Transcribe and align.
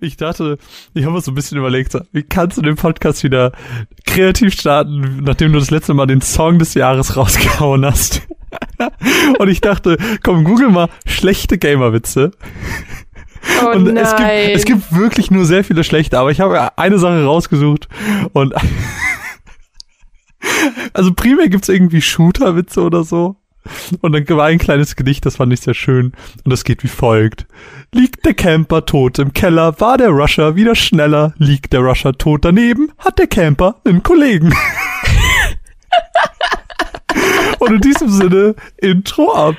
Ich 0.00 0.16
dachte, 0.16 0.58
ich 0.94 1.04
habe 1.04 1.14
mir 1.14 1.20
so 1.20 1.32
ein 1.32 1.34
bisschen 1.34 1.58
überlegt, 1.58 1.96
wie 2.12 2.22
kannst 2.22 2.56
du 2.56 2.62
den 2.62 2.76
Podcast 2.76 3.24
wieder 3.24 3.52
kreativ 4.06 4.54
starten, 4.54 5.22
nachdem 5.22 5.52
du 5.52 5.58
das 5.58 5.70
letzte 5.70 5.94
Mal 5.94 6.06
den 6.06 6.20
Song 6.20 6.58
des 6.58 6.74
Jahres 6.74 7.16
rausgehauen 7.16 7.84
hast. 7.84 8.22
Und 9.38 9.48
ich 9.48 9.60
dachte, 9.60 9.96
komm, 10.22 10.44
google 10.44 10.70
mal 10.70 10.88
schlechte 11.06 11.58
Gamerwitze. 11.58 12.32
Oh 13.62 13.70
und 13.70 13.84
nein. 13.84 13.96
es 13.96 14.16
gibt, 14.16 14.30
es 14.30 14.64
gibt 14.64 14.94
wirklich 14.94 15.30
nur 15.30 15.44
sehr 15.44 15.64
viele 15.64 15.84
schlechte, 15.84 16.18
aber 16.18 16.30
ich 16.30 16.40
habe 16.40 16.78
eine 16.78 16.98
Sache 16.98 17.24
rausgesucht 17.24 17.88
und 18.32 18.54
also 20.92 21.14
primär 21.14 21.48
gibt's 21.48 21.68
irgendwie 21.68 22.02
Shooter-Witze 22.02 22.82
oder 22.82 23.04
so. 23.04 23.36
Und 24.00 24.12
dann 24.12 24.28
war 24.28 24.46
ein 24.46 24.58
kleines 24.58 24.96
Gedicht, 24.96 25.26
das 25.26 25.36
fand 25.36 25.52
ich 25.52 25.60
sehr 25.60 25.74
schön. 25.74 26.12
Und 26.44 26.50
das 26.50 26.64
geht 26.64 26.82
wie 26.82 26.88
folgt. 26.88 27.46
Liegt 27.92 28.24
der 28.24 28.34
Camper 28.34 28.86
tot 28.86 29.18
im 29.18 29.32
Keller, 29.32 29.80
war 29.80 29.98
der 29.98 30.08
Rusher 30.10 30.56
wieder 30.56 30.74
schneller. 30.74 31.34
Liegt 31.38 31.72
der 31.72 31.80
Rusher 31.80 32.12
tot 32.12 32.44
daneben, 32.44 32.92
hat 32.98 33.18
der 33.18 33.26
Camper 33.26 33.76
einen 33.84 34.02
Kollegen. 34.02 34.54
Und 37.58 37.74
in 37.74 37.80
diesem 37.80 38.08
Sinne, 38.08 38.54
Intro 38.78 39.32
ab. 39.34 39.56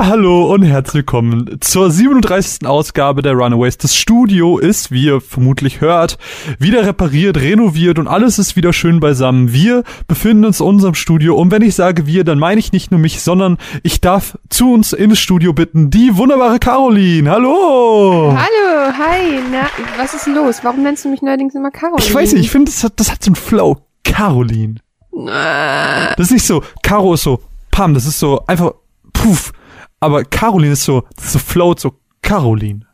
Hallo 0.00 0.52
und 0.54 0.62
herzlich 0.62 0.94
willkommen 0.94 1.58
zur 1.60 1.90
37. 1.90 2.66
Ausgabe 2.68 3.20
der 3.20 3.32
Runaways. 3.32 3.78
Das 3.78 3.96
Studio 3.96 4.56
ist, 4.58 4.92
wie 4.92 5.06
ihr 5.06 5.20
vermutlich 5.20 5.80
hört, 5.80 6.18
wieder 6.60 6.86
repariert, 6.86 7.36
renoviert 7.36 7.98
und 7.98 8.06
alles 8.06 8.38
ist 8.38 8.54
wieder 8.54 8.72
schön 8.72 9.00
beisammen. 9.00 9.52
Wir 9.52 9.82
befinden 10.06 10.44
uns 10.44 10.60
in 10.60 10.66
unserem 10.66 10.94
Studio 10.94 11.34
und 11.36 11.50
wenn 11.50 11.62
ich 11.62 11.74
sage 11.74 12.06
wir, 12.06 12.22
dann 12.22 12.38
meine 12.38 12.60
ich 12.60 12.70
nicht 12.72 12.92
nur 12.92 13.00
mich, 13.00 13.22
sondern 13.22 13.58
ich 13.82 14.00
darf 14.00 14.38
zu 14.48 14.72
uns 14.72 14.92
ins 14.92 15.18
Studio 15.18 15.52
bitten 15.52 15.90
die 15.90 16.16
wunderbare 16.16 16.60
Caroline. 16.60 17.28
Hallo! 17.28 18.36
Hallo, 18.36 18.92
hi. 18.96 19.40
Na, 19.50 19.68
was 20.00 20.14
ist 20.14 20.28
los? 20.28 20.60
Warum 20.62 20.84
nennst 20.84 21.04
du 21.04 21.08
mich 21.10 21.22
neuerdings 21.22 21.56
immer 21.56 21.72
Caroline? 21.72 22.06
Ich 22.06 22.14
weiß 22.14 22.34
nicht, 22.34 22.44
ich 22.44 22.50
finde, 22.50 22.70
das 22.70 22.84
hat, 22.84 22.92
das 23.00 23.10
hat 23.10 23.22
so 23.24 23.30
einen 23.30 23.36
Flow. 23.36 23.78
Caroline. 24.04 24.76
Äh, 25.12 26.14
Das 26.16 26.26
ist 26.28 26.30
nicht 26.32 26.46
so, 26.46 26.62
Caro 26.84 27.14
ist 27.14 27.24
so, 27.24 27.40
Pam, 27.72 27.94
das 27.94 28.06
ist 28.06 28.20
so 28.20 28.44
einfach, 28.46 28.72
puff. 29.12 29.52
Aber 30.00 30.24
Caroline 30.24 30.72
ist 30.72 30.84
so, 30.84 31.04
so 31.18 31.38
float, 31.38 31.80
so 31.80 31.94
Caroline. 32.22 32.86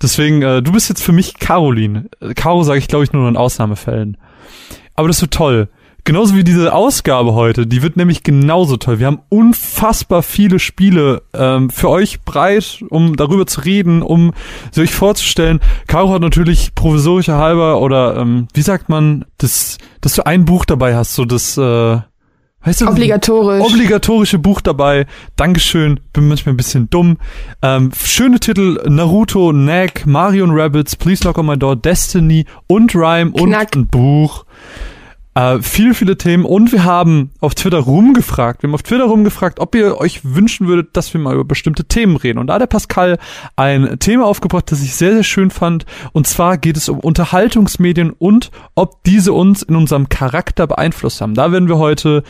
Deswegen, 0.00 0.42
äh, 0.42 0.62
du 0.62 0.72
bist 0.72 0.88
jetzt 0.88 1.02
für 1.02 1.12
mich 1.12 1.38
Caroline. 1.38 2.08
Äh, 2.20 2.34
Caro 2.34 2.62
sage 2.62 2.78
ich, 2.78 2.88
glaube 2.88 3.04
ich, 3.04 3.12
nur 3.12 3.28
in 3.28 3.36
Ausnahmefällen. 3.36 4.16
Aber 4.94 5.08
das 5.08 5.18
so 5.18 5.26
toll. 5.26 5.68
Genauso 6.04 6.36
wie 6.36 6.44
diese 6.44 6.72
Ausgabe 6.72 7.34
heute, 7.34 7.66
die 7.66 7.82
wird 7.82 7.98
nämlich 7.98 8.22
genauso 8.22 8.78
toll. 8.78 8.98
Wir 8.98 9.08
haben 9.08 9.20
unfassbar 9.28 10.22
viele 10.22 10.58
Spiele 10.58 11.22
ähm, 11.34 11.68
für 11.68 11.90
euch 11.90 12.22
breit, 12.22 12.82
um 12.88 13.16
darüber 13.16 13.46
zu 13.46 13.60
reden, 13.60 14.00
um 14.00 14.32
sie 14.70 14.80
euch 14.80 14.94
vorzustellen. 14.94 15.60
Caro 15.86 16.14
hat 16.14 16.22
natürlich 16.22 16.74
provisorischer 16.74 17.36
halber 17.36 17.82
oder 17.82 18.16
ähm, 18.16 18.48
wie 18.54 18.62
sagt 18.62 18.88
man, 18.88 19.26
das, 19.36 19.76
dass 20.00 20.14
du 20.14 20.24
ein 20.24 20.46
Buch 20.46 20.64
dabei 20.64 20.96
hast, 20.96 21.14
so 21.14 21.26
das, 21.26 21.58
äh, 21.58 21.98
weißt 22.62 22.80
du, 22.82 22.88
obligatorisch. 22.88 23.64
obligatorische 23.64 24.38
Buch 24.38 24.60
dabei. 24.60 25.06
Dankeschön, 25.36 26.00
bin 26.12 26.28
manchmal 26.28 26.54
ein 26.54 26.56
bisschen 26.56 26.90
dumm. 26.90 27.18
Ähm, 27.62 27.90
schöne 27.96 28.40
Titel, 28.40 28.80
Naruto, 28.88 29.52
Nag, 29.52 30.06
Mario 30.06 30.46
Rabbits, 30.48 30.96
Please 30.96 31.22
Knock 31.22 31.38
on 31.38 31.46
My 31.46 31.56
Door, 31.58 31.76
Destiny 31.76 32.44
und 32.66 32.94
Rhyme 32.94 33.32
und 33.32 33.50
Knack. 33.50 33.76
ein 33.76 33.86
Buch. 33.86 34.44
Äh, 35.34 35.60
viele, 35.60 35.94
viele 35.94 36.18
Themen 36.18 36.44
und 36.44 36.72
wir 36.72 36.84
haben 36.84 37.30
auf 37.40 37.54
Twitter 37.54 37.78
rumgefragt, 37.78 38.62
wir 38.62 38.68
haben 38.68 38.74
auf 38.74 38.82
Twitter 38.82 39.04
rumgefragt, 39.04 39.60
ob 39.60 39.74
ihr 39.74 39.98
euch 39.98 40.24
wünschen 40.24 40.66
würdet, 40.66 40.96
dass 40.96 41.12
wir 41.12 41.20
mal 41.20 41.34
über 41.34 41.44
bestimmte 41.44 41.84
Themen 41.84 42.16
reden. 42.16 42.38
Und 42.38 42.48
da 42.48 42.54
hat 42.54 42.62
der 42.62 42.66
Pascal 42.66 43.18
ein 43.54 43.98
Thema 44.00 44.26
aufgebracht, 44.26 44.70
das 44.72 44.82
ich 44.82 44.94
sehr, 44.94 45.12
sehr 45.12 45.24
schön 45.24 45.50
fand. 45.50 45.86
Und 46.12 46.26
zwar 46.26 46.58
geht 46.58 46.76
es 46.76 46.88
um 46.88 46.98
Unterhaltungsmedien 46.98 48.10
und 48.10 48.50
ob 48.74 49.04
diese 49.04 49.32
uns 49.32 49.62
in 49.62 49.76
unserem 49.76 50.08
Charakter 50.08 50.66
beeinflusst 50.66 51.20
haben. 51.20 51.34
Da 51.34 51.52
werden 51.52 51.68
wir 51.68 51.78
heute 51.78 52.24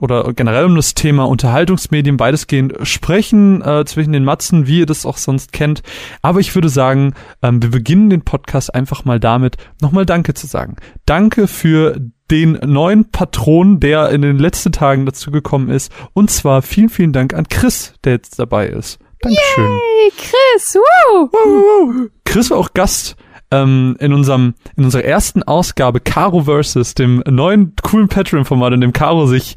oder 0.00 0.32
generell 0.34 0.64
um 0.64 0.76
das 0.76 0.94
Thema 0.94 1.24
Unterhaltungsmedien 1.24 2.18
weitestgehend 2.18 2.74
sprechen 2.82 3.62
äh, 3.62 3.84
zwischen 3.84 4.12
den 4.12 4.24
Matzen, 4.24 4.66
wie 4.66 4.80
ihr 4.80 4.86
das 4.86 5.06
auch 5.06 5.16
sonst 5.16 5.52
kennt. 5.52 5.82
Aber 6.20 6.40
ich 6.40 6.54
würde 6.54 6.68
sagen, 6.68 7.14
ähm, 7.42 7.62
wir 7.62 7.70
beginnen 7.70 8.10
den 8.10 8.22
Podcast 8.22 8.74
einfach 8.74 9.04
mal 9.04 9.20
damit, 9.20 9.56
nochmal 9.80 10.04
Danke 10.04 10.34
zu 10.34 10.46
sagen. 10.46 10.76
Danke 11.06 11.46
für 11.46 12.00
den 12.30 12.52
neuen 12.64 13.10
Patron, 13.10 13.80
der 13.80 14.10
in 14.10 14.22
den 14.22 14.38
letzten 14.38 14.72
Tagen 14.72 15.06
dazu 15.06 15.30
gekommen 15.30 15.68
ist. 15.68 15.92
Und 16.12 16.30
zwar 16.30 16.62
vielen, 16.62 16.88
vielen 16.88 17.12
Dank 17.12 17.34
an 17.34 17.48
Chris, 17.48 17.94
der 18.04 18.14
jetzt 18.14 18.38
dabei 18.38 18.68
ist. 18.68 18.98
Dankeschön. 19.20 19.80
Hey, 19.98 20.12
Chris, 20.16 20.74
woo! 20.74 22.08
Chris 22.24 22.50
war 22.50 22.58
auch 22.58 22.74
Gast 22.74 23.16
ähm, 23.50 23.96
in 24.00 24.12
unserem 24.12 24.54
in 24.76 24.84
unserer 24.84 25.04
ersten 25.04 25.42
Ausgabe 25.42 26.00
Caro 26.00 26.44
versus 26.44 26.94
dem 26.94 27.22
neuen 27.28 27.74
coolen 27.82 28.08
Patreon-Format, 28.08 28.72
in 28.72 28.80
dem 28.80 28.92
Caro 28.92 29.26
sich 29.26 29.56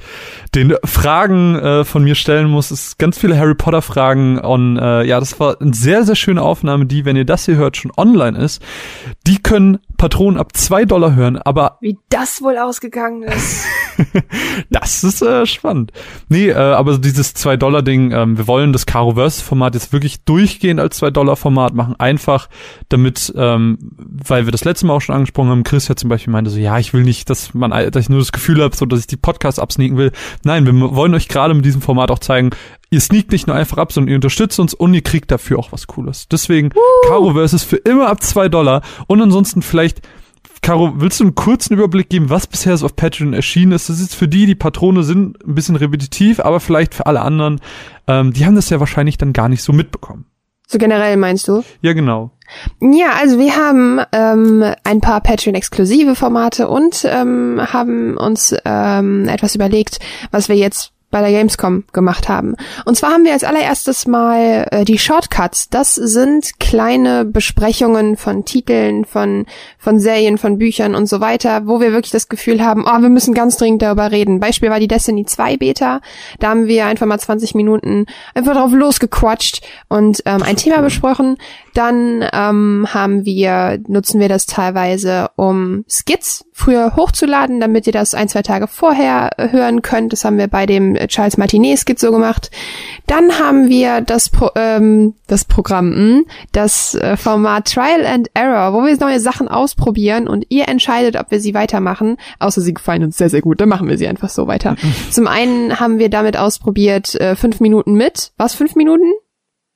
den 0.56 0.76
Fragen 0.84 1.56
äh, 1.56 1.84
von 1.84 2.04
mir 2.04 2.16
stellen 2.16 2.50
muss. 2.50 2.72
Es 2.72 2.88
ist 2.88 3.00
ganz 3.00 3.18
viele 3.18 3.38
Harry 3.38 3.56
Potter 3.56 3.82
Fragen 3.82 4.40
und 4.40 4.78
äh, 4.78 5.04
ja, 5.04 5.20
das 5.20 5.40
war 5.40 5.60
eine 5.62 5.74
sehr 5.74 6.04
sehr 6.04 6.16
schöne 6.16 6.42
Aufnahme, 6.42 6.86
die, 6.86 7.06
wenn 7.06 7.16
ihr 7.16 7.26
das 7.26 7.46
hier 7.46 7.56
hört, 7.56 7.78
schon 7.78 7.92
online 7.98 8.38
ist. 8.38 8.62
Die 9.26 9.38
können 9.38 9.80
Patronen 9.98 10.40
ab 10.40 10.56
zwei 10.56 10.86
Dollar 10.86 11.16
hören, 11.16 11.38
aber 11.38 11.78
Wie 11.82 11.98
das 12.10 12.42
wohl 12.42 12.58
ausgegangen 12.58 13.24
ist. 13.24 13.66
das 14.70 15.04
ist 15.04 15.22
äh, 15.22 15.46
spannend. 15.46 15.92
Nee, 16.30 16.50
äh, 16.50 16.54
aber 16.56 16.98
dieses 16.98 17.36
2-Dollar-Ding, 17.36 18.12
ähm, 18.12 18.38
wir 18.38 18.48
wollen 18.48 18.74
das 18.74 18.86
Caro-Verse-Format 18.86 19.74
jetzt 19.74 19.94
wirklich 19.94 20.24
durchgehend 20.24 20.80
als 20.80 21.02
2-Dollar-Format 21.02 21.74
machen. 21.74 21.96
Einfach 22.00 22.48
damit, 22.90 23.34
ähm, 23.36 23.77
weil 23.80 24.46
wir 24.46 24.52
das 24.52 24.66
letzte 24.66 24.86
Mal 24.86 24.94
auch 24.94 25.02
schon 25.02 25.16
angesprochen 25.16 25.50
haben, 25.50 25.64
Chris 25.64 25.88
ja 25.88 25.96
zum 25.96 26.10
Beispiel 26.10 26.32
meinte 26.32 26.50
so, 26.50 26.60
ja, 26.60 26.78
ich 26.80 26.94
will 26.94 27.04
nicht, 27.04 27.30
dass 27.30 27.54
man, 27.54 27.72
dass 27.72 28.04
ich 28.04 28.10
nur 28.10 28.20
das 28.20 28.32
Gefühl 28.32 28.62
habe, 28.62 28.76
so, 28.76 28.86
dass 28.86 29.00
ich 29.00 29.08
die 29.08 29.18
Podcasts 29.18 29.60
absneaken 29.60 29.98
will. 29.98 30.12
Nein, 30.44 30.66
wir 30.66 30.74
wollen 30.96 31.14
euch 31.14 31.28
gerade 31.28 31.54
mit 31.54 31.66
diesem 31.66 31.82
Format 31.82 32.12
auch 32.12 32.20
zeigen, 32.20 32.52
ihr 32.90 33.02
sneakt 33.02 33.32
nicht 33.32 33.48
nur 33.48 33.56
einfach 33.56 33.78
ab, 33.78 33.92
sondern 33.92 34.10
ihr 34.10 34.16
unterstützt 34.16 34.60
uns 34.60 34.74
und 34.74 34.94
ihr 34.94 35.02
kriegt 35.02 35.32
dafür 35.32 35.60
auch 35.60 35.72
was 35.72 35.88
Cooles. 35.88 36.28
Deswegen, 36.28 36.72
Caro-Verse 37.08 37.56
ist 37.56 37.64
für 37.64 37.78
immer 37.78 38.08
ab 38.08 38.24
2 38.24 38.50
Dollar 38.50 38.82
und 39.08 39.22
ansonsten 39.22 39.62
vielleicht 39.62 40.02
Caro, 40.62 40.94
willst 40.98 41.20
du 41.20 41.24
einen 41.24 41.36
kurzen 41.36 41.74
Überblick 41.74 42.10
geben, 42.10 42.30
was 42.30 42.48
bisher 42.48 42.76
so 42.78 42.86
auf 42.88 42.96
Patreon 42.96 43.34
erschienen 43.34 43.74
ist? 43.74 43.90
Das 43.90 44.00
ist 44.00 44.16
für 44.16 44.28
die, 44.28 44.46
die 44.46 44.56
Patrone 44.56 45.04
sind, 45.04 45.44
ein 45.46 45.56
bisschen 45.56 45.76
repetitiv, 45.76 46.40
aber 46.40 46.60
vielleicht 46.60 46.96
für 46.96 47.06
alle 47.06 47.22
anderen, 47.22 47.62
ähm, 48.08 48.34
die 48.34 48.46
haben 48.46 48.56
das 48.56 48.70
ja 48.70 48.80
wahrscheinlich 48.80 49.18
dann 49.18 49.34
gar 49.34 49.50
nicht 49.50 49.62
so 49.62 49.72
mitbekommen. 49.72 50.26
So 50.68 50.78
generell 50.78 51.16
meinst 51.16 51.48
du? 51.48 51.64
Ja, 51.82 51.94
genau. 51.94 52.32
Ja, 52.82 53.14
also 53.20 53.40
wir 53.40 53.56
haben 53.56 54.02
ähm, 54.12 54.64
ein 54.84 55.00
paar 55.02 55.22
Patreon-exklusive 55.22 56.16
Formate 56.16 56.68
und 56.68 57.06
ähm, 57.10 57.62
haben 57.72 58.18
uns 58.18 58.54
ähm, 58.66 59.30
etwas 59.30 59.56
überlegt, 59.56 60.00
was 60.32 60.50
wir 60.50 60.58
jetzt 60.58 60.92
bei 61.10 61.22
der 61.22 61.32
Gamescom 61.32 61.86
gemacht 61.94 62.28
haben. 62.28 62.56
Und 62.86 62.98
zwar 62.98 63.12
haben 63.12 63.24
wir 63.24 63.34
als 63.34 63.44
allererstes 63.44 64.08
mal 64.08 64.68
äh, 64.72 64.84
die 64.84 65.00
Shortcuts. 65.00 65.70
Das 65.70 65.96
sind 65.96 66.60
kleine 66.60 67.24
Besprechungen 67.24 68.18
von 68.18 68.44
Titeln, 68.46 69.06
von 69.06 69.46
von 69.88 70.00
Serien, 70.00 70.38
von 70.38 70.58
Büchern 70.58 70.96
und 70.96 71.08
so 71.08 71.22
weiter, 71.22 71.66
wo 71.66 71.80
wir 71.80 71.94
wirklich 71.94 72.12
das 72.12 72.28
Gefühl 72.28 72.62
haben, 72.62 72.84
oh, 72.86 73.02
wir 73.02 73.08
müssen 73.08 73.34
ganz 73.34 73.56
dringend 73.56 73.82
darüber 73.82 74.12
reden. 74.12 74.42
Beispiel 74.42 74.70
war 74.70 74.82
die 74.82 74.90
Destiny 74.90 75.24
2 75.24 75.56
Beta. 75.56 76.02
Da 76.40 76.50
haben 76.50 76.68
wir 76.68 76.88
einfach 76.88 77.06
mal 77.06 77.18
20 77.18 77.56
Minuten 77.56 78.06
einfach 78.36 78.54
drauf 78.54 78.74
losgequatscht 78.74 79.66
und 79.88 80.22
ähm, 80.26 80.44
ein 80.44 80.58
Thema 80.58 80.82
besprochen. 80.82 81.38
Dann 81.74 82.28
ähm, 82.34 82.86
haben 82.94 83.24
wir, 83.24 83.80
nutzen 83.88 84.20
wir 84.20 84.28
das 84.28 84.46
teilweise, 84.46 85.30
um 85.38 85.86
Skits 85.88 86.44
früher 86.52 86.98
hochzuladen, 86.98 87.62
damit 87.62 87.88
ihr 87.88 87.94
das 87.94 88.14
ein, 88.14 88.28
zwei 88.28 88.42
Tage 88.42 88.68
vorher 88.68 89.30
äh, 89.38 89.54
hören 89.54 89.84
könnt. 89.84 90.12
Das 90.12 90.26
haben 90.26 90.38
wir 90.38 90.48
bei 90.48 90.66
dem 90.66 90.97
äh, 90.98 91.08
Charles 91.08 91.38
Martinet 91.38 91.80
Skit 91.80 92.00
so 92.00 92.12
gemacht. 92.12 92.52
Dann 93.06 93.40
haben 93.40 93.70
wir 93.70 94.02
das, 94.02 94.30
Pro, 94.30 94.50
ähm, 94.56 95.14
das 95.28 95.46
Programm, 95.46 95.94
hm, 95.94 96.26
das 96.52 96.96
äh, 96.96 97.16
Format 97.18 97.72
Trial 97.74 98.06
and 98.06 98.30
Error, 98.34 98.74
wo 98.74 98.86
wir 98.86 98.98
neue 98.98 99.20
Sachen 99.20 99.48
ausprobieren 99.48 100.28
und 100.28 100.46
ihr 100.50 100.68
entscheidet, 100.68 101.16
ob 101.16 101.32
wir 101.32 101.40
sie 101.40 101.54
weitermachen. 101.54 102.18
Außer 102.40 102.62
sie 102.62 102.74
gefallen 102.74 103.04
uns 103.04 103.18
sehr, 103.18 103.30
sehr 103.30 103.42
gut, 103.42 103.62
dann 103.62 103.70
machen 103.70 103.88
wir 103.88 103.98
sie 103.98 104.08
einfach 104.08 104.30
so 104.30 104.48
weiter. 104.48 104.76
Zum 105.12 105.28
einen 105.28 105.80
haben 105.80 106.00
wir 106.00 106.10
damit 106.10 106.38
ausprobiert, 106.38 107.16
äh, 107.16 107.36
fünf 107.36 107.60
Minuten 107.60 107.94
mit. 107.94 108.32
Was, 108.38 108.56
fünf 108.56 108.76
Minuten? 108.76 109.06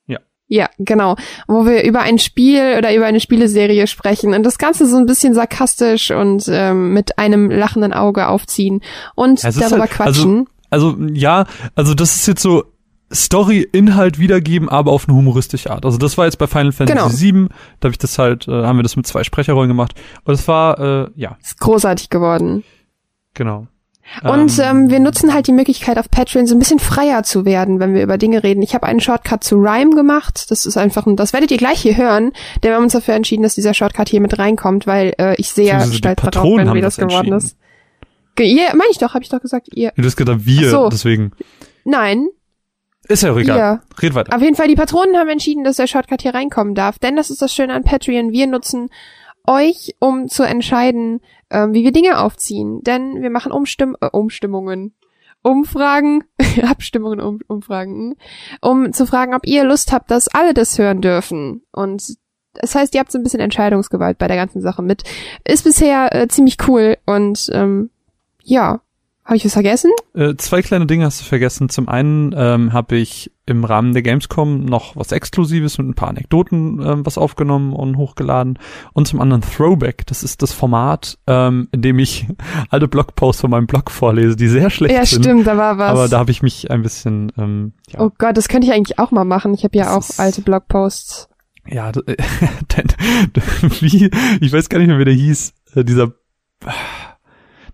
Ja. 0.07 0.19
Ja, 0.47 0.69
genau. 0.79 1.15
Wo 1.47 1.65
wir 1.65 1.83
über 1.83 2.01
ein 2.01 2.19
Spiel 2.19 2.75
oder 2.77 2.93
über 2.93 3.05
eine 3.05 3.19
Spieleserie 3.21 3.87
sprechen 3.87 4.33
und 4.33 4.43
das 4.43 4.57
Ganze 4.57 4.85
so 4.85 4.97
ein 4.97 5.05
bisschen 5.05 5.33
sarkastisch 5.33 6.11
und 6.11 6.43
ähm, 6.51 6.93
mit 6.93 7.17
einem 7.17 7.49
lachenden 7.49 7.93
Auge 7.93 8.27
aufziehen 8.27 8.81
und 9.15 9.41
Ja, 9.43 9.51
darüber 9.51 9.81
halt- 9.81 9.91
quatschen. 9.91 10.39
Also 10.39 10.51
ja, 11.13 11.45
also 11.75 11.93
das 11.93 12.15
ist 12.15 12.27
jetzt 12.27 12.41
so 12.41 12.63
Story-Inhalt 13.13 14.19
wiedergeben, 14.19 14.69
aber 14.69 14.91
auf 14.91 15.07
eine 15.07 15.17
humoristische 15.17 15.69
Art. 15.71 15.85
Also 15.85 15.97
das 15.97 16.17
war 16.17 16.25
jetzt 16.25 16.37
bei 16.37 16.47
Final 16.47 16.71
Fantasy 16.71 17.31
Genau. 17.31 17.39
VII, 17.43 17.47
da 17.79 17.87
habe 17.87 17.91
ich 17.91 17.97
das 17.97 18.17
halt, 18.17 18.47
äh, 18.47 18.51
haben 18.63 18.77
wir 18.77 18.83
das 18.83 18.95
mit 18.95 19.05
zwei 19.05 19.23
Sprecherrollen 19.23 19.67
gemacht. 19.69 19.93
Und 20.23 20.33
es 20.33 20.47
war, 20.47 20.79
äh, 20.79 21.09
ja, 21.15 21.37
ist 21.41 21.59
großartig 21.59 22.09
geworden. 22.09 22.63
genau. 23.33 23.67
Und 24.23 24.59
ähm, 24.59 24.89
wir 24.89 24.99
nutzen 24.99 25.33
halt 25.33 25.47
die 25.47 25.53
Möglichkeit 25.53 25.97
auf 25.97 26.09
Patreon 26.11 26.45
so 26.45 26.53
ein 26.53 26.59
bisschen 26.59 26.79
freier 26.79 27.23
zu 27.23 27.45
werden, 27.45 27.79
wenn 27.79 27.93
wir 27.93 28.03
über 28.03 28.17
Dinge 28.17 28.43
reden. 28.43 28.61
Ich 28.61 28.73
habe 28.75 28.85
einen 28.85 28.99
Shortcut 28.99 29.41
zu 29.41 29.55
Rhyme 29.55 29.95
gemacht. 29.95 30.51
Das 30.51 30.65
ist 30.65 30.75
einfach, 30.75 31.05
ein, 31.05 31.15
das 31.15 31.31
werdet 31.31 31.49
ihr 31.51 31.57
gleich 31.57 31.81
hier 31.81 31.95
hören. 31.95 32.33
Denn 32.61 32.71
wir 32.71 32.75
haben 32.75 32.83
uns 32.83 32.91
dafür 32.93 33.13
entschieden, 33.13 33.43
dass 33.43 33.55
dieser 33.55 33.73
Shortcut 33.73 34.09
hier 34.09 34.19
mit 34.19 34.37
reinkommt, 34.37 34.85
weil 34.85 35.13
äh, 35.17 35.35
ich 35.37 35.51
sehr 35.51 35.79
stolz 35.79 36.21
darauf 36.21 36.43
bin, 36.57 36.73
wie 36.73 36.81
das 36.81 36.97
das 36.97 37.07
geworden 37.07 37.31
ist. 37.33 37.55
Ihr, 38.39 38.69
meine 38.69 38.89
ich 38.91 38.97
doch, 38.97 39.13
habe 39.13 39.23
ich 39.23 39.29
doch 39.29 39.41
gesagt, 39.41 39.67
ihr. 39.73 39.91
Du 39.95 40.03
hast 40.03 40.15
gesagt, 40.15 40.45
wir, 40.45 40.69
so. 40.69 40.89
deswegen. 40.89 41.31
Nein, 41.83 42.27
Ist 43.07 43.23
ja 43.23 43.33
auch 43.33 43.37
egal. 43.37 43.57
ihr. 43.57 43.81
Red 44.01 44.15
weiter. 44.15 44.35
Auf 44.35 44.41
jeden 44.41 44.55
Fall, 44.55 44.67
die 44.67 44.75
Patronen 44.75 45.17
haben 45.17 45.29
entschieden, 45.29 45.63
dass 45.63 45.77
der 45.77 45.87
Shortcut 45.87 46.21
hier 46.21 46.33
reinkommen 46.33 46.75
darf. 46.75 46.99
Denn 46.99 47.15
das 47.15 47.29
ist 47.29 47.41
das 47.41 47.53
Schöne 47.53 47.73
an 47.73 47.83
Patreon. 47.83 48.31
Wir 48.31 48.47
nutzen 48.47 48.89
euch, 49.45 49.95
um 49.99 50.27
zu 50.27 50.43
entscheiden, 50.43 51.19
ähm, 51.49 51.73
wie 51.73 51.83
wir 51.83 51.91
Dinge 51.91 52.19
aufziehen. 52.19 52.81
Denn 52.83 53.21
wir 53.21 53.29
machen 53.29 53.51
Umstimm 53.51 53.95
äh, 54.01 54.07
Umstimmungen. 54.07 54.93
Umfragen, 55.43 56.23
Abstimmungen, 56.69 57.19
um, 57.19 57.39
Umfragen, 57.47 58.15
um 58.61 58.93
zu 58.93 59.07
fragen, 59.07 59.33
ob 59.33 59.45
ihr 59.47 59.63
Lust 59.63 59.91
habt, 59.91 60.11
dass 60.11 60.27
alle 60.27 60.53
das 60.53 60.77
hören 60.77 61.01
dürfen. 61.01 61.63
Und 61.71 62.03
das 62.53 62.75
heißt, 62.75 62.93
ihr 62.93 62.99
habt 62.99 63.11
so 63.11 63.17
ein 63.17 63.23
bisschen 63.23 63.39
Entscheidungsgewalt 63.39 64.17
bei 64.17 64.27
der 64.27 64.37
ganzen 64.37 64.61
Sache 64.61 64.83
mit. 64.83 65.03
Ist 65.43 65.63
bisher 65.63 66.13
äh, 66.13 66.27
ziemlich 66.27 66.57
cool 66.67 66.97
und 67.05 67.49
ähm, 67.53 67.89
ja. 68.43 68.81
Habe 69.23 69.37
ich 69.37 69.45
was 69.45 69.53
vergessen? 69.53 69.91
Äh, 70.15 70.33
zwei 70.37 70.63
kleine 70.63 70.87
Dinge 70.87 71.05
hast 71.05 71.21
du 71.21 71.25
vergessen. 71.25 71.69
Zum 71.69 71.87
einen 71.87 72.33
ähm, 72.35 72.73
habe 72.73 72.95
ich 72.97 73.31
im 73.45 73.63
Rahmen 73.63 73.93
der 73.93 74.01
Gamescom 74.01 74.65
noch 74.65 74.95
was 74.95 75.11
Exklusives 75.11 75.77
mit 75.77 75.87
ein 75.87 75.93
paar 75.93 76.09
Anekdoten 76.09 76.81
ähm, 76.83 77.05
was 77.05 77.19
aufgenommen 77.19 77.71
und 77.73 77.97
hochgeladen. 77.97 78.57
Und 78.93 79.07
zum 79.07 79.21
anderen 79.21 79.43
Throwback. 79.43 80.07
Das 80.07 80.23
ist 80.23 80.41
das 80.41 80.53
Format, 80.53 81.19
ähm, 81.27 81.69
in 81.71 81.83
dem 81.83 81.99
ich 81.99 82.25
alte 82.71 82.87
Blogposts 82.87 83.41
von 83.41 83.51
meinem 83.51 83.67
Blog 83.67 83.91
vorlese, 83.91 84.35
die 84.35 84.47
sehr 84.47 84.71
schlecht 84.71 84.95
ja, 84.95 85.05
sind. 85.05 85.23
stimmt, 85.23 85.45
da 85.45 85.55
war 85.55 85.77
was. 85.77 85.91
Aber 85.91 86.07
da 86.09 86.17
habe 86.17 86.31
ich 86.31 86.41
mich 86.41 86.71
ein 86.71 86.81
bisschen, 86.81 87.31
ähm, 87.37 87.73
ja, 87.89 87.99
Oh 88.01 88.09
Gott, 88.17 88.35
das 88.35 88.47
könnte 88.47 88.65
ich 88.67 88.73
eigentlich 88.73 88.97
auch 88.97 89.11
mal 89.11 89.23
machen. 89.23 89.53
Ich 89.53 89.63
habe 89.63 89.77
ja 89.77 89.95
Das 89.95 90.17
auch 90.17 90.19
alte 90.19 90.41
Blogposts. 90.41 91.29
ja, 91.67 91.91
denn, 91.91 92.07
wie, 93.81 94.09
ich 94.41 94.51
weiß 94.51 94.67
gar 94.67 94.79
nicht 94.79 94.87
mehr, 94.87 94.97
wie 94.99 95.05
der 95.05 95.13
hieß, 95.13 95.53
äh, 95.75 95.85
dieser, 95.85 96.11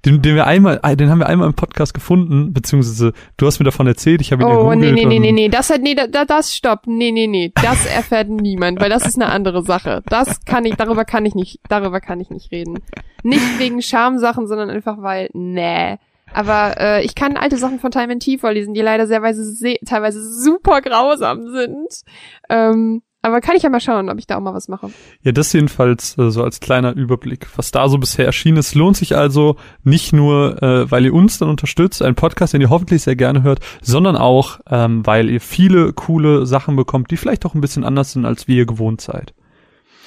den, 0.06 0.22
den 0.22 0.36
wir 0.36 0.46
einmal, 0.48 0.80
äh, 0.84 0.96
den 0.96 1.10
haben 1.10 1.20
wir 1.20 1.28
einmal 1.28 1.48
im 1.48 1.54
Podcast 1.54 1.94
gefunden, 1.94 2.54
beziehungsweise 2.54 3.14
du 3.38 3.46
hast 3.48 3.60
mir 3.60 3.66
davon 3.66 3.88
erzählt, 3.88 4.22
ich 4.22 4.32
habe 4.32 4.44
ihn 4.44 4.50
Oh, 4.50 4.74
nee, 4.74 4.92
nee, 4.92 5.06
nee, 5.06 5.20
nee, 5.20 5.32
nee, 5.32 5.50
das 5.50 5.70
hat, 5.70 5.82
nee, 5.82 5.96
da, 5.96 6.08
da- 6.08 6.26
das 6.26 6.56
stopp, 6.56 6.82
nee, 6.86 7.12
nee, 7.12 7.28
nee, 7.28 7.52
das 7.56 7.86
erfährt 7.86 8.30
niemand, 8.30 8.80
weil 8.80 8.90
das 8.90 9.06
ist 9.06 9.16
eine 9.16 9.32
andere 9.32 9.64
Sache. 9.64 10.04
Das 10.08 10.44
kann 10.46 10.66
ich, 10.66 10.76
darüber 10.76 11.06
kann 11.06 11.26
ich 11.26 11.36
nicht, 11.36 11.60
darüber 11.70 12.00
kann 12.02 12.20
ich 12.20 12.30
nicht 12.30 12.52
reden. 12.52 12.80
Nicht 13.24 13.60
wegen 13.60 13.82
Schamsachen, 13.82 14.48
sondern 14.48 14.70
einfach 14.70 15.02
weil, 15.02 15.30
nee. 15.34 15.98
Aber 16.34 16.76
äh, 16.80 17.06
ich 17.06 17.16
kann 17.16 17.38
alte 17.38 17.58
Sachen 17.58 17.80
von 17.80 17.90
Time 17.90 18.12
and 18.14 18.22
Tea 18.22 18.38
vorlesen, 18.38 18.74
die 18.74 18.82
leider 18.82 19.08
sehr 19.08 19.22
weise, 19.22 19.44
se- 19.46 19.78
teilweise 19.86 20.22
super 20.42 20.82
grausam 20.82 21.48
sind. 21.52 22.02
Ähm, 22.50 23.02
aber 23.22 23.42
kann 23.42 23.56
ich 23.56 23.64
ja 23.64 23.70
mal 23.70 23.82
schauen, 23.82 24.10
ob 24.10 24.18
ich 24.20 24.28
da 24.28 24.38
auch 24.38 24.42
mal 24.42 24.54
was 24.54 24.68
mache. 24.68 24.90
Ja, 25.22 25.32
das 25.32 25.52
jedenfalls 25.52 26.18
äh, 26.18 26.30
so 26.32 26.44
als 26.44 26.60
kleiner 26.60 26.94
Überblick, 26.96 27.48
was 27.58 27.72
da 27.72 27.90
so 27.90 27.98
bisher 27.98 28.26
erschienen 28.26 28.58
ist. 28.58 28.74
Lohnt 28.76 28.96
sich 28.96 29.16
also 29.18 29.58
nicht 29.84 30.14
nur, 30.14 30.62
äh, 30.64 30.90
weil 30.90 31.06
ihr 31.06 31.14
uns 31.14 31.38
dann 31.38 31.50
unterstützt, 31.50 32.02
ein 32.02 32.16
Podcast, 32.16 32.54
den 32.54 32.62
ihr 32.62 32.70
hoffentlich 32.70 33.02
sehr 33.04 33.16
gerne 33.16 33.44
hört, 33.44 33.60
sondern 33.82 34.16
auch, 34.16 34.60
ähm, 34.70 35.06
weil 35.06 35.30
ihr 35.30 35.42
viele 35.42 35.92
coole 35.94 36.46
Sachen 36.46 36.76
bekommt, 36.76 37.12
die 37.12 37.18
vielleicht 37.18 37.46
auch 37.46 37.54
ein 37.54 37.62
bisschen 37.62 37.84
anders 37.84 38.14
sind, 38.14 38.26
als 38.26 38.48
wie 38.48 38.58
ihr 38.58 38.66
gewohnt 38.66 39.02
seid. 39.02 39.34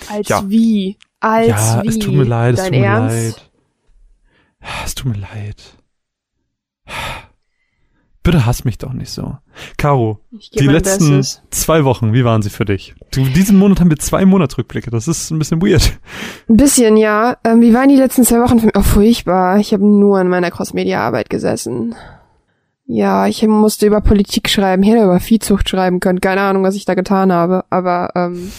Als 0.09 0.29
Ja. 0.29 0.49
wie? 0.49 0.97
Als 1.21 1.47
ja, 1.49 1.83
wie? 1.83 1.89
es 1.89 1.99
tut 1.99 2.15
mir 2.15 2.25
leid, 2.25 2.55
es 2.55 2.61
Dein 2.61 2.73
tut 2.73 2.81
mir 2.81 2.87
Ernst? 2.87 3.37
leid. 3.39 3.51
Es 4.87 4.95
tut 4.95 5.13
mir 5.15 5.19
leid. 5.21 5.77
Bitte 8.31 8.47
hass 8.47 8.65
mich 8.65 8.79
doch 8.79 8.93
nicht 8.93 9.11
so. 9.11 9.39
Caro, 9.77 10.21
die 10.31 10.69
letzten 10.69 11.17
Bestes. 11.17 11.43
zwei 11.51 11.85
Wochen, 11.85 12.13
wie 12.13 12.25
waren 12.25 12.43
sie 12.43 12.51
für 12.51 12.65
dich? 12.65 12.95
Du, 13.11 13.25
diesen 13.25 13.59
Monat 13.59 13.81
haben 13.81 13.91
wir 13.91 13.99
zwei 13.99 14.25
Monatsrückblicke. 14.25 14.89
Das 14.89 15.09
ist 15.09 15.33
ein 15.33 15.39
bisschen 15.41 15.61
weird. 15.61 15.99
Ein 16.49 16.57
bisschen, 16.57 16.97
ja. 16.97 17.39
Ähm, 17.43 17.61
wie 17.61 17.75
waren 17.75 17.89
die 17.89 17.97
letzten 17.97 18.23
zwei 18.23 18.41
Wochen 18.41 18.61
für 18.61 18.67
mich? 18.67 18.77
Oh, 18.77 18.83
furchtbar. 18.83 19.59
Ich 19.59 19.73
habe 19.73 19.85
nur 19.85 20.21
in 20.21 20.29
meiner 20.29 20.53
Cross-Media-Arbeit 20.53 21.29
gesessen. 21.29 21.97
Ja, 22.87 23.27
ich 23.27 23.45
musste 23.49 23.87
über 23.87 24.01
Politik 24.01 24.49
schreiben. 24.49 24.85
Hätte 24.85 25.03
über 25.03 25.19
Viehzucht 25.19 25.69
schreiben 25.69 25.99
können. 25.99 26.21
Keine 26.21 26.43
Ahnung, 26.43 26.63
was 26.63 26.77
ich 26.77 26.85
da 26.85 26.95
getan 26.95 27.33
habe. 27.33 27.65
Aber 27.69 28.11
ähm, 28.15 28.53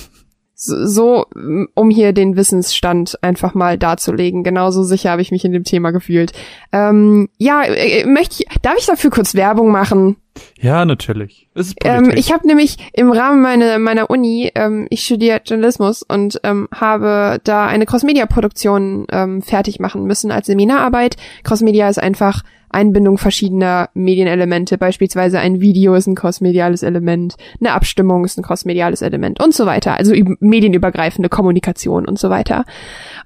so, 0.63 1.25
um 1.73 1.89
hier 1.89 2.13
den 2.13 2.35
Wissensstand 2.35 3.17
einfach 3.23 3.55
mal 3.55 3.79
darzulegen. 3.79 4.43
Genauso 4.43 4.83
sicher 4.83 5.09
habe 5.09 5.21
ich 5.23 5.31
mich 5.31 5.43
in 5.43 5.53
dem 5.53 5.63
Thema 5.63 5.89
gefühlt. 5.89 6.33
Ähm, 6.71 7.29
ja, 7.39 7.63
äh, 7.63 8.05
möchte 8.05 8.43
ich, 8.43 8.61
darf 8.61 8.75
ich 8.77 8.85
dafür 8.85 9.09
kurz 9.09 9.33
Werbung 9.33 9.71
machen? 9.71 10.17
Ja, 10.59 10.85
natürlich. 10.85 11.49
Es 11.55 11.69
ist 11.69 11.77
Ähm, 11.83 12.11
ich 12.15 12.31
habe 12.31 12.45
nämlich 12.45 12.77
im 12.93 13.11
Rahmen 13.11 13.41
meiner, 13.41 13.79
meiner 13.79 14.11
Uni, 14.11 14.51
ähm, 14.53 14.85
ich 14.91 15.03
studiere 15.03 15.41
Journalismus 15.43 16.03
und 16.03 16.39
ähm, 16.43 16.67
habe 16.73 17.39
da 17.43 17.65
eine 17.65 17.87
Crossmedia-Produktion 17.87 19.07
ähm, 19.11 19.41
fertig 19.41 19.79
machen 19.79 20.05
müssen 20.05 20.31
als 20.31 20.45
Seminararbeit. 20.45 21.17
Crossmedia 21.43 21.89
ist 21.89 21.99
einfach 21.99 22.43
Einbindung 22.71 23.17
verschiedener 23.17 23.89
Medienelemente. 23.93 24.77
Beispielsweise 24.77 25.39
ein 25.39 25.61
Video 25.61 25.93
ist 25.95 26.07
ein 26.07 26.15
crossmediales 26.15 26.83
Element, 26.83 27.35
eine 27.59 27.73
Abstimmung 27.73 28.25
ist 28.25 28.37
ein 28.37 28.43
crossmediales 28.43 29.01
Element 29.01 29.43
und 29.43 29.53
so 29.53 29.65
weiter. 29.65 29.97
Also 29.97 30.13
üb- 30.13 30.37
medienübergreifende 30.39 31.29
Kommunikation 31.29 32.05
und 32.05 32.19
so 32.19 32.29
weiter. 32.29 32.65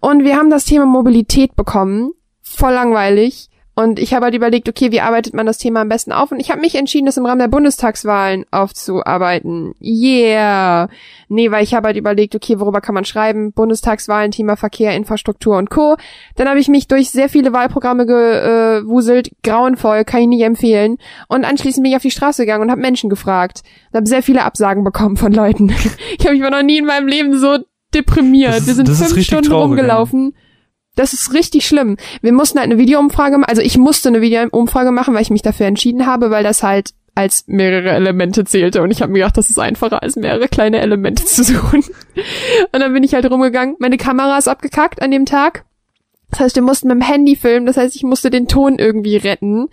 Und 0.01 0.23
wir 0.23 0.35
haben 0.35 0.49
das 0.49 0.65
Thema 0.65 0.85
Mobilität 0.85 1.55
bekommen. 1.55 2.11
Voll 2.41 2.73
langweilig. 2.73 3.49
Und 3.77 3.99
ich 3.99 4.13
habe 4.13 4.25
halt 4.25 4.35
überlegt, 4.35 4.69
okay, 4.69 4.91
wie 4.93 5.01
arbeitet 5.01 5.33
man 5.33 5.45
das 5.45 5.57
Thema 5.57 5.81
am 5.81 5.89
besten 5.89 6.13
auf? 6.13 6.31
Und 6.31 6.39
ich 6.39 6.49
habe 6.49 6.61
mich 6.61 6.75
entschieden, 6.75 7.05
das 7.07 7.17
im 7.17 7.25
Rahmen 7.25 7.39
der 7.39 7.49
Bundestagswahlen 7.49 8.45
aufzuarbeiten. 8.49 9.75
Yeah! 9.81 10.87
Nee, 11.27 11.51
weil 11.51 11.63
ich 11.63 11.73
habe 11.73 11.87
halt 11.87 11.97
überlegt, 11.97 12.35
okay, 12.35 12.59
worüber 12.59 12.79
kann 12.79 12.95
man 12.95 13.03
schreiben? 13.03 13.51
Bundestagswahlen, 13.51 14.31
Thema 14.31 14.55
Verkehr, 14.55 14.95
Infrastruktur 14.95 15.57
und 15.57 15.69
Co. 15.69 15.97
Dann 16.35 16.47
habe 16.47 16.59
ich 16.59 16.67
mich 16.69 16.87
durch 16.87 17.09
sehr 17.09 17.27
viele 17.27 17.51
Wahlprogramme 17.51 18.05
gewuselt. 18.05 19.31
Grauenvoll, 19.43 20.05
kann 20.05 20.21
ich 20.21 20.27
nicht 20.27 20.43
empfehlen. 20.43 20.97
Und 21.27 21.43
anschließend 21.45 21.83
bin 21.83 21.91
ich 21.91 21.95
auf 21.97 22.01
die 22.01 22.11
Straße 22.11 22.43
gegangen 22.43 22.63
und 22.63 22.71
habe 22.71 22.81
Menschen 22.81 23.09
gefragt. 23.09 23.63
Und 23.91 23.97
habe 23.97 24.07
sehr 24.07 24.23
viele 24.23 24.43
Absagen 24.43 24.83
bekommen 24.83 25.17
von 25.17 25.33
Leuten. 25.33 25.69
ich 26.17 26.25
habe 26.25 26.37
mich 26.37 26.49
noch 26.49 26.63
nie 26.63 26.77
in 26.77 26.85
meinem 26.85 27.07
Leben 27.07 27.37
so 27.37 27.57
deprimiert. 27.93 28.57
Ist- 28.57 28.67
Wir 28.67 28.73
sind 28.75 28.89
fünf 28.89 29.21
Stunden 29.21 29.49
traurig, 29.49 29.69
rumgelaufen. 29.79 30.33
Das 30.95 31.13
ist 31.13 31.33
richtig 31.33 31.67
schlimm. 31.67 31.97
Wir 32.21 32.33
mussten 32.33 32.59
halt 32.59 32.71
eine 32.71 32.77
Videoumfrage 32.77 33.37
machen, 33.37 33.49
also 33.49 33.61
ich 33.61 33.77
musste 33.77 34.09
eine 34.09 34.21
Videoumfrage 34.21 34.91
machen, 34.91 35.13
weil 35.13 35.21
ich 35.21 35.29
mich 35.29 35.41
dafür 35.41 35.65
entschieden 35.65 36.05
habe, 36.05 36.31
weil 36.31 36.43
das 36.43 36.63
halt 36.63 36.91
als 37.15 37.45
mehrere 37.47 37.91
Elemente 37.91 38.43
zählte 38.43 38.81
und 38.81 38.91
ich 38.91 39.01
habe 39.01 39.11
mir 39.11 39.19
gedacht, 39.19 39.37
das 39.37 39.49
ist 39.49 39.57
einfacher 39.57 40.03
als 40.03 40.17
mehrere 40.17 40.49
kleine 40.49 40.81
Elemente 40.81 41.23
zu 41.23 41.43
suchen. 41.43 41.81
Und 42.73 42.79
dann 42.81 42.93
bin 42.93 43.03
ich 43.03 43.13
halt 43.13 43.29
rumgegangen. 43.31 43.77
Meine 43.79 43.95
Kamera 43.95 44.37
ist 44.37 44.49
abgekackt 44.49 45.01
an 45.01 45.11
dem 45.11 45.25
Tag. 45.25 45.63
Das 46.29 46.41
heißt, 46.41 46.55
wir 46.55 46.63
mussten 46.63 46.89
mit 46.89 46.97
dem 46.97 47.01
Handy 47.01 47.37
filmen, 47.37 47.65
das 47.65 47.77
heißt, 47.77 47.95
ich 47.95 48.03
musste 48.03 48.29
den 48.29 48.49
Ton 48.49 48.77
irgendwie 48.77 49.15
retten. 49.15 49.69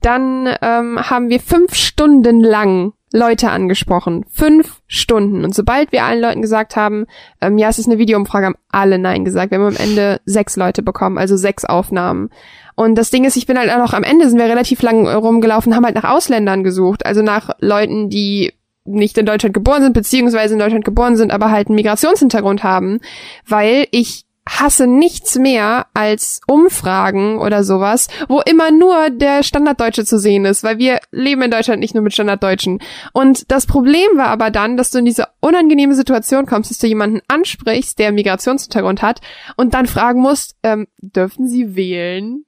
Dann 0.00 0.46
ähm, 0.62 0.98
haben 1.00 1.28
wir 1.28 1.40
fünf 1.40 1.74
Stunden 1.74 2.40
lang 2.40 2.92
Leute 3.12 3.50
angesprochen. 3.50 4.24
Fünf 4.30 4.80
Stunden. 4.86 5.44
Und 5.44 5.54
sobald 5.54 5.92
wir 5.92 6.04
allen 6.04 6.20
Leuten 6.20 6.42
gesagt 6.42 6.76
haben, 6.76 7.06
ähm, 7.40 7.58
ja, 7.58 7.68
es 7.68 7.78
ist 7.78 7.86
eine 7.86 7.98
Videoumfrage, 7.98 8.46
haben 8.46 8.56
alle 8.70 8.98
Nein 8.98 9.24
gesagt. 9.24 9.50
Wir 9.50 9.58
haben 9.58 9.66
am 9.66 9.76
Ende 9.76 10.20
sechs 10.24 10.56
Leute 10.56 10.82
bekommen, 10.82 11.18
also 11.18 11.36
sechs 11.36 11.64
Aufnahmen. 11.64 12.30
Und 12.74 12.94
das 12.94 13.10
Ding 13.10 13.24
ist, 13.24 13.36
ich 13.36 13.46
bin 13.46 13.58
halt 13.58 13.70
auch 13.70 13.78
noch 13.78 13.92
am 13.92 14.04
Ende 14.04 14.28
sind 14.28 14.38
wir 14.38 14.46
relativ 14.46 14.82
lang 14.82 15.08
rumgelaufen, 15.08 15.74
haben 15.74 15.84
halt 15.84 15.96
nach 15.96 16.08
Ausländern 16.08 16.62
gesucht, 16.62 17.04
also 17.04 17.22
nach 17.22 17.50
Leuten, 17.58 18.08
die 18.08 18.52
nicht 18.84 19.18
in 19.18 19.26
Deutschland 19.26 19.52
geboren 19.52 19.82
sind, 19.82 19.94
beziehungsweise 19.94 20.54
in 20.54 20.60
Deutschland 20.60 20.84
geboren 20.84 21.16
sind, 21.16 21.32
aber 21.32 21.50
halt 21.50 21.68
einen 21.68 21.74
Migrationshintergrund 21.74 22.62
haben, 22.62 23.00
weil 23.46 23.86
ich 23.90 24.24
hasse 24.48 24.86
nichts 24.86 25.36
mehr 25.36 25.86
als 25.94 26.40
Umfragen 26.46 27.38
oder 27.38 27.64
sowas, 27.64 28.08
wo 28.28 28.40
immer 28.40 28.70
nur 28.70 29.10
der 29.10 29.42
Standarddeutsche 29.42 30.04
zu 30.04 30.18
sehen 30.18 30.44
ist, 30.44 30.64
weil 30.64 30.78
wir 30.78 31.00
leben 31.10 31.42
in 31.42 31.50
Deutschland 31.50 31.80
nicht 31.80 31.94
nur 31.94 32.02
mit 32.02 32.14
Standarddeutschen. 32.14 32.80
Und 33.12 33.50
das 33.50 33.66
Problem 33.66 34.08
war 34.16 34.28
aber 34.28 34.50
dann, 34.50 34.76
dass 34.76 34.90
du 34.90 34.98
in 34.98 35.04
diese 35.04 35.28
unangenehme 35.40 35.94
Situation 35.94 36.46
kommst, 36.46 36.70
dass 36.70 36.78
du 36.78 36.86
jemanden 36.86 37.20
ansprichst, 37.28 37.98
der 37.98 38.12
Migrationshintergrund 38.12 39.02
hat 39.02 39.20
und 39.56 39.74
dann 39.74 39.86
fragen 39.86 40.20
musst, 40.20 40.56
ähm, 40.62 40.88
dürfen 41.00 41.46
sie 41.46 41.76
wählen? 41.76 42.44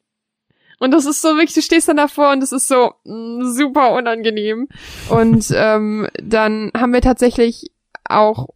Und 0.79 0.93
das 0.93 1.05
ist 1.05 1.21
so 1.21 1.29
wirklich, 1.37 1.53
du 1.53 1.61
stehst 1.61 1.89
dann 1.89 1.99
davor 1.99 2.33
und 2.33 2.41
das 2.41 2.53
ist 2.53 2.67
so 2.67 2.95
mm, 3.05 3.53
super 3.53 3.93
unangenehm. 3.93 4.69
Und 5.11 5.53
ähm, 5.55 6.09
dann 6.23 6.73
haben 6.75 6.95
wir 6.95 7.03
tatsächlich 7.03 7.71
auch 8.05 8.49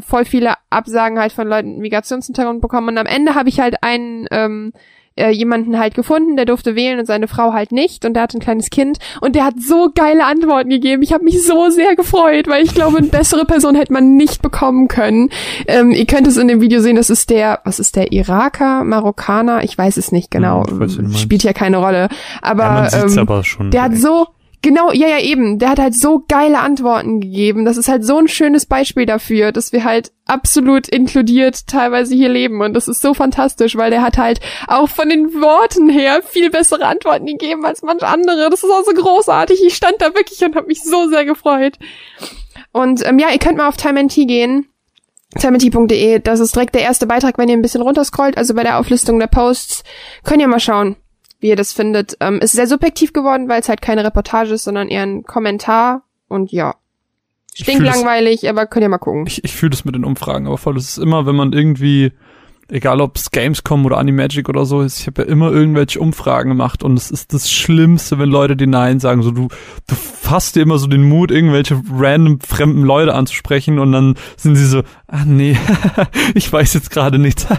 voll 0.00 0.24
viele 0.24 0.54
Absagen 0.70 1.18
halt 1.18 1.32
von 1.32 1.48
Leuten 1.48 1.72
mit 1.72 1.80
Migrationshintergrund 1.80 2.60
bekommen. 2.60 2.88
Und 2.88 2.98
am 2.98 3.06
Ende 3.06 3.34
habe 3.34 3.48
ich 3.48 3.60
halt 3.60 3.82
einen 3.82 4.26
ähm, 4.30 4.72
äh, 5.16 5.30
jemanden 5.30 5.78
halt 5.78 5.94
gefunden, 5.94 6.36
der 6.36 6.46
durfte 6.46 6.74
wählen 6.74 6.98
und 6.98 7.06
seine 7.06 7.28
Frau 7.28 7.52
halt 7.52 7.72
nicht. 7.72 8.04
Und 8.04 8.14
der 8.14 8.22
hatte 8.22 8.38
ein 8.38 8.40
kleines 8.40 8.70
Kind. 8.70 8.98
Und 9.20 9.34
der 9.36 9.44
hat 9.44 9.54
so 9.60 9.90
geile 9.94 10.24
Antworten 10.24 10.70
gegeben. 10.70 11.02
Ich 11.02 11.12
habe 11.12 11.24
mich 11.24 11.44
so 11.46 11.68
sehr 11.70 11.96
gefreut, 11.96 12.48
weil 12.48 12.64
ich 12.64 12.74
glaube, 12.74 12.98
eine 12.98 13.08
bessere 13.08 13.44
Person 13.44 13.74
hätte 13.74 13.92
man 13.92 14.16
nicht 14.16 14.42
bekommen 14.42 14.88
können. 14.88 15.28
Ähm, 15.66 15.90
ihr 15.90 16.06
könnt 16.06 16.26
es 16.26 16.36
in 16.36 16.48
dem 16.48 16.60
Video 16.60 16.80
sehen, 16.80 16.96
das 16.96 17.10
ist 17.10 17.30
der, 17.30 17.60
was 17.64 17.78
ist 17.78 17.96
der? 17.96 18.12
Iraker, 18.12 18.84
Marokkaner, 18.84 19.64
ich 19.64 19.76
weiß 19.76 19.96
es 19.96 20.12
nicht 20.12 20.30
genau, 20.30 20.64
Hm, 20.66 20.82
ich 20.82 20.98
weiß, 20.98 21.20
spielt 21.20 21.42
ja 21.42 21.52
keine 21.52 21.78
Rolle, 21.78 22.08
aber, 22.40 22.88
ja, 22.92 23.04
ähm, 23.04 23.18
aber 23.18 23.42
der 23.70 23.82
hat 23.82 23.96
so 23.96 24.26
Genau, 24.62 24.92
ja, 24.92 25.08
ja, 25.08 25.18
eben. 25.18 25.58
Der 25.58 25.70
hat 25.70 25.80
halt 25.80 25.94
so 25.94 26.24
geile 26.28 26.60
Antworten 26.60 27.20
gegeben. 27.20 27.64
Das 27.64 27.76
ist 27.76 27.88
halt 27.88 28.04
so 28.04 28.18
ein 28.18 28.28
schönes 28.28 28.64
Beispiel 28.64 29.06
dafür, 29.06 29.50
dass 29.50 29.72
wir 29.72 29.82
halt 29.82 30.12
absolut 30.24 30.88
inkludiert 30.88 31.66
teilweise 31.66 32.14
hier 32.14 32.28
leben. 32.28 32.60
Und 32.60 32.74
das 32.74 32.86
ist 32.86 33.02
so 33.02 33.12
fantastisch, 33.12 33.76
weil 33.76 33.90
der 33.90 34.02
hat 34.02 34.18
halt 34.18 34.40
auch 34.68 34.88
von 34.88 35.08
den 35.08 35.34
Worten 35.34 35.88
her 35.88 36.22
viel 36.22 36.48
bessere 36.48 36.86
Antworten 36.86 37.26
gegeben 37.26 37.66
als 37.66 37.82
manch 37.82 38.04
andere. 38.04 38.50
Das 38.50 38.62
ist 38.62 38.70
auch 38.70 38.84
so 38.84 38.92
großartig. 38.92 39.60
Ich 39.66 39.74
stand 39.74 39.96
da 39.98 40.14
wirklich 40.14 40.44
und 40.44 40.54
habe 40.54 40.68
mich 40.68 40.84
so 40.84 41.08
sehr 41.08 41.24
gefreut. 41.24 41.76
Und 42.70 43.04
ähm, 43.04 43.18
ja, 43.18 43.30
ihr 43.30 43.40
könnt 43.40 43.58
mal 43.58 43.68
auf 43.68 43.76
Time 43.76 44.06
Tea 44.06 44.26
gehen. 44.26 44.68
TimeT.de, 45.38 46.20
das 46.20 46.40
ist 46.40 46.54
direkt 46.54 46.74
der 46.74 46.82
erste 46.82 47.06
Beitrag, 47.06 47.38
wenn 47.38 47.48
ihr 47.48 47.56
ein 47.56 47.62
bisschen 47.62 47.80
runterscrollt, 47.80 48.36
also 48.36 48.54
bei 48.54 48.64
der 48.64 48.78
Auflistung 48.78 49.18
der 49.18 49.28
Posts, 49.28 49.82
könnt 50.24 50.42
ihr 50.42 50.46
mal 50.46 50.60
schauen, 50.60 50.96
wie 51.42 51.48
ihr 51.48 51.56
das 51.56 51.72
findet. 51.72 52.16
Ähm, 52.20 52.38
ist 52.38 52.52
sehr 52.52 52.66
subjektiv 52.66 53.12
geworden, 53.12 53.48
weil 53.48 53.60
es 53.60 53.68
halt 53.68 53.82
keine 53.82 54.04
Reportage 54.04 54.54
ist, 54.54 54.64
sondern 54.64 54.88
eher 54.88 55.02
ein 55.02 55.24
Kommentar. 55.24 56.02
Und 56.28 56.50
ja, 56.52 56.76
Ich 57.54 57.64
fühl 57.64 57.74
stinklangweilig, 57.74 58.48
aber 58.48 58.66
könnt 58.66 58.84
ihr 58.84 58.88
mal 58.88 58.98
gucken. 58.98 59.26
Ich, 59.26 59.44
ich 59.44 59.54
fühle 59.54 59.70
das 59.70 59.84
mit 59.84 59.94
den 59.94 60.04
Umfragen 60.04 60.46
aber 60.46 60.56
voll. 60.56 60.74
Das 60.74 60.84
ist 60.88 60.98
immer, 60.98 61.26
wenn 61.26 61.36
man 61.36 61.52
irgendwie, 61.52 62.12
egal 62.68 63.00
ob 63.00 63.16
es 63.16 63.30
Gamescom 63.30 63.84
oder 63.84 63.98
Animagic 63.98 64.48
oder 64.48 64.64
so 64.64 64.80
ist, 64.82 65.00
ich 65.00 65.06
habe 65.06 65.22
ja 65.22 65.28
immer 65.28 65.50
irgendwelche 65.52 66.00
Umfragen 66.00 66.50
gemacht 66.50 66.82
und 66.82 66.96
es 66.96 67.10
ist 67.10 67.32
das 67.32 67.50
Schlimmste, 67.50 68.18
wenn 68.18 68.28
Leute 68.28 68.56
die 68.56 68.66
Nein 68.66 69.00
sagen. 69.00 69.22
So 69.22 69.30
du, 69.30 69.48
du 69.86 69.94
fasst 69.94 70.56
dir 70.56 70.62
immer 70.62 70.78
so 70.78 70.86
den 70.86 71.02
Mut, 71.02 71.30
irgendwelche 71.30 71.80
random 71.92 72.40
fremden 72.40 72.82
Leute 72.82 73.14
anzusprechen 73.14 73.78
und 73.78 73.92
dann 73.92 74.14
sind 74.36 74.56
sie 74.56 74.66
so, 74.66 74.82
ah 75.08 75.24
nee, 75.26 75.56
ich 76.34 76.50
weiß 76.52 76.74
jetzt 76.74 76.90
gerade 76.90 77.18
nichts. 77.18 77.46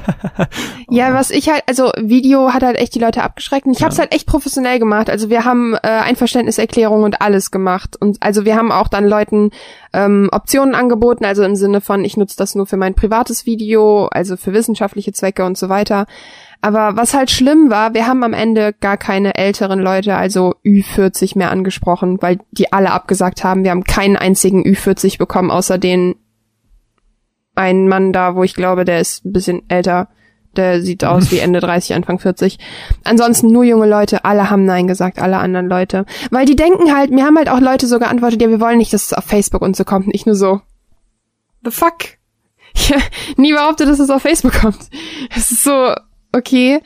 Ja, 0.89 1.13
was 1.13 1.31
ich 1.31 1.50
halt, 1.50 1.63
also 1.65 1.91
Video 2.00 2.53
hat 2.53 2.62
halt 2.62 2.77
echt 2.77 2.93
die 2.93 3.00
Leute 3.00 3.24
abgeschreckt 3.24 3.65
und 3.65 3.75
ich 3.75 3.83
hab's 3.83 3.98
halt 3.98 4.13
echt 4.13 4.27
professionell 4.27 4.77
gemacht. 4.77 5.10
Also 5.10 5.29
wir 5.29 5.43
haben 5.43 5.74
äh, 5.74 5.88
Einverständniserklärung 5.88 7.01
und 7.01 7.22
alles 7.22 7.50
gemacht. 7.50 7.95
Und 8.00 8.22
also 8.22 8.45
wir 8.45 8.55
haben 8.55 8.72
auch 8.72 8.88
dann 8.88 9.07
Leuten 9.07 9.50
ähm, 9.93 10.29
Optionen 10.31 10.75
angeboten, 10.75 11.25
also 11.25 11.43
im 11.43 11.55
Sinne 11.55 11.81
von, 11.81 12.05
ich 12.05 12.17
nutze 12.17 12.36
das 12.38 12.53
nur 12.53 12.67
für 12.67 12.77
mein 12.77 12.93
privates 12.93 13.45
Video, 13.45 14.07
also 14.07 14.38
für 14.38 14.53
wissenschaftliche 14.93 15.13
Zwecke 15.13 15.45
und 15.45 15.57
so 15.57 15.69
weiter. 15.69 16.05
Aber 16.62 16.95
was 16.95 17.13
halt 17.13 17.29
schlimm 17.29 17.69
war, 17.69 17.93
wir 17.93 18.07
haben 18.07 18.23
am 18.23 18.33
Ende 18.33 18.73
gar 18.73 18.97
keine 18.97 19.35
älteren 19.35 19.79
Leute, 19.79 20.15
also 20.15 20.55
Ü40 20.63 21.38
mehr 21.38 21.51
angesprochen, 21.51 22.21
weil 22.21 22.39
die 22.51 22.71
alle 22.71 22.91
abgesagt 22.91 23.43
haben. 23.43 23.63
Wir 23.63 23.71
haben 23.71 23.83
keinen 23.83 24.15
einzigen 24.15 24.63
Ü40 24.63 25.17
bekommen, 25.17 25.51
außer 25.51 25.77
den 25.77 26.15
einen 27.55 27.88
Mann 27.88 28.13
da, 28.13 28.35
wo 28.35 28.43
ich 28.43 28.55
glaube, 28.55 28.85
der 28.85 29.01
ist 29.01 29.25
ein 29.25 29.33
bisschen 29.33 29.62
älter. 29.67 30.07
Der 30.55 30.81
sieht 30.81 31.03
aus 31.03 31.31
wie 31.31 31.39
Ende 31.39 31.59
30, 31.59 31.95
Anfang 31.95 32.19
40. 32.19 32.59
Ansonsten 33.03 33.47
nur 33.51 33.63
junge 33.63 33.88
Leute, 33.88 34.23
alle 34.23 34.51
haben 34.51 34.65
Nein 34.65 34.88
gesagt, 34.88 35.19
alle 35.19 35.38
anderen 35.38 35.67
Leute. 35.67 36.05
Weil 36.29 36.45
die 36.45 36.55
denken 36.55 36.95
halt, 36.95 37.09
mir 37.09 37.25
haben 37.25 37.38
halt 37.38 37.50
auch 37.50 37.59
Leute 37.59 37.88
so 37.88 37.97
geantwortet, 37.97 38.41
ja, 38.41 38.50
wir 38.50 38.62
wollen 38.62 38.77
nicht, 38.77 38.93
dass 38.93 39.07
es 39.07 39.13
auf 39.13 39.23
Facebook 39.25 39.63
und 39.63 39.75
so 39.75 39.83
kommt. 39.83 40.07
Nicht 40.07 40.27
nur 40.27 40.35
so, 40.35 40.62
the 41.63 41.71
fuck? 41.71 42.17
Ich 42.74 42.92
hab 42.92 43.01
nie 43.38 43.53
behauptet, 43.53 43.88
dass 43.88 44.00
es 44.00 44.10
auf 44.10 44.22
Facebook 44.22 44.53
kommt. 44.53 44.80
Es 45.36 45.51
ist 45.51 45.63
so, 45.63 45.94
okay. 46.32 46.82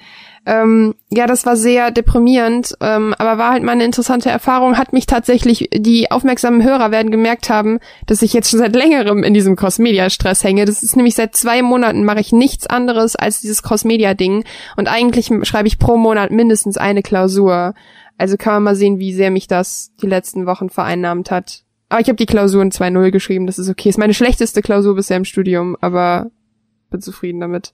Ähm, 0.46 0.96
ja, 1.10 1.28
das 1.28 1.46
war 1.46 1.58
sehr 1.58 1.92
deprimierend, 1.92 2.74
ähm, 2.80 3.14
aber 3.18 3.38
war 3.38 3.52
halt 3.52 3.64
mal 3.64 3.74
eine 3.74 3.84
interessante 3.84 4.30
Erfahrung. 4.30 4.78
Hat 4.78 4.94
mich 4.94 5.06
tatsächlich, 5.06 5.70
die 5.74 6.10
aufmerksamen 6.10 6.64
Hörer 6.64 6.90
werden 6.90 7.12
gemerkt 7.12 7.50
haben, 7.50 7.80
dass 8.06 8.22
ich 8.22 8.32
jetzt 8.32 8.50
schon 8.50 8.60
seit 8.60 8.74
längerem 8.74 9.24
in 9.24 9.34
diesem 9.34 9.58
Cross-Media-Stress 9.58 10.46
hänge. 10.46 10.64
Das 10.64 10.84
ist 10.84 10.96
nämlich 10.96 11.16
seit 11.16 11.36
zwei 11.36 11.62
Monaten 11.62 12.06
mache 12.06 12.22
ich 12.22 12.32
nichts 12.32 12.66
anderes 12.66 13.18
als 13.18 13.42
dieses 13.42 13.62
Cross-Media-Ding. 13.62 14.46
Und 14.78 14.88
eigentlich 14.88 15.30
schreibe 15.44 15.68
ich 15.68 15.80
pro 15.80 15.98
Monat 15.98 16.32
mindestens 16.32 16.78
eine 16.78 17.04
Klausur. 17.04 17.74
Also 18.18 18.38
kann 18.38 18.54
man 18.54 18.64
mal 18.64 18.76
sehen, 18.76 19.00
wie 19.00 19.14
sehr 19.14 19.32
mich 19.32 19.48
das 19.50 19.92
die 20.02 20.08
letzten 20.08 20.46
Wochen 20.46 20.70
vereinnahmt 20.70 21.30
hat. 21.30 21.64
Aber 21.90 22.02
ich 22.02 22.08
habe 22.08 22.18
die 22.18 22.26
Klausuren 22.26 22.72
2.0 22.72 23.12
geschrieben, 23.12 23.48
das 23.48 23.60
ist 23.60 23.70
okay. 23.70 23.90
Ist 23.90 23.98
meine 23.98 24.14
schlechteste 24.14 24.62
Klausur 24.62 24.96
bisher 24.96 25.18
im 25.18 25.26
Studium, 25.26 25.78
aber 25.80 26.30
bin 26.90 27.02
zufrieden 27.02 27.40
damit. 27.40 27.74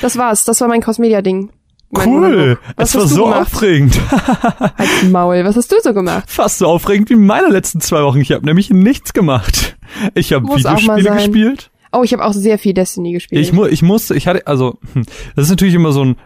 Das 0.00 0.16
war's, 0.16 0.44
das 0.44 0.60
war 0.60 0.68
mein 0.68 0.80
Cross-Media-Ding. 0.80 1.50
Mein 1.90 2.08
Cool, 2.08 2.58
es 2.78 2.94
war 2.94 3.06
so 3.06 3.24
gemacht? 3.24 3.40
aufregend. 3.42 4.00
Halt 4.10 5.10
Maul, 5.10 5.44
was 5.44 5.56
hast 5.56 5.70
du 5.70 5.76
so 5.82 5.92
gemacht? 5.92 6.30
Fast 6.30 6.58
so 6.58 6.66
aufregend 6.66 7.10
wie 7.10 7.16
meine 7.16 7.48
letzten 7.48 7.82
zwei 7.82 8.02
Wochen. 8.02 8.20
Ich 8.20 8.32
habe 8.32 8.46
nämlich 8.46 8.70
nichts 8.70 9.12
gemacht. 9.12 9.76
Ich 10.14 10.32
habe 10.32 10.48
Videospiele 10.48 11.10
gespielt. 11.10 11.70
Oh, 11.92 12.02
ich 12.02 12.14
habe 12.14 12.24
auch 12.24 12.32
sehr 12.32 12.58
viel 12.58 12.72
Destiny 12.72 13.12
gespielt. 13.12 13.42
Ich, 13.42 13.52
mu 13.52 13.66
ich 13.66 13.82
musste, 13.82 14.14
ich 14.14 14.26
hatte, 14.26 14.46
also, 14.46 14.78
hm, 14.94 15.04
das 15.36 15.44
ist 15.44 15.50
natürlich 15.50 15.74
immer 15.74 15.92
so 15.92 16.02
ein 16.02 16.16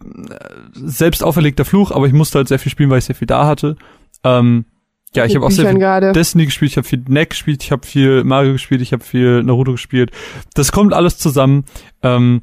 äh, 0.00 0.36
selbst 0.74 1.24
auferlegter 1.24 1.64
Fluch, 1.64 1.90
aber 1.90 2.06
ich 2.06 2.12
musste 2.12 2.38
halt 2.38 2.46
sehr 2.46 2.60
viel 2.60 2.70
spielen, 2.70 2.90
weil 2.90 2.98
ich 2.98 3.06
sehr 3.06 3.16
viel 3.16 3.26
da 3.26 3.46
hatte. 3.46 3.76
Ähm, 4.22 4.66
ja, 5.14 5.24
ich 5.24 5.34
habe 5.34 5.46
auch 5.46 5.50
sehr 5.50 5.70
viel 5.70 5.78
gerade. 5.78 6.12
Destiny 6.12 6.46
gespielt, 6.46 6.72
ich 6.72 6.76
habe 6.76 6.86
viel 6.86 7.04
Neck 7.08 7.30
gespielt, 7.30 7.62
ich 7.62 7.72
habe 7.72 7.86
viel 7.86 8.24
Mario 8.24 8.52
gespielt, 8.52 8.82
ich 8.82 8.92
habe 8.92 9.04
viel 9.04 9.42
Naruto 9.42 9.72
gespielt. 9.72 10.10
Das 10.54 10.72
kommt 10.72 10.92
alles 10.92 11.18
zusammen. 11.18 11.64
Ähm, 12.02 12.42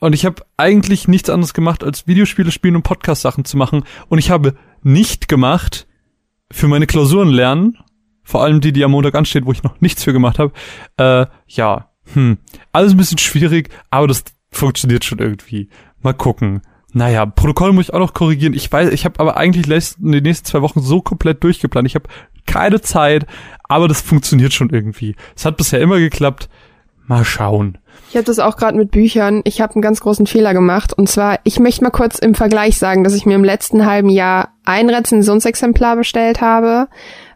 und 0.00 0.14
ich 0.14 0.24
habe 0.24 0.42
eigentlich 0.56 1.06
nichts 1.06 1.30
anderes 1.30 1.54
gemacht, 1.54 1.84
als 1.84 2.06
Videospiele 2.06 2.50
spielen 2.50 2.76
und 2.76 2.82
Podcast-Sachen 2.82 3.44
zu 3.44 3.56
machen. 3.56 3.84
Und 4.08 4.18
ich 4.18 4.30
habe 4.30 4.56
nicht 4.82 5.28
gemacht 5.28 5.86
für 6.50 6.68
meine 6.68 6.86
Klausuren 6.86 7.28
lernen, 7.28 7.78
vor 8.24 8.42
allem 8.42 8.60
die, 8.60 8.72
die 8.72 8.84
am 8.84 8.90
Montag 8.90 9.14
ansteht, 9.14 9.46
wo 9.46 9.52
ich 9.52 9.62
noch 9.62 9.80
nichts 9.80 10.04
für 10.04 10.12
gemacht 10.12 10.38
habe. 10.38 10.52
Äh, 10.96 11.26
ja, 11.46 11.90
hm, 12.12 12.38
alles 12.72 12.92
ein 12.92 12.96
bisschen 12.96 13.18
schwierig, 13.18 13.70
aber 13.90 14.08
das 14.08 14.24
funktioniert 14.50 15.04
schon 15.04 15.18
irgendwie. 15.18 15.68
Mal 16.00 16.14
gucken. 16.14 16.62
Naja, 16.92 17.24
Protokoll 17.26 17.72
muss 17.72 17.88
ich 17.88 17.94
auch 17.94 17.98
noch 17.98 18.14
korrigieren. 18.14 18.54
Ich 18.54 18.70
weiß, 18.70 18.90
ich 18.92 19.04
habe 19.04 19.18
aber 19.18 19.36
eigentlich 19.36 19.66
die 19.98 20.20
nächsten 20.20 20.46
zwei 20.46 20.62
Wochen 20.62 20.80
so 20.80 21.00
komplett 21.00 21.42
durchgeplant. 21.42 21.86
Ich 21.86 21.94
habe 21.94 22.08
keine 22.46 22.80
Zeit, 22.80 23.26
aber 23.64 23.88
das 23.88 24.02
funktioniert 24.02 24.52
schon 24.52 24.70
irgendwie. 24.70 25.16
Es 25.34 25.44
hat 25.44 25.56
bisher 25.56 25.80
immer 25.80 25.98
geklappt. 25.98 26.48
Mal 27.06 27.24
schauen. 27.24 27.78
Ich 28.10 28.16
habe 28.16 28.24
das 28.24 28.38
auch 28.38 28.56
gerade 28.56 28.76
mit 28.76 28.90
Büchern. 28.90 29.40
Ich 29.44 29.60
habe 29.60 29.74
einen 29.74 29.82
ganz 29.82 30.00
großen 30.00 30.26
Fehler 30.26 30.52
gemacht. 30.52 30.92
Und 30.92 31.08
zwar, 31.08 31.40
ich 31.44 31.58
möchte 31.58 31.82
mal 31.82 31.90
kurz 31.90 32.18
im 32.18 32.34
Vergleich 32.34 32.78
sagen, 32.78 33.04
dass 33.04 33.14
ich 33.14 33.26
mir 33.26 33.34
im 33.34 33.44
letzten 33.44 33.86
halben 33.86 34.08
Jahr 34.08 34.50
ein 34.64 34.88
Rezensionsexemplar 34.88 35.96
bestellt 35.96 36.40
habe, 36.40 36.88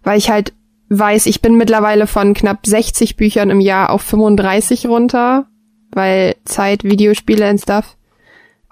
weil 0.02 0.18
ich 0.18 0.30
halt 0.30 0.52
weiß, 0.88 1.26
ich 1.26 1.42
bin 1.42 1.56
mittlerweile 1.56 2.06
von 2.06 2.34
knapp 2.34 2.66
60 2.66 3.16
Büchern 3.16 3.50
im 3.50 3.60
Jahr 3.60 3.90
auf 3.90 4.02
35 4.02 4.86
runter, 4.86 5.46
weil 5.92 6.36
Zeit, 6.44 6.84
Videospiele 6.84 7.50
und 7.50 7.60
Stuff. 7.60 7.96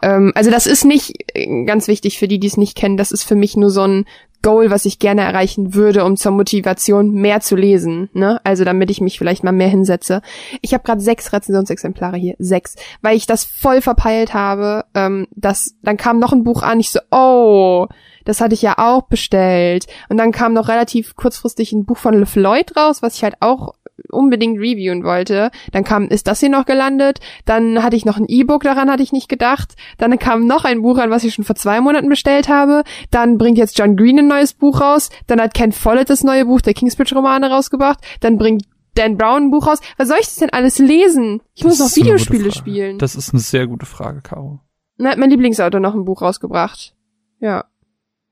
Ähm, 0.04 0.32
also 0.34 0.50
das 0.50 0.66
ist 0.66 0.84
nicht 0.84 1.14
äh, 1.34 1.64
ganz 1.64 1.88
wichtig 1.88 2.18
für 2.18 2.28
die, 2.28 2.38
die 2.38 2.46
es 2.46 2.58
nicht 2.58 2.76
kennen. 2.76 2.99
Das 2.99 3.11
ist 3.11 3.25
für 3.25 3.34
mich 3.34 3.56
nur 3.56 3.70
so 3.70 3.82
ein 3.82 4.04
Goal, 4.42 4.70
was 4.70 4.84
ich 4.84 4.99
gerne 4.99 5.23
erreichen 5.23 5.75
würde, 5.75 6.04
um 6.04 6.18
zur 6.18 6.32
Motivation 6.32 7.12
mehr 7.12 7.40
zu 7.40 7.56
lesen. 7.56 8.11
Ne? 8.12 8.38
Also 8.44 8.64
damit 8.64 8.90
ich 8.90 9.00
mich 9.00 9.18
vielleicht 9.18 9.42
mal 9.42 9.52
mehr 9.52 9.70
hinsetze. 9.70 10.20
Ich 10.61 10.75
habe 10.75 10.84
gerade 10.84 11.00
sechs 11.00 11.32
Rezensionsexemplare 11.32 12.18
hier, 12.18 12.34
sechs, 12.38 12.76
weil 13.00 13.16
ich 13.16 13.25
das 13.25 13.44
voll 13.44 13.80
verpeilt 13.80 14.34
habe. 14.34 14.84
Ähm, 14.94 15.26
das, 15.34 15.76
dann 15.82 15.96
kam 15.96 16.18
noch 16.18 16.32
ein 16.32 16.44
Buch 16.44 16.62
an. 16.62 16.78
Ich 16.78 16.90
so, 16.90 17.00
oh, 17.11 17.87
das 18.26 18.42
hatte 18.42 18.52
ich 18.52 18.61
ja 18.61 18.75
auch 18.76 19.04
bestellt. 19.04 19.87
Und 20.11 20.18
dann 20.18 20.32
kam 20.32 20.52
noch 20.52 20.68
relativ 20.68 21.16
kurzfristig 21.16 21.73
ein 21.73 21.87
Buch 21.87 21.96
von 21.96 22.12
LeFloid 22.12 22.76
raus, 22.76 23.00
was 23.00 23.16
ich 23.16 23.25
halt 23.25 23.37
auch 23.40 23.73
unbedingt 24.10 24.58
reviewen 24.58 25.04
wollte. 25.04 25.50
Dann 25.72 25.84
kam, 25.84 26.08
ist 26.08 26.26
das 26.26 26.40
hier 26.40 26.48
noch 26.48 26.66
gelandet? 26.66 27.20
Dann 27.44 27.82
hatte 27.82 27.96
ich 27.96 28.04
noch 28.04 28.16
ein 28.16 28.26
E-Book, 28.26 28.62
daran 28.62 28.90
hatte 28.90 29.02
ich 29.02 29.12
nicht 29.12 29.28
gedacht. 29.28 29.74
Dann 29.98 30.18
kam 30.18 30.46
noch 30.46 30.64
ein 30.64 30.82
Buch 30.82 30.98
an, 30.98 31.10
was 31.10 31.24
ich 31.24 31.34
schon 31.34 31.44
vor 31.44 31.56
zwei 31.56 31.80
Monaten 31.80 32.08
bestellt 32.08 32.48
habe. 32.48 32.82
Dann 33.10 33.38
bringt 33.38 33.58
jetzt 33.58 33.78
John 33.78 33.96
Green 33.96 34.18
ein 34.18 34.28
neues 34.28 34.52
Buch 34.54 34.80
raus. 34.80 35.10
Dann 35.26 35.40
hat 35.40 35.54
Ken 35.54 35.72
Follett 35.72 36.10
das 36.10 36.24
neue 36.24 36.46
Buch 36.46 36.60
der 36.60 36.74
Kingsbridge-Romane 36.74 37.50
rausgebracht. 37.50 38.00
Dann 38.20 38.38
bringt 38.38 38.64
Dan 38.94 39.16
Brown 39.16 39.44
ein 39.44 39.50
Buch 39.50 39.66
raus. 39.66 39.80
Was 39.96 40.08
soll 40.08 40.18
ich 40.20 40.26
das 40.26 40.36
denn 40.36 40.50
alles 40.50 40.78
lesen? 40.78 41.40
Ich 41.54 41.64
muss 41.64 41.78
Das 41.78 41.96
noch 41.96 41.96
eine 41.96 42.12
gute 42.12 42.30
Videospiele 42.30 42.52
spielen. 42.52 42.98
Das 42.98 43.16
ist 43.16 43.32
eine 43.32 43.40
sehr 43.40 43.66
gute 43.66 43.86
Frage, 43.86 44.20
Caro. 44.22 44.60
Dann 44.98 45.08
hat 45.08 45.18
mein 45.18 45.30
Lieblingsautor 45.30 45.80
noch 45.80 45.94
ein 45.94 46.04
Buch 46.04 46.22
rausgebracht. 46.22 46.94
Ja. 47.40 47.64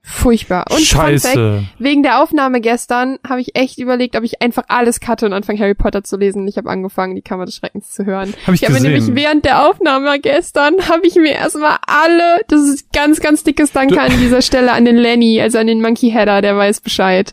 Furchtbar. 0.04 0.64
Und 0.70 0.80
Fun 0.80 0.98
Fact, 1.00 1.22
Scheiße. 1.22 1.62
wegen 1.78 2.02
der 2.02 2.20
Aufnahme 2.20 2.60
gestern 2.60 3.18
habe 3.26 3.40
ich 3.40 3.54
echt 3.54 3.78
überlegt, 3.78 4.16
ob 4.16 4.24
ich 4.24 4.42
einfach 4.42 4.64
alles 4.66 4.98
cutte 5.00 5.26
und 5.26 5.32
anfange 5.32 5.60
Harry 5.60 5.74
Potter 5.74 6.02
zu 6.02 6.16
lesen. 6.16 6.46
Ich 6.48 6.56
habe 6.56 6.68
angefangen, 6.68 7.14
die 7.14 7.22
Kammer 7.22 7.44
des 7.46 7.54
Schreckens 7.54 7.90
zu 7.92 8.04
hören. 8.04 8.34
Hab 8.46 8.54
ich 8.54 8.62
Ich 8.62 8.68
habe 8.68 8.80
nämlich 8.80 9.14
während 9.14 9.44
der 9.44 9.68
Aufnahme 9.68 10.18
gestern, 10.18 10.74
habe 10.88 11.06
ich 11.06 11.14
mir 11.14 11.32
erstmal 11.32 11.76
alle, 11.86 12.40
das 12.48 12.62
ist 12.62 12.92
ganz, 12.92 13.20
ganz 13.20 13.44
dickes 13.44 13.70
Danke 13.70 13.94
Du- 13.94 14.00
an 14.00 14.10
dieser 14.18 14.42
Stelle 14.42 14.72
an 14.72 14.84
den 14.84 14.96
Lenny, 14.96 15.40
also 15.40 15.58
an 15.58 15.68
den 15.68 15.80
Monkey 15.80 16.10
Header, 16.10 16.42
der 16.42 16.56
weiß 16.56 16.80
Bescheid. 16.80 17.32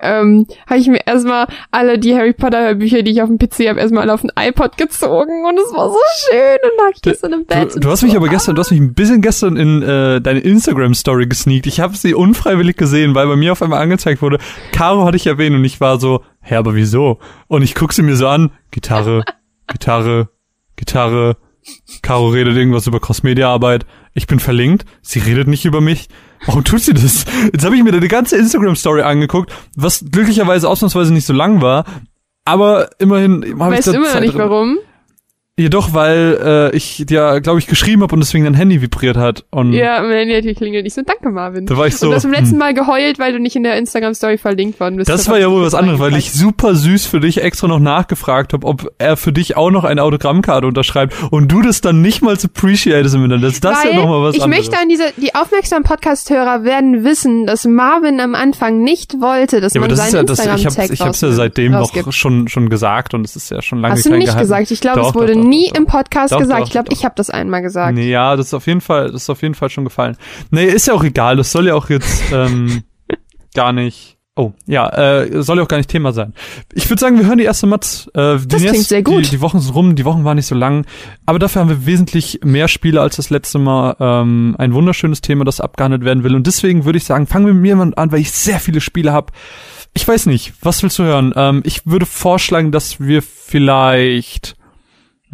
Ähm, 0.00 0.46
habe 0.66 0.80
ich 0.80 0.88
mir 0.88 1.06
erstmal 1.06 1.46
alle 1.70 1.98
die 1.98 2.14
Harry 2.14 2.32
Potter 2.32 2.74
Bücher, 2.74 3.02
die 3.02 3.12
ich 3.12 3.22
auf 3.22 3.28
dem 3.28 3.38
PC 3.38 3.68
habe, 3.68 3.80
erstmal 3.80 4.08
auf 4.10 4.20
den 4.20 4.30
iPod 4.38 4.76
gezogen 4.76 5.44
und 5.46 5.58
es 5.58 5.72
war 5.74 5.90
so 5.90 5.98
schön 6.26 6.58
und 6.62 6.78
lag 6.78 6.90
ich 6.94 7.02
gestern 7.02 7.32
im 7.32 7.44
Bett. 7.44 7.74
Du, 7.74 7.80
du 7.80 7.90
hast 7.90 8.02
mich 8.02 8.12
so, 8.12 8.18
aber 8.18 8.28
gestern, 8.28 8.54
du 8.54 8.60
hast 8.60 8.70
mich 8.70 8.80
ein 8.80 8.94
bisschen 8.94 9.22
gestern 9.22 9.56
in 9.56 9.82
äh, 9.82 10.20
deine 10.20 10.40
Instagram 10.40 10.94
Story 10.94 11.26
gesneakt. 11.26 11.66
Ich 11.66 11.80
habe 11.80 11.96
sie 11.96 12.14
unfreiwillig 12.14 12.76
gesehen, 12.76 13.14
weil 13.14 13.26
bei 13.26 13.36
mir 13.36 13.52
auf 13.52 13.62
einmal 13.62 13.80
angezeigt 13.80 14.22
wurde, 14.22 14.38
Caro 14.72 15.04
hatte 15.04 15.16
ich 15.16 15.26
erwähnt 15.26 15.54
und 15.56 15.64
ich 15.64 15.80
war 15.80 15.98
so, 16.00 16.22
hä, 16.40 16.56
aber 16.56 16.74
wieso? 16.74 17.18
Und 17.48 17.62
ich 17.62 17.74
guck 17.74 17.92
sie 17.92 18.02
mir 18.02 18.16
so 18.16 18.28
an, 18.28 18.50
Gitarre, 18.70 19.24
Gitarre, 19.66 20.28
Gitarre, 20.76 21.36
Caro 22.02 22.28
redet 22.28 22.56
irgendwas 22.56 22.86
über 22.86 23.00
Crossmedia-Arbeit. 23.00 23.86
Ich 24.14 24.26
bin 24.26 24.38
verlinkt. 24.38 24.84
Sie 25.02 25.18
redet 25.18 25.48
nicht 25.48 25.64
über 25.64 25.80
mich. 25.80 26.08
Warum 26.46 26.62
tut 26.64 26.80
sie 26.80 26.94
das? 26.94 27.24
Jetzt 27.52 27.64
habe 27.64 27.76
ich 27.76 27.82
mir 27.82 27.92
die 27.98 28.08
ganze 28.08 28.36
Instagram-Story 28.36 29.02
angeguckt, 29.02 29.52
was 29.76 30.04
glücklicherweise 30.10 30.68
ausnahmsweise 30.68 31.12
nicht 31.12 31.26
so 31.26 31.32
lang 31.32 31.60
war. 31.62 31.84
Aber 32.44 32.90
immerhin 32.98 33.42
habe 33.58 33.72
ich 33.74 33.78
Weißt 33.78 33.88
da 33.88 33.92
du 33.92 33.96
immer 33.98 34.06
noch 34.06 34.12
Zeit 34.12 34.22
nicht 34.22 34.34
drin. 34.34 34.40
warum? 34.50 34.78
Jedoch, 35.56 35.94
weil 35.94 36.72
äh, 36.72 36.76
ich 36.76 37.04
dir, 37.06 37.40
glaube 37.40 37.60
ich, 37.60 37.68
geschrieben 37.68 38.02
habe 38.02 38.12
und 38.12 38.20
deswegen 38.20 38.44
dein 38.44 38.54
Handy 38.54 38.82
vibriert 38.82 39.16
hat. 39.16 39.44
Und 39.50 39.72
Ja, 39.72 40.02
mein 40.02 40.16
Handy 40.16 40.34
hat 40.34 40.42
geklingelt. 40.42 40.84
Ich 40.84 40.94
so, 40.94 41.02
danke 41.02 41.30
Marvin. 41.30 41.66
da 41.66 41.76
war 41.76 41.86
ich 41.86 41.96
so. 41.96 42.06
und 42.06 42.10
du 42.10 42.16
hast 42.16 42.24
beim 42.24 42.32
letzten 42.32 42.54
hm. 42.54 42.58
Mal 42.58 42.74
geheult, 42.74 43.20
weil 43.20 43.32
du 43.32 43.38
nicht 43.38 43.54
in 43.54 43.62
der 43.62 43.78
Instagram-Story 43.78 44.38
verlinkt 44.38 44.80
worden 44.80 44.96
bist. 44.96 45.08
Das 45.08 45.26
Da 45.26 45.30
war 45.30 45.38
ja 45.38 45.48
wohl 45.48 45.60
ich 45.60 45.66
was 45.66 45.72
das 45.72 45.80
anderes, 45.80 46.00
weil 46.00 46.16
ich 46.16 46.32
super 46.32 46.74
süß 46.74 47.06
für 47.06 47.20
dich 47.20 47.40
extra 47.40 47.68
noch 47.68 47.78
nachgefragt 47.78 48.52
habe, 48.52 48.66
ob 48.66 48.90
er 48.98 49.16
für 49.16 49.32
dich 49.32 49.56
auch 49.56 49.70
noch 49.70 49.84
eine 49.84 50.02
Autogrammkarte 50.02 50.66
unterschreibt 50.66 51.14
und 51.30 51.52
du 51.52 51.62
das 51.62 51.80
dann 51.80 52.02
nicht 52.02 52.20
mal 52.20 52.34
appreciatest 52.34 53.14
im 53.14 53.22
Internet. 53.22 53.44
Das 53.44 53.52
ist 53.52 53.64
das 53.64 53.84
ja 53.84 53.94
nochmal 53.94 54.22
was 54.22 54.34
ich 54.34 54.42
anderes. 54.42 54.58
möchte 54.58 54.82
an 54.82 54.88
diese, 54.88 55.12
die 55.18 55.36
aufmerksamen 55.36 55.84
Podcast-Hörer 55.84 56.64
werden 56.64 57.04
wissen, 57.04 57.46
dass 57.46 57.64
Marvin 57.64 58.18
am 58.18 58.34
Anfang 58.34 58.82
nicht 58.82 59.20
wollte, 59.20 59.60
dass 59.60 59.74
ja, 59.74 59.80
aber 59.80 59.88
man 59.88 59.96
das 59.96 60.06
ist 60.06 60.10
seinen 60.10 60.22
ja, 60.22 60.24
das, 60.24 60.38
ich 60.40 60.46
habe 60.46 60.60
Instagram-Tag 60.60 60.94
ich 60.94 61.00
hab's 61.00 61.20
ja 61.20 61.30
seitdem 61.30 61.72
noch 61.72 61.80
rausgibt. 61.82 62.12
schon 62.12 62.48
schon 62.48 62.68
gesagt 62.68 63.14
und 63.14 63.24
es 63.24 63.36
ist 63.36 63.52
ja 63.52 63.62
schon 63.62 63.80
lange 63.80 63.94
Hast 63.94 64.06
du 64.06 64.16
nicht 64.16 64.36
gesagt? 64.36 64.72
Ich 64.72 64.80
glaube, 64.80 65.02
es 65.02 65.14
wurde 65.14 65.43
doch, 65.44 65.48
nie 65.48 65.68
doch, 65.68 65.78
im 65.78 65.86
Podcast 65.86 66.32
Doch, 66.32 66.38
gesagt. 66.40 66.64
ich 66.64 66.70
glaube, 66.70 66.88
ich 66.92 67.04
habe 67.04 67.14
das 67.16 67.30
einmal 67.30 67.62
gesagt. 67.62 67.94
Nee, 67.94 68.10
ja, 68.10 68.36
das 68.36 68.46
ist 68.48 68.54
auf 68.54 68.66
jeden 68.66 68.80
Fall, 68.80 69.10
das 69.12 69.22
ist 69.22 69.30
auf 69.30 69.42
jeden 69.42 69.54
Fall 69.54 69.70
schon 69.70 69.84
gefallen. 69.84 70.16
Nee, 70.50 70.64
ist 70.64 70.86
ja 70.86 70.94
auch 70.94 71.04
egal, 71.04 71.36
das 71.36 71.52
soll 71.52 71.66
ja 71.66 71.74
auch 71.74 71.88
jetzt 71.90 72.22
ähm, 72.32 72.82
gar 73.54 73.72
nicht. 73.72 74.12
Oh, 74.36 74.52
ja, 74.66 74.88
äh, 74.88 75.42
soll 75.44 75.58
ja 75.58 75.62
auch 75.62 75.68
gar 75.68 75.76
nicht 75.76 75.88
Thema 75.88 76.12
sein. 76.12 76.34
Ich 76.72 76.90
würde 76.90 76.98
sagen, 76.98 77.16
wir 77.20 77.26
hören 77.26 77.38
die 77.38 77.44
erste 77.44 77.68
Matz. 77.68 78.10
Äh, 78.14 78.38
die 78.38 78.48
Das 78.48 78.62
klingt 78.62 78.76
erst- 78.76 78.88
sehr 78.88 79.04
gut. 79.04 79.26
Die, 79.26 79.30
die 79.30 79.40
Wochen 79.40 79.60
sind 79.60 79.72
rum, 79.72 79.94
die 79.94 80.04
Wochen 80.04 80.24
waren 80.24 80.34
nicht 80.34 80.48
so 80.48 80.56
lang, 80.56 80.86
aber 81.24 81.38
dafür 81.38 81.60
haben 81.62 81.68
wir 81.68 81.86
wesentlich 81.86 82.40
mehr 82.42 82.66
Spiele 82.66 83.00
als 83.00 83.14
das 83.14 83.30
letzte 83.30 83.60
Mal. 83.60 83.94
Ähm, 84.00 84.56
ein 84.58 84.74
wunderschönes 84.74 85.20
Thema, 85.20 85.44
das 85.44 85.60
abgehandelt 85.60 86.04
werden 86.04 86.24
will. 86.24 86.34
Und 86.34 86.48
deswegen 86.48 86.84
würde 86.84 86.96
ich 86.96 87.04
sagen, 87.04 87.28
fangen 87.28 87.46
wir 87.46 87.54
mit 87.54 87.62
mir 87.62 87.76
mal 87.76 87.92
an, 87.94 88.10
weil 88.10 88.18
ich 88.22 88.32
sehr 88.32 88.58
viele 88.58 88.80
Spiele 88.80 89.12
habe. 89.12 89.32
Ich 89.96 90.08
weiß 90.08 90.26
nicht, 90.26 90.52
was 90.62 90.82
willst 90.82 90.98
du 90.98 91.04
hören? 91.04 91.32
Ähm, 91.36 91.62
ich 91.64 91.86
würde 91.86 92.04
vorschlagen, 92.04 92.72
dass 92.72 92.98
wir 92.98 93.22
vielleicht 93.22 94.56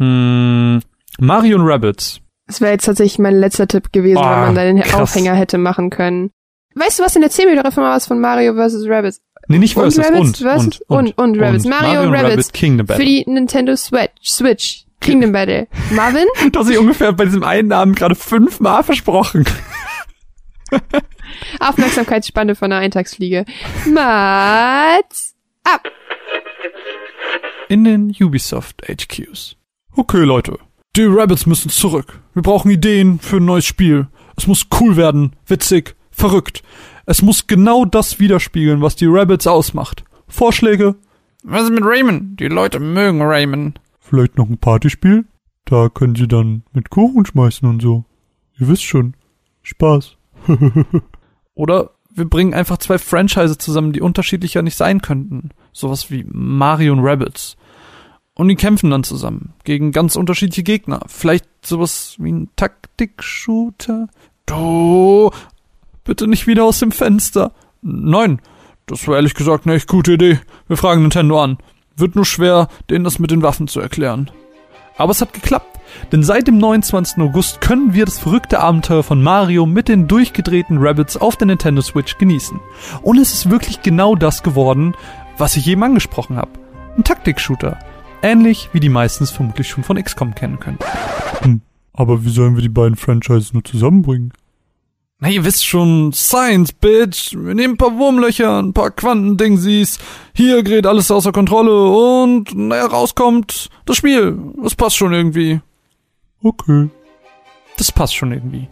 hm, 0.01 0.81
Mario 1.19 1.57
und 1.57 1.67
Rabbits. 1.67 2.19
Das 2.47 2.59
wäre 2.61 2.71
jetzt 2.73 2.85
tatsächlich 2.85 3.19
mein 3.19 3.35
letzter 3.39 3.67
Tipp 3.67 3.93
gewesen, 3.93 4.17
Ah, 4.17 4.31
wenn 4.37 4.45
man 4.47 4.55
da 4.55 4.63
den 4.63 4.81
krass. 4.81 4.99
Aufhänger 5.01 5.35
hätte 5.35 5.57
machen 5.57 5.89
können. 5.89 6.31
Weißt 6.75 6.99
du 6.99 7.03
was, 7.03 7.15
in 7.15 7.21
der 7.21 7.29
10 7.31 7.49
Minuten 7.49 7.67
mal 7.79 7.95
was 7.95 8.07
von 8.07 8.19
Mario 8.19 8.53
vs. 8.55 8.85
Rabbids. 8.87 9.21
Nee, 9.47 9.57
nicht 9.59 9.75
Und 9.75 9.83
versus, 9.93 10.05
Rabbids 10.05 10.21
und, 10.21 10.37
versus- 10.37 10.81
und, 10.87 11.17
und- 11.17 11.17
und 11.17 11.39
Rabbids. 11.41 11.65
Mario 11.65 12.01
und 12.01 12.13
Rabbids 12.15 12.31
Rabbit 12.47 12.53
Kingdom 12.53 12.87
Für 12.87 12.93
Battle. 12.93 13.05
die 13.05 13.23
Nintendo 13.27 13.75
Switch. 13.75 14.11
Switch. 14.23 14.85
Kingdom 15.01 15.31
Battle. 15.31 15.67
Marvin? 15.91 16.25
Du 16.51 16.59
hast 16.59 16.69
dich 16.69 16.77
ungefähr 16.77 17.11
bei 17.13 17.25
diesem 17.25 17.43
einen 17.43 17.67
Namen 17.69 17.93
gerade 17.95 18.15
fünfmal 18.15 18.83
versprochen. 18.83 19.45
Aufmerksamkeitsspanne 21.59 22.55
von 22.55 22.71
einer 22.71 22.81
Eintagsfliege. 22.81 23.45
Mats 23.85 25.35
ab. 25.63 25.81
In 27.67 27.83
den 27.83 28.15
Ubisoft 28.19 28.81
HQs. 28.87 29.55
Okay, 29.95 30.23
Leute. 30.23 30.57
Die 30.95 31.03
Rabbits 31.03 31.45
müssen 31.45 31.69
zurück. 31.69 32.19
Wir 32.33 32.41
brauchen 32.41 32.71
Ideen 32.71 33.19
für 33.19 33.37
ein 33.37 33.45
neues 33.45 33.65
Spiel. 33.65 34.07
Es 34.37 34.47
muss 34.47 34.67
cool 34.79 34.95
werden, 34.95 35.35
witzig, 35.45 35.95
verrückt. 36.11 36.63
Es 37.05 37.21
muss 37.21 37.47
genau 37.47 37.85
das 37.85 38.19
widerspiegeln, 38.19 38.81
was 38.81 38.95
die 38.95 39.07
Rabbits 39.07 39.47
ausmacht. 39.47 40.03
Vorschläge? 40.27 40.95
Was 41.43 41.63
ist 41.63 41.71
mit 41.71 41.83
Raymond? 41.83 42.39
Die 42.39 42.47
Leute 42.47 42.79
mögen 42.79 43.21
Raymond. 43.21 43.79
Vielleicht 43.99 44.37
noch 44.37 44.49
ein 44.49 44.57
Partyspiel? 44.57 45.25
Da 45.65 45.89
können 45.89 46.15
sie 46.15 46.27
dann 46.27 46.63
mit 46.73 46.89
Kuchen 46.89 47.25
schmeißen 47.25 47.67
und 47.67 47.81
so. 47.81 48.05
Ihr 48.59 48.67
wisst 48.67 48.83
schon. 48.83 49.15
Spaß. 49.63 50.17
Oder 51.53 51.91
wir 52.13 52.25
bringen 52.25 52.53
einfach 52.53 52.77
zwei 52.77 52.97
Franchise 52.97 53.57
zusammen, 53.57 53.93
die 53.93 54.01
unterschiedlicher 54.01 54.61
nicht 54.61 54.75
sein 54.75 55.01
könnten. 55.01 55.51
Sowas 55.71 56.11
wie 56.11 56.25
Mario 56.27 56.93
und 56.93 56.99
Rabbits. 56.99 57.57
Und 58.41 58.47
die 58.47 58.55
kämpfen 58.55 58.89
dann 58.89 59.03
zusammen 59.03 59.53
gegen 59.65 59.91
ganz 59.91 60.15
unterschiedliche 60.15 60.63
Gegner. 60.63 61.01
Vielleicht 61.05 61.45
sowas 61.63 62.15
wie 62.17 62.31
ein 62.31 62.49
Taktik-Shooter. 62.55 64.07
Du, 64.47 65.29
bitte 66.03 66.25
nicht 66.25 66.47
wieder 66.47 66.63
aus 66.63 66.79
dem 66.79 66.91
Fenster. 66.91 67.51
Nein, 67.83 68.41
das 68.87 69.07
war 69.07 69.17
ehrlich 69.17 69.35
gesagt 69.35 69.67
eine 69.67 69.75
echt 69.75 69.87
gute 69.87 70.13
Idee. 70.13 70.39
Wir 70.67 70.75
fragen 70.75 71.03
Nintendo 71.03 71.39
an. 71.39 71.59
Wird 71.95 72.15
nur 72.15 72.25
schwer, 72.25 72.67
denen 72.89 73.03
das 73.03 73.19
mit 73.19 73.29
den 73.29 73.43
Waffen 73.43 73.67
zu 73.67 73.79
erklären. 73.79 74.31
Aber 74.97 75.11
es 75.11 75.21
hat 75.21 75.33
geklappt, 75.33 75.79
denn 76.11 76.23
seit 76.23 76.47
dem 76.47 76.57
29. 76.57 77.19
August 77.19 77.61
können 77.61 77.93
wir 77.93 78.05
das 78.05 78.17
verrückte 78.17 78.59
Abenteuer 78.59 79.03
von 79.03 79.21
Mario 79.21 79.67
mit 79.67 79.87
den 79.87 80.07
durchgedrehten 80.07 80.79
Rabbits 80.79 81.15
auf 81.15 81.35
der 81.35 81.45
Nintendo 81.45 81.83
Switch 81.83 82.17
genießen. 82.17 82.59
Und 83.03 83.19
es 83.19 83.35
ist 83.35 83.51
wirklich 83.51 83.83
genau 83.83 84.15
das 84.15 84.41
geworden, 84.41 84.95
was 85.37 85.57
ich 85.57 85.67
eben 85.67 85.83
angesprochen 85.83 86.37
habe. 86.37 86.49
Ein 86.97 87.03
Taktik-Shooter. 87.03 87.77
Ähnlich 88.21 88.69
wie 88.73 88.79
die 88.79 88.89
meisten 88.89 89.23
es 89.23 89.31
vermutlich 89.31 89.67
schon 89.67 89.83
von 89.83 90.01
XCOM 90.01 90.35
kennen 90.35 90.59
können. 90.59 90.79
Hm, 91.41 91.61
aber 91.93 92.23
wie 92.23 92.29
sollen 92.29 92.55
wir 92.55 92.61
die 92.61 92.69
beiden 92.69 92.95
Franchises 92.95 93.53
nur 93.53 93.63
zusammenbringen? 93.63 94.33
Na, 95.23 95.29
ihr 95.29 95.45
wisst 95.45 95.65
schon, 95.65 96.13
Science, 96.13 96.73
Bitch. 96.73 97.35
Wir 97.35 97.53
nehmen 97.53 97.75
ein 97.75 97.77
paar 97.77 97.95
Wurmlöcher, 97.95 98.57
ein 98.59 98.73
paar 98.73 98.89
Quantendingsies. 98.89 99.99
Hier 100.33 100.63
gerät 100.63 100.87
alles 100.87 101.11
außer 101.11 101.31
Kontrolle 101.31 101.89
und, 101.91 102.55
naja, 102.55 102.87
rauskommt 102.87 103.69
das 103.85 103.97
Spiel. 103.97 104.35
Das 104.63 104.73
passt 104.73 104.95
schon 104.95 105.13
irgendwie. 105.13 105.61
Okay. 106.41 106.89
Das 107.77 107.91
passt 107.91 108.15
schon 108.15 108.31
irgendwie. 108.31 108.67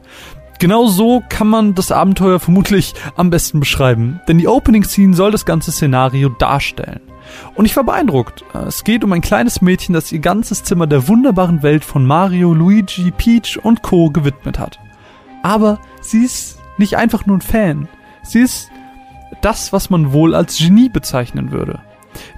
Genau 0.57 0.87
so 0.87 1.21
kann 1.29 1.47
man 1.47 1.75
das 1.75 1.91
Abenteuer 1.91 2.39
vermutlich 2.39 2.93
am 3.15 3.29
besten 3.29 3.59
beschreiben, 3.59 4.19
denn 4.27 4.39
die 4.39 4.47
Opening 4.47 4.83
Scene 4.83 5.13
soll 5.13 5.31
das 5.31 5.45
ganze 5.45 5.71
Szenario 5.71 6.29
darstellen. 6.29 7.01
Und 7.55 7.65
ich 7.65 7.75
war 7.75 7.83
beeindruckt. 7.83 8.43
Es 8.67 8.83
geht 8.83 9.03
um 9.03 9.13
ein 9.13 9.21
kleines 9.21 9.61
Mädchen, 9.61 9.93
das 9.93 10.11
ihr 10.11 10.19
ganzes 10.19 10.63
Zimmer 10.63 10.87
der 10.87 11.07
wunderbaren 11.07 11.63
Welt 11.63 11.85
von 11.85 12.05
Mario, 12.05 12.53
Luigi, 12.53 13.11
Peach 13.11 13.59
und 13.61 13.81
Co. 13.81 14.09
gewidmet 14.09 14.59
hat. 14.59 14.79
Aber 15.43 15.79
sie 16.01 16.23
ist 16.23 16.59
nicht 16.77 16.95
einfach 16.97 17.25
nur 17.25 17.37
ein 17.37 17.41
Fan. 17.41 17.87
Sie 18.23 18.39
ist 18.39 18.69
das, 19.41 19.71
was 19.73 19.89
man 19.89 20.11
wohl 20.11 20.35
als 20.35 20.57
Genie 20.57 20.89
bezeichnen 20.89 21.51
würde. 21.51 21.79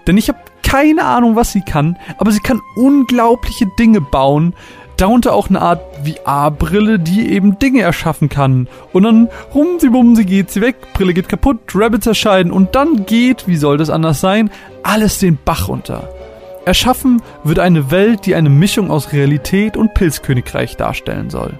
Denn 0.08 0.18
ich 0.18 0.30
habe 0.30 0.40
keine 0.64 1.04
Ahnung, 1.04 1.36
was 1.36 1.52
sie 1.52 1.62
kann, 1.62 1.98
aber 2.18 2.32
sie 2.32 2.40
kann 2.40 2.62
unglaubliche 2.76 3.66
Dinge 3.78 4.00
bauen, 4.00 4.54
darunter 5.02 5.34
auch 5.34 5.50
eine 5.50 5.62
Art 5.62 5.82
VR-Brille, 6.06 7.00
die 7.00 7.32
eben 7.32 7.58
Dinge 7.58 7.82
erschaffen 7.82 8.30
kann. 8.30 8.68
Und 8.94 9.04
dann 9.04 9.30
rumsi 9.54 9.90
bumsi 9.90 10.26
geht 10.26 10.52
sie 10.52 10.62
weg, 10.62 10.76
Brille 10.94 11.14
geht 11.14 11.28
kaputt, 11.28 11.60
Rabbits 11.74 12.06
erscheinen 12.06 12.52
und 12.52 12.76
dann 12.76 13.06
geht, 13.06 13.48
wie 13.48 13.56
soll 13.56 13.78
das 13.78 13.90
anders 13.90 14.22
sein, 14.22 14.52
alles 14.84 15.18
den 15.18 15.40
Bach 15.44 15.68
runter. 15.68 16.08
Erschaffen 16.66 17.22
wird 17.44 17.58
eine 17.58 17.90
Welt, 17.90 18.28
die 18.28 18.36
eine 18.36 18.52
Mischung 18.52 18.92
aus 18.92 19.12
Realität 19.12 19.76
und 19.76 19.96
Pilzkönigreich 19.96 20.78
darstellen 20.78 21.32
soll. 21.32 21.60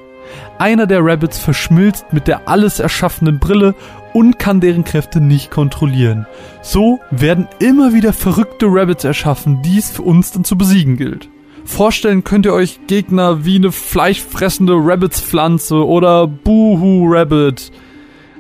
Einer 0.60 0.86
der 0.86 1.04
Rabbits 1.04 1.40
verschmilzt 1.40 2.14
mit 2.14 2.28
der 2.28 2.48
alles 2.48 2.80
erschaffenden 2.80 3.40
Brille 3.40 3.74
und 4.14 4.38
kann 4.38 4.62
deren 4.62 4.84
Kräfte 4.84 5.20
nicht 5.20 5.50
kontrollieren. 5.50 6.28
So 6.62 7.00
werden 7.10 7.48
immer 7.60 7.94
wieder 7.94 8.14
verrückte 8.14 8.68
Rabbits 8.70 9.04
erschaffen, 9.04 9.64
die 9.64 9.80
es 9.80 9.90
für 9.90 10.04
uns 10.04 10.32
dann 10.32 10.44
zu 10.44 10.56
besiegen 10.58 10.96
gilt. 10.96 11.28
Vorstellen 11.66 12.24
könnt 12.24 12.46
ihr 12.46 12.54
euch 12.54 12.80
Gegner 12.88 13.46
wie 13.46 13.56
eine 13.56 13.72
fleischfressende 13.72 14.74
Rabbits-Pflanze 14.76 15.86
oder 15.86 16.28
Boohoo 16.28 17.08
Rabbit. 17.08 17.72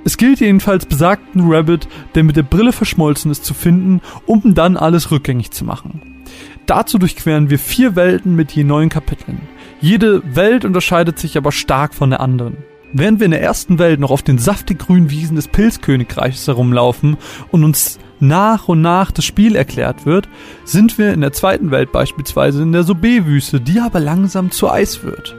Es 0.04 0.18
gilt 0.18 0.40
jedenfalls 0.40 0.86
besagten 0.86 1.52
Rabbit, 1.52 1.88
der 2.16 2.24
mit 2.24 2.36
der 2.36 2.44
Brille 2.44 2.74
verschmolzen 2.74 3.32
ist, 3.32 3.46
zu 3.46 3.54
finden, 3.54 4.02
um 4.26 4.56
dann 4.56 4.78
alles 4.78 5.12
rückgängig 5.12 5.52
zu 5.52 5.64
machen. 5.64 6.24
Dazu 6.66 6.98
durchqueren 6.98 7.50
wir 7.50 7.60
vier 7.60 7.96
Welten 7.96 8.36
mit 8.36 8.52
je 8.52 8.64
neun 8.64 8.90
Kapiteln. 8.90 9.42
Jede 9.80 10.22
Welt 10.36 10.66
unterscheidet 10.66 11.20
sich 11.20 11.38
aber 11.38 11.52
stark 11.52 11.94
von 11.94 12.10
der 12.10 12.20
anderen. 12.20 12.58
Während 12.94 13.20
wir 13.20 13.26
in 13.26 13.32
der 13.32 13.42
ersten 13.42 13.80
Welt 13.80 14.00
noch 14.00 14.12
auf 14.12 14.22
den 14.22 14.38
saftig 14.38 14.80
grünen 14.80 15.10
Wiesen 15.10 15.36
des 15.36 15.48
Pilzkönigreichs 15.48 16.48
herumlaufen 16.48 17.18
und 17.50 17.64
uns 17.64 18.00
nach 18.22 18.68
und 18.68 18.82
nach 18.82 19.12
das 19.12 19.26
Spiel 19.26 19.56
erklärt 19.56 20.06
wird, 20.06 20.30
sind 20.64 20.98
wir 20.98 21.14
in 21.14 21.22
der 21.22 21.34
zweiten 21.34 21.72
Welt 21.72 21.92
beispielsweise 21.92 22.64
in 22.64 22.72
der 22.72 22.84
Sobe-Wüste, 22.84 23.60
die 23.60 23.80
aber 23.80 24.00
langsam 24.00 24.52
zu 24.52 24.70
Eis 24.70 25.04
wird. 25.04 25.36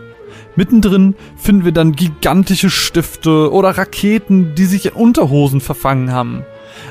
Mittendrin 0.55 1.14
finden 1.37 1.64
wir 1.64 1.73
dann 1.73 1.92
gigantische 1.92 2.68
Stifte 2.68 3.51
oder 3.51 3.71
Raketen, 3.71 4.55
die 4.55 4.66
sich 4.66 4.87
in 4.87 4.92
Unterhosen 4.92 5.61
verfangen 5.61 6.12
haben. 6.12 6.45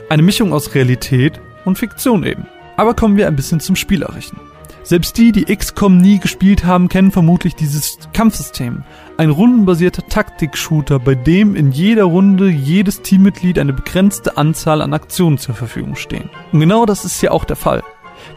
Eine 0.10 0.24
Mischung 0.24 0.52
aus 0.54 0.74
Realität 0.74 1.40
und 1.66 1.78
Fiktion 1.78 2.24
eben. 2.24 2.48
Aber 2.78 2.96
kommen 2.96 3.18
wir 3.18 3.28
ein 3.28 3.36
bisschen 3.36 3.60
zum 3.60 3.76
Spielerischen. 3.76 4.40
Selbst 4.84 5.18
die, 5.18 5.32
die 5.32 5.56
XCOM 5.56 5.98
nie 5.98 6.18
gespielt 6.18 6.66
haben, 6.66 6.90
kennen 6.90 7.12
vermutlich 7.12 7.56
dieses 7.56 8.00
Kampfsystem. 8.14 8.84
Ein 9.18 9.30
rundenbasierter 9.30 10.08
Taktik-Shooter, 10.08 11.00
bei 11.00 11.16
dem 11.16 11.56
in 11.56 11.72
jeder 11.72 12.06
Runde 12.06 12.50
jedes 12.50 13.02
Teammitglied 13.02 13.60
eine 13.60 13.74
begrenzte 13.74 14.38
Anzahl 14.38 14.82
an 14.82 14.94
Aktionen 14.94 15.38
zur 15.38 15.54
Verfügung 15.54 15.96
stehen. 15.96 16.30
Und 16.52 16.60
genau 16.60 16.86
das 16.86 17.06
ist 17.06 17.20
hier 17.20 17.32
auch 17.34 17.44
der 17.44 17.56
Fall. 17.56 17.84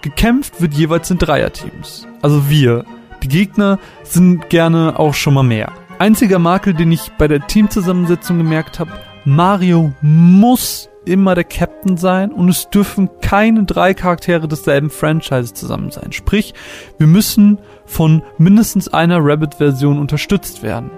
Gekämpft 0.03 0.61
wird 0.61 0.75
jeweils 0.75 1.11
in 1.11 1.19
Dreierteams. 1.19 2.07
Also 2.23 2.49
wir. 2.51 2.85
Die 3.23 3.29
Gegner 3.29 3.79
sind 4.03 4.51
gerne 4.51 4.99
auch 4.99 5.15
schon 5.15 5.35
mal 5.35 5.43
mehr. 5.43 5.73
Einziger 5.99 6.39
Makel, 6.39 6.75
den 6.75 6.93
ich 6.93 7.13
bei 7.17 7.29
der 7.29 7.47
Teamzusammensetzung 7.47 8.37
gemerkt 8.37 8.79
habe, 8.79 8.91
Mario 9.25 9.93
muss 10.03 10.91
immer 11.07 11.35
der 11.35 11.45
Captain 11.45 11.97
sein 11.97 12.33
und 12.33 12.49
es 12.49 12.69
dürfen 12.71 13.09
keine 13.21 13.65
drei 13.65 13.95
Charaktere 13.95 14.49
desselben 14.49 14.91
Franchises 14.91 15.55
zusammen 15.55 15.91
sein. 15.91 16.13
Sprich, 16.13 16.55
wir 16.99 17.07
müssen 17.07 17.59
von 17.87 18.23
mindestens 18.39 18.89
einer 18.89 19.19
Rabbit-Version 19.21 19.99
unterstützt 19.99 20.63
werden. 20.63 20.91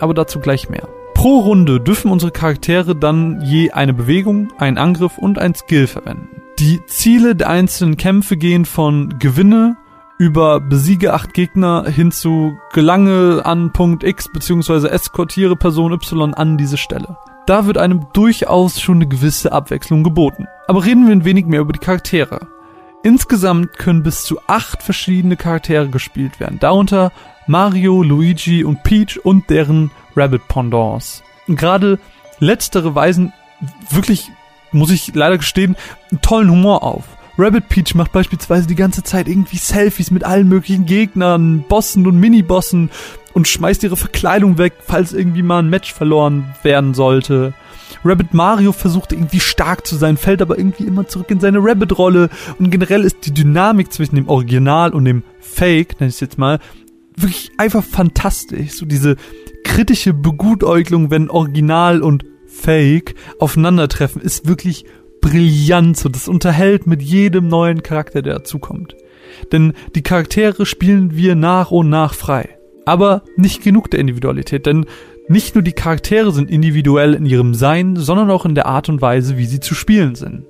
Aber 0.00 0.14
dazu 0.14 0.40
gleich 0.40 0.68
mehr. 0.68 0.88
Pro 1.14 1.40
Runde 1.40 1.80
dürfen 1.80 2.12
unsere 2.12 2.30
Charaktere 2.30 2.94
dann 2.94 3.40
je 3.42 3.72
eine 3.72 3.92
Bewegung, 3.92 4.52
einen 4.58 4.78
Angriff 4.78 5.18
und 5.18 5.38
ein 5.38 5.54
Skill 5.54 5.88
verwenden. 5.88 6.28
Die 6.60 6.80
Ziele 6.86 7.34
der 7.34 7.50
einzelnen 7.50 7.96
Kämpfe 7.96 8.36
gehen 8.36 8.64
von 8.64 9.18
Gewinne 9.18 9.76
über 10.18 10.60
besiege 10.60 11.14
acht 11.14 11.32
Gegner 11.32 11.84
hin 11.88 12.10
zu 12.10 12.56
gelange 12.72 13.42
an 13.44 13.72
Punkt 13.72 14.02
X 14.02 14.28
bzw. 14.32 14.88
eskortiere 14.88 15.56
Person 15.56 15.92
Y 15.92 16.34
an 16.34 16.58
diese 16.58 16.76
Stelle. 16.76 17.16
Da 17.48 17.64
wird 17.64 17.78
einem 17.78 18.08
durchaus 18.12 18.78
schon 18.78 18.98
eine 18.98 19.06
gewisse 19.06 19.52
Abwechslung 19.52 20.04
geboten. 20.04 20.46
Aber 20.66 20.84
reden 20.84 21.06
wir 21.06 21.12
ein 21.12 21.24
wenig 21.24 21.46
mehr 21.46 21.60
über 21.60 21.72
die 21.72 21.78
Charaktere. 21.78 22.46
Insgesamt 23.02 23.78
können 23.78 24.02
bis 24.02 24.22
zu 24.24 24.38
acht 24.46 24.82
verschiedene 24.82 25.34
Charaktere 25.34 25.88
gespielt 25.88 26.40
werden, 26.40 26.58
darunter 26.60 27.10
Mario, 27.46 28.02
Luigi 28.02 28.64
und 28.64 28.82
Peach 28.82 29.18
und 29.24 29.48
deren 29.48 29.90
Rabbit 30.14 30.46
Pendants. 30.48 31.22
Gerade 31.46 31.98
letztere 32.38 32.94
weisen 32.94 33.32
wirklich, 33.88 34.30
muss 34.70 34.90
ich 34.90 35.14
leider 35.14 35.38
gestehen, 35.38 35.74
einen 36.10 36.20
tollen 36.20 36.50
Humor 36.50 36.82
auf. 36.82 37.04
Rabbit 37.38 37.70
Peach 37.70 37.94
macht 37.94 38.12
beispielsweise 38.12 38.66
die 38.66 38.74
ganze 38.74 39.04
Zeit 39.04 39.26
irgendwie 39.26 39.56
Selfies 39.56 40.10
mit 40.10 40.22
allen 40.22 40.48
möglichen 40.48 40.84
Gegnern, 40.84 41.64
Bossen 41.66 42.06
und 42.06 42.20
Minibossen 42.20 42.90
und 43.38 43.46
schmeißt 43.46 43.84
ihre 43.84 43.96
Verkleidung 43.96 44.58
weg, 44.58 44.72
falls 44.84 45.12
irgendwie 45.12 45.44
mal 45.44 45.60
ein 45.60 45.70
Match 45.70 45.94
verloren 45.94 46.52
werden 46.64 46.92
sollte. 46.92 47.54
Rabbit 48.04 48.34
Mario 48.34 48.72
versucht 48.72 49.12
irgendwie 49.12 49.38
stark 49.38 49.86
zu 49.86 49.94
sein, 49.94 50.16
fällt 50.16 50.42
aber 50.42 50.58
irgendwie 50.58 50.82
immer 50.82 51.06
zurück 51.06 51.30
in 51.30 51.38
seine 51.38 51.58
Rabbit-Rolle 51.60 52.30
und 52.58 52.70
generell 52.70 53.04
ist 53.04 53.26
die 53.26 53.32
Dynamik 53.32 53.92
zwischen 53.92 54.16
dem 54.16 54.28
Original 54.28 54.92
und 54.92 55.04
dem 55.04 55.22
Fake, 55.38 56.00
nenne 56.00 56.08
ich 56.08 56.16
es 56.16 56.20
jetzt 56.20 56.36
mal, 56.36 56.58
wirklich 57.16 57.52
einfach 57.58 57.84
fantastisch. 57.84 58.72
So 58.72 58.86
diese 58.86 59.14
kritische 59.62 60.14
Begutäugelung, 60.14 61.12
wenn 61.12 61.30
Original 61.30 62.02
und 62.02 62.24
Fake 62.48 63.14
aufeinandertreffen, 63.38 64.20
ist 64.20 64.48
wirklich 64.48 64.84
brillant. 65.20 65.96
So, 65.96 66.08
das 66.08 66.26
unterhält 66.26 66.88
mit 66.88 67.02
jedem 67.02 67.46
neuen 67.46 67.84
Charakter, 67.84 68.20
der 68.20 68.34
dazukommt. 68.34 68.96
Denn 69.52 69.74
die 69.94 70.02
Charaktere 70.02 70.66
spielen 70.66 71.14
wir 71.14 71.36
nach 71.36 71.70
und 71.70 71.88
nach 71.88 72.14
frei 72.14 72.57
aber 72.88 73.22
nicht 73.36 73.62
genug 73.62 73.90
der 73.90 74.00
Individualität, 74.00 74.64
denn 74.64 74.86
nicht 75.28 75.54
nur 75.54 75.62
die 75.62 75.72
Charaktere 75.72 76.32
sind 76.32 76.50
individuell 76.50 77.12
in 77.12 77.26
ihrem 77.26 77.52
Sein, 77.52 77.96
sondern 77.96 78.30
auch 78.30 78.46
in 78.46 78.54
der 78.54 78.64
Art 78.64 78.88
und 78.88 79.02
Weise, 79.02 79.36
wie 79.36 79.44
sie 79.44 79.60
zu 79.60 79.74
spielen 79.74 80.14
sind. 80.14 80.46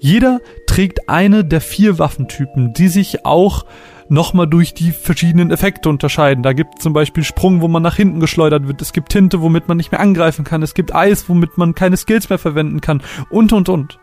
Jeder 0.00 0.40
trägt 0.66 1.08
eine 1.08 1.44
der 1.44 1.60
vier 1.60 2.00
Waffentypen, 2.00 2.72
die 2.72 2.88
sich 2.88 3.24
auch 3.24 3.64
nochmal 4.08 4.48
durch 4.48 4.74
die 4.74 4.90
verschiedenen 4.90 5.52
Effekte 5.52 5.88
unterscheiden. 5.88 6.42
Da 6.42 6.52
gibt 6.52 6.74
es 6.76 6.82
zum 6.82 6.92
Beispiel 6.92 7.22
Sprung, 7.22 7.60
wo 7.60 7.68
man 7.68 7.82
nach 7.82 7.96
hinten 7.96 8.18
geschleudert 8.18 8.66
wird. 8.66 8.82
Es 8.82 8.92
gibt 8.92 9.10
Tinte, 9.10 9.40
womit 9.40 9.68
man 9.68 9.76
nicht 9.76 9.92
mehr 9.92 10.00
angreifen 10.00 10.44
kann. 10.44 10.62
Es 10.62 10.74
gibt 10.74 10.94
Eis, 10.94 11.28
womit 11.28 11.56
man 11.56 11.76
keine 11.76 11.96
Skills 11.96 12.28
mehr 12.28 12.38
verwenden 12.38 12.80
kann. 12.80 13.02
Und, 13.30 13.52
und, 13.52 13.68
und. 13.68 13.98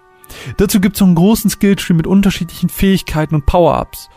Dazu 0.57 0.79
gibt 0.79 0.95
es 0.95 1.01
einen 1.01 1.15
großen 1.15 1.49
Skilltree 1.49 1.93
mit 1.93 2.07
unterschiedlichen 2.07 2.69
Fähigkeiten 2.69 3.35
und 3.35 3.45
Power-Ups 3.45 4.09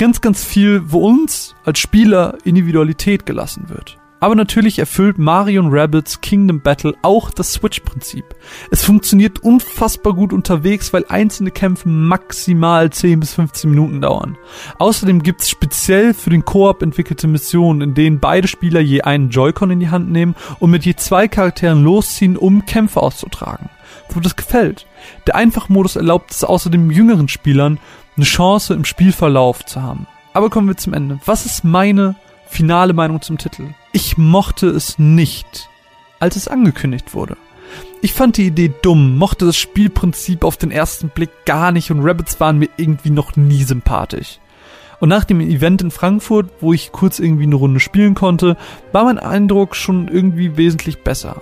ganz, 0.00 0.22
ganz 0.22 0.42
viel, 0.42 0.80
wo 0.86 1.06
uns 1.06 1.54
als 1.62 1.78
Spieler 1.78 2.38
Individualität 2.44 3.26
gelassen 3.26 3.68
wird. 3.68 3.98
Aber 4.18 4.34
natürlich 4.34 4.78
erfüllt 4.78 5.18
Mario 5.18 5.62
Rabbits 5.66 6.22
Kingdom 6.22 6.62
Battle 6.62 6.94
auch 7.02 7.30
das 7.30 7.52
Switch-Prinzip. 7.52 8.24
Es 8.70 8.82
funktioniert 8.82 9.40
unfassbar 9.40 10.14
gut 10.14 10.32
unterwegs, 10.32 10.94
weil 10.94 11.04
einzelne 11.10 11.50
Kämpfe 11.50 11.90
maximal 11.90 12.88
10 12.88 13.20
bis 13.20 13.34
15 13.34 13.68
Minuten 13.68 14.00
dauern. 14.00 14.38
Außerdem 14.78 15.22
gibt's 15.22 15.50
speziell 15.50 16.14
für 16.14 16.30
den 16.30 16.46
Koop 16.46 16.82
entwickelte 16.82 17.28
Missionen, 17.28 17.82
in 17.82 17.94
denen 17.94 18.20
beide 18.20 18.48
Spieler 18.48 18.80
je 18.80 19.02
einen 19.02 19.28
Joy-Con 19.28 19.70
in 19.70 19.80
die 19.80 19.90
Hand 19.90 20.10
nehmen 20.10 20.34
und 20.60 20.70
mit 20.70 20.86
je 20.86 20.96
zwei 20.96 21.28
Charakteren 21.28 21.84
losziehen, 21.84 22.38
um 22.38 22.64
Kämpfe 22.64 23.02
auszutragen. 23.02 23.68
So 24.12 24.20
das 24.20 24.36
gefällt. 24.36 24.86
Der 25.26 25.36
Einfachmodus 25.36 25.96
erlaubt 25.96 26.30
es 26.30 26.42
außerdem 26.42 26.90
jüngeren 26.90 27.28
Spielern, 27.28 27.78
eine 28.20 28.26
Chance 28.26 28.74
im 28.74 28.84
Spielverlauf 28.84 29.64
zu 29.64 29.82
haben. 29.82 30.06
Aber 30.34 30.50
kommen 30.50 30.68
wir 30.68 30.76
zum 30.76 30.92
Ende. 30.92 31.18
Was 31.24 31.46
ist 31.46 31.64
meine 31.64 32.16
finale 32.46 32.92
Meinung 32.92 33.22
zum 33.22 33.38
Titel? 33.38 33.68
Ich 33.92 34.18
mochte 34.18 34.66
es 34.68 34.98
nicht, 34.98 35.70
als 36.18 36.36
es 36.36 36.46
angekündigt 36.46 37.14
wurde. 37.14 37.38
Ich 38.02 38.12
fand 38.12 38.36
die 38.36 38.46
Idee 38.46 38.74
dumm, 38.82 39.16
mochte 39.16 39.46
das 39.46 39.56
Spielprinzip 39.56 40.44
auf 40.44 40.58
den 40.58 40.70
ersten 40.70 41.08
Blick 41.08 41.30
gar 41.46 41.72
nicht 41.72 41.90
und 41.90 42.04
Rabbits 42.04 42.40
waren 42.40 42.58
mir 42.58 42.68
irgendwie 42.76 43.08
noch 43.08 43.36
nie 43.36 43.64
sympathisch. 43.64 44.38
Und 45.00 45.08
nach 45.08 45.24
dem 45.24 45.40
Event 45.40 45.80
in 45.80 45.90
Frankfurt, 45.90 46.50
wo 46.60 46.74
ich 46.74 46.92
kurz 46.92 47.20
irgendwie 47.20 47.44
eine 47.44 47.54
Runde 47.54 47.80
spielen 47.80 48.14
konnte, 48.14 48.58
war 48.92 49.04
mein 49.04 49.18
Eindruck 49.18 49.74
schon 49.74 50.08
irgendwie 50.08 50.58
wesentlich 50.58 51.02
besser. 51.02 51.40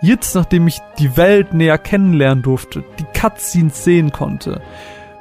Jetzt, 0.00 0.34
nachdem 0.34 0.66
ich 0.66 0.78
die 0.98 1.18
Welt 1.18 1.52
näher 1.52 1.76
kennenlernen 1.76 2.42
durfte, 2.42 2.84
die 2.98 3.18
Cutscenes 3.18 3.84
sehen 3.84 4.12
konnte, 4.12 4.62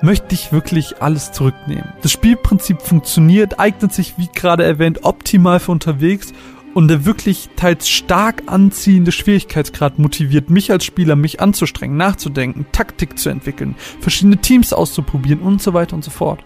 möchte 0.01 0.35
ich 0.35 0.51
wirklich 0.51 1.01
alles 1.01 1.31
zurücknehmen. 1.31 1.93
Das 2.01 2.11
Spielprinzip 2.11 2.81
funktioniert, 2.81 3.59
eignet 3.59 3.93
sich, 3.93 4.17
wie 4.17 4.29
gerade 4.33 4.63
erwähnt, 4.63 4.99
optimal 5.03 5.59
für 5.59 5.71
unterwegs 5.71 6.33
und 6.73 6.89
der 6.89 7.05
wirklich 7.05 7.49
teils 7.55 7.87
stark 7.87 8.43
anziehende 8.47 9.13
Schwierigkeitsgrad 9.13 9.97
motiviert 9.97 10.49
mich 10.49 10.71
als 10.71 10.83
Spieler, 10.83 11.15
mich 11.15 11.39
anzustrengen, 11.39 11.95
nachzudenken, 11.95 12.65
Taktik 12.73 13.17
zu 13.17 13.29
entwickeln, 13.29 13.75
verschiedene 14.01 14.37
Teams 14.37 14.73
auszuprobieren 14.73 15.39
und 15.39 15.61
so 15.61 15.73
weiter 15.73 15.95
und 15.95 16.03
so 16.03 16.11
fort. 16.11 16.43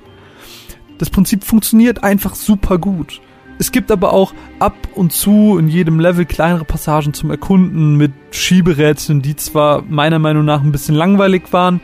Das 1.00 1.10
Prinzip 1.10 1.44
funktioniert 1.44 2.04
einfach 2.04 2.36
super 2.36 2.78
gut. 2.78 3.22
Es 3.58 3.72
gibt 3.72 3.92
aber 3.92 4.14
auch 4.14 4.34
ab 4.60 4.76
und 4.96 5.12
zu 5.12 5.58
in 5.58 5.68
jedem 5.68 6.00
Level 6.00 6.26
kleinere 6.26 6.64
Passagen 6.64 7.14
zum 7.14 7.32
Erkunden 7.32 7.96
mit 7.96 8.14
Schieberätseln, 8.32 9.22
die 9.22 9.36
zwar 9.36 9.82
meiner 9.82 10.20
Meinung 10.20 10.46
nach 10.46 10.62
ein 10.62 10.72
bisschen 10.72 10.96
langweilig 10.96 11.52
waren, 11.52 11.82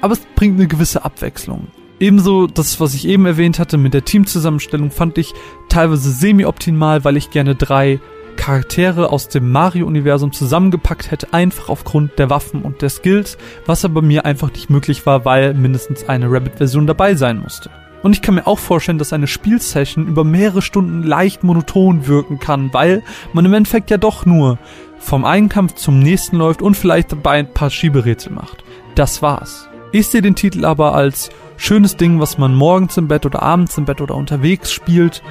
aber 0.00 0.14
es 0.14 0.20
bringt 0.36 0.58
eine 0.58 0.68
gewisse 0.68 1.04
Abwechslung. 1.04 1.68
Ebenso 1.98 2.46
das, 2.46 2.80
was 2.80 2.94
ich 2.94 3.06
eben 3.06 3.26
erwähnt 3.26 3.58
hatte 3.58 3.76
mit 3.76 3.92
der 3.92 4.04
Teamzusammenstellung, 4.04 4.90
fand 4.90 5.18
ich 5.18 5.34
teilweise 5.68 6.10
semi-optimal, 6.10 7.04
weil 7.04 7.18
ich 7.18 7.30
gerne 7.30 7.54
drei 7.54 8.00
Charaktere 8.36 9.10
aus 9.10 9.28
dem 9.28 9.52
Mario-Universum 9.52 10.32
zusammengepackt 10.32 11.10
hätte, 11.10 11.34
einfach 11.34 11.68
aufgrund 11.68 12.18
der 12.18 12.30
Waffen 12.30 12.62
und 12.62 12.80
der 12.80 12.88
Skills, 12.88 13.36
was 13.66 13.84
aber 13.84 14.00
mir 14.00 14.24
einfach 14.24 14.50
nicht 14.50 14.70
möglich 14.70 15.04
war, 15.04 15.26
weil 15.26 15.52
mindestens 15.52 16.08
eine 16.08 16.32
Rabbit-Version 16.32 16.86
dabei 16.86 17.14
sein 17.16 17.38
musste. 17.38 17.70
Und 18.02 18.14
ich 18.14 18.22
kann 18.22 18.34
mir 18.34 18.46
auch 18.46 18.58
vorstellen, 18.58 18.96
dass 18.96 19.12
eine 19.12 19.26
Spielsession 19.26 20.06
über 20.06 20.24
mehrere 20.24 20.62
Stunden 20.62 21.02
leicht 21.02 21.44
monoton 21.44 22.06
wirken 22.06 22.38
kann, 22.38 22.72
weil 22.72 23.02
man 23.34 23.44
im 23.44 23.52
Endeffekt 23.52 23.90
ja 23.90 23.98
doch 23.98 24.24
nur 24.24 24.58
vom 24.98 25.26
einen 25.26 25.50
Kampf 25.50 25.74
zum 25.74 25.98
nächsten 25.98 26.36
läuft 26.36 26.62
und 26.62 26.76
vielleicht 26.76 27.12
dabei 27.12 27.40
ein 27.40 27.52
paar 27.52 27.68
Schieberätsel 27.68 28.32
macht. 28.32 28.64
Das 28.94 29.20
war's. 29.20 29.69
Ich 29.92 30.08
sehe 30.08 30.22
den 30.22 30.36
Titel 30.36 30.64
aber 30.64 30.94
als 30.94 31.30
schönes 31.56 31.96
Ding, 31.96 32.20
was 32.20 32.38
man 32.38 32.54
morgens 32.54 32.96
im 32.96 33.08
Bett 33.08 33.26
oder 33.26 33.42
abends 33.42 33.76
im 33.76 33.84
Bett 33.84 34.00
oder 34.00 34.14
unterwegs 34.14 34.72
spielt. 34.72 35.22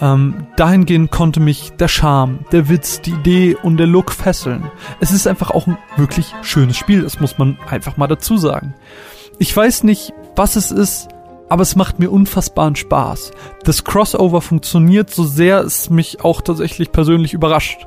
Ähm, 0.00 0.46
dahingehend 0.56 1.10
konnte 1.10 1.40
mich 1.40 1.72
der 1.78 1.88
Charme, 1.88 2.40
der 2.50 2.68
Witz, 2.68 3.00
die 3.00 3.12
Idee 3.12 3.56
und 3.62 3.76
der 3.76 3.86
Look 3.86 4.12
fesseln. 4.12 4.70
Es 5.00 5.12
ist 5.12 5.26
einfach 5.26 5.50
auch 5.50 5.66
ein 5.66 5.78
wirklich 5.96 6.34
schönes 6.42 6.76
Spiel, 6.76 7.02
das 7.02 7.20
muss 7.20 7.38
man 7.38 7.58
einfach 7.68 7.96
mal 7.96 8.06
dazu 8.06 8.36
sagen. 8.36 8.74
Ich 9.38 9.56
weiß 9.56 9.84
nicht, 9.84 10.12
was 10.36 10.56
es 10.56 10.70
ist, 10.70 11.08
aber 11.48 11.62
es 11.62 11.76
macht 11.76 11.98
mir 11.98 12.10
unfassbaren 12.10 12.76
Spaß. 12.76 13.30
Das 13.64 13.84
Crossover 13.84 14.40
funktioniert 14.40 15.10
so 15.10 15.24
sehr 15.24 15.60
es 15.60 15.88
mich 15.88 16.24
auch 16.24 16.40
tatsächlich 16.40 16.92
persönlich 16.92 17.32
überrascht. 17.32 17.86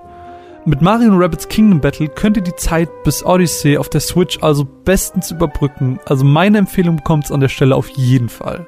Mit 0.67 0.82
Mario 0.82 1.15
Rabbits 1.15 1.47
Kingdom 1.47 1.80
Battle 1.80 2.10
könnt 2.10 2.38
ihr 2.38 2.43
die 2.43 2.56
Zeit 2.56 2.89
bis 3.04 3.23
Odyssey 3.23 3.78
auf 3.78 3.88
der 3.88 4.01
Switch 4.01 4.39
also 4.41 4.65
bestens 4.65 5.30
überbrücken. 5.30 5.99
Also 6.06 6.25
meine 6.25 6.58
Empfehlung 6.58 6.95
bekommt 6.95 7.25
es 7.25 7.32
an 7.32 7.39
der 7.39 7.49
Stelle 7.49 7.75
auf 7.75 7.88
jeden 7.89 8.30
Fall. 8.30 8.65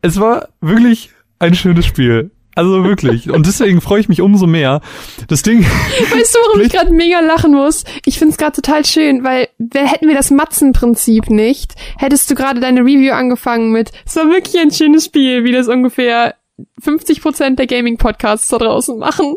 Es 0.00 0.20
war 0.20 0.50
wirklich 0.60 1.10
ein 1.40 1.56
schönes 1.56 1.84
Spiel. 1.84 2.30
Also 2.54 2.84
wirklich. 2.84 3.28
Und 3.28 3.48
deswegen 3.48 3.80
freue 3.80 3.98
ich 3.98 4.08
mich 4.08 4.20
umso 4.20 4.46
mehr. 4.46 4.82
Das 5.26 5.42
Ding. 5.42 5.62
Weißt 6.12 6.34
du, 6.34 6.38
warum 6.46 6.60
ich 6.60 6.72
gerade 6.72 6.92
mega 6.92 7.18
lachen 7.18 7.52
muss? 7.52 7.82
Ich 8.04 8.20
find's 8.20 8.36
gerade 8.36 8.52
total 8.52 8.84
schön, 8.84 9.24
weil 9.24 9.48
hätten 9.74 10.06
wir 10.06 10.14
das 10.14 10.30
Matzen-Prinzip 10.30 11.28
nicht, 11.28 11.74
hättest 11.96 12.30
du 12.30 12.36
gerade 12.36 12.60
deine 12.60 12.82
Review 12.82 13.14
angefangen 13.14 13.72
mit, 13.72 13.90
es 14.06 14.14
war 14.14 14.28
wirklich 14.28 14.60
ein 14.60 14.70
schönes 14.70 15.06
Spiel, 15.06 15.42
wie 15.42 15.52
das 15.52 15.66
ungefähr 15.66 16.36
50 16.80 17.20
Prozent 17.20 17.58
der 17.58 17.66
Gaming-Podcasts 17.66 18.48
da 18.48 18.58
draußen 18.58 18.96
machen. 18.96 19.36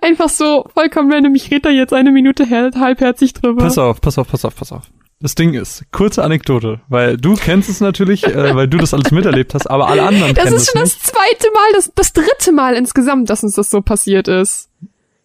Einfach 0.00 0.28
so 0.28 0.66
vollkommen 0.74 1.12
random. 1.12 1.34
Ich 1.34 1.50
rede 1.50 1.62
da 1.62 1.70
jetzt 1.70 1.92
eine 1.92 2.12
Minute 2.12 2.48
halbherzig 2.48 3.34
drüber. 3.34 3.62
Pass 3.64 3.78
auf, 3.78 4.00
pass 4.00 4.18
auf, 4.18 4.28
pass 4.28 4.44
auf, 4.44 4.54
pass 4.54 4.72
auf. 4.72 4.84
Das 5.18 5.34
Ding 5.34 5.54
ist, 5.54 5.84
kurze 5.92 6.22
Anekdote, 6.22 6.80
weil 6.88 7.16
du 7.16 7.36
kennst 7.36 7.70
es 7.70 7.80
natürlich, 7.80 8.24
äh, 8.24 8.54
weil 8.54 8.68
du 8.68 8.76
das 8.76 8.92
alles 8.92 9.10
miterlebt 9.12 9.54
hast, 9.54 9.66
aber 9.66 9.88
alle 9.88 10.02
anderen 10.02 10.34
das 10.34 10.44
kennen 10.44 10.56
es 10.56 10.74
nicht. 10.74 10.74
Das 10.76 10.82
ist 10.84 11.02
schon 11.02 11.02
das 11.02 11.12
zweite 11.14 11.52
Mal, 11.54 11.72
das, 11.72 11.92
das 11.94 12.12
dritte 12.12 12.52
Mal 12.52 12.74
insgesamt, 12.74 13.30
dass 13.30 13.42
uns 13.42 13.54
das 13.54 13.70
so 13.70 13.80
passiert 13.80 14.28
ist. 14.28 14.68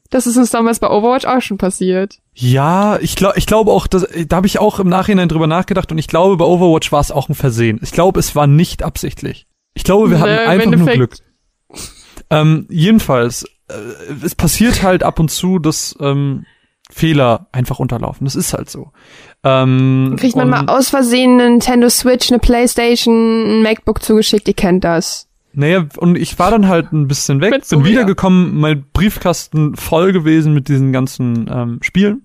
Das 0.09 0.27
ist 0.27 0.37
uns 0.37 0.49
damals 0.49 0.79
bei 0.79 0.89
Overwatch 0.89 1.25
auch 1.25 1.41
schon 1.41 1.57
passiert. 1.57 2.19
Ja, 2.33 2.99
ich 2.99 3.17
glaube, 3.17 3.37
ich 3.37 3.45
glaube 3.45 3.71
auch, 3.71 3.87
dass, 3.87 4.07
da 4.27 4.37
habe 4.37 4.47
ich 4.47 4.59
auch 4.59 4.79
im 4.79 4.87
Nachhinein 4.87 5.27
drüber 5.27 5.47
nachgedacht 5.47 5.91
und 5.91 5.97
ich 5.97 6.07
glaube, 6.07 6.37
bei 6.37 6.45
Overwatch 6.45 6.91
war 6.93 7.01
es 7.01 7.11
auch 7.11 7.27
ein 7.27 7.35
Versehen. 7.35 7.79
Ich 7.83 7.91
glaube, 7.91 8.19
es 8.19 8.33
war 8.33 8.47
nicht 8.47 8.83
absichtlich. 8.83 9.45
Ich 9.73 9.83
glaube, 9.83 10.09
wir 10.09 10.19
hatten 10.19 10.31
im 10.31 10.49
einfach 10.49 10.71
nur 10.71 10.87
Glück. 10.87 11.15
Ähm, 12.29 12.65
jedenfalls, 12.69 13.45
äh, 13.71 14.25
es 14.25 14.35
passiert 14.35 14.83
halt 14.83 15.03
ab 15.03 15.19
und 15.19 15.29
zu, 15.29 15.59
dass 15.59 15.95
ähm, 15.99 16.45
Fehler 16.89 17.47
einfach 17.51 17.79
unterlaufen. 17.79 18.25
Das 18.25 18.35
ist 18.35 18.53
halt 18.53 18.69
so. 18.69 18.91
Ähm, 19.43 20.15
Kriegt 20.19 20.35
man 20.35 20.49
mal 20.49 20.65
aus 20.67 20.89
Versehen 20.89 21.39
eine 21.39 21.49
Nintendo 21.49 21.89
Switch, 21.89 22.29
eine 22.29 22.39
Playstation, 22.39 23.59
ein 23.59 23.63
MacBook 23.63 24.03
zugeschickt, 24.03 24.47
ihr 24.47 24.53
kennt 24.53 24.83
das. 24.83 25.27
Naja, 25.53 25.85
und 25.97 26.17
ich 26.17 26.39
war 26.39 26.49
dann 26.49 26.69
halt 26.69 26.93
ein 26.93 27.09
bisschen 27.09 27.41
weg, 27.41 27.67
bin 27.69 27.83
wiedergekommen, 27.83 28.57
mein 28.57 28.85
Briefkasten 28.93 29.75
voll 29.75 30.13
gewesen 30.13 30.53
mit 30.53 30.69
diesen 30.69 30.93
ganzen 30.93 31.49
ähm, 31.53 31.79
Spielen. 31.81 32.23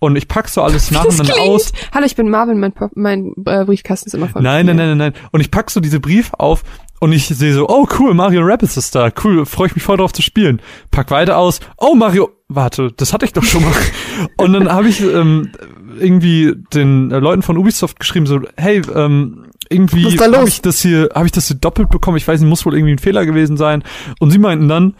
Und 0.00 0.16
ich 0.16 0.26
pack 0.26 0.48
so 0.48 0.60
alles 0.60 0.90
nacheinander 0.90 1.40
aus. 1.40 1.72
Hallo, 1.92 2.04
ich 2.04 2.16
bin 2.16 2.28
Marvin, 2.30 2.58
mein, 2.58 2.72
mein 2.94 3.32
äh, 3.46 3.64
Briefkasten 3.64 4.08
ist 4.08 4.14
immer 4.14 4.28
voll. 4.28 4.42
Nein, 4.42 4.66
nein, 4.66 4.76
nein, 4.76 4.88
nein, 4.88 4.98
nein. 4.98 5.12
Und 5.30 5.40
ich 5.40 5.52
pack 5.52 5.70
so 5.70 5.78
diese 5.78 6.00
Briefe 6.00 6.40
auf 6.40 6.64
und 7.00 7.12
ich 7.12 7.26
sehe 7.26 7.52
so, 7.52 7.68
oh 7.68 7.86
cool, 7.98 8.14
Mario 8.14 8.42
Rapids 8.42 8.76
ist 8.76 8.94
da. 8.94 9.10
Cool, 9.22 9.44
freue 9.46 9.68
ich 9.68 9.74
mich 9.74 9.84
voll 9.84 9.96
drauf 9.96 10.12
zu 10.12 10.22
spielen. 10.22 10.62
Pack 10.90 11.10
weiter 11.10 11.36
aus. 11.36 11.60
Oh, 11.76 11.94
Mario, 11.94 12.30
warte, 12.48 12.92
das 12.96 13.12
hatte 13.12 13.24
ich 13.24 13.32
doch 13.32 13.42
schon 13.42 13.62
mal. 13.62 13.72
und 14.38 14.52
dann 14.52 14.72
habe 14.72 14.88
ich 14.88 15.00
ähm, 15.00 15.52
irgendwie 15.98 16.54
den 16.72 17.10
äh, 17.10 17.18
Leuten 17.18 17.42
von 17.42 17.58
Ubisoft 17.58 17.98
geschrieben 18.00 18.26
so, 18.26 18.40
hey, 18.56 18.80
ähm, 18.94 19.46
irgendwie 19.68 20.18
habe 20.18 20.48
ich 20.48 20.60
das 20.60 20.80
hier, 20.80 21.10
habe 21.14 21.26
ich 21.26 21.32
das 21.32 21.48
hier 21.48 21.56
doppelt 21.56 21.90
bekommen. 21.90 22.16
Ich 22.16 22.28
weiß 22.28 22.40
nicht, 22.40 22.48
muss 22.48 22.66
wohl 22.66 22.74
irgendwie 22.74 22.92
ein 22.92 22.98
Fehler 22.98 23.26
gewesen 23.26 23.56
sein. 23.56 23.82
Und 24.18 24.30
sie 24.30 24.38
meinten 24.38 24.68
dann, 24.68 24.94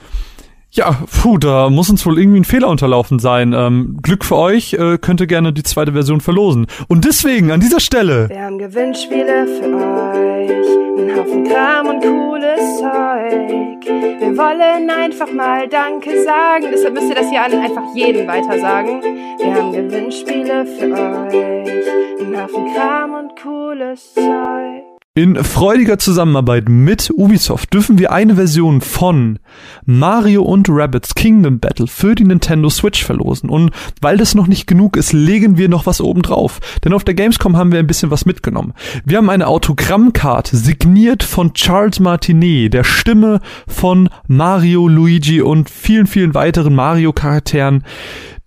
ja, 0.74 0.98
puh, 1.22 1.38
da 1.38 1.70
muss 1.70 1.88
uns 1.88 2.04
wohl 2.04 2.18
irgendwie 2.18 2.40
ein 2.40 2.44
Fehler 2.44 2.68
unterlaufen 2.68 3.20
sein. 3.20 3.52
Ähm, 3.52 3.98
Glück 4.02 4.24
für 4.24 4.36
euch, 4.36 4.74
äh, 4.74 4.98
könnte 4.98 5.28
gerne 5.28 5.52
die 5.52 5.62
zweite 5.62 5.92
Version 5.92 6.20
verlosen. 6.20 6.66
Und 6.88 7.04
deswegen 7.04 7.52
an 7.52 7.60
dieser 7.60 7.78
Stelle 7.78 8.28
Wir 8.28 8.42
haben 8.42 8.58
Gewinnspiele 8.58 9.46
für 9.46 9.72
euch, 9.72 10.98
einen 10.98 11.16
Haufen 11.16 11.44
Kram 11.44 11.86
und 11.86 12.02
cooles 12.02 12.78
Zeug. 12.78 13.86
Wir 13.86 14.36
wollen 14.36 14.90
einfach 14.90 15.32
mal 15.32 15.68
Danke 15.68 16.24
sagen, 16.24 16.66
deshalb 16.72 16.94
müsst 16.94 17.08
ihr 17.08 17.14
das 17.14 17.30
hier 17.30 17.44
an 17.44 17.52
einfach 17.52 17.94
jeden 17.94 18.26
weiter 18.26 18.58
sagen. 18.58 19.00
Wir 19.38 19.54
haben 19.54 19.72
Gewinnspiele 19.72 20.66
für 20.66 20.92
euch, 20.92 22.20
einen 22.20 22.42
Haufen 22.42 22.74
Kram 22.74 23.14
und 23.14 23.40
cooles 23.40 24.12
Zeug. 24.14 24.93
In 25.16 25.36
freudiger 25.44 25.96
Zusammenarbeit 26.00 26.68
mit 26.68 27.08
Ubisoft 27.16 27.72
dürfen 27.72 27.98
wir 27.98 28.10
eine 28.10 28.34
Version 28.34 28.80
von 28.80 29.38
Mario 29.86 30.42
und 30.42 30.66
Rabbids 30.68 31.14
Kingdom 31.14 31.60
Battle 31.60 31.86
für 31.86 32.16
die 32.16 32.24
Nintendo 32.24 32.68
Switch 32.68 33.04
verlosen. 33.04 33.48
Und 33.48 33.70
weil 34.00 34.16
das 34.16 34.34
noch 34.34 34.48
nicht 34.48 34.66
genug 34.66 34.96
ist, 34.96 35.12
legen 35.12 35.56
wir 35.56 35.68
noch 35.68 35.86
was 35.86 36.00
oben 36.00 36.22
drauf. 36.22 36.58
Denn 36.82 36.92
auf 36.92 37.04
der 37.04 37.14
Gamescom 37.14 37.56
haben 37.56 37.70
wir 37.70 37.78
ein 37.78 37.86
bisschen 37.86 38.10
was 38.10 38.26
mitgenommen. 38.26 38.74
Wir 39.04 39.18
haben 39.18 39.30
eine 39.30 39.46
Autogrammkarte 39.46 40.56
signiert 40.56 41.22
von 41.22 41.54
Charles 41.54 42.00
Martinet, 42.00 42.74
der 42.74 42.82
Stimme 42.82 43.38
von 43.68 44.08
Mario, 44.26 44.88
Luigi 44.88 45.42
und 45.42 45.70
vielen, 45.70 46.08
vielen 46.08 46.34
weiteren 46.34 46.74
Mario-Charakteren 46.74 47.84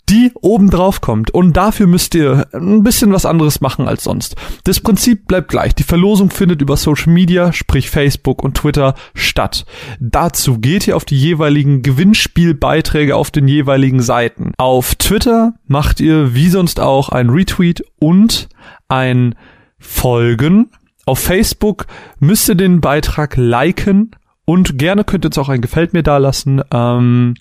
die 0.09 0.31
oben 0.41 0.69
drauf 0.69 1.01
kommt. 1.01 1.31
Und 1.31 1.57
dafür 1.57 1.87
müsst 1.87 2.15
ihr 2.15 2.47
ein 2.53 2.83
bisschen 2.83 3.11
was 3.11 3.25
anderes 3.25 3.61
machen 3.61 3.87
als 3.87 4.03
sonst. 4.03 4.35
Das 4.63 4.79
Prinzip 4.79 5.27
bleibt 5.27 5.49
gleich. 5.49 5.75
Die 5.75 5.83
Verlosung 5.83 6.29
findet 6.29 6.61
über 6.61 6.77
Social 6.77 7.11
Media, 7.11 7.51
sprich 7.53 7.89
Facebook 7.89 8.43
und 8.43 8.57
Twitter, 8.57 8.95
statt. 9.13 9.65
Dazu 9.99 10.59
geht 10.59 10.87
ihr 10.87 10.95
auf 10.95 11.05
die 11.05 11.19
jeweiligen 11.19 11.81
Gewinnspielbeiträge 11.81 13.15
auf 13.15 13.31
den 13.31 13.47
jeweiligen 13.47 14.01
Seiten. 14.01 14.53
Auf 14.57 14.95
Twitter 14.95 15.53
macht 15.67 15.99
ihr 15.99 16.33
wie 16.33 16.49
sonst 16.49 16.79
auch 16.79 17.09
ein 17.09 17.29
Retweet 17.29 17.83
und 17.99 18.49
ein 18.87 19.35
Folgen. 19.79 20.71
Auf 21.05 21.19
Facebook 21.19 21.87
müsst 22.19 22.49
ihr 22.49 22.55
den 22.55 22.81
Beitrag 22.81 23.35
liken 23.37 24.11
und 24.49 24.77
gerne 24.77 25.03
könnt 25.03 25.25
ihr 25.25 25.27
uns 25.27 25.37
auch 25.37 25.49
ein 25.49 25.59
Gefällt 25.59 25.91
mir 25.91 26.03
dalassen. 26.03 26.61
Ähm, 26.71 27.33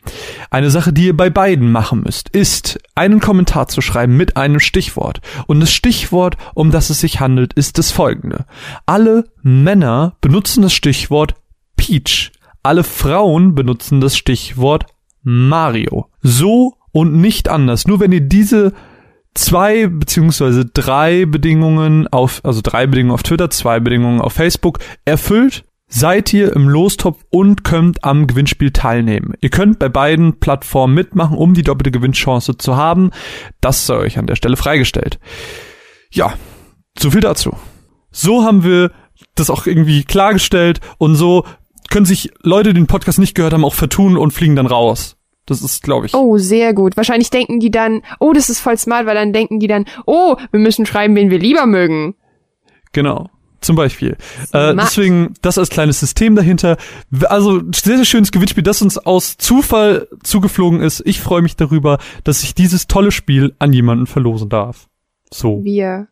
eine 0.51 0.71
Sache, 0.71 0.93
die 0.93 1.07
ihr 1.07 1.17
bei 1.17 1.31
beiden 1.31 1.71
machen 1.71 2.03
müsst, 2.03 2.31
ist 2.31 2.81
einen 2.97 3.21
Kommentar 3.21 3.69
zu 3.69 3.81
schreiben 3.81 4.17
mit 4.17 4.37
einem 4.37 4.59
Stichwort. 4.59 5.21
Und 5.47 5.61
das 5.61 5.73
Stichwort, 5.73 6.37
um 6.55 6.73
das 6.73 6.91
es 6.91 7.01
sich 7.01 7.21
handelt, 7.21 7.53
ist 7.53 7.79
das 7.79 7.93
folgende. 7.93 8.45
Alle 8.87 9.27
Männer 9.41 10.17
benutzen 10.21 10.63
das 10.63 10.73
Stichwort 10.73 11.37
Peach. 11.77 12.33
Alle 12.65 12.83
Frauen 12.83 13.55
benutzen 13.55 14.01
das 14.01 14.17
Stichwort 14.17 14.87
Mario. 15.23 16.11
So 16.23 16.75
und 16.91 17.15
nicht 17.15 17.49
anders. 17.49 17.87
Nur 17.87 18.01
wenn 18.01 18.11
ihr 18.11 18.23
diese 18.23 18.73
zwei 19.35 19.87
beziehungsweise 19.87 20.65
drei 20.65 21.25
Bedingungen 21.25 22.09
auf, 22.09 22.41
also 22.43 22.63
drei 22.65 22.89
Bedingungen 22.89 23.15
auf 23.15 23.23
Twitter, 23.23 23.49
zwei 23.51 23.79
Bedingungen 23.79 24.21
auf 24.21 24.33
Facebook 24.33 24.81
erfüllt, 25.05 25.63
seid 25.89 26.33
ihr 26.33 26.53
im 26.55 26.69
Lostopf 26.69 27.25
und 27.31 27.65
könnt 27.65 28.05
am 28.05 28.27
Gewinnspiel 28.27 28.73
teilnehmen. 28.73 29.35
Ihr 29.41 29.51
könnt 29.51 29.79
bei 29.79 29.89
beiden 29.89 30.41
Plattformen 30.41 30.95
mitmachen, 30.95 31.37
um 31.37 31.55
die 31.55 31.63
doppelte 31.63 31.91
Gewinnchance 31.91 32.57
zu 32.57 32.77
haben. 32.77 33.11
Das 33.61 33.87
sei 33.87 33.97
euch 33.97 34.19
an 34.19 34.27
der 34.27 34.37
Stelle 34.37 34.57
freigestellt. 34.57 35.19
Ja, 36.11 36.35
so 36.99 37.11
viel 37.11 37.21
dazu. 37.21 37.53
So 38.11 38.45
haben 38.45 38.65
wir 38.65 38.91
das 39.35 39.51
auch 39.51 39.67
irgendwie 39.67 40.05
klargestellt 40.05 40.81
und 40.99 41.15
so 41.15 41.45
können 41.91 42.07
sich 42.07 42.31
Leute, 42.43 42.71
die 42.71 42.81
den 42.81 42.87
Podcast 42.87 43.19
nicht 43.19 43.35
gehört 43.35 43.53
haben, 43.53 43.65
auch 43.65 43.75
vertun 43.75 44.17
und 44.17 44.33
fliegen 44.33 44.57
dann 44.57 44.67
raus. 44.67 45.17
Das 45.47 45.63
ist, 45.63 45.85
glaube 45.85 46.07
ich. 46.07 46.15
Oh, 46.15 46.39
sehr 46.39 46.75
gut. 46.75 46.97
Wahrscheinlich 46.97 47.31
denken 47.31 47.61
die 47.61 47.71
dann, 47.71 48.03
oh, 48.19 48.33
das 48.33 48.51
ist 48.51 48.59
voll 48.59 48.77
smart, 48.77 49.07
weil 49.07 49.15
dann 49.15 49.33
denken 49.33 49.61
die 49.61 49.69
dann, 49.69 49.85
oh, 50.05 50.37
wir 50.51 50.59
müssen 50.59 50.87
schreiben, 50.87 51.15
wen 51.15 51.31
wir 51.31 51.39
lieber 51.39 51.67
mögen. 51.67 52.17
Genau. 52.93 53.31
Zum 53.61 53.75
Beispiel. 53.77 54.17
Äh, 54.53 54.75
deswegen 54.75 55.35
das 55.43 55.59
als 55.59 55.71
kleines 55.71 55.99
System 56.01 56.37
dahinter. 56.37 56.77
Also 57.25 57.61
sehr, 57.75 57.97
sehr 57.97 58.05
schönes 58.05 58.31
Gewinnspiel, 58.31 58.63
das 58.63 58.83
uns 58.83 58.99
aus 58.99 59.37
Zufall 59.39 60.09
zugeflogen 60.23 60.81
ist. 60.81 61.03
Ich 61.07 61.21
freue 61.21 61.43
mich 61.43 61.57
darüber, 61.57 61.99
dass 62.25 62.43
ich 62.43 62.55
dieses 62.55 62.87
tolle 62.87 63.11
Spiel 63.11 63.55
an 63.59 63.73
jemanden 63.73 64.07
verlosen 64.07 64.49
darf. 64.49 64.89
So. 65.33 65.65
Wir. 65.65 66.09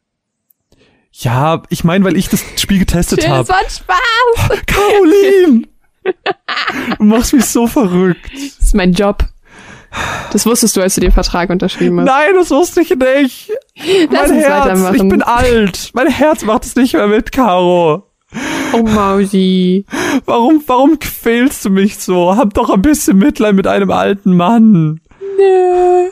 Ja, 1.13 1.63
ich 1.69 1.85
meine, 1.85 2.05
weil 2.05 2.17
ich 2.17 2.29
das 2.29 2.45
Spiel 2.57 2.79
getestet 2.81 3.21
Das 3.21 3.29
habe. 3.29 3.49
war 3.49 3.61
Spaß. 3.69 4.61
Caroline! 4.67 5.67
du 6.99 7.05
machst 7.05 7.33
mich 7.33 7.45
so 7.45 7.67
verrückt. 7.67 8.31
Das 8.33 8.67
ist 8.67 8.75
mein 8.75 8.93
Job. 8.93 9.25
Das 10.33 10.47
wusstest 10.47 10.77
du, 10.77 10.81
als 10.81 10.95
du 10.95 11.01
den 11.01 11.13
Vertrag 11.13 11.51
unterschrieben 11.51 12.01
hast. 12.01 12.07
Nein, 12.07 12.35
das 12.35 12.51
wusste 12.51 12.81
ich 12.81 12.91
nicht. 12.91 13.51
Lass 14.11 14.31
mein 14.31 14.41
Herz, 14.41 14.81
ich 14.95 15.09
bin 15.09 15.23
alt. 15.23 15.91
Mein 15.95 16.09
Herz 16.09 16.45
macht 16.45 16.65
es 16.65 16.77
nicht 16.77 16.95
mehr 16.95 17.07
mit, 17.07 17.33
Caro. 17.33 18.11
Oh, 18.73 18.83
Mausi. 18.83 19.85
Warum, 20.27 20.63
warum 20.67 20.99
quälst 20.99 21.65
du 21.65 21.71
mich 21.71 21.99
so? 21.99 22.37
Hab 22.37 22.55
doch 22.55 22.71
ein 22.71 22.83
bisschen 22.83 23.19
Mitleid 23.19 23.55
mit 23.55 23.67
einem 23.67 23.91
alten 23.91 24.37
Mann. 24.37 25.01
Nö. 25.39 26.11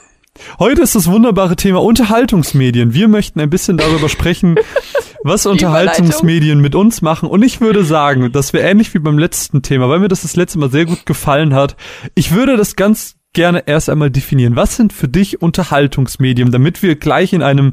Heute 0.59 0.83
ist 0.83 0.95
das 0.95 1.11
wunderbare 1.11 1.57
Thema 1.57 1.83
Unterhaltungsmedien. 1.83 2.95
Wir 2.95 3.09
möchten 3.09 3.41
ein 3.41 3.51
bisschen 3.51 3.77
darüber 3.77 4.09
sprechen, 4.09 4.57
was 5.25 5.47
Unterhaltungsmedien 5.47 6.61
mit 6.61 6.75
uns 6.75 7.03
machen. 7.03 7.29
Und 7.29 7.43
ich 7.43 7.61
würde 7.61 7.85
sagen, 7.85 8.33
dass 8.33 8.53
wir 8.53 8.63
ähnlich 8.63 8.95
wie 8.95 8.99
beim 8.99 9.19
letzten 9.19 9.63
Thema, 9.63 9.89
weil 9.89 9.99
mir 9.99 10.09
das 10.09 10.23
das 10.23 10.37
letzte 10.37 10.59
Mal 10.59 10.71
sehr 10.71 10.87
gut 10.87 11.07
gefallen 11.07 11.55
hat, 11.55 11.77
ich 12.15 12.33
würde 12.33 12.57
das 12.57 12.77
ganz 12.77 13.17
gerne 13.33 13.67
erst 13.67 13.91
einmal 13.91 14.11
definieren. 14.11 14.57
Was 14.57 14.77
sind 14.77 14.93
für 14.93 15.09
dich 15.09 15.43
Unterhaltungsmedien, 15.43 16.51
damit 16.51 16.83
wir 16.83 16.97
gleich 16.97 17.33
in 17.33 17.43
einem 17.43 17.73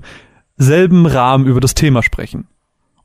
selben 0.58 1.06
Rahmen 1.06 1.45
über 1.45 1.60
das 1.60 1.76
Thema 1.76 2.04
sprechen? 2.04 2.48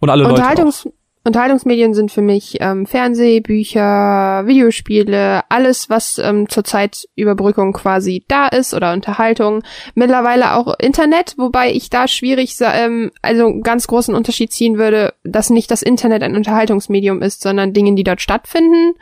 Und 0.00 0.10
alle 0.10 0.24
Leute 0.24 0.34
auch. 0.34 0.38
Unterhaltungs 0.38 0.88
Unterhaltungsmedien 1.26 1.94
sind 1.94 2.12
für 2.12 2.20
mich 2.20 2.58
ähm, 2.60 2.84
Fernseh, 2.84 3.40
Bücher, 3.40 4.42
Videospiele, 4.46 5.40
alles, 5.48 5.88
was 5.88 6.18
ähm, 6.18 6.50
zurzeit 6.50 7.08
Überbrückung 7.16 7.72
quasi 7.72 8.26
da 8.28 8.46
ist 8.46 8.74
oder 8.74 8.92
Unterhaltung. 8.92 9.62
Mittlerweile 9.94 10.52
auch 10.54 10.74
Internet, 10.78 11.34
wobei 11.38 11.72
ich 11.72 11.88
da 11.88 12.08
schwierig, 12.08 12.56
ähm, 12.60 13.10
also 13.22 13.58
ganz 13.62 13.86
großen 13.86 14.14
Unterschied 14.14 14.52
ziehen 14.52 14.76
würde, 14.76 15.14
dass 15.24 15.48
nicht 15.48 15.70
das 15.70 15.80
Internet 15.80 16.22
ein 16.22 16.36
Unterhaltungsmedium 16.36 17.22
ist, 17.22 17.40
sondern 17.40 17.72
Dinge, 17.72 17.94
die 17.94 18.04
dort 18.04 18.20
stattfinden. 18.20 18.92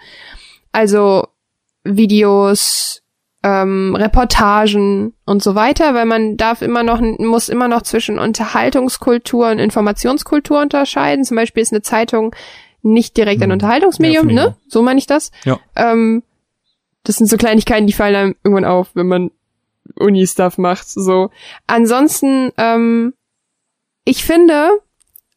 Also 0.70 1.26
Videos, 1.82 3.01
ähm, 3.42 3.94
Reportagen 3.96 5.14
und 5.24 5.42
so 5.42 5.54
weiter, 5.54 5.94
weil 5.94 6.06
man 6.06 6.36
darf 6.36 6.62
immer 6.62 6.82
noch, 6.82 7.00
muss 7.00 7.48
immer 7.48 7.68
noch 7.68 7.82
zwischen 7.82 8.18
Unterhaltungskultur 8.18 9.50
und 9.50 9.58
Informationskultur 9.58 10.60
unterscheiden. 10.60 11.24
Zum 11.24 11.36
Beispiel 11.36 11.62
ist 11.62 11.72
eine 11.72 11.82
Zeitung 11.82 12.34
nicht 12.82 13.16
direkt 13.16 13.42
ein 13.42 13.50
Hm. 13.50 13.52
Unterhaltungsmedium, 13.52 14.28
Ja, 14.30 14.34
ne? 14.34 14.56
So 14.68 14.82
meine 14.82 14.98
ich 14.98 15.06
das. 15.06 15.30
Ja. 15.44 15.58
Ähm, 15.76 16.22
das 17.04 17.16
sind 17.16 17.28
so 17.28 17.36
Kleinigkeiten, 17.36 17.86
die 17.86 17.92
fallen 17.92 18.14
einem 18.14 18.36
irgendwann 18.44 18.64
auf, 18.64 18.90
wenn 18.94 19.08
man 19.08 19.30
Uni-Stuff 19.96 20.58
macht. 20.58 20.88
So. 20.88 21.30
Ansonsten, 21.66 22.52
ähm, 22.58 23.14
ich 24.04 24.24
finde, 24.24 24.70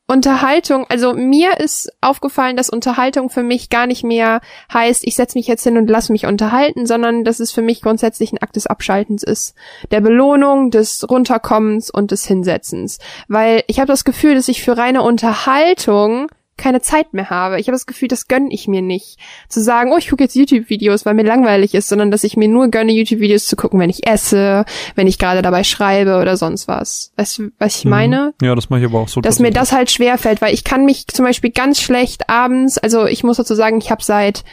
Unterhaltung, 0.07 0.85
also 0.87 1.13
mir 1.13 1.59
ist 1.59 1.91
aufgefallen, 1.99 2.55
dass 2.55 2.69
Unterhaltung 2.69 3.31
für 3.31 3.41
mich 3.41 3.71
gar 3.71 3.87
nicht 3.87 4.03
mehr 4.03 4.39
heißt, 4.71 5.01
ich 5.03 5.15
setze 5.15 5.35
mich 5.35 5.47
jetzt 5.47 5.63
hin 5.63 5.77
und 5.77 5.89
lass 5.89 6.09
mich 6.09 6.27
unterhalten, 6.27 6.85
sondern 6.85 7.23
dass 7.23 7.39
es 7.39 7.51
für 7.51 7.63
mich 7.63 7.81
grundsätzlich 7.81 8.31
ein 8.31 8.37
Akt 8.37 8.55
des 8.55 8.67
Abschaltens 8.67 9.23
ist. 9.23 9.55
Der 9.89 10.01
Belohnung, 10.01 10.69
des 10.69 11.09
Runterkommens 11.09 11.89
und 11.89 12.11
des 12.11 12.23
Hinsetzens. 12.25 12.99
Weil 13.27 13.63
ich 13.65 13.79
habe 13.79 13.87
das 13.87 14.03
Gefühl, 14.03 14.35
dass 14.35 14.47
ich 14.47 14.61
für 14.61 14.77
reine 14.77 15.01
Unterhaltung 15.01 16.27
keine 16.57 16.81
Zeit 16.81 17.13
mehr 17.13 17.29
habe. 17.29 17.59
Ich 17.59 17.67
habe 17.67 17.75
das 17.75 17.85
Gefühl, 17.85 18.07
das 18.07 18.27
gönne 18.27 18.51
ich 18.51 18.67
mir 18.67 18.81
nicht. 18.81 19.19
Zu 19.49 19.61
sagen, 19.61 19.91
oh, 19.93 19.97
ich 19.97 20.09
gucke 20.09 20.23
jetzt 20.23 20.35
YouTube-Videos, 20.35 21.05
weil 21.05 21.13
mir 21.13 21.23
langweilig 21.23 21.73
ist, 21.75 21.87
sondern 21.87 22.11
dass 22.11 22.23
ich 22.23 22.37
mir 22.37 22.47
nur 22.47 22.69
gönne, 22.69 22.93
YouTube-Videos 22.93 23.45
zu 23.45 23.55
gucken, 23.55 23.79
wenn 23.79 23.89
ich 23.89 24.07
esse, 24.07 24.65
wenn 24.95 25.07
ich 25.07 25.19
gerade 25.19 25.41
dabei 25.41 25.63
schreibe 25.63 26.19
oder 26.19 26.37
sonst 26.37 26.67
was. 26.67 27.11
Weißt 27.17 27.37
du, 27.39 27.51
was 27.59 27.77
ich 27.77 27.85
meine? 27.85 28.33
Mhm. 28.39 28.47
Ja, 28.47 28.55
das 28.55 28.69
mache 28.69 28.81
ich 28.81 28.85
aber 28.85 28.99
auch 28.99 29.07
so. 29.07 29.21
dass 29.21 29.39
mir 29.39 29.51
das 29.51 29.71
halt 29.71 29.91
schwer 29.91 30.17
fällt, 30.17 30.41
weil 30.41 30.53
ich 30.53 30.63
kann 30.63 30.85
mich 30.85 31.07
zum 31.07 31.25
Beispiel 31.25 31.51
ganz 31.51 31.81
schlecht 31.81 32.29
abends, 32.29 32.77
also 32.77 33.05
ich 33.05 33.23
muss 33.23 33.37
dazu 33.37 33.55
sagen, 33.55 33.77
ich 33.77 33.91
habe 33.91 34.03
seit 34.03 34.43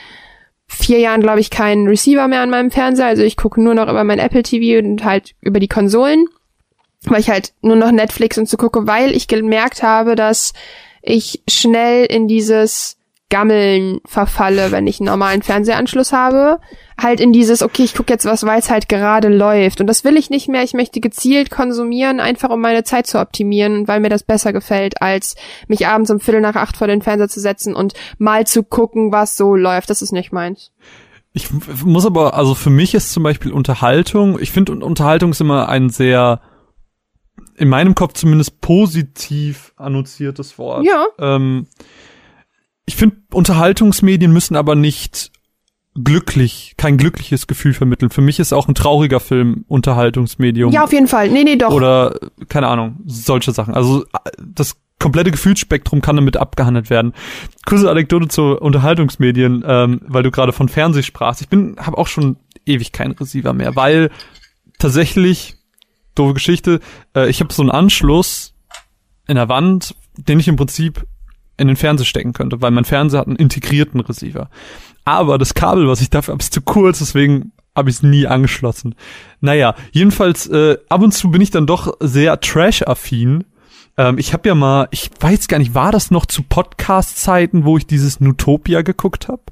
vier 0.67 0.99
Jahren, 0.99 1.21
glaube 1.21 1.41
ich, 1.41 1.51
keinen 1.51 1.87
Receiver 1.87 2.27
mehr 2.29 2.41
an 2.41 2.51
meinem 2.51 2.71
Fernseher, 2.71 3.07
also 3.07 3.23
ich 3.23 3.37
gucke 3.37 3.62
nur 3.62 3.75
noch 3.75 3.88
über 3.88 4.05
mein 4.05 4.19
Apple 4.19 4.43
TV 4.43 4.85
und 4.85 5.05
halt 5.05 5.35
über 5.41 5.61
die 5.61 5.69
Konsolen, 5.69 6.27
weil 7.05 7.21
ich 7.21 7.31
halt 7.31 7.53
nur 7.62 7.77
noch 7.77 7.93
Netflix 7.93 8.38
und 8.38 8.49
so 8.49 8.57
gucke, 8.57 8.87
weil 8.87 9.12
ich 9.12 9.29
gemerkt 9.29 9.83
habe, 9.83 10.17
dass 10.17 10.53
ich 11.03 11.43
schnell 11.49 12.07
in 12.07 12.29
dieses 12.29 12.97
Gammeln 13.33 14.01
verfalle, 14.05 14.73
wenn 14.73 14.87
ich 14.87 15.01
einen 15.01 15.07
normalen 15.07 15.41
Fernsehanschluss 15.41 16.12
habe. 16.12 16.61
Halt 17.01 17.19
in 17.19 17.33
dieses, 17.33 17.62
okay, 17.62 17.83
ich 17.83 17.95
gucke 17.95 18.12
jetzt 18.12 18.27
was, 18.27 18.45
weil 18.45 18.59
es 18.59 18.69
halt 18.69 18.91
gerade 18.91 19.29
läuft. 19.29 19.81
Und 19.81 19.87
das 19.87 20.05
will 20.05 20.19
ich 20.19 20.29
nicht 20.29 20.49
mehr. 20.49 20.62
Ich 20.62 20.75
möchte 20.75 21.01
gezielt 21.01 21.51
konsumieren, 21.51 22.21
einfach 22.21 22.51
um 22.51 22.61
meine 22.61 22.85
Zeit 22.85 23.07
zu 23.07 23.19
optimieren, 23.19 23.88
weil 23.88 24.01
mir 24.01 24.11
das 24.11 24.23
besser 24.23 24.53
gefällt, 24.53 25.01
als 25.01 25.35
mich 25.67 25.87
abends 25.87 26.11
um 26.11 26.21
Viertel 26.21 26.43
nach 26.43 26.57
acht 26.57 26.77
vor 26.77 26.88
den 26.88 27.01
Fernseher 27.01 27.31
zu 27.31 27.41
setzen 27.41 27.75
und 27.75 27.95
mal 28.19 28.47
zu 28.47 28.62
gucken, 28.62 29.12
was 29.12 29.35
so 29.35 29.57
läuft. 29.57 29.88
Das 29.88 30.03
ist 30.03 30.12
nicht 30.12 30.31
meins. 30.31 30.71
Ich 31.33 31.49
muss 31.85 32.05
aber, 32.05 32.35
also 32.35 32.55
für 32.55 32.69
mich 32.69 32.93
ist 32.93 33.15
zum 33.15 33.23
Beispiel 33.23 33.51
Unterhaltung, 33.53 34.38
ich 34.38 34.51
finde 34.51 34.73
Unterhaltung 34.73 35.31
ist 35.31 35.41
immer 35.41 35.71
ein 35.71 35.88
sehr, 35.88 36.43
in 37.57 37.69
meinem 37.69 37.95
Kopf 37.95 38.15
zumindest 38.15 38.61
positiv 38.61 39.73
annoziertes 39.77 40.59
Wort. 40.59 40.85
Ja. 40.85 41.07
Ähm, 41.19 41.67
ich 42.87 42.97
finde, 42.97 43.17
Unterhaltungsmedien 43.33 44.33
müssen 44.33 44.57
aber 44.57 44.75
nicht 44.75 45.31
glücklich, 45.95 46.75
kein 46.77 46.97
glückliches 46.97 47.47
Gefühl 47.47 47.75
vermitteln. 47.75 48.11
Für 48.11 48.23
mich 48.23 48.38
ist 48.38 48.53
auch 48.53 48.69
ein 48.69 48.75
trauriger 48.75 49.21
Film 49.21 49.65
Unterhaltungsmedium. 49.69 50.73
Ja, 50.73 50.85
auf 50.85 50.93
jeden 50.93 51.07
Fall. 51.07 51.29
Nee, 51.29 51.45
nee, 51.45 51.57
doch. 51.57 51.71
Oder, 51.71 52.19
keine 52.49 52.69
Ahnung, 52.69 53.01
solche 53.05 53.53
Sachen. 53.53 53.75
Also 53.75 54.05
das 54.38 54.77
komplette 54.99 55.33
Gefühlsspektrum 55.33 56.01
kann 56.01 56.17
damit 56.17 56.37
abgehandelt 56.37 56.88
werden. 56.88 57.12
Kurze 57.67 57.91
Anekdote 57.91 58.29
zu 58.29 58.57
Unterhaltungsmedien, 58.59 59.65
ähm, 59.67 60.01
weil 60.07 60.23
du 60.23 60.31
gerade 60.31 60.53
von 60.53 60.69
Fernseh 60.69 61.03
sprachst. 61.03 61.43
Ich 61.43 61.49
bin, 61.49 61.77
habe 61.79 61.99
auch 61.99 62.07
schon 62.07 62.37
ewig 62.65 62.93
keinen 62.93 63.12
Receiver 63.12 63.53
mehr, 63.53 63.75
weil 63.75 64.11
tatsächlich, 64.79 65.57
doofe 66.14 66.35
Geschichte, 66.35 66.81
äh, 67.16 67.29
ich 67.29 67.40
habe 67.40 67.53
so 67.53 67.62
einen 67.62 67.70
Anschluss 67.70 68.55
in 69.27 69.37
der 69.37 69.48
Wand, 69.48 69.94
den 70.16 70.40
ich 70.40 70.48
im 70.48 70.57
Prinzip 70.57 71.07
in 71.57 71.68
den 71.68 71.77
Fernseher 71.77 72.07
stecken 72.07 72.33
könnte, 72.33 72.61
weil 72.61 72.70
mein 72.70 72.85
Fernseher 72.85 73.20
hat 73.20 73.29
einen 73.29 73.37
integrierten 73.37 74.01
Receiver. 74.01 74.48
Aber 75.05 75.38
das 75.38 75.55
Kabel, 75.55 75.88
was 75.88 76.01
ich 76.01 76.11
dafür 76.11 76.33
habe, 76.33 76.42
ist 76.42 76.55
zu 76.55 76.62
kurz, 76.62 76.98
deswegen 76.98 77.53
habe 77.75 77.90
ich 77.90 77.96
es 77.96 78.03
nie 78.03 78.27
angeschlossen. 78.27 78.94
Naja, 79.40 79.75
jedenfalls, 79.92 80.46
äh, 80.48 80.77
ab 80.88 81.03
und 81.03 81.12
zu 81.12 81.31
bin 81.31 81.40
ich 81.40 81.51
dann 81.51 81.66
doch 81.66 81.96
sehr 82.01 82.38
Trash-affin. 82.40 83.44
Ähm, 83.96 84.18
ich 84.18 84.33
habe 84.33 84.48
ja 84.48 84.55
mal, 84.55 84.88
ich 84.90 85.11
weiß 85.20 85.48
gar 85.48 85.59
nicht, 85.59 85.75
war 85.75 85.92
das 85.92 86.11
noch 86.11 86.27
zu 86.27 86.42
Podcast-Zeiten, 86.42 87.64
wo 87.64 87.79
ich 87.79 87.87
dieses 87.87 88.20
Nutopia 88.20 88.83
geguckt 88.83 89.29
habe? 89.29 89.42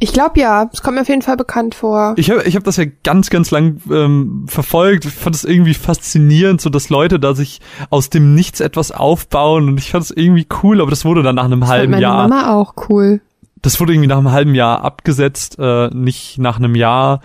Ich 0.00 0.12
glaube 0.12 0.38
ja. 0.40 0.68
Es 0.72 0.82
kommt 0.82 0.94
mir 0.96 1.00
auf 1.02 1.08
jeden 1.08 1.22
Fall 1.22 1.36
bekannt 1.36 1.74
vor. 1.74 2.14
Ich 2.16 2.30
habe 2.30 2.42
ich 2.44 2.54
hab 2.56 2.64
das 2.64 2.76
ja 2.76 2.84
ganz, 3.04 3.30
ganz 3.30 3.50
lang 3.50 3.80
ähm, 3.90 4.44
verfolgt. 4.48 5.04
Ich 5.04 5.12
fand 5.12 5.34
es 5.34 5.44
irgendwie 5.44 5.74
faszinierend, 5.74 6.60
so 6.60 6.70
dass 6.70 6.88
Leute 6.88 7.18
da 7.18 7.34
sich 7.34 7.60
aus 7.90 8.08
dem 8.10 8.34
Nichts 8.34 8.60
etwas 8.60 8.92
aufbauen 8.92 9.68
und 9.68 9.78
ich 9.78 9.90
fand 9.90 10.04
es 10.04 10.10
irgendwie 10.10 10.46
cool, 10.62 10.80
aber 10.80 10.90
das 10.90 11.04
wurde 11.04 11.22
dann 11.22 11.34
nach 11.36 11.44
einem 11.44 11.60
Das 11.60 11.68
halben 11.68 11.90
meine 11.92 12.02
Jahr. 12.02 12.28
Mama 12.28 12.54
auch 12.54 12.74
cool. 12.88 13.20
das 13.62 13.80
wurde 13.80 13.92
irgendwie 13.92 14.08
nach 14.08 14.18
einem 14.18 14.30
halben 14.30 14.54
Jahr 14.54 14.84
abgesetzt, 14.84 15.56
äh, 15.58 15.88
nicht 15.88 16.38
nach 16.38 16.58
einem 16.58 16.74
Jahr, 16.76 17.20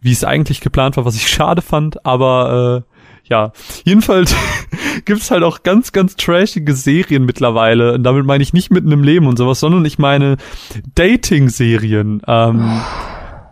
wie 0.00 0.12
es 0.12 0.22
eigentlich 0.22 0.60
geplant 0.60 0.96
war, 0.96 1.04
was 1.04 1.16
ich 1.16 1.28
schade 1.28 1.62
fand, 1.62 2.04
aber 2.04 2.84
äh, 2.84 2.97
ja, 3.28 3.52
jedenfalls 3.84 4.34
gibt's 5.04 5.30
halt 5.30 5.42
auch 5.42 5.62
ganz, 5.62 5.92
ganz 5.92 6.16
trashige 6.16 6.74
Serien 6.74 7.24
mittlerweile. 7.24 7.94
Und 7.94 8.02
damit 8.02 8.24
meine 8.24 8.42
ich 8.42 8.52
nicht 8.52 8.70
mitten 8.70 8.92
im 8.92 9.02
Leben 9.02 9.26
und 9.26 9.36
sowas, 9.36 9.60
sondern 9.60 9.84
ich 9.84 9.98
meine 9.98 10.36
Dating-Serien. 10.94 12.22
Ähm, 12.26 12.80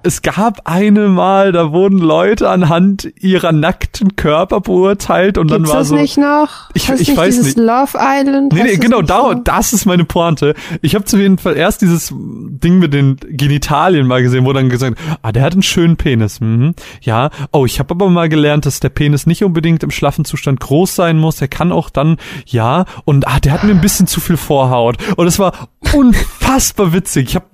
es 0.07 0.23
gab 0.23 0.61
eine 0.65 1.09
Mal, 1.09 1.53
da 1.53 1.73
wurden 1.73 1.99
Leute 1.99 2.49
anhand 2.49 3.09
ihrer 3.21 3.53
nackten 3.53 4.17
Körper 4.17 4.61
beurteilt 4.61 5.37
und 5.39 5.49
Gibt's 5.49 5.65
dann 5.65 5.69
war 5.73 5.79
das 5.81 5.89
so. 5.89 5.97
nicht 5.97 6.17
noch? 6.17 6.71
Ich- 6.75 6.89
ich 6.89 6.99
nicht 7.09 7.17
weiß 7.17 7.35
dieses 7.35 7.57
nicht. 7.57 7.59
Love 7.67 7.99
Island? 7.99 8.53
Nee, 8.53 8.63
nee, 8.63 8.77
genau, 8.77 9.03
da, 9.03 9.35
das 9.35 9.73
ist 9.73 9.85
meine 9.87 10.05
Pointe. 10.05 10.55
Ich 10.83 10.95
habe 10.95 11.05
zu 11.05 11.19
jeden 11.19 11.39
Fall 11.39 11.57
erst 11.57 11.83
dieses 11.83 12.13
Ding 12.17 12.79
mit 12.79 12.95
den 12.95 13.17
Genitalien 13.29 14.07
mal 14.07 14.23
gesehen, 14.23 14.45
wo 14.45 14.53
dann 14.53 14.69
gesagt, 14.69 14.97
ah, 15.23 15.33
der 15.33 15.43
hat 15.43 15.53
einen 15.55 15.63
schönen 15.63 15.97
Penis. 15.97 16.41
Mhm. 16.41 16.75
Ja, 17.03 17.31
oh, 17.53 17.67
ich 17.67 17.79
habe 17.79 17.93
aber 17.95 18.09
mal 18.09 18.29
gelernt, 18.29 18.67
dass 18.67 18.81
der 18.81 18.89
Penis 18.91 19.27
nicht 19.27 19.43
unbedingt 19.45 19.83
im 19.83 19.91
schlaffen 19.91 20.25
Zustand 20.25 20.61
groß 20.61 20.95
sein 20.95 21.19
muss. 21.19 21.37
Der 21.37 21.49
kann 21.49 21.73
auch 21.73 21.91
dann, 21.91 22.17
ja, 22.47 22.85
und 23.05 23.27
ah, 23.27 23.41
der 23.41 23.53
hat 23.53 23.65
mir 23.65 23.73
ein 23.73 23.81
bisschen 23.81 24.07
zu 24.07 24.21
viel 24.21 24.37
Vorhaut. 24.37 24.97
Und 25.17 25.27
es 25.27 25.39
war 25.39 25.69
unfassbar 25.93 26.93
witzig. 26.93 27.29
Ich 27.31 27.35
habe 27.37 27.47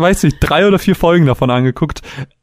weiß 0.00 0.22
nicht, 0.24 0.36
drei 0.40 0.66
oder 0.66 0.78
vier 0.78 0.94
Folgen 0.96 1.26
davon 1.26 1.50
angeguckt. 1.50 1.91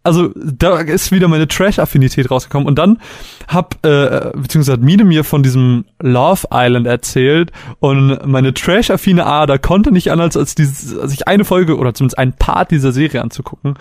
Also 0.04 0.32
da 0.36 0.80
ist 0.80 1.12
wieder 1.12 1.28
meine 1.28 1.48
Trash-Affinität 1.48 2.30
rausgekommen. 2.30 2.68
Und 2.68 2.78
dann 2.78 3.00
hab, 3.48 3.76
äh, 3.86 4.32
beziehungsweise 4.36 4.74
hat 4.74 4.82
Mine 4.82 5.04
mir 5.04 5.24
von 5.24 5.44
diesem 5.44 5.86
Love 6.02 6.48
Island 6.52 6.88
erzählt 6.88 7.52
und 7.80 8.26
meine 8.26 8.54
Trash-affine 8.54 9.26
Ader 9.26 9.60
konnte 9.60 9.92
nicht 9.92 10.12
anders, 10.12 10.38
als, 10.38 10.56
dieses, 10.56 10.98
als 10.98 11.22
eine 11.24 11.46
Folge 11.46 11.78
oder 11.78 11.94
zumindest 11.94 12.18
einen 12.18 12.34
Part 12.34 12.72
dieser 12.72 12.92
Serie 12.92 13.22
anzugucken. 13.22 13.76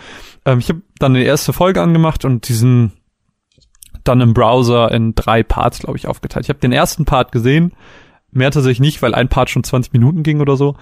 Ähm, 0.45 0.59
ich 0.59 0.69
habe 0.69 0.83
dann 0.99 1.15
die 1.15 1.25
erste 1.25 1.53
Folge 1.53 1.83
angemacht 1.83 2.25
und 2.25 2.49
diesen 2.49 2.93
dann 4.05 4.21
im 4.21 4.35
Browser 4.35 4.91
in 4.91 5.15
drei 5.15 5.43
Parts, 5.43 5.81
glaube 5.81 5.99
ich, 5.99 6.07
aufgeteilt. 6.07 6.47
Ich 6.47 6.49
habe 6.49 6.61
den 6.61 6.73
ersten 6.73 7.05
Part 7.05 7.31
gesehen, 7.31 7.73
mehr 8.31 8.51
tatsächlich 8.51 8.81
nicht, 8.81 9.03
weil 9.03 9.15
ein 9.15 9.29
Part 9.29 9.51
schon 9.51 9.65
20 9.65 9.93
Minuten 9.93 10.23
ging 10.23 10.41
oder 10.41 10.57
so. 10.57 10.77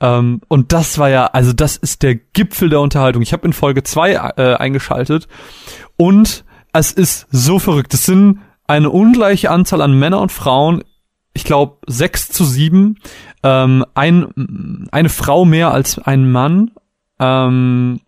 Ähm, 0.00 0.40
und 0.48 0.72
das 0.72 0.98
war 0.98 1.08
ja, 1.08 1.26
also 1.26 1.52
das 1.52 1.76
ist 1.76 2.02
der 2.02 2.14
Gipfel 2.16 2.68
der 2.68 2.80
Unterhaltung. 2.80 3.22
Ich 3.22 3.32
habe 3.32 3.46
in 3.46 3.52
Folge 3.52 3.82
zwei 3.82 4.12
äh, 4.12 4.54
eingeschaltet 4.54 5.28
und 5.96 6.44
es 6.72 6.92
ist 6.92 7.26
so 7.30 7.58
verrückt. 7.58 7.94
Es 7.94 8.04
sind 8.04 8.40
eine 8.66 8.90
ungleiche 8.90 9.50
Anzahl 9.50 9.80
an 9.80 9.98
Männer 9.98 10.20
und 10.20 10.32
Frauen. 10.32 10.84
Ich 11.32 11.44
glaube 11.44 11.78
sechs 11.86 12.28
zu 12.28 12.44
sieben. 12.44 12.98
Ähm, 13.42 13.84
ein, 13.94 14.88
eine 14.90 15.08
Frau 15.08 15.44
mehr 15.44 15.72
als 15.72 15.98
ein 15.98 16.30
Mann. 16.30 16.72
Ähm, 17.18 18.00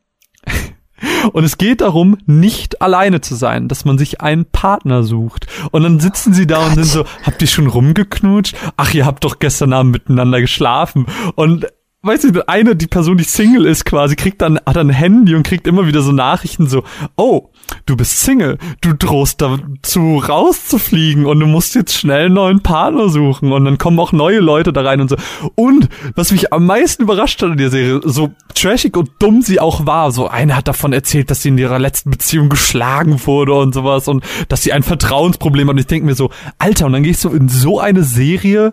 und 1.32 1.44
es 1.44 1.56
geht 1.56 1.80
darum, 1.80 2.18
nicht 2.26 2.82
alleine 2.82 3.20
zu 3.20 3.34
sein, 3.34 3.68
dass 3.68 3.84
man 3.84 3.96
sich 3.96 4.20
einen 4.20 4.44
Partner 4.44 5.02
sucht. 5.02 5.46
Und 5.70 5.82
dann 5.84 6.00
sitzen 6.00 6.34
sie 6.34 6.46
da 6.46 6.66
und 6.66 6.74
sind 6.74 6.84
so, 6.84 7.04
habt 7.24 7.40
ihr 7.40 7.48
schon 7.48 7.66
rumgeknutscht? 7.68 8.56
Ach, 8.76 8.92
ihr 8.92 9.06
habt 9.06 9.24
doch 9.24 9.38
gestern 9.38 9.72
Abend 9.72 9.92
miteinander 9.92 10.40
geschlafen. 10.40 11.06
Und 11.34 11.66
weißt 12.02 12.24
du, 12.24 12.48
eine, 12.48 12.76
die 12.76 12.86
Person, 12.86 13.16
die 13.16 13.24
Single 13.24 13.66
ist 13.66 13.84
quasi, 13.84 14.14
kriegt 14.14 14.40
dann, 14.40 14.60
hat 14.64 14.76
ein 14.76 14.90
Handy 14.90 15.34
und 15.34 15.42
kriegt 15.42 15.66
immer 15.66 15.86
wieder 15.88 16.00
so 16.00 16.12
Nachrichten 16.12 16.68
so, 16.68 16.84
oh, 17.16 17.50
du 17.86 17.96
bist 17.96 18.20
Single, 18.20 18.56
du 18.80 18.92
drohst 18.92 19.40
dazu 19.40 20.18
rauszufliegen 20.18 21.26
und 21.26 21.40
du 21.40 21.46
musst 21.46 21.74
jetzt 21.74 21.94
schnell 21.94 22.26
einen 22.26 22.34
neuen 22.34 22.62
Partner 22.62 23.08
suchen 23.08 23.50
und 23.50 23.64
dann 23.64 23.78
kommen 23.78 23.98
auch 23.98 24.12
neue 24.12 24.38
Leute 24.38 24.72
da 24.72 24.82
rein 24.82 25.00
und 25.00 25.10
so. 25.10 25.16
Und 25.56 25.88
was 26.14 26.30
mich 26.30 26.52
am 26.52 26.66
meisten 26.66 27.02
überrascht 27.02 27.42
hat 27.42 27.50
in 27.50 27.56
der 27.58 27.70
Serie, 27.70 28.00
so 28.04 28.30
trashig 28.54 28.96
und 28.96 29.10
dumm 29.18 29.42
sie 29.42 29.58
auch 29.58 29.84
war, 29.84 30.12
so 30.12 30.28
eine 30.28 30.56
hat 30.56 30.68
davon 30.68 30.92
erzählt, 30.92 31.30
dass 31.30 31.42
sie 31.42 31.48
in 31.48 31.58
ihrer 31.58 31.80
letzten 31.80 32.10
Beziehung 32.10 32.48
geschlagen 32.48 33.20
wurde 33.26 33.54
und 33.54 33.74
sowas 33.74 34.06
und 34.06 34.24
dass 34.48 34.62
sie 34.62 34.72
ein 34.72 34.84
Vertrauensproblem 34.84 35.66
hat 35.66 35.72
und 35.72 35.78
ich 35.78 35.86
denke 35.88 36.06
mir 36.06 36.14
so, 36.14 36.30
Alter, 36.60 36.86
und 36.86 36.92
dann 36.92 37.02
gehst 37.02 37.24
du 37.24 37.30
in 37.30 37.48
so 37.48 37.80
eine 37.80 38.04
Serie, 38.04 38.72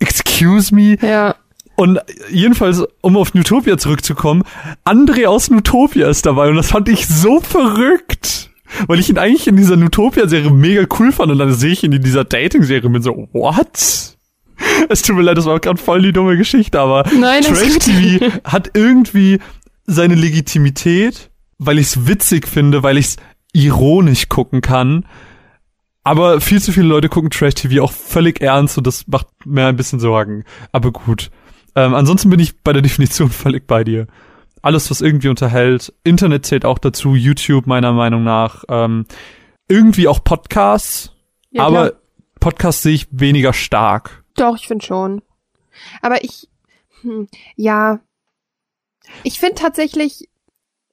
excuse 0.00 0.74
me, 0.74 0.98
Ja. 1.00 1.34
Und 1.76 2.00
jedenfalls, 2.30 2.82
um 3.02 3.16
auf 3.16 3.34
Newtopia 3.34 3.76
zurückzukommen, 3.76 4.42
André 4.84 5.26
aus 5.26 5.50
Newtopia 5.50 6.08
ist 6.08 6.24
dabei 6.26 6.48
und 6.48 6.56
das 6.56 6.70
fand 6.70 6.88
ich 6.88 7.06
so 7.06 7.40
verrückt. 7.40 8.50
Weil 8.88 8.98
ich 8.98 9.08
ihn 9.08 9.18
eigentlich 9.18 9.46
in 9.46 9.56
dieser 9.56 9.76
Newtopia-Serie 9.76 10.50
mega 10.50 10.86
cool 10.98 11.12
fand 11.12 11.30
und 11.30 11.38
dann 11.38 11.52
sehe 11.54 11.72
ich 11.72 11.84
ihn 11.84 11.92
in 11.92 12.02
dieser 12.02 12.24
Dating-Serie 12.24 12.86
und 12.86 12.94
bin 12.94 13.02
so, 13.02 13.28
what? 13.32 14.16
Es 14.88 15.02
tut 15.02 15.16
mir 15.16 15.22
leid, 15.22 15.38
das 15.38 15.44
war 15.44 15.60
gerade 15.60 15.80
voll 15.80 16.02
die 16.02 16.12
dumme 16.12 16.36
Geschichte, 16.36 16.80
aber 16.80 17.04
Nein, 17.18 17.42
Trash. 17.42 17.78
TV 17.78 18.26
hat 18.44 18.70
irgendwie 18.74 19.38
seine 19.84 20.14
Legitimität, 20.14 21.30
weil 21.58 21.78
ich 21.78 21.88
es 21.88 22.06
witzig 22.08 22.48
finde, 22.48 22.82
weil 22.82 22.96
ich 22.96 23.06
es 23.06 23.16
ironisch 23.52 24.28
gucken 24.28 24.62
kann. 24.62 25.04
Aber 26.04 26.40
viel 26.40 26.62
zu 26.62 26.72
viele 26.72 26.86
Leute 26.86 27.08
gucken 27.08 27.30
Trash 27.30 27.54
TV 27.54 27.82
auch 27.82 27.92
völlig 27.92 28.40
ernst 28.40 28.78
und 28.78 28.86
das 28.86 29.06
macht 29.08 29.26
mir 29.44 29.66
ein 29.66 29.76
bisschen 29.76 30.00
Sorgen. 30.00 30.44
Aber 30.72 30.90
gut. 30.90 31.30
Ähm, 31.76 31.94
ansonsten 31.94 32.30
bin 32.30 32.40
ich 32.40 32.60
bei 32.62 32.72
der 32.72 32.82
Definition 32.82 33.30
völlig 33.30 33.66
bei 33.66 33.84
dir. 33.84 34.06
Alles, 34.62 34.90
was 34.90 35.00
irgendwie 35.00 35.28
unterhält. 35.28 35.92
Internet 36.02 36.46
zählt 36.46 36.64
auch 36.64 36.78
dazu, 36.78 37.14
YouTube 37.14 37.66
meiner 37.66 37.92
Meinung 37.92 38.24
nach. 38.24 38.64
Ähm, 38.68 39.06
irgendwie 39.68 40.08
auch 40.08 40.24
Podcasts, 40.24 41.12
Ja, 41.50 41.64
aber 41.64 41.90
klar. 41.90 42.00
Podcasts 42.40 42.82
sehe 42.82 42.94
ich 42.94 43.06
weniger 43.10 43.52
stark. 43.52 44.24
Doch, 44.34 44.56
ich 44.56 44.66
finde 44.66 44.84
schon. 44.84 45.22
Aber 46.02 46.24
ich, 46.24 46.48
hm, 47.02 47.28
ja. 47.54 48.00
Ich 49.22 49.38
finde 49.38 49.54
tatsächlich, 49.56 50.28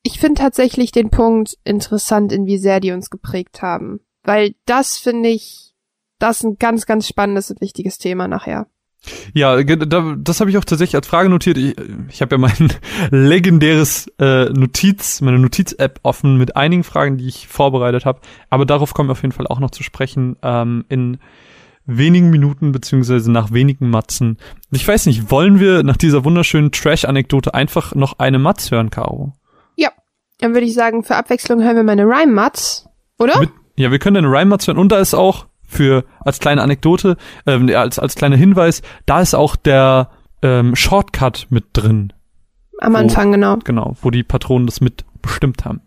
ich 0.04 0.20
finde 0.20 0.42
tatsächlich 0.42 0.92
den 0.92 1.10
Punkt 1.10 1.58
interessant, 1.64 2.32
in 2.32 2.46
wie 2.46 2.58
sehr 2.58 2.80
die 2.80 2.92
uns 2.92 3.10
geprägt 3.10 3.62
haben. 3.62 4.02
Weil 4.24 4.56
das 4.66 4.98
finde 4.98 5.30
ich, 5.30 5.74
das 6.20 6.38
ist 6.38 6.44
ein 6.44 6.58
ganz, 6.58 6.86
ganz 6.86 7.08
spannendes 7.08 7.50
und 7.50 7.62
wichtiges 7.62 7.98
Thema 7.98 8.28
nachher. 8.28 8.68
Ja, 9.34 9.62
das 9.64 10.40
habe 10.40 10.50
ich 10.50 10.58
auch 10.58 10.64
tatsächlich 10.64 10.96
als 10.96 11.08
Frage 11.08 11.30
notiert. 11.30 11.58
Ich, 11.58 11.76
ich 12.10 12.22
habe 12.22 12.36
ja 12.36 12.38
mein 12.40 12.72
legendäres 13.12 14.08
äh, 14.20 14.46
Notiz, 14.46 15.22
meine 15.22 15.40
Notiz-App 15.40 16.00
offen 16.04 16.38
mit 16.38 16.56
einigen 16.56 16.84
Fragen, 16.84 17.18
die 17.18 17.28
ich 17.28 17.48
vorbereitet 17.48 18.06
habe. 18.06 18.22
Aber 18.50 18.66
darauf 18.66 18.94
kommen 18.94 19.10
wir 19.10 19.14
auf 19.14 19.22
jeden 19.22 19.34
Fall 19.34 19.48
auch 19.48 19.60
noch 19.60 19.72
zu 19.72 19.84
sprechen 19.84 20.38
ähm, 20.42 20.86
in 20.90 21.18
wenigen 21.86 22.30
Minuten 22.30 22.72
beziehungsweise 22.72 23.30
nach 23.30 23.52
wenigen 23.52 23.90
Matzen. 23.90 24.38
Ich 24.72 24.88
weiß 24.88 25.06
nicht, 25.06 25.32
wollen 25.32 25.60
wir 25.60 25.84
nach 25.84 25.98
dieser 25.98 26.24
wunderschönen 26.24 26.72
Trash-Anekdote 26.72 27.54
einfach 27.54 27.94
noch 27.94 28.20
eine 28.20 28.40
Matz 28.40 28.72
hören, 28.72 28.90
Caro? 28.90 29.34
Dann 30.44 30.54
würde 30.54 30.66
ich 30.66 30.74
sagen, 30.74 31.04
für 31.04 31.16
Abwechslung 31.16 31.64
hören 31.64 31.78
wir 31.78 31.84
meine 31.84 32.04
Rhyme-Mats, 32.04 32.90
oder? 33.18 33.40
Mit, 33.40 33.52
ja, 33.78 33.92
wir 33.92 34.00
können 34.00 34.18
eine 34.18 34.28
Rhyme-Matz 34.28 34.68
hören 34.68 34.78
und 34.78 34.92
da 34.92 35.00
ist 35.00 35.14
auch 35.14 35.46
für 35.74 36.06
als 36.22 36.40
kleine 36.40 36.62
Anekdote, 36.62 37.18
ähm, 37.46 37.70
als 37.76 38.00
als 38.00 38.16
kleiner 38.16 38.38
Hinweis, 38.38 38.82
da 39.06 39.20
ist 39.22 39.34
auch 39.34 39.56
der 39.56 40.10
ähm, 40.42 40.76
Shortcut 40.76 41.48
mit 41.50 41.66
drin. 41.74 42.14
Am 42.80 42.94
wo- 42.94 42.98
Anfang, 42.98 43.32
genau. 43.32 43.58
Genau, 43.64 43.96
wo 44.02 44.10
die 44.12 44.24
Patronen 44.24 44.66
das 44.68 44.82
mit 44.82 45.04
bestimmt 45.22 45.64
haben. 45.64 45.82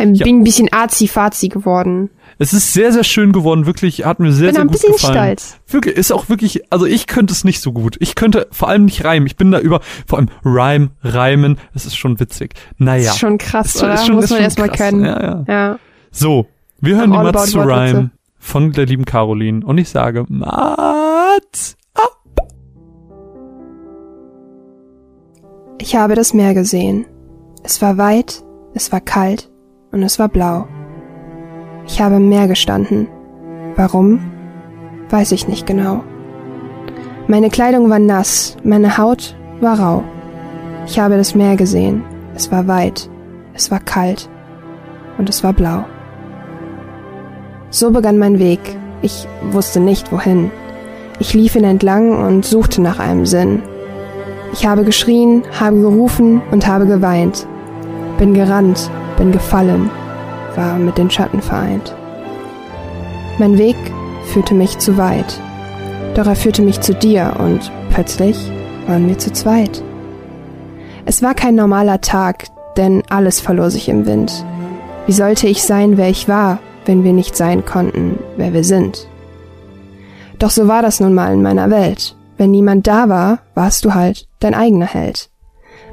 Ein, 0.00 0.14
Ja. 0.16 0.24
Bin 0.24 0.40
ein 0.40 0.44
bisschen 0.44 0.68
arzi-fazi 0.72 1.48
geworden. 1.48 2.10
Es 2.38 2.52
ist 2.52 2.72
sehr, 2.72 2.90
sehr 2.92 3.04
schön 3.04 3.32
geworden, 3.32 3.66
wirklich, 3.66 4.04
hat 4.06 4.18
mir 4.18 4.32
sehr, 4.32 4.46
Bin 4.48 4.54
sehr 4.54 4.62
ein 4.64 4.66
gut 4.68 4.72
bisschen 4.72 4.92
gefallen. 4.94 5.14
stolz. 5.38 5.60
Wirklich, 5.68 5.94
ist 5.96 6.10
auch 6.10 6.28
wirklich, 6.28 6.62
also 6.72 6.86
ich 6.86 7.06
könnte 7.06 7.32
es 7.32 7.44
nicht 7.44 7.60
so 7.60 7.70
gut. 7.72 7.96
Ich 8.00 8.14
könnte 8.16 8.48
vor 8.50 8.68
allem 8.68 8.86
nicht 8.86 9.04
reimen. 9.04 9.26
Ich 9.26 9.36
bin 9.36 9.50
da 9.52 9.60
über, 9.60 9.80
vor 10.06 10.18
allem 10.18 10.30
Rhyme, 10.44 10.90
Reimen, 11.02 11.58
das 11.74 11.84
ist 11.86 11.96
schon 11.96 12.18
witzig. 12.18 12.54
Naja. 12.78 13.10
Ist 13.12 13.18
schon 13.20 13.38
krass, 13.38 13.74
Ist- 13.76 13.82
oder? 13.82 13.94
ist 13.94 14.06
schon- 14.06 14.16
Muss 14.16 14.30
man 14.30 14.40
erstmal 14.40 14.70
können. 14.70 15.04
Ja, 15.04 15.22
ja. 15.22 15.44
ja. 15.46 15.78
So, 16.10 16.46
wir 16.80 16.96
hören 16.96 17.12
I'm 17.12 17.30
die 17.44 17.50
zu. 17.50 17.60
Rhyme 17.60 18.10
von 18.40 18.72
der 18.72 18.86
lieben 18.86 19.04
Caroline 19.04 19.64
und 19.64 19.78
ich 19.78 19.90
sage 19.90 20.24
Mats 20.28 21.76
ab. 21.94 22.18
Ich 25.78 25.94
habe 25.94 26.16
das 26.16 26.34
Meer 26.34 26.54
gesehen. 26.54 27.06
Es 27.62 27.80
war 27.80 27.98
weit, 27.98 28.42
es 28.74 28.90
war 28.90 29.00
kalt 29.00 29.50
und 29.92 30.02
es 30.02 30.18
war 30.18 30.28
blau. 30.28 30.66
Ich 31.86 32.00
habe 32.00 32.16
im 32.16 32.28
Meer 32.28 32.48
gestanden. 32.48 33.06
Warum? 33.76 34.32
Weiß 35.10 35.32
ich 35.32 35.46
nicht 35.46 35.66
genau. 35.66 36.02
Meine 37.28 37.50
Kleidung 37.50 37.90
war 37.90 37.98
nass, 37.98 38.56
meine 38.64 38.96
Haut 38.96 39.36
war 39.60 39.78
rau. 39.78 40.04
Ich 40.86 40.98
habe 40.98 41.16
das 41.16 41.34
Meer 41.34 41.56
gesehen. 41.56 42.02
Es 42.34 42.50
war 42.50 42.66
weit, 42.66 43.10
es 43.54 43.70
war 43.70 43.80
kalt 43.80 44.28
und 45.18 45.28
es 45.28 45.44
war 45.44 45.52
blau. 45.52 45.84
So 47.70 47.90
begann 47.90 48.18
mein 48.18 48.38
Weg. 48.38 48.60
Ich 49.02 49.26
wusste 49.52 49.80
nicht 49.80 50.12
wohin. 50.12 50.50
Ich 51.20 51.34
lief 51.34 51.54
ihn 51.54 51.64
entlang 51.64 52.18
und 52.26 52.44
suchte 52.44 52.80
nach 52.82 52.98
einem 52.98 53.26
Sinn. 53.26 53.62
Ich 54.52 54.66
habe 54.66 54.84
geschrien, 54.84 55.42
habe 55.58 55.80
gerufen 55.80 56.42
und 56.50 56.66
habe 56.66 56.86
geweint. 56.86 57.46
Bin 58.18 58.34
gerannt, 58.34 58.90
bin 59.16 59.30
gefallen, 59.30 59.90
war 60.56 60.76
mit 60.76 60.98
den 60.98 61.10
Schatten 61.10 61.40
vereint. 61.40 61.94
Mein 63.38 63.56
Weg 63.56 63.76
führte 64.32 64.54
mich 64.54 64.78
zu 64.78 64.96
weit. 64.96 65.40
Doch 66.14 66.26
er 66.26 66.36
führte 66.36 66.62
mich 66.62 66.80
zu 66.80 66.94
dir 66.94 67.34
und 67.38 67.70
plötzlich 67.90 68.36
waren 68.86 69.06
wir 69.08 69.18
zu 69.18 69.32
zweit. 69.32 69.82
Es 71.06 71.22
war 71.22 71.34
kein 71.34 71.54
normaler 71.54 72.00
Tag, 72.00 72.46
denn 72.76 73.02
alles 73.08 73.40
verlor 73.40 73.70
sich 73.70 73.88
im 73.88 74.06
Wind. 74.06 74.44
Wie 75.06 75.12
sollte 75.12 75.46
ich 75.46 75.62
sein, 75.62 75.96
wer 75.96 76.08
ich 76.08 76.28
war, 76.28 76.58
wenn 76.84 77.04
wir 77.04 77.12
nicht 77.12 77.36
sein 77.36 77.64
konnten, 77.64 78.18
wer 78.36 78.52
wir 78.52 78.64
sind? 78.64 79.08
Doch 80.38 80.50
so 80.50 80.68
war 80.68 80.82
das 80.82 81.00
nun 81.00 81.14
mal 81.14 81.32
in 81.32 81.42
meiner 81.42 81.70
Welt. 81.70 82.16
Wenn 82.36 82.50
niemand 82.50 82.86
da 82.86 83.08
war, 83.08 83.40
warst 83.54 83.84
du 83.84 83.94
halt 83.94 84.26
dein 84.38 84.54
eigener 84.54 84.86
Held. 84.86 85.30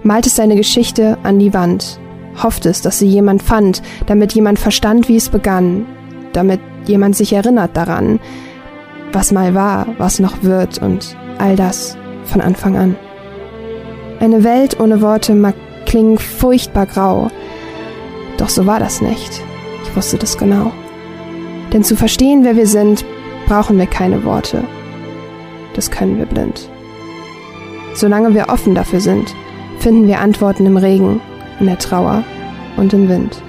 Maltest 0.04 0.40
deine 0.40 0.56
Geschichte 0.56 1.18
an 1.24 1.40
die 1.40 1.54
Wand, 1.54 2.00
hofftest, 2.42 2.86
dass 2.86 3.00
sie 3.00 3.08
jemand 3.08 3.44
fand, 3.44 3.82
damit 4.06 4.34
jemand 4.34 4.58
verstand, 4.58 5.10
wie 5.10 5.18
es 5.18 5.30
begann, 5.30 5.86
damit 6.34 6.62
jemand 6.86 7.18
sich 7.18 7.34
erinnert 7.34 7.76
daran, 7.76 8.20
was 9.12 9.32
mal 9.32 9.54
war, 9.56 9.88
was 9.98 10.20
noch 10.20 10.44
wird 10.44 10.82
und 10.82 11.18
all 11.38 11.56
das 11.56 11.98
von 12.24 12.40
Anfang 12.40 12.78
an. 12.78 12.96
Eine 14.20 14.44
Welt 14.44 14.80
ohne 14.80 15.02
Worte 15.02 15.36
mag 15.36 15.56
klingen 15.86 16.18
furchtbar 16.18 16.86
grau, 16.86 17.30
doch 18.38 18.50
so 18.50 18.66
war 18.66 18.80
das 18.80 19.02
nicht. 19.02 19.42
Wusste 19.98 20.20
das 20.20 20.38
genau. 20.38 20.72
Denn 21.74 21.84
zu 21.84 21.96
verstehen, 21.96 22.44
wer 22.44 22.56
wir 22.56 22.68
sind, 22.68 23.04
brauchen 23.48 23.80
wir 23.80 23.88
keine 23.88 24.24
Worte. 24.26 24.64
Das 25.74 25.90
können 25.90 26.20
wir 26.20 26.28
blind. 26.28 26.70
Solange 27.96 28.36
wir 28.36 28.50
offen 28.50 28.76
dafür 28.76 29.00
sind, 29.02 29.34
finden 29.80 30.08
wir 30.08 30.20
Antworten 30.20 30.68
im 30.68 30.78
Regen, 30.78 31.20
in 31.60 31.66
der 31.66 31.80
Trauer 31.80 32.24
und 32.78 32.94
im 32.94 33.10
Wind. 33.10 33.42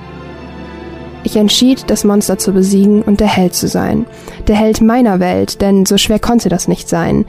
Ich 1.23 1.37
entschied, 1.37 1.91
das 1.91 2.05
Monster 2.05 2.39
zu 2.39 2.53
besiegen 2.53 3.03
und 3.03 3.21
der 3.21 3.29
Held 3.29 3.53
zu 3.53 3.69
sein. 3.69 4.07
Der 4.47 4.57
Held 4.57 4.81
meiner 4.81 5.21
Welt, 5.21 5.61
denn 5.61 5.85
so 5.85 5.99
schwer 5.99 6.19
konnte 6.19 6.49
das 6.49 6.67
nicht 6.67 6.89
sein. 6.89 7.27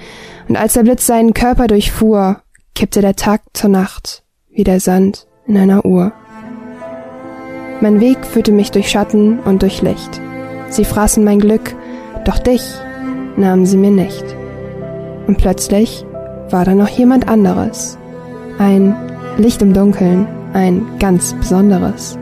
Und 0.47 0.55
als 0.55 0.75
der 0.75 0.83
Blitz 0.83 1.05
seinen 1.05 1.33
Körper 1.33 1.67
durchfuhr, 1.67 2.41
kippte 2.73 3.01
der 3.01 3.17
Tag 3.17 3.41
zur 3.53 3.69
Nacht, 3.69 4.23
wie 4.49 4.63
der 4.63 4.79
Sand 4.79 5.27
in 5.45 5.57
einer 5.57 5.83
Uhr. 5.83 6.13
Mein 7.81 8.01
Weg 8.01 8.25
führte 8.25 8.51
mich 8.51 8.71
durch 8.71 8.89
Schatten 8.89 9.39
und 9.39 9.61
durch 9.61 9.81
Licht. 9.81 10.21
Sie 10.69 10.83
fraßen 10.83 11.23
mein 11.23 11.39
Glück, 11.39 11.75
doch 12.25 12.37
dich 12.37 12.61
nahmen 13.37 13.65
sie 13.65 13.77
mir 13.77 13.91
nicht. 13.91 14.23
Und 15.27 15.37
plötzlich 15.37 16.05
war 16.49 16.65
da 16.65 16.75
noch 16.75 16.89
jemand 16.89 17.29
anderes. 17.29 17.97
Ein 18.57 18.95
Licht 19.37 19.61
im 19.61 19.73
Dunkeln, 19.73 20.27
ein 20.53 20.85
ganz 20.99 21.33
besonderes. 21.33 22.17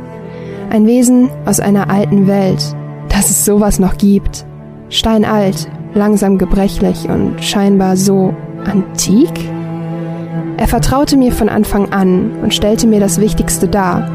Ein 0.69 0.85
Wesen 0.85 1.29
aus 1.45 1.59
einer 1.59 1.89
alten 1.89 2.27
Welt, 2.27 2.75
dass 3.09 3.29
es 3.29 3.45
sowas 3.45 3.79
noch 3.79 3.97
gibt. 3.97 4.45
Steinalt, 4.89 5.67
langsam 5.95 6.37
gebrechlich 6.37 7.09
und 7.09 7.43
scheinbar 7.43 7.97
so 7.97 8.35
antik? 8.65 9.31
Er 10.57 10.67
vertraute 10.67 11.17
mir 11.17 11.31
von 11.31 11.49
Anfang 11.49 11.91
an 11.91 12.31
und 12.43 12.53
stellte 12.53 12.85
mir 12.85 12.99
das 12.99 13.19
Wichtigste 13.19 13.67
dar, 13.67 14.09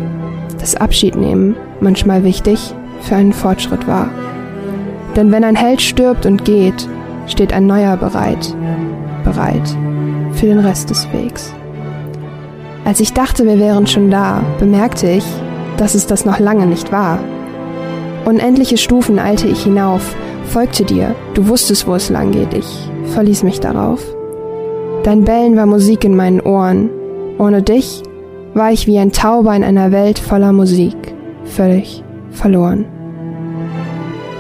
dass 0.63 0.77
Abschiednehmen 0.77 1.57
manchmal 1.81 2.23
wichtig 2.23 2.73
für 3.01 3.17
einen 3.17 3.33
Fortschritt 3.33 3.89
war. 3.89 4.09
Denn 5.17 5.33
wenn 5.33 5.43
ein 5.43 5.57
Held 5.57 5.83
stirbt 5.83 6.25
und 6.25 6.45
geht, 6.45 6.89
steht 7.27 7.53
ein 7.53 7.67
neuer 7.67 7.97
bereit, 7.97 8.55
bereit 9.25 9.77
für 10.35 10.47
den 10.47 10.61
Rest 10.61 10.89
des 10.89 11.13
Wegs. 11.13 11.53
Als 12.85 13.01
ich 13.01 13.13
dachte, 13.13 13.45
wir 13.45 13.59
wären 13.59 13.89
schon 13.89 14.09
da, 14.11 14.41
bemerkte 14.61 15.11
ich, 15.11 15.25
dass 15.79 15.97
es 15.97 16.07
das 16.07 16.25
noch 16.25 16.39
lange 16.39 16.67
nicht 16.67 16.93
war. 16.93 17.19
Unendliche 18.25 18.77
Stufen 18.77 19.19
eilte 19.19 19.49
ich 19.49 19.65
hinauf, 19.65 20.15
folgte 20.47 20.85
dir, 20.85 21.17
du 21.35 21.49
wusstest, 21.49 21.89
wo 21.89 21.97
es 21.97 22.09
lang 22.09 22.31
geht, 22.31 22.55
ich 22.55 22.89
verließ 23.15 23.43
mich 23.43 23.59
darauf. 23.59 24.01
Dein 25.03 25.25
Bellen 25.25 25.57
war 25.57 25.67
Musik 25.67 26.05
in 26.05 26.15
meinen 26.15 26.41
Ohren, 26.41 26.89
ohne 27.39 27.63
dich 27.63 28.05
war 28.55 28.73
ich 28.73 28.87
wie 28.87 28.99
ein 28.99 29.13
Tauber 29.13 29.55
in 29.55 29.65
einer 29.65 29.93
Welt 29.93 30.19
voller 30.19 30.53
Musik, 30.53 30.97
völlig 31.45 32.05
verloren. 32.31 32.85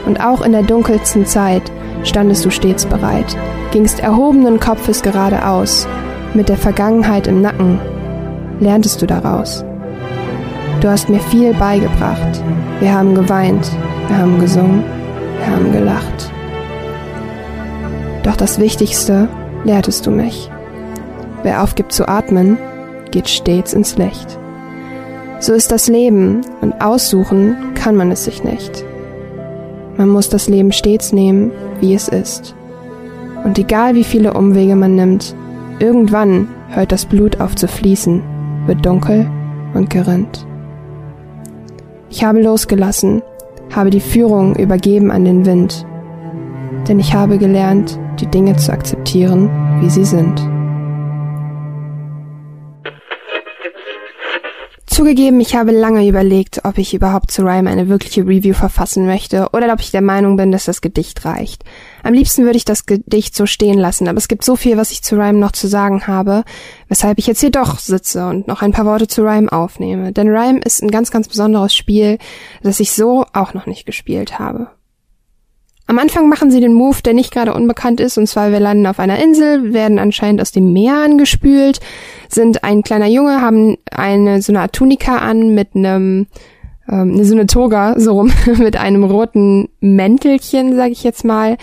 Und 0.06 0.24
auch 0.24 0.42
in 0.42 0.52
der 0.52 0.62
dunkelsten 0.62 1.26
Zeit 1.26 1.62
standest 2.04 2.44
du 2.44 2.50
stets 2.50 2.84
bereit, 2.86 3.36
gingst 3.70 4.00
erhobenen 4.00 4.60
Kopfes 4.60 5.02
geradeaus, 5.02 5.86
mit 6.34 6.48
der 6.48 6.56
Vergangenheit 6.56 7.26
im 7.26 7.42
Nacken, 7.42 7.78
lerntest 8.60 9.00
du 9.02 9.06
daraus. 9.06 9.64
Du 10.80 10.88
hast 10.88 11.08
mir 11.08 11.20
viel 11.20 11.54
beigebracht. 11.54 12.42
Wir 12.80 12.92
haben 12.92 13.14
geweint, 13.14 13.70
wir 14.08 14.18
haben 14.18 14.40
gesungen, 14.40 14.82
wir 15.38 15.54
haben 15.54 15.72
gelacht. 15.72 16.32
Doch 18.24 18.36
das 18.36 18.58
Wichtigste 18.58 19.28
lehrtest 19.64 20.06
du 20.06 20.10
mich. 20.10 20.50
Wer 21.42 21.62
aufgibt 21.62 21.92
zu 21.92 22.08
atmen, 22.08 22.58
geht 23.12 23.28
stets 23.28 23.72
ins 23.72 23.96
Licht. 23.96 24.38
So 25.38 25.52
ist 25.52 25.70
das 25.70 25.88
Leben 25.88 26.40
und 26.60 26.80
aussuchen 26.80 27.56
kann 27.74 27.94
man 27.94 28.10
es 28.10 28.24
sich 28.24 28.42
nicht. 28.42 28.84
Man 29.96 30.08
muss 30.08 30.28
das 30.28 30.48
Leben 30.48 30.72
stets 30.72 31.12
nehmen, 31.12 31.52
wie 31.80 31.94
es 31.94 32.08
ist. 32.08 32.54
Und 33.44 33.58
egal 33.58 33.94
wie 33.94 34.04
viele 34.04 34.34
Umwege 34.34 34.76
man 34.76 34.96
nimmt, 34.96 35.34
irgendwann 35.78 36.48
hört 36.68 36.92
das 36.92 37.04
Blut 37.04 37.40
auf 37.40 37.54
zu 37.54 37.68
fließen, 37.68 38.22
wird 38.66 38.84
dunkel 38.84 39.28
und 39.74 39.90
gerinnt. 39.90 40.46
Ich 42.08 42.24
habe 42.24 42.40
losgelassen, 42.40 43.22
habe 43.74 43.90
die 43.90 44.00
Führung 44.00 44.54
übergeben 44.56 45.10
an 45.10 45.24
den 45.24 45.44
Wind, 45.46 45.86
denn 46.88 46.98
ich 46.98 47.14
habe 47.14 47.38
gelernt, 47.38 47.98
die 48.20 48.26
Dinge 48.26 48.56
zu 48.56 48.72
akzeptieren, 48.72 49.50
wie 49.80 49.90
sie 49.90 50.04
sind. 50.04 50.51
Zugegeben, 55.02 55.40
ich 55.40 55.56
habe 55.56 55.72
lange 55.72 56.06
überlegt, 56.06 56.64
ob 56.64 56.78
ich 56.78 56.94
überhaupt 56.94 57.32
zu 57.32 57.42
Rhyme 57.42 57.68
eine 57.68 57.88
wirkliche 57.88 58.22
Review 58.22 58.54
verfassen 58.54 59.04
möchte 59.04 59.48
oder 59.52 59.72
ob 59.72 59.80
ich 59.80 59.90
der 59.90 60.00
Meinung 60.00 60.36
bin, 60.36 60.52
dass 60.52 60.66
das 60.66 60.80
Gedicht 60.80 61.24
reicht. 61.24 61.64
Am 62.04 62.14
liebsten 62.14 62.44
würde 62.44 62.56
ich 62.56 62.64
das 62.64 62.86
Gedicht 62.86 63.34
so 63.34 63.46
stehen 63.46 63.80
lassen, 63.80 64.06
aber 64.06 64.18
es 64.18 64.28
gibt 64.28 64.44
so 64.44 64.54
viel, 64.54 64.76
was 64.76 64.92
ich 64.92 65.02
zu 65.02 65.16
Rhyme 65.16 65.40
noch 65.40 65.50
zu 65.50 65.66
sagen 65.66 66.06
habe, 66.06 66.44
weshalb 66.86 67.18
ich 67.18 67.26
jetzt 67.26 67.40
hier 67.40 67.50
doch 67.50 67.80
sitze 67.80 68.28
und 68.28 68.46
noch 68.46 68.62
ein 68.62 68.70
paar 68.70 68.86
Worte 68.86 69.08
zu 69.08 69.22
Rhyme 69.22 69.50
aufnehme. 69.50 70.12
Denn 70.12 70.28
Rhyme 70.28 70.60
ist 70.60 70.84
ein 70.84 70.90
ganz, 70.92 71.10
ganz 71.10 71.26
besonderes 71.26 71.74
Spiel, 71.74 72.18
das 72.62 72.78
ich 72.78 72.92
so 72.92 73.26
auch 73.32 73.54
noch 73.54 73.66
nicht 73.66 73.86
gespielt 73.86 74.38
habe. 74.38 74.70
Am 75.86 75.98
Anfang 75.98 76.28
machen 76.28 76.50
sie 76.50 76.60
den 76.60 76.72
Move, 76.72 77.02
der 77.04 77.12
nicht 77.12 77.32
gerade 77.32 77.52
unbekannt 77.52 78.00
ist, 78.00 78.16
und 78.16 78.26
zwar 78.26 78.52
wir 78.52 78.60
landen 78.60 78.86
auf 78.86 78.98
einer 78.98 79.22
Insel, 79.22 79.72
werden 79.72 79.98
anscheinend 79.98 80.40
aus 80.40 80.52
dem 80.52 80.72
Meer 80.72 80.96
angespült, 80.96 81.80
sind 82.28 82.64
ein 82.64 82.82
kleiner 82.82 83.08
Junge, 83.08 83.40
haben 83.40 83.76
eine 83.90 84.40
so 84.42 84.52
eine 84.52 84.60
Art 84.60 84.72
Tunika 84.72 85.18
an 85.18 85.54
mit 85.54 85.74
einem 85.74 86.28
ähm, 86.88 87.22
so 87.24 87.34
eine 87.34 87.46
Toga 87.46 87.98
so 87.98 88.12
rum 88.12 88.32
mit 88.58 88.76
einem 88.76 89.04
roten 89.04 89.68
Mäntelchen, 89.80 90.76
sag 90.76 90.90
ich 90.90 91.02
jetzt 91.02 91.24
mal, 91.24 91.56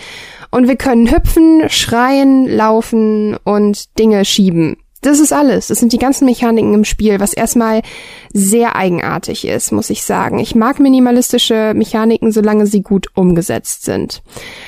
und 0.50 0.68
wir 0.68 0.76
können 0.76 1.10
hüpfen, 1.10 1.64
schreien, 1.68 2.46
laufen 2.46 3.36
und 3.44 3.98
Dinge 3.98 4.24
schieben. 4.24 4.76
Das 5.02 5.18
ist 5.18 5.32
alles. 5.32 5.68
Das 5.68 5.78
sind 5.78 5.92
die 5.94 5.98
ganzen 5.98 6.26
Mechaniken 6.26 6.74
im 6.74 6.84
Spiel, 6.84 7.20
was 7.20 7.32
erstmal 7.32 7.80
sehr 8.34 8.76
eigenartig 8.76 9.46
ist, 9.46 9.72
muss 9.72 9.88
ich 9.88 10.04
sagen. 10.04 10.38
Ich 10.38 10.54
mag 10.54 10.78
minimalistische 10.78 11.72
Mechaniken, 11.74 12.32
solange 12.32 12.66
sie 12.66 12.82
gut 12.82 13.06
umgesetzt 13.14 13.84
sind. 13.84 14.22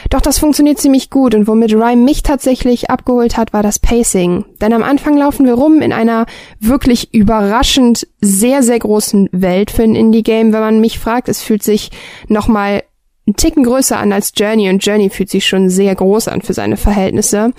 Doch 0.09 0.22
das 0.22 0.39
funktioniert 0.39 0.78
ziemlich 0.78 1.11
gut 1.11 1.35
und 1.35 1.47
womit 1.49 1.74
Rhyme 1.74 2.03
mich 2.03 2.22
tatsächlich 2.22 2.89
abgeholt 2.89 3.37
hat, 3.37 3.53
war 3.53 3.62
das 3.62 3.78
Pacing. 3.78 4.47
Denn 4.61 4.72
am 4.72 4.83
Anfang 4.83 5.18
laufen 5.18 5.45
wir 5.45 5.55
rum 5.55 5.83
in 5.83 5.93
einer 5.93 6.24
wirklich 6.61 7.12
überraschend 7.12 8.09
sehr, 8.22 8.62
sehr 8.62 8.78
großen 8.78 9.28
Welt 9.33 9.70
für 9.70 9.83
ein 9.83 9.95
Indie-Game. 9.95 10.55
Wenn 10.55 10.61
man 10.61 10.80
mich 10.80 10.99
fragt, 10.99 11.28
es 11.28 11.43
fühlt 11.43 11.62
sich 11.62 11.91
nochmal 12.28 12.85
einen 13.26 13.37
Ticken 13.37 13.64
größer 13.64 13.99
an 13.99 14.12
als 14.12 14.33
Journey 14.35 14.70
und 14.70 14.85
Journey 14.85 15.11
fühlt 15.11 15.28
sich 15.28 15.47
schon 15.47 15.68
sehr 15.68 15.95
groß 15.95 16.28
an 16.28 16.41
für 16.41 16.55
seine 16.55 16.78
Verhältnisse. 16.78 17.53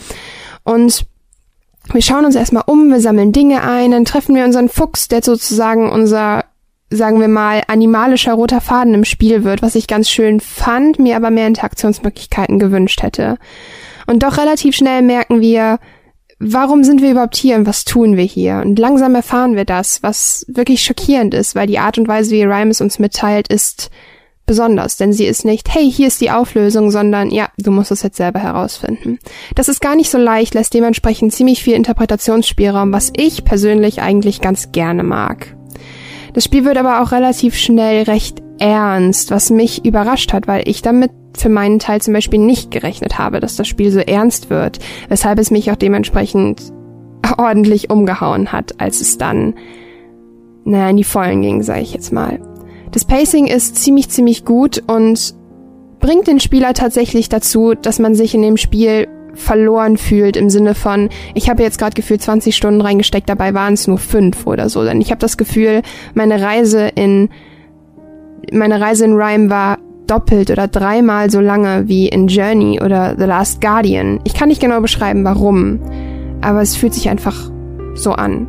Und 0.63 1.05
wir 1.91 2.01
schauen 2.01 2.25
uns 2.25 2.35
erstmal 2.35 2.63
um, 2.65 2.89
wir 2.89 3.01
sammeln 3.01 3.31
Dinge 3.31 3.63
ein, 3.63 3.91
dann 3.91 4.05
treffen 4.05 4.35
wir 4.35 4.45
unseren 4.45 4.69
Fuchs, 4.69 5.07
der 5.07 5.21
sozusagen 5.21 5.89
unser, 5.89 6.45
sagen 6.89 7.19
wir 7.19 7.27
mal, 7.27 7.63
animalischer 7.67 8.33
roter 8.33 8.61
Faden 8.61 8.93
im 8.93 9.05
Spiel 9.05 9.43
wird, 9.43 9.61
was 9.61 9.75
ich 9.75 9.87
ganz 9.87 10.09
schön 10.09 10.39
fand, 10.39 10.99
mir 10.99 11.15
aber 11.15 11.29
mehr 11.29 11.47
Interaktionsmöglichkeiten 11.47 12.59
gewünscht 12.59 13.03
hätte. 13.03 13.37
Und 14.07 14.23
doch 14.23 14.37
relativ 14.37 14.75
schnell 14.75 15.01
merken 15.01 15.41
wir, 15.41 15.79
warum 16.39 16.83
sind 16.83 17.01
wir 17.01 17.11
überhaupt 17.11 17.35
hier 17.35 17.55
und 17.55 17.65
was 17.65 17.85
tun 17.85 18.17
wir 18.17 18.23
hier? 18.23 18.61
Und 18.63 18.79
langsam 18.79 19.15
erfahren 19.15 19.55
wir 19.55 19.65
das, 19.65 20.03
was 20.03 20.45
wirklich 20.47 20.81
schockierend 20.83 21.33
ist, 21.33 21.55
weil 21.55 21.67
die 21.67 21.79
Art 21.79 21.97
und 21.97 22.07
Weise, 22.07 22.31
wie 22.31 22.43
Rhymes 22.43 22.81
uns 22.81 22.99
mitteilt, 22.99 23.47
ist 23.47 23.89
besonders, 24.45 24.97
denn 24.97 25.13
sie 25.13 25.25
ist 25.25 25.45
nicht, 25.45 25.73
hey, 25.73 25.89
hier 25.91 26.07
ist 26.07 26.21
die 26.21 26.31
Auflösung, 26.31 26.91
sondern 26.91 27.31
ja, 27.31 27.47
du 27.57 27.71
musst 27.71 27.91
es 27.91 28.03
jetzt 28.03 28.17
selber 28.17 28.39
herausfinden. 28.39 29.19
Das 29.55 29.69
ist 29.69 29.81
gar 29.81 29.95
nicht 29.95 30.09
so 30.09 30.17
leicht, 30.17 30.53
lässt 30.53 30.73
dementsprechend 30.73 31.33
ziemlich 31.33 31.63
viel 31.63 31.73
Interpretationsspielraum, 31.75 32.91
was 32.91 33.11
ich 33.15 33.45
persönlich 33.45 34.01
eigentlich 34.01 34.41
ganz 34.41 34.71
gerne 34.71 35.03
mag. 35.03 35.55
Das 36.33 36.43
Spiel 36.43 36.65
wird 36.65 36.77
aber 36.77 37.01
auch 37.01 37.11
relativ 37.11 37.55
schnell 37.55 38.03
recht 38.03 38.41
ernst, 38.59 39.31
was 39.31 39.49
mich 39.49 39.85
überrascht 39.85 40.33
hat, 40.33 40.47
weil 40.47 40.67
ich 40.67 40.81
damit 40.81 41.11
für 41.35 41.49
meinen 41.49 41.79
Teil 41.79 42.01
zum 42.01 42.13
Beispiel 42.13 42.39
nicht 42.39 42.71
gerechnet 42.71 43.17
habe, 43.17 43.39
dass 43.39 43.55
das 43.55 43.67
Spiel 43.67 43.91
so 43.91 43.99
ernst 43.99 44.49
wird, 44.49 44.79
weshalb 45.09 45.39
es 45.39 45.51
mich 45.51 45.71
auch 45.71 45.75
dementsprechend 45.75 46.61
ordentlich 47.37 47.89
umgehauen 47.89 48.51
hat, 48.51 48.79
als 48.79 49.01
es 49.01 49.17
dann 49.17 49.55
naja, 50.65 50.89
in 50.89 50.97
die 50.97 51.03
Vollen 51.03 51.41
ging, 51.41 51.61
sage 51.61 51.81
ich 51.81 51.93
jetzt 51.93 52.13
mal. 52.13 52.39
Das 52.93 53.05
Pacing 53.05 53.47
ist 53.47 53.75
ziemlich, 53.75 54.09
ziemlich 54.09 54.45
gut 54.45 54.83
und 54.85 55.33
bringt 55.99 56.27
den 56.27 56.39
Spieler 56.39 56.75
tatsächlich 56.75 57.27
dazu, 57.27 57.73
dass 57.73 57.97
man 57.97 58.13
sich 58.13 58.35
in 58.35 58.43
dem 58.43 58.55
Spiel 58.55 59.07
verloren 59.33 59.97
fühlt 59.97 60.37
im 60.37 60.51
Sinne 60.51 60.75
von, 60.75 61.09
ich 61.33 61.49
habe 61.49 61.63
jetzt 61.63 61.79
gerade 61.79 61.95
gefühlt 61.95 62.21
20 62.21 62.55
Stunden 62.55 62.81
reingesteckt, 62.81 63.27
dabei 63.27 63.55
waren 63.55 63.73
es 63.73 63.87
nur 63.87 63.97
fünf 63.97 64.45
oder 64.45 64.69
so. 64.69 64.83
Denn 64.83 65.01
ich 65.01 65.09
habe 65.09 65.17
das 65.17 65.37
Gefühl, 65.37 65.81
meine 66.13 66.39
Reise 66.39 66.87
in 66.87 67.29
meine 68.51 68.79
Reise 68.79 69.05
in 69.05 69.13
Rhyme 69.13 69.49
war 69.49 69.79
doppelt 70.05 70.51
oder 70.51 70.67
dreimal 70.67 71.31
so 71.31 71.39
lange 71.39 71.87
wie 71.87 72.09
in 72.09 72.27
Journey 72.27 72.79
oder 72.79 73.15
The 73.17 73.25
Last 73.25 73.59
Guardian. 73.59 74.19
Ich 74.23 74.35
kann 74.35 74.49
nicht 74.49 74.61
genau 74.61 74.81
beschreiben, 74.81 75.23
warum, 75.23 75.79
aber 76.41 76.61
es 76.61 76.75
fühlt 76.75 76.93
sich 76.93 77.09
einfach 77.09 77.49
so 77.95 78.11
an 78.11 78.47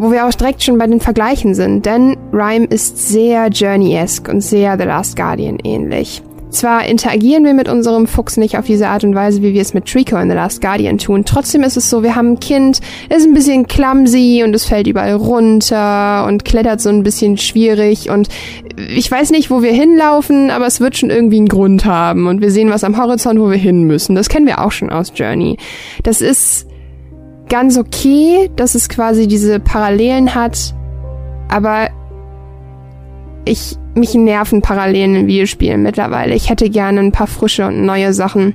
wo 0.00 0.10
wir 0.10 0.26
auch 0.26 0.32
direkt 0.32 0.62
schon 0.62 0.78
bei 0.78 0.86
den 0.86 0.98
Vergleichen 0.98 1.54
sind, 1.54 1.84
denn 1.84 2.16
Rhyme 2.32 2.64
ist 2.64 2.96
sehr 2.96 3.48
Journey-esque 3.48 4.30
und 4.30 4.40
sehr 4.40 4.78
The 4.78 4.84
Last 4.84 5.14
Guardian 5.14 5.58
ähnlich. 5.62 6.22
Zwar 6.48 6.86
interagieren 6.86 7.44
wir 7.44 7.52
mit 7.52 7.68
unserem 7.68 8.06
Fuchs 8.06 8.38
nicht 8.38 8.56
auf 8.56 8.64
diese 8.64 8.88
Art 8.88 9.04
und 9.04 9.14
Weise, 9.14 9.42
wie 9.42 9.52
wir 9.52 9.60
es 9.60 9.74
mit 9.74 9.84
Trico 9.84 10.16
in 10.16 10.30
The 10.30 10.34
Last 10.34 10.62
Guardian 10.62 10.96
tun. 10.96 11.26
Trotzdem 11.26 11.62
ist 11.62 11.76
es 11.76 11.90
so, 11.90 12.02
wir 12.02 12.16
haben 12.16 12.32
ein 12.32 12.40
Kind, 12.40 12.80
ist 13.10 13.26
ein 13.26 13.34
bisschen 13.34 13.68
clumsy 13.68 14.42
und 14.42 14.54
es 14.54 14.64
fällt 14.64 14.86
überall 14.86 15.12
runter 15.12 16.24
und 16.26 16.46
klettert 16.46 16.80
so 16.80 16.88
ein 16.88 17.02
bisschen 17.02 17.36
schwierig 17.36 18.08
und 18.08 18.28
ich 18.88 19.10
weiß 19.10 19.30
nicht, 19.32 19.50
wo 19.50 19.62
wir 19.62 19.72
hinlaufen, 19.72 20.50
aber 20.50 20.66
es 20.66 20.80
wird 20.80 20.96
schon 20.96 21.10
irgendwie 21.10 21.36
einen 21.36 21.48
Grund 21.48 21.84
haben 21.84 22.26
und 22.26 22.40
wir 22.40 22.50
sehen 22.50 22.70
was 22.70 22.84
am 22.84 22.96
Horizont, 22.96 23.38
wo 23.38 23.50
wir 23.50 23.58
hin 23.58 23.84
müssen. 23.84 24.14
Das 24.14 24.30
kennen 24.30 24.46
wir 24.46 24.64
auch 24.64 24.72
schon 24.72 24.88
aus 24.88 25.12
Journey. 25.14 25.58
Das 26.02 26.22
ist 26.22 26.69
ganz 27.50 27.76
okay, 27.76 28.50
dass 28.56 28.74
es 28.74 28.88
quasi 28.88 29.28
diese 29.28 29.60
Parallelen 29.60 30.34
hat, 30.34 30.74
aber 31.48 31.90
ich 33.44 33.76
mich 33.94 34.14
nerven 34.14 34.62
Parallelen 34.62 35.16
in 35.16 35.26
Videospielen 35.26 35.82
mittlerweile. 35.82 36.34
Ich 36.34 36.48
hätte 36.48 36.70
gerne 36.70 37.00
ein 37.00 37.12
paar 37.12 37.26
frische 37.26 37.66
und 37.66 37.84
neue 37.84 38.14
Sachen. 38.14 38.54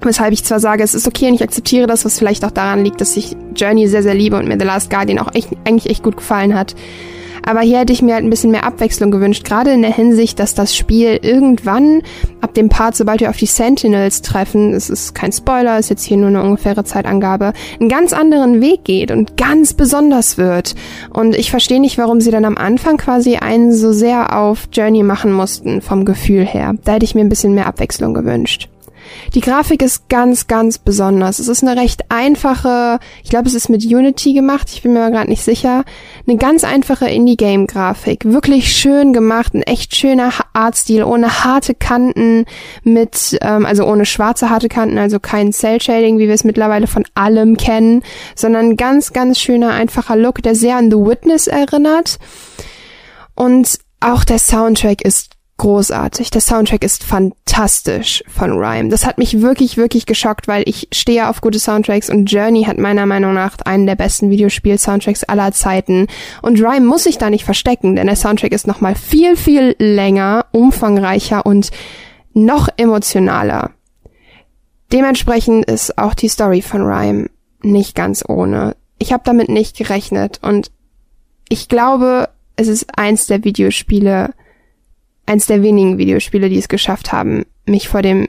Weshalb 0.00 0.32
ich 0.32 0.44
zwar 0.44 0.60
sage, 0.60 0.84
es 0.84 0.94
ist 0.94 1.08
okay 1.08 1.28
und 1.28 1.34
ich 1.34 1.42
akzeptiere 1.42 1.88
das, 1.88 2.04
was 2.04 2.18
vielleicht 2.18 2.44
auch 2.44 2.52
daran 2.52 2.84
liegt, 2.84 3.00
dass 3.00 3.16
ich 3.16 3.36
Journey 3.56 3.88
sehr, 3.88 4.04
sehr 4.04 4.14
liebe 4.14 4.36
und 4.36 4.46
mir 4.46 4.56
The 4.58 4.64
Last 4.64 4.90
Guardian 4.90 5.18
auch 5.18 5.34
echt, 5.34 5.48
eigentlich 5.64 5.90
echt 5.90 6.04
gut 6.04 6.16
gefallen 6.16 6.54
hat. 6.54 6.76
Aber 7.48 7.62
hier 7.62 7.78
hätte 7.78 7.94
ich 7.94 8.02
mir 8.02 8.12
halt 8.12 8.24
ein 8.24 8.28
bisschen 8.28 8.50
mehr 8.50 8.66
Abwechslung 8.66 9.10
gewünscht, 9.10 9.42
gerade 9.42 9.72
in 9.72 9.80
der 9.80 9.90
Hinsicht, 9.90 10.38
dass 10.38 10.54
das 10.54 10.76
Spiel 10.76 11.18
irgendwann 11.22 12.02
ab 12.42 12.52
dem 12.52 12.68
Part, 12.68 12.94
sobald 12.94 13.22
wir 13.22 13.30
auf 13.30 13.38
die 13.38 13.46
Sentinels 13.46 14.20
treffen, 14.20 14.74
es 14.74 14.90
ist 14.90 15.14
kein 15.14 15.32
Spoiler, 15.32 15.78
ist 15.78 15.88
jetzt 15.88 16.04
hier 16.04 16.18
nur 16.18 16.28
eine 16.28 16.42
ungefähre 16.42 16.84
Zeitangabe, 16.84 17.54
einen 17.80 17.88
ganz 17.88 18.12
anderen 18.12 18.60
Weg 18.60 18.84
geht 18.84 19.10
und 19.10 19.38
ganz 19.38 19.72
besonders 19.72 20.36
wird. 20.36 20.74
Und 21.08 21.34
ich 21.36 21.50
verstehe 21.50 21.80
nicht, 21.80 21.96
warum 21.96 22.20
sie 22.20 22.30
dann 22.30 22.44
am 22.44 22.58
Anfang 22.58 22.98
quasi 22.98 23.36
einen 23.36 23.72
so 23.72 23.92
sehr 23.92 24.36
auf 24.36 24.68
Journey 24.70 25.02
machen 25.02 25.32
mussten, 25.32 25.80
vom 25.80 26.04
Gefühl 26.04 26.44
her. 26.44 26.74
Da 26.84 26.92
hätte 26.92 27.06
ich 27.06 27.14
mir 27.14 27.22
ein 27.22 27.30
bisschen 27.30 27.54
mehr 27.54 27.66
Abwechslung 27.66 28.12
gewünscht. 28.12 28.68
Die 29.34 29.40
Grafik 29.40 29.82
ist 29.82 30.08
ganz, 30.08 30.46
ganz 30.46 30.78
besonders. 30.78 31.38
Es 31.38 31.48
ist 31.48 31.62
eine 31.62 31.80
recht 31.80 32.10
einfache, 32.10 32.98
ich 33.22 33.30
glaube, 33.30 33.48
es 33.48 33.54
ist 33.54 33.68
mit 33.68 33.84
Unity 33.84 34.32
gemacht, 34.32 34.70
ich 34.72 34.82
bin 34.82 34.92
mir 34.92 35.10
gerade 35.10 35.28
nicht 35.28 35.42
sicher. 35.42 35.84
Eine 36.28 36.36
ganz 36.36 36.62
einfache 36.62 37.08
Indie-Game-Grafik. 37.08 38.26
Wirklich 38.26 38.70
schön 38.70 39.14
gemacht, 39.14 39.54
ein 39.54 39.62
echt 39.62 39.96
schöner 39.96 40.30
Artstil, 40.52 41.02
ohne 41.02 41.42
harte 41.42 41.74
Kanten, 41.74 42.44
mit, 42.82 43.38
ähm, 43.40 43.64
also 43.64 43.86
ohne 43.86 44.04
schwarze 44.04 44.50
harte 44.50 44.68
Kanten, 44.68 44.98
also 44.98 45.20
kein 45.20 45.54
Cell-Shading, 45.54 46.18
wie 46.18 46.26
wir 46.26 46.34
es 46.34 46.44
mittlerweile 46.44 46.86
von 46.86 47.04
allem 47.14 47.56
kennen, 47.56 48.02
sondern 48.34 48.76
ganz, 48.76 49.14
ganz 49.14 49.38
schöner, 49.38 49.70
einfacher 49.70 50.16
Look, 50.16 50.42
der 50.42 50.54
sehr 50.54 50.76
an 50.76 50.90
The 50.90 50.98
Witness 50.98 51.46
erinnert. 51.46 52.18
Und 53.34 53.78
auch 54.00 54.24
der 54.24 54.38
Soundtrack 54.38 55.00
ist 55.00 55.37
großartig. 55.58 56.30
Der 56.30 56.40
Soundtrack 56.40 56.82
ist 56.82 57.04
fantastisch 57.04 58.24
von 58.28 58.52
Rhyme. 58.52 58.88
Das 58.88 59.04
hat 59.04 59.18
mich 59.18 59.42
wirklich, 59.42 59.76
wirklich 59.76 60.06
geschockt, 60.06 60.48
weil 60.48 60.62
ich 60.66 60.88
stehe 60.92 61.28
auf 61.28 61.40
gute 61.40 61.58
Soundtracks 61.58 62.08
und 62.08 62.26
Journey 62.26 62.64
hat 62.64 62.78
meiner 62.78 63.06
Meinung 63.06 63.34
nach 63.34 63.56
einen 63.64 63.86
der 63.86 63.96
besten 63.96 64.30
Videospiel-Soundtracks 64.30 65.24
aller 65.24 65.52
Zeiten. 65.52 66.06
Und 66.42 66.60
Rhyme 66.60 66.86
muss 66.86 67.04
sich 67.04 67.18
da 67.18 67.28
nicht 67.28 67.44
verstecken, 67.44 67.96
denn 67.96 68.06
der 68.06 68.16
Soundtrack 68.16 68.52
ist 68.52 68.66
nochmal 68.66 68.94
viel, 68.94 69.36
viel 69.36 69.76
länger, 69.78 70.46
umfangreicher 70.52 71.44
und 71.44 71.70
noch 72.32 72.68
emotionaler. 72.76 73.72
Dementsprechend 74.92 75.66
ist 75.66 75.98
auch 75.98 76.14
die 76.14 76.28
Story 76.28 76.62
von 76.62 76.82
Rhyme 76.82 77.28
nicht 77.62 77.94
ganz 77.94 78.24
ohne. 78.26 78.76
Ich 78.98 79.12
habe 79.12 79.22
damit 79.26 79.48
nicht 79.48 79.76
gerechnet 79.76 80.38
und 80.42 80.70
ich 81.48 81.68
glaube, 81.68 82.28
es 82.56 82.68
ist 82.68 82.98
eins 82.98 83.26
der 83.26 83.44
Videospiele, 83.44 84.34
eins 85.28 85.46
der 85.46 85.62
wenigen 85.62 85.98
Videospiele, 85.98 86.48
die 86.48 86.58
es 86.58 86.68
geschafft 86.68 87.12
haben, 87.12 87.44
mich 87.66 87.88
vor 87.88 88.02
dem 88.02 88.28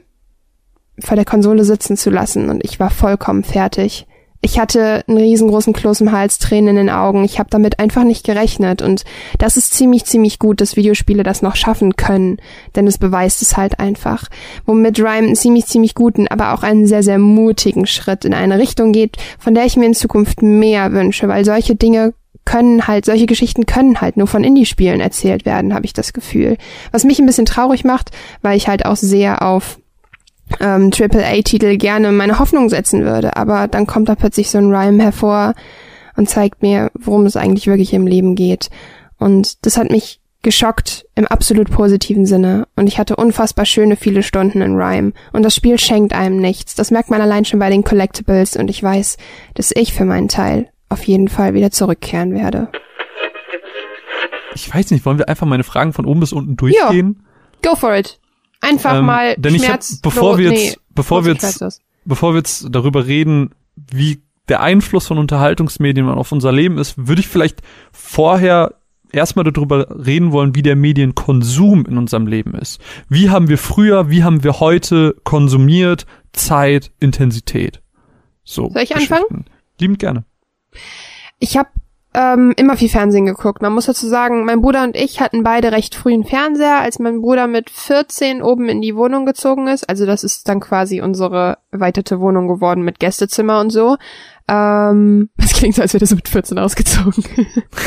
vor 1.02 1.16
der 1.16 1.24
Konsole 1.24 1.64
sitzen 1.64 1.96
zu 1.96 2.10
lassen 2.10 2.50
und 2.50 2.62
ich 2.62 2.78
war 2.78 2.90
vollkommen 2.90 3.42
fertig. 3.42 4.06
Ich 4.42 4.58
hatte 4.58 5.04
einen 5.06 5.18
riesengroßen 5.18 5.74
Kloß 5.74 6.00
im 6.00 6.12
Hals, 6.12 6.38
Tränen 6.38 6.70
in 6.70 6.76
den 6.76 6.90
Augen. 6.90 7.24
Ich 7.24 7.38
habe 7.38 7.50
damit 7.50 7.78
einfach 7.78 8.04
nicht 8.04 8.24
gerechnet 8.24 8.80
und 8.80 9.04
das 9.38 9.58
ist 9.58 9.74
ziemlich, 9.74 10.06
ziemlich 10.06 10.38
gut, 10.38 10.62
dass 10.62 10.76
Videospiele 10.76 11.22
das 11.22 11.42
noch 11.42 11.56
schaffen 11.56 11.96
können, 11.96 12.38
denn 12.74 12.86
es 12.86 12.96
beweist 12.96 13.42
es 13.42 13.58
halt 13.58 13.78
einfach. 13.78 14.28
Womit 14.64 14.98
Rhyme 14.98 15.26
einen 15.26 15.36
ziemlich, 15.36 15.66
ziemlich 15.66 15.94
guten, 15.94 16.26
aber 16.26 16.54
auch 16.54 16.62
einen 16.62 16.86
sehr, 16.86 17.02
sehr 17.02 17.18
mutigen 17.18 17.86
Schritt 17.86 18.24
in 18.24 18.32
eine 18.32 18.58
Richtung 18.58 18.92
geht, 18.92 19.16
von 19.38 19.54
der 19.54 19.66
ich 19.66 19.76
mir 19.76 19.86
in 19.86 19.94
Zukunft 19.94 20.40
mehr 20.40 20.92
wünsche, 20.92 21.28
weil 21.28 21.44
solche 21.44 21.76
Dinge 21.76 22.14
können 22.50 22.88
halt, 22.88 23.04
solche 23.04 23.26
Geschichten 23.26 23.64
können 23.64 24.00
halt 24.00 24.16
nur 24.16 24.26
von 24.26 24.42
Indie-Spielen 24.42 25.00
erzählt 25.00 25.46
werden, 25.46 25.72
habe 25.72 25.86
ich 25.86 25.92
das 25.92 26.12
Gefühl. 26.12 26.56
Was 26.90 27.04
mich 27.04 27.20
ein 27.20 27.26
bisschen 27.26 27.46
traurig 27.46 27.84
macht, 27.84 28.10
weil 28.42 28.56
ich 28.56 28.66
halt 28.66 28.86
auch 28.86 28.96
sehr 28.96 29.42
auf 29.42 29.78
ähm, 30.58 30.90
AAA-Titel 30.92 31.76
gerne 31.76 32.10
meine 32.10 32.40
Hoffnung 32.40 32.68
setzen 32.68 33.04
würde. 33.04 33.36
Aber 33.36 33.68
dann 33.68 33.86
kommt 33.86 34.08
da 34.08 34.16
plötzlich 34.16 34.50
so 34.50 34.58
ein 34.58 34.74
Rhyme 34.74 35.00
hervor 35.00 35.54
und 36.16 36.28
zeigt 36.28 36.60
mir, 36.60 36.90
worum 36.98 37.24
es 37.24 37.36
eigentlich 37.36 37.68
wirklich 37.68 37.94
im 37.94 38.08
Leben 38.08 38.34
geht. 38.34 38.68
Und 39.16 39.64
das 39.64 39.76
hat 39.76 39.88
mich 39.88 40.20
geschockt 40.42 41.06
im 41.14 41.28
absolut 41.28 41.70
positiven 41.70 42.26
Sinne. 42.26 42.66
Und 42.74 42.88
ich 42.88 42.98
hatte 42.98 43.14
unfassbar 43.14 43.64
schöne 43.64 43.94
viele 43.94 44.24
Stunden 44.24 44.60
in 44.60 44.74
Rhyme. 44.74 45.12
Und 45.32 45.44
das 45.44 45.54
Spiel 45.54 45.78
schenkt 45.78 46.14
einem 46.14 46.38
nichts. 46.38 46.74
Das 46.74 46.90
merkt 46.90 47.10
man 47.10 47.20
allein 47.20 47.44
schon 47.44 47.60
bei 47.60 47.70
den 47.70 47.84
Collectibles. 47.84 48.56
Und 48.56 48.70
ich 48.70 48.82
weiß, 48.82 49.18
dass 49.54 49.70
ich 49.70 49.92
für 49.92 50.04
meinen 50.04 50.26
Teil 50.26 50.68
auf 50.90 51.04
jeden 51.04 51.28
Fall 51.28 51.54
wieder 51.54 51.70
zurückkehren 51.70 52.34
werde. 52.34 52.68
Ich 54.54 54.72
weiß 54.72 54.90
nicht, 54.90 55.06
wollen 55.06 55.18
wir 55.18 55.28
einfach 55.28 55.46
meine 55.46 55.64
Fragen 55.64 55.92
von 55.92 56.04
oben 56.04 56.20
bis 56.20 56.32
unten 56.32 56.56
durchgehen? 56.56 57.24
Jo, 57.64 57.70
go 57.70 57.76
for 57.76 57.96
it. 57.96 58.20
Einfach 58.60 58.98
ähm, 58.98 59.06
mal 59.06 59.36
denn 59.36 59.58
Schmerz. 59.58 59.90
Ich 59.90 59.96
hab, 59.96 60.02
bevor 60.02 60.38
wir 60.38 60.52
jetzt, 60.52 60.76
nee, 60.76 60.82
bevor 60.94 61.24
wir 61.24 61.32
jetzt, 61.32 61.82
bevor 62.04 62.34
wir 62.34 62.38
jetzt 62.38 62.66
darüber 62.70 63.06
reden, 63.06 63.54
wie 63.76 64.20
der 64.48 64.60
Einfluss 64.60 65.06
von 65.06 65.18
Unterhaltungsmedien 65.18 66.08
auf 66.08 66.32
unser 66.32 66.52
Leben 66.52 66.76
ist, 66.76 66.94
würde 66.98 67.20
ich 67.20 67.28
vielleicht 67.28 67.62
vorher 67.92 68.74
erstmal 69.12 69.44
darüber 69.44 69.86
reden 70.04 70.32
wollen, 70.32 70.54
wie 70.54 70.62
der 70.62 70.76
Medienkonsum 70.76 71.86
in 71.86 71.96
unserem 71.96 72.26
Leben 72.26 72.54
ist. 72.54 72.80
Wie 73.08 73.30
haben 73.30 73.48
wir 73.48 73.58
früher, 73.58 74.10
wie 74.10 74.24
haben 74.24 74.44
wir 74.44 74.60
heute 74.60 75.16
konsumiert, 75.24 76.06
Zeit, 76.32 76.90
Intensität. 77.00 77.80
So. 78.44 78.70
Soll 78.70 78.82
ich 78.82 78.94
anfangen? 78.94 79.44
Liebend 79.78 79.98
gerne. 79.98 80.24
Ich 81.38 81.56
habe 81.56 81.70
ähm, 82.12 82.52
immer 82.56 82.76
viel 82.76 82.88
Fernsehen 82.88 83.26
geguckt. 83.26 83.62
Man 83.62 83.72
muss 83.72 83.86
dazu 83.86 84.06
sagen, 84.08 84.44
mein 84.44 84.60
Bruder 84.60 84.82
und 84.82 84.96
ich 84.96 85.20
hatten 85.20 85.44
beide 85.44 85.70
recht 85.70 85.94
frühen 85.94 86.24
Fernseher, 86.24 86.80
als 86.80 86.98
mein 86.98 87.20
Bruder 87.20 87.46
mit 87.46 87.70
14 87.70 88.42
oben 88.42 88.68
in 88.68 88.80
die 88.80 88.96
Wohnung 88.96 89.26
gezogen 89.26 89.68
ist. 89.68 89.88
Also 89.88 90.06
das 90.06 90.24
ist 90.24 90.48
dann 90.48 90.60
quasi 90.60 91.00
unsere 91.00 91.58
erweiterte 91.70 92.20
Wohnung 92.20 92.48
geworden 92.48 92.82
mit 92.82 92.98
Gästezimmer 92.98 93.60
und 93.60 93.70
so. 93.70 93.96
Ähm, 94.50 95.30
das 95.36 95.52
klingt 95.52 95.76
so, 95.76 95.82
als 95.82 95.94
wäre 95.94 96.00
das 96.00 96.14
mit 96.14 96.28
14 96.28 96.58
ausgezogen. 96.58 97.24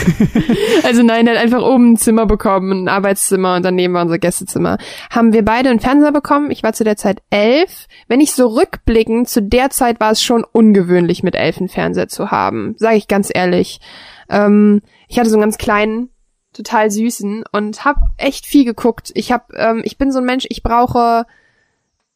also 0.83 1.03
nein, 1.03 1.27
er 1.27 1.35
hat 1.35 1.43
einfach 1.43 1.61
oben 1.61 1.93
ein 1.93 1.97
Zimmer 1.97 2.25
bekommen, 2.25 2.85
ein 2.85 2.87
Arbeitszimmer 2.87 3.57
und 3.57 3.65
daneben 3.65 3.93
war 3.93 4.03
unser 4.03 4.17
Gästezimmer. 4.17 4.77
Haben 5.09 5.33
wir 5.33 5.43
beide 5.43 5.69
einen 5.69 5.81
Fernseher 5.81 6.13
bekommen. 6.13 6.51
Ich 6.51 6.63
war 6.63 6.71
zu 6.71 6.85
der 6.85 6.95
Zeit 6.95 7.21
elf. 7.29 7.87
Wenn 8.07 8.21
ich 8.21 8.31
so 8.31 8.47
rückblickend, 8.47 9.27
zu 9.27 9.41
der 9.41 9.71
Zeit 9.71 9.99
war 9.99 10.11
es 10.11 10.23
schon 10.23 10.45
ungewöhnlich, 10.45 11.21
mit 11.21 11.35
elf 11.35 11.57
einen 11.57 11.67
Fernseher 11.67 12.07
zu 12.07 12.31
haben. 12.31 12.75
Sage 12.77 12.95
ich 12.95 13.09
ganz 13.09 13.29
ehrlich. 13.33 13.81
Ähm, 14.29 14.81
ich 15.09 15.19
hatte 15.19 15.29
so 15.29 15.35
einen 15.35 15.43
ganz 15.43 15.57
kleinen, 15.57 16.09
total 16.53 16.89
süßen 16.91 17.43
und 17.51 17.83
hab 17.83 17.97
echt 18.17 18.45
viel 18.45 18.63
geguckt. 18.63 19.11
Ich 19.15 19.33
hab, 19.33 19.51
ähm, 19.53 19.81
ich 19.83 19.97
bin 19.97 20.13
so 20.13 20.19
ein 20.19 20.25
Mensch, 20.25 20.45
ich 20.47 20.63
brauche 20.63 21.25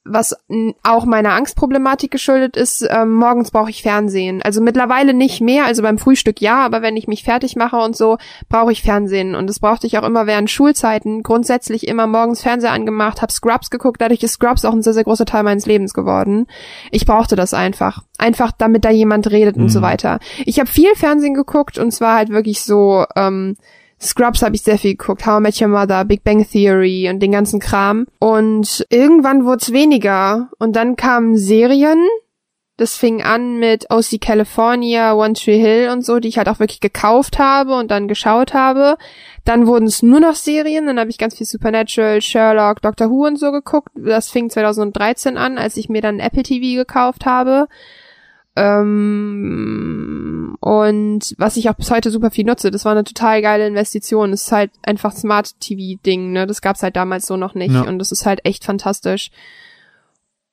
was 0.08 0.36
auch 0.84 1.06
meiner 1.06 1.34
Angstproblematik 1.34 2.12
geschuldet 2.12 2.58
ist, 2.58 2.88
ähm, 2.90 3.14
morgens 3.14 3.52
brauche 3.52 3.70
ich 3.70 3.82
Fernsehen. 3.82 4.42
Also 4.42 4.62
mittlerweile 4.62 5.14
nicht 5.14 5.42
mehr, 5.42 5.66
also 5.66 5.82
beim 5.82 5.98
Frühstück 5.98 6.42
ja, 6.42 6.66
aber 6.66 6.82
wenn 6.82 6.98
ich 6.98 7.08
mich 7.08 7.24
fertig 7.24 7.56
mache 7.56 7.78
und 7.78 7.96
so, 7.96 8.18
brauche 8.50 8.72
ich 8.72 8.82
Fernsehen. 8.82 9.36
Und 9.36 9.48
das 9.48 9.60
brauchte 9.60 9.88
ich 9.88 9.98
auch 9.98 10.04
immer 10.04 10.28
während 10.28 10.50
Schulzeiten, 10.50 11.24
grundsätzlich 11.24 11.88
immer 11.88 12.08
morgens 12.08 12.42
Fernseher 12.42 12.72
angemacht, 12.72 13.22
habe 13.22 13.32
Scrubs 13.32 13.70
geguckt, 13.70 14.02
dadurch 14.02 14.24
ist 14.24 14.34
Scrubs 14.34 14.66
auch 14.66 14.74
ein 14.74 14.82
sehr, 14.82 14.94
sehr 14.94 15.04
großer 15.04 15.26
Teil 15.26 15.44
meines 15.44 15.66
Lebens 15.66 15.94
geworden. 15.94 16.48
Ich 16.92 17.06
brauchte 17.06 17.36
das 17.36 17.54
einfach. 17.54 18.04
Einfach, 18.18 18.52
damit 18.52 18.86
da 18.86 18.90
jemand 18.90 19.30
redet 19.30 19.58
mhm. 19.58 19.64
und 19.64 19.70
so 19.70 19.80
mhm. 19.80 19.84
weiter. 19.84 20.20
Ich 20.46 20.60
habe 20.60 20.70
viel 20.70 20.96
Fernsehen 20.96 21.34
geguckt 21.34 21.78
und 21.78 21.92
zwar 21.92 22.16
halt 22.16 22.30
wirklich 22.30 22.62
so, 22.62 23.06
ähm, 23.16 23.58
Scrubs 24.00 24.44
habe 24.44 24.56
ich 24.56 24.62
sehr 24.62 24.78
viel 24.78 24.96
geguckt, 24.96 25.26
How 25.26 25.40
I 25.40 25.42
Met 25.42 25.62
Your 25.62 25.70
Mother, 25.70 26.06
Big 26.06 26.24
Bang 26.24 26.48
Theory 26.48 27.10
und 27.10 27.20
den 27.20 27.32
ganzen 27.32 27.60
Kram. 27.60 28.06
Und 28.20 28.86
irgendwann 28.90 29.46
wurde 29.46 29.60
es 29.62 29.74
weniger. 29.74 30.50
Und 30.60 30.76
dann 30.76 30.96
kamen 30.96 31.38
Serien. 31.38 32.00
Das 32.78 32.96
fing 32.96 33.24
an 33.24 33.58
mit 33.58 33.90
OC 33.90 34.22
California, 34.22 35.16
One 35.16 35.34
Tree 35.34 35.58
Hill 35.58 35.90
und 35.90 36.06
so, 36.06 36.20
die 36.20 36.28
ich 36.28 36.38
halt 36.38 36.48
auch 36.48 36.60
wirklich 36.60 36.80
gekauft 36.80 37.40
habe 37.40 37.74
und 37.74 37.90
dann 37.90 38.08
geschaut 38.08 38.54
habe. 38.54 38.98
Dann 39.46 39.66
wurden 39.66 39.88
es 39.88 40.04
nur 40.04 40.20
noch 40.20 40.36
Serien, 40.36 40.86
dann 40.86 41.00
habe 41.00 41.10
ich 41.10 41.18
ganz 41.18 41.36
viel 41.36 41.48
Supernatural, 41.48 42.22
Sherlock, 42.22 42.84
Doctor 42.84 43.10
Who 43.10 43.26
und 43.26 43.40
so 43.40 43.52
geguckt. 43.52 43.90
Das 43.96 44.30
fing 44.30 44.52
2013 44.52 45.38
an, 45.38 45.58
als 45.58 45.76
ich 45.76 45.90
mir 45.90 46.02
dann 46.02 46.20
Apple 46.20 46.44
TV 46.44 46.80
gekauft 46.80 47.26
habe. 47.26 47.68
Ähm, 48.56 50.37
und 50.60 51.36
was 51.38 51.58
ich 51.58 51.70
auch 51.70 51.76
bis 51.76 51.92
heute 51.92 52.10
super 52.10 52.32
viel 52.32 52.46
nutze, 52.46 52.72
das 52.72 52.86
war 52.86 52.94
eine 52.94 53.04
total 53.04 53.42
geile 53.42 53.68
Investition. 53.68 54.32
Das 54.32 54.44
ist 54.44 54.52
halt 54.52 54.72
einfach 54.84 55.16
Smart 55.16 55.60
TV-Ding, 55.60 56.32
ne? 56.32 56.48
Das 56.48 56.62
gab's 56.62 56.84
halt 56.84 56.96
damals 56.96 57.26
so 57.26 57.38
noch 57.38 57.54
nicht. 57.54 57.74
Ja. 57.74 57.82
Und 57.82 58.00
das 58.00 58.12
ist 58.12 58.26
halt 58.26 58.44
echt 58.44 58.64
fantastisch. 58.64 59.30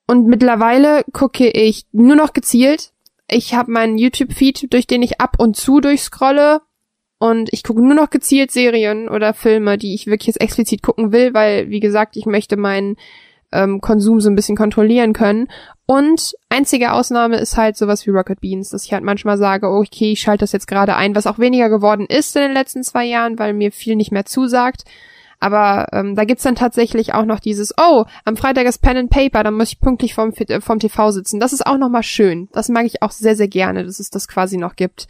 Und 0.07 0.27
mittlerweile 0.27 1.03
gucke 1.11 1.49
ich 1.49 1.85
nur 1.91 2.15
noch 2.15 2.33
gezielt. 2.33 2.91
Ich 3.27 3.55
habe 3.55 3.71
meinen 3.71 3.97
YouTube-Feed, 3.97 4.71
durch 4.71 4.85
den 4.85 5.01
ich 5.01 5.19
ab 5.19 5.37
und 5.39 5.57
zu 5.57 5.81
durchscrolle. 5.81 6.61
Und 7.17 7.49
ich 7.51 7.63
gucke 7.63 7.81
nur 7.81 7.95
noch 7.95 8.11
gezielt 8.11 8.51
Serien 8.51 9.09
oder 9.09 9.33
Filme, 9.33 9.77
die 9.79 9.95
ich 9.95 10.05
wirklich 10.05 10.27
jetzt 10.27 10.41
explizit 10.41 10.83
gucken 10.83 11.11
will, 11.11 11.33
weil, 11.33 11.69
wie 11.69 11.79
gesagt, 11.79 12.17
ich 12.17 12.27
möchte 12.27 12.57
meinen 12.57 12.97
ähm, 13.51 13.81
Konsum 13.81 14.19
so 14.19 14.29
ein 14.29 14.35
bisschen 14.35 14.57
kontrollieren 14.57 15.13
können. 15.13 15.47
Und 15.85 16.33
einzige 16.49 16.93
Ausnahme 16.93 17.37
ist 17.37 17.57
halt 17.57 17.77
sowas 17.77 18.05
wie 18.05 18.11
Rocket 18.11 18.41
Beans, 18.41 18.69
dass 18.69 18.85
ich 18.85 18.93
halt 18.93 19.03
manchmal 19.03 19.37
sage, 19.37 19.69
okay, 19.69 20.13
ich 20.13 20.21
schalte 20.21 20.43
das 20.43 20.51
jetzt 20.51 20.67
gerade 20.67 20.95
ein, 20.95 21.15
was 21.15 21.27
auch 21.27 21.39
weniger 21.39 21.69
geworden 21.69 22.05
ist 22.07 22.35
in 22.35 22.41
den 22.41 22.53
letzten 22.53 22.83
zwei 22.83 23.05
Jahren, 23.05 23.37
weil 23.37 23.53
mir 23.53 23.71
viel 23.71 23.95
nicht 23.95 24.11
mehr 24.11 24.25
zusagt. 24.25 24.83
Aber 25.39 25.87
ähm, 25.91 26.15
da 26.15 26.23
gibt's 26.23 26.43
dann 26.43 26.55
tatsächlich 26.55 27.13
auch 27.13 27.25
noch 27.25 27.39
dieses, 27.39 27.73
oh, 27.77 28.05
am 28.23 28.37
Freitag 28.37 28.65
ist 28.65 28.81
Pen 28.81 28.97
and 28.97 29.09
Paper, 29.09 29.43
dann 29.43 29.55
muss 29.55 29.69
ich 29.69 29.79
pünktlich 29.79 30.13
vom, 30.15 30.33
äh, 30.35 30.59
TV 30.79 31.11
sitzen. 31.11 31.39
Das 31.39 31.53
ist 31.53 31.67
auch 31.67 31.77
nochmal 31.77 32.03
schön. 32.03 32.47
Das 32.53 32.69
mag 32.69 32.85
ich 32.85 33.01
auch 33.01 33.11
sehr, 33.11 33.35
sehr 33.35 33.47
gerne, 33.47 33.83
dass 33.83 33.99
es 33.99 34.09
das 34.09 34.27
quasi 34.27 34.57
noch 34.57 34.75
gibt. 34.75 35.07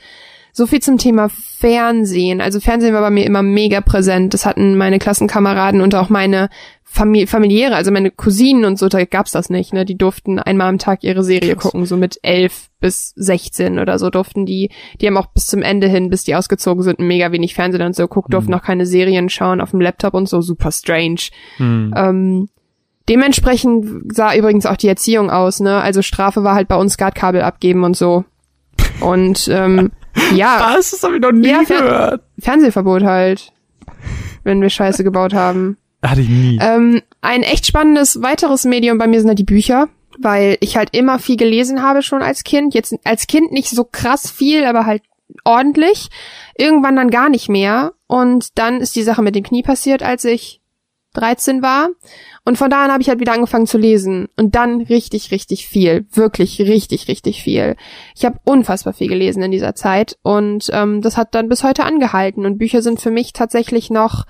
So 0.52 0.68
viel 0.68 0.82
zum 0.82 0.98
Thema 0.98 1.30
Fernsehen. 1.30 2.40
Also 2.40 2.60
Fernsehen 2.60 2.94
war 2.94 3.02
bei 3.02 3.10
mir 3.10 3.26
immer 3.26 3.44
mega 3.44 3.82
präsent. 3.82 4.34
Das 4.34 4.46
hatten 4.46 4.78
meine 4.78 5.00
Klassenkameraden 5.00 5.82
und 5.82 5.96
auch 5.96 6.10
meine 6.10 6.50
Famili 6.96 7.28
familiäre, 7.28 7.76
also 7.76 7.92
meine 7.92 8.10
Cousinen 8.10 8.64
und 8.64 8.80
so, 8.80 8.88
da 8.88 9.04
gab's 9.04 9.32
das 9.32 9.50
nicht, 9.50 9.74
ne? 9.74 9.84
Die 9.84 9.98
durften 9.98 10.40
einmal 10.40 10.70
am 10.70 10.78
Tag 10.78 11.04
ihre 11.04 11.26
Serie 11.26 11.58
gucken, 11.58 11.86
so 11.86 11.98
mit 11.98 12.20
elf 12.22 12.70
bis 12.80 13.12
sechzehn 13.18 13.80
oder 13.80 14.00
so 14.00 14.10
durften 14.10 14.46
die, 14.46 14.70
die 15.02 15.08
haben 15.08 15.18
auch 15.18 15.28
bis 15.28 15.48
zum 15.48 15.62
Ende 15.62 15.88
hin, 15.88 16.10
bis 16.10 16.24
die 16.24 16.36
ausgezogen 16.36 16.84
sind, 16.84 17.00
mega 17.00 17.34
wenig 17.34 17.54
Fernsehen 17.54 17.82
und 17.82 17.98
so 17.98 18.08
guckt, 18.08 18.34
durften 18.34 18.52
mhm. 18.52 18.58
noch 18.58 18.64
keine 18.64 18.86
Serien 18.86 19.28
schauen 19.28 19.60
auf 19.60 19.72
dem 19.72 19.82
Laptop 19.82 20.14
und 20.14 20.30
so, 20.30 20.40
super 20.40 20.72
strange. 20.72 21.20
Mhm. 21.58 21.94
Ähm, 21.98 22.50
dementsprechend 23.10 24.16
sah 24.16 24.34
übrigens 24.34 24.66
auch 24.66 24.78
die 24.78 24.88
Erziehung 24.88 25.30
aus, 25.30 25.60
ne? 25.60 25.82
Also 25.82 26.02
Strafe 26.02 26.46
war 26.46 26.56
halt 26.56 26.70
bei 26.70 26.78
uns 26.78 26.94
Skatkabel 26.94 27.42
abgeben 27.42 27.84
und 27.84 27.98
so. 27.98 28.24
Und 29.02 29.50
ähm, 29.52 29.92
ja. 30.34 30.74
Was? 30.78 30.92
Das 30.92 31.04
habe 31.04 31.16
ich 31.16 31.22
noch 31.22 31.34
nie 31.34 31.50
ja, 31.50 31.64
Fer 31.66 31.82
gehört. 31.82 32.24
Fernsehverbot 32.40 33.04
halt. 33.04 33.52
Wenn 34.46 34.62
wir 34.62 34.70
Scheiße 34.70 35.04
gebaut 35.04 35.34
haben. 35.34 35.76
Hatte 36.10 36.22
ich 36.22 36.30
nie. 36.30 36.60
Ähm, 36.62 37.02
ein 37.22 37.44
echt 37.44 37.66
spannendes 37.66 38.22
weiteres 38.22 38.66
Medium 38.66 38.98
bei 38.98 39.08
mir 39.08 39.20
sind 39.20 39.30
halt 39.30 39.40
die 39.40 39.44
Bücher, 39.44 39.90
weil 40.20 40.58
ich 40.60 40.78
halt 40.78 40.96
immer 40.96 41.20
viel 41.20 41.38
gelesen 41.38 41.82
habe 41.82 42.02
schon 42.02 42.22
als 42.22 42.44
Kind. 42.44 42.74
Jetzt 42.74 42.96
als 43.04 43.28
Kind 43.28 43.52
nicht 43.52 43.70
so 43.70 43.84
krass 43.84 44.30
viel, 44.30 44.66
aber 44.66 44.86
halt 44.86 45.04
ordentlich. 45.44 46.10
Irgendwann 46.58 46.96
dann 46.96 47.10
gar 47.10 47.30
nicht 47.30 47.50
mehr. 47.50 47.94
Und 48.08 48.58
dann 48.58 48.82
ist 48.82 48.96
die 48.96 49.04
Sache 49.04 49.22
mit 49.22 49.36
dem 49.36 49.44
Knie 49.44 49.64
passiert, 49.64 50.04
als 50.04 50.24
ich 50.26 50.62
13 51.16 51.62
war. 51.62 51.90
Und 52.44 52.58
von 52.58 52.70
da 52.70 52.86
an 52.86 52.92
habe 52.92 53.02
ich 53.02 53.10
halt 53.10 53.20
wieder 53.20 53.34
angefangen 53.34 53.66
zu 53.66 53.78
lesen. 53.78 54.28
Und 54.38 54.56
dann 54.56 54.82
richtig, 54.82 55.32
richtig 55.32 55.68
viel. 55.68 56.06
Wirklich 56.12 56.60
richtig, 56.60 57.08
richtig 57.08 57.42
viel. 57.42 57.76
Ich 58.16 58.26
habe 58.26 58.40
unfassbar 58.46 58.94
viel 58.94 59.08
gelesen 59.08 59.42
in 59.42 59.52
dieser 59.52 59.74
Zeit. 59.76 60.18
Und 60.22 60.70
ähm, 60.72 61.02
das 61.02 61.18
hat 61.18 61.34
dann 61.34 61.50
bis 61.50 61.64
heute 61.64 61.84
angehalten. 61.84 62.46
Und 62.46 62.60
Bücher 62.60 62.82
sind 62.82 63.02
für 63.02 63.12
mich 63.12 63.34
tatsächlich 63.34 63.90
noch 63.90 64.26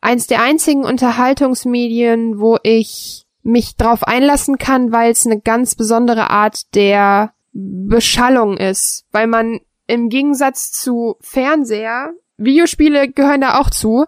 eins 0.00 0.26
der 0.26 0.42
einzigen 0.42 0.84
Unterhaltungsmedien, 0.84 2.38
wo 2.38 2.58
ich 2.62 3.26
mich 3.42 3.76
drauf 3.76 4.02
einlassen 4.02 4.58
kann, 4.58 4.92
weil 4.92 5.12
es 5.12 5.26
eine 5.26 5.40
ganz 5.40 5.74
besondere 5.74 6.30
Art 6.30 6.74
der 6.74 7.32
Beschallung 7.52 8.56
ist. 8.56 9.04
Weil 9.12 9.26
man 9.26 9.60
im 9.86 10.08
Gegensatz 10.08 10.72
zu 10.72 11.16
Fernseher, 11.20 12.12
Videospiele 12.36 13.08
gehören 13.10 13.40
da 13.40 13.58
auch 13.58 13.70
zu, 13.70 14.04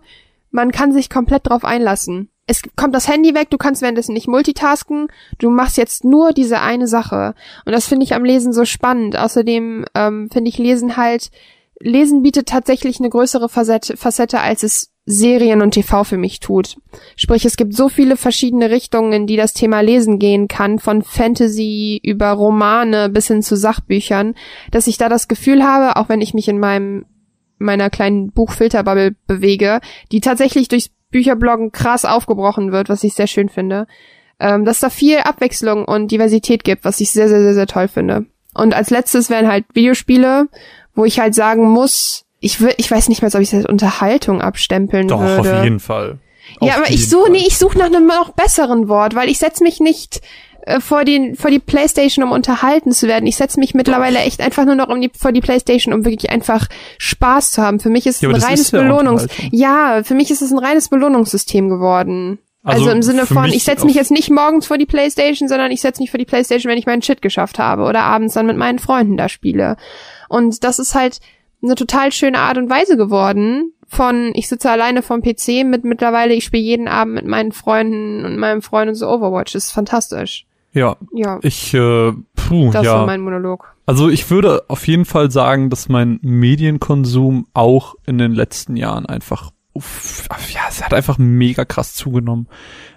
man 0.51 0.73
kann 0.73 0.93
sich 0.93 1.09
komplett 1.09 1.49
drauf 1.49 1.65
einlassen 1.65 2.31
es 2.49 2.63
kommt 2.77 2.95
das 2.95 3.07
Handy 3.07 3.35
weg, 3.35 3.51
du 3.51 3.59
kannst 3.59 3.83
währenddessen 3.83 4.15
nicht 4.15 4.27
multitasken, 4.27 5.09
du 5.39 5.51
machst 5.51 5.77
jetzt 5.77 6.05
nur 6.05 6.33
diese 6.33 6.61
eine 6.61 6.89
Sache. 6.89 7.35
Und 7.67 7.73
das 7.73 7.87
finde 7.87 8.05
ich 8.05 8.15
am 8.15 8.25
Lesen 8.25 8.55
so 8.55 8.65
spannend. 8.65 9.19
Außerdem 9.19 9.85
ähm, 9.95 10.31
finde 10.33 10.49
ich 10.49 10.57
Lesen 10.57 10.97
halt, 10.97 11.31
Lesen 11.81 12.23
bietet 12.23 12.49
tatsächlich 12.49 12.99
eine 12.99 13.09
größere 13.09 13.49
Facette, 13.49 13.97
Facette, 13.97 14.41
als 14.41 14.63
es 14.63 14.91
Serien 15.07 15.63
und 15.63 15.71
TV 15.71 16.05
für 16.05 16.19
mich 16.19 16.41
tut. 16.41 16.77
Sprich, 17.17 17.45
es 17.45 17.57
gibt 17.57 17.75
so 17.75 17.89
viele 17.89 18.17
verschiedene 18.17 18.71
Richtungen, 18.71 19.13
in 19.13 19.27
die 19.27 19.37
das 19.37 19.55
Thema 19.55 19.81
Lesen 19.81 20.19
gehen 20.19 20.49
kann, 20.49 20.79
von 20.79 21.03
Fantasy 21.03 21.99
über 22.03 22.33
Romane 22.33 23.09
bis 23.09 23.29
hin 23.29 23.43
zu 23.43 23.57
Sachbüchern, 23.57 24.35
dass 24.71 24.87
ich 24.87 24.99
da 24.99 25.09
das 25.09 25.29
Gefühl 25.29 25.65
habe, 25.65 25.97
auch 25.97 26.09
wenn 26.09 26.21
ich 26.21 26.35
mich 26.35 26.49
in 26.49 26.59
meinem 26.59 27.07
meiner 27.61 27.91
kleinen 27.91 28.31
Buchfilterbubble 28.31 29.17
bewege, 29.27 29.81
die 30.13 30.21
tatsächlich 30.21 30.69
durchs 30.69 30.91
Bücherbloggen 31.11 31.73
krass 31.73 32.05
aufgebrochen 32.05 32.71
wird, 32.71 32.89
was 32.89 33.03
ich 33.03 33.15
sehr 33.15 33.27
schön 33.27 33.49
finde. 33.49 33.87
Ähm, 34.39 34.65
dass 34.65 34.79
da 34.79 34.91
viel 34.91 35.19
Abwechslung 35.19 35.85
und 35.85 36.13
Diversität 36.13 36.63
gibt, 36.63 36.85
was 36.85 37.01
ich 37.01 37.11
sehr, 37.11 37.29
sehr, 37.29 37.41
sehr, 37.41 37.55
sehr 37.55 37.67
toll 37.67 37.89
finde. 37.89 38.27
Und 38.55 38.75
als 38.75 38.91
letztes 38.91 39.31
wären 39.31 39.49
halt 39.49 39.65
Videospiele, 39.75 40.49
wo 40.95 41.05
ich 41.05 41.21
halt 41.21 41.35
sagen 41.35 41.71
muss, 41.71 42.25
ich 42.41 42.61
will, 42.61 42.73
ich 42.77 42.91
weiß 42.91 43.09
nicht 43.09 43.23
mehr, 43.23 43.35
ob 43.35 43.41
ich 43.41 43.51
das 43.51 43.61
als 43.61 43.69
Unterhaltung 43.69 44.41
abstempeln 44.41 45.09
Doch, 45.09 45.21
würde. 45.21 45.59
auf 45.59 45.65
jeden 45.65 45.81
Fall. 45.81 46.19
Ja, 46.61 46.73
Auf 46.75 46.77
aber 46.79 46.91
ich 46.91 47.09
suche, 47.09 47.25
Fall. 47.25 47.33
nee, 47.33 47.45
ich 47.47 47.59
suche 47.59 47.79
nach 47.79 47.87
einem 47.87 48.07
noch 48.07 48.31
besseren 48.33 48.89
Wort, 48.89 49.15
weil 49.15 49.29
ich 49.29 49.39
setz 49.39 49.61
mich 49.61 49.81
nicht 49.81 50.23
äh, 50.63 50.81
vor 50.81 51.05
den 51.05 51.37
vor 51.37 51.51
die 51.51 51.59
Playstation, 51.59 52.25
um 52.25 52.33
unterhalten 52.33 52.93
zu 52.93 53.07
werden. 53.07 53.27
Ich 53.27 53.37
setze 53.37 53.61
mich 53.61 53.75
mittlerweile 53.75 54.21
echt 54.21 54.41
einfach 54.41 54.65
nur 54.65 54.75
noch 54.75 54.89
um 54.89 55.01
die, 55.01 55.11
vor 55.17 55.33
die 55.33 55.41
Playstation, 55.43 55.93
um 55.93 56.05
wirklich 56.05 56.31
einfach 56.31 56.67
Spaß 56.99 57.53
zu 57.53 57.63
haben. 57.63 57.81
Für 57.81 57.91
mich 57.91 58.07
ist 58.07 58.17
es 58.17 58.23
Ja, 58.23 58.31
ein 58.31 58.37
reines 58.37 58.71
ja 58.71 58.81
Belohnungs. 58.81 59.27
Ja, 59.51 60.03
für 60.05 60.15
mich 60.15 60.31
ist 60.31 60.41
es 60.43 60.51
ein 60.51 60.59
reines 60.59 60.89
Belohnungssystem 60.89 61.69
geworden. 61.69 62.39
Also, 62.63 62.83
Also 62.83 62.91
im 62.97 63.03
Sinne 63.03 63.27
von, 63.27 63.47
ich 63.47 63.65
setze 63.65 63.87
mich 63.87 63.95
jetzt 63.95 64.11
nicht 64.11 64.31
morgens 64.31 64.67
vor 64.67 64.79
die 64.79 64.87
Playstation, 64.87 65.49
sondern 65.49 65.71
ich 65.71 65.81
setze 65.81 66.03
mich 66.03 66.11
vor 66.11 66.19
die 66.19 66.25
Playstation, 66.25 66.71
wenn 66.71 66.79
ich 66.79 66.87
meinen 66.87 67.03
Shit 67.03 67.23
geschafft 67.23 67.59
habe 67.59 67.85
oder 67.85 68.03
abends 68.03 68.35
dann 68.35 68.47
mit 68.47 68.57
meinen 68.57 68.79
Freunden 68.79 69.17
da 69.17 69.29
spiele. 69.29 69.77
Und 70.29 70.65
das 70.65 70.79
ist 70.79 70.95
halt 70.95 71.21
eine 71.63 71.75
total 71.75 72.13
schöne 72.13 72.39
Art 72.39 72.59
und 72.59 72.71
Weise 72.71 72.97
geworden. 72.97 73.73
Von 73.87 74.33
ich 74.35 74.49
sitze 74.49 74.71
alleine 74.71 75.03
vom 75.03 75.23
PC 75.23 75.65
mit 75.65 75.85
mittlerweile, 75.85 76.35
ich 76.35 76.45
spiele 76.45 76.63
jeden 76.63 76.89
Abend 76.89 77.15
mit 77.15 77.27
meinen 77.27 77.53
Freunden 77.53 78.25
und 78.25 78.37
meinem 78.37 78.61
Freund 78.61 78.89
und 78.89 78.95
so 78.97 79.09
Overwatch. 79.09 79.53
Das 79.55 79.67
ist 79.67 79.73
fantastisch. 79.73 80.45
Ja, 80.73 80.97
Ja, 81.13 81.39
ich, 81.43 81.73
äh, 81.73 82.13
puh, 82.35 82.71
das 82.71 82.85
ja. 82.85 82.95
war 82.95 83.07
mein 83.07 83.23
Monolog. 83.23 83.75
Also 83.87 84.11
ich 84.11 84.31
würde 84.31 84.65
auf 84.69 84.87
jeden 84.87 85.07
Fall 85.07 85.31
sagen, 85.31 85.71
dass 85.71 85.89
mein 85.89 86.19
Medienkonsum 86.21 87.47
auch 87.55 87.95
in 88.05 88.19
den 88.19 88.33
letzten 88.33 88.77
Jahren 88.77 89.07
einfach, 89.07 89.51
uff, 89.79 90.29
ja, 90.55 90.61
es 90.69 90.83
hat 90.83 90.95
einfach 90.95 91.19
mega 91.19 91.65
krass 91.65 91.95
zugenommen. 91.95 92.49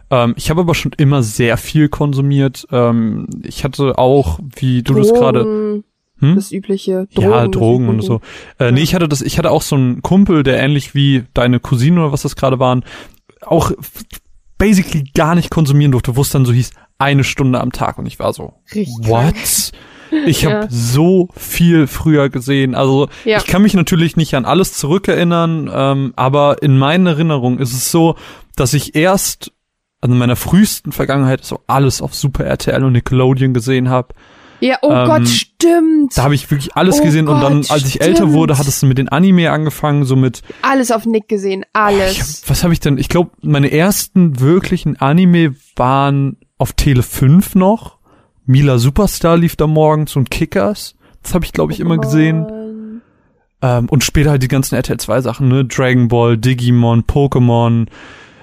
Ähm, 0.10 0.34
ich 0.38 0.50
habe 0.50 0.62
aber 0.62 0.76
schon 0.76 0.92
immer 0.98 1.24
sehr 1.24 1.58
viel 1.58 1.90
konsumiert. 1.90 2.68
Ähm, 2.72 3.28
ich 3.44 3.64
hatte 3.64 3.98
auch, 3.98 4.40
wie 4.56 4.84
du 4.84 4.94
das 4.96 5.14
gerade, 5.14 5.84
Hm? 6.20 6.36
Das 6.36 6.52
übliche. 6.52 7.08
Drogen, 7.16 7.30
ja, 7.30 7.48
Drogen 7.48 7.90
und 7.90 8.02
so. 8.02 8.22
Äh, 8.60 8.72
Nee, 8.72 8.82
ich 8.82 8.94
hatte 8.94 9.10
das, 9.10 9.22
ich 9.22 9.38
hatte 9.40 9.50
auch 9.50 9.64
so 9.64 9.76
einen 9.76 10.04
Kumpel, 10.04 10.44
der 10.44 10.60
ähnlich 10.60 10.94
wie 10.94 11.24
deine 11.34 11.60
Cousine 11.60 12.00
oder 12.00 12.12
was 12.12 12.22
das 12.22 12.36
gerade 12.36 12.60
waren, 12.60 12.84
auch 13.42 13.72
basically 14.60 15.04
gar 15.16 15.34
nicht 15.34 15.50
konsumieren 15.50 15.92
durfte, 15.92 16.16
wo 16.16 16.22
es 16.22 16.30
dann 16.30 16.46
so 16.46 16.54
hieß, 16.54 16.72
eine 17.00 17.24
Stunde 17.24 17.60
am 17.60 17.72
Tag 17.72 17.98
und 17.98 18.06
ich 18.06 18.20
war 18.20 18.34
so, 18.34 18.54
Richtig 18.76 19.08
what? 19.10 19.72
Ich 20.26 20.46
habe 20.46 20.56
Ja. 20.56 20.68
so 20.70 21.30
viel 21.36 21.88
früher 21.88 22.30
gesehen. 22.30 22.76
Also 22.76 23.08
Ja. 23.26 23.38
ich 23.38 23.46
kann 23.48 23.62
mich 23.62 23.74
natürlich 23.74 24.18
nicht 24.18 24.34
an 24.36 24.46
alles 24.46 24.74
zurückerinnern, 24.74 25.70
ähm, 25.74 26.14
aber 26.16 26.62
in 26.64 26.78
meinen 26.78 27.08
Erinnerungen 27.08 27.60
ist 27.60 27.74
es 27.74 27.92
so, 27.92 28.16
dass 28.56 28.74
ich 28.74 28.96
erst 28.96 29.52
also 30.04 30.14
in 30.14 30.20
meiner 30.20 30.36
frühesten 30.36 30.92
Vergangenheit 30.92 31.46
so 31.46 31.60
alles 31.68 32.02
auf 32.02 32.16
Super 32.16 32.44
RTL 32.46 32.84
und 32.84 32.94
Nickelodeon 32.94 33.54
gesehen 33.54 33.90
habe. 33.90 34.16
Ja, 34.60 34.78
oh 34.82 34.92
Ähm, 34.92 35.06
Gott, 35.08 35.28
stimmt. 35.28 36.18
Da 36.18 36.24
habe 36.24 36.34
ich 36.36 36.50
wirklich 36.52 36.76
alles 36.76 37.00
Oh 37.00 37.04
gesehen 37.04 37.28
und 37.28 37.40
dann, 37.42 37.62
Gott, 37.62 37.72
als 37.72 37.86
ich 37.86 38.02
älter 38.02 38.18
stimmt. 38.24 38.34
wurde, 38.34 38.58
hat 38.58 38.68
es 38.68 38.82
mit 38.84 38.98
den 38.98 39.10
Anime 39.10 39.52
angefangen, 39.52 40.06
so 40.06 40.16
mit 40.16 40.42
Alles 40.64 40.92
auf 40.92 41.06
Nick 41.06 41.28
gesehen, 41.28 41.66
alles. 41.74 42.12
Ich 42.14 42.20
hab, 42.22 42.50
was 42.50 42.64
habe 42.64 42.74
ich 42.74 42.80
denn? 42.80 42.98
Ich 42.98 43.10
glaube, 43.10 43.32
meine 43.44 43.72
ersten 43.72 44.40
wirklichen 44.40 44.98
Anime 45.00 45.56
waren 45.76 46.38
auf 46.58 46.74
Tele 46.74 47.02
5 47.04 47.54
noch. 47.56 47.98
Mila 48.52 48.78
Superstar 48.78 49.38
lief 49.38 49.56
da 49.56 49.68
morgens 49.68 50.16
und 50.16 50.30
Kickers. 50.30 50.96
Das 51.24 51.34
habe 51.34 51.46
ich, 51.46 51.54
glaube 51.54 51.72
ich, 51.74 51.80
immer 51.80 51.98
gesehen. 51.98 52.46
Und- 52.46 52.62
Ähm, 53.64 53.88
und 53.90 54.04
später 54.04 54.32
halt 54.32 54.42
die 54.42 54.48
ganzen 54.48 54.74
RTL 54.74 54.98
2 54.98 55.22
Sachen, 55.22 55.48
ne? 55.48 55.64
Dragon 55.66 56.08
Ball, 56.08 56.36
Digimon, 56.36 57.04
Pokémon. 57.04 57.86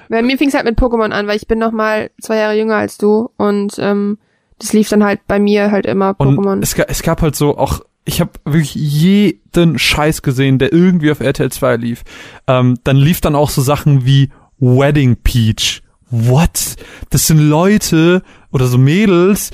Bei 0.09 0.23
mir 0.23 0.39
fing 0.39 0.47
es 0.49 0.55
halt 0.55 0.65
mit 0.65 0.79
Pokémon 0.79 1.11
an, 1.11 1.27
weil 1.27 1.37
ich 1.37 1.49
bin 1.49 1.59
noch 1.59 1.73
mal 1.73 2.11
zwei 2.23 2.37
Jahre 2.37 2.57
jünger 2.57 2.77
als 2.77 2.99
du 2.99 3.29
und 3.37 3.75
ähm, 3.81 4.19
das 4.61 4.73
lief 4.73 4.89
dann 4.89 5.03
halt 5.05 5.21
bei 5.27 5.41
mir 5.41 5.73
halt 5.73 5.87
immer 5.87 6.15
Und 6.19 6.37
Pokémon. 6.39 6.63
es, 6.63 6.77
ga, 6.77 6.85
es 6.87 7.03
gab 7.03 7.21
halt 7.21 7.35
so 7.35 7.59
auch, 7.59 7.81
ich 8.05 8.21
habe 8.21 8.31
wirklich 8.45 8.77
jeden 8.77 9.77
Scheiß 9.77 10.23
gesehen, 10.23 10.59
der 10.61 10.73
irgendwie 10.73 11.11
auf 11.11 11.19
RTL 11.21 11.51
2 11.51 11.75
lief. 11.77 12.05
Ähm, 12.47 12.79
dann 12.85 12.97
lief 12.97 13.21
dann 13.21 13.35
auch 13.35 13.51
so 13.51 13.61
Sachen 13.61 14.07
wie 14.07 14.31
Wedding 14.61 15.17
Peach. 15.17 15.83
What? 16.11 16.77
Das 17.11 17.27
sind 17.27 17.39
Leute 17.41 18.23
oder 18.53 18.67
so 18.67 18.79
Mädels, 18.79 19.51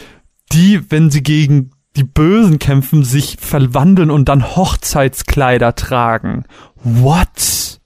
die, 0.53 0.91
wenn 0.91 1.11
sie 1.11 1.23
gegen 1.23 1.71
die 1.97 2.05
Bösen 2.05 2.59
kämpfen, 2.59 3.05
sich 3.05 3.37
verwandeln 3.41 4.11
und 4.11 4.29
dann 4.29 4.57
Hochzeitskleider 4.57 5.75
tragen. 5.75 6.45
What? 6.83 7.81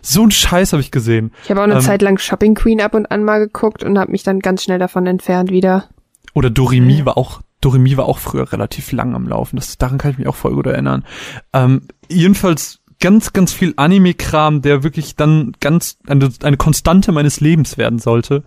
So 0.00 0.22
ein 0.22 0.30
Scheiß 0.30 0.72
habe 0.72 0.80
ich 0.80 0.90
gesehen. 0.90 1.32
Ich 1.44 1.50
habe 1.50 1.60
auch 1.60 1.64
eine 1.64 1.74
ähm, 1.74 1.80
Zeit 1.80 2.02
lang 2.02 2.18
Shopping 2.18 2.54
Queen 2.54 2.80
ab 2.80 2.94
und 2.94 3.10
an 3.10 3.24
mal 3.24 3.38
geguckt 3.40 3.82
und 3.82 3.98
habe 3.98 4.12
mich 4.12 4.22
dann 4.22 4.38
ganz 4.40 4.62
schnell 4.62 4.78
davon 4.78 5.06
entfernt 5.06 5.50
wieder. 5.50 5.88
Oder 6.34 6.50
Doremi 6.50 7.04
war 7.04 7.18
auch, 7.18 7.40
Doremi 7.60 7.96
war 7.96 8.06
auch 8.06 8.18
früher 8.18 8.52
relativ 8.52 8.92
lang 8.92 9.14
am 9.14 9.26
Laufen. 9.26 9.56
Das, 9.56 9.76
daran 9.76 9.98
kann 9.98 10.12
ich 10.12 10.18
mich 10.18 10.28
auch 10.28 10.36
voll 10.36 10.54
gut 10.54 10.66
erinnern. 10.66 11.04
Ähm, 11.52 11.88
jedenfalls 12.08 12.80
ganz, 13.00 13.32
ganz 13.32 13.52
viel 13.52 13.74
Anime-Kram, 13.76 14.62
der 14.62 14.82
wirklich 14.82 15.16
dann 15.16 15.52
ganz 15.60 15.98
eine, 16.06 16.30
eine 16.42 16.56
Konstante 16.56 17.12
meines 17.12 17.40
Lebens 17.40 17.76
werden 17.76 17.98
sollte. 17.98 18.44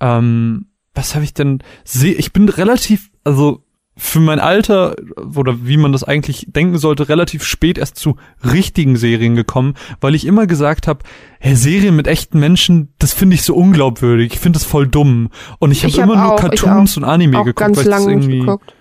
Ähm, 0.00 0.66
was 0.96 1.14
habe 1.14 1.24
ich 1.24 1.34
denn? 1.34 1.62
Seh, 1.84 2.12
ich 2.12 2.32
bin 2.32 2.48
relativ, 2.48 3.10
also 3.22 3.62
für 3.98 4.20
mein 4.20 4.40
Alter 4.40 4.94
oder 5.34 5.66
wie 5.66 5.78
man 5.78 5.92
das 5.92 6.04
eigentlich 6.04 6.46
denken 6.50 6.76
sollte, 6.76 7.08
relativ 7.08 7.44
spät 7.44 7.78
erst 7.78 7.96
zu 7.96 8.16
richtigen 8.44 8.96
Serien 8.96 9.34
gekommen, 9.34 9.74
weil 10.00 10.14
ich 10.14 10.26
immer 10.26 10.46
gesagt 10.46 10.86
habe, 10.86 11.00
hey, 11.40 11.56
Serien 11.56 11.96
mit 11.96 12.06
echten 12.06 12.38
Menschen, 12.38 12.92
das 12.98 13.14
finde 13.14 13.34
ich 13.34 13.42
so 13.42 13.54
unglaubwürdig. 13.54 14.34
Ich 14.34 14.38
finde 14.38 14.58
das 14.58 14.66
voll 14.66 14.86
dumm. 14.86 15.30
Und 15.60 15.70
ich 15.70 15.82
habe 15.82 15.94
hab 15.94 16.04
immer 16.04 16.16
nur 16.16 16.32
auch, 16.32 16.42
ich 16.52 16.60
Cartoons 16.60 16.98
und 16.98 17.04
Anime 17.04 17.38
geguckt, 17.38 17.56
ganz 17.58 17.78
weil 17.78 17.84
ich 17.84 17.90
das 17.90 18.06
irgendwie, 18.06 18.40
geguckt. 18.40 18.74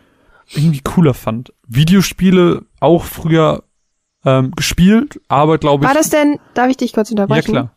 irgendwie 0.54 0.82
cooler 0.84 1.14
fand. 1.14 1.54
Videospiele 1.66 2.64
auch 2.82 3.06
früher 3.06 3.64
ähm, 4.26 4.52
gespielt, 4.52 5.22
aber 5.30 5.60
glaube 5.60 5.86
ich. 5.86 5.88
War 5.88 5.96
das 5.96 6.10
denn, 6.10 6.40
darf 6.56 6.70
ich 6.70 6.78
dich 6.78 6.92
kurz 6.92 7.10
ja 7.10 7.14
unterbrechen? 7.14 7.52
klar. 7.52 7.75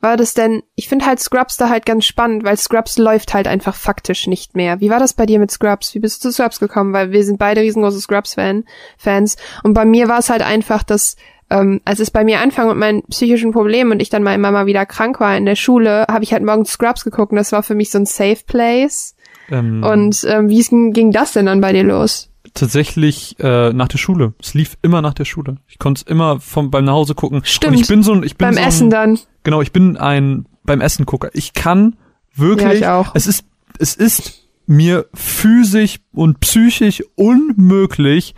War 0.00 0.16
das 0.16 0.32
denn, 0.32 0.62
ich 0.76 0.88
finde 0.88 1.06
halt 1.06 1.18
Scrubs 1.18 1.56
da 1.56 1.68
halt 1.68 1.84
ganz 1.84 2.04
spannend, 2.06 2.44
weil 2.44 2.56
Scrubs 2.56 2.98
läuft 2.98 3.34
halt 3.34 3.48
einfach 3.48 3.74
faktisch 3.74 4.28
nicht 4.28 4.54
mehr. 4.54 4.80
Wie 4.80 4.90
war 4.90 5.00
das 5.00 5.12
bei 5.12 5.26
dir 5.26 5.40
mit 5.40 5.50
Scrubs? 5.50 5.94
Wie 5.94 5.98
bist 5.98 6.24
du 6.24 6.28
zu 6.28 6.32
Scrubs 6.32 6.60
gekommen? 6.60 6.92
Weil 6.92 7.10
wir 7.10 7.24
sind 7.24 7.38
beide 7.38 7.62
riesengroße 7.62 8.00
Scrubs-Fan, 8.00 8.64
Fans. 8.96 9.36
Und 9.64 9.74
bei 9.74 9.84
mir 9.84 10.06
war 10.08 10.20
es 10.20 10.30
halt 10.30 10.42
einfach, 10.42 10.84
dass, 10.84 11.16
ähm, 11.50 11.80
als 11.84 11.98
es 11.98 12.12
bei 12.12 12.22
mir 12.22 12.40
anfang 12.40 12.68
mit 12.68 12.76
meinen 12.76 13.02
psychischen 13.04 13.50
Problemen 13.50 13.90
und 13.90 14.00
ich 14.00 14.08
dann 14.08 14.22
mal 14.22 14.34
immer 14.34 14.52
mal 14.52 14.66
wieder 14.66 14.86
krank 14.86 15.18
war 15.18 15.36
in 15.36 15.46
der 15.46 15.56
Schule, 15.56 16.06
habe 16.08 16.22
ich 16.22 16.32
halt 16.32 16.44
morgens 16.44 16.70
Scrubs 16.70 17.02
geguckt 17.02 17.32
und 17.32 17.36
das 17.36 17.50
war 17.50 17.64
für 17.64 17.74
mich 17.74 17.90
so 17.90 17.98
ein 17.98 18.06
Safe 18.06 18.38
Place. 18.46 19.16
Ähm, 19.50 19.82
Und 19.82 20.24
ähm, 20.28 20.48
wie 20.48 20.62
ging 20.92 21.10
das 21.10 21.32
denn 21.32 21.46
dann 21.46 21.60
bei 21.60 21.72
dir 21.72 21.84
los? 21.84 22.30
Tatsächlich 22.58 23.36
äh, 23.40 23.72
nach 23.72 23.88
der 23.88 23.98
Schule. 23.98 24.34
Es 24.40 24.54
lief 24.54 24.76
immer 24.82 25.02
nach 25.02 25.14
der 25.14 25.24
Schule. 25.24 25.56
Ich 25.66 25.78
konnte 25.78 26.02
es 26.04 26.10
immer 26.10 26.40
vom 26.40 26.70
beim 26.70 26.84
Nachhause 26.84 27.14
gucken. 27.14 27.40
Stimmt. 27.44 27.76
Und 27.76 27.80
ich 27.82 27.88
bin 27.88 28.02
so 28.02 28.12
ein, 28.12 28.22
ich 28.22 28.36
bin 28.36 28.46
Beim 28.46 28.54
so 28.54 28.60
ein, 28.60 28.68
Essen 28.68 28.90
dann. 28.90 29.18
Genau, 29.42 29.62
ich 29.62 29.72
bin 29.72 29.96
ein 29.96 30.46
beim 30.64 30.80
Essen 30.80 31.06
Gucker. 31.06 31.30
Ich 31.32 31.52
kann 31.54 31.96
wirklich. 32.34 32.80
Ja, 32.80 32.98
ich 33.00 33.06
auch. 33.06 33.14
Es 33.14 33.26
ist 33.26 33.44
es 33.78 33.94
ist 33.94 34.48
mir 34.66 35.06
physisch 35.14 36.00
und 36.12 36.40
psychisch 36.40 37.02
unmöglich, 37.14 38.34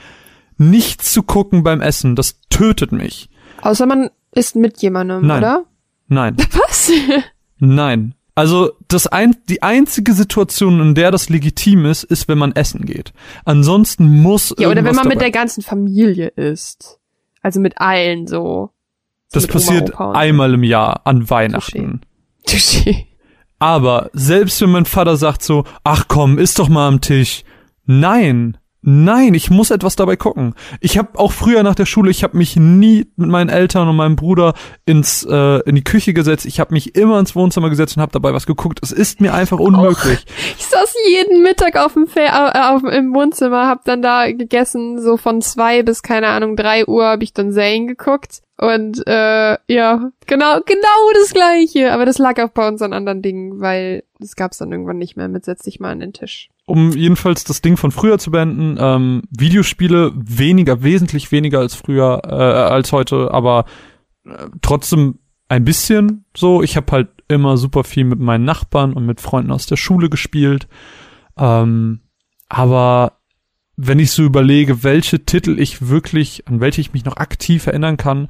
nicht 0.56 1.02
zu 1.02 1.22
gucken 1.22 1.62
beim 1.62 1.80
Essen. 1.80 2.14
Das 2.14 2.40
tötet 2.50 2.92
mich. 2.92 3.28
Außer 3.62 3.86
man 3.86 4.10
ist 4.32 4.56
mit 4.56 4.80
jemandem, 4.80 5.26
Nein. 5.26 5.38
oder? 5.38 5.64
Nein. 6.08 6.36
Was? 6.52 6.92
Nein. 7.58 8.14
Also 8.34 8.72
das 8.88 9.06
ein, 9.06 9.36
die 9.48 9.62
einzige 9.62 10.12
Situation, 10.12 10.80
in 10.80 10.94
der 10.94 11.10
das 11.10 11.28
legitim 11.28 11.84
ist, 11.86 12.04
ist, 12.04 12.28
wenn 12.28 12.38
man 12.38 12.52
essen 12.52 12.86
geht. 12.86 13.12
Ansonsten 13.44 14.08
muss 14.22 14.54
Ja, 14.58 14.68
oder 14.68 14.84
wenn 14.84 14.94
man 14.94 15.06
mit 15.08 15.16
dabei- 15.16 15.24
der 15.26 15.30
ganzen 15.32 15.62
Familie 15.62 16.28
isst. 16.28 16.98
Also 17.42 17.60
mit 17.60 17.78
allen 17.78 18.26
so. 18.26 18.70
Das 19.32 19.44
mit 19.44 19.50
Oma, 19.50 19.54
passiert 19.54 19.94
Opa 19.94 20.12
einmal 20.12 20.54
im 20.54 20.62
Jahr 20.64 21.02
an 21.06 21.28
Weihnachten. 21.30 22.00
Touché. 22.46 23.06
Aber 23.58 24.10
selbst 24.12 24.60
wenn 24.62 24.70
mein 24.70 24.86
Vater 24.86 25.16
sagt 25.16 25.42
so, 25.42 25.64
ach 25.84 26.06
komm, 26.08 26.38
isst 26.38 26.58
doch 26.58 26.68
mal 26.68 26.88
am 26.88 27.00
Tisch. 27.00 27.44
Nein, 27.84 28.56
nein, 28.82 29.34
ich 29.34 29.50
muss 29.50 29.70
etwas 29.70 29.96
dabei 29.96 30.16
gucken. 30.16 30.54
Ich 30.80 30.98
habe 30.98 31.18
auch 31.18 31.32
früher 31.32 31.62
nach 31.62 31.74
der 31.74 31.86
Schule, 31.86 32.10
ich 32.10 32.22
habe 32.22 32.36
mich 32.36 32.56
nie 32.56 33.06
mit 33.16 33.28
meinen 33.28 33.50
Eltern 33.50 33.88
und 33.88 33.96
meinem 33.96 34.16
Bruder 34.16 34.54
ins 34.86 35.26
äh, 35.28 35.60
in 35.68 35.74
die 35.74 35.84
Küche 35.84 36.14
gesetzt. 36.14 36.46
Ich 36.46 36.60
habe 36.60 36.72
mich 36.72 36.94
immer 36.96 37.18
ins 37.18 37.34
Wohnzimmer 37.36 37.70
gesetzt 37.70 37.96
und 37.96 38.02
habe 38.02 38.12
dabei 38.12 38.32
was 38.32 38.46
geguckt. 38.46 38.80
Es 38.82 38.92
ist 38.92 39.20
mir 39.20 39.34
einfach 39.34 39.58
unmöglich. 39.58 40.24
Ich 40.58 40.66
saß 40.66 40.94
jeden 41.08 41.42
Mittag 41.42 41.76
auf 41.76 41.94
dem 41.94 42.06
Fe 42.06 42.20
äh, 42.20 42.58
auf, 42.58 42.82
im 42.84 43.14
Wohnzimmer, 43.14 43.66
hab 43.66 43.84
dann 43.84 44.02
da 44.02 44.30
gegessen, 44.30 45.00
so 45.00 45.16
von 45.16 45.42
zwei 45.42 45.82
bis, 45.82 46.02
keine 46.02 46.28
Ahnung, 46.28 46.56
drei 46.56 46.86
Uhr 46.86 47.04
habe 47.04 47.24
ich 47.24 47.32
dann 47.32 47.52
Zane 47.52 47.86
geguckt. 47.86 48.42
Und 48.60 49.06
äh, 49.06 49.56
ja, 49.68 50.10
genau, 50.26 50.60
genau 50.66 51.10
das 51.14 51.32
gleiche. 51.32 51.92
Aber 51.92 52.04
das 52.04 52.18
lag 52.18 52.42
auch 52.42 52.50
bei 52.50 52.68
uns 52.68 52.82
an 52.82 52.92
anderen 52.92 53.22
Dingen, 53.22 53.60
weil 53.60 54.04
das 54.18 54.36
gab's 54.36 54.58
dann 54.58 54.70
irgendwann 54.70 54.98
nicht 54.98 55.16
mehr 55.16 55.28
mit 55.28 55.46
setz 55.46 55.62
dich 55.62 55.80
mal 55.80 55.92
an 55.92 56.00
den 56.00 56.12
Tisch. 56.12 56.50
Um 56.70 56.92
jedenfalls 56.92 57.42
das 57.42 57.62
Ding 57.62 57.76
von 57.76 57.90
früher 57.90 58.18
zu 58.18 58.30
beenden, 58.30 58.76
ähm, 58.78 59.22
Videospiele 59.36 60.12
weniger, 60.14 60.84
wesentlich 60.84 61.32
weniger 61.32 61.58
als 61.58 61.74
früher, 61.74 62.22
äh, 62.24 62.30
als 62.32 62.92
heute, 62.92 63.34
aber 63.34 63.64
äh, 64.24 64.46
trotzdem 64.62 65.18
ein 65.48 65.64
bisschen 65.64 66.26
so. 66.36 66.62
Ich 66.62 66.76
habe 66.76 66.92
halt 66.92 67.08
immer 67.26 67.56
super 67.56 67.82
viel 67.82 68.04
mit 68.04 68.20
meinen 68.20 68.44
Nachbarn 68.44 68.92
und 68.92 69.04
mit 69.04 69.20
Freunden 69.20 69.50
aus 69.50 69.66
der 69.66 69.74
Schule 69.74 70.08
gespielt. 70.10 70.68
Ähm, 71.36 72.02
aber 72.48 73.18
wenn 73.76 73.98
ich 73.98 74.12
so 74.12 74.22
überlege, 74.22 74.84
welche 74.84 75.24
Titel 75.24 75.58
ich 75.58 75.88
wirklich, 75.88 76.46
an 76.46 76.60
welche 76.60 76.80
ich 76.80 76.92
mich 76.92 77.04
noch 77.04 77.16
aktiv 77.16 77.66
erinnern 77.66 77.96
kann, 77.96 78.28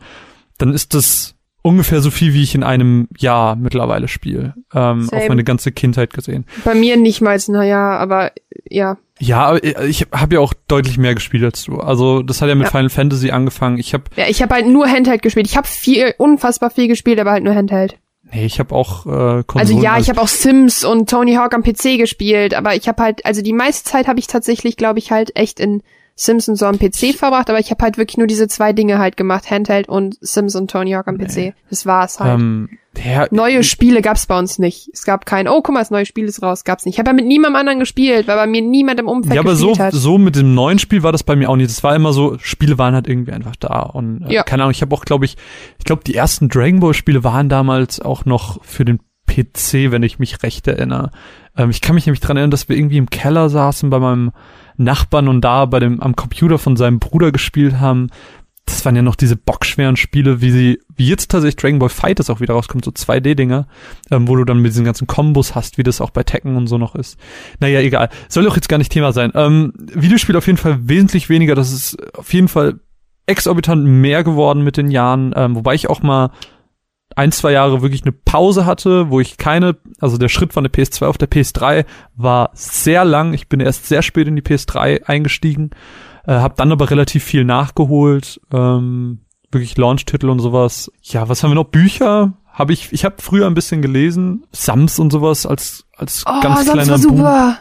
dann 0.56 0.72
ist 0.72 0.94
das 0.94 1.36
ungefähr 1.62 2.00
so 2.00 2.10
viel, 2.10 2.34
wie 2.34 2.42
ich 2.42 2.54
in 2.54 2.62
einem 2.62 3.08
Jahr 3.18 3.56
mittlerweile 3.56 4.08
spiele. 4.08 4.54
Ähm, 4.74 5.02
Same. 5.04 5.22
auf 5.22 5.28
meine 5.28 5.44
ganze 5.44 5.72
Kindheit 5.72 6.12
gesehen. 6.12 6.44
Bei 6.64 6.74
mir 6.74 6.96
nicht 6.96 7.20
mal, 7.20 7.38
naja, 7.48 7.96
aber 7.98 8.32
ja. 8.68 8.96
Ja, 9.18 9.40
aber 9.46 9.62
ich 9.86 10.06
habe 10.12 10.34
ja 10.36 10.40
auch 10.40 10.54
deutlich 10.68 10.96
mehr 10.96 11.14
gespielt 11.14 11.44
als 11.44 11.64
du. 11.64 11.76
Also 11.78 12.22
das 12.22 12.40
hat 12.40 12.48
ja 12.48 12.54
mit 12.54 12.64
Ja. 12.66 12.70
Final 12.70 12.88
Fantasy 12.88 13.30
angefangen. 13.30 13.78
Ich 13.78 13.92
habe, 13.92 14.04
Ja, 14.16 14.26
ich 14.28 14.40
habe 14.40 14.54
halt 14.54 14.66
nur 14.66 14.86
Handheld 14.86 15.20
gespielt. 15.22 15.46
Ich 15.46 15.56
habe 15.58 15.66
viel, 15.68 16.14
unfassbar 16.16 16.70
viel 16.70 16.88
gespielt, 16.88 17.20
aber 17.20 17.32
halt 17.32 17.44
nur 17.44 17.54
Handheld. 17.54 17.98
nee, 18.32 18.46
ich 18.46 18.58
habe 18.58 18.74
auch 18.74 19.04
äh, 19.06 19.42
Konsolen. 19.44 19.58
Also 19.58 19.80
ja, 19.82 19.98
ich 19.98 20.08
habe 20.08 20.20
auch 20.22 20.28
Sims 20.28 20.84
und 20.84 21.10
Tony 21.10 21.34
Hawk 21.34 21.52
am 21.52 21.62
PC 21.62 21.98
gespielt, 21.98 22.54
aber 22.54 22.74
ich 22.76 22.88
habe 22.88 23.02
halt, 23.02 23.26
also 23.26 23.42
die 23.42 23.52
meiste 23.52 23.84
Zeit 23.90 24.06
habe 24.08 24.18
ich 24.20 24.26
tatsächlich, 24.28 24.76
glaube 24.78 24.98
ich, 25.00 25.10
halt 25.12 25.36
echt 25.36 25.60
in 25.60 25.82
Sims 26.22 26.50
und 26.50 26.56
so 26.56 26.66
am 26.66 26.78
PC 26.78 27.14
verbracht, 27.16 27.48
aber 27.48 27.58
ich 27.60 27.70
habe 27.70 27.82
halt 27.82 27.96
wirklich 27.96 28.18
nur 28.18 28.26
diese 28.26 28.46
zwei 28.46 28.74
Dinge 28.74 28.98
halt 28.98 29.16
gemacht, 29.16 29.50
Handheld 29.50 29.88
und 29.88 30.18
Sims 30.20 30.54
und 30.54 30.70
Tony 30.70 30.90
Hawk 30.92 31.08
am 31.08 31.16
PC. 31.16 31.54
Das 31.70 31.86
war's 31.86 32.20
halt. 32.20 32.38
ähm, 32.38 32.68
der, 32.94 33.28
neue 33.30 33.64
Spiele 33.64 34.02
gab's 34.02 34.26
bei 34.26 34.38
uns 34.38 34.58
nicht. 34.58 34.90
Es 34.92 35.04
gab 35.04 35.24
kein, 35.24 35.48
oh, 35.48 35.62
guck 35.62 35.72
mal, 35.72 35.80
das 35.80 35.90
neue 35.90 36.04
Spiel 36.04 36.26
ist 36.26 36.42
raus, 36.42 36.64
gab's 36.64 36.84
nicht. 36.84 36.96
Ich 36.96 36.98
habe 36.98 37.08
ja 37.08 37.14
mit 37.14 37.24
niemandem 37.24 37.56
anderen 37.58 37.78
gespielt, 37.78 38.28
weil 38.28 38.36
bei 38.36 38.46
mir 38.46 38.60
niemand 38.60 39.00
im 39.00 39.08
Umfeld 39.08 39.34
ja, 39.34 39.40
aber 39.40 39.56
so, 39.56 39.68
gespielt 39.68 39.86
hat. 39.86 39.94
so 39.94 40.18
mit 40.18 40.36
dem 40.36 40.54
neuen 40.54 40.78
Spiel 40.78 41.02
war 41.02 41.12
das 41.12 41.22
bei 41.22 41.36
mir 41.36 41.48
auch 41.48 41.56
nicht. 41.56 41.70
Es 41.70 41.82
war 41.82 41.96
immer 41.96 42.12
so, 42.12 42.36
Spiele 42.38 42.76
waren 42.76 42.92
halt 42.92 43.08
irgendwie 43.08 43.32
einfach 43.32 43.56
da. 43.56 43.80
Und 43.80 44.26
äh, 44.28 44.34
Ja. 44.34 44.42
keine 44.42 44.64
Ahnung, 44.64 44.72
ich 44.72 44.82
habe 44.82 44.94
auch, 44.94 45.06
glaube 45.06 45.24
ich, 45.24 45.38
ich 45.78 45.84
glaube, 45.86 46.04
die 46.04 46.14
ersten 46.14 46.50
Dragon 46.50 46.80
Ball 46.80 46.92
Spiele 46.92 47.24
waren 47.24 47.48
damals 47.48 47.98
auch 47.98 48.26
noch 48.26 48.62
für 48.62 48.84
den 48.84 48.98
PC, 49.26 49.90
wenn 49.90 50.02
ich 50.02 50.18
mich 50.18 50.42
recht 50.42 50.66
erinnere. 50.66 51.12
Ähm, 51.56 51.70
ich 51.70 51.80
kann 51.80 51.94
mich 51.94 52.06
nämlich 52.06 52.20
dran 52.20 52.36
erinnern, 52.36 52.50
dass 52.50 52.68
wir 52.68 52.76
irgendwie 52.76 52.98
im 52.98 53.10
Keller 53.10 53.48
saßen 53.48 53.90
bei 53.90 53.98
meinem 53.98 54.32
Nachbarn 54.76 55.28
und 55.28 55.42
da 55.42 55.66
bei 55.66 55.80
dem 55.80 56.00
am 56.00 56.16
Computer 56.16 56.58
von 56.58 56.76
seinem 56.76 56.98
Bruder 56.98 57.32
gespielt 57.32 57.80
haben. 57.80 58.08
Das 58.66 58.84
waren 58.84 58.94
ja 58.94 59.02
noch 59.02 59.16
diese 59.16 59.36
bockschweren 59.36 59.96
Spiele, 59.96 60.40
wie 60.40 60.50
sie, 60.50 60.80
wie 60.94 61.08
jetzt 61.08 61.30
tatsächlich 61.30 61.56
Dragon 61.56 61.80
Ball 61.80 61.88
Fighters 61.88 62.30
auch 62.30 62.40
wieder 62.40 62.54
rauskommt, 62.54 62.84
so 62.84 62.92
2D-Dinger, 62.92 63.66
ähm, 64.10 64.28
wo 64.28 64.36
du 64.36 64.44
dann 64.44 64.60
mit 64.60 64.70
diesen 64.70 64.84
ganzen 64.84 65.06
Kombos 65.06 65.54
hast, 65.54 65.76
wie 65.76 65.82
das 65.82 66.00
auch 66.00 66.10
bei 66.10 66.22
Tekken 66.22 66.56
und 66.56 66.68
so 66.68 66.78
noch 66.78 66.94
ist. 66.94 67.18
Naja, 67.58 67.80
egal. 67.80 68.10
Soll 68.28 68.44
doch 68.44 68.54
jetzt 68.54 68.68
gar 68.68 68.78
nicht 68.78 68.92
Thema 68.92 69.12
sein. 69.12 69.32
Ähm, 69.34 69.72
Videospiel 69.76 70.36
auf 70.36 70.46
jeden 70.46 70.58
Fall 70.58 70.78
wesentlich 70.88 71.28
weniger. 71.28 71.54
Das 71.54 71.72
ist 71.72 71.96
auf 72.16 72.32
jeden 72.32 72.48
Fall 72.48 72.78
exorbitant 73.26 73.84
mehr 73.84 74.24
geworden 74.24 74.62
mit 74.62 74.76
den 74.76 74.90
Jahren, 74.90 75.32
ähm, 75.36 75.56
wobei 75.56 75.74
ich 75.74 75.90
auch 75.90 76.02
mal 76.02 76.30
ein, 77.16 77.32
zwei 77.32 77.52
Jahre 77.52 77.82
wirklich 77.82 78.02
eine 78.02 78.12
Pause 78.12 78.66
hatte, 78.66 79.10
wo 79.10 79.20
ich 79.20 79.36
keine, 79.36 79.76
also 80.00 80.16
der 80.16 80.28
Schritt 80.28 80.52
von 80.52 80.64
der 80.64 80.72
PS2 80.72 81.06
auf 81.06 81.18
der 81.18 81.28
PS3 81.28 81.84
war 82.16 82.50
sehr 82.54 83.04
lang. 83.04 83.34
Ich 83.34 83.48
bin 83.48 83.60
erst 83.60 83.86
sehr 83.86 84.02
spät 84.02 84.28
in 84.28 84.36
die 84.36 84.42
PS3 84.42 85.04
eingestiegen, 85.04 85.70
äh, 86.26 86.34
habe 86.34 86.54
dann 86.56 86.72
aber 86.72 86.90
relativ 86.90 87.24
viel 87.24 87.44
nachgeholt, 87.44 88.40
ähm, 88.52 89.20
wirklich 89.50 89.76
Launch-Titel 89.76 90.28
und 90.28 90.38
sowas. 90.38 90.90
Ja, 91.02 91.28
was 91.28 91.42
haben 91.42 91.50
wir 91.50 91.56
noch? 91.56 91.64
Bücher 91.64 92.34
habe 92.52 92.72
ich, 92.72 92.92
ich 92.92 93.04
habe 93.04 93.16
früher 93.18 93.46
ein 93.46 93.54
bisschen 93.54 93.82
gelesen, 93.82 94.44
Sams 94.52 94.98
und 94.98 95.10
sowas 95.10 95.46
als 95.46 95.86
als 95.96 96.24
oh, 96.26 96.40
ganz 96.40 96.64
sonst 96.64 96.72
kleiner 96.72 96.90
war 96.90 96.98
Buch, 96.98 97.16
super. 97.16 97.58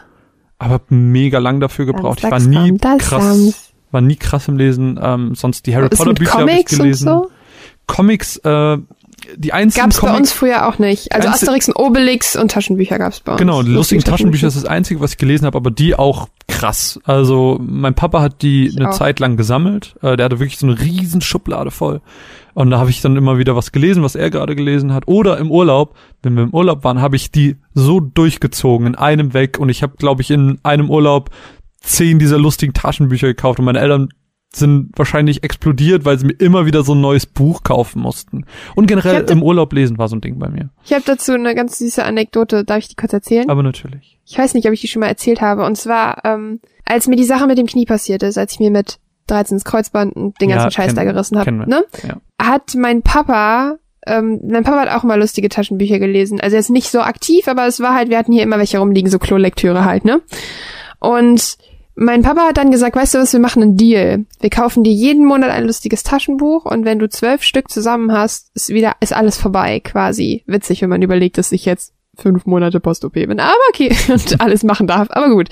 aber 0.58 0.74
hab 0.74 0.90
mega 0.90 1.38
lang 1.38 1.60
dafür 1.60 1.86
gebraucht. 1.86 2.20
Ich 2.22 2.30
war 2.30 2.40
nie 2.40 2.68
Samstag, 2.68 2.98
krass, 2.98 3.24
Samstag. 3.24 3.72
war 3.90 4.00
nie 4.00 4.16
krass 4.16 4.48
im 4.48 4.56
Lesen. 4.56 4.98
Ähm, 5.02 5.34
sonst 5.34 5.66
die 5.66 5.74
Harry 5.74 5.88
Potter 5.88 6.14
Bücher 6.14 6.38
habe 6.38 6.52
ich 6.52 6.66
gelesen. 6.66 7.04
so? 7.04 7.30
Comics, 7.86 8.36
äh, 8.38 8.78
die 9.36 9.52
einzigen 9.52 9.84
Gab's 9.84 10.00
bei 10.00 10.08
Comics, 10.08 10.20
uns 10.20 10.32
früher 10.32 10.68
auch 10.68 10.78
nicht. 10.78 11.12
Also 11.12 11.28
Asterix 11.28 11.68
und 11.68 11.76
Obelix 11.76 12.36
und 12.36 12.50
Taschenbücher 12.50 12.98
gab's 12.98 13.20
bei 13.20 13.32
uns. 13.32 13.40
Genau, 13.40 13.62
die 13.62 13.70
lustigen 13.70 14.00
Lustige 14.00 14.04
Taschenbücher 14.04 14.48
ist 14.48 14.56
das 14.56 14.64
Einzige, 14.64 15.00
was 15.00 15.12
ich 15.12 15.18
gelesen 15.18 15.46
habe, 15.46 15.56
aber 15.56 15.70
die 15.70 15.94
auch 15.94 16.28
krass. 16.48 17.00
Also 17.04 17.58
mein 17.62 17.94
Papa 17.94 18.20
hat 18.20 18.42
die 18.42 18.66
Ich 18.66 18.76
eine 18.76 18.90
auch. 18.90 18.94
Zeit 18.94 19.20
lang 19.20 19.36
gesammelt. 19.36 19.94
Äh, 20.02 20.16
der 20.16 20.26
hatte 20.26 20.40
wirklich 20.40 20.58
so 20.58 20.66
eine 20.66 20.80
riesen 20.80 21.20
Schublade 21.20 21.70
voll. 21.70 22.00
Und 22.54 22.70
da 22.70 22.78
habe 22.78 22.90
ich 22.90 23.00
dann 23.00 23.16
immer 23.16 23.38
wieder 23.38 23.56
was 23.56 23.72
gelesen, 23.72 24.02
was 24.02 24.14
er 24.14 24.30
gerade 24.30 24.56
gelesen 24.56 24.92
hat. 24.92 25.06
Oder 25.06 25.38
im 25.38 25.50
Urlaub, 25.50 25.94
wenn 26.22 26.34
wir 26.34 26.42
im 26.42 26.54
Urlaub 26.54 26.84
waren, 26.84 27.00
habe 27.00 27.16
ich 27.16 27.30
die 27.30 27.56
so 27.74 28.00
durchgezogen 28.00 28.86
in 28.88 28.94
einem 28.96 29.32
weg. 29.34 29.58
Und 29.58 29.68
ich 29.68 29.82
habe, 29.82 29.96
glaube 29.96 30.22
ich, 30.22 30.30
in 30.30 30.58
einem 30.62 30.90
Urlaub 30.90 31.30
zehn 31.80 32.18
dieser 32.18 32.38
lustigen 32.38 32.74
Taschenbücher 32.74 33.28
gekauft. 33.28 33.58
Und 33.58 33.64
meine 33.64 33.80
Eltern 33.80 34.08
sind 34.52 34.90
wahrscheinlich 34.96 35.44
explodiert, 35.44 36.04
weil 36.04 36.18
sie 36.18 36.26
mir 36.26 36.32
immer 36.32 36.66
wieder 36.66 36.82
so 36.82 36.94
ein 36.94 37.00
neues 37.00 37.24
Buch 37.26 37.62
kaufen 37.62 38.02
mussten. 38.02 38.44
Und 38.74 38.86
generell 38.86 39.24
im 39.30 39.42
Urlaub 39.42 39.72
lesen 39.72 39.96
war 39.98 40.08
so 40.08 40.16
ein 40.16 40.20
Ding 40.20 40.38
bei 40.38 40.48
mir. 40.48 40.70
Ich 40.84 40.92
habe 40.92 41.02
dazu 41.06 41.32
eine 41.32 41.54
ganz 41.54 41.78
süße 41.78 42.04
Anekdote. 42.04 42.64
Darf 42.64 42.78
ich 42.78 42.88
die 42.88 42.96
kurz 42.96 43.12
erzählen? 43.12 43.48
Aber 43.48 43.62
natürlich. 43.62 44.18
Ich 44.26 44.36
weiß 44.36 44.54
nicht, 44.54 44.66
ob 44.66 44.72
ich 44.72 44.80
die 44.80 44.88
schon 44.88 45.00
mal 45.00 45.06
erzählt 45.06 45.40
habe. 45.40 45.64
Und 45.64 45.76
zwar, 45.76 46.24
ähm, 46.24 46.60
als 46.84 47.06
mir 47.06 47.16
die 47.16 47.24
Sache 47.24 47.46
mit 47.46 47.58
dem 47.58 47.66
Knie 47.66 47.86
passiert 47.86 48.22
ist, 48.24 48.38
als 48.38 48.52
ich 48.54 48.58
mir 48.60 48.70
mit 48.70 48.98
13 49.28 49.56
ins 49.56 49.64
Kreuzband 49.64 50.16
und 50.16 50.40
den 50.40 50.50
Ja, 50.50 50.56
ganzen 50.56 50.72
Scheiß 50.72 50.86
kennen 50.86 50.96
da 50.96 51.04
gerissen 51.04 51.38
habe, 51.38 51.52
ne? 51.52 51.84
Ja. 52.06 52.16
hat 52.40 52.74
mein 52.74 53.02
Papa, 53.02 53.76
ähm, 54.04 54.40
mein 54.48 54.64
Papa 54.64 54.80
hat 54.80 54.88
auch 54.88 55.04
immer 55.04 55.16
lustige 55.16 55.48
Taschenbücher 55.48 56.00
gelesen. 56.00 56.40
Also 56.40 56.56
er 56.56 56.60
ist 56.60 56.70
nicht 56.70 56.90
so 56.90 57.00
aktiv, 57.00 57.46
aber 57.46 57.66
es 57.68 57.78
war 57.78 57.94
halt, 57.94 58.08
wir 58.10 58.18
hatten 58.18 58.32
hier 58.32 58.42
immer 58.42 58.58
welche 58.58 58.78
rumliegen, 58.78 59.08
so 59.10 59.20
Klolektüre 59.20 59.84
halt, 59.84 60.04
ne? 60.04 60.20
Und 60.98 61.56
mein 61.94 62.22
Papa 62.22 62.48
hat 62.48 62.56
dann 62.56 62.70
gesagt, 62.70 62.96
weißt 62.96 63.14
du 63.14 63.18
was, 63.18 63.32
wir 63.32 63.40
machen 63.40 63.62
einen 63.62 63.76
Deal. 63.76 64.24
Wir 64.40 64.50
kaufen 64.50 64.84
dir 64.84 64.92
jeden 64.92 65.24
Monat 65.24 65.50
ein 65.50 65.66
lustiges 65.66 66.02
Taschenbuch 66.02 66.64
und 66.64 66.84
wenn 66.84 66.98
du 66.98 67.08
zwölf 67.08 67.42
Stück 67.42 67.70
zusammen 67.70 68.12
hast, 68.12 68.50
ist 68.54 68.70
wieder, 68.70 68.94
ist 69.00 69.12
alles 69.12 69.36
vorbei, 69.36 69.80
quasi. 69.80 70.42
Witzig, 70.46 70.82
wenn 70.82 70.90
man 70.90 71.02
überlegt, 71.02 71.38
dass 71.38 71.52
ich 71.52 71.64
jetzt 71.64 71.92
fünf 72.16 72.46
Monate 72.46 72.80
Post-OP 72.80 73.14
bin. 73.14 73.40
Aber 73.40 73.54
okay, 73.68 73.94
und 74.08 74.40
alles 74.40 74.62
machen 74.62 74.86
darf. 74.86 75.08
Aber 75.10 75.30
gut. 75.30 75.48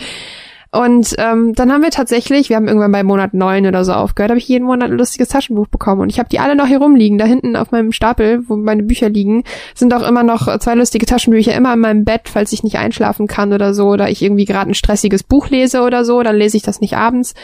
Und 0.79 1.17
ähm, 1.19 1.55
dann 1.57 1.73
haben 1.73 1.83
wir 1.83 1.91
tatsächlich, 1.91 2.51
wir 2.51 2.55
haben 2.57 2.69
irgendwann 2.69 2.93
bei 2.93 3.03
Monat 3.03 3.35
neun 3.35 3.67
oder 3.67 3.85
so 3.85 3.95
aufgehört, 3.95 4.31
habe 4.31 4.39
ich 4.39 4.47
jeden 4.47 4.65
Monat 4.65 4.93
ein 4.93 4.97
lustiges 4.97 5.27
Taschenbuch 5.27 5.67
bekommen. 5.67 6.03
Und 6.03 6.09
ich 6.09 6.21
habe 6.21 6.29
die 6.29 6.39
alle 6.39 6.55
noch 6.55 6.69
hier 6.69 6.79
rumliegen. 6.79 7.19
Da 7.19 7.25
hinten 7.25 7.57
auf 7.57 7.73
meinem 7.73 7.91
Stapel, 7.91 8.49
wo 8.49 8.55
meine 8.55 8.85
Bücher 8.85 9.09
liegen, 9.09 9.43
sind 9.75 9.93
auch 9.93 10.09
immer 10.09 10.23
noch 10.23 10.57
zwei 10.61 10.77
lustige 10.77 11.05
Taschenbücher 11.05 11.53
immer 11.53 11.75
in 11.75 11.81
meinem 11.81 12.05
Bett, 12.05 12.29
falls 12.29 12.53
ich 12.53 12.63
nicht 12.63 12.79
einschlafen 12.79 13.27
kann 13.27 13.53
oder 13.53 13.75
so, 13.75 13.89
oder 13.89 14.09
ich 14.09 14.23
irgendwie 14.23 14.45
gerade 14.45 14.71
ein 14.71 14.75
stressiges 14.75 15.25
Buch 15.25 15.51
lese 15.51 15.83
oder 15.83 16.05
so, 16.05 16.23
dann 16.23 16.37
lese 16.37 16.57
ich 16.57 16.63
das 16.63 16.81
nicht 16.81 16.97
abends. 16.97 17.35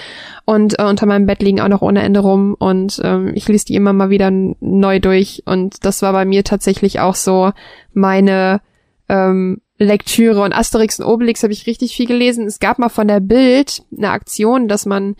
Und 0.44 0.78
äh, 0.78 0.84
unter 0.84 1.06
meinem 1.06 1.26
Bett 1.26 1.42
liegen 1.42 1.60
auch 1.60 1.66
noch 1.66 1.82
ohne 1.82 2.02
Ende 2.04 2.20
rum 2.20 2.54
und 2.56 3.00
ähm, 3.02 3.32
ich 3.34 3.48
lese 3.48 3.64
die 3.64 3.74
immer 3.74 3.92
mal 3.92 4.10
wieder 4.10 4.30
neu 4.30 5.00
durch. 5.00 5.42
Und 5.44 5.84
das 5.84 6.02
war 6.02 6.12
bei 6.12 6.24
mir 6.24 6.44
tatsächlich 6.44 7.00
auch 7.00 7.16
so 7.16 7.50
meine 7.94 8.60
ähm, 9.08 9.60
Lektüre 9.78 10.42
und 10.42 10.52
Asterix 10.52 11.00
und 11.00 11.06
Obelix 11.06 11.42
habe 11.42 11.52
ich 11.52 11.66
richtig 11.66 11.96
viel 11.96 12.06
gelesen. 12.06 12.46
Es 12.46 12.60
gab 12.60 12.78
mal 12.78 12.88
von 12.88 13.08
der 13.08 13.20
Bild 13.20 13.82
eine 13.96 14.10
Aktion, 14.10 14.68
dass 14.68 14.86
man 14.86 15.16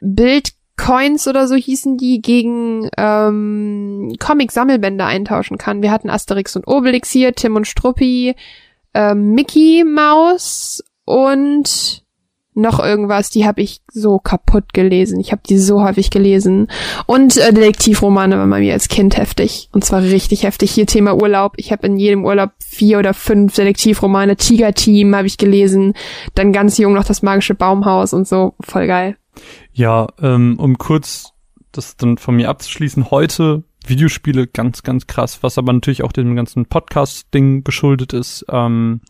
Bildcoins 0.00 1.26
oder 1.26 1.48
so 1.48 1.56
hießen 1.56 1.96
die 1.96 2.22
gegen 2.22 2.88
ähm, 2.96 4.14
Comic-Sammelbände 4.18 5.04
eintauschen 5.04 5.58
kann. 5.58 5.82
Wir 5.82 5.90
hatten 5.90 6.10
Asterix 6.10 6.54
und 6.54 6.68
Obelix 6.68 7.10
hier, 7.10 7.34
Tim 7.34 7.56
und 7.56 7.66
Struppi, 7.66 8.36
ähm, 8.94 9.32
Mickey 9.32 9.84
Maus 9.84 10.84
und 11.04 12.05
noch 12.56 12.80
irgendwas, 12.80 13.30
die 13.30 13.46
habe 13.46 13.60
ich 13.60 13.82
so 13.92 14.18
kaputt 14.18 14.72
gelesen. 14.72 15.20
Ich 15.20 15.30
habe 15.30 15.42
die 15.46 15.58
so 15.58 15.82
häufig 15.82 16.10
gelesen. 16.10 16.68
Und 17.06 17.36
äh, 17.36 17.52
Detektivromane 17.52 18.38
waren 18.38 18.50
bei 18.50 18.60
mir 18.60 18.72
als 18.72 18.88
Kind 18.88 19.16
heftig. 19.16 19.68
Und 19.72 19.84
zwar 19.84 20.02
richtig 20.02 20.44
heftig. 20.44 20.70
Hier 20.70 20.86
Thema 20.86 21.14
Urlaub. 21.14 21.52
Ich 21.56 21.70
habe 21.70 21.86
in 21.86 21.98
jedem 21.98 22.24
Urlaub 22.24 22.50
vier 22.58 22.98
oder 22.98 23.14
fünf 23.14 23.54
Detektivromane. 23.54 24.36
Tiger 24.36 24.72
Team 24.72 25.14
habe 25.14 25.26
ich 25.26 25.36
gelesen. 25.36 25.94
Dann 26.34 26.52
ganz 26.52 26.78
jung 26.78 26.94
noch 26.94 27.04
das 27.04 27.22
magische 27.22 27.54
Baumhaus 27.54 28.12
und 28.12 28.26
so. 28.26 28.54
Voll 28.60 28.86
geil. 28.86 29.16
Ja, 29.72 30.06
ähm, 30.22 30.56
um 30.58 30.78
kurz 30.78 31.32
das 31.72 31.96
dann 31.96 32.16
von 32.16 32.36
mir 32.36 32.48
abzuschließen, 32.48 33.10
heute 33.10 33.64
Videospiele 33.86 34.46
ganz, 34.46 34.82
ganz 34.82 35.06
krass, 35.06 35.42
was 35.42 35.58
aber 35.58 35.72
natürlich 35.72 36.02
auch 36.02 36.12
dem 36.12 36.34
ganzen 36.34 36.66
Podcast-Ding 36.66 37.64
geschuldet 37.64 38.12
ist. 38.14 38.44
Ähm, 38.48 39.02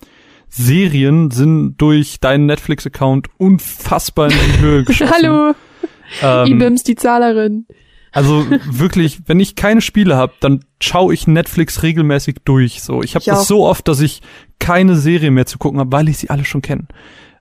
Serien 0.57 1.30
sind 1.30 1.76
durch 1.76 2.18
deinen 2.20 2.46
Netflix-Account 2.46 3.28
unfassbar 3.38 4.30
in 4.30 4.38
die 4.54 4.61
Höhe 4.61 4.84
geschossen. 4.84 5.12
Hallo, 5.14 5.54
Ähm, 6.22 6.46
Ibims, 6.46 6.82
die 6.82 6.94
Zahlerin. 6.94 7.66
also 8.12 8.46
wirklich, 8.70 9.18
wenn 9.26 9.38
ich 9.40 9.54
keine 9.57 9.80
Spiele 9.82 10.16
habe, 10.16 10.32
dann 10.40 10.64
schaue 10.80 11.12
ich 11.12 11.26
Netflix 11.26 11.82
regelmäßig 11.82 12.36
durch. 12.44 12.82
So, 12.82 13.02
ich 13.02 13.14
habe 13.14 13.22
auch. 13.24 13.38
das 13.38 13.48
so 13.48 13.64
oft, 13.66 13.86
dass 13.88 14.00
ich 14.00 14.22
keine 14.59 14.96
Serie 14.96 15.30
mehr 15.30 15.46
zu 15.46 15.59
gucken 15.59 15.78
habe, 15.80 15.92
weil 15.92 16.09
ich 16.09 16.16
sie 16.18 16.30
alle 16.30 16.44
schon 16.46 16.62
kenne. 16.62 16.86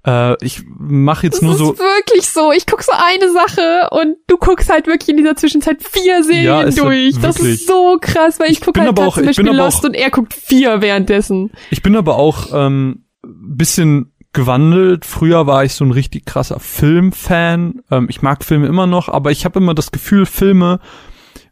Äh, 0.06 0.36
ich 0.44 0.64
mache 0.78 1.28
jetzt 1.28 1.36
Das 1.36 1.42
nur 1.44 1.52
ist 1.54 1.60
so. 1.60 1.78
wirklich 1.80 2.30
so. 2.30 2.52
Ich 2.52 2.66
guck 2.66 2.84
so 2.84 2.92
eine 2.92 3.32
Sache 3.32 3.90
und 3.92 4.18
du 4.28 4.38
guckst 4.38 4.70
halt 4.70 4.88
wirklich 4.88 5.10
in 5.10 5.18
dieser 5.18 5.36
Zwischenzeit 5.36 5.78
vier 5.82 6.24
Serien 6.24 6.46
Ja, 6.46 6.62
ist 6.64 6.78
durch. 6.80 7.16
Das 7.22 7.38
wirklich. 7.40 7.56
ist 7.62 7.68
so 7.68 7.98
krass, 8.02 8.40
weil 8.40 8.48
ich, 8.48 8.58
Ich 8.58 8.62
guck 8.62 8.74
bin 8.74 8.84
halt 8.84 8.90
aber 8.98 9.08
auch- 9.08 9.16
zum 9.16 9.26
Beispiel 9.26 9.46
Lost 9.48 9.80
auch- 9.80 9.84
und 9.86 9.94
er 9.94 10.10
guckt 10.12 10.34
vier 10.34 10.82
währenddessen. 10.82 11.52
Ich 11.72 11.82
bin 11.82 11.96
aber 11.96 12.18
auch 12.18 12.48
ähm, 12.54 13.05
bisschen 13.26 14.12
gewandelt. 14.34 15.06
Früher 15.06 15.48
war 15.48 15.64
ich 15.64 15.74
so 15.74 15.86
ein 15.86 15.92
richtig 15.92 16.26
krasser 16.26 16.60
Filmfan. 16.60 17.82
Ähm, 17.92 18.08
ich 18.10 18.22
mag 18.22 18.44
Filme 18.44 18.68
immer 18.68 18.88
noch, 18.88 19.10
aber 19.10 19.32
ich 19.32 19.46
habe 19.46 19.60
immer 19.60 19.74
das 19.74 19.92
Gefühl, 19.92 20.26
Filme 20.26 20.80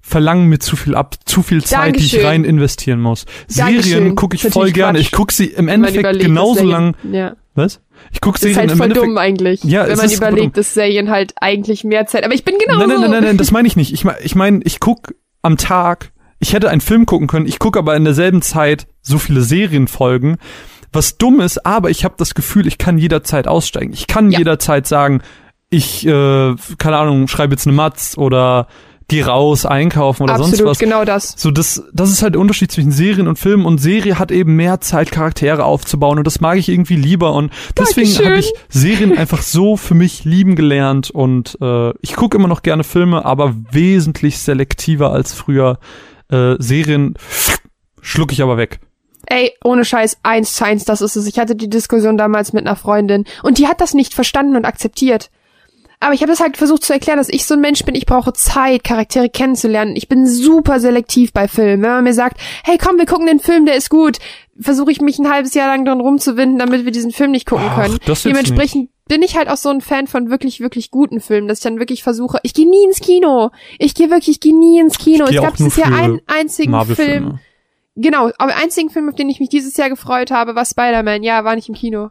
verlangen 0.01 0.47
mir 0.49 0.59
zu 0.59 0.75
viel 0.75 0.95
ab, 0.95 1.15
zu 1.25 1.43
viel 1.43 1.63
Zeit, 1.63 1.95
die 1.95 1.99
ich 2.03 2.11
Dankeschön. 2.11 2.25
rein 2.29 2.43
investieren 2.43 2.99
muss. 2.99 3.25
Dankeschön. 3.55 3.83
Serien 3.83 4.15
gucke 4.15 4.35
ich 4.35 4.43
Ist 4.43 4.53
voll 4.53 4.71
gerne. 4.71 4.99
Quatsch. 4.99 5.05
Ich 5.07 5.11
gucke 5.13 5.33
sie 5.33 5.45
im 5.45 5.69
Endeffekt 5.69 6.19
genauso 6.19 6.65
lang. 6.65 6.95
Ja. 7.09 7.35
Was? 7.55 7.79
Ich 8.11 8.19
gucke 8.19 8.35
ist 8.35 8.41
Serien 8.41 8.57
halt 8.59 8.71
im 8.71 8.77
voll 8.77 8.85
Endeffekt. 8.87 9.07
dumm 9.07 9.17
eigentlich, 9.17 9.63
Ja, 9.63 9.87
wenn 9.87 9.95
man 9.95 10.05
ist 10.07 10.17
voll 10.17 10.27
überlegt, 10.29 10.57
dass 10.57 10.73
Serien 10.73 11.09
halt 11.09 11.33
eigentlich 11.39 11.85
mehr 11.85 12.05
Zeit. 12.05 12.25
Aber 12.25 12.33
ich 12.33 12.43
bin 12.43 12.55
genauso. 12.57 12.79
Nein, 12.79 12.89
nein, 12.89 13.01
nein, 13.01 13.11
nein, 13.11 13.23
nein, 13.23 13.37
das 13.37 13.51
meine 13.51 13.67
ich 13.67 13.77
nicht. 13.77 13.93
Ich 13.93 14.03
meine, 14.03 14.19
ich, 14.21 14.35
mein, 14.35 14.61
ich 14.65 14.81
guck 14.81 15.15
am 15.41 15.55
Tag, 15.55 16.11
ich 16.39 16.51
hätte 16.53 16.69
einen 16.69 16.81
Film 16.81 17.05
gucken 17.05 17.27
können, 17.27 17.45
ich 17.45 17.59
gucke 17.59 17.79
aber 17.79 17.95
in 17.95 18.03
derselben 18.03 18.41
Zeit 18.41 18.87
so 19.01 19.17
viele 19.19 19.41
Serienfolgen, 19.41 20.37
was 20.93 21.17
dumm 21.17 21.39
ist, 21.41 21.65
aber 21.65 21.89
ich 21.89 22.05
habe 22.05 22.15
das 22.17 22.33
Gefühl, 22.35 22.67
ich 22.67 22.77
kann 22.77 22.97
jederzeit 22.97 23.47
aussteigen. 23.47 23.93
Ich 23.93 24.07
kann 24.07 24.31
Ja. 24.31 24.39
jederzeit 24.39 24.87
sagen, 24.87 25.21
ich, 25.69 26.05
äh, 26.05 26.55
keine 26.77 26.97
Ahnung, 26.97 27.27
schreibe 27.27 27.53
jetzt 27.53 27.65
eine 27.67 27.75
Matz 27.75 28.15
oder 28.17 28.67
geh 29.09 29.21
raus, 29.23 29.65
einkaufen 29.65 30.23
oder 30.23 30.35
Absolut, 30.35 30.55
sonst 30.57 30.69
was. 30.69 30.79
genau 30.79 31.03
das. 31.03 31.33
So, 31.37 31.51
das, 31.51 31.83
das 31.93 32.09
ist 32.09 32.23
halt 32.23 32.35
der 32.35 32.41
Unterschied 32.41 32.71
zwischen 32.71 32.91
Serien 32.91 33.27
und 33.27 33.37
Filmen 33.37 33.65
und 33.65 33.79
Serie 33.79 34.17
hat 34.17 34.31
eben 34.31 34.55
mehr 34.55 34.79
Zeit, 34.81 35.11
Charaktere 35.11 35.65
aufzubauen 35.65 36.19
und 36.19 36.25
das 36.25 36.39
mag 36.39 36.57
ich 36.57 36.69
irgendwie 36.69 36.95
lieber 36.95 37.33
und 37.33 37.51
deswegen 37.77 38.09
habe 38.25 38.37
ich 38.37 38.53
Serien 38.69 39.17
einfach 39.17 39.41
so 39.41 39.75
für 39.77 39.93
mich 39.93 40.23
lieben 40.23 40.55
gelernt 40.55 41.11
und 41.11 41.57
äh, 41.61 41.89
ich 42.01 42.15
gucke 42.15 42.37
immer 42.37 42.47
noch 42.47 42.61
gerne 42.63 42.83
Filme, 42.85 43.25
aber 43.25 43.53
wesentlich 43.71 44.37
selektiver 44.39 45.11
als 45.11 45.33
früher. 45.33 45.79
Äh, 46.29 46.55
Serien 46.59 47.15
schluck 48.01 48.31
ich 48.31 48.41
aber 48.41 48.57
weg. 48.57 48.79
Ey, 49.27 49.53
ohne 49.63 49.85
Scheiß, 49.85 50.17
eins 50.23 50.53
zu 50.53 50.65
eins, 50.65 50.85
das 50.85 51.01
ist 51.01 51.15
es. 51.15 51.27
Ich 51.27 51.39
hatte 51.39 51.55
die 51.55 51.69
Diskussion 51.69 52.17
damals 52.17 52.53
mit 52.53 52.65
einer 52.65 52.75
Freundin 52.75 53.25
und 53.41 53.57
die 53.57 53.67
hat 53.67 53.81
das 53.81 53.93
nicht 53.93 54.13
verstanden 54.13 54.55
und 54.55 54.65
akzeptiert. 54.65 55.29
Aber 56.03 56.13
ich 56.13 56.21
habe 56.21 56.31
das 56.31 56.41
halt 56.41 56.57
versucht 56.57 56.83
zu 56.83 56.91
erklären, 56.91 57.17
dass 57.17 57.29
ich 57.29 57.45
so 57.45 57.53
ein 57.53 57.61
Mensch 57.61 57.85
bin, 57.85 57.95
ich 57.95 58.05
brauche 58.05 58.33
Zeit, 58.33 58.83
Charaktere 58.83 59.29
kennenzulernen. 59.29 59.95
Ich 59.95 60.09
bin 60.09 60.27
super 60.27 60.81
selektiv 60.81 61.31
bei 61.31 61.47
Filmen. 61.47 61.81
Wenn 61.81 61.91
man 61.91 62.03
mir 62.03 62.13
sagt, 62.13 62.41
hey 62.65 62.77
komm, 62.77 62.97
wir 62.97 63.05
gucken 63.05 63.25
den 63.25 63.39
Film, 63.39 63.65
der 63.65 63.75
ist 63.75 63.89
gut, 63.89 64.17
versuche 64.59 64.91
ich 64.91 64.99
mich 64.99 65.17
ein 65.17 65.31
halbes 65.31 65.53
Jahr 65.53 65.67
lang 65.67 65.85
dran 65.85 66.01
rumzuwinden, 66.01 66.59
damit 66.59 66.83
wir 66.83 66.91
diesen 66.91 67.11
Film 67.11 67.31
nicht 67.31 67.47
gucken 67.47 67.67
Ach, 67.69 67.81
können. 67.81 67.99
Dementsprechend 68.25 68.89
bin 69.07 69.21
ich 69.21 69.37
halt 69.37 69.47
auch 69.47 69.55
so 69.57 69.69
ein 69.69 69.79
Fan 69.79 70.07
von 70.07 70.29
wirklich, 70.29 70.59
wirklich 70.59 70.91
guten 70.91 71.21
Filmen, 71.21 71.47
dass 71.47 71.59
ich 71.59 71.63
dann 71.63 71.79
wirklich 71.79 72.03
versuche, 72.03 72.39
ich 72.43 72.53
gehe 72.53 72.69
nie 72.69 72.83
ins 72.83 72.99
Kino. 72.99 73.51
Ich 73.79 73.95
gehe 73.95 74.09
wirklich, 74.09 74.29
ich 74.29 74.39
gehe 74.41 74.57
nie 74.57 74.79
ins 74.79 74.97
Kino. 74.97 75.25
Es 75.25 75.35
gab 75.35 75.57
für 75.57 75.85
einen 75.85 76.21
einzigen 76.27 76.85
Film. 76.85 77.39
Genau, 77.95 78.31
aber 78.37 78.55
einzigen 78.55 78.89
Film, 78.89 79.09
auf 79.09 79.15
den 79.15 79.29
ich 79.29 79.39
mich 79.39 79.49
dieses 79.49 79.77
Jahr 79.77 79.89
gefreut 79.89 80.31
habe, 80.31 80.55
war 80.55 80.65
Spider-Man. 80.65 81.23
Ja, 81.23 81.43
war 81.43 81.55
nicht 81.55 81.69
im 81.69 81.75
Kino. 81.75 82.09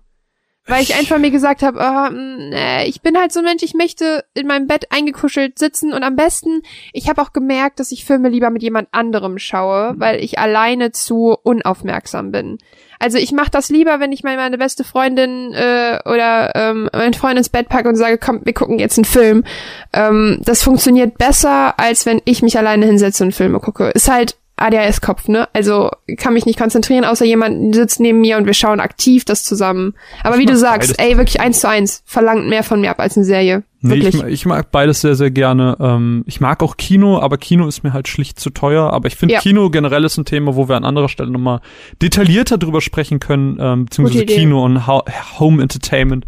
Weil 0.65 0.83
ich 0.83 0.95
einfach 0.95 1.19
mir 1.19 1.33
gesagt 1.33 1.63
habe, 1.63 1.81
oh, 1.81 2.13
nee, 2.13 2.85
ich 2.85 3.03
bin 3.03 3.19
halt 3.19 3.33
so 3.33 3.41
ein 3.41 3.45
Mensch, 3.45 3.65
ich 3.65 3.75
möchte 3.75 4.25
in 4.33 4.47
meinem 4.47 4.69
Bett 4.69 4.93
eingekuschelt 4.93 5.59
sitzen 5.59 5.93
und 5.93 6.05
am 6.05 6.15
besten, 6.15 6.63
ich 6.93 7.09
habe 7.09 7.21
auch 7.21 7.33
gemerkt, 7.33 7.81
dass 7.81 7.91
ich 7.91 8.05
Filme 8.05 8.29
lieber 8.29 8.49
mit 8.51 8.63
jemand 8.63 8.89
anderem 8.93 9.39
schaue, 9.39 9.95
weil 9.97 10.23
ich 10.23 10.39
alleine 10.39 10.93
zu 10.93 11.37
unaufmerksam 11.43 12.31
bin. 12.31 12.59
Also 13.01 13.19
ich 13.19 13.33
mache 13.33 13.51
das 13.51 13.71
lieber, 13.71 13.99
wenn 13.99 14.13
ich 14.13 14.23
meine 14.23 14.57
beste 14.57 14.85
Freundin 14.85 15.53
äh, 15.53 15.99
oder 16.05 16.55
ähm, 16.55 16.89
meinen 16.93 17.15
Freund 17.15 17.39
ins 17.39 17.49
Bett 17.49 17.69
packe 17.69 17.89
und 17.89 17.97
sage, 17.97 18.17
komm, 18.17 18.43
wir 18.45 18.55
gucken 18.55 18.79
jetzt 18.79 18.99
einen 18.99 19.05
Film. 19.05 19.43
Ähm, 19.93 20.41
das 20.45 20.63
funktioniert 20.63 21.19
besser, 21.19 21.81
als 21.81 22.07
wenn 22.07 22.23
ich 22.25 22.41
mich 22.43 22.57
alleine 22.57 22.87
hinsetze 22.87 23.25
und 23.25 23.35
Filme 23.35 23.59
gucke. 23.59 23.89
Ist 23.89 24.09
halt 24.09 24.37
ADHS-Kopf, 24.63 25.29
ne? 25.29 25.49
Also 25.53 25.91
kann 26.17 26.35
mich 26.35 26.47
nicht 26.47 26.59
konzentrieren, 26.59 27.05
außer 27.05 27.25
jemand 27.25 27.75
sitzt 27.75 28.01
neben 28.01 28.21
mir 28.21 28.37
und 28.37 28.47
wir 28.47 28.55
schauen 28.55 28.81
aktiv 28.81 29.25
das 29.25 29.45
zusammen. 29.45 29.95
Aber 30.23 30.37
Ich 30.37 30.43
wie 30.43 30.47
du 30.47 30.57
sagst, 30.57 30.99
ey, 30.99 31.17
wirklich 31.17 31.41
eins 31.41 31.61
zu 31.61 31.69
eins, 31.69 32.03
verlangt 32.07 32.49
mehr 32.49 32.63
von 32.63 32.81
mir 32.81 32.91
ab 32.91 33.01
als 33.01 33.17
eine 33.17 33.25
Serie. 33.25 33.63
Nee, 33.85 33.97
ich, 33.97 34.23
ich 34.23 34.47
mag 34.47 34.71
beides 34.71 35.01
sehr, 35.01 35.17
sehr 35.17 35.33
gerne. 35.33 35.77
Ähm, 35.81 36.23
ich 36.27 36.41
mag 36.41 36.63
auch 36.63 36.77
Kino, 36.77 37.19
aber 37.19 37.37
Kino 37.37 37.67
ist 37.67 37.83
mir 37.83 37.93
halt 37.93 38.07
schlicht 38.07 38.39
zu 38.39 38.51
teuer. 38.51 38.93
Aber 38.93 39.09
ich 39.09 39.17
finde, 39.17 39.35
Ja. 39.35 39.41
Kino 39.41 39.71
generell 39.71 40.05
ist 40.05 40.17
ein 40.19 40.25
Thema, 40.25 40.55
wo 40.55 40.69
wir 40.69 40.77
an 40.77 40.85
anderer 40.85 41.09
Stelle 41.09 41.31
nochmal 41.31 41.61
detaillierter 42.01 42.59
drüber 42.59 42.81
sprechen 42.81 43.19
können, 43.19 43.59
ähm, 43.61 43.87
beziehungsweise. 43.87 44.25
Kino 44.27 44.65
und 44.65 44.87
Ho 44.87 45.03
Home 45.41 45.61
Entertainment. 45.61 46.27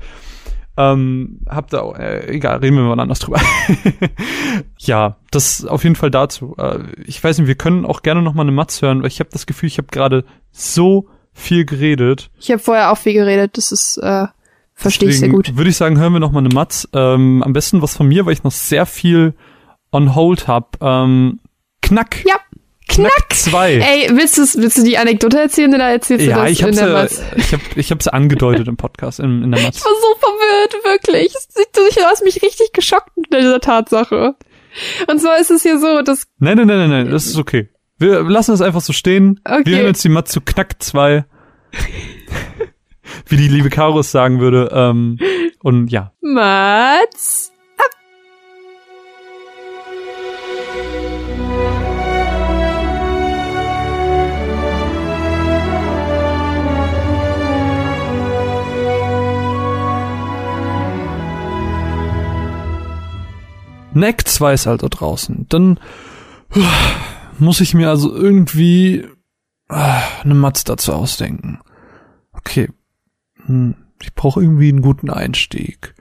Ähm, 0.77 1.41
hab 1.49 1.71
da, 1.71 1.81
auch- 1.83 1.97
äh, 1.97 2.27
egal, 2.35 2.59
reden 2.59 2.77
wir 2.77 2.83
mal 2.83 2.99
anders 3.01 3.21
drüber. 3.21 3.41
ja, 4.79 5.17
das 5.31 5.65
auf 5.65 5.85
jeden 5.85 5.97
Fall 5.97 6.11
dazu. 6.11 6.55
Äh, 6.59 6.79
ich 7.07 7.23
weiß 7.23 7.39
nicht, 7.39 7.47
wir 7.47 7.55
können 7.55 7.85
auch 7.87 8.03
gerne 8.03 8.23
nochmal 8.23 8.45
eine 8.45 8.53
Matz 8.53 8.83
hören, 8.83 9.01
weil 9.03 9.09
ich 9.09 9.21
habe 9.21 9.31
das 9.33 9.47
Gefühl, 9.47 9.69
ich 9.69 9.79
habe 9.79 9.89
gerade 9.91 10.25
so 10.51 11.09
viel 11.33 11.65
geredet. 11.65 12.31
Ich 12.39 12.51
habe 12.51 12.59
vorher 12.61 12.91
auch 12.93 12.99
viel 12.99 13.15
geredet, 13.15 13.57
das 13.57 13.73
ist, 13.73 13.99
äh, 13.99 14.27
verstehe 14.75 15.09
ich 15.11 15.21
sehr 15.21 15.29
gut. 15.29 15.57
Würde 15.57 15.71
ich 15.71 15.77
sagen, 15.77 15.99
hören 15.99 16.13
wir 16.13 16.21
noch 16.21 16.33
mal 16.33 16.41
eine 16.41 16.49
Matz. 16.55 16.89
Ähm, 16.93 17.43
am 17.43 17.53
besten 17.53 17.83
was 17.83 17.97
von 17.97 18.09
mir, 18.09 18.27
weil 18.27 18.33
ich 18.33 18.45
noch 18.45 18.53
sehr 18.53 18.87
viel 18.87 19.35
on 19.93 20.15
hold 20.15 20.49
hab. 20.49 20.77
Ähm, 20.81 21.41
Knack. 21.83 22.25
Ja, 22.27 22.37
Knack 22.95 23.27
2. 23.33 23.75
Ey, 23.75 24.09
willst, 24.17 24.39
willst 24.39 24.79
du 24.79 24.83
die 24.85 24.97
Anekdote 24.99 25.39
erzählen 25.41 25.75
oder 25.75 25.89
erzählst 25.89 26.27
du 26.27 26.31
Ja, 26.31 26.43
das 26.43 26.51
ich 26.53 26.61
in 26.61 26.67
hab's, 26.67 26.77
der 26.77 26.89
äh, 26.89 26.93
Matz? 26.93 27.23
ich 27.37 27.53
hab, 27.53 27.61
ich 27.77 27.91
hab's 27.91 28.09
angedeutet 28.09 28.69
im 28.69 28.77
Podcast, 28.77 29.19
in, 29.21 29.43
in 29.43 29.51
der 29.51 29.61
Ich 29.61 29.67
Matz. 29.67 29.85
war 29.85 29.93
so 30.01 30.19
verwirrt, 30.21 30.85
wirklich. 30.85 31.33
Du, 31.75 31.81
du 31.95 32.03
hast 32.05 32.23
mich 32.25 32.43
richtig 32.43 32.73
geschockt 32.73 33.17
mit 33.17 33.33
dieser 33.33 33.61
Tatsache. 33.61 34.37
Und 35.09 35.21
zwar 35.21 35.39
ist 35.39 35.51
es 35.51 35.63
hier 35.63 35.79
so, 35.79 36.03
dass 36.03 36.25
Nein, 36.39 36.57
nein, 36.57 36.67
nein, 36.67 36.79
nein, 36.79 36.91
nein, 36.91 37.11
das 37.11 37.27
ist 37.27 37.37
okay. 37.37 37.69
Wir 37.99 38.23
lassen 38.23 38.53
es 38.53 38.61
einfach 38.61 38.81
so 38.81 38.93
stehen. 38.93 39.41
Okay. 39.45 39.63
Wir 39.67 39.77
hören 39.79 39.87
jetzt 39.87 40.05
die 40.05 40.09
Matz 40.09 40.33
zu 40.33 40.41
Knack 40.41 40.83
2. 40.83 41.25
Wie 43.27 43.37
die 43.37 43.49
liebe 43.49 43.71
Karus 43.71 44.11
sagen 44.11 44.41
würde. 44.41 44.71
Ähm, 44.73 45.19
und 45.63 45.89
ja. 45.89 46.13
Mats 46.21 47.53
Neck 63.95 64.27
2 64.27 64.55
ist 64.55 64.67
also 64.67 64.89
draußen. 64.89 65.47
Dann 65.49 65.79
uh, 66.55 66.61
muss 67.39 67.61
ich 67.61 67.75
mir 67.75 67.89
also 67.89 68.15
irgendwie 68.15 69.05
uh, 69.71 70.01
eine 70.23 70.35
Matz 70.35 70.65
dazu 70.65 70.93
ausdenken. 70.93 71.61
Okay. 72.33 72.69
Hm, 73.47 73.75
ich 74.01 74.15
brauche 74.15 74.43
irgendwie 74.43 74.69
einen 74.69 74.83
guten 74.83 75.11
Einstieg. 75.11 75.95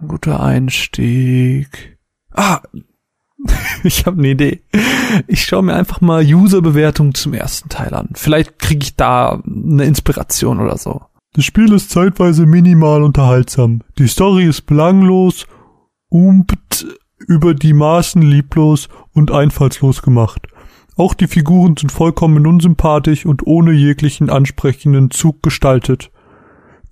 Ein 0.00 0.08
guter 0.08 0.40
Einstieg. 0.40 1.98
Ah, 2.32 2.60
ich 3.82 4.06
habe 4.06 4.18
eine 4.18 4.28
Idee. 4.28 4.62
Ich 5.26 5.44
schaue 5.44 5.62
mir 5.62 5.74
einfach 5.74 6.00
mal 6.00 6.24
User-Bewertungen 6.24 7.14
zum 7.14 7.34
ersten 7.34 7.68
Teil 7.68 7.94
an. 7.94 8.10
Vielleicht 8.14 8.58
kriege 8.58 8.84
ich 8.84 8.96
da 8.96 9.42
eine 9.44 9.84
Inspiration 9.84 10.60
oder 10.60 10.76
so. 10.78 11.02
Das 11.32 11.44
Spiel 11.44 11.72
ist 11.72 11.90
zeitweise 11.90 12.44
minimal 12.44 13.02
unterhaltsam. 13.02 13.82
Die 13.98 14.08
Story 14.08 14.46
ist 14.46 14.62
belanglos 14.62 15.46
und 16.10 16.52
über 17.26 17.54
die 17.54 17.72
Maßen 17.72 18.20
lieblos 18.20 18.88
und 19.14 19.30
einfallslos 19.30 20.02
gemacht. 20.02 20.46
Auch 20.96 21.14
die 21.14 21.28
Figuren 21.28 21.76
sind 21.78 21.90
vollkommen 21.90 22.46
unsympathisch 22.46 23.24
und 23.24 23.46
ohne 23.46 23.72
jeglichen 23.72 24.28
ansprechenden 24.28 25.10
Zug 25.10 25.42
gestaltet. 25.42 26.10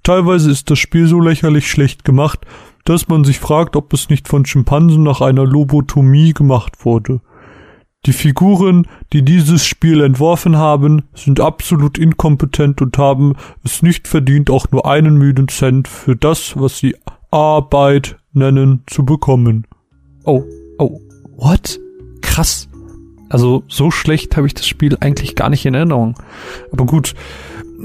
Teilweise 0.03 0.51
ist 0.51 0.71
das 0.71 0.79
Spiel 0.79 1.07
so 1.07 1.21
lächerlich 1.21 1.71
schlecht 1.71 2.05
gemacht, 2.05 2.47
dass 2.85 3.09
man 3.09 3.25
sich 3.25 3.39
fragt, 3.39 3.77
ob 3.77 3.93
es 3.93 4.09
nicht 4.09 4.29
von 4.29 4.47
Schimpansen 4.47 5.03
nach 5.03 5.21
einer 5.21 5.45
Lobotomie 5.45 6.33
gemacht 6.33 6.87
wurde. 6.87 7.21
Die 8.07 8.12
Figuren, 8.12 8.87
die 9.12 9.23
dieses 9.23 9.66
Spiel 9.66 10.01
entworfen 10.01 10.57
haben, 10.57 11.03
sind 11.14 11.41
absolut 11.41 11.99
inkompetent 11.99 12.81
und 12.81 12.97
haben 12.97 13.35
es 13.64 13.83
nicht 13.83 14.09
verdient, 14.09 14.51
auch 14.51 14.71
nur 14.71 14.87
einen 14.87 15.19
müden 15.19 15.49
Cent 15.49 15.89
für 15.89 16.16
das, 16.16 16.55
was 16.57 16.79
sie 16.79 16.97
Arbeit 17.31 18.18
nennen, 18.33 18.83
zu 18.87 19.05
bekommen. 19.05 19.66
Oh, 20.24 20.45
oh, 20.79 21.01
what? 21.37 21.81
Krass. 22.22 22.68
Also 23.29 23.64
so 23.68 23.91
schlecht 23.91 24.37
habe 24.37 24.47
ich 24.47 24.55
das 24.55 24.66
Spiel 24.66 24.97
eigentlich 25.01 25.35
gar 25.35 25.51
nicht 25.51 25.66
in 25.66 25.74
Erinnerung. 25.74 26.14
Aber 26.72 26.87
gut, 26.87 27.14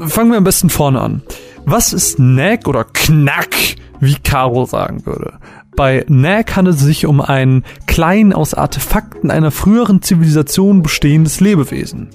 fangen 0.07 0.31
wir 0.31 0.37
am 0.37 0.43
besten 0.43 0.69
vorne 0.69 1.01
an. 1.01 1.21
Was 1.65 1.93
ist 1.93 2.17
Knack 2.17 2.67
oder 2.67 2.83
Knack, 2.83 3.55
wie 3.99 4.15
Caro 4.15 4.65
sagen 4.65 5.05
würde? 5.05 5.33
Bei 5.75 6.05
Nag 6.07 6.55
handelt 6.55 6.77
es 6.77 6.83
sich 6.83 7.05
um 7.05 7.19
ein 7.19 7.63
klein 7.87 8.31
aus 8.31 8.53
Artefakten 8.53 9.31
einer 9.31 9.51
früheren 9.51 10.01
Zivilisation 10.01 10.83
bestehendes 10.83 11.39
Lebewesen. 11.39 12.09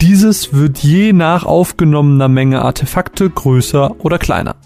Dieses 0.00 0.52
wird 0.52 0.78
je 0.78 1.12
nach 1.12 1.44
aufgenommener 1.44 2.28
Menge 2.28 2.62
Artefakte 2.62 3.28
größer 3.30 3.96
oder 4.04 4.18
kleiner. 4.18 4.56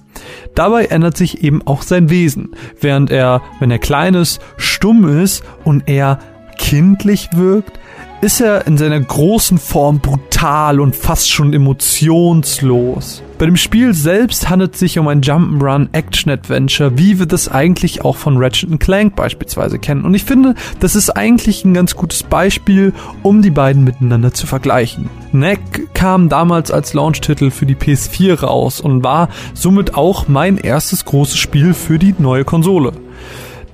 Dabei 0.55 0.87
ändert 0.87 1.17
sich 1.17 1.45
eben 1.45 1.67
auch 1.67 1.83
sein 1.83 2.11
Wesen, 2.11 2.51
während 2.81 3.11
er, 3.11 3.43
wenn 3.61 3.71
er 3.71 3.79
klein 3.79 4.15
ist, 4.15 4.41
stumm 4.57 5.09
ist 5.09 5.45
und 5.65 5.89
eher 5.89 6.19
kindlich 6.59 7.29
wirkt, 7.35 7.79
ist 8.21 8.41
er 8.41 8.67
in 8.67 8.77
seiner 8.77 9.01
großen 9.01 9.59
Form 9.59 10.01
brutal 10.01 10.81
und 10.81 10.97
fast 10.97 11.31
schon 11.31 11.53
emotionslos. 11.53 13.23
Bei 13.39 13.47
dem 13.47 13.57
Spiel 13.57 13.95
selbst 13.95 14.51
handelt 14.51 14.75
es 14.75 14.81
sich 14.81 14.99
um 14.99 15.07
ein 15.07 15.21
Jump'n'Run 15.21 15.91
Action 15.93 16.33
Adventure, 16.33 16.99
wie 16.99 17.21
wir 17.21 17.27
das 17.27 17.49
eigentlich 17.49 18.05
auch 18.05 18.17
von 18.17 18.37
Ratchet 18.37 18.81
Clank 18.81 19.15
beispielsweise 19.15 19.79
kennen. 19.79 20.05
Und 20.05 20.15
ich 20.15 20.25
finde, 20.25 20.57
das 20.81 20.97
ist 20.97 21.11
eigentlich 21.11 21.65
ein 21.65 21.73
ganz 21.75 21.95
gutes 21.95 22.25
Beispiel, 22.25 22.93
um 23.23 23.41
die 23.41 23.51
beiden 23.51 23.85
miteinander 23.85 24.35
zu 24.35 24.49
vergleichen. 24.49 25.09
Neck 25.31 25.95
kam 25.95 26.29
damals 26.29 26.73
als 26.73 26.95
Launch-Titel 26.95 27.53
für 27.53 27.67
die 27.67 27.77
PS4 27.77 28.41
raus 28.41 28.81
und 28.81 29.05
war 29.05 29.29
somit 29.55 29.95
auch 29.95 30.27
mein 30.27 30.59
erstes 30.59 31.05
großes 31.05 31.39
Spiel 31.39 31.75
für 31.75 32.01
die 32.01 32.17
neue 32.19 32.45
Konsole. 32.45 32.93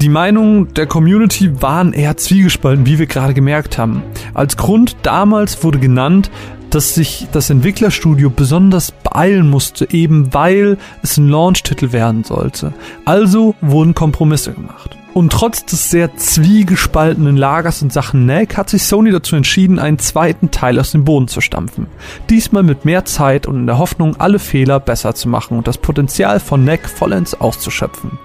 Die 0.04 0.10
Meinungen 0.10 0.74
der 0.74 0.84
Community 0.84 1.62
waren 1.62 1.94
eher 1.94 2.18
zwiegespalten, 2.18 2.84
wie 2.84 2.98
wir 2.98 3.06
gerade 3.06 3.32
gemerkt 3.32 3.78
haben. 3.78 4.02
Als 4.34 4.58
Grund 4.58 4.98
damals 5.00 5.64
wurde 5.64 5.78
genannt, 5.78 6.30
dass 6.68 6.94
sich 6.94 7.26
das 7.32 7.48
Entwicklerstudio 7.48 8.28
besonders 8.28 8.92
beeilen 8.92 9.48
musste, 9.48 9.88
eben 9.92 10.34
weil 10.34 10.76
es 11.02 11.16
ein 11.16 11.30
Launch-Titel 11.30 11.92
werden 11.92 12.22
sollte. 12.22 12.74
Also 13.06 13.54
wurden 13.62 13.94
Kompromisse 13.94 14.52
gemacht. 14.52 14.94
Und 15.14 15.32
trotz 15.32 15.64
des 15.64 15.88
sehr 15.90 16.14
zwiegespaltenen 16.18 17.38
Lagers 17.38 17.80
in 17.80 17.88
Sachen 17.88 18.26
Neck 18.26 18.58
hat 18.58 18.68
sich 18.68 18.84
Sony 18.84 19.10
dazu 19.10 19.36
entschieden, 19.36 19.78
einen 19.78 19.98
zweiten 19.98 20.50
Teil 20.50 20.78
aus 20.78 20.92
dem 20.92 21.06
Boden 21.06 21.28
zu 21.28 21.40
stampfen. 21.40 21.86
Diesmal 22.28 22.62
mit 22.62 22.84
mehr 22.84 23.06
Zeit 23.06 23.46
und 23.46 23.56
in 23.56 23.66
der 23.66 23.78
Hoffnung, 23.78 24.16
alle 24.20 24.38
Fehler 24.38 24.80
besser 24.80 25.14
zu 25.14 25.30
machen 25.30 25.56
und 25.56 25.66
das 25.66 25.78
Potenzial 25.78 26.40
von 26.40 26.62
Neck 26.62 26.90
vollends 26.90 27.40
auszuschöpfen. 27.40 28.18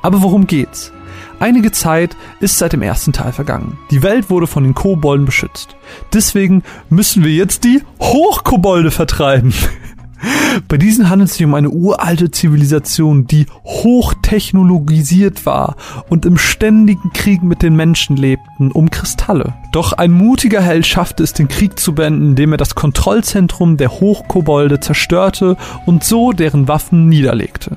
Aber 0.00 0.22
worum 0.22 0.46
geht's? 0.46 0.92
Einige 1.40 1.70
Zeit 1.70 2.16
ist 2.40 2.58
seit 2.58 2.72
dem 2.72 2.82
ersten 2.82 3.12
Teil 3.12 3.32
vergangen. 3.32 3.78
Die 3.90 4.02
Welt 4.02 4.28
wurde 4.28 4.48
von 4.48 4.64
den 4.64 4.74
Kobolden 4.74 5.24
beschützt. 5.24 5.76
Deswegen 6.12 6.64
müssen 6.90 7.22
wir 7.22 7.32
jetzt 7.32 7.62
die 7.62 7.82
Hochkobolde 8.00 8.90
vertreiben. 8.90 9.54
Bei 10.68 10.76
diesen 10.76 11.08
handelt 11.08 11.30
es 11.30 11.36
sich 11.36 11.46
um 11.46 11.54
eine 11.54 11.70
uralte 11.70 12.32
Zivilisation, 12.32 13.28
die 13.28 13.46
hochtechnologisiert 13.64 15.46
war 15.46 15.76
und 16.08 16.26
im 16.26 16.36
ständigen 16.36 17.12
Krieg 17.12 17.44
mit 17.44 17.62
den 17.62 17.76
Menschen 17.76 18.16
lebten, 18.16 18.72
um 18.72 18.90
Kristalle. 18.90 19.54
Doch 19.70 19.92
ein 19.92 20.10
mutiger 20.10 20.60
Held 20.60 20.86
schaffte 20.86 21.22
es, 21.22 21.34
den 21.34 21.46
Krieg 21.46 21.78
zu 21.78 21.94
beenden, 21.94 22.30
indem 22.30 22.52
er 22.52 22.58
das 22.58 22.74
Kontrollzentrum 22.74 23.76
der 23.76 23.92
Hochkobolde 24.00 24.80
zerstörte 24.80 25.56
und 25.86 26.02
so 26.02 26.32
deren 26.32 26.66
Waffen 26.66 27.08
niederlegte. 27.08 27.76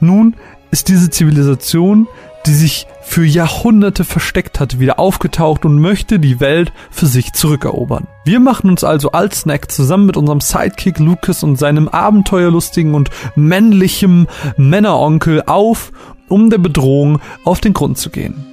Nun 0.00 0.34
ist 0.72 0.88
diese 0.88 1.10
Zivilisation 1.10 2.08
die 2.46 2.54
sich 2.54 2.86
für 3.02 3.24
Jahrhunderte 3.24 4.04
versteckt 4.04 4.60
hatte, 4.60 4.78
wieder 4.78 4.98
aufgetaucht 4.98 5.64
und 5.64 5.80
möchte 5.80 6.18
die 6.18 6.40
Welt 6.40 6.72
für 6.90 7.06
sich 7.06 7.32
zurückerobern. 7.32 8.06
Wir 8.24 8.40
machen 8.40 8.70
uns 8.70 8.84
also 8.84 9.12
als 9.12 9.40
Snack 9.40 9.70
zusammen 9.70 10.06
mit 10.06 10.16
unserem 10.16 10.40
Sidekick 10.40 10.98
Lucas 10.98 11.42
und 11.42 11.56
seinem 11.56 11.88
abenteuerlustigen 11.88 12.94
und 12.94 13.10
männlichem 13.34 14.28
Männeronkel 14.56 15.42
auf, 15.46 15.92
um 16.28 16.50
der 16.50 16.58
Bedrohung 16.58 17.20
auf 17.44 17.60
den 17.60 17.72
Grund 17.72 17.98
zu 17.98 18.10
gehen. 18.10 18.46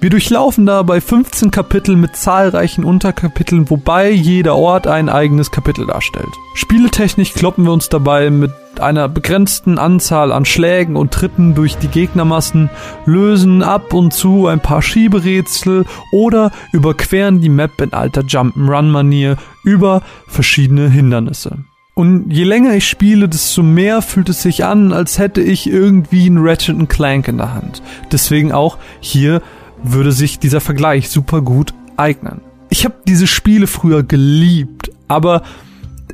Wir 0.00 0.10
durchlaufen 0.10 0.66
dabei 0.66 1.00
15 1.00 1.50
Kapitel 1.50 1.96
mit 1.96 2.16
zahlreichen 2.16 2.84
Unterkapiteln, 2.84 3.70
wobei 3.70 4.10
jeder 4.10 4.56
Ort 4.56 4.86
ein 4.86 5.08
eigenes 5.08 5.50
Kapitel 5.50 5.86
darstellt. 5.86 6.28
Spieletechnisch 6.54 7.32
kloppen 7.32 7.64
wir 7.64 7.72
uns 7.72 7.88
dabei 7.88 8.30
mit 8.30 8.52
einer 8.80 9.08
begrenzten 9.08 9.78
Anzahl 9.78 10.32
an 10.32 10.44
Schlägen 10.44 10.96
und 10.96 11.12
Tritten 11.12 11.54
durch 11.54 11.76
die 11.76 11.88
Gegnermassen, 11.88 12.70
lösen 13.06 13.62
ab 13.62 13.94
und 13.94 14.12
zu 14.12 14.46
ein 14.46 14.60
paar 14.60 14.82
Schieberätsel 14.82 15.84
oder 16.12 16.50
überqueren 16.72 17.40
die 17.40 17.48
Map 17.48 17.80
in 17.80 17.92
alter 17.92 18.22
Jump'n'Run-Manier 18.22 19.36
über 19.64 20.02
verschiedene 20.26 20.88
Hindernisse. 20.88 21.58
Und 21.94 22.32
je 22.32 22.42
länger 22.42 22.74
ich 22.74 22.88
spiele, 22.88 23.28
desto 23.28 23.62
mehr 23.62 24.02
fühlt 24.02 24.28
es 24.28 24.42
sich 24.42 24.64
an, 24.64 24.92
als 24.92 25.18
hätte 25.18 25.40
ich 25.40 25.70
irgendwie 25.70 26.26
einen 26.26 26.44
Ratchet 26.44 26.88
Clank 26.88 27.28
in 27.28 27.36
der 27.36 27.54
Hand. 27.54 27.82
Deswegen 28.10 28.50
auch 28.50 28.78
hier 28.98 29.40
würde 29.84 30.12
sich 30.12 30.38
dieser 30.38 30.60
Vergleich 30.60 31.08
super 31.08 31.42
gut 31.42 31.74
eignen. 31.96 32.40
Ich 32.70 32.84
habe 32.84 32.94
diese 33.06 33.26
Spiele 33.26 33.66
früher 33.66 34.02
geliebt, 34.02 34.90
aber 35.06 35.42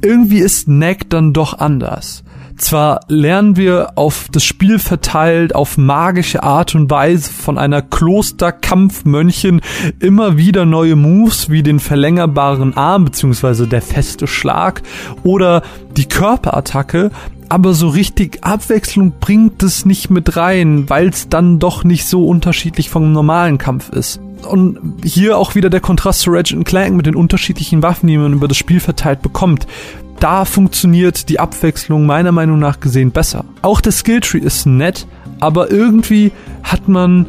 irgendwie 0.03 0.39
ist 0.39 0.68
Neck 0.68 1.09
dann 1.09 1.33
doch 1.33 1.59
anders. 1.59 2.23
Zwar 2.61 3.00
lernen 3.08 3.56
wir 3.56 3.92
auf 3.94 4.26
das 4.30 4.44
Spiel 4.44 4.78
verteilt 4.78 5.54
auf 5.54 5.78
magische 5.78 6.42
Art 6.42 6.74
und 6.74 6.90
Weise 6.90 7.32
von 7.32 7.56
einer 7.56 7.80
Klosterkampfmönchin 7.80 9.62
immer 9.98 10.36
wieder 10.36 10.66
neue 10.66 10.94
Moves 10.94 11.48
wie 11.48 11.62
den 11.62 11.80
verlängerbaren 11.80 12.76
Arm 12.76 13.06
bzw. 13.06 13.64
der 13.64 13.80
feste 13.80 14.26
Schlag 14.26 14.82
oder 15.22 15.62
die 15.96 16.04
Körperattacke, 16.04 17.11
aber 17.48 17.72
so 17.72 17.88
richtig 17.88 18.44
Abwechslung 18.44 19.14
bringt 19.20 19.62
es 19.62 19.86
nicht 19.86 20.11
mit 20.11 20.36
rein, 20.36 20.88
weil 20.90 21.08
es 21.08 21.30
dann 21.30 21.61
doch 21.61 21.82
nicht 21.82 22.06
so 22.06 22.28
unterschiedlich 22.28 22.90
vom 22.90 23.11
normalen 23.11 23.56
Kampf 23.56 23.88
ist. 23.88 24.20
Und 24.46 24.78
hier 25.02 25.38
auch 25.38 25.54
wieder 25.54 25.70
der 25.70 25.80
Kontrast 25.80 26.20
zu 26.20 26.30
Ratchet 26.30 26.64
Clank 26.66 26.94
mit 26.94 27.06
den 27.06 27.16
unterschiedlichen 27.16 27.82
Waffen, 27.82 28.06
die 28.06 28.18
man 28.18 28.34
über 28.34 28.48
das 28.48 28.58
Spiel 28.58 28.80
verteilt 28.80 29.22
bekommt. 29.22 29.66
Da 30.21 30.45
funktioniert 30.45 31.31
die 31.31 31.41
Abwechslung 31.41 32.05
meiner 32.05 32.31
Meinung 32.31 32.59
nach 32.59 32.79
gesehen 32.79 33.11
besser. 33.11 33.45
Auch 33.62 33.81
der 33.81 33.93
Skilltree 33.93 34.39
ist 34.39 34.66
nett, 34.66 35.07
aber 35.41 35.71
irgendwie 35.71 36.31
hat 36.62 36.89
man 36.89 37.27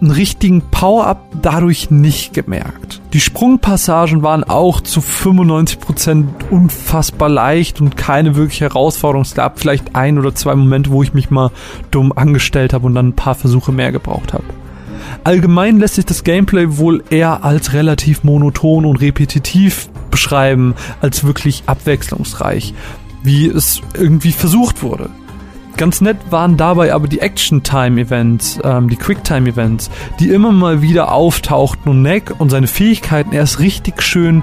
einen 0.00 0.10
richtigen 0.10 0.62
Power-Up 0.70 1.22
dadurch 1.42 1.90
nicht 1.90 2.32
gemerkt. 2.32 3.02
Die 3.12 3.20
Sprungpassagen 3.20 4.22
waren 4.22 4.44
auch 4.44 4.80
zu 4.80 5.00
95% 5.00 6.24
unfassbar 6.50 7.28
leicht 7.28 7.82
und 7.82 7.98
keine 7.98 8.34
wirkliche 8.36 8.64
Herausforderung. 8.64 9.22
Es 9.22 9.34
gab 9.34 9.60
vielleicht 9.60 9.94
ein 9.94 10.18
oder 10.18 10.34
zwei 10.34 10.54
Momente, 10.54 10.90
wo 10.90 11.02
ich 11.02 11.12
mich 11.12 11.30
mal 11.30 11.50
dumm 11.90 12.12
angestellt 12.12 12.72
habe 12.72 12.86
und 12.86 12.94
dann 12.94 13.08
ein 13.08 13.16
paar 13.16 13.34
Versuche 13.34 13.72
mehr 13.72 13.92
gebraucht 13.92 14.32
habe. 14.32 14.44
Allgemein 15.24 15.78
lässt 15.78 15.94
sich 15.96 16.06
das 16.06 16.24
Gameplay 16.24 16.78
wohl 16.78 17.02
eher 17.10 17.44
als 17.44 17.72
relativ 17.72 18.24
monoton 18.24 18.84
und 18.84 18.96
repetitiv 18.96 19.88
beschreiben, 20.10 20.74
als 21.00 21.24
wirklich 21.24 21.62
abwechslungsreich, 21.66 22.74
wie 23.22 23.46
es 23.46 23.80
irgendwie 23.94 24.32
versucht 24.32 24.82
wurde. 24.82 25.10
Ganz 25.76 26.00
nett 26.00 26.18
waren 26.30 26.56
dabei 26.56 26.92
aber 26.92 27.08
die 27.08 27.20
Action-Time-Events, 27.20 28.58
ähm, 28.64 28.90
die 28.90 28.96
Quick-Time-Events, 28.96 29.90
die 30.18 30.28
immer 30.28 30.52
mal 30.52 30.82
wieder 30.82 31.12
auftauchten 31.12 31.90
und 31.90 32.02
Neck 32.02 32.34
und 32.38 32.50
seine 32.50 32.66
Fähigkeiten 32.66 33.32
erst 33.32 33.60
richtig 33.60 34.02
schön 34.02 34.42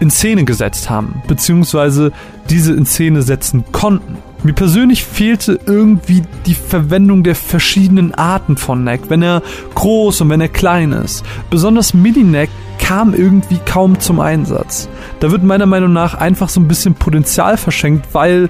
in 0.00 0.10
Szene 0.10 0.44
gesetzt 0.44 0.88
haben, 0.88 1.22
beziehungsweise 1.26 2.12
diese 2.48 2.72
in 2.72 2.86
Szene 2.86 3.22
setzen 3.22 3.64
konnten. 3.72 4.16
Mir 4.44 4.52
persönlich 4.52 5.04
fehlte 5.04 5.58
irgendwie 5.66 6.22
die 6.46 6.54
Verwendung 6.54 7.24
der 7.24 7.34
verschiedenen 7.34 8.14
Arten 8.14 8.56
von 8.56 8.84
Neck, 8.84 9.02
wenn 9.08 9.22
er 9.22 9.42
groß 9.74 10.20
und 10.20 10.30
wenn 10.30 10.40
er 10.40 10.48
klein 10.48 10.92
ist. 10.92 11.24
Besonders 11.50 11.92
Mini-Neck 11.92 12.48
kam 12.78 13.14
irgendwie 13.14 13.58
kaum 13.66 13.98
zum 13.98 14.20
Einsatz. 14.20 14.88
Da 15.18 15.32
wird 15.32 15.42
meiner 15.42 15.66
Meinung 15.66 15.92
nach 15.92 16.14
einfach 16.14 16.48
so 16.48 16.60
ein 16.60 16.68
bisschen 16.68 16.94
Potenzial 16.94 17.56
verschenkt, 17.56 18.06
weil 18.12 18.48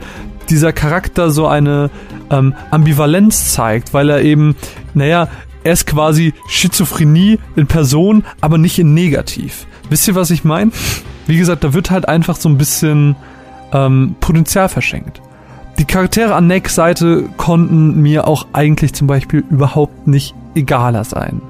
dieser 0.50 0.72
Charakter 0.72 1.30
so 1.30 1.46
eine 1.46 1.90
ähm, 2.30 2.54
Ambivalenz 2.70 3.52
zeigt, 3.52 3.94
weil 3.94 4.10
er 4.10 4.22
eben, 4.22 4.56
naja, 4.92 5.28
er 5.64 5.72
ist 5.72 5.86
quasi 5.86 6.34
Schizophrenie 6.48 7.38
in 7.56 7.66
Person, 7.66 8.24
aber 8.40 8.58
nicht 8.58 8.78
in 8.78 8.94
negativ. 8.94 9.66
Wisst 9.88 10.06
ihr, 10.06 10.14
was 10.14 10.30
ich 10.30 10.44
meine? 10.44 10.70
Wie 11.26 11.38
gesagt, 11.38 11.64
da 11.64 11.72
wird 11.72 11.90
halt 11.90 12.08
einfach 12.08 12.36
so 12.36 12.48
ein 12.48 12.58
bisschen 12.58 13.16
ähm, 13.72 14.16
Potenzial 14.20 14.68
verschenkt. 14.68 15.20
Die 15.78 15.84
Charaktere 15.84 16.34
an 16.34 16.48
Necks 16.48 16.74
Seite 16.74 17.28
konnten 17.36 18.02
mir 18.02 18.26
auch 18.26 18.48
eigentlich 18.52 18.94
zum 18.94 19.06
Beispiel 19.06 19.44
überhaupt 19.48 20.08
nicht 20.08 20.34
egaler 20.56 21.04
sein. 21.04 21.40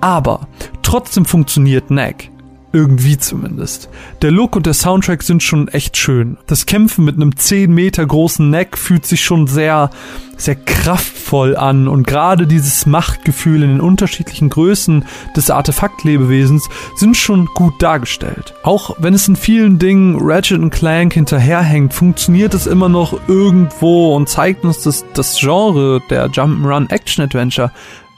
Aber 0.00 0.48
trotzdem 0.82 1.24
funktioniert 1.24 1.90
Neck. 1.92 2.31
Irgendwie 2.74 3.18
zumindest. 3.18 3.90
Der 4.22 4.30
Look 4.30 4.56
und 4.56 4.64
der 4.64 4.72
Soundtrack 4.72 5.22
sind 5.22 5.42
schon 5.42 5.68
echt 5.68 5.98
schön. 5.98 6.38
Das 6.46 6.64
Kämpfen 6.64 7.04
mit 7.04 7.16
einem 7.16 7.36
10 7.36 7.72
Meter 7.72 8.06
großen 8.06 8.48
Neck 8.48 8.78
fühlt 8.78 9.04
sich 9.04 9.22
schon 9.22 9.46
sehr, 9.46 9.90
sehr 10.38 10.54
kraftvoll 10.54 11.54
an 11.54 11.86
und 11.86 12.06
gerade 12.06 12.46
dieses 12.46 12.86
Machtgefühl 12.86 13.62
in 13.62 13.70
den 13.70 13.80
unterschiedlichen 13.82 14.48
Größen 14.48 15.04
des 15.36 15.50
Artefaktlebewesens 15.50 16.66
sind 16.96 17.14
schon 17.14 17.44
gut 17.54 17.74
dargestellt. 17.82 18.54
Auch 18.62 18.96
wenn 18.98 19.12
es 19.12 19.28
in 19.28 19.36
vielen 19.36 19.78
Dingen 19.78 20.16
Ratchet 20.18 20.70
Clank 20.70 21.12
hinterherhängt, 21.12 21.92
funktioniert 21.92 22.54
es 22.54 22.66
immer 22.66 22.88
noch 22.88 23.28
irgendwo 23.28 24.16
und 24.16 24.30
zeigt 24.30 24.64
uns, 24.64 24.82
dass 24.82 25.04
das 25.12 25.38
Genre 25.38 26.00
der 26.08 26.28
Jump'n'Run 26.28 26.90
Action 26.90 27.22
Adventure 27.24 27.70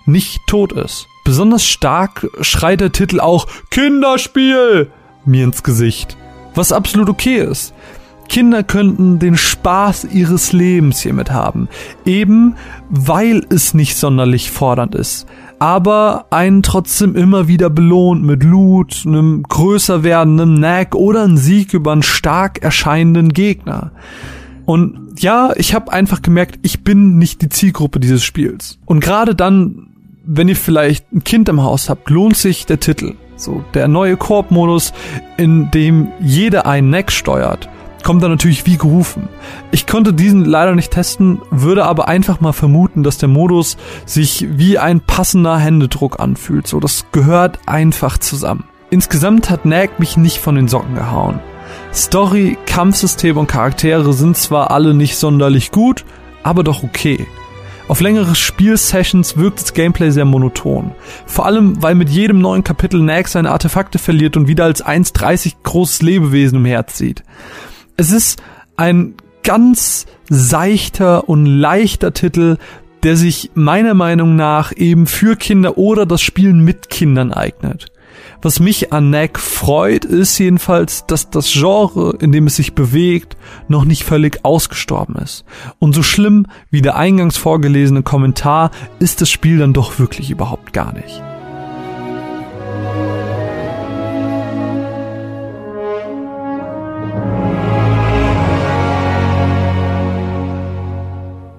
nicht 0.07 0.47
tot 0.47 0.73
ist. 0.73 1.09
Besonders 1.25 1.65
stark 1.65 2.29
schreit 2.43 2.81
der 2.81 2.93
Titel 2.93 3.19
auch 3.19 3.47
Kinderspiel 3.71 4.91
mir 5.25 5.45
ins 5.45 5.63
Gesicht. 5.63 6.17
Was 6.55 6.71
absolut 6.71 7.09
okay 7.09 7.39
ist. 7.39 7.75
Kinder 8.29 8.63
könnten 8.63 9.19
den 9.19 9.37
Spaß 9.37 10.05
ihres 10.05 10.53
Lebens 10.53 11.01
hiermit 11.01 11.31
haben. 11.31 11.69
Eben 12.05 12.55
weil 12.91 13.45
es 13.49 13.75
nicht 13.75 13.97
sonderlich 13.97 14.51
fordernd 14.51 14.95
ist. 14.95 15.27
Aber 15.59 16.27
einen 16.31 16.63
trotzdem 16.63 17.17
immer 17.17 17.49
wieder 17.49 17.71
belohnt 17.71 18.23
mit 18.23 18.43
Loot, 18.43 19.05
einem 19.07 19.43
größer 19.45 20.03
werdenden 20.03 20.57
Knack 20.57 20.95
oder 20.95 21.25
einem 21.25 21.37
Sieg 21.37 21.75
über 21.75 21.93
einen 21.93 22.03
stark 22.03 22.63
erscheinenden 22.63 23.31
Gegner. 23.31 23.93
Und 24.67 25.21
ja, 25.21 25.53
ich 25.57 25.75
habe 25.75 25.93
einfach 25.93 26.23
gemerkt, 26.23 26.59
ich 26.63 26.83
bin 26.83 27.19
nicht 27.19 27.43
die 27.43 27.49
Zielgruppe 27.49 28.01
dieses 28.01 28.25
Spiels. 28.25 28.79
Und 28.85 29.01
gerade 29.01 29.35
dann 29.35 29.94
wenn 30.27 30.49
ihr 30.49 30.57
vielleicht 30.57 31.13
ein 31.13 31.25
Kind 31.25 31.49
im 31.49 31.63
Haus 31.63 31.89
habt, 31.89 32.11
lohnt 32.11 32.37
sich 32.37 32.67
der 32.67 32.81
Titel. 32.81 33.15
So, 33.37 33.65
der 33.75 33.89
neue 33.89 34.17
Koop-Modus, 34.17 34.93
in 35.37 35.71
dem 35.71 36.09
jeder 36.21 36.67
einen 36.67 36.91
Neck 36.91 37.11
steuert, 37.11 37.69
kommt 38.05 38.23
dann 38.23 38.31
natürlich 38.31 38.67
wie 38.67 38.77
gerufen. 38.77 39.29
Ich 39.73 39.87
konnte 39.87 40.13
diesen 40.13 40.45
leider 40.45 40.75
nicht 40.75 40.93
testen, 40.93 41.41
würde 41.51 41.85
aber 41.85 42.07
einfach 42.07 42.41
mal 42.41 42.53
vermuten, 42.53 43.03
dass 43.03 43.19
der 43.19 43.29
Modus 43.29 43.77
sich 44.07 44.47
wie 44.51 44.79
ein 44.79 45.01
passender 45.01 45.59
Händedruck 45.59 46.21
anfühlt. 46.21 46.67
So, 46.67 46.81
das 46.81 47.07
gehört 47.13 47.59
einfach 47.67 48.19
zusammen. 48.19 48.65
Insgesamt 48.91 49.51
hat 49.51 49.65
Nag 49.65 49.99
mich 49.99 50.17
nicht 50.17 50.39
von 50.39 50.55
den 50.55 50.69
Socken 50.69 50.95
gehauen. 50.95 51.41
Story, 51.93 52.57
Kampfsystem 52.67 53.37
und 53.37 53.49
Charaktere 53.49 54.13
sind 54.13 54.37
zwar 54.37 54.71
alle 54.71 54.95
nicht 54.95 55.17
sonderlich 55.17 55.73
gut, 55.73 56.05
aber 56.43 56.63
doch 56.63 56.85
okay. 56.85 57.27
Auf 57.95 58.01
längere 58.01 58.35
Spielsessions 58.35 59.37
wirkt 59.37 59.61
das 59.61 59.73
Gameplay 59.73 60.11
sehr 60.11 60.25
monoton. 60.25 60.97
Vor 61.27 61.47
allem, 61.47 61.81
weil 61.81 61.95
mit 61.95 62.11
jedem 62.11 62.41
neuen 62.41 62.65
Kapitel 62.65 63.01
Nag 63.01 63.29
seine 63.29 63.53
Artefakte 63.53 64.01
verliert 64.01 64.37
und 64.37 64.49
wieder 64.49 64.65
als 64.65 64.85
1,30 64.85 65.53
großes 65.63 66.03
Lebewesen 66.03 66.59
umherzieht. 66.59 67.23
Es 67.97 68.11
ist 68.11 68.43
ein 68.77 69.15
ganz 69.45 70.07
seichter 70.29 71.29
und 71.29 71.47
leichter 71.47 72.13
Titel, 72.13 72.57
der 73.05 73.15
sich 73.15 73.53
meiner 73.55 73.95
Meinung 73.95 74.35
nach 74.35 74.73
eben 74.75 75.07
für 75.07 75.37
Kinder 75.37 75.79
oder 75.79 76.05
das 76.05 76.21
Spielen 76.21 76.65
mit 76.65 76.91
Kindern 76.91 77.33
eignet. 77.33 77.93
Was 78.45 78.61
mich 78.61 78.93
an 78.93 79.09
Neck 79.09 79.39
freut, 79.39 80.05
ist 80.05 80.37
jedenfalls, 80.39 81.07
dass 81.07 81.31
das 81.31 81.51
Genre, 81.51 82.15
in 82.21 82.31
dem 82.31 82.47
es 82.47 82.57
sich 82.57 82.75
bewegt, 82.75 83.39
noch 83.69 83.87
nicht 83.87 84.05
völlig 84.05 84.45
ausgestorben 84.45 85.17
ist. 85.17 85.47
Und 85.79 85.95
so 85.95 86.03
schlimm 86.03 86.45
wie 86.71 86.83
der 86.83 86.97
eingangs 86.97 87.39
vorgelesene 87.39 88.03
Kommentar 88.03 88.71
ist 88.99 89.23
das 89.23 89.31
Spiel 89.31 89.57
dann 89.57 89.73
doch 89.73 89.99
wirklich 89.99 90.29
überhaupt 90.31 90.75
gar 90.75 90.93
nicht. 90.93 91.23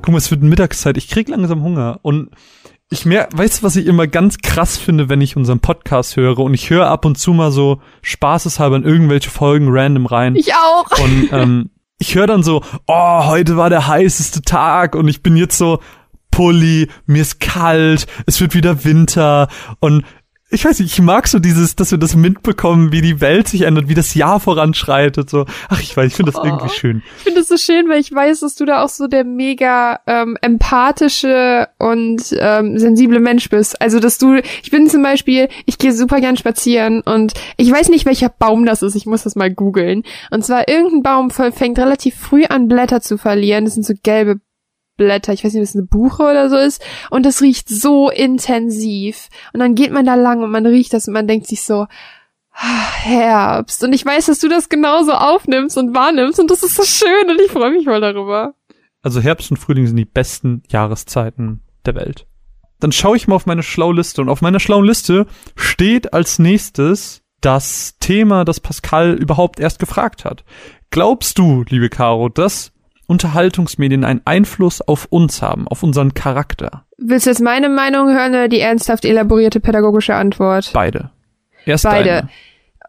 Guck 0.04 0.12
mal, 0.12 0.20
es 0.20 0.30
wird 0.30 0.44
Mittagszeit. 0.44 0.98
Ich 0.98 1.08
krieg 1.08 1.30
langsam 1.30 1.64
Hunger 1.64 1.98
und 2.04 2.30
ich 2.90 3.06
mehr, 3.06 3.28
weißt 3.34 3.60
du, 3.60 3.64
was 3.64 3.76
ich 3.76 3.88
immer 3.88 4.08
ganz 4.08 4.38
krass 4.38 4.78
finde, 4.78 5.10
wenn 5.10 5.22
ich 5.22 5.36
unseren 5.36 5.60
Podcast 5.60 6.18
höre 6.18 6.40
und 6.40 6.54
ich 6.54 6.70
höre 6.70 6.88
ab 6.88 7.06
und 7.06 7.18
zu 7.18 7.34
mal 7.34 7.52
so 7.52 7.82
spaßeshalber 8.02 8.76
in 8.76 8.84
irgendwelche 8.84 9.30
Folgen 9.30 9.68
random 9.70 10.06
rein. 10.06 10.36
Ich 10.36 10.54
auch. 10.54 10.86
Und 11.00 11.30
ähm, 11.32 11.70
ich 11.98 12.16
höre 12.16 12.28
dann 12.28 12.44
so, 12.44 12.62
oh, 12.88 13.26
heute 13.26 13.58
war 13.58 13.70
der 13.70 13.88
heißeste 13.88 14.42
Tag 14.42 14.96
und 14.96 15.08
ich 15.08 15.24
bin 15.24 15.36
jetzt 15.36 15.58
so 15.58 15.80
Pulli, 16.30 16.90
mir 17.06 17.22
ist 17.22 17.40
kalt, 17.40 18.08
es 18.26 18.42
wird 18.42 18.54
wieder 18.54 18.84
Winter 18.84 19.48
und 19.80 20.04
ich 20.52 20.64
weiß 20.64 20.80
nicht, 20.80 20.94
ich 20.94 21.02
mag 21.02 21.28
so 21.28 21.40
dieses, 21.40 21.76
dass 21.76 21.90
wir 21.90 21.98
das 21.98 22.16
mitbekommen, 22.16 22.92
wie 22.92 23.02
die 23.02 23.20
Welt 23.20 23.48
sich 23.48 23.64
ändert, 23.64 23.90
wie 23.90 23.96
das 23.96 24.14
Jahr 24.14 24.40
voranschreitet. 24.40 25.28
So, 25.28 25.46
ach, 25.70 25.82
ich 25.82 25.98
weiß, 25.98 26.06
ich 26.06 26.16
finde 26.16 26.32
das 26.32 26.40
oh, 26.40 26.46
irgendwie 26.46 26.70
schön. 26.70 27.02
Ich 27.18 27.24
finde 27.24 27.40
das 27.40 27.48
so 27.48 27.58
schön, 27.58 27.90
weil 27.90 28.00
ich 28.00 28.14
weiß, 28.14 28.42
dass 28.42 28.54
du 28.54 28.66
da 28.66 28.84
auch 28.84 28.90
so 28.90 29.08
der 29.08 29.24
mega 29.24 30.00
ähm, 30.06 30.38
empathische 30.42 31.68
und 31.80 32.22
ähm, 32.40 32.78
sensible 32.78 33.20
Mensch 33.20 33.50
bist. 33.50 33.82
Also, 33.82 34.00
dass 34.00 34.20
du, 34.20 34.36
ich 34.36 34.70
bin 34.70 34.88
zum 34.88 35.02
Beispiel, 35.02 35.50
ich 35.66 35.80
gehe 35.80 35.94
super 35.94 36.22
gern 36.22 36.38
spazieren 36.38 37.02
und 37.02 37.34
ich 37.58 37.72
weiß 37.72 37.90
nicht, 37.90 38.06
welcher 38.06 38.30
Baum 38.30 38.68
das 38.68 38.84
ist. 38.84 38.96
Ich 38.96 39.08
muss 39.08 39.24
das 39.24 39.36
mal 39.36 39.52
googeln. 39.52 40.04
Und 40.30 40.46
zwar 40.46 40.68
irgendein 40.68 41.02
Baum 41.02 41.32
fängt 41.32 41.80
relativ 41.80 42.16
früh 42.16 42.46
an 42.46 42.68
Blätter 42.68 43.02
zu 43.02 43.18
verlieren. 43.18 43.66
Das 43.66 43.74
sind 43.74 43.86
so 43.86 43.96
gelbe 44.04 44.40
Blätter, 44.98 45.34
ich 45.34 45.44
weiß 45.44 45.54
nicht, 45.54 45.62
ob 45.62 45.68
es 45.68 45.76
eine 45.76 45.86
Buche 45.86 46.24
oder 46.24 46.50
so 46.50 46.58
ist, 46.58 46.84
und 47.10 47.26
das 47.26 47.42
riecht 47.42 47.70
so 47.70 48.10
intensiv. 48.10 49.30
Und 49.54 49.60
dann 49.60 49.76
geht 49.76 49.92
man 49.92 50.06
da 50.06 50.16
lang 50.16 50.44
und 50.44 50.52
man 50.52 50.66
riecht 50.66 50.94
das 50.94 51.08
und 51.08 51.14
man 51.14 51.28
denkt 51.28 51.48
sich 51.48 51.64
so, 51.64 51.88
ah, 52.52 52.92
Herbst. 53.02 53.84
Und 53.84 53.94
ich 53.94 54.06
weiß, 54.06 54.28
dass 54.28 54.40
du 54.40 54.48
das 54.48 54.70
genauso 54.70 55.14
aufnimmst 55.14 55.78
und 55.78 55.94
wahrnimmst 55.94 56.40
und 56.40 56.50
das 56.52 56.64
ist 56.64 56.76
so 56.76 56.84
schön 56.84 57.30
und 57.30 57.40
ich 57.42 57.52
freue 57.52 57.72
mich 57.72 57.86
voll 57.86 58.02
darüber. 58.02 58.56
Also 59.02 59.22
Herbst 59.22 59.52
und 59.52 59.58
Frühling 59.58 59.86
sind 59.86 59.98
die 59.98 60.06
besten 60.06 60.64
Jahreszeiten 60.70 61.62
der 61.86 61.96
Welt. 61.96 62.26
Dann 62.80 62.92
schaue 62.92 63.18
ich 63.18 63.28
mal 63.28 63.36
auf 63.36 63.46
meine 63.46 63.64
schlaue 63.64 63.96
Liste 63.96 64.22
und 64.22 64.30
auf 64.30 64.42
meiner 64.42 64.60
schlauen 64.60 64.86
Liste 64.86 65.28
steht 65.56 66.14
als 66.14 66.40
nächstes 66.40 67.22
das 67.42 67.98
Thema, 68.00 68.44
das 68.44 68.60
Pascal 68.60 69.14
überhaupt 69.14 69.60
erst 69.60 69.80
gefragt 69.80 70.26
hat. 70.26 70.44
Glaubst 70.90 71.38
du, 71.38 71.64
liebe 71.70 71.90
Caro, 71.90 72.30
dass 72.30 72.72
Unterhaltungsmedien 73.08 74.04
einen 74.04 74.22
Einfluss 74.26 74.82
auf 74.82 75.06
uns 75.10 75.42
haben, 75.42 75.68
auf 75.68 75.84
unseren 75.84 76.14
Charakter? 76.14 76.86
Willst 76.98 77.26
du 77.26 77.30
jetzt 77.30 77.42
meine 77.42 77.70
Meinung 77.70 78.10
hören 78.10 78.32
oder 78.32 78.48
die 78.48 78.60
ernsthaft 78.60 79.06
elaborierte 79.06 79.60
pädagogische 79.60 80.16
Antwort? 80.16 80.72
Beide. 80.74 81.12
Erst 81.66 81.84
Beide. 81.84 82.10
Deine 82.10 82.30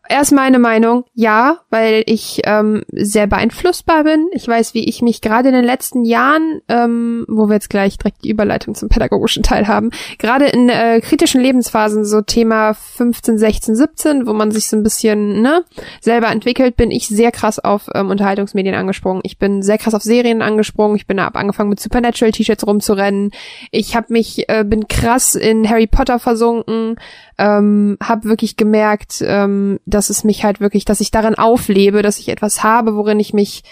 erst 0.09 0.33
meine 0.33 0.59
Meinung, 0.59 1.05
ja, 1.15 1.59
weil 1.71 2.03
ich 2.07 2.43
ähm, 2.45 2.83
sehr 2.93 3.27
beeinflussbar 3.27 4.05
bin. 4.05 4.27
Ich 4.33 4.47
weiß, 4.47 4.75
wie 4.75 4.89
ich 4.89 5.03
mich 5.03 5.21
gerade 5.21 5.49
in 5.49 5.55
den 5.55 5.65
letzten 5.65 6.05
Jahren, 6.05 6.61
ähm, 6.69 7.25
wo 7.29 7.49
wir 7.49 7.55
jetzt 7.55 7.71
gleich 7.71 7.99
direkt 7.99 8.25
die 8.25 8.31
Überleitung 8.31 8.75
zum 8.75 8.89
pädagogischen 8.89 9.43
Teil 9.43 9.69
haben, 9.69 9.91
gerade 10.19 10.47
in 10.47 10.69
äh, 10.69 11.01
kritischen 11.01 11.41
Lebensphasen, 11.41 12.05
so 12.05 12.21
Thema 12.21 12.75
15, 12.75 13.39
16, 13.39 13.77
17, 13.77 14.27
wo 14.27 14.33
man 14.33 14.51
sich 14.51 14.69
so 14.69 14.77
ein 14.77 14.83
bisschen 14.83 15.43
ne, 15.43 15.65
selber 16.01 16.29
entwickelt, 16.29 16.77
bin 16.77 16.91
ich 16.91 17.09
sehr 17.09 17.33
krass 17.33 17.59
auf 17.59 17.89
ähm, 17.95 18.11
Unterhaltungsmedien 18.11 18.75
angesprungen. 18.75 19.23
Ich 19.25 19.39
bin 19.39 19.63
sehr 19.63 19.79
krass 19.79 19.95
auf 19.95 20.03
Serien 20.03 20.43
angesprungen. 20.43 20.97
Ich 20.97 21.07
bin 21.07 21.19
ab 21.19 21.37
angefangen 21.37 21.71
mit 21.71 21.81
Supernatural-T-Shirts 21.81 22.67
rumzurennen. 22.67 23.31
Ich 23.71 23.97
habe 23.97 24.13
mich, 24.13 24.49
äh, 24.49 24.65
bin 24.65 24.89
krass 24.89 25.35
in 25.35 25.69
Harry 25.69 25.87
Potter 25.87 26.19
versunken 26.19 26.97
ähm, 27.39 27.99
habe 28.03 28.29
wirklich 28.29 28.57
gemerkt, 28.57 29.23
ähm, 29.23 29.79
dass 29.85 30.11
es 30.11 30.25
mich 30.25 30.45
halt 30.45 30.61
wirklich, 30.61 30.85
dass 30.85 31.01
ich 31.01 31.11
darin 31.11 31.35
auflebe, 31.37 32.03
dass 32.03 32.19
ich 32.19 32.29
etwas 32.29 32.63
habe, 32.63 32.97
worin 32.97 33.21
ich 33.21 33.35
mich 33.35 33.63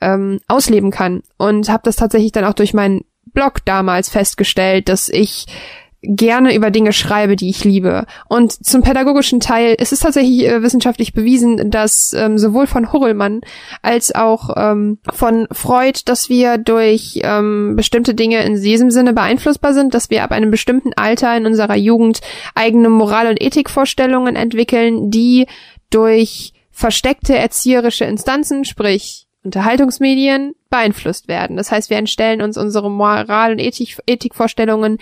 ähm, 0.00 0.40
ausleben 0.48 0.90
kann. 0.90 1.22
Und 1.38 1.68
habe 1.68 1.82
das 1.84 1.96
tatsächlich 1.96 2.32
dann 2.32 2.44
auch 2.44 2.54
durch 2.54 2.74
meinen 2.74 3.04
Blog 3.32 3.64
damals 3.64 4.08
festgestellt, 4.08 4.88
dass 4.88 5.08
ich 5.08 5.46
gerne 6.06 6.54
über 6.54 6.70
Dinge 6.70 6.92
schreibe, 6.92 7.36
die 7.36 7.48
ich 7.48 7.64
liebe. 7.64 8.06
Und 8.28 8.52
zum 8.52 8.82
pädagogischen 8.82 9.40
Teil, 9.40 9.74
es 9.78 9.92
ist 9.92 10.02
tatsächlich 10.02 10.46
äh, 10.46 10.62
wissenschaftlich 10.62 11.12
bewiesen, 11.12 11.70
dass 11.70 12.12
ähm, 12.12 12.38
sowohl 12.38 12.66
von 12.66 12.92
Hurlmann 12.92 13.40
als 13.82 14.14
auch 14.14 14.50
ähm, 14.56 14.98
von 15.12 15.46
Freud, 15.50 16.00
dass 16.04 16.28
wir 16.28 16.58
durch 16.58 17.20
ähm, 17.22 17.74
bestimmte 17.76 18.14
Dinge 18.14 18.44
in 18.44 18.60
diesem 18.60 18.90
Sinne 18.90 19.12
beeinflussbar 19.12 19.74
sind, 19.74 19.94
dass 19.94 20.10
wir 20.10 20.22
ab 20.22 20.32
einem 20.32 20.50
bestimmten 20.50 20.92
Alter 20.94 21.36
in 21.36 21.46
unserer 21.46 21.76
Jugend 21.76 22.20
eigene 22.54 22.88
Moral- 22.88 23.28
und 23.28 23.40
Ethikvorstellungen 23.40 24.36
entwickeln, 24.36 25.10
die 25.10 25.46
durch 25.90 26.52
versteckte 26.70 27.36
erzieherische 27.36 28.04
Instanzen, 28.04 28.64
sprich 28.64 29.26
Unterhaltungsmedien, 29.44 30.54
beeinflusst 30.70 31.28
werden. 31.28 31.56
Das 31.56 31.70
heißt, 31.70 31.90
wir 31.90 31.98
entstellen 31.98 32.42
uns 32.42 32.56
unsere 32.56 32.90
Moral- 32.90 33.52
und 33.52 33.60
Ethik 33.60 33.98
Ethikvorstellungen 34.06 34.98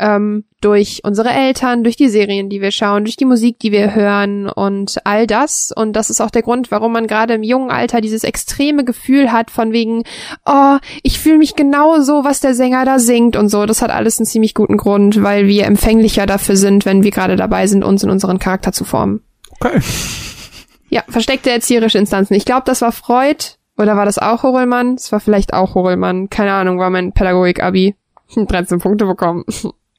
ähm, 0.00 0.44
durch 0.60 1.02
unsere 1.04 1.30
Eltern, 1.30 1.84
durch 1.84 1.96
die 1.96 2.08
Serien, 2.08 2.48
die 2.48 2.60
wir 2.60 2.70
schauen, 2.70 3.04
durch 3.04 3.16
die 3.16 3.24
Musik, 3.24 3.58
die 3.60 3.70
wir 3.70 3.94
hören 3.94 4.48
und 4.48 4.98
all 5.04 5.26
das. 5.26 5.72
Und 5.74 5.92
das 5.92 6.10
ist 6.10 6.20
auch 6.20 6.30
der 6.30 6.42
Grund, 6.42 6.70
warum 6.70 6.92
man 6.92 7.06
gerade 7.06 7.34
im 7.34 7.42
jungen 7.42 7.70
Alter 7.70 8.00
dieses 8.00 8.24
extreme 8.24 8.84
Gefühl 8.84 9.30
hat 9.30 9.50
von 9.50 9.72
wegen, 9.72 10.02
oh, 10.46 10.78
ich 11.02 11.20
fühle 11.20 11.38
mich 11.38 11.54
genau 11.54 12.00
so, 12.00 12.24
was 12.24 12.40
der 12.40 12.54
Sänger 12.54 12.84
da 12.84 12.98
singt 12.98 13.36
und 13.36 13.48
so. 13.48 13.66
Das 13.66 13.82
hat 13.82 13.90
alles 13.90 14.18
einen 14.18 14.26
ziemlich 14.26 14.54
guten 14.54 14.78
Grund, 14.78 15.22
weil 15.22 15.46
wir 15.46 15.66
empfänglicher 15.66 16.26
dafür 16.26 16.56
sind, 16.56 16.86
wenn 16.86 17.04
wir 17.04 17.10
gerade 17.10 17.36
dabei 17.36 17.66
sind, 17.66 17.84
uns 17.84 18.02
in 18.02 18.10
unseren 18.10 18.38
Charakter 18.38 18.72
zu 18.72 18.84
formen. 18.84 19.22
Okay. 19.60 19.80
Ja, 20.88 21.04
versteckte 21.08 21.50
erzieherische 21.50 21.98
Instanzen. 21.98 22.34
Ich 22.34 22.44
glaube, 22.44 22.62
das 22.64 22.80
war 22.80 22.90
Freud. 22.90 23.44
Oder 23.78 23.96
war 23.96 24.04
das 24.04 24.18
auch 24.18 24.42
Horelmann? 24.42 24.94
Es 24.94 25.12
war 25.12 25.20
vielleicht 25.20 25.54
auch 25.54 25.74
Horelmann. 25.74 26.28
Keine 26.28 26.52
Ahnung, 26.52 26.78
war 26.78 26.90
mein 26.90 27.12
Pädagogik-Abi. 27.12 27.94
13 28.34 28.78
Punkte 28.78 29.06
bekommen. 29.06 29.44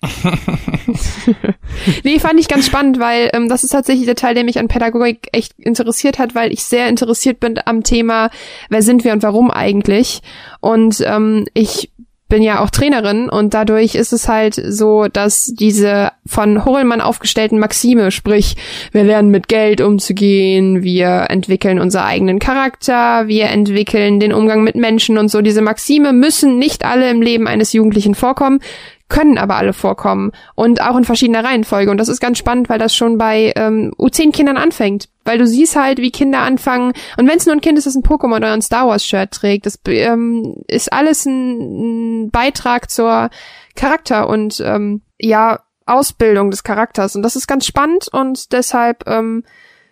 nee, 2.04 2.20
fand 2.20 2.40
ich 2.40 2.48
ganz 2.48 2.66
spannend, 2.66 3.00
weil 3.00 3.30
ähm, 3.34 3.50
das 3.50 3.64
ist 3.64 3.72
tatsächlich 3.72 4.06
der 4.06 4.16
Teil, 4.16 4.34
der 4.34 4.44
mich 4.44 4.60
an 4.60 4.68
Pädagogik 4.68 5.28
echt 5.32 5.54
interessiert 5.60 6.18
hat, 6.18 6.34
weil 6.34 6.52
ich 6.52 6.64
sehr 6.64 6.88
interessiert 6.88 7.40
bin 7.40 7.60
am 7.66 7.84
Thema, 7.84 8.32
wer 8.70 8.82
sind 8.82 9.04
wir 9.04 9.14
und 9.14 9.22
warum 9.22 9.52
eigentlich. 9.52 10.22
Und 10.60 11.04
ähm, 11.06 11.46
ich 11.54 11.92
bin 12.32 12.42
ja 12.42 12.64
auch 12.64 12.70
Trainerin 12.70 13.30
und 13.30 13.54
dadurch 13.54 13.94
ist 13.94 14.14
es 14.14 14.30
halt 14.30 14.56
so, 14.56 15.10
dass 15.10 15.52
diese 15.54 16.14
von 16.26 16.64
Horelmann 16.64 17.02
aufgestellten 17.02 17.60
Maxime, 17.60 18.10
sprich, 18.10 18.56
wir 18.94 19.04
lernen 19.04 19.32
mit 19.32 19.50
Geld 19.50 19.82
umzugehen, 19.82 20.82
wir 20.82 21.26
entwickeln 21.30 21.78
unseren 21.78 22.06
eigenen 22.06 22.40
Charakter, 22.40 23.28
wir 23.28 23.50
entwickeln 23.50 24.22
den 24.22 24.32
Umgang 24.32 24.64
mit 24.64 24.76
Menschen 24.76 25.18
und 25.18 25.28
so, 25.28 25.42
diese 25.42 25.62
Maxime 25.62 26.14
müssen 26.14 26.58
nicht 26.58 26.86
alle 26.86 27.10
im 27.10 27.22
Leben 27.22 27.48
eines 27.48 27.74
Jugendlichen 27.74 28.16
vorkommen 28.16 28.62
können 29.12 29.38
aber 29.38 29.58
alle 29.58 29.74
vorkommen 29.74 30.32
und 30.56 30.82
auch 30.82 30.96
in 30.96 31.04
verschiedener 31.04 31.44
Reihenfolge. 31.44 31.92
Und 31.92 31.98
das 31.98 32.08
ist 32.08 32.22
ganz 32.22 32.38
spannend, 32.38 32.70
weil 32.70 32.80
das 32.80 32.96
schon 32.96 33.18
bei 33.18 33.52
ähm, 33.58 33.94
U10-Kindern 34.00 34.56
anfängt. 34.56 35.10
Weil 35.26 35.38
du 35.38 35.46
siehst 35.46 35.76
halt, 35.76 36.00
wie 36.00 36.12
Kinder 36.12 36.40
anfangen, 36.40 36.94
und 37.18 37.28
wenn 37.28 37.38
es 37.38 37.46
nur 37.46 37.54
ein 37.54 37.62
Kind 37.62 37.78
ist, 37.78 37.86
das 37.86 37.96
ein 37.96 38.04
Pokémon 38.04 38.38
oder 38.38 38.54
ein 38.54 38.62
Star 38.62 38.88
Wars-Shirt 38.88 39.32
trägt, 39.32 39.66
das 39.66 39.80
ähm, 39.86 40.56
ist 40.68 40.94
alles 40.94 41.26
ein, 41.26 42.24
ein 42.24 42.32
Beitrag 42.32 42.90
zur 42.90 43.30
Charakter 43.76 44.30
und 44.30 44.64
ähm, 44.66 45.02
ja, 45.20 45.60
Ausbildung 45.86 46.50
des 46.50 46.64
Charakters. 46.64 47.16
Und 47.18 47.22
das 47.22 47.36
ist 47.36 47.48
ganz 47.48 47.66
spannend 47.66 48.08
und 48.12 48.54
deshalb 48.54 49.04
ähm, 49.08 49.44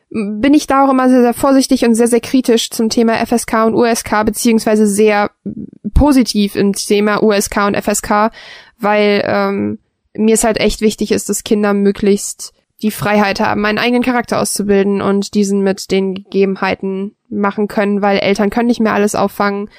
bin 0.10 0.54
ich 0.54 0.66
da 0.66 0.86
auch 0.86 0.92
immer 0.92 1.10
sehr, 1.10 1.22
sehr 1.22 1.34
vorsichtig 1.34 1.86
und 1.86 1.94
sehr, 1.94 2.08
sehr 2.08 2.22
kritisch 2.22 2.70
zum 2.72 2.90
Thema 2.90 3.24
FSK 3.26 3.66
und 3.66 3.76
USK, 3.76 4.26
beziehungsweise 4.26 4.88
sehr 4.88 5.30
positiv 5.94 6.56
im 6.56 6.74
Thema 6.74 7.22
USK 7.22 7.68
und 7.68 7.78
FSK, 7.78 8.32
weil 8.80 9.24
ähm, 9.26 9.80
mir 10.16 10.34
es 10.34 10.44
halt 10.44 10.60
echt 10.60 10.82
wichtig 10.82 11.12
ist, 11.12 11.30
dass 11.30 11.44
Kinder 11.44 11.74
möglichst 11.74 12.54
die 12.82 12.92
Freiheit 12.92 13.40
haben, 13.40 13.66
einen 13.66 13.78
eigenen 13.78 14.04
Charakter 14.04 14.42
auszubilden 14.42 15.02
und 15.02 15.34
diesen 15.36 15.62
mit 15.62 15.92
den 15.92 16.16
Gegebenheiten 16.16 17.16
machen 17.30 17.68
können, 17.68 18.02
weil 18.02 18.20
Eltern 18.20 18.50
können 18.50 18.68
nicht 18.68 18.80
mehr 18.80 18.94
alles 18.94 19.16
auffangen 19.16 19.70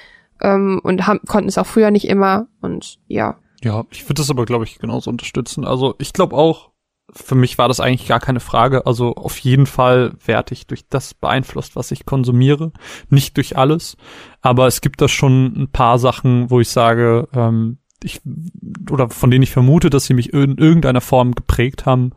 ähm, 0.41 0.81
und 0.85 1.07
haben, 1.07 1.21
konnten 1.27 1.49
es 1.49 1.59
auch 1.59 1.67
früher 1.67 1.91
nicht 1.91 2.07
immer 2.07 2.47
und 2.61 2.99
ja. 3.09 3.39
Ja, 3.63 3.85
ich 3.91 4.05
würde 4.05 4.15
das 4.15 4.31
aber, 4.31 4.45
glaube 4.45 4.65
ich, 4.65 4.79
genauso 4.79 5.11
unterstützen. 5.11 5.65
Also 5.65 5.95
ich 5.99 6.13
glaube 6.13 6.37
auch, 6.37 6.70
für 7.13 7.35
mich 7.35 7.59
war 7.59 7.69
das 7.69 7.81
eigentlich 7.81 8.09
gar 8.09 8.21
keine 8.21 8.41
Frage. 8.41 8.87
Also 8.87 9.15
auf 9.15 9.39
jeden 9.39 9.67
Fall 9.67 10.13
werde 10.25 10.53
ich 10.55 10.67
durch 10.67 10.89
das 10.89 11.15
beeinflusst, 11.15 11.77
was 11.77 11.91
ich 11.91 12.07
konsumiere. 12.07 12.73
Nicht 13.09 13.37
durch 13.37 13.57
alles. 13.57 13.97
Aber 14.43 14.67
es 14.67 14.81
gibt 14.81 15.01
da 15.01 15.09
schon 15.09 15.47
ein 15.57 15.69
paar 15.69 15.99
Sachen, 15.99 16.51
wo 16.51 16.61
ich 16.61 16.69
sage, 16.69 17.29
ähm, 17.35 17.79
ich, 18.03 18.21
oder 18.91 19.11
von 19.11 19.31
denen 19.31 19.43
ich 19.43 19.51
vermute, 19.51 19.91
dass 19.91 20.07
sie 20.07 20.15
mich 20.15 20.33
in 20.33 20.57
irgendeiner 20.57 21.01
Form 21.01 21.35
geprägt 21.35 21.87
haben. 21.87 22.13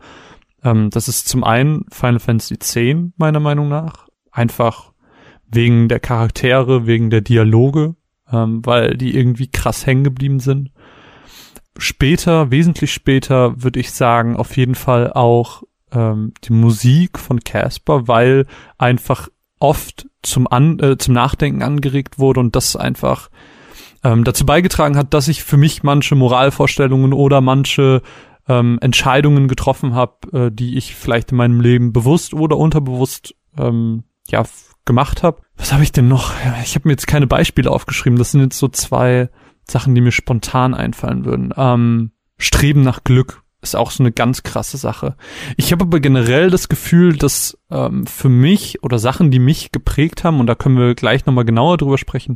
Ähm, 0.63 0.89
das 0.89 1.07
ist 1.07 1.27
zum 1.27 1.43
einen 1.43 1.85
Final 1.91 2.19
Fantasy 2.19 2.55
X, 2.55 2.77
meiner 3.17 3.39
Meinung 3.39 3.69
nach. 3.69 4.07
Einfach 4.31 4.93
wegen 5.47 5.87
der 5.87 5.99
Charaktere, 5.99 6.87
wegen 6.87 7.09
der 7.09 7.21
Dialoge, 7.21 7.95
ähm, 8.31 8.65
weil 8.65 8.95
die 8.97 9.15
irgendwie 9.15 9.47
krass 9.47 9.85
hängen 9.85 10.03
geblieben 10.03 10.39
sind. 10.39 10.71
Später, 11.77 12.51
wesentlich 12.51 12.93
später, 12.93 13.63
würde 13.63 13.79
ich 13.79 13.91
sagen, 13.91 14.35
auf 14.35 14.55
jeden 14.57 14.75
Fall 14.75 15.11
auch 15.11 15.63
ähm, 15.91 16.33
die 16.43 16.53
Musik 16.53 17.17
von 17.19 17.39
Casper, 17.39 18.07
weil 18.07 18.45
einfach 18.77 19.29
oft 19.59 20.07
zum, 20.21 20.47
An 20.47 20.79
äh, 20.79 20.97
zum 20.97 21.13
Nachdenken 21.13 21.63
angeregt 21.63 22.19
wurde 22.19 22.39
und 22.39 22.55
das 22.55 22.75
einfach 22.75 23.29
ähm, 24.03 24.23
dazu 24.23 24.45
beigetragen 24.45 24.97
hat, 24.97 25.13
dass 25.13 25.27
ich 25.27 25.43
für 25.43 25.57
mich 25.57 25.83
manche 25.83 26.15
Moralvorstellungen 26.15 27.13
oder 27.13 27.41
manche 27.41 28.01
ähm, 28.47 28.77
Entscheidungen 28.81 29.47
getroffen 29.47 29.93
habe, 29.95 30.47
äh, 30.47 30.51
die 30.51 30.77
ich 30.77 30.95
vielleicht 30.95 31.31
in 31.31 31.37
meinem 31.37 31.61
Leben 31.61 31.93
bewusst 31.93 32.33
oder 32.33 32.57
unterbewusst 32.57 33.35
ähm, 33.57 34.03
ja 34.27 34.43
gemacht 34.85 35.23
habe. 35.23 35.41
Was 35.55 35.71
habe 35.71 35.83
ich 35.83 35.91
denn 35.91 36.07
noch? 36.07 36.33
Ich 36.63 36.75
habe 36.75 36.87
mir 36.87 36.93
jetzt 36.93 37.07
keine 37.07 37.27
Beispiele 37.27 37.71
aufgeschrieben. 37.71 38.19
Das 38.19 38.31
sind 38.31 38.41
jetzt 38.41 38.57
so 38.57 38.67
zwei 38.67 39.29
Sachen, 39.69 39.95
die 39.95 40.01
mir 40.01 40.11
spontan 40.11 40.73
einfallen 40.73 41.25
würden. 41.25 41.53
Ähm, 41.55 42.11
Streben 42.37 42.81
nach 42.81 43.03
Glück 43.03 43.43
ist 43.61 43.75
auch 43.75 43.91
so 43.91 44.03
eine 44.03 44.11
ganz 44.11 44.43
krasse 44.43 44.77
Sache. 44.77 45.15
Ich 45.57 45.71
habe 45.71 45.85
aber 45.85 45.99
generell 45.99 46.49
das 46.49 46.69
Gefühl, 46.69 47.15
dass 47.15 47.57
ähm, 47.71 48.05
für 48.05 48.29
mich 48.29 48.83
oder 48.83 48.99
Sachen, 48.99 49.31
die 49.31 49.39
mich 49.39 49.71
geprägt 49.71 50.23
haben, 50.23 50.39
und 50.39 50.47
da 50.47 50.55
können 50.55 50.77
wir 50.77 50.93
gleich 50.95 51.25
nochmal 51.25 51.45
genauer 51.45 51.77
drüber 51.77 51.97
sprechen, 51.97 52.35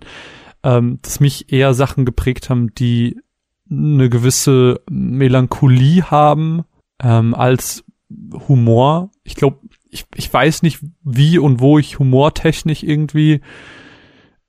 ähm, 0.63 0.99
dass 1.01 1.19
mich 1.19 1.51
eher 1.51 1.73
Sachen 1.73 2.05
geprägt 2.05 2.49
haben, 2.49 2.73
die 2.73 3.19
eine 3.69 4.09
gewisse 4.09 4.81
Melancholie 4.89 6.09
haben 6.09 6.63
ähm, 7.03 7.35
als 7.35 7.83
Humor. 8.47 9.11
Ich 9.23 9.35
glaube, 9.35 9.59
ich, 9.89 10.05
ich 10.15 10.33
weiß 10.33 10.63
nicht, 10.63 10.79
wie 11.03 11.37
und 11.37 11.59
wo 11.59 11.77
ich 11.77 11.99
humortechnisch 11.99 12.83
irgendwie 12.83 13.41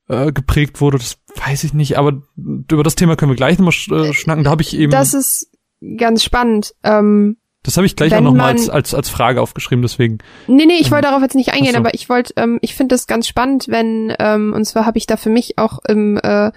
äh, 0.09 0.33
geprägt 0.33 0.81
wurde. 0.81 0.99
Das 0.99 1.19
weiß 1.39 1.65
ich 1.65 1.75
nicht, 1.75 1.99
aber 1.99 2.23
über 2.37 2.83
das 2.83 2.95
Thema 2.95 3.17
können 3.17 3.33
wir 3.33 3.37
gleich 3.37 3.59
nochmal 3.59 3.73
sch 3.73 3.91
äh, 3.91 4.13
schnacken. 4.13 4.45
Da 4.45 4.51
habe 4.51 4.63
ich 4.63 4.77
eben. 4.77 4.93
Das 4.93 5.15
ist 5.15 5.51
ganz 5.97 6.25
spannend. 6.25 6.75
Ähm, 6.83 7.37
das 7.63 7.77
habe 7.77 7.87
ich 7.87 7.97
gleich 7.97 8.15
auch 8.15 8.21
nochmal 8.21 8.53
als, 8.53 8.71
als, 8.71 8.95
als 8.95 9.09
Frage 9.09 9.43
aufgeschrieben, 9.43 9.83
deswegen. 9.83 10.19
Nee, 10.47 10.65
nee, 10.65 10.79
ich 10.81 10.91
wollte 10.91 11.09
darauf 11.09 11.23
jetzt 11.23 11.35
nicht 11.35 11.53
eingehen, 11.53 11.73
so. 11.73 11.79
aber 11.79 11.93
ich 11.93 12.09
wollte, 12.09 12.33
ähm, 12.37 12.59
ich 12.63 12.75
finde 12.75 12.95
das 12.95 13.07
ganz 13.07 13.27
spannend, 13.27 13.67
wenn, 13.69 14.15
ähm, 14.19 14.53
und 14.55 14.65
zwar 14.65 14.87
habe 14.87 14.97
ich 14.97 15.07
da 15.07 15.17
für 15.17 15.29
mich 15.29 15.59
auch 15.59 15.81
im 15.87 16.17
äh, 16.19 16.53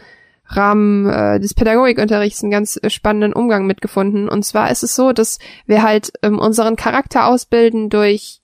Rahmen 0.45 1.09
äh, 1.09 1.39
des 1.39 1.53
Pädagogikunterrichts 1.53 2.43
einen 2.43 2.51
ganz 2.51 2.79
äh, 2.81 2.89
spannenden 2.89 3.33
Umgang 3.33 3.65
mitgefunden. 3.65 4.29
Und 4.29 4.43
zwar 4.43 4.69
ist 4.69 4.83
es 4.83 4.95
so, 4.95 5.11
dass 5.11 5.39
wir 5.65 5.81
halt 5.81 6.13
ähm, 6.21 6.39
unseren 6.39 6.75
Charakter 6.75 7.25
ausbilden 7.25 7.89
durch 7.89 8.40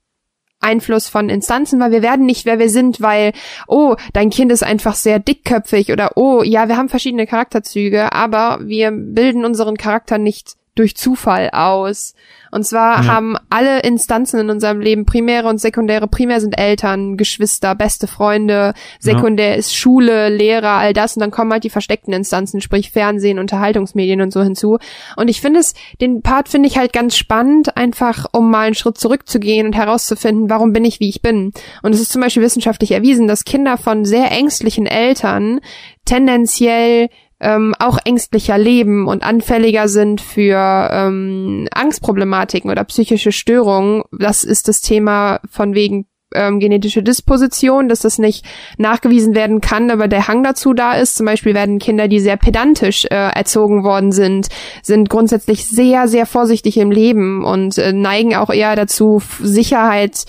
Einfluss 0.59 1.07
von 1.07 1.29
Instanzen, 1.29 1.79
weil 1.79 1.91
wir 1.91 2.01
werden 2.01 2.25
nicht, 2.25 2.45
wer 2.45 2.59
wir 2.59 2.69
sind, 2.69 3.01
weil, 3.01 3.33
oh, 3.67 3.95
dein 4.13 4.29
Kind 4.29 4.51
ist 4.51 4.63
einfach 4.63 4.95
sehr 4.95 5.19
dickköpfig 5.19 5.91
oder 5.91 6.11
oh, 6.15 6.43
ja, 6.43 6.67
wir 6.67 6.77
haben 6.77 6.89
verschiedene 6.89 7.27
Charakterzüge, 7.27 8.11
aber 8.11 8.59
wir 8.61 8.91
bilden 8.91 9.45
unseren 9.45 9.77
Charakter 9.77 10.17
nicht 10.17 10.55
durch 10.75 10.95
Zufall 10.95 11.49
aus. 11.51 12.13
Und 12.51 12.65
zwar 12.65 13.03
ja. 13.03 13.07
haben 13.07 13.35
alle 13.49 13.81
Instanzen 13.81 14.39
in 14.39 14.49
unserem 14.49 14.79
Leben, 14.79 15.05
primäre 15.05 15.47
und 15.47 15.59
sekundäre, 15.59 16.07
primär 16.07 16.41
sind 16.41 16.57
Eltern, 16.57 17.17
Geschwister, 17.17 17.75
beste 17.75 18.07
Freunde, 18.07 18.73
sekundär 18.99 19.51
ja. 19.51 19.55
ist 19.55 19.75
Schule, 19.75 20.29
Lehrer, 20.29 20.71
all 20.71 20.93
das 20.93 21.15
und 21.15 21.21
dann 21.21 21.31
kommen 21.31 21.51
halt 21.51 21.63
die 21.63 21.69
versteckten 21.69 22.13
Instanzen, 22.13 22.61
sprich 22.61 22.91
Fernsehen, 22.91 23.39
Unterhaltungsmedien 23.39 24.21
und 24.21 24.31
so 24.31 24.41
hinzu. 24.41 24.77
Und 25.15 25.27
ich 25.27 25.41
finde 25.41 25.59
es, 25.59 25.73
den 26.01 26.21
Part 26.21 26.49
finde 26.49 26.67
ich 26.67 26.77
halt 26.77 26.93
ganz 26.93 27.15
spannend, 27.15 27.77
einfach 27.77 28.25
um 28.31 28.49
mal 28.49 28.67
einen 28.67 28.75
Schritt 28.75 28.97
zurückzugehen 28.97 29.67
und 29.67 29.75
herauszufinden, 29.75 30.49
warum 30.49 30.73
bin 30.73 30.85
ich, 30.85 30.99
wie 30.99 31.09
ich 31.09 31.21
bin. 31.21 31.51
Und 31.83 31.93
es 31.93 32.01
ist 32.01 32.11
zum 32.11 32.21
Beispiel 32.21 32.43
wissenschaftlich 32.43 32.91
erwiesen, 32.91 33.27
dass 33.27 33.45
Kinder 33.45 33.77
von 33.77 34.05
sehr 34.05 34.31
ängstlichen 34.31 34.85
Eltern 34.85 35.59
tendenziell 36.05 37.09
ähm, 37.39 37.75
auch 37.79 37.99
ängstlicher 38.03 38.57
leben 38.57 39.07
und 39.07 39.23
anfälliger 39.23 39.87
sind 39.87 40.21
für 40.21 40.89
ähm, 40.91 41.67
Angstproblematiken 41.71 42.71
oder 42.71 42.83
psychische 42.85 43.31
Störungen. 43.31 44.03
Das 44.11 44.43
ist 44.43 44.67
das 44.67 44.81
Thema 44.81 45.39
von 45.49 45.75
wegen 45.75 46.07
ähm, 46.33 46.59
genetische 46.59 47.03
Disposition, 47.03 47.87
dass 47.87 48.01
das 48.01 48.17
nicht 48.17 48.45
nachgewiesen 48.77 49.33
werden 49.35 49.61
kann, 49.61 49.89
aber 49.91 50.07
der 50.07 50.27
Hang 50.27 50.43
dazu 50.43 50.73
da 50.73 50.93
ist. 50.93 51.15
Zum 51.15 51.25
Beispiel 51.25 51.53
werden 51.53 51.79
Kinder, 51.79 52.07
die 52.07 52.19
sehr 52.19 52.37
pedantisch 52.37 53.05
äh, 53.05 53.15
erzogen 53.15 53.83
worden 53.83 54.11
sind, 54.11 54.47
sind 54.81 55.09
grundsätzlich 55.09 55.65
sehr, 55.65 56.07
sehr 56.07 56.25
vorsichtig 56.25 56.77
im 56.77 56.91
Leben 56.91 57.45
und 57.45 57.77
äh, 57.77 57.93
neigen 57.93 58.35
auch 58.35 58.49
eher 58.49 58.75
dazu, 58.75 59.21
Sicherheit 59.39 60.25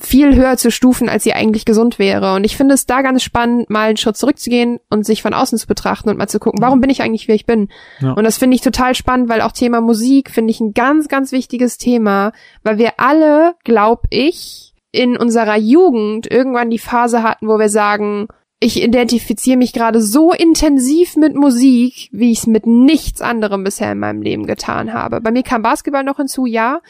viel 0.00 0.36
höher 0.36 0.56
zu 0.56 0.70
stufen, 0.70 1.08
als 1.08 1.24
sie 1.24 1.32
eigentlich 1.32 1.64
gesund 1.64 1.98
wäre. 1.98 2.34
Und 2.34 2.44
ich 2.44 2.56
finde 2.56 2.74
es 2.74 2.86
da 2.86 3.02
ganz 3.02 3.22
spannend, 3.22 3.68
mal 3.70 3.88
einen 3.88 3.96
Schritt 3.96 4.16
zurückzugehen 4.16 4.78
und 4.88 5.04
sich 5.04 5.22
von 5.22 5.34
außen 5.34 5.58
zu 5.58 5.66
betrachten 5.66 6.08
und 6.08 6.18
mal 6.18 6.28
zu 6.28 6.38
gucken, 6.38 6.62
warum 6.62 6.80
bin 6.80 6.90
ich 6.90 7.02
eigentlich, 7.02 7.26
wie 7.26 7.32
ich 7.32 7.46
bin? 7.46 7.68
Ja. 8.00 8.12
Und 8.12 8.24
das 8.24 8.38
finde 8.38 8.54
ich 8.54 8.60
total 8.60 8.94
spannend, 8.94 9.28
weil 9.28 9.40
auch 9.40 9.52
Thema 9.52 9.80
Musik 9.80 10.30
finde 10.30 10.52
ich 10.52 10.60
ein 10.60 10.74
ganz, 10.74 11.08
ganz 11.08 11.32
wichtiges 11.32 11.76
Thema, 11.76 12.32
weil 12.62 12.78
wir 12.78 12.92
alle, 12.98 13.54
glaub 13.64 14.04
ich, 14.10 14.74
in 14.92 15.16
unserer 15.16 15.56
Jugend 15.56 16.30
irgendwann 16.30 16.70
die 16.70 16.78
Phase 16.78 17.22
hatten, 17.22 17.48
wo 17.48 17.58
wir 17.58 17.68
sagen, 17.68 18.28
ich 18.58 18.82
identifiziere 18.82 19.58
mich 19.58 19.72
gerade 19.72 20.00
so 20.00 20.32
intensiv 20.32 21.16
mit 21.16 21.34
Musik, 21.34 22.08
wie 22.12 22.32
ich 22.32 22.38
es 22.38 22.46
mit 22.46 22.66
nichts 22.66 23.20
anderem 23.20 23.64
bisher 23.64 23.92
in 23.92 23.98
meinem 23.98 24.22
Leben 24.22 24.46
getan 24.46 24.94
habe. 24.94 25.20
Bei 25.20 25.30
mir 25.30 25.42
kam 25.42 25.62
Basketball 25.62 26.04
noch 26.04 26.16
hinzu, 26.16 26.46
ja, 26.46 26.80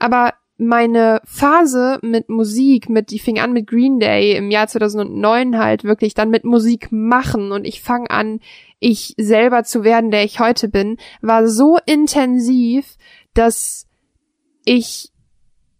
aber 0.00 0.32
meine 0.58 1.20
Phase 1.24 1.98
mit 2.02 2.28
Musik, 2.28 2.88
mit, 2.88 3.10
die 3.10 3.18
fing 3.18 3.40
an 3.40 3.52
mit 3.52 3.66
Green 3.66 3.98
Day 3.98 4.36
im 4.36 4.50
Jahr 4.50 4.68
2009 4.68 5.58
halt 5.58 5.84
wirklich 5.84 6.14
dann 6.14 6.30
mit 6.30 6.44
Musik 6.44 6.88
machen 6.90 7.52
und 7.52 7.66
ich 7.66 7.80
fange 7.80 8.10
an, 8.10 8.40
ich 8.78 9.14
selber 9.18 9.64
zu 9.64 9.84
werden, 9.84 10.10
der 10.10 10.24
ich 10.24 10.40
heute 10.40 10.68
bin, 10.68 10.98
war 11.20 11.48
so 11.48 11.78
intensiv, 11.86 12.96
dass 13.34 13.86
ich 14.64 15.12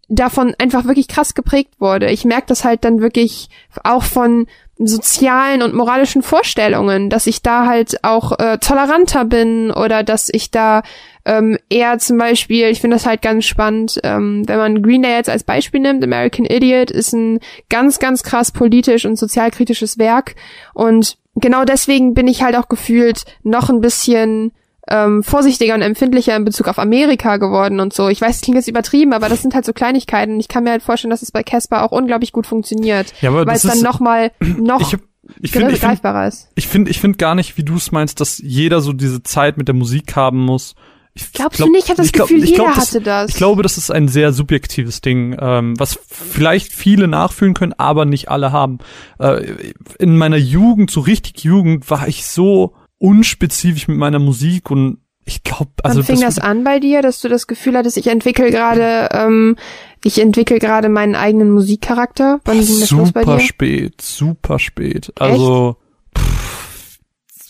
davon 0.09 0.53
einfach 0.57 0.85
wirklich 0.85 1.07
krass 1.07 1.33
geprägt 1.33 1.79
wurde. 1.79 2.11
Ich 2.11 2.25
merke 2.25 2.47
das 2.47 2.63
halt 2.63 2.83
dann 2.83 3.01
wirklich 3.01 3.49
auch 3.83 4.03
von 4.03 4.47
sozialen 4.77 5.61
und 5.61 5.75
moralischen 5.75 6.23
Vorstellungen, 6.23 7.09
dass 7.09 7.27
ich 7.27 7.41
da 7.41 7.67
halt 7.67 8.03
auch 8.03 8.37
äh, 8.39 8.57
toleranter 8.57 9.23
bin 9.25 9.71
oder 9.71 10.03
dass 10.03 10.29
ich 10.31 10.49
da 10.49 10.81
ähm, 11.25 11.57
eher 11.69 11.99
zum 11.99 12.17
Beispiel, 12.17 12.67
ich 12.67 12.81
finde 12.81 12.95
das 12.95 13.05
halt 13.05 13.21
ganz 13.21 13.45
spannend, 13.45 13.99
ähm, 14.03 14.43
wenn 14.47 14.57
man 14.57 14.81
Green 14.81 15.03
Day 15.03 15.15
jetzt 15.15 15.29
als 15.29 15.43
Beispiel 15.43 15.79
nimmt, 15.79 16.03
American 16.03 16.45
Idiot 16.45 16.89
ist 16.89 17.13
ein 17.13 17.39
ganz, 17.69 17.99
ganz 17.99 18.23
krass 18.23 18.51
politisch 18.51 19.05
und 19.05 19.17
sozialkritisches 19.17 19.99
Werk 19.99 20.35
und 20.73 21.17
genau 21.35 21.65
deswegen 21.65 22.13
bin 22.13 22.27
ich 22.27 22.41
halt 22.41 22.55
auch 22.55 22.67
gefühlt 22.67 23.25
noch 23.43 23.69
ein 23.69 23.79
bisschen 23.81 24.53
ähm, 24.89 25.23
vorsichtiger 25.23 25.75
und 25.75 25.81
empfindlicher 25.81 26.35
in 26.35 26.43
Bezug 26.45 26.67
auf 26.67 26.77
Amerika 26.79 27.37
geworden 27.37 27.79
und 27.79 27.93
so. 27.93 28.09
Ich 28.09 28.19
weiß, 28.21 28.35
es 28.35 28.41
klingt 28.41 28.57
jetzt 28.57 28.67
übertrieben, 28.67 29.13
aber 29.13 29.29
das 29.29 29.41
sind 29.41 29.55
halt 29.55 29.65
so 29.65 29.73
Kleinigkeiten. 29.73 30.39
Ich 30.39 30.47
kann 30.49 30.63
mir 30.65 30.71
halt 30.71 30.83
vorstellen, 30.83 31.11
dass 31.11 31.21
es 31.21 31.31
bei 31.31 31.41
Casper 31.43 31.83
auch 31.83 31.91
unglaublich 31.91 32.31
gut 32.33 32.47
funktioniert, 32.47 33.13
Ja, 33.21 33.33
weil 33.33 33.47
es 33.55 33.61
das 33.61 33.73
dann 33.75 33.81
nochmal 33.83 34.31
noch 34.41 34.81
Ich, 34.81 34.93
hab- 34.93 34.99
ich 35.41 35.51
finde 35.51 35.71
ich 35.71 35.79
find, 35.79 35.89
greifbarer 35.91 36.27
ist. 36.27 36.49
ich 36.55 36.67
find, 36.67 36.89
ich 36.89 36.99
find 36.99 37.17
gar 37.17 37.33
nicht, 37.33 37.57
wie 37.57 37.63
du 37.63 37.75
es 37.75 37.91
meinst, 37.93 38.19
dass 38.19 38.39
jeder 38.39 38.81
so 38.81 38.91
diese 38.91 39.23
Zeit 39.23 39.57
mit 39.57 39.69
der 39.69 39.75
Musik 39.75 40.15
haben 40.17 40.39
muss. 40.39 40.75
Ich 41.15 41.31
Glaubst 41.31 41.57
glaub- 41.57 41.67
du 41.67 41.73
nicht? 41.73 41.83
Ich 41.85 41.89
habe 41.91 41.97
das 41.97 42.07
ich 42.07 42.11
glaub- 42.13 42.27
Gefühl, 42.27 42.43
ich 42.43 42.49
jeder 42.49 42.63
glaub, 42.65 42.75
das, 42.75 42.87
hatte 42.89 43.01
das. 43.01 43.29
Ich 43.29 43.35
glaube, 43.37 43.61
das 43.63 43.77
ist 43.77 43.89
ein 43.91 44.07
sehr 44.07 44.33
subjektives 44.33 44.99
Ding, 44.99 45.37
ähm, 45.39 45.79
was 45.79 45.97
vielleicht 46.09 46.73
viele 46.73 47.07
nachfühlen 47.07 47.53
können, 47.53 47.73
aber 47.77 48.03
nicht 48.05 48.29
alle 48.29 48.51
haben. 48.51 48.79
Äh, 49.19 49.71
in 49.99 50.17
meiner 50.17 50.37
Jugend, 50.37 50.89
so 50.91 50.99
richtig 51.01 51.43
Jugend, 51.43 51.89
war 51.89 52.07
ich 52.07 52.25
so 52.25 52.73
unspezifisch 53.03 53.89
mit 53.89 53.97
meiner 53.97 54.19
Musik 54.19 54.71
und 54.71 54.99
ich 55.25 55.43
glaube, 55.43 55.71
also 55.83 55.99
Wann 55.99 56.05
fing 56.05 56.21
das, 56.21 56.39
an 56.39 56.63
bei 56.63 56.79
dir, 56.79 57.01
dass 57.01 57.19
du 57.19 57.27
das 57.27 57.47
Gefühl 57.47 57.77
hattest, 57.77 57.97
ich 57.97 58.07
entwickle 58.07 58.49
gerade, 58.49 59.09
ähm, 59.11 59.57
ich 60.05 60.19
entwickle 60.19 60.57
gerade 60.57 60.87
meinen 60.87 61.15
eigenen 61.15 61.51
Musikcharakter? 61.51 62.39
Wann 62.45 62.61
ging 62.61 62.79
das 62.79 62.91
los 62.91 63.11
bei 63.11 63.23
super 63.23 63.37
dir? 63.37 63.43
spät, 63.43 64.01
super 64.01 64.57
spät. 64.57 65.11
Also 65.19 65.75
pff, 66.17 66.99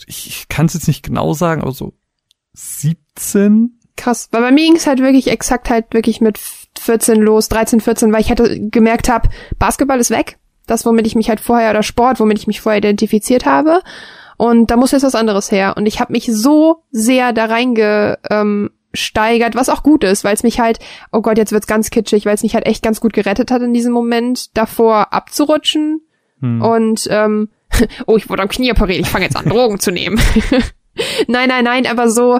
ich, 0.07 0.27
ich 0.27 0.47
kann 0.49 0.65
es 0.65 0.73
jetzt 0.73 0.87
nicht 0.87 1.03
genau 1.03 1.33
sagen, 1.33 1.61
aber 1.61 1.71
so 1.71 1.93
17? 2.53 3.79
Krass, 3.95 4.29
weil 4.31 4.41
bei 4.41 4.51
mir 4.51 4.65
ging 4.65 4.75
es 4.75 4.87
halt 4.87 5.01
wirklich 5.01 5.27
exakt 5.27 5.69
halt 5.69 5.93
wirklich 5.93 6.19
mit 6.19 6.39
14 6.79 7.21
los, 7.21 7.47
13, 7.49 7.79
14, 7.79 8.11
weil 8.11 8.21
ich 8.21 8.31
hatte 8.31 8.59
gemerkt 8.69 9.07
habe, 9.07 9.29
Basketball 9.59 9.99
ist 9.99 10.09
weg. 10.09 10.39
Das, 10.65 10.85
womit 10.85 11.05
ich 11.05 11.15
mich 11.15 11.29
halt 11.29 11.41
vorher, 11.41 11.69
oder 11.69 11.83
Sport, 11.83 12.19
womit 12.19 12.39
ich 12.39 12.47
mich 12.47 12.61
vorher 12.61 12.79
identifiziert 12.79 13.45
habe. 13.45 13.81
Und 14.37 14.71
da 14.71 14.77
muss 14.77 14.91
jetzt 14.91 15.03
was 15.03 15.15
anderes 15.15 15.51
her. 15.51 15.75
Und 15.77 15.85
ich 15.85 15.99
habe 15.99 16.11
mich 16.11 16.25
so 16.25 16.83
sehr 16.91 17.33
da 17.33 17.45
reingesteigert, 17.45 18.19
ähm, 18.29 18.69
steigert, 18.93 19.55
was 19.55 19.69
auch 19.69 19.83
gut 19.83 20.03
ist, 20.03 20.23
weil 20.23 20.35
es 20.35 20.43
mich 20.43 20.59
halt, 20.59 20.79
oh 21.11 21.21
Gott, 21.21 21.37
jetzt 21.37 21.51
wird's 21.51 21.67
ganz 21.67 21.89
kitschig, 21.89 22.25
weil 22.25 22.35
es 22.35 22.43
mich 22.43 22.53
halt 22.53 22.67
echt 22.67 22.83
ganz 22.83 23.01
gut 23.01 23.13
gerettet 23.13 23.49
hat 23.51 23.61
in 23.61 23.73
diesem 23.73 23.91
Moment, 23.91 24.55
davor 24.55 25.13
abzurutschen. 25.13 26.01
Hm. 26.41 26.61
Und 26.61 27.07
ähm, 27.09 27.49
oh, 28.05 28.17
ich 28.17 28.29
wurde 28.29 28.43
am 28.43 28.49
Knie 28.49 28.71
operiert, 28.71 28.99
ich 28.99 29.09
fange 29.09 29.25
jetzt 29.25 29.35
an, 29.35 29.45
Drogen 29.49 29.79
zu 29.79 29.91
nehmen. 29.91 30.19
nein, 31.27 31.49
nein, 31.49 31.63
nein, 31.63 31.87
aber 31.87 32.09
so, 32.09 32.39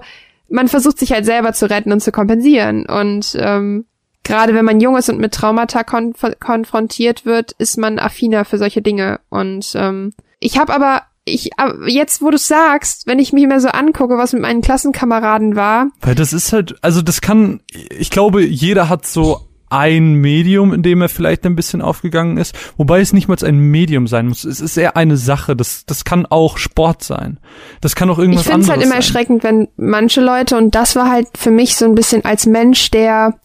man 0.49 0.68
versucht 0.68 0.99
sich 0.99 1.11
halt 1.11 1.26
selber 1.26 1.53
zu 1.53 1.70
retten 1.70 1.91
und 1.91 2.02
zu 2.02 2.11
kompensieren. 2.11 2.86
Und 2.86 3.36
ähm, 3.40 3.86
gerade 4.24 4.53
wenn 4.53 4.65
man 4.65 4.80
jung 4.80 4.95
ist 4.95 5.10
und 5.10 5.20
mit 5.20 5.34
Traumata 5.34 5.84
konf 5.84 6.24
konfrontiert 6.40 7.26
wird, 7.26 7.53
ist 7.53 7.78
man 7.78 7.99
affiner 7.99 8.45
für 8.45 8.57
solche 8.57 8.82
Dinge. 8.82 9.20
Und 9.30 9.74
ähm, 9.76 10.14
ich 10.40 10.60
habe 10.60 10.74
aber, 10.74 11.03
ich 11.26 11.52
jetzt, 11.88 12.22
wo 12.22 12.30
du 12.30 12.38
sagst, 12.38 13.08
wenn 13.08 13.20
ich 13.20 13.34
mich 13.34 13.48
mehr 13.48 13.60
so 13.60 13.70
angucke, 13.70 14.18
was 14.18 14.34
mit 14.34 14.41
meinen 14.41 14.62
Klassenkameraden 14.62 15.56
war, 15.56 15.88
Weil 16.02 16.16
das 16.16 16.34
ist 16.34 16.52
halt, 16.52 16.76
also 16.82 17.02
das 17.02 17.22
kann, 17.22 17.62
ich 17.72 18.10
glaube, 18.10 18.44
jeder 18.44 18.90
hat 18.90 19.06
so 19.06 19.48
ein 19.70 20.14
Medium, 20.14 20.72
in 20.72 20.84
dem 20.84 21.02
er 21.02 21.10
vielleicht 21.10 21.45
ein 21.48 21.56
bisschen 21.56 21.82
aufgegangen 21.82 22.38
ist, 22.38 22.56
wobei 22.78 23.02
es 23.02 23.12
nicht 23.12 23.28
mal 23.28 23.38
ein 23.44 23.58
Medium 23.58 24.06
sein 24.06 24.28
muss. 24.28 24.44
Es 24.44 24.62
ist 24.62 24.78
eher 24.78 24.95
eine 24.95 25.18
Sache. 25.18 25.56
Das, 25.56 25.88
das 25.88 26.06
kann 26.06 26.28
auch 26.28 26.60
Sport 26.60 27.04
sein. 27.04 27.40
Das 27.82 27.95
kann 27.95 28.08
auch 28.12 28.20
irgendwas 28.20 28.45
ich 28.45 28.52
finde 28.52 28.62
es 28.66 28.70
anderes 28.70 28.78
halt 28.78 28.84
immer 28.84 29.02
sein. 29.02 29.16
erschreckend, 29.16 29.44
wenn 29.44 29.68
manche 29.76 30.22
Leute, 30.22 30.58
und 30.58 30.76
das 30.76 30.95
war 30.95 31.10
halt 31.10 31.28
für 31.36 31.50
mich 31.50 31.76
so 31.76 31.86
ein 31.86 31.95
bisschen 31.95 32.24
als 32.24 32.45
Mensch, 32.45 32.91
der 32.91 33.40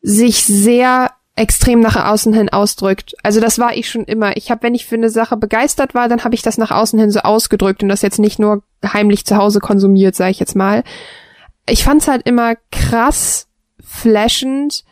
sich 0.00 0.44
sehr 0.44 1.10
extrem 1.40 1.80
nach 1.80 1.96
außen 1.96 2.34
hin 2.34 2.50
ausdrückt. 2.50 3.14
Also 3.22 3.40
das 3.40 3.58
war 3.58 3.74
ich 3.74 3.88
schon 3.88 4.04
immer. 4.04 4.36
Ich 4.36 4.50
habe, 4.50 4.62
wenn 4.62 4.74
ich 4.74 4.84
für 4.84 4.96
eine 4.96 5.08
Sache 5.08 5.38
begeistert 5.38 5.94
war, 5.94 6.06
dann 6.06 6.22
habe 6.22 6.34
ich 6.34 6.42
das 6.42 6.58
nach 6.58 6.70
außen 6.70 6.98
hin 6.98 7.10
so 7.10 7.20
ausgedrückt 7.20 7.82
und 7.82 7.88
das 7.88 8.02
jetzt 8.02 8.18
nicht 8.18 8.38
nur 8.38 8.62
heimlich 8.84 9.24
zu 9.24 9.38
Hause 9.38 9.58
konsumiert, 9.58 10.14
sage 10.14 10.32
ich 10.32 10.38
jetzt 10.38 10.54
mal. 10.54 10.84
Ich 11.66 11.82
fand's 11.82 12.08
halt 12.08 12.28
immer 12.28 12.56
krass 12.70 13.48
flashend, 13.82 14.84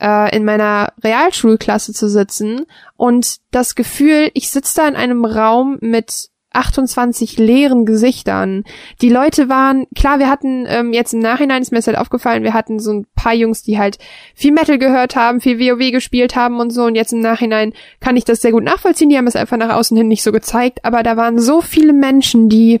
äh, 0.00 0.36
in 0.36 0.44
meiner 0.44 0.92
Realschulklasse 1.04 1.92
zu 1.92 2.08
sitzen 2.08 2.66
und 2.96 3.36
das 3.52 3.76
Gefühl, 3.76 4.28
ich 4.34 4.50
sitze 4.50 4.80
da 4.80 4.88
in 4.88 4.96
einem 4.96 5.24
Raum 5.24 5.78
mit 5.80 6.30
28 6.54 7.38
leeren 7.38 7.86
Gesichtern. 7.86 8.64
Die 9.00 9.08
Leute 9.08 9.48
waren, 9.48 9.86
klar, 9.94 10.18
wir 10.18 10.28
hatten 10.28 10.64
ähm, 10.68 10.92
jetzt 10.92 11.14
im 11.14 11.20
Nachhinein 11.20 11.62
ist 11.62 11.72
mir 11.72 11.78
das 11.78 11.86
halt 11.86 11.98
aufgefallen, 11.98 12.42
wir 12.42 12.54
hatten 12.54 12.78
so 12.80 12.92
ein 12.92 13.06
paar 13.14 13.34
Jungs, 13.34 13.62
die 13.62 13.78
halt 13.78 13.98
viel 14.34 14.52
Metal 14.52 14.78
gehört 14.78 15.16
haben, 15.16 15.40
viel 15.40 15.58
WoW 15.58 15.90
gespielt 15.92 16.36
haben 16.36 16.60
und 16.60 16.70
so 16.70 16.84
und 16.84 16.94
jetzt 16.94 17.12
im 17.12 17.20
Nachhinein 17.20 17.72
kann 18.00 18.16
ich 18.16 18.24
das 18.24 18.40
sehr 18.40 18.52
gut 18.52 18.64
nachvollziehen, 18.64 19.08
die 19.10 19.16
haben 19.16 19.26
es 19.26 19.36
einfach 19.36 19.56
nach 19.56 19.74
außen 19.74 19.96
hin 19.96 20.08
nicht 20.08 20.22
so 20.22 20.32
gezeigt, 20.32 20.84
aber 20.84 21.02
da 21.02 21.16
waren 21.16 21.38
so 21.40 21.60
viele 21.60 21.92
Menschen, 21.92 22.48
die 22.48 22.80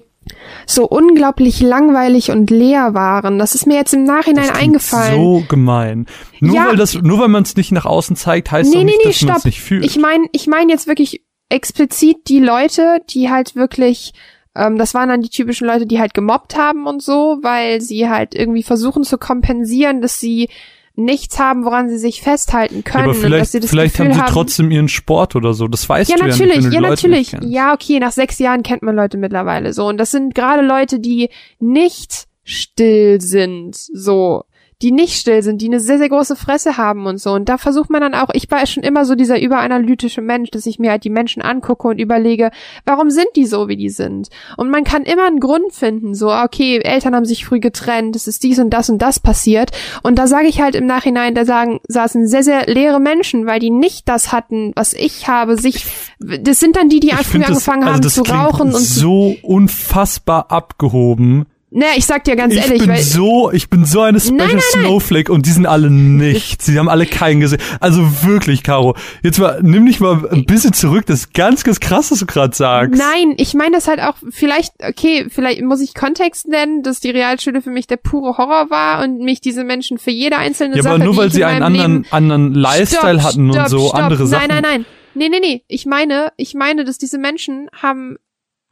so 0.66 0.86
unglaublich 0.86 1.60
langweilig 1.60 2.30
und 2.30 2.48
leer 2.50 2.94
waren. 2.94 3.40
Das 3.40 3.56
ist 3.56 3.66
mir 3.66 3.74
jetzt 3.74 3.92
im 3.92 4.04
Nachhinein 4.04 4.50
eingefallen. 4.50 5.14
So 5.16 5.44
gemein. 5.48 6.06
Nur 6.40 6.54
Ja. 6.54 6.68
weil 6.68 6.76
das, 6.76 6.94
nur 6.94 7.18
weil 7.18 7.28
man 7.28 7.42
es 7.42 7.56
nicht 7.56 7.72
nach 7.72 7.86
außen 7.86 8.14
zeigt, 8.14 8.52
heißt 8.52 8.70
Nee, 8.70 8.76
doch 8.76 8.84
nee, 8.84 8.90
nicht, 8.92 8.98
nee, 9.04 9.10
dass 9.10 9.22
man 9.22 9.36
es 9.38 9.44
nicht 9.44 9.60
fühlt. 9.60 9.84
Ich 9.84 9.98
meine, 9.98 10.26
ich 10.30 10.46
meine 10.46 10.70
jetzt 10.70 10.86
wirklich 10.86 11.22
explizit 11.52 12.28
die 12.28 12.40
Leute, 12.40 13.00
die 13.10 13.30
halt 13.30 13.54
wirklich, 13.54 14.12
ähm, 14.54 14.78
das 14.78 14.94
waren 14.94 15.08
dann 15.08 15.22
die 15.22 15.28
typischen 15.28 15.66
Leute, 15.66 15.86
die 15.86 16.00
halt 16.00 16.14
gemobbt 16.14 16.56
haben 16.56 16.86
und 16.86 17.02
so, 17.02 17.38
weil 17.42 17.80
sie 17.80 18.08
halt 18.08 18.34
irgendwie 18.34 18.62
versuchen 18.62 19.04
zu 19.04 19.18
kompensieren, 19.18 20.00
dass 20.00 20.18
sie 20.18 20.48
nichts 20.94 21.38
haben, 21.38 21.64
woran 21.64 21.88
sie 21.88 21.98
sich 21.98 22.20
festhalten 22.22 22.76
ja, 22.76 22.82
können 22.82 23.04
aber 23.04 23.10
und 23.12 23.16
dass 23.16 23.24
vielleicht, 23.24 23.52
sie 23.52 23.60
das 23.60 23.70
vielleicht 23.70 23.96
Gefühl 23.96 24.16
haben 24.16 24.26
sie 24.26 24.32
trotzdem 24.32 24.70
ihren 24.70 24.88
Sport 24.88 25.36
oder 25.36 25.54
so. 25.54 25.68
Das 25.68 25.88
weißt 25.88 26.10
ja, 26.10 26.16
du 26.16 26.22
ja 26.22 26.28
natürlich, 26.28 26.56
nicht, 26.56 26.64
wenn 26.64 26.70
du 26.70 26.76
ja, 26.76 26.80
Leute 26.80 27.08
natürlich. 27.08 27.36
Ja, 27.42 27.74
okay, 27.74 27.98
nach 27.98 28.12
sechs 28.12 28.38
Jahren 28.38 28.62
kennt 28.62 28.82
man 28.82 28.94
Leute 28.94 29.16
mittlerweile 29.16 29.72
so. 29.72 29.86
Und 29.86 29.98
das 29.98 30.10
sind 30.10 30.34
gerade 30.34 30.62
Leute, 30.62 31.00
die 31.00 31.30
nicht 31.58 32.26
still 32.44 33.20
sind, 33.20 33.74
so. 33.74 34.44
Die 34.82 34.90
nicht 34.92 35.14
still 35.14 35.42
sind, 35.42 35.62
die 35.62 35.66
eine 35.66 35.78
sehr, 35.80 35.98
sehr 35.98 36.08
große 36.08 36.34
Fresse 36.34 36.76
haben 36.76 37.06
und 37.06 37.18
so. 37.18 37.30
Und 37.32 37.48
da 37.48 37.56
versucht 37.56 37.88
man 37.88 38.00
dann 38.00 38.14
auch, 38.14 38.30
ich 38.32 38.50
war 38.50 38.66
schon 38.66 38.82
immer 38.82 39.04
so 39.04 39.14
dieser 39.14 39.40
überanalytische 39.40 40.20
Mensch, 40.20 40.50
dass 40.50 40.66
ich 40.66 40.78
mir 40.80 40.90
halt 40.90 41.04
die 41.04 41.10
Menschen 41.10 41.40
angucke 41.40 41.86
und 41.86 42.00
überlege, 42.00 42.50
warum 42.84 43.08
sind 43.10 43.28
die 43.36 43.46
so, 43.46 43.68
wie 43.68 43.76
die 43.76 43.90
sind? 43.90 44.28
Und 44.56 44.70
man 44.70 44.82
kann 44.82 45.04
immer 45.04 45.26
einen 45.26 45.38
Grund 45.40 45.72
finden, 45.72 46.14
so, 46.14 46.32
okay, 46.32 46.78
Eltern 46.78 47.14
haben 47.14 47.24
sich 47.24 47.44
früh 47.46 47.60
getrennt, 47.60 48.16
es 48.16 48.26
ist 48.26 48.42
dies 48.42 48.58
und 48.58 48.70
das 48.70 48.90
und 48.90 49.00
das 49.00 49.20
passiert. 49.20 49.70
Und 50.02 50.18
da 50.18 50.26
sage 50.26 50.48
ich 50.48 50.60
halt 50.60 50.74
im 50.74 50.86
Nachhinein, 50.86 51.34
da 51.34 51.44
sagen, 51.44 51.78
saßen 51.86 52.26
sehr, 52.26 52.42
sehr 52.42 52.66
leere 52.66 52.98
Menschen, 52.98 53.46
weil 53.46 53.60
die 53.60 53.70
nicht 53.70 54.08
das 54.08 54.32
hatten, 54.32 54.72
was 54.74 54.94
ich 54.94 55.28
habe, 55.28 55.56
sich, 55.56 55.86
das 56.18 56.58
sind 56.58 56.74
dann 56.76 56.88
die, 56.88 56.98
die 57.00 57.10
früh 57.10 57.22
find 57.24 57.44
das- 57.44 57.50
angefangen 57.50 57.82
also 57.84 57.94
haben 57.94 58.08
zu 58.08 58.22
rauchen 58.22 58.74
und 58.74 58.80
so 58.80 59.36
unfassbar 59.42 60.50
abgehoben. 60.50 61.46
Naja, 61.74 61.92
ich 61.96 62.04
sag 62.04 62.24
dir 62.24 62.36
ganz 62.36 62.54
ich 62.54 62.60
ehrlich, 62.60 62.80
bin 62.80 62.90
weil, 62.90 63.02
so, 63.02 63.50
ich 63.50 63.70
bin 63.70 63.86
so 63.86 64.02
eine 64.02 64.20
Special 64.20 64.36
Nein, 64.36 64.48
nein, 64.48 64.62
nein. 64.74 64.84
Snowflake 64.84 65.32
und 65.32 65.46
die 65.46 65.50
sind 65.50 65.64
alle 65.66 65.90
nichts. 65.90 66.66
Sie 66.66 66.78
haben 66.78 66.90
alle 66.90 67.06
keinen 67.06 67.40
gesehen. 67.40 67.60
Also 67.80 68.02
wirklich, 68.24 68.62
Caro. 68.62 68.94
Jetzt 69.22 69.38
mal, 69.38 69.58
nimm 69.62 69.86
dich 69.86 69.98
mal 69.98 70.28
ein 70.30 70.44
bisschen 70.44 70.74
zurück. 70.74 71.06
Das 71.06 71.20
ist 71.20 71.34
ganz, 71.34 71.64
ganz 71.64 71.80
krass, 71.80 72.10
was 72.10 72.18
du 72.18 72.26
gerade 72.26 72.54
sagst. 72.54 73.00
Nein, 73.00 73.34
ich 73.38 73.54
meine 73.54 73.76
das 73.76 73.88
halt 73.88 74.00
auch, 74.00 74.16
vielleicht, 74.30 74.74
okay, 74.86 75.26
vielleicht 75.30 75.62
muss 75.62 75.80
ich 75.80 75.94
Kontext 75.94 76.46
nennen, 76.46 76.82
dass 76.82 77.00
die 77.00 77.10
Realschule 77.10 77.62
für 77.62 77.70
mich 77.70 77.86
der 77.86 77.96
pure 77.96 78.36
Horror 78.36 78.68
war 78.68 79.02
und 79.02 79.20
mich 79.20 79.40
diese 79.40 79.64
Menschen 79.64 79.96
für 79.96 80.10
jede 80.10 80.36
einzelne 80.36 80.76
Ja, 80.76 80.82
Sache, 80.82 80.96
aber 80.96 81.04
nur 81.04 81.16
weil 81.16 81.32
sie 81.32 81.40
in 81.40 81.46
einen 81.46 81.62
anderen, 81.62 81.92
Leben 81.94 82.06
anderen 82.10 82.54
Lifestyle 82.54 83.18
Stopp, 83.18 83.32
hatten 83.32 83.46
und 83.50 83.54
stopp, 83.54 83.68
so 83.68 83.88
stopp. 83.88 83.94
andere 83.94 84.26
Sachen. 84.26 84.48
Nein, 84.48 84.62
nein, 84.62 84.72
nein. 84.72 84.84
Nee, 85.14 85.28
nee, 85.30 85.40
nee. 85.40 85.64
Ich 85.68 85.86
meine, 85.86 86.32
ich 86.36 86.54
meine, 86.54 86.84
dass 86.84 86.98
diese 86.98 87.18
Menschen 87.18 87.68
haben 87.72 88.16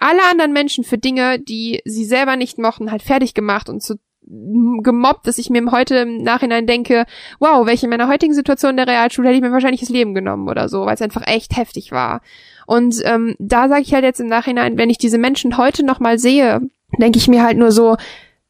alle 0.01 0.23
anderen 0.31 0.53
Menschen 0.53 0.83
für 0.83 0.99
Dinge, 0.99 1.39
die 1.39 1.81
sie 1.85 2.05
selber 2.05 2.37
nicht 2.37 2.59
mochten, 2.59 2.91
halt 2.91 3.03
fertig 3.03 3.35
gemacht 3.35 3.69
und 3.69 3.83
zu 3.83 3.97
gemobbt, 4.83 5.27
dass 5.27 5.39
ich 5.39 5.51
mir 5.51 5.71
heute 5.73 5.97
im 5.97 6.23
Nachhinein 6.23 6.67
denke, 6.67 7.05
wow, 7.39 7.67
welche 7.67 7.89
meiner 7.89 8.09
heutigen 8.09 8.35
Situation 8.35 8.73
in 8.73 8.77
der 8.77 8.87
Realschule 8.87 9.29
hätte 9.29 9.37
ich 9.37 9.43
mir 9.43 9.51
wahrscheinlich 9.51 9.81
das 9.81 9.89
Leben 9.89 10.15
genommen 10.15 10.49
oder 10.49 10.69
so, 10.69 10.87
weil 10.87 10.95
es 10.95 11.03
einfach 11.03 11.27
echt 11.27 11.57
heftig 11.57 11.91
war. 11.91 12.21
Und 12.67 12.97
ähm, 13.05 13.35
da 13.39 13.69
sage 13.69 13.83
ich 13.83 13.93
halt 13.93 14.05
jetzt 14.05 14.21
im 14.21 14.29
Nachhinein, 14.29 14.79
wenn 14.79 14.91
ich 14.91 14.99
diese 14.99 15.19
Menschen 15.19 15.57
heute 15.57 15.85
nochmal 15.85 16.19
sehe, 16.19 16.61
denke 16.99 17.19
ich 17.19 17.29
mir 17.29 17.43
halt 17.43 17.59
nur 17.59 17.73
so, 17.73 17.97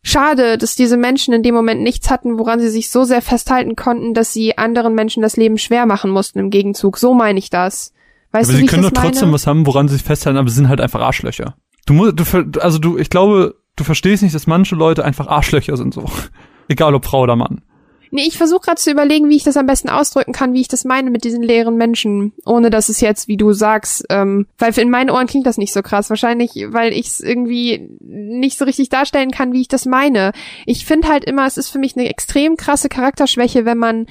schade, 0.03 0.59
dass 0.59 0.75
diese 0.75 0.97
Menschen 0.97 1.35
in 1.35 1.43
dem 1.43 1.55
Moment 1.55 1.83
nichts 1.83 2.11
hatten, 2.11 2.39
woran 2.39 2.61
sie 2.61 2.71
sich 2.71 2.91
so 2.91 3.05
sehr 3.05 3.23
festhalten 3.23 3.77
konnten, 3.77 4.15
dass 4.15 4.33
sie 4.33 4.59
anderen 4.59 4.95
Menschen 4.95 5.23
das 5.23 5.37
Leben 5.37 5.59
schwer 5.59 5.87
machen 5.87 6.11
mussten 6.11 6.39
im 6.39 6.51
Gegenzug. 6.51 6.99
So 6.99 7.15
meine 7.15 7.39
ich 7.39 7.51
das. 7.51 7.93
Weißt 8.33 8.49
aber 8.49 8.59
du, 8.59 8.65
sie 8.65 8.67
können 8.67 8.83
doch 8.83 8.91
trotzdem 8.91 9.29
meine? 9.29 9.35
was 9.35 9.47
haben, 9.47 9.67
woran 9.67 9.89
sie 9.89 9.95
sich 9.95 10.05
festhalten, 10.05 10.39
aber 10.39 10.49
sie 10.49 10.57
sind 10.57 10.69
halt 10.69 10.81
einfach 10.81 11.01
Arschlöcher. 11.01 11.55
Du 11.87 11.95
musst, 11.95 12.19
du, 12.19 12.61
also 12.61 12.79
du, 12.79 12.99
ich 12.99 13.11
glaube, 13.11 13.57
du 13.77 13.85
verstehst 13.85 14.23
nicht, 14.23 14.35
dass 14.35 14.47
manche 14.47 14.77
Leute 14.77 15.05
einfach 15.05 15.27
Arschlöcher 15.27 15.77
sind 15.77 15.95
so. 15.95 16.05
Egal 16.69 16.95
ob 16.95 17.05
Frau 17.05 17.23
oder 17.23 17.37
Mann. 17.37 17.63
Nee, 18.13 18.25
ich 18.27 18.37
versuche 18.37 18.61
gerade 18.61 18.81
zu 18.81 18.91
überlegen, 18.91 19.29
wie 19.29 19.37
ich 19.37 19.45
das 19.45 19.57
am 19.57 19.67
besten 19.67 19.89
ausdrücken 19.89 20.33
kann, 20.33 20.53
wie 20.53 20.61
ich 20.61 20.69
das 20.69 20.85
meine 20.85 21.11
mit 21.11 21.23
diesen 21.23 21.43
leeren 21.43 21.77
Menschen, 21.77 22.33
ohne 22.45 22.69
dass 22.69 22.89
es 22.89 23.01
jetzt, 23.01 23.29
wie 23.29 23.37
du 23.37 23.53
sagst, 23.53 24.05
ähm, 24.11 24.47
weil 24.59 24.77
in 24.79 24.91
meinen 24.91 25.11
Ohren 25.11 25.29
klingt 25.29 25.47
das 25.47 25.59
nicht 25.59 25.73
so 25.73 25.81
krass. 25.81 26.11
Wahrscheinlich, 26.11 26.67
weil 26.71 26.93
ich 26.93 27.07
es 27.07 27.21
irgendwie 27.21 27.89
nicht 28.01 28.59
so 28.59 28.65
richtig 28.65 28.89
darstellen 28.89 29.31
kann, 29.31 29.53
wie 29.53 29.61
ich 29.61 29.69
das 29.69 29.87
meine. 29.87 30.33
Ich 30.67 30.87
finde 30.87 31.09
halt 31.09 31.25
immer, 31.25 31.47
es 31.47 31.57
ist 31.57 31.69
für 31.69 31.79
mich 31.79 31.97
eine 31.97 32.09
extrem 32.09 32.57
krasse 32.57 32.89
Charakterschwäche, 32.89 33.65
wenn 33.65 33.79
man 33.79 34.07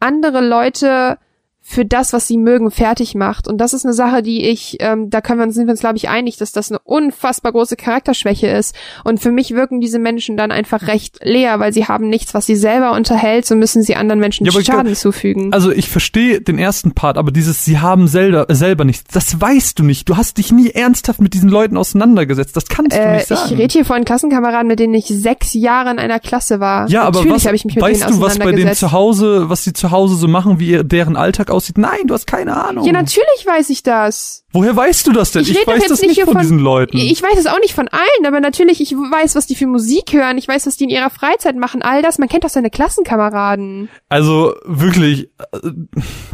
andere 0.00 0.46
Leute 0.46 1.18
für 1.66 1.86
das, 1.86 2.12
was 2.12 2.28
sie 2.28 2.36
mögen, 2.36 2.70
fertig 2.70 3.14
macht. 3.14 3.48
Und 3.48 3.56
das 3.56 3.72
ist 3.72 3.86
eine 3.86 3.94
Sache, 3.94 4.22
die 4.22 4.44
ich, 4.44 4.76
ähm, 4.80 5.08
da 5.08 5.22
können 5.22 5.40
wir 5.40 5.44
uns, 5.44 5.54
sind 5.54 5.66
wir 5.66 5.70
uns, 5.70 5.80
glaube 5.80 5.96
ich, 5.96 6.10
einig, 6.10 6.36
dass 6.36 6.52
das 6.52 6.70
eine 6.70 6.78
unfassbar 6.84 7.52
große 7.52 7.76
Charakterschwäche 7.76 8.48
ist. 8.48 8.76
Und 9.02 9.18
für 9.20 9.30
mich 9.30 9.52
wirken 9.54 9.80
diese 9.80 9.98
Menschen 9.98 10.36
dann 10.36 10.52
einfach 10.52 10.86
recht 10.88 11.20
leer, 11.22 11.60
weil 11.60 11.72
sie 11.72 11.86
haben 11.86 12.10
nichts, 12.10 12.34
was 12.34 12.44
sie 12.44 12.54
selber 12.54 12.92
unterhält, 12.92 13.46
so 13.46 13.56
müssen 13.56 13.82
sie 13.82 13.96
anderen 13.96 14.20
Menschen 14.20 14.44
Ja, 14.44 14.52
aber 14.52 14.62
Schaden 14.62 14.84
glaub- 14.88 14.96
zufügen. 14.96 15.54
Also 15.54 15.70
ich 15.70 15.88
verstehe 15.88 16.42
den 16.42 16.58
ersten 16.58 16.92
Part, 16.92 17.16
aber 17.16 17.30
dieses, 17.30 17.64
sie 17.64 17.78
haben 17.78 18.08
selber, 18.08 18.44
selber 18.50 18.84
nichts, 18.84 19.04
das 19.10 19.40
weißt 19.40 19.78
du 19.78 19.84
nicht. 19.84 20.06
Du 20.10 20.18
hast 20.18 20.36
dich 20.36 20.52
nie 20.52 20.68
ernsthaft 20.68 21.22
mit 21.22 21.32
diesen 21.32 21.48
Leuten 21.48 21.78
auseinandergesetzt. 21.78 22.54
Das 22.54 22.66
kannst 22.66 22.94
du 22.94 23.00
äh, 23.00 23.14
nicht 23.14 23.26
sagen. 23.28 23.52
ich 23.52 23.58
rede 23.58 23.72
hier 23.72 23.86
von 23.86 24.04
Klassenkameraden, 24.04 24.68
mit 24.68 24.80
denen 24.80 24.92
ich 24.92 25.06
sechs 25.06 25.54
Jahre 25.54 25.90
in 25.90 25.98
einer 25.98 26.20
Klasse 26.20 26.60
war. 26.60 26.90
ja, 26.90 27.04
aber 27.04 27.20
Natürlich 27.20 27.36
was, 27.36 27.46
habe 27.46 27.56
ich 27.56 27.64
mich 27.64 27.76
mit 27.76 27.84
weißt 27.84 28.02
denen 28.02 28.16
du, 28.16 28.20
was 28.20 28.38
bei 28.38 28.52
denen 28.52 28.74
zu 28.74 28.92
Hause, 28.92 29.48
was 29.48 29.64
sie 29.64 29.72
zu 29.72 29.90
Hause 29.90 30.16
so 30.16 30.28
machen, 30.28 30.60
wie 30.60 30.68
ihr, 30.68 30.84
deren 30.84 31.16
Alltag 31.16 31.53
aussieht? 31.54 31.78
Nein, 31.78 32.00
du 32.06 32.14
hast 32.14 32.26
keine 32.26 32.56
Ahnung. 32.56 32.84
ja, 32.84 32.92
natürlich 32.92 33.46
weiß 33.46 33.70
ich 33.70 33.82
das. 33.82 34.44
Woher 34.52 34.76
weißt 34.76 35.06
du 35.06 35.12
das 35.12 35.32
denn? 35.32 35.42
Ich 35.42 35.52
Ich, 35.58 35.66
weiß 35.66 35.78
jetzt 35.80 35.90
das 35.90 36.02
nicht 36.02 36.20
von 36.22 36.32
von- 36.34 36.42
diesen 36.42 36.58
Leuten. 36.58 36.96
Ich 36.98 37.22
weiß 37.22 37.38
es 37.38 37.46
auch 37.46 37.58
nicht 37.60 37.74
von 37.74 37.88
allen, 37.88 38.26
aber 38.26 38.40
natürlich, 38.40 38.80
ich 38.80 38.92
weiß, 38.92 39.34
was 39.34 39.46
die 39.46 39.54
für 39.56 39.66
Musik 39.66 40.12
hören, 40.12 40.36
ich 40.38 40.46
weiß, 40.46 40.66
was 40.66 40.76
die 40.76 40.84
in 40.84 40.90
ihrer 40.90 41.10
Freizeit 41.10 41.56
machen, 41.56 41.82
all 41.82 42.02
das. 42.02 42.18
Man 42.18 42.28
kennt 42.28 42.44
doch 42.44 42.50
seine 42.50 42.70
Klassenkameraden. 42.70 43.88
Also 44.08 44.54
wirklich, 44.64 45.30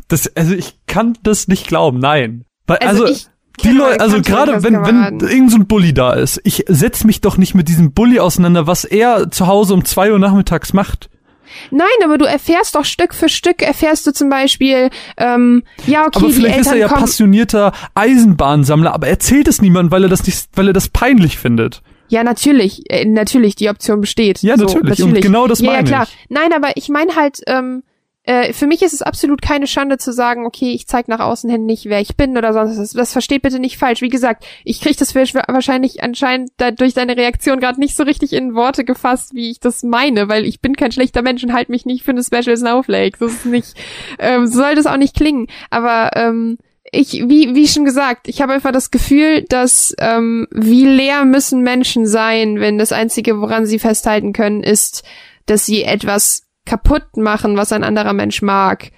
das, 0.08 0.34
also 0.36 0.54
ich 0.54 0.78
kann 0.86 1.16
das 1.22 1.48
nicht 1.48 1.66
glauben, 1.68 1.98
nein. 1.98 2.44
Weil, 2.66 2.78
Also, 2.78 3.02
also, 3.04 3.14
ich 3.14 3.26
die 3.62 3.70
Leute, 3.72 4.00
also 4.00 4.22
gerade 4.22 4.62
wenn, 4.62 4.74
wenn 4.86 5.20
irgend 5.20 5.50
so 5.50 5.58
ein 5.58 5.66
Bully 5.66 5.92
da 5.92 6.14
ist, 6.14 6.40
ich 6.44 6.64
setz 6.68 7.04
mich 7.04 7.20
doch 7.20 7.36
nicht 7.36 7.54
mit 7.54 7.68
diesem 7.68 7.92
Bully 7.92 8.18
auseinander, 8.18 8.66
was 8.66 8.84
er 8.84 9.30
zu 9.30 9.46
Hause 9.48 9.74
um 9.74 9.84
zwei 9.84 10.10
Uhr 10.12 10.18
nachmittags 10.18 10.72
macht. 10.72 11.09
Nein, 11.70 11.86
aber 12.04 12.18
du 12.18 12.24
erfährst 12.24 12.74
doch 12.74 12.84
Stück 12.84 13.14
für 13.14 13.28
Stück, 13.28 13.62
erfährst 13.62 14.06
du 14.06 14.12
zum 14.12 14.28
Beispiel, 14.28 14.90
ähm, 15.16 15.62
ja, 15.86 16.06
okay, 16.06 16.10
aber 16.18 16.26
die 16.28 16.32
vielleicht 16.32 16.58
ist 16.60 16.66
Eltern 16.66 16.74
er 16.74 16.80
ja 16.80 16.88
kommen. 16.88 17.00
passionierter 17.00 17.72
Eisenbahnsammler, 17.94 18.94
aber 18.94 19.08
erzählt 19.08 19.48
es 19.48 19.62
niemandem, 19.62 19.92
weil 19.92 20.04
er 20.04 20.08
das 20.08 20.26
nicht, 20.26 20.48
weil 20.54 20.68
er 20.68 20.72
das 20.72 20.88
peinlich 20.88 21.38
findet. 21.38 21.82
Ja, 22.08 22.24
natürlich, 22.24 22.90
äh, 22.90 23.04
natürlich, 23.04 23.54
die 23.54 23.68
Option 23.68 24.00
besteht. 24.00 24.42
Ja, 24.42 24.56
so, 24.56 24.64
natürlich. 24.64 25.02
Und 25.02 25.20
genau 25.20 25.46
das 25.46 25.60
ja, 25.60 25.66
ja, 25.66 25.72
meine 25.72 25.88
klar. 25.88 26.02
ich. 26.04 26.26
Nein, 26.28 26.52
aber 26.52 26.72
ich 26.76 26.88
meine 26.88 27.14
halt, 27.14 27.38
ähm, 27.46 27.84
äh, 28.30 28.52
für 28.52 28.68
mich 28.68 28.80
ist 28.82 28.92
es 28.92 29.02
absolut 29.02 29.42
keine 29.42 29.66
Schande 29.66 29.98
zu 29.98 30.12
sagen, 30.12 30.46
okay, 30.46 30.70
ich 30.70 30.86
zeig 30.86 31.08
nach 31.08 31.18
außen 31.18 31.50
hin 31.50 31.66
nicht, 31.66 31.86
wer 31.86 32.00
ich 32.00 32.16
bin 32.16 32.38
oder 32.38 32.52
sonst 32.52 32.78
was. 32.78 32.92
Das 32.92 33.10
versteht 33.10 33.42
bitte 33.42 33.58
nicht 33.58 33.76
falsch. 33.76 34.02
Wie 34.02 34.08
gesagt, 34.08 34.44
ich 34.64 34.80
krieg 34.80 34.96
das 34.96 35.16
wahrsch- 35.16 35.34
wahrscheinlich 35.48 36.04
anscheinend 36.04 36.52
da, 36.56 36.70
durch 36.70 36.94
deine 36.94 37.16
Reaktion 37.16 37.58
gerade 37.58 37.80
nicht 37.80 37.96
so 37.96 38.04
richtig 38.04 38.32
in 38.32 38.54
Worte 38.54 38.84
gefasst, 38.84 39.34
wie 39.34 39.50
ich 39.50 39.58
das 39.58 39.82
meine, 39.82 40.28
weil 40.28 40.46
ich 40.46 40.60
bin 40.60 40.76
kein 40.76 40.92
schlechter 40.92 41.22
Mensch 41.22 41.42
und 41.42 41.52
halt 41.52 41.70
mich 41.70 41.86
nicht 41.86 42.04
für 42.04 42.12
eine 42.12 42.22
Special 42.22 42.56
Snowflake. 42.56 43.18
Das 43.18 43.32
ist 43.32 43.46
nicht, 43.46 43.74
ähm, 44.20 44.46
so 44.46 44.58
soll 44.58 44.76
das 44.76 44.86
auch 44.86 44.96
nicht 44.96 45.16
klingen. 45.16 45.48
Aber 45.70 46.10
ähm, 46.14 46.58
ich, 46.92 47.24
wie, 47.26 47.56
wie 47.56 47.66
schon 47.66 47.84
gesagt, 47.84 48.28
ich 48.28 48.40
habe 48.42 48.52
einfach 48.52 48.70
das 48.70 48.92
Gefühl, 48.92 49.44
dass 49.48 49.92
ähm, 49.98 50.46
wie 50.52 50.86
leer 50.86 51.24
müssen 51.24 51.62
Menschen 51.62 52.06
sein, 52.06 52.60
wenn 52.60 52.78
das 52.78 52.92
Einzige, 52.92 53.40
woran 53.40 53.66
sie 53.66 53.80
festhalten 53.80 54.32
können, 54.32 54.62
ist, 54.62 55.02
dass 55.46 55.66
sie 55.66 55.82
etwas 55.82 56.44
kaputt 56.66 57.16
machen, 57.16 57.56
was 57.56 57.72
ein 57.72 57.84
anderer 57.84 58.12
Mensch 58.12 58.42
mag. 58.42 58.90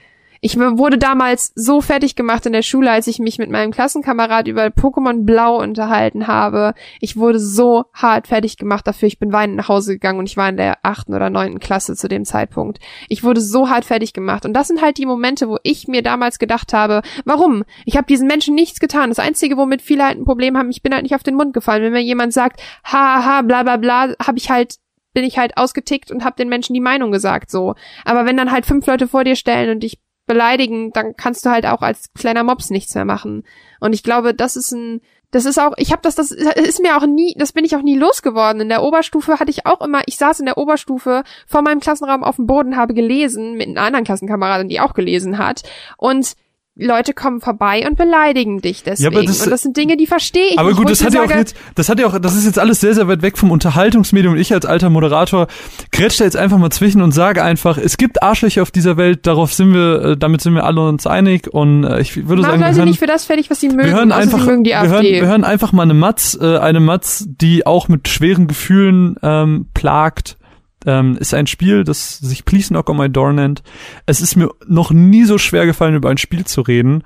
Ich 0.45 0.59
wurde 0.59 0.99
damals 0.99 1.53
so 1.55 1.81
fertig 1.81 2.17
gemacht 2.17 2.47
in 2.47 2.53
der 2.53 2.63
Schule, 2.63 2.91
als 2.91 3.07
ich 3.07 3.21
mich 3.21 3.39
mit 3.39 3.49
meinem 3.49 3.71
Klassenkamerad 3.71 4.49
über 4.49 4.65
Pokémon 4.67 5.25
Blau 5.25 5.63
unterhalten 5.63 6.27
habe. 6.27 6.75
Ich 6.99 7.17
wurde 7.17 7.39
so 7.39 7.85
hart 7.95 8.27
fertig 8.27 8.57
gemacht 8.57 8.85
dafür. 8.85 9.07
Ich 9.07 9.21
bin 9.21 9.33
weinend 9.33 9.55
nach 9.55 9.69
Hause 9.69 9.93
gegangen 9.93 10.19
und 10.19 10.29
ich 10.29 10.37
war 10.37 10.49
in 10.49 10.57
der 10.57 10.79
achten 10.83 11.15
oder 11.15 11.31
neunten 11.31 11.61
Klasse 11.61 11.95
zu 11.95 12.09
dem 12.09 12.25
Zeitpunkt. 12.25 12.81
Ich 13.09 13.23
wurde 13.23 13.41
so 13.41 13.71
hart 13.71 13.85
fertig 13.85 14.15
gemacht. 14.15 14.45
Und 14.45 14.53
das 14.53 14.67
sind 14.67 14.83
halt 14.83 14.99
die 14.99 15.07
Momente, 15.07 15.49
wo 15.49 15.59
ich 15.63 15.87
mir 15.87 16.03
damals 16.03 16.41
gedacht 16.41 16.73
habe, 16.73 17.03
warum? 17.25 17.63
Ich 17.85 17.97
habe 17.97 18.09
diesen 18.09 18.27
Menschen 18.27 18.57
nichts 18.57 18.81
getan. 18.81 19.11
Das 19.11 19.21
Einzige, 19.21 19.57
womit 19.57 19.81
viele 19.81 20.05
halt 20.05 20.19
ein 20.19 20.25
Problem 20.25 20.59
haben, 20.59 20.71
ich 20.71 20.83
bin 20.83 20.93
halt 20.93 21.05
nicht 21.05 21.15
auf 21.15 21.23
den 21.23 21.37
Mund 21.37 21.55
gefallen. 21.55 21.85
Wenn 21.85 21.93
mir 21.93 22.03
jemand 22.03 22.33
sagt, 22.33 22.61
ha, 22.83 23.25
ha, 23.25 23.43
bla, 23.43 23.63
bla, 23.63 23.77
bla, 23.77 24.15
habe 24.21 24.39
ich 24.39 24.51
halt 24.51 24.79
bin 25.13 25.25
ich 25.25 25.39
halt 25.39 25.57
ausgetickt 25.57 26.11
und 26.11 26.25
habe 26.25 26.37
den 26.37 26.49
Menschen 26.49 26.75
die 26.75 26.81
Meinung 26.81 27.13
gesagt 27.13 27.51
so. 27.51 27.75
Aber 28.05 28.25
wenn 28.27 28.37
dann 28.37 28.53
halt 28.53 28.67
fünf 28.67 28.87
Leute 28.87 29.09
vor 29.09 29.25
dir 29.25 29.37
stellen 29.37 29.71
und 29.71 29.81
dich 29.81 30.01
beleidigen, 30.27 30.93
dann 30.93 31.17
kannst 31.17 31.45
du 31.45 31.51
halt 31.51 31.67
auch 31.67 31.83
als 31.83 32.13
kleiner 32.15 32.45
Mops 32.45 32.71
nichts 32.71 32.95
mehr 32.95 33.05
machen. 33.05 33.45
Und 33.81 33.93
ich 33.93 34.03
glaube, 34.03 34.35
das 34.35 34.57
ist 34.57 34.73
ein 34.73 35.01
das 35.33 35.47
ist 35.47 35.59
auch, 35.59 35.73
ich 35.79 35.93
habe 35.93 36.03
das, 36.03 36.15
das 36.15 36.31
ist 36.31 36.83
mir 36.83 36.97
auch 36.97 37.07
nie, 37.07 37.35
das 37.39 37.53
bin 37.53 37.65
ich 37.65 37.75
auch 37.75 37.83
nie 37.83 37.97
losgeworden. 37.97 38.61
In 38.61 38.69
der 38.69 38.83
Oberstufe 38.83 39.41
hatte 39.41 39.51
ich 39.51 39.65
auch 39.65 39.81
immer, 39.81 40.03
ich 40.05 40.19
saß 40.19 40.41
in 40.41 40.47
der 40.47 40.59
Oberstufe 40.59 41.25
vor 41.47 41.63
meinem 41.63 41.81
Klassenraum 41.81 42.23
auf 42.23 42.37
dem 42.37 42.47
Boden, 42.47 42.77
habe 42.77 42.93
gelesen 42.93 43.57
mit 43.57 43.67
einer 43.67 43.81
anderen 43.81 44.05
Klassenkameradin, 44.05 44.69
die 44.69 44.81
auch 44.81 44.93
gelesen 44.93 45.39
hat. 45.39 45.63
Und 45.97 46.35
Leute 46.75 47.13
kommen 47.13 47.43
vorbei 47.43 47.87
und 47.87 47.99
beleidigen 47.99 48.63
dich 48.63 48.83
deswegen. 48.83 49.15
aber 49.15 49.27
das- 49.27 49.43
und 49.45 49.51
das 49.51 49.61
sind 49.61 49.77
Dinge, 49.77 49.99
die 49.99 50.07
verstehe 50.07 50.53
ich 50.53 50.59
Aber 50.59 50.71
nicht. 50.71 50.79
gut, 50.79 50.91
das 50.91 51.05
hat 51.05 51.13
ja 51.13 51.23
auch 51.23 51.31
jetzt, 51.31 51.55
das 51.75 51.91
hat 51.91 52.01
ja 52.01 52.07
auch, 52.07 52.19
das 52.19 52.35
ist 52.35 52.47
jetzt 52.47 52.59
alles 52.59 52.81
sehr, 52.81 52.95
sehr 52.95 53.07
weit 53.09 53.21
weg 53.21 53.37
vom 53.37 53.51
Unterhaltungsmedium. 53.51 54.37
Ich 54.37 54.55
als 54.55 54.65
alter 54.65 54.89
Moderator 54.89 55.49
grätsch 55.91 56.19
da 56.19 56.25
jetzt 56.25 56.37
einfach 56.37 56.57
mal 56.57 56.71
zwischen 56.71 57.03
und 57.03 57.13
sage 57.13 57.45
einfach, 57.45 57.77
es 57.77 57.99
gibt 57.99 58.23
Arschlöcher 58.23 58.63
auf 58.63 58.71
dieser 58.71 58.97
Welt, 58.97 59.27
darauf 59.27 59.53
sind 59.53 59.75
wir, 59.75 60.03
äh, 60.03 60.17
damit 60.17 60.41
sind 60.41 60.55
wir 60.55 60.65
alle 60.65 60.89
uns 60.89 61.07
einig. 61.07 61.53
Und 61.53 61.85
äh, 61.85 62.01
ich 62.01 62.17
würde 62.27 62.41
sagen, 62.41 62.61
wir 62.61 62.67
Leute 62.69 62.79
hören, 62.79 62.89
nicht 62.89 63.01
für 63.01 63.07
das 63.07 63.27
fertig, 63.27 63.51
was 63.51 63.61
sie 63.61 63.69
mögen. 63.69 63.85
wir 63.85 63.93
hören 63.93 64.11
einfach, 64.11 64.47
mögen 64.47 64.65
die 64.65 64.71
wir 64.71 64.89
hören, 64.89 65.05
wir 65.05 65.27
hören 65.27 65.45
einfach 65.45 65.73
mal 65.73 65.83
eine 65.83 65.95
Matz, 65.95 66.39
äh, 66.41 66.57
eine 66.57 66.81
Matz, 66.81 67.27
die 67.29 67.67
auch 67.67 67.89
mit 67.89 68.09
schweren 68.09 68.47
Gefühlen 68.47 69.17
ähm, 69.23 69.67
plagt. 69.75 70.39
Ähm, 70.87 71.17
ist 71.17 71.35
ein 71.35 71.47
Spiel, 71.47 71.85
das 71.85 72.19
sich 72.19 72.45
Please 72.45 72.69
Knock 72.69 72.91
on 72.91 72.97
My 72.97 73.11
Door 73.11 73.35
nennt. 73.35 73.63
Es 74.07 74.21
ist 74.21 74.37
mir 74.37 74.51
noch 74.67 74.91
nie 74.91 75.25
so 75.25 75.39
schwer 75.39 75.67
gefallen, 75.67 75.95
über 75.95 76.11
ein 76.11 76.19
Spiel 76.19 76.45
zu 76.45 76.63
reden. 76.63 77.05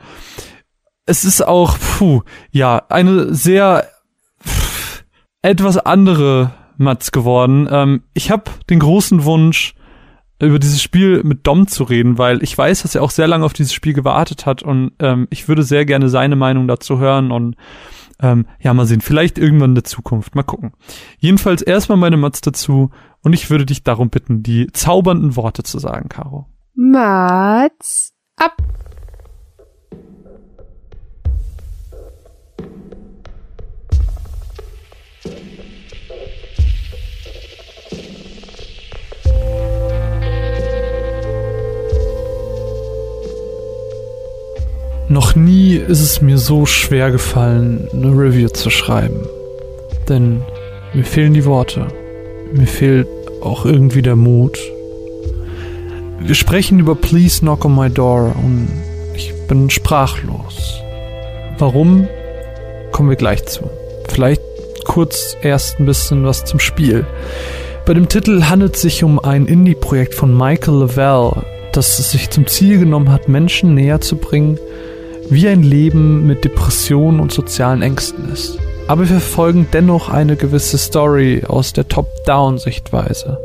Es 1.07 1.25
ist 1.25 1.47
auch, 1.47 1.79
puh, 1.79 2.23
ja, 2.51 2.83
eine 2.89 3.35
sehr 3.35 3.87
pff, 4.45 5.05
etwas 5.43 5.79
andere 5.79 6.55
Matz 6.79 7.13
geworden. 7.13 7.69
Ähm, 7.71 8.03
ich 8.15 8.31
habe 8.31 8.51
den 8.69 8.81
großen 8.81 9.25
Wunsch, 9.25 9.75
über 10.41 10.59
dieses 10.59 10.83
Spiel 10.83 11.23
mit 11.25 11.47
Dom 11.47 11.67
zu 11.67 11.85
reden, 11.85 12.19
weil 12.19 12.43
ich 12.43 12.57
weiß, 12.57 12.83
dass 12.83 12.95
er 12.95 13.03
auch 13.03 13.11
sehr 13.11 13.27
lange 13.27 13.45
auf 13.45 13.55
dieses 13.55 13.73
Spiel 13.73 13.95
gewartet 13.95 14.45
hat 14.45 14.63
und 14.63 14.93
ähm, 14.99 15.27
ich 15.31 15.49
würde 15.49 15.63
sehr 15.63 15.87
gerne 15.87 16.09
seine 16.09 16.37
Meinung 16.37 16.69
dazu 16.69 16.99
hören 16.99 17.31
und 17.31 17.57
ähm, 18.21 18.47
ja, 18.61 18.73
mal 18.75 18.87
sehen, 18.87 19.01
vielleicht 19.01 19.39
irgendwann 19.39 19.71
in 19.71 19.75
der 19.77 19.85
Zukunft, 19.85 20.35
mal 20.35 20.43
gucken. 20.43 20.73
Jedenfalls 21.19 21.63
erstmal 21.63 21.99
meine 21.99 22.17
Matz 22.17 22.41
dazu 22.41 22.91
und 23.23 23.33
ich 23.33 23.51
würde 23.51 23.67
dich 23.67 23.83
darum 23.83 24.11
bitten, 24.11 24.43
die 24.43 24.69
zaubernden 24.73 25.37
Worte 25.37 25.63
zu 25.63 25.79
sagen, 25.79 26.09
Caro. 26.09 26.47
Mats 26.75 28.13
ab. 28.37 28.57
Noch 45.09 45.37
nie 45.37 45.77
ist 45.77 46.01
es 46.01 46.21
mir 46.21 46.37
so 46.37 46.67
schwer 46.67 47.13
gefallen, 47.13 47.89
eine 47.93 48.09
Review 48.09 48.49
zu 48.49 48.71
schreiben. 48.71 49.21
Denn 50.09 50.43
mir 50.95 51.05
fehlen 51.05 51.33
die 51.33 51.45
Worte. 51.45 51.87
Mir 52.53 52.67
fehlt 52.67 53.07
auch 53.41 53.65
irgendwie 53.65 54.03
der 54.03 54.17
Mut. 54.17 54.59
Wir 56.19 56.35
sprechen 56.35 56.81
über 56.81 56.97
Please 56.97 57.39
Knock 57.39 57.65
on 57.65 57.77
My 57.77 57.89
Door 57.89 58.35
und 58.43 58.69
ich 59.15 59.33
bin 59.47 59.71
sprachlos. 59.71 60.81
Warum? 61.59 62.09
Kommen 62.91 63.11
wir 63.11 63.17
gleich 63.17 63.47
zu. 63.47 63.71
Vielleicht 64.09 64.43
kurz 64.85 65.37
erst 65.41 65.79
ein 65.79 65.87
bisschen 65.87 66.25
was 66.25 66.45
zum 66.45 66.59
Spiel. 66.59 67.07
Bei 67.85 67.95
dem 67.95 68.09
Titel 68.09 68.43
handelt 68.45 68.75
es 68.75 68.83
sich 68.83 69.05
um 69.05 69.21
ein 69.21 69.47
Indie-Projekt 69.47 70.15
von 70.15 70.37
Michael 70.37 70.81
Lavelle, 70.81 71.45
das 71.71 72.01
es 72.01 72.11
sich 72.11 72.31
zum 72.31 72.49
Ziel 72.49 72.81
genommen 72.81 73.13
hat, 73.13 73.29
Menschen 73.29 73.75
näher 73.75 74.01
zu 74.01 74.17
bringen, 74.17 74.59
wie 75.31 75.49
ein 75.49 75.63
Leben 75.63 76.27
mit 76.27 76.45
Depressionen 76.45 77.21
und 77.21 77.33
sozialen 77.33 77.83
Ängsten 77.83 78.31
ist. 78.33 78.59
Aber 78.89 79.03
wir 79.03 79.19
verfolgen 79.19 79.67
dennoch 79.73 80.09
eine 80.09 80.37
gewisse 80.37 80.79
Story 80.79 81.43
aus 81.47 81.73
der 81.73 81.89
Top-Down-Sichtweise. 81.89 83.39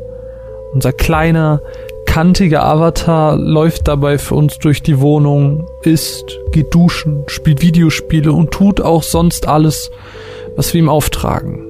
Unser 0.73 0.93
kleiner, 0.93 1.61
kantiger 2.05 2.63
Avatar 2.63 3.37
läuft 3.37 3.87
dabei 3.87 4.17
für 4.17 4.35
uns 4.35 4.59
durch 4.59 4.83
die 4.83 4.99
Wohnung, 4.99 5.67
isst, 5.81 6.37
geht 6.51 6.73
duschen, 6.73 7.23
spielt 7.27 7.61
Videospiele 7.61 8.31
und 8.31 8.51
tut 8.51 8.81
auch 8.81 9.03
sonst 9.03 9.47
alles, 9.47 9.89
was 10.55 10.73
wir 10.73 10.81
ihm 10.81 10.89
auftragen. 10.89 11.67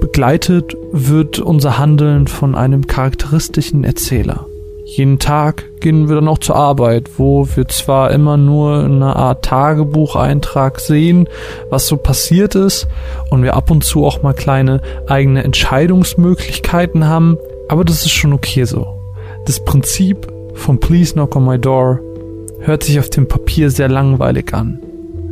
Begleitet 0.00 0.76
wird 0.92 1.38
unser 1.40 1.78
Handeln 1.78 2.26
von 2.26 2.54
einem 2.54 2.86
charakteristischen 2.86 3.84
Erzähler. 3.84 4.46
Jeden 4.92 5.20
Tag 5.20 5.70
gehen 5.78 6.08
wir 6.08 6.16
dann 6.16 6.26
auch 6.26 6.38
zur 6.38 6.56
Arbeit, 6.56 7.10
wo 7.16 7.46
wir 7.54 7.68
zwar 7.68 8.10
immer 8.10 8.36
nur 8.36 8.82
eine 8.82 9.14
Art 9.14 9.44
Tagebucheintrag 9.44 10.80
sehen, 10.80 11.28
was 11.68 11.86
so 11.86 11.96
passiert 11.96 12.56
ist, 12.56 12.88
und 13.30 13.44
wir 13.44 13.54
ab 13.54 13.70
und 13.70 13.84
zu 13.84 14.04
auch 14.04 14.24
mal 14.24 14.34
kleine 14.34 14.80
eigene 15.06 15.44
Entscheidungsmöglichkeiten 15.44 17.06
haben, 17.06 17.38
aber 17.68 17.84
das 17.84 18.04
ist 18.04 18.10
schon 18.10 18.32
okay 18.32 18.64
so. 18.64 18.84
Das 19.46 19.64
Prinzip 19.64 20.26
von 20.54 20.80
Please 20.80 21.12
Knock 21.12 21.36
on 21.36 21.44
My 21.44 21.56
Door 21.56 22.00
hört 22.58 22.82
sich 22.82 22.98
auf 22.98 23.10
dem 23.10 23.28
Papier 23.28 23.70
sehr 23.70 23.88
langweilig 23.88 24.52
an. 24.52 24.80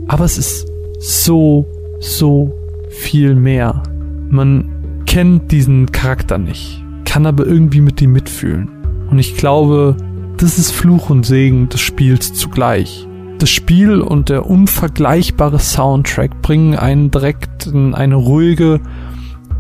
Aber 0.06 0.24
es 0.24 0.38
ist 0.38 0.68
so, 1.00 1.66
so 1.98 2.52
viel 2.90 3.34
mehr. 3.34 3.82
Man 4.30 5.02
kennt 5.04 5.50
diesen 5.50 5.90
Charakter 5.90 6.38
nicht, 6.38 6.80
kann 7.04 7.26
aber 7.26 7.44
irgendwie 7.44 7.80
mit 7.80 8.00
ihm 8.00 8.12
mitfühlen. 8.12 8.77
Und 9.10 9.18
ich 9.18 9.36
glaube, 9.36 9.96
das 10.36 10.58
ist 10.58 10.70
Fluch 10.70 11.10
und 11.10 11.24
Segen 11.24 11.68
des 11.68 11.80
Spiels 11.80 12.32
zugleich. 12.34 13.06
Das 13.38 13.50
Spiel 13.50 14.00
und 14.00 14.28
der 14.28 14.46
unvergleichbare 14.46 15.58
Soundtrack 15.58 16.42
bringen 16.42 16.74
einen 16.74 17.10
direkt 17.10 17.66
in 17.66 17.94
eine 17.94 18.16
ruhige, 18.16 18.80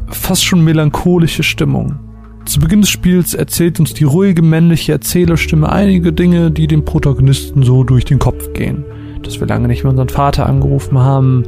fast 0.08 0.44
schon 0.44 0.64
melancholische 0.64 1.42
Stimmung. 1.42 1.98
Zu 2.44 2.60
Beginn 2.60 2.80
des 2.80 2.90
Spiels 2.90 3.34
erzählt 3.34 3.78
uns 3.78 3.94
die 3.94 4.04
ruhige 4.04 4.42
männliche 4.42 4.92
Erzählerstimme 4.92 5.70
einige 5.70 6.12
Dinge, 6.12 6.50
die 6.50 6.66
dem 6.66 6.84
Protagonisten 6.84 7.62
so 7.62 7.84
durch 7.84 8.04
den 8.04 8.18
Kopf 8.18 8.52
gehen. 8.52 8.84
Dass 9.22 9.38
wir 9.38 9.46
lange 9.46 9.68
nicht 9.68 9.84
mehr 9.84 9.90
unseren 9.90 10.08
Vater 10.08 10.46
angerufen 10.46 10.98
haben, 10.98 11.44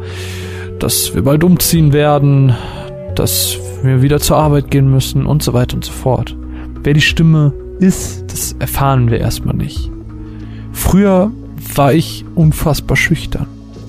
dass 0.79 1.15
wir 1.15 1.23
bald 1.23 1.43
umziehen 1.43 1.93
werden, 1.93 2.55
dass 3.15 3.59
wir 3.83 4.03
wieder 4.03 4.21
zur 4.21 4.37
Arbeit 4.37 4.71
gehen 4.71 4.91
müssen 4.91 5.27
und 5.27 5.43
so 5.43 5.53
weiter 5.53 5.75
und 5.75 5.85
so 5.85 5.93
fort. 5.93 6.37
Wer 6.83 6.95
die 6.95 7.01
Stimme 7.01 7.53
ist, 7.81 8.25
das 8.29 8.55
erfahren 8.59 9.11
wir 9.11 9.19
erstmal 9.19 9.57
nicht. 9.57 9.91
Früher 10.73 11.31
war 11.75 11.93
ich 11.93 12.25
unfassbar 12.35 12.97
schüchtern. 12.97 13.47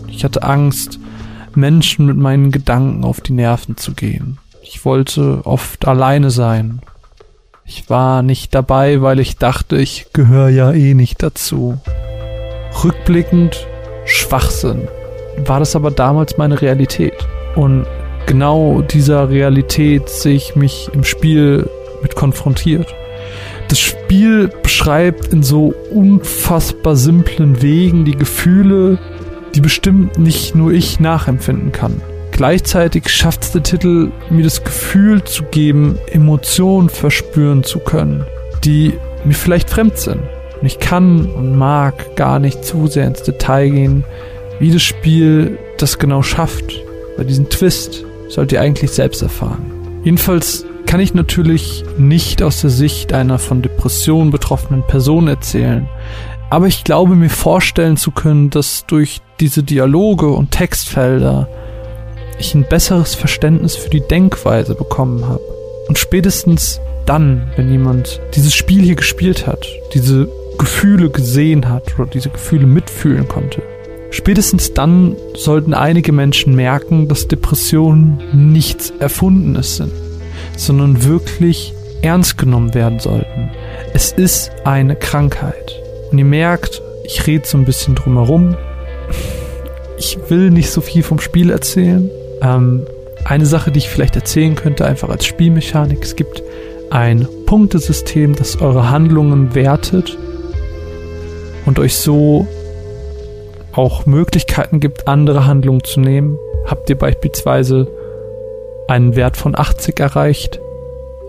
Ich 0.07 0.23
hatte 0.23 0.43
Angst, 0.43 0.99
Menschen 1.55 2.05
mit 2.05 2.17
meinen 2.17 2.51
Gedanken 2.51 3.03
auf 3.03 3.21
die 3.21 3.33
Nerven 3.33 3.77
zu 3.77 3.93
gehen. 3.93 4.37
Ich 4.61 4.85
wollte 4.85 5.41
oft 5.45 5.87
alleine 5.87 6.31
sein. 6.31 6.81
Ich 7.65 7.89
war 7.89 8.21
nicht 8.21 8.53
dabei, 8.55 9.01
weil 9.01 9.19
ich 9.19 9.37
dachte, 9.37 9.77
ich 9.77 10.07
gehöre 10.13 10.49
ja 10.49 10.71
eh 10.71 10.93
nicht 10.93 11.21
dazu. 11.23 11.77
Rückblickend 12.83 13.67
Schwachsinn. 14.05 14.87
War 15.45 15.59
das 15.59 15.75
aber 15.75 15.91
damals 15.91 16.37
meine 16.37 16.61
Realität. 16.61 17.13
Und 17.55 17.85
genau 18.25 18.81
dieser 18.81 19.29
Realität 19.29 20.09
sehe 20.09 20.35
ich 20.35 20.55
mich 20.55 20.89
im 20.93 21.03
Spiel 21.03 21.69
mit 22.01 22.15
konfrontiert. 22.15 22.93
Das 23.71 23.79
Spiel 23.79 24.49
beschreibt 24.63 25.27
in 25.31 25.43
so 25.43 25.73
unfassbar 25.91 26.97
simplen 26.97 27.61
Wegen 27.61 28.03
die 28.03 28.17
Gefühle, 28.17 28.99
die 29.55 29.61
bestimmt 29.61 30.19
nicht 30.19 30.55
nur 30.55 30.73
ich 30.73 30.99
nachempfinden 30.99 31.71
kann. 31.71 32.01
Gleichzeitig 32.33 33.07
schafft 33.07 33.43
es 33.43 33.53
der 33.53 33.63
Titel, 33.63 34.11
mir 34.29 34.43
das 34.43 34.65
Gefühl 34.65 35.23
zu 35.23 35.45
geben, 35.45 35.97
Emotionen 36.07 36.89
verspüren 36.89 37.63
zu 37.63 37.79
können, 37.79 38.25
die 38.65 38.91
mir 39.23 39.35
vielleicht 39.35 39.69
fremd 39.69 39.97
sind. 39.97 40.19
Und 40.59 40.67
ich 40.67 40.79
kann 40.79 41.27
und 41.27 41.57
mag 41.57 42.17
gar 42.17 42.39
nicht 42.39 42.65
zu 42.65 42.87
sehr 42.87 43.07
ins 43.07 43.23
Detail 43.23 43.69
gehen, 43.69 44.03
wie 44.59 44.71
das 44.71 44.81
Spiel 44.81 45.57
das 45.77 45.97
genau 45.97 46.23
schafft. 46.23 46.73
Bei 47.15 47.23
diesem 47.23 47.47
Twist 47.47 48.03
sollt 48.27 48.51
ihr 48.51 48.59
eigentlich 48.59 48.91
selbst 48.91 49.21
erfahren. 49.21 49.71
Jedenfalls 50.03 50.65
kann 50.85 50.99
ich 50.99 51.13
natürlich 51.13 51.83
nicht 51.97 52.43
aus 52.43 52.61
der 52.61 52.69
Sicht 52.69 53.13
einer 53.13 53.39
von 53.39 53.61
Depressionen 53.61 54.31
betroffenen 54.31 54.83
Person 54.85 55.27
erzählen. 55.27 55.87
Aber 56.49 56.67
ich 56.67 56.83
glaube 56.83 57.15
mir 57.15 57.29
vorstellen 57.29 57.97
zu 57.97 58.11
können, 58.11 58.49
dass 58.49 58.85
durch 58.85 59.21
diese 59.39 59.63
Dialoge 59.63 60.27
und 60.27 60.51
Textfelder 60.51 61.47
ich 62.39 62.53
ein 62.55 62.67
besseres 62.67 63.15
Verständnis 63.15 63.75
für 63.75 63.89
die 63.89 64.05
Denkweise 64.05 64.75
bekommen 64.75 65.25
habe. 65.27 65.41
Und 65.87 65.97
spätestens 65.97 66.81
dann, 67.05 67.51
wenn 67.55 67.71
jemand 67.71 68.19
dieses 68.35 68.53
Spiel 68.53 68.81
hier 68.81 68.95
gespielt 68.95 69.47
hat, 69.47 69.65
diese 69.93 70.27
Gefühle 70.57 71.09
gesehen 71.09 71.69
hat 71.69 71.97
oder 71.97 72.09
diese 72.09 72.29
Gefühle 72.29 72.67
mitfühlen 72.67 73.27
konnte, 73.27 73.61
spätestens 74.09 74.73
dann 74.73 75.15
sollten 75.35 75.73
einige 75.73 76.11
Menschen 76.11 76.55
merken, 76.55 77.07
dass 77.07 77.27
Depressionen 77.27 78.51
nichts 78.51 78.91
Erfundenes 78.99 79.77
sind 79.77 79.91
sondern 80.55 81.03
wirklich 81.03 81.73
ernst 82.01 82.37
genommen 82.37 82.73
werden 82.73 82.99
sollten. 82.99 83.51
Es 83.93 84.11
ist 84.11 84.51
eine 84.63 84.95
Krankheit. 84.95 85.81
Und 86.11 86.17
ihr 86.17 86.25
merkt, 86.25 86.81
ich 87.03 87.27
rede 87.27 87.47
so 87.47 87.57
ein 87.57 87.65
bisschen 87.65 87.95
drumherum. 87.95 88.55
Ich 89.97 90.17
will 90.29 90.49
nicht 90.49 90.69
so 90.69 90.81
viel 90.81 91.03
vom 91.03 91.19
Spiel 91.19 91.49
erzählen. 91.51 92.09
Ähm, 92.41 92.85
eine 93.23 93.45
Sache, 93.45 93.71
die 93.71 93.79
ich 93.79 93.89
vielleicht 93.89 94.15
erzählen 94.15 94.55
könnte, 94.55 94.85
einfach 94.85 95.09
als 95.09 95.25
Spielmechanik. 95.25 96.03
Es 96.03 96.15
gibt 96.15 96.41
ein 96.89 97.27
Punktesystem, 97.45 98.35
das 98.35 98.61
eure 98.61 98.89
Handlungen 98.89 99.53
wertet 99.55 100.17
und 101.65 101.79
euch 101.79 101.95
so 101.95 102.47
auch 103.73 104.05
Möglichkeiten 104.05 104.79
gibt, 104.79 105.07
andere 105.07 105.45
Handlungen 105.45 105.83
zu 105.83 105.99
nehmen. 105.99 106.37
Habt 106.65 106.89
ihr 106.89 106.97
beispielsweise 106.97 107.87
einen 108.91 109.15
Wert 109.15 109.37
von 109.37 109.57
80 109.57 109.99
erreicht, 109.99 110.59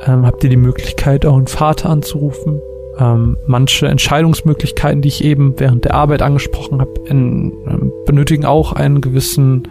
ähm, 0.05 0.27
habt 0.27 0.43
ihr 0.43 0.51
die 0.51 0.57
Möglichkeit, 0.57 1.25
euren 1.25 1.47
Vater 1.47 1.91
anzurufen. 1.91 2.61
Ähm, 2.99 3.39
manche 3.47 3.87
Entscheidungsmöglichkeiten, 3.87 5.01
die 5.01 5.09
ich 5.09 5.25
eben 5.25 5.55
während 5.59 5.85
der 5.85 5.95
Arbeit 5.95 6.23
angesprochen 6.23 6.81
habe, 6.81 6.93
ähm, 7.09 7.53
benötigen 8.05 8.45
auch 8.45 8.73
einen 8.73 9.01
gewissen, 9.01 9.69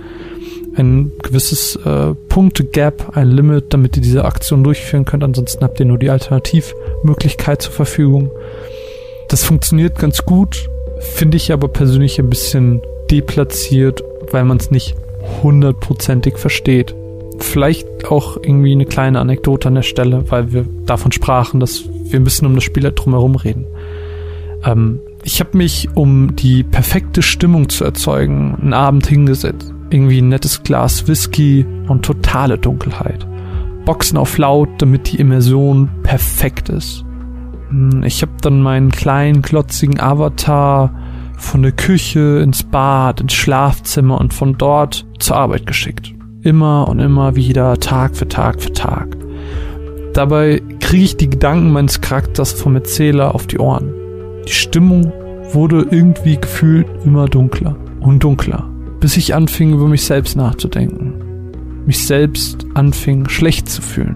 ein 0.76 1.12
gewisses 1.22 1.76
äh, 1.86 2.16
Punkte-Gap, 2.30 3.18
ein 3.18 3.28
Limit, 3.28 3.74
damit 3.74 3.98
ihr 3.98 4.04
diese 4.04 4.24
Aktion 4.24 4.64
durchführen 4.64 5.04
könnt. 5.04 5.26
Ansonsten 5.26 5.64
habt 5.64 5.80
ihr 5.80 5.86
nur 5.86 6.00
die 6.00 6.10
Alternativmöglichkeit 6.10 7.62
zur 7.62 7.74
Verfügung. 7.74 8.32
Das 9.28 9.44
funktioniert 9.44 10.00
ganz 10.00 10.24
gut, 10.24 10.70
finde 11.00 11.36
ich 11.36 11.52
aber 11.52 11.68
persönlich 11.68 12.20
ein 12.20 12.30
bisschen 12.30 12.82
deplatziert, 13.12 14.02
weil 14.32 14.46
man 14.46 14.58
es 14.58 14.72
nicht 14.72 14.96
hundertprozentig 15.44 16.38
versteht 16.38 16.96
vielleicht 17.44 18.10
auch 18.10 18.38
irgendwie 18.38 18.72
eine 18.72 18.86
kleine 18.86 19.20
Anekdote 19.20 19.68
an 19.68 19.76
der 19.76 19.82
Stelle, 19.82 20.30
weil 20.30 20.52
wir 20.52 20.66
davon 20.86 21.12
sprachen, 21.12 21.60
dass 21.60 21.84
wir 22.06 22.20
bisschen 22.20 22.48
um 22.48 22.56
das 22.56 22.64
Spiel 22.64 22.92
drumherum 22.92 23.36
reden. 23.36 23.66
Ähm, 24.64 25.00
ich 25.24 25.40
habe 25.40 25.58
mich, 25.58 25.90
um 25.94 26.36
die 26.36 26.64
perfekte 26.64 27.22
Stimmung 27.22 27.70
zu 27.70 27.84
erzeugen, 27.84 28.58
einen 28.62 28.74
Abend 28.74 29.08
hingesetzt. 29.08 29.74
Irgendwie 29.90 30.22
ein 30.22 30.30
nettes 30.30 30.64
Glas 30.64 31.08
Whisky 31.08 31.66
und 31.88 32.04
totale 32.04 32.58
Dunkelheit. 32.58 33.28
Boxen 33.86 34.18
auf 34.18 34.38
laut, 34.38 34.70
damit 34.78 35.12
die 35.12 35.18
Immersion 35.18 35.90
perfekt 36.04 36.70
ist. 36.70 37.04
Hm, 37.70 38.04
ich 38.04 38.22
habe 38.22 38.32
dann 38.42 38.62
meinen 38.62 38.92
kleinen, 38.92 39.42
klotzigen 39.42 40.00
Avatar 40.00 40.94
von 41.38 41.64
der 41.64 41.72
Küche 41.72 42.40
ins 42.44 42.64
Bad, 42.64 43.22
ins 43.22 43.34
Schlafzimmer 43.34 44.20
und 44.20 44.34
von 44.34 44.58
dort 44.58 45.06
zur 45.20 45.38
Arbeit 45.38 45.66
geschickt. 45.66 46.14
Immer 46.44 46.88
und 46.88 47.00
immer 47.00 47.36
wieder, 47.36 47.80
Tag 47.80 48.16
für 48.16 48.28
Tag 48.28 48.60
für 48.64 48.74
Tag. 48.74 49.16
Dabei 50.14 50.60
kriege 50.80 51.04
ich 51.04 51.16
die 51.16 51.30
Gedanken 51.30 51.72
meines 51.72 52.02
Charakters 52.02 52.52
vom 52.52 52.76
Erzähler 52.76 53.36
auf 53.36 53.46
die 53.46 53.60
Ohren. 53.60 53.94
Die 54.48 54.54
Stimmung 54.54 55.14
wurde 55.52 55.86
irgendwie 55.92 56.38
gefühlt 56.38 56.88
immer 57.06 57.28
dunkler 57.28 57.76
und 58.00 58.24
dunkler, 58.24 58.68
bis 59.00 59.18
ich 59.18 59.36
anfing, 59.36 59.74
über 59.74 59.88
mich 59.88 60.04
selbst 60.04 60.36
nachzudenken. 60.36 61.14
Mich 61.86 62.08
selbst 62.08 62.66
anfing, 62.74 63.30
schlecht 63.30 63.70
zu 63.70 63.84
fühlen. 63.84 64.16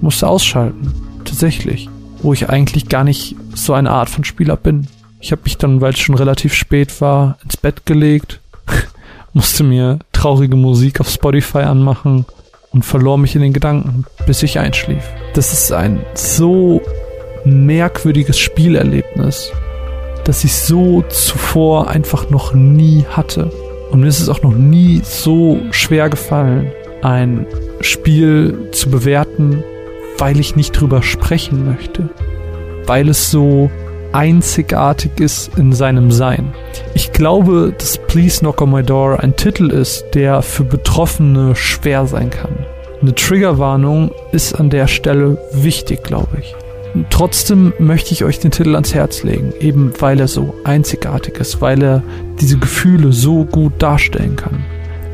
Musste 0.00 0.28
ausschalten. 0.28 0.92
Tatsächlich. 1.24 1.88
Wo 2.22 2.32
ich 2.32 2.48
eigentlich 2.48 2.88
gar 2.88 3.02
nicht 3.02 3.34
so 3.54 3.72
eine 3.72 3.90
Art 3.90 4.10
von 4.10 4.22
Spieler 4.22 4.56
bin. 4.56 4.86
Ich 5.18 5.32
habe 5.32 5.42
mich 5.42 5.58
dann, 5.58 5.80
weil 5.80 5.92
es 5.92 5.98
schon 5.98 6.14
relativ 6.14 6.54
spät 6.54 7.00
war, 7.00 7.36
ins 7.42 7.56
Bett 7.56 7.84
gelegt, 7.84 8.40
musste 9.32 9.64
mir 9.64 9.98
traurige 10.24 10.56
Musik 10.56 11.02
auf 11.02 11.10
Spotify 11.10 11.58
anmachen 11.58 12.24
und 12.72 12.82
verlor 12.82 13.18
mich 13.18 13.36
in 13.36 13.42
den 13.42 13.52
Gedanken, 13.52 14.06
bis 14.26 14.42
ich 14.42 14.58
einschlief. 14.58 15.04
das 15.34 15.52
ist 15.52 15.70
ein 15.70 16.00
so 16.14 16.80
merkwürdiges 17.44 18.38
Spielerlebnis, 18.38 19.52
das 20.24 20.42
ich 20.42 20.54
so 20.54 21.02
zuvor 21.10 21.88
einfach 21.88 22.30
noch 22.30 22.54
nie 22.54 23.04
hatte. 23.10 23.50
Und 23.90 24.00
mir 24.00 24.06
ist 24.06 24.22
es 24.22 24.30
auch 24.30 24.42
noch 24.42 24.54
nie 24.54 25.02
so 25.04 25.58
schwer 25.72 26.08
gefallen, 26.08 26.72
ein 27.02 27.46
Spiel 27.82 28.70
zu 28.72 28.88
bewerten, 28.88 29.62
weil 30.16 30.40
ich 30.40 30.56
nicht 30.56 30.72
drüber 30.72 31.02
sprechen 31.02 31.66
möchte. 31.66 32.08
Weil 32.86 33.10
es 33.10 33.30
so 33.30 33.70
einzigartig 34.14 35.18
ist 35.18 35.58
in 35.58 35.72
seinem 35.72 36.12
Sein. 36.12 36.54
Ich 36.94 37.12
glaube, 37.12 37.74
dass 37.76 37.98
Please 37.98 38.38
Knock 38.38 38.62
on 38.62 38.70
My 38.70 38.82
Door 38.82 39.20
ein 39.20 39.36
Titel 39.36 39.70
ist, 39.70 40.04
der 40.14 40.40
für 40.42 40.64
Betroffene 40.64 41.56
schwer 41.56 42.06
sein 42.06 42.30
kann. 42.30 42.54
Eine 43.02 43.14
Triggerwarnung 43.14 44.12
ist 44.30 44.54
an 44.54 44.70
der 44.70 44.86
Stelle 44.86 45.36
wichtig, 45.52 46.04
glaube 46.04 46.38
ich. 46.40 46.54
Trotzdem 47.10 47.72
möchte 47.80 48.12
ich 48.12 48.22
euch 48.22 48.38
den 48.38 48.52
Titel 48.52 48.76
ans 48.76 48.94
Herz 48.94 49.24
legen, 49.24 49.52
eben 49.58 49.92
weil 49.98 50.20
er 50.20 50.28
so 50.28 50.54
einzigartig 50.62 51.38
ist, 51.38 51.60
weil 51.60 51.82
er 51.82 52.02
diese 52.40 52.56
Gefühle 52.56 53.12
so 53.12 53.44
gut 53.44 53.72
darstellen 53.80 54.36
kann. 54.36 54.64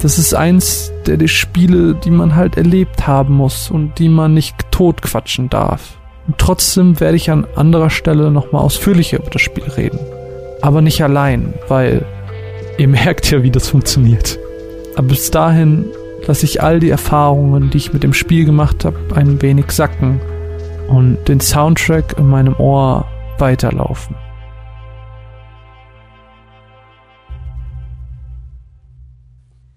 Das 0.02 0.18
ist 0.18 0.35
eins 0.35 0.93
der 1.06 1.27
Spiele, 1.27 1.94
die 1.94 2.10
man 2.10 2.36
halt 2.36 2.59
erlebt 2.59 3.06
haben 3.06 3.35
muss 3.35 3.70
und 3.70 3.98
die 3.98 4.10
man 4.10 4.35
nicht 4.35 4.56
totquatschen 4.70 5.48
darf. 5.48 5.99
Und 6.31 6.39
trotzdem 6.39 7.01
werde 7.01 7.16
ich 7.16 7.28
an 7.28 7.44
anderer 7.57 7.90
Stelle 7.90 8.31
nochmal 8.31 8.62
ausführlicher 8.62 9.19
über 9.19 9.31
das 9.31 9.43
Spiel 9.43 9.65
reden. 9.65 9.98
Aber 10.62 10.81
nicht 10.81 11.02
allein, 11.02 11.55
weil 11.66 12.07
ihr 12.78 12.86
merkt 12.89 13.32
ja, 13.32 13.43
wie 13.43 13.51
das 13.51 13.69
funktioniert. 13.69 14.39
Aber 14.94 15.09
bis 15.09 15.32
dahin 15.32 15.86
lasse 16.28 16.44
ich 16.44 16.62
all 16.62 16.78
die 16.78 16.90
Erfahrungen, 16.90 17.70
die 17.70 17.78
ich 17.78 17.93
mit 17.93 18.05
dem 18.05 18.15
Spiel 18.15 18.44
gemacht 18.44 18.85
habe, 18.85 18.97
ein 19.16 19.43
wenig 19.43 19.73
sacken 19.73 20.20
und 20.86 21.19
den 21.27 21.40
Soundtrack 21.40 22.15
in 22.16 22.28
meinem 22.28 22.55
Ohr 22.61 23.09
weiterlaufen. 23.39 24.15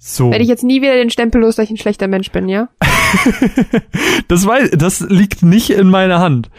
So. 0.06 0.32
Werde 0.32 0.44
ich 0.44 0.50
jetzt 0.50 0.66
nie 0.66 0.82
wieder 0.82 0.96
den 0.96 1.10
Stempel 1.10 1.40
los, 1.40 1.56
dass 1.56 1.64
ich 1.64 1.72
ein 1.72 1.78
schlechter 1.78 2.10
Mensch 2.10 2.30
bin, 2.30 2.50
ja? 2.50 2.68
das, 4.28 4.46
weiß, 4.46 4.72
das 4.72 5.00
liegt 5.00 5.44
nicht 5.44 5.70
in 5.70 5.88
meiner 5.88 6.20
Hand. 6.20 6.50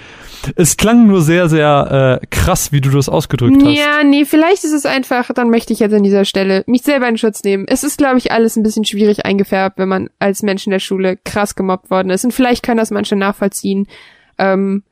Es 0.56 0.78
klang 0.78 1.06
nur 1.06 1.20
sehr, 1.20 1.50
sehr 1.50 2.20
äh, 2.22 2.26
krass, 2.28 2.72
wie 2.72 2.80
du 2.80 2.88
das 2.88 3.10
ausgedrückt 3.10 3.62
hast. 3.62 3.76
Ja, 3.76 4.02
nee, 4.02 4.24
vielleicht 4.24 4.64
ist 4.64 4.72
es 4.72 4.86
einfach, 4.86 5.30
dann 5.34 5.50
möchte 5.50 5.74
ich 5.74 5.80
jetzt 5.80 5.92
an 5.92 6.02
dieser 6.02 6.24
Stelle 6.24 6.64
mich 6.66 6.84
selber 6.84 7.06
in 7.06 7.18
Schutz 7.18 7.44
nehmen. 7.44 7.66
Es 7.68 7.84
ist, 7.84 7.98
glaube 7.98 8.16
ich, 8.16 8.32
alles 8.32 8.56
ein 8.56 8.62
bisschen 8.62 8.86
schwierig 8.86 9.26
eingefärbt, 9.26 9.76
wenn 9.76 9.88
man 9.88 10.08
als 10.18 10.42
Mensch 10.42 10.66
in 10.66 10.70
der 10.70 10.78
Schule 10.78 11.18
krass 11.22 11.54
gemobbt 11.54 11.90
worden 11.90 12.08
ist. 12.08 12.24
Und 12.24 12.32
vielleicht 12.32 12.62
können 12.62 12.78
das 12.78 12.90
manche 12.90 13.14
nachvollziehen. 13.14 13.86
Ähm, 14.38 14.84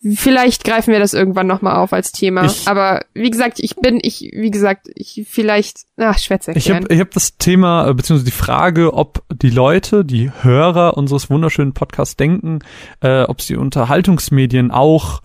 Vielleicht 0.00 0.62
greifen 0.62 0.92
wir 0.92 1.00
das 1.00 1.12
irgendwann 1.12 1.48
nochmal 1.48 1.76
auf 1.76 1.92
als 1.92 2.12
Thema. 2.12 2.44
Ich, 2.44 2.68
Aber 2.68 3.04
wie 3.14 3.30
gesagt, 3.30 3.58
ich 3.58 3.74
bin, 3.74 3.98
ich, 4.00 4.30
wie 4.32 4.52
gesagt, 4.52 4.88
ich 4.94 5.26
vielleicht, 5.28 5.80
ach, 5.96 6.18
schwätze 6.18 6.52
Ich 6.52 6.70
habe 6.70 6.86
ich 6.88 7.00
hab 7.00 7.10
das 7.10 7.36
Thema, 7.36 7.88
äh, 7.88 7.94
beziehungsweise 7.94 8.30
die 8.30 8.36
Frage, 8.36 8.94
ob 8.94 9.24
die 9.34 9.50
Leute, 9.50 10.04
die 10.04 10.30
Hörer 10.42 10.96
unseres 10.96 11.30
wunderschönen 11.30 11.74
Podcasts 11.74 12.16
denken, 12.16 12.60
äh, 13.00 13.22
ob 13.22 13.40
sie 13.40 13.56
Unterhaltungsmedien 13.56 14.70
auch 14.70 15.20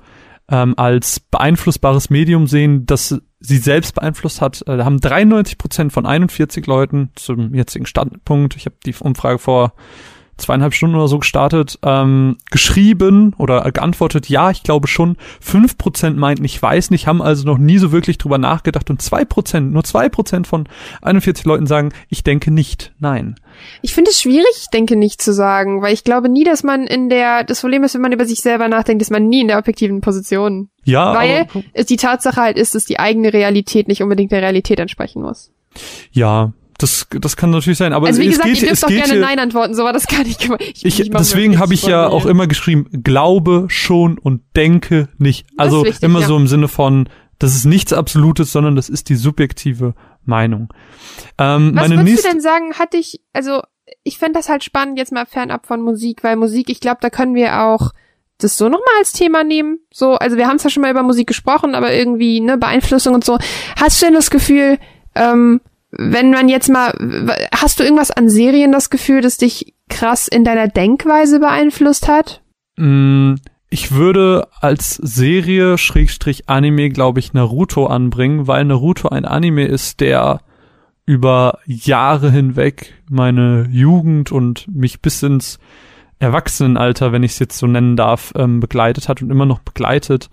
ähm, 0.50 0.74
als 0.76 1.20
beeinflussbares 1.20 2.10
Medium 2.10 2.48
sehen, 2.48 2.88
das 2.88 3.22
sie 3.40 3.58
selbst 3.58 3.94
beeinflusst 3.94 4.42
hat. 4.42 4.64
Äh, 4.64 4.78
da 4.78 4.86
haben 4.86 5.00
93 5.00 5.60
Prozent 5.60 5.94
von 5.94 6.08
41 6.08 6.66
Leuten 6.66 7.12
zum 7.16 7.54
jetzigen 7.54 7.86
Standpunkt, 7.86 8.56
ich 8.56 8.66
habe 8.66 8.78
die 8.84 8.96
Umfrage 9.00 9.38
vor 9.38 9.74
zweieinhalb 10.38 10.74
Stunden 10.74 10.96
oder 10.96 11.08
so 11.08 11.20
gestartet, 11.20 11.80
ähm, 11.84 12.38
geschrieben 12.50 13.34
oder 13.38 13.72
geantwortet, 13.72 14.30
ja, 14.30 14.52
ich 14.52 14.64
glaube 14.64 14.88
schon. 14.88 15.18
Fünf 15.40 15.78
Prozent 15.78 16.18
meinten, 16.18 16.44
ich 16.46 16.62
weiß 16.62 16.90
nicht, 16.92 17.08
haben 17.08 17.22
also 17.22 17.46
noch 17.46 17.58
nie 17.58 17.78
so 17.78 17.92
wirklich 17.92 18.18
drüber 18.18 18.38
nachgedacht 18.38 18.90
und 18.90 19.02
zwei 19.02 19.26
Prozent, 19.26 19.72
nur 19.72 19.84
zwei 19.84 20.10
Prozent 20.10 20.48
von 20.48 20.68
41 21.02 21.46
Leuten 21.46 21.68
sagen, 21.68 21.94
ich 22.10 22.24
denke 22.24 22.52
nicht, 22.52 22.94
nein. 23.00 23.36
Ich 23.82 23.94
finde 23.94 24.12
es 24.12 24.22
schwierig, 24.22 24.54
ich 24.58 24.68
denke 24.68 24.96
nicht 24.96 25.22
zu 25.22 25.34
sagen, 25.34 25.82
weil 25.82 25.94
ich 25.94 26.04
glaube 26.04 26.30
nie, 26.30 26.44
dass 26.44 26.64
man 26.64 26.88
in 26.88 27.10
der, 27.10 27.44
das 27.44 27.62
Problem 27.62 27.84
ist, 27.84 27.94
wenn 27.94 28.02
man 28.02 28.12
über 28.12 28.26
sich 28.26 28.42
selber 28.42 28.68
nachdenkt, 28.68 29.02
ist 29.02 29.12
man 29.12 29.28
nie 29.28 29.42
in 29.42 29.48
der 29.48 29.60
objektiven 29.60 30.02
Position. 30.02 30.70
Ja. 30.84 31.14
Weil 31.16 31.48
aber, 31.52 31.64
es 31.74 31.86
die 31.86 31.98
Tatsache 31.98 32.42
halt 32.42 32.58
ist, 32.58 32.76
dass 32.76 32.86
die 32.86 33.00
eigene 33.00 33.32
Realität 33.32 33.88
nicht 33.88 34.02
unbedingt 34.02 34.32
der 34.32 34.42
Realität 34.42 34.80
entsprechen 34.80 35.22
muss. 35.22 35.52
Ja, 36.12 36.54
das, 36.84 37.08
das 37.10 37.38
kann 37.38 37.50
natürlich 37.52 37.78
sein, 37.78 37.94
aber 37.94 38.08
also 38.08 38.22
wie 38.22 38.28
gesagt, 38.28 38.46
geht, 38.46 38.62
ihr 38.62 38.68
dürft 38.68 38.84
auch 38.84 38.90
gerne 38.90 39.16
Nein 39.16 39.40
antworten, 39.40 39.74
so 39.74 39.86
war 39.86 39.94
das 39.94 40.06
gar 40.08 40.24
nicht. 40.24 40.44
Ich, 40.60 40.86
ich, 40.86 41.00
ich 41.00 41.10
deswegen 41.10 41.58
habe 41.58 41.74
ich 41.74 41.84
ja 41.84 42.08
auch 42.08 42.26
immer 42.26 42.46
geschrieben, 42.46 42.88
glaube 43.04 43.68
schon 43.70 44.18
und 44.18 44.42
denke 44.56 45.08
nicht. 45.18 45.48
Also 45.58 45.86
wichtig, 45.86 46.04
immer 46.04 46.20
ja. 46.20 46.28
so 46.28 46.36
im 46.36 46.48
Sinne 46.48 46.68
von, 46.68 47.08
das 47.40 47.56
ist 47.56 47.66
nichts 47.66 47.94
Absolutes, 47.94 48.52
sondern 48.52 48.76
das 48.76 48.90
ist 48.90 49.08
die 49.08 49.16
subjektive 49.16 49.96
Meinung. 50.26 50.74
Ähm, 51.38 51.72
Was 51.74 51.88
meine 51.88 52.02
würdest 52.02 52.26
du 52.26 52.30
denn 52.30 52.42
sagen, 52.42 52.74
hatte 52.74 52.98
ich, 52.98 53.22
also 53.32 53.62
ich 54.04 54.18
fände 54.18 54.38
das 54.38 54.50
halt 54.50 54.64
spannend, 54.64 54.98
jetzt 54.98 55.14
mal 55.14 55.26
fernab 55.26 55.66
von 55.66 55.82
Musik, 55.82 56.24
weil 56.24 56.36
Musik, 56.36 56.70
ich 56.70 56.82
glaube, 56.82 57.00
da 57.02 57.10
können 57.10 57.34
wir 57.34 57.62
auch 57.62 57.92
das 58.40 58.58
so 58.58 58.66
nochmal 58.66 58.96
als 59.00 59.14
Thema 59.14 59.46
nehmen. 59.46 59.80
So, 59.94 60.16
also 60.16 60.36
wir 60.36 60.48
haben 60.48 60.60
zwar 60.60 60.72
schon 60.72 60.82
mal 60.82 60.92
über 60.92 61.04
Musik 61.04 61.28
gesprochen, 61.28 61.76
aber 61.76 61.94
irgendwie, 61.94 62.42
ne, 62.42 62.58
Beeinflussung 62.58 63.14
und 63.14 63.24
so. 63.24 63.38
Hast 63.78 64.02
du 64.02 64.08
denn 64.08 64.16
das 64.16 64.30
Gefühl, 64.30 64.80
ähm, 65.16 65.62
wenn 65.98 66.32
man 66.32 66.50
jetzt 66.50 66.70
mal, 66.70 66.94
hast 67.54 67.80
du 67.80 67.84
irgendwas 67.84 68.12
an 68.12 68.30
Serien 68.30 68.72
das 68.72 68.90
Gefühl, 68.90 69.22
das 69.22 69.38
dich 69.38 69.76
krass 69.90 70.28
in 70.28 70.44
deiner 70.44 70.68
Denkweise 70.68 71.40
beeinflusst 71.40 72.08
hat? 72.08 72.42
Mm, 72.78 73.36
ich 73.70 73.92
würde 73.92 74.48
als 74.60 74.96
Serie 74.96 75.78
Schrägstrich 75.78 76.50
Anime, 76.50 76.90
glaube 76.90 77.20
ich, 77.20 77.34
Naruto 77.34 77.86
anbringen, 77.86 78.48
weil 78.48 78.66
Naruto 78.66 79.10
ein 79.10 79.26
Anime 79.26 79.66
ist, 79.66 80.00
der 80.00 80.42
über 81.06 81.60
Jahre 81.66 82.32
hinweg 82.32 82.94
meine 83.10 83.68
Jugend 83.70 84.32
und 84.32 84.68
mich 84.74 85.02
bis 85.02 85.22
ins 85.22 85.60
Erwachsenenalter, 86.20 87.12
wenn 87.12 87.24
ich 87.24 87.34
es 87.34 87.40
jetzt 87.40 87.58
so 87.58 87.68
nennen 87.68 87.98
darf, 87.98 88.32
ähm, 88.36 88.60
begleitet 88.60 89.10
hat 89.10 89.22
und 89.22 89.30
immer 89.30 89.46
noch 89.46 89.60
begleitet 89.60 90.30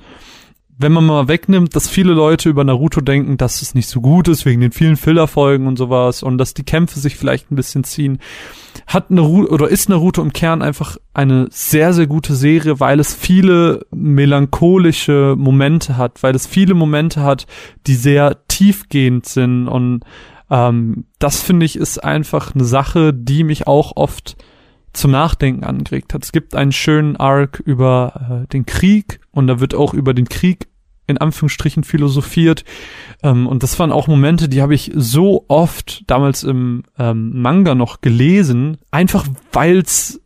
wenn 0.80 0.92
man 0.92 1.04
mal 1.04 1.28
wegnimmt, 1.28 1.76
dass 1.76 1.90
viele 1.90 2.14
Leute 2.14 2.48
über 2.48 2.64
Naruto 2.64 3.02
denken, 3.02 3.36
dass 3.36 3.60
es 3.60 3.74
nicht 3.74 3.86
so 3.86 4.00
gut 4.00 4.28
ist, 4.28 4.46
wegen 4.46 4.62
den 4.62 4.72
vielen 4.72 4.96
Fillerfolgen 4.96 5.66
und 5.66 5.76
sowas 5.76 6.22
und 6.22 6.38
dass 6.38 6.54
die 6.54 6.62
Kämpfe 6.62 6.98
sich 6.98 7.16
vielleicht 7.16 7.50
ein 7.50 7.56
bisschen 7.56 7.84
ziehen, 7.84 8.18
hat 8.86 9.10
Naruto 9.10 9.52
oder 9.52 9.68
ist 9.68 9.90
Naruto 9.90 10.22
im 10.22 10.32
Kern 10.32 10.62
einfach 10.62 10.96
eine 11.12 11.48
sehr, 11.50 11.92
sehr 11.92 12.06
gute 12.06 12.34
Serie, 12.34 12.80
weil 12.80 12.98
es 12.98 13.14
viele 13.14 13.84
melancholische 13.90 15.34
Momente 15.36 15.98
hat, 15.98 16.22
weil 16.22 16.34
es 16.34 16.46
viele 16.46 16.72
Momente 16.72 17.22
hat, 17.22 17.46
die 17.86 17.94
sehr 17.94 18.46
tiefgehend 18.48 19.26
sind 19.26 19.68
und 19.68 20.04
ähm, 20.50 21.04
das 21.18 21.42
finde 21.42 21.66
ich 21.66 21.76
ist 21.76 22.02
einfach 22.02 22.54
eine 22.54 22.64
Sache, 22.64 23.12
die 23.12 23.44
mich 23.44 23.66
auch 23.66 23.96
oft 23.96 24.36
zum 24.92 25.10
Nachdenken 25.10 25.64
angeregt 25.64 26.14
hat. 26.14 26.24
Es 26.24 26.32
gibt 26.32 26.54
einen 26.54 26.72
schönen 26.72 27.16
Arc 27.16 27.60
über 27.60 28.44
äh, 28.44 28.48
den 28.48 28.66
Krieg 28.66 29.20
und 29.30 29.46
da 29.46 29.60
wird 29.60 29.74
auch 29.74 29.94
über 29.94 30.14
den 30.14 30.28
Krieg 30.28 30.69
in 31.10 31.18
Anführungsstrichen 31.18 31.84
philosophiert. 31.84 32.64
Ähm, 33.22 33.46
und 33.46 33.62
das 33.62 33.78
waren 33.78 33.92
auch 33.92 34.06
Momente, 34.06 34.48
die 34.48 34.62
habe 34.62 34.74
ich 34.74 34.90
so 34.94 35.44
oft 35.48 36.02
damals 36.06 36.42
im 36.42 36.84
ähm, 36.98 37.40
Manga 37.40 37.74
noch 37.74 38.00
gelesen, 38.00 38.78
einfach 38.90 39.26
weil's, 39.52 40.20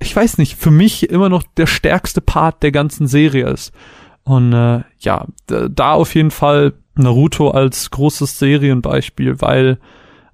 ich 0.00 0.14
weiß 0.14 0.38
nicht, 0.38 0.56
für 0.56 0.70
mich 0.70 1.10
immer 1.10 1.28
noch 1.28 1.42
der 1.56 1.66
stärkste 1.66 2.20
Part 2.20 2.62
der 2.62 2.72
ganzen 2.72 3.06
Serie 3.06 3.48
ist. 3.48 3.72
Und 4.24 4.52
äh, 4.52 4.82
ja, 4.98 5.26
da 5.46 5.92
auf 5.92 6.14
jeden 6.14 6.30
Fall 6.30 6.74
Naruto 6.96 7.50
als 7.50 7.90
großes 7.90 8.38
Serienbeispiel, 8.38 9.40
weil 9.40 9.78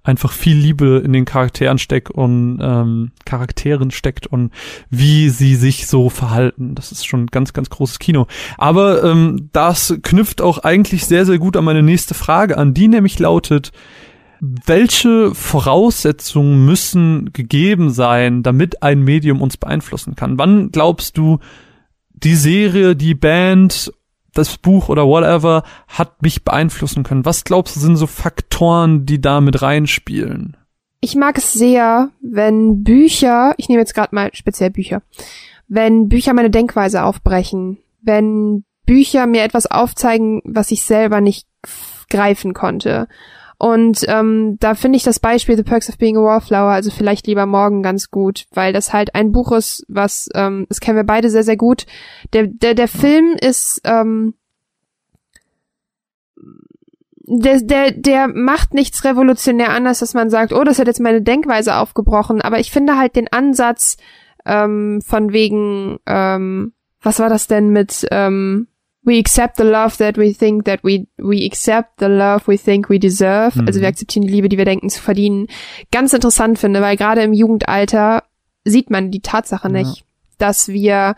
einfach 0.05 0.32
viel 0.32 0.56
Liebe 0.56 1.02
in 1.05 1.12
den 1.12 1.24
Charakteren 1.24 1.78
steckt 1.78 2.10
und 2.10 2.60
ähm, 2.62 3.12
Charakteren 3.24 3.90
steckt 3.90 4.26
und 4.26 4.52
wie 4.90 5.31
sie 5.31 5.56
sich 5.56 5.86
so 5.86 6.10
verhalten. 6.10 6.74
Das 6.74 6.93
ist 6.93 7.06
schon 7.06 7.26
ganz, 7.28 7.55
ganz 7.55 7.70
großes 7.70 7.98
Kino. 7.98 8.26
Aber 8.59 9.02
ähm, 9.02 9.48
das 9.52 9.94
knüpft 10.02 10.43
auch 10.43 10.59
eigentlich 10.59 11.06
sehr, 11.06 11.24
sehr 11.24 11.39
gut 11.39 11.56
an 11.56 11.64
meine 11.64 11.82
nächste 11.82 12.14
Frage 12.14 12.59
an, 12.59 12.74
die 12.74 12.86
nämlich 12.86 13.18
lautet, 13.18 13.72
welche 14.40 15.35
Voraussetzungen 15.35 16.66
müssen 16.66 17.32
gegeben 17.32 17.89
sein, 17.90 18.43
damit 18.43 18.82
ein 18.82 19.01
Medium 19.01 19.40
uns 19.40 19.56
beeinflussen 19.56 20.16
kann? 20.16 20.36
Wann 20.39 20.70
glaubst 20.70 21.16
du, 21.16 21.39
die 22.10 22.36
Serie, 22.36 22.94
die 22.94 23.14
Band 23.14 23.93
das 24.35 24.56
Buch 24.59 24.89
oder 24.89 25.06
whatever 25.06 25.62
hat 25.89 26.23
mich 26.23 26.44
beeinflussen 26.44 27.02
können? 27.02 27.24
Was 27.24 27.44
glaubst 27.44 27.77
du 27.77 27.81
sind 27.81 27.97
so 27.97 28.06
Faktoren, 28.06 29.06
die 29.06 29.20
da 29.20 29.40
mit 29.40 29.62
reinspielen? 29.62 30.56
Ich 31.01 31.16
mag 31.16 31.36
es 31.39 31.52
sehr, 31.52 32.11
wenn 32.20 32.82
Bücher, 32.82 33.55
ich 33.59 33.69
nehme 33.69 33.81
jetzt 33.81 33.94
gerade 33.94 34.15
mal 34.15 34.31
speziell 34.32 34.70
Bücher, 34.70 35.02
wenn 35.69 36.09
Bücher 36.09 36.32
meine 36.32 36.51
Denkweise 36.51 37.05
aufbrechen, 37.05 37.78
wenn 38.01 38.65
Bücher 38.86 39.27
mir 39.27 39.43
etwas 39.43 39.66
aufzeigen, 39.66 40.43
was 40.44 40.70
ich 40.70 40.82
selber 40.82 41.20
nicht 41.20 41.47
greifen 42.11 42.55
konnte. 42.55 43.09
Und 43.59 44.05
ähm, 44.09 44.56
da 44.60 44.74
finde 44.74 44.97
ich 44.97 45.05
das 45.05 45.20
Beispiel 45.20 45.56
The 45.56 45.62
Perks 45.62 45.89
of 45.89 45.98
Being 45.98 46.16
a 46.16 46.20
Wallflower, 46.20 46.70
also 46.70 46.90
vielleicht 46.90 47.26
lieber 47.26 47.47
morgen 47.47 47.82
ganz 47.82 48.10
gut, 48.10 48.47
weil 48.52 48.72
das 48.72 48.93
halt 48.93 49.14
ein 49.14 49.32
Buch 49.32 49.52
ist, 49.52 49.85
was, 49.89 50.28
ähm, 50.35 50.66
das 50.68 50.81
kennen 50.81 50.97
wir 50.97 51.05
beide 51.05 51.31
sehr, 51.31 51.44
sehr 51.44 51.56
gut. 51.56 51.86
Der, 52.32 52.47
der, 52.47 52.74
der 52.74 52.89
Film 52.89 53.36
ist, 53.40 53.81
ähm, 53.85 54.35
der, 57.26 57.60
der, 57.62 57.90
der 57.93 58.28
macht 58.28 58.74
nichts 58.74 59.05
revolutionär 59.05 59.70
anders, 59.70 60.01
dass 60.01 60.14
man 60.14 60.28
sagt, 60.28 60.52
oh, 60.52 60.64
das 60.64 60.78
hat 60.78 60.86
jetzt 60.86 61.01
meine 61.01 61.22
Denkweise 61.22 61.76
aufgebrochen. 61.76 62.43
Aber 62.43 62.59
ich 62.60 62.70
finde 62.70 62.98
halt 62.98 63.16
den 63.16 63.32
Ansatz 63.32 63.97
ähm, 64.44 65.01
von 65.01 65.32
wegen, 65.32 65.98
ähm, 66.06 66.74
was 67.01 67.20
war 67.20 67.31
das 67.31 67.47
denn 67.47 67.70
mit 67.70 68.06
ähm, 68.10 68.68
We 69.06 69.18
accept 69.18 69.59
the 69.59 69.64
love 69.64 69.98
that 69.98 70.16
we 70.16 70.32
think 70.32 70.64
that 70.64 70.81
we 70.82 71.06
we 71.18 71.44
accept 71.44 72.01
the 72.01 72.06
love 72.06 72.47
we 72.48 72.56
think 72.56 72.89
we 72.89 72.98
deserve. 72.98 73.60
Mhm. 73.60 73.66
Also 73.66 73.81
wir 73.81 73.89
akzeptieren 73.89 74.26
die 74.26 74.32
Liebe, 74.32 74.48
die 74.48 74.56
wir 74.59 74.64
denken 74.64 74.89
zu 74.89 75.01
verdienen. 75.02 75.47
Ganz 75.93 76.12
interessant 76.14 76.59
finde, 76.59 76.81
weil 76.81 76.97
gerade 76.97 77.22
im 77.22 77.32
Jugendalter 77.35 78.22
sieht 78.64 78.89
man 78.90 79.10
die 79.10 79.20
Tatsache 79.20 79.68
Ja. 79.68 79.72
nicht, 79.74 80.05
dass 80.39 80.68
wir 80.68 81.16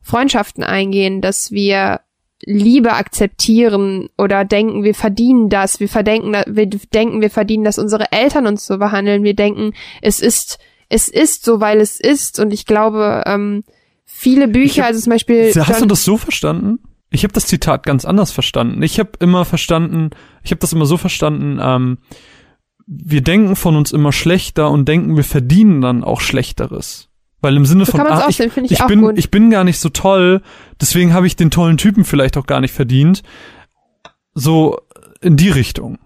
Freundschaften 0.00 0.62
eingehen, 0.62 1.20
dass 1.20 1.50
wir 1.50 2.00
Liebe 2.44 2.92
akzeptieren 2.92 4.08
oder 4.18 4.44
denken, 4.44 4.84
wir 4.84 4.94
verdienen 4.94 5.48
das, 5.48 5.80
wir 5.80 5.88
verdenken, 5.88 6.34
wir 6.46 6.66
denken, 6.66 7.20
wir 7.22 7.30
verdienen, 7.30 7.64
dass 7.64 7.78
unsere 7.78 8.12
Eltern 8.12 8.46
uns 8.46 8.66
so 8.66 8.78
behandeln, 8.78 9.24
wir 9.24 9.34
denken, 9.34 9.72
es 10.02 10.20
ist, 10.20 10.58
es 10.88 11.08
ist 11.08 11.44
so, 11.44 11.60
weil 11.60 11.80
es 11.80 11.98
ist 11.98 12.38
und 12.38 12.52
ich 12.52 12.66
glaube, 12.66 13.24
ähm, 13.26 13.64
viele 14.04 14.46
Bücher, 14.48 14.82
hab- 14.82 14.88
also 14.90 15.00
zum 15.00 15.10
Beispiel 15.12 15.46
Hast 15.56 15.68
du 15.70 15.72
John- 15.80 15.88
das 15.88 16.04
so 16.04 16.16
verstanden? 16.18 16.78
Ich 17.10 17.22
habe 17.22 17.32
das 17.32 17.46
Zitat 17.46 17.84
ganz 17.84 18.04
anders 18.04 18.32
verstanden. 18.32 18.82
Ich 18.82 18.98
habe 18.98 19.10
immer 19.20 19.44
verstanden, 19.44 20.10
ich 20.42 20.50
habe 20.50 20.58
das 20.58 20.72
immer 20.72 20.86
so 20.86 20.96
verstanden, 20.96 21.58
ähm, 21.62 21.98
wir 22.86 23.20
denken 23.20 23.56
von 23.56 23.76
uns 23.76 23.92
immer 23.92 24.12
schlechter 24.12 24.70
und 24.70 24.86
denken, 24.86 25.16
wir 25.16 25.24
verdienen 25.24 25.80
dann 25.80 26.04
auch 26.04 26.20
Schlechteres. 26.20 27.08
Weil 27.40 27.56
im 27.56 27.66
Sinne 27.66 27.84
So 27.84 27.92
von, 27.92 28.00
ah, 28.00 28.26
ich, 28.28 28.40
ich 28.40 28.56
ich, 28.56 28.86
bin, 28.86 29.02
gut. 29.02 29.18
ich 29.18 29.30
bin 29.30 29.50
gar 29.50 29.64
nicht 29.64 29.78
so 29.78 29.88
toll, 29.88 30.42
deswegen 30.80 31.12
habe 31.12 31.26
ich 31.26 31.36
den 31.36 31.50
tollen 31.50 31.76
Typen 31.76 32.04
vielleicht 32.04 32.36
auch 32.36 32.46
gar 32.46 32.60
nicht 32.60 32.72
verdient. 32.72 33.22
So 34.34 34.78
in 35.20 35.36
die 35.36 35.50
Richtung. 35.50 35.98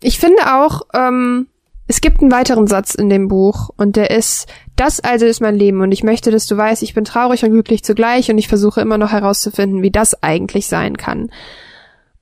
Ich 0.00 0.18
finde 0.18 0.60
auch, 0.60 0.82
ähm, 0.94 1.48
es 1.86 2.00
gibt 2.00 2.20
einen 2.20 2.32
weiteren 2.32 2.66
Satz 2.66 2.94
in 2.94 3.10
dem 3.10 3.28
Buch 3.28 3.70
und 3.76 3.96
der 3.96 4.10
ist, 4.10 4.46
das 4.80 4.98
also 4.98 5.26
ist 5.26 5.42
mein 5.42 5.56
Leben 5.56 5.82
und 5.82 5.92
ich 5.92 6.02
möchte, 6.02 6.30
dass 6.30 6.46
du 6.46 6.56
weißt, 6.56 6.82
ich 6.82 6.94
bin 6.94 7.04
traurig 7.04 7.44
und 7.44 7.50
glücklich 7.50 7.84
zugleich 7.84 8.30
und 8.30 8.38
ich 8.38 8.48
versuche 8.48 8.80
immer 8.80 8.96
noch 8.96 9.12
herauszufinden, 9.12 9.82
wie 9.82 9.90
das 9.90 10.22
eigentlich 10.22 10.68
sein 10.68 10.96
kann. 10.96 11.30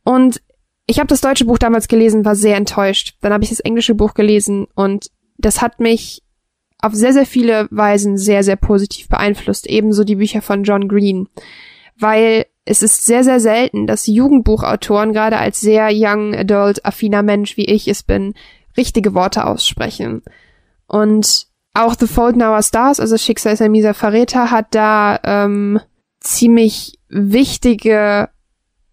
Und 0.02 0.43
ich 0.86 0.98
habe 0.98 1.06
das 1.06 1.20
deutsche 1.20 1.44
Buch 1.44 1.59
damals 1.59 1.86
gelesen, 1.86 2.24
war 2.24 2.35
sehr 2.35 2.56
enttäuscht. 2.56 3.16
Dann 3.20 3.32
habe 3.32 3.44
ich 3.44 3.51
das 3.51 3.60
englische 3.60 3.94
Buch 3.94 4.14
gelesen 4.14 4.66
und 4.74 5.10
das 5.36 5.62
hat 5.62 5.78
mich 5.78 6.24
auf 6.80 6.94
sehr, 6.94 7.12
sehr 7.12 7.26
viele 7.26 7.68
Weisen 7.70 8.16
sehr, 8.18 8.43
sehr 8.43 8.56
positiv 8.56 9.09
beeinflusst. 9.09 9.68
Ebenso 9.68 10.02
die 10.02 10.16
Bücher 10.16 10.43
von 10.43 10.64
John 10.64 10.89
Green. 10.89 11.28
Weil 11.97 12.47
es 12.64 12.82
ist 12.82 13.05
sehr, 13.05 13.22
sehr 13.22 13.40
selten, 13.40 13.86
dass 13.86 14.06
Jugendbuchautoren, 14.06 15.12
gerade 15.12 15.39
als 15.39 15.60
sehr 15.60 15.90
young 15.93 16.35
adult 16.35 16.85
affiner 16.85 17.22
Mensch, 17.22 17.56
wie 17.56 17.66
ich 17.66 17.86
es 17.89 18.02
bin, 18.02 18.35
richtige 18.76 19.14
Worte 19.14 19.47
aussprechen. 19.47 20.22
Und 20.86 21.47
auch 21.78 21.94
The 21.98 22.06
Fault 22.06 22.34
in 22.34 22.42
Our 22.42 22.62
Stars, 22.62 23.00
also 23.00 23.16
Schicksal 23.16 23.52
ist 23.52 23.62
ein 23.62 23.70
mieser 23.70 23.94
Verräter, 23.94 24.50
hat 24.50 24.74
da 24.74 25.18
ähm, 25.24 25.80
ziemlich 26.20 26.98
wichtige 27.09 28.28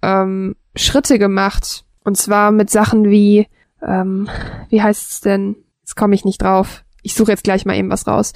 ähm, 0.01 0.55
Schritte 0.75 1.19
gemacht. 1.19 1.85
Und 2.03 2.17
zwar 2.17 2.51
mit 2.51 2.69
Sachen 2.69 3.09
wie, 3.09 3.47
ähm, 3.85 4.29
wie 4.69 4.81
heißt 4.81 5.11
es 5.11 5.21
denn? 5.21 5.55
Jetzt 5.81 5.95
komme 5.95 6.15
ich 6.15 6.25
nicht 6.25 6.41
drauf. 6.41 6.83
Ich 7.01 7.15
suche 7.15 7.31
jetzt 7.31 7.43
gleich 7.43 7.65
mal 7.65 7.75
eben 7.75 7.89
was 7.89 8.07
raus. 8.07 8.33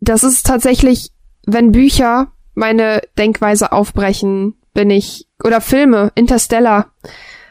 Das 0.00 0.24
ist 0.24 0.46
tatsächlich, 0.46 1.10
wenn 1.46 1.72
Bücher 1.72 2.32
meine 2.54 3.02
Denkweise 3.16 3.72
aufbrechen, 3.72 4.54
bin 4.74 4.90
ich, 4.90 5.26
oder 5.42 5.60
Filme, 5.60 6.12
Interstellar, 6.14 6.92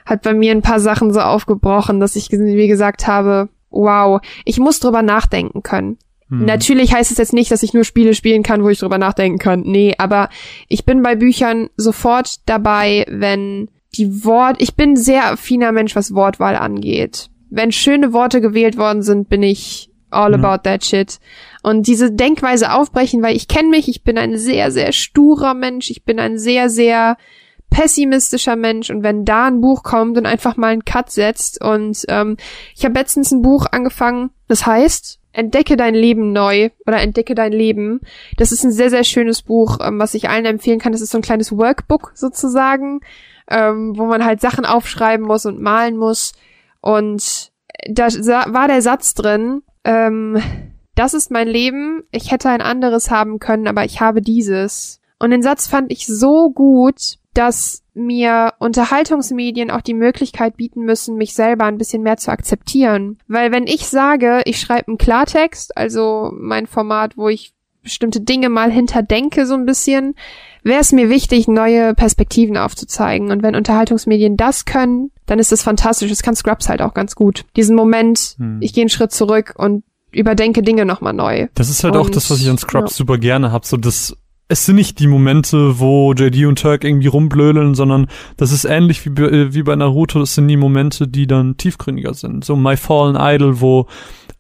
hat 0.05 0.21
bei 0.21 0.33
mir 0.33 0.51
ein 0.51 0.61
paar 0.61 0.79
Sachen 0.79 1.13
so 1.13 1.19
aufgebrochen, 1.19 1.99
dass 1.99 2.15
ich 2.15 2.31
wie 2.31 2.67
gesagt 2.67 3.07
habe, 3.07 3.49
wow, 3.69 4.21
ich 4.45 4.59
muss 4.59 4.79
drüber 4.79 5.01
nachdenken 5.01 5.63
können. 5.63 5.97
Hm. 6.29 6.45
Natürlich 6.45 6.93
heißt 6.93 7.11
es 7.11 7.17
jetzt 7.17 7.33
nicht, 7.33 7.51
dass 7.51 7.63
ich 7.63 7.73
nur 7.73 7.83
Spiele 7.83 8.13
spielen 8.13 8.43
kann, 8.43 8.63
wo 8.63 8.69
ich 8.69 8.79
drüber 8.79 8.97
nachdenken 8.97 9.39
kann. 9.39 9.61
Nee, 9.61 9.95
aber 9.97 10.29
ich 10.67 10.85
bin 10.85 11.01
bei 11.01 11.15
Büchern 11.15 11.69
sofort 11.77 12.35
dabei, 12.45 13.05
wenn 13.09 13.69
die 13.95 14.25
Wort, 14.25 14.61
ich 14.61 14.75
bin 14.75 14.91
ein 14.91 14.97
sehr 14.97 15.31
affiner 15.31 15.71
Mensch, 15.71 15.95
was 15.95 16.13
Wortwahl 16.13 16.55
angeht. 16.55 17.29
Wenn 17.49 17.71
schöne 17.71 18.13
Worte 18.13 18.41
gewählt 18.41 18.77
worden 18.77 19.01
sind, 19.01 19.29
bin 19.29 19.41
ich 19.41 19.89
all 20.09 20.37
Mhm. 20.37 20.45
about 20.45 20.63
that 20.63 20.85
shit. 20.85 21.19
Und 21.63 21.87
diese 21.87 22.11
Denkweise 22.11 22.73
aufbrechen, 22.73 23.21
weil 23.23 23.35
ich 23.35 23.47
kenne 23.47 23.69
mich, 23.69 23.87
ich 23.87 24.03
bin 24.03 24.17
ein 24.17 24.37
sehr, 24.37 24.71
sehr 24.71 24.91
sturer 24.91 25.53
Mensch, 25.53 25.89
ich 25.89 26.03
bin 26.03 26.19
ein 26.19 26.37
sehr, 26.37 26.69
sehr 26.69 27.17
pessimistischer 27.69 28.55
Mensch 28.55 28.89
und 28.89 29.03
wenn 29.03 29.25
da 29.25 29.47
ein 29.47 29.59
Buch 29.59 29.83
kommt 29.83 30.17
und 30.17 30.25
einfach 30.25 30.55
mal 30.55 30.67
einen 30.67 30.85
Cut 30.85 31.09
setzt 31.09 31.61
und 31.61 32.05
ähm, 32.07 32.37
ich 32.75 32.85
habe 32.85 32.97
letztens 32.97 33.31
ein 33.31 33.41
Buch 33.41 33.65
angefangen, 33.69 34.29
das 34.47 34.65
heißt 34.65 35.19
Entdecke 35.37 35.77
dein 35.77 35.93
Leben 35.93 36.33
neu 36.33 36.71
oder 36.85 36.99
Entdecke 36.99 37.35
dein 37.35 37.51
Leben. 37.51 38.01
Das 38.37 38.51
ist 38.51 38.63
ein 38.63 38.71
sehr, 38.71 38.89
sehr 38.89 39.03
schönes 39.03 39.43
Buch, 39.43 39.77
ähm, 39.81 39.99
was 39.99 40.15
ich 40.15 40.29
allen 40.29 40.45
empfehlen 40.45 40.79
kann. 40.79 40.91
Das 40.91 41.01
ist 41.01 41.11
so 41.11 41.19
ein 41.19 41.23
kleines 41.23 41.55
Workbook 41.55 42.11
sozusagen, 42.15 43.01
ähm, 43.49 43.97
wo 43.97 44.05
man 44.05 44.25
halt 44.25 44.41
Sachen 44.41 44.65
aufschreiben 44.65 45.25
muss 45.25 45.45
und 45.45 45.61
malen 45.61 45.95
muss. 45.95 46.33
Und 46.81 47.51
da 47.87 48.07
war 48.47 48.67
der 48.67 48.81
Satz 48.81 49.13
drin, 49.13 49.61
ähm, 49.83 50.41
das 50.95 51.13
ist 51.13 51.29
mein 51.29 51.47
Leben, 51.47 52.03
ich 52.11 52.31
hätte 52.31 52.49
ein 52.49 52.61
anderes 52.61 53.11
haben 53.11 53.37
können, 53.37 53.67
aber 53.67 53.85
ich 53.85 54.01
habe 54.01 54.21
dieses. 54.21 54.99
Und 55.19 55.29
den 55.29 55.43
Satz 55.43 55.67
fand 55.67 55.91
ich 55.91 56.07
so 56.07 56.49
gut, 56.49 57.17
dass 57.35 57.83
mir 57.97 58.53
Unterhaltungsmedien 58.59 59.71
auch 59.71 59.81
die 59.81 59.93
Möglichkeit 59.93 60.57
bieten 60.57 60.83
müssen, 60.85 61.17
mich 61.17 61.33
selber 61.33 61.65
ein 61.65 61.77
bisschen 61.77 62.03
mehr 62.03 62.17
zu 62.17 62.31
akzeptieren. 62.31 63.17
Weil 63.27 63.51
wenn 63.51 63.67
ich 63.67 63.87
sage, 63.87 64.41
ich 64.45 64.59
schreibe 64.59 64.87
einen 64.89 64.97
Klartext, 64.97 65.75
also 65.77 66.31
mein 66.33 66.67
Format, 66.67 67.17
wo 67.17 67.27
ich 67.29 67.53
bestimmte 67.83 68.19
Dinge 68.21 68.49
mal 68.49 68.69
hinterdenke 68.71 69.45
so 69.45 69.53
ein 69.53 69.65
bisschen, 69.65 70.15
wäre 70.63 70.81
es 70.81 70.91
mir 70.91 71.09
wichtig, 71.09 71.47
neue 71.47 71.93
Perspektiven 71.93 72.57
aufzuzeigen. 72.57 73.31
Und 73.31 73.43
wenn 73.43 73.55
Unterhaltungsmedien 73.55 74.35
das 74.35 74.65
können, 74.65 75.11
dann 75.25 75.39
ist 75.39 75.51
das 75.51 75.63
fantastisch. 75.63 76.09
Das 76.09 76.21
kann 76.21 76.35
Scrubs 76.35 76.67
halt 76.67 76.81
auch 76.81 76.93
ganz 76.93 77.15
gut. 77.15 77.45
Diesen 77.55 77.75
Moment, 77.75 78.35
Hm. 78.37 78.57
ich 78.61 78.73
gehe 78.73 78.81
einen 78.81 78.89
Schritt 78.89 79.11
zurück 79.13 79.53
und 79.57 79.83
überdenke 80.11 80.61
Dinge 80.63 80.85
nochmal 80.85 81.13
neu. 81.13 81.47
Das 81.53 81.69
ist 81.69 81.83
halt 81.83 81.95
auch 81.95 82.05
Und, 82.07 82.15
das, 82.15 82.29
was 82.29 82.41
ich 82.41 82.49
an 82.49 82.57
Scrubs 82.57 82.91
ja. 82.93 82.97
super 82.97 83.17
gerne 83.17 83.51
hab. 83.51 83.65
So 83.65 83.77
das, 83.77 84.17
es 84.49 84.65
sind 84.65 84.77
nicht 84.77 84.99
die 84.99 85.07
Momente, 85.07 85.79
wo 85.79 86.13
JD 86.13 86.45
und 86.45 86.59
Turk 86.61 86.83
irgendwie 86.83 87.07
rumblödeln, 87.07 87.75
sondern 87.75 88.07
das 88.37 88.51
ist 88.51 88.63
ähnlich 88.65 89.05
wie, 89.05 89.09
bei- 89.09 89.23
äh, 89.23 89.53
wie 89.53 89.63
bei 89.63 89.75
Naruto. 89.75 90.19
Das 90.19 90.35
sind 90.35 90.47
die 90.47 90.55
Momente, 90.57 91.07
die 91.07 91.27
dann 91.27 91.57
tiefgründiger 91.57 92.13
sind. 92.13 92.45
So 92.45 92.55
My 92.55 92.77
Fallen 92.77 93.17
Idol, 93.19 93.59
wo 93.61 93.87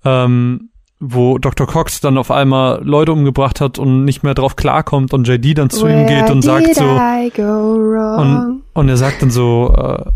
ähm, 0.05 0.69
wo 0.99 1.37
Dr. 1.37 1.67
Cox 1.67 2.01
dann 2.01 2.17
auf 2.17 2.31
einmal 2.31 2.81
Leute 2.83 3.11
umgebracht 3.11 3.61
hat 3.61 3.77
und 3.77 4.03
nicht 4.03 4.23
mehr 4.23 4.33
drauf 4.33 4.55
klarkommt 4.55 5.13
und 5.13 5.27
JD 5.27 5.55
dann 5.57 5.69
zu 5.69 5.85
ihm 5.87 6.07
geht 6.07 6.29
und 6.31 6.41
sagt 6.41 6.73
so 6.75 6.85
wrong? 6.85 8.61
und 8.73 8.89
er 8.89 8.97
sagt 8.97 9.21
dann 9.21 9.29
so 9.29 9.75
äh, 9.77 10.09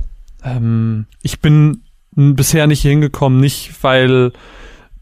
ähm, 0.43 1.05
ich 1.21 1.39
bin 1.39 1.81
bisher 2.15 2.65
nicht 2.65 2.81
hier 2.81 2.91
hingekommen, 2.91 3.39
nicht 3.39 3.71
weil 3.83 4.31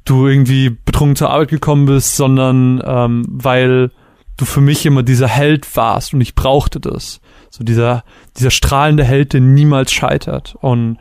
du 0.03 0.27
irgendwie 0.27 0.69
betrunken 0.83 1.15
zur 1.15 1.29
Arbeit 1.29 1.49
gekommen 1.49 1.85
bist, 1.85 2.15
sondern 2.17 2.81
ähm, 2.85 3.25
weil 3.29 3.91
du 4.39 4.45
für 4.45 4.61
mich 4.61 4.85
immer 4.85 5.03
dieser 5.03 5.27
Held 5.27 5.75
warst 5.75 6.13
und 6.13 6.21
ich 6.21 6.35
brauchte 6.35 6.79
das. 6.79 7.19
So 7.49 7.63
dieser, 7.63 8.03
dieser 8.37 8.51
strahlende 8.51 9.03
Held, 9.03 9.33
der 9.33 9.41
niemals 9.41 9.91
scheitert. 9.91 10.55
Und 10.61 10.97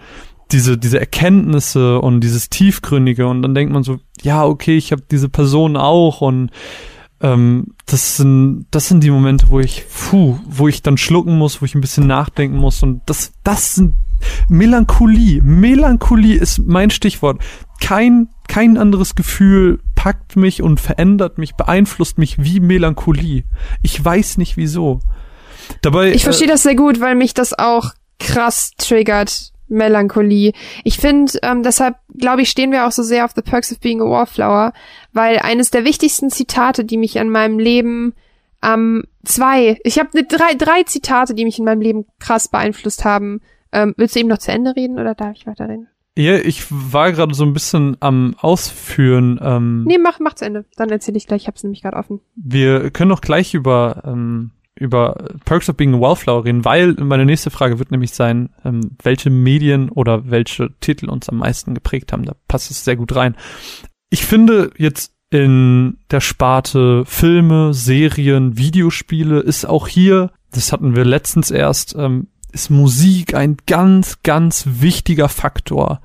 diese, 0.50 0.78
diese 0.78 0.98
Erkenntnisse 0.98 2.00
und 2.00 2.20
dieses 2.20 2.48
Tiefgründige 2.48 3.26
und 3.26 3.42
dann 3.42 3.54
denkt 3.54 3.72
man 3.72 3.82
so, 3.82 3.98
ja, 4.22 4.44
okay, 4.44 4.76
ich 4.76 4.92
habe 4.92 5.02
diese 5.10 5.28
Person 5.28 5.76
auch 5.76 6.20
und 6.22 6.50
ähm, 7.20 7.74
das 7.86 8.16
sind, 8.16 8.66
das 8.70 8.88
sind 8.88 9.04
die 9.04 9.10
Momente, 9.10 9.46
wo 9.50 9.60
ich, 9.60 9.84
puh, 9.88 10.38
wo 10.46 10.66
ich 10.66 10.82
dann 10.82 10.96
schlucken 10.96 11.36
muss, 11.36 11.60
wo 11.60 11.66
ich 11.66 11.74
ein 11.74 11.80
bisschen 11.80 12.06
nachdenken 12.06 12.56
muss 12.56 12.82
und 12.82 13.02
das, 13.06 13.32
das 13.44 13.74
sind 13.74 13.94
Melancholie. 14.48 15.42
Melancholie 15.42 16.36
ist 16.36 16.60
mein 16.66 16.90
Stichwort. 16.90 17.40
Kein, 17.80 18.28
kein 18.48 18.76
anderes 18.76 19.14
Gefühl 19.14 19.80
packt 19.98 20.36
mich 20.36 20.62
und 20.62 20.78
verändert 20.78 21.38
mich, 21.38 21.56
beeinflusst 21.56 22.18
mich 22.18 22.40
wie 22.40 22.60
Melancholie. 22.60 23.42
Ich 23.82 24.02
weiß 24.02 24.38
nicht 24.38 24.56
wieso. 24.56 25.00
Dabei, 25.82 26.12
Ich 26.12 26.22
verstehe 26.22 26.46
äh, 26.46 26.52
das 26.52 26.62
sehr 26.62 26.76
gut, 26.76 27.00
weil 27.00 27.16
mich 27.16 27.34
das 27.34 27.52
auch 27.52 27.90
krass 28.20 28.70
triggert. 28.78 29.52
Melancholie. 29.66 30.52
Ich 30.84 30.98
finde, 30.98 31.32
ähm, 31.42 31.64
deshalb 31.64 31.96
glaube 32.16 32.42
ich, 32.42 32.48
stehen 32.48 32.70
wir 32.70 32.86
auch 32.86 32.92
so 32.92 33.02
sehr 33.02 33.24
auf 33.24 33.32
The 33.34 33.42
Perks 33.42 33.72
of 33.72 33.80
Being 33.80 34.00
a 34.00 34.04
Wallflower, 34.04 34.72
weil 35.12 35.40
eines 35.40 35.70
der 35.70 35.84
wichtigsten 35.84 36.30
Zitate, 36.30 36.84
die 36.84 36.96
mich 36.96 37.18
an 37.18 37.28
meinem 37.28 37.58
Leben 37.58 38.14
ähm, 38.62 39.02
zwei, 39.24 39.78
ich 39.82 39.98
habe 39.98 40.10
ne, 40.14 40.24
drei, 40.24 40.54
drei 40.54 40.84
Zitate, 40.84 41.34
die 41.34 41.44
mich 41.44 41.58
in 41.58 41.64
meinem 41.64 41.82
Leben 41.82 42.06
krass 42.20 42.48
beeinflusst 42.48 43.04
haben. 43.04 43.40
Ähm, 43.72 43.94
willst 43.96 44.14
du 44.14 44.20
eben 44.20 44.28
noch 44.28 44.38
zu 44.38 44.52
Ende 44.52 44.76
reden 44.76 44.98
oder 44.98 45.14
darf 45.16 45.36
ich 45.36 45.46
weiterreden? 45.46 45.88
Ja, 46.18 46.34
ich 46.34 46.64
war 46.68 47.12
gerade 47.12 47.32
so 47.32 47.44
ein 47.44 47.52
bisschen 47.52 47.96
am 48.00 48.34
Ausführen. 48.38 49.38
Ähm, 49.40 49.84
Nee, 49.84 49.98
mach, 49.98 50.18
mach 50.18 50.34
zu 50.34 50.44
Ende. 50.46 50.64
Dann 50.76 50.90
erzähle 50.90 51.16
ich 51.16 51.28
gleich. 51.28 51.42
Ich 51.42 51.46
hab's 51.46 51.62
nämlich 51.62 51.82
gerade 51.82 51.96
offen. 51.96 52.20
Wir 52.34 52.90
können 52.90 53.12
auch 53.12 53.20
gleich 53.20 53.54
über, 53.54 54.02
ähm, 54.04 54.50
über 54.74 55.14
Perks 55.44 55.70
of 55.70 55.76
Being 55.76 55.94
a 55.94 56.00
Wallflower 56.00 56.44
reden, 56.44 56.64
weil 56.64 56.94
meine 56.94 57.24
nächste 57.24 57.50
Frage 57.50 57.78
wird 57.78 57.92
nämlich 57.92 58.10
sein, 58.14 58.50
ähm, 58.64 58.96
welche 59.00 59.30
Medien 59.30 59.90
oder 59.90 60.28
welche 60.28 60.70
Titel 60.80 61.08
uns 61.08 61.28
am 61.28 61.36
meisten 61.36 61.72
geprägt 61.74 62.12
haben. 62.12 62.24
Da 62.24 62.34
passt 62.48 62.72
es 62.72 62.84
sehr 62.84 62.96
gut 62.96 63.14
rein. 63.14 63.36
Ich 64.10 64.24
finde 64.24 64.72
jetzt 64.76 65.14
in 65.30 65.98
der 66.10 66.20
Sparte 66.20 67.04
Filme, 67.06 67.74
Serien, 67.74 68.58
Videospiele 68.58 69.38
ist 69.38 69.66
auch 69.66 69.86
hier, 69.86 70.32
das 70.50 70.72
hatten 70.72 70.96
wir 70.96 71.04
letztens 71.04 71.52
erst, 71.52 71.94
ähm, 71.96 72.26
ist 72.52 72.70
Musik 72.70 73.34
ein 73.34 73.56
ganz, 73.66 74.22
ganz 74.22 74.64
wichtiger 74.66 75.28
Faktor, 75.28 76.00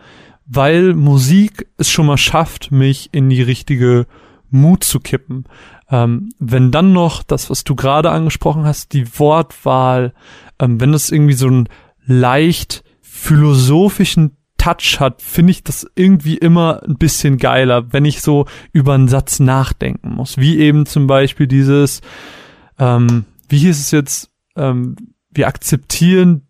weil 0.46 0.94
Musik 0.94 1.68
es 1.78 1.90
schon 1.90 2.06
mal 2.06 2.18
schafft, 2.18 2.72
mich 2.72 3.10
in 3.12 3.30
die 3.30 3.42
richtige 3.42 4.06
Mut 4.50 4.84
zu 4.84 5.00
kippen. 5.00 5.46
Ähm, 5.90 6.30
wenn 6.40 6.72
dann 6.72 6.94
noch 6.94 7.24
das, 7.24 7.50
was 7.50 7.64
du 7.64 7.76
gerade 7.76 8.12
angesprochen 8.12 8.66
hast, 8.66 8.94
die 8.94 9.20
Wortwahl, 9.20 10.14
ähm, 10.60 10.80
wenn 10.80 10.92
das 10.92 11.10
irgendwie 11.10 11.34
so 11.34 11.48
einen 11.48 11.70
leicht 12.06 12.84
philosophischen 13.02 14.38
Touch 14.58 15.00
hat, 15.00 15.22
finde 15.22 15.52
ich 15.52 15.64
das 15.64 15.86
irgendwie 15.96 16.38
immer 16.38 16.84
ein 16.84 16.96
bisschen 16.96 17.38
geiler, 17.38 17.92
wenn 17.92 18.06
ich 18.06 18.22
so 18.22 18.46
über 18.72 18.94
einen 18.94 19.10
Satz 19.10 19.40
nachdenken 19.40 20.12
muss. 20.12 20.38
Wie 20.38 20.58
eben 20.60 20.86
zum 20.86 21.06
Beispiel 21.08 21.48
dieses, 21.48 22.02
ähm, 22.80 23.26
wie 23.50 23.58
hieß 23.58 23.78
es 23.78 23.92
jetzt, 23.92 24.32
ähm, 24.56 24.96
wir 25.34 25.48
akzeptieren, 25.48 26.48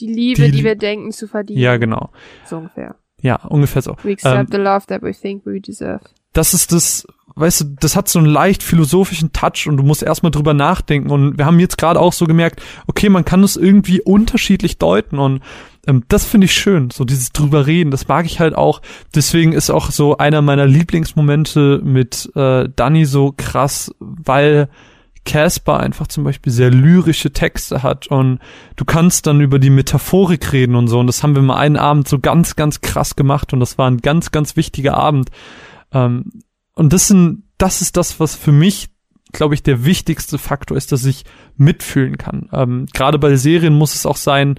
Die 0.00 0.06
Liebe, 0.12 0.46
Die- 0.46 0.50
die, 0.58 0.64
wir 0.64 0.76
denken 0.76 1.12
zu 1.12 1.26
verdienen. 1.28 1.60
ja 1.60 1.76
genau, 1.76 2.10
So 2.46 2.56
ungefähr. 2.58 2.96
ja, 3.20 3.36
ungefähr 3.46 3.82
so. 3.82 3.96
We 4.02 4.12
accept 4.12 4.36
Ähm, 4.36 4.46
the 4.50 4.56
love 4.58 4.86
that 4.86 5.02
we 5.02 5.12
think 5.12 5.44
we 5.46 5.60
deserve. 5.60 6.00
das 6.32 6.54
ist 6.54 6.72
das, 6.72 7.06
weißt 7.36 7.60
du, 7.60 7.64
das 7.80 7.94
hat 7.96 8.08
so 8.08 8.18
einen 8.18 8.28
leicht 8.28 8.62
philosophischen 8.62 9.32
Touch 9.32 9.66
und 9.68 9.76
du 9.76 9.82
musst 9.82 10.02
erstmal 10.02 10.30
drüber 10.32 10.54
nachdenken. 10.54 11.10
Und 11.10 11.38
wir 11.38 11.44
haben 11.46 11.60
jetzt 11.60 11.78
gerade 11.78 12.00
auch 12.00 12.12
so 12.12 12.26
gemerkt, 12.26 12.62
okay, 12.86 13.08
man 13.10 13.24
kann 13.24 13.42
es 13.42 13.56
irgendwie 13.56 14.00
unterschiedlich 14.02 14.78
deuten 14.78 15.18
und 15.18 15.40
ähm, 15.86 16.04
das 16.08 16.24
finde 16.24 16.44
ich 16.46 16.52
schön, 16.52 16.90
so 16.90 17.04
dieses 17.04 17.32
drüber 17.32 17.66
reden, 17.66 17.90
das 17.90 18.06
mag 18.08 18.24
ich 18.26 18.38
halt 18.40 18.54
auch. 18.54 18.80
Deswegen 19.14 19.52
ist 19.52 19.68
auch 19.70 19.90
so 19.90 20.16
einer 20.16 20.40
meiner 20.42 20.66
Lieblingsmomente 20.66 21.80
mit 21.84 22.30
äh, 22.36 22.68
Danny 22.74 23.04
so 23.04 23.34
krass, 23.36 23.92
weil 23.98 24.68
Casper 25.24 25.78
einfach 25.78 26.08
zum 26.08 26.24
Beispiel 26.24 26.52
sehr 26.52 26.70
lyrische 26.70 27.32
Texte 27.32 27.82
hat 27.82 28.08
und 28.08 28.40
du 28.76 28.84
kannst 28.84 29.26
dann 29.26 29.40
über 29.40 29.58
die 29.58 29.70
Metaphorik 29.70 30.52
reden 30.52 30.74
und 30.74 30.88
so. 30.88 30.98
Und 30.98 31.06
das 31.06 31.22
haben 31.22 31.34
wir 31.34 31.42
mal 31.42 31.56
einen 31.56 31.76
Abend 31.76 32.08
so 32.08 32.18
ganz, 32.18 32.56
ganz 32.56 32.80
krass 32.80 33.14
gemacht 33.14 33.52
und 33.52 33.60
das 33.60 33.78
war 33.78 33.88
ein 33.90 33.98
ganz, 33.98 34.32
ganz 34.32 34.56
wichtiger 34.56 34.96
Abend. 34.96 35.30
Ähm, 35.92 36.42
und 36.74 36.92
das 36.92 37.08
sind, 37.08 37.44
das 37.58 37.82
ist 37.82 37.96
das, 37.96 38.18
was 38.18 38.34
für 38.34 38.52
mich, 38.52 38.88
glaube 39.32 39.54
ich, 39.54 39.62
der 39.62 39.84
wichtigste 39.84 40.38
Faktor 40.38 40.76
ist, 40.76 40.90
dass 40.90 41.04
ich 41.04 41.24
mitfühlen 41.56 42.18
kann. 42.18 42.48
Ähm, 42.52 42.86
Gerade 42.92 43.18
bei 43.18 43.36
Serien 43.36 43.74
muss 43.74 43.94
es 43.94 44.06
auch 44.06 44.16
sein, 44.16 44.58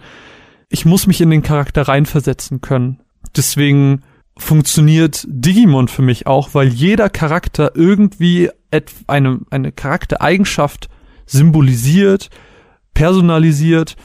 ich 0.69 0.85
muss 0.85 1.07
mich 1.07 1.22
in 1.22 1.30
den 1.30 1.44
Charakter 1.44 1.84
reinversetzen 1.84 2.61
können. 2.61 3.02
Deswegen 3.35 4.02
funktioniert 4.38 5.26
Digimon 5.27 5.88
für 5.88 6.01
mich 6.01 6.27
auch, 6.27 6.53
weil 6.53 6.68
jeder 6.68 7.10
Charakter 7.10 7.72
irgendwie 7.76 8.49
eine, 9.07 9.39
eine 9.49 9.72
Charaktereigenschaft 9.72 10.89
symbolisiert, 11.26 12.30
personalisiert, 12.93 13.95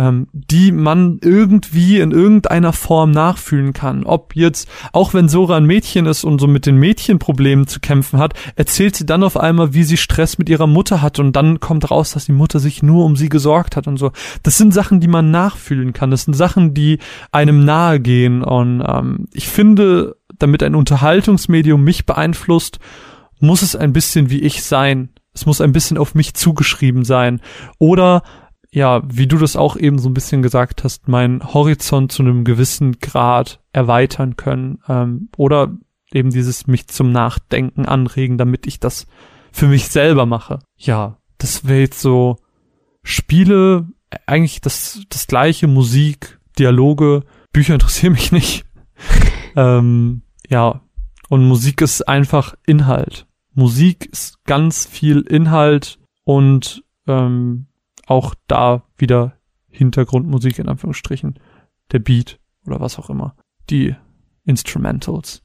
ähm, 0.00 0.28
die 0.32 0.72
man 0.72 1.18
irgendwie 1.22 2.00
in 2.00 2.10
irgendeiner 2.10 2.72
Form 2.72 3.10
nachfühlen 3.10 3.74
kann. 3.74 4.04
Ob 4.04 4.34
jetzt, 4.34 4.66
auch 4.92 5.12
wenn 5.12 5.28
Sora 5.28 5.58
ein 5.58 5.66
Mädchen 5.66 6.06
ist 6.06 6.24
und 6.24 6.40
so 6.40 6.46
mit 6.46 6.64
den 6.64 6.76
Mädchenproblemen 6.76 7.66
zu 7.66 7.80
kämpfen 7.80 8.18
hat, 8.18 8.32
erzählt 8.56 8.96
sie 8.96 9.04
dann 9.04 9.22
auf 9.22 9.36
einmal, 9.36 9.74
wie 9.74 9.84
sie 9.84 9.98
Stress 9.98 10.38
mit 10.38 10.48
ihrer 10.48 10.66
Mutter 10.66 11.02
hat 11.02 11.18
und 11.18 11.36
dann 11.36 11.60
kommt 11.60 11.90
raus, 11.90 12.12
dass 12.12 12.24
die 12.24 12.32
Mutter 12.32 12.60
sich 12.60 12.82
nur 12.82 13.04
um 13.04 13.14
sie 13.14 13.28
gesorgt 13.28 13.76
hat 13.76 13.86
und 13.86 13.98
so. 13.98 14.12
Das 14.42 14.56
sind 14.56 14.72
Sachen, 14.72 15.00
die 15.00 15.08
man 15.08 15.30
nachfühlen 15.30 15.92
kann. 15.92 16.10
Das 16.10 16.24
sind 16.24 16.34
Sachen, 16.34 16.72
die 16.72 16.98
einem 17.30 17.66
nahe 17.66 18.00
gehen 18.00 18.42
und 18.42 18.82
ähm, 18.86 19.28
ich 19.34 19.48
finde, 19.48 20.16
damit 20.38 20.62
ein 20.62 20.74
Unterhaltungsmedium 20.74 21.84
mich 21.84 22.06
beeinflusst, 22.06 22.78
muss 23.38 23.60
es 23.60 23.76
ein 23.76 23.92
bisschen 23.92 24.30
wie 24.30 24.40
ich 24.40 24.62
sein. 24.62 25.10
Es 25.34 25.44
muss 25.44 25.60
ein 25.60 25.72
bisschen 25.72 25.98
auf 25.98 26.14
mich 26.14 26.32
zugeschrieben 26.32 27.04
sein. 27.04 27.40
Oder 27.78 28.22
ja, 28.72 29.02
wie 29.04 29.26
du 29.26 29.36
das 29.36 29.56
auch 29.56 29.76
eben 29.76 29.98
so 29.98 30.08
ein 30.08 30.14
bisschen 30.14 30.42
gesagt 30.42 30.84
hast, 30.84 31.08
meinen 31.08 31.42
Horizont 31.52 32.12
zu 32.12 32.22
einem 32.22 32.44
gewissen 32.44 32.98
Grad 33.00 33.60
erweitern 33.72 34.36
können. 34.36 34.78
Ähm, 34.88 35.28
oder 35.36 35.76
eben 36.12 36.30
dieses 36.30 36.66
mich 36.66 36.88
zum 36.88 37.12
Nachdenken 37.12 37.86
anregen, 37.86 38.38
damit 38.38 38.66
ich 38.66 38.78
das 38.80 39.06
für 39.52 39.66
mich 39.66 39.88
selber 39.88 40.26
mache. 40.26 40.60
Ja, 40.76 41.18
das 41.38 41.66
wäre 41.66 41.80
jetzt 41.80 42.00
so 42.00 42.36
Spiele, 43.02 43.88
eigentlich 44.26 44.60
das, 44.60 45.02
das 45.08 45.26
gleiche, 45.26 45.66
Musik, 45.66 46.38
Dialoge, 46.58 47.24
Bücher 47.52 47.74
interessieren 47.74 48.12
mich 48.12 48.30
nicht. 48.32 48.64
ähm, 49.56 50.22
ja, 50.48 50.82
und 51.28 51.46
Musik 51.46 51.80
ist 51.80 52.06
einfach 52.08 52.54
Inhalt. 52.66 53.26
Musik 53.52 54.08
ist 54.12 54.44
ganz 54.44 54.86
viel 54.86 55.20
Inhalt 55.22 55.98
und 56.24 56.84
ähm, 57.06 57.66
auch 58.10 58.34
da 58.48 58.82
wieder 58.96 59.36
Hintergrundmusik 59.68 60.58
in 60.58 60.68
Anführungsstrichen, 60.68 61.38
der 61.92 62.00
Beat 62.00 62.40
oder 62.66 62.80
was 62.80 62.98
auch 62.98 63.08
immer, 63.08 63.36
die 63.70 63.94
Instrumentals. 64.44 65.44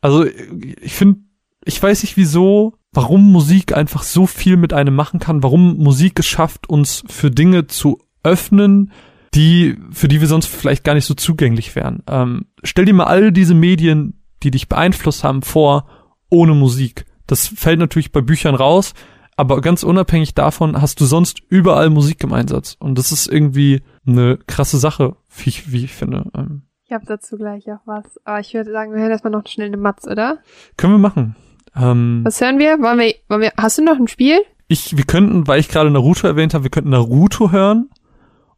Also 0.00 0.24
ich 0.24 0.94
finde, 0.94 1.20
ich 1.64 1.82
weiß 1.82 2.02
nicht 2.04 2.16
wieso, 2.16 2.74
warum 2.92 3.32
Musik 3.32 3.76
einfach 3.76 4.04
so 4.04 4.26
viel 4.26 4.56
mit 4.56 4.72
einem 4.72 4.94
machen 4.94 5.18
kann, 5.18 5.42
warum 5.42 5.78
Musik 5.78 6.20
es 6.20 6.26
schafft, 6.26 6.68
uns 6.68 7.02
für 7.08 7.30
Dinge 7.30 7.66
zu 7.66 8.00
öffnen, 8.22 8.92
die, 9.34 9.76
für 9.90 10.06
die 10.06 10.20
wir 10.20 10.28
sonst 10.28 10.46
vielleicht 10.46 10.84
gar 10.84 10.94
nicht 10.94 11.06
so 11.06 11.14
zugänglich 11.14 11.74
wären. 11.74 12.04
Ähm, 12.06 12.46
stell 12.62 12.84
dir 12.84 12.94
mal 12.94 13.04
all 13.04 13.32
diese 13.32 13.54
Medien, 13.54 14.22
die 14.44 14.52
dich 14.52 14.68
beeinflusst 14.68 15.24
haben, 15.24 15.42
vor, 15.42 15.88
ohne 16.30 16.54
Musik. 16.54 17.04
Das 17.26 17.48
fällt 17.48 17.80
natürlich 17.80 18.12
bei 18.12 18.20
Büchern 18.20 18.54
raus, 18.54 18.94
aber 19.36 19.60
ganz 19.60 19.82
unabhängig 19.82 20.34
davon 20.34 20.80
hast 20.80 21.00
du 21.00 21.04
sonst 21.06 21.40
überall 21.48 21.90
Musik 21.90 22.22
im 22.24 22.32
Einsatz. 22.32 22.76
Und 22.78 22.98
das 22.98 23.12
ist 23.12 23.26
irgendwie 23.26 23.82
eine 24.06 24.38
krasse 24.46 24.78
Sache, 24.78 25.16
wie 25.36 25.48
ich, 25.50 25.72
wie 25.72 25.84
ich 25.84 25.92
finde. 25.94 26.24
Ähm, 26.36 26.62
Ich 26.84 26.92
habe 26.92 27.06
dazu 27.06 27.36
gleich 27.36 27.64
auch 27.72 27.80
was. 27.86 28.04
Aber 28.24 28.40
ich 28.40 28.52
würde 28.54 28.70
sagen, 28.72 28.92
wir 28.92 29.00
hören 29.00 29.10
erstmal 29.10 29.32
noch 29.32 29.46
schnell 29.46 29.68
eine 29.68 29.76
Matz, 29.76 30.06
oder? 30.06 30.38
können 30.76 30.94
wir 30.94 30.98
machen. 30.98 31.36
Ähm, 31.76 32.20
Was 32.24 32.40
hören 32.40 32.58
wir? 32.58 32.78
Wollen 32.80 32.98
wir, 32.98 33.14
wollen 33.28 33.40
wir, 33.42 33.52
hast 33.56 33.78
du 33.78 33.84
noch 33.84 33.96
ein 33.96 34.08
Spiel? 34.08 34.38
ich, 34.72 34.96
wir 34.96 35.04
könnten, 35.04 35.48
weil 35.48 35.58
ich 35.58 35.68
gerade 35.68 35.90
Naruto 35.90 36.26
erwähnt 36.28 36.54
habe, 36.54 36.62
wir 36.64 36.70
könnten 36.70 36.90
Naruto 36.90 37.50
hören 37.50 37.88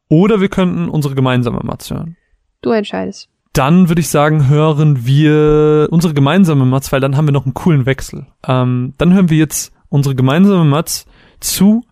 oder 0.09 0.41
wir 0.43 0.49
könnten 0.51 0.89
unsere 0.91 1.15
gemeinsame 1.15 1.61
Matz 1.63 1.91
hören. 1.91 2.17
Du 2.61 2.71
entscheidest. 2.71 3.31
Dann 3.55 3.89
würde 3.89 4.01
ich 4.01 4.09
sagen, 4.09 4.49
hören 4.49 5.07
wir 5.07 5.89
unsere 5.91 6.13
gemeinsame 6.15 6.65
Matz, 6.67 6.93
weil 6.93 7.01
dann 7.01 7.17
haben 7.17 7.27
wir 7.27 7.33
noch 7.33 7.45
einen 7.47 7.55
coolen 7.55 7.87
Wechsel. 7.87 8.27
Ähm, 8.47 8.93
dann 8.99 9.15
hören 9.15 9.31
wir 9.31 9.39
jetzt 9.39 9.73
unsere 9.93 10.15
gemeinsame 10.15 10.65
Matz 10.65 11.05
zu 11.39 11.83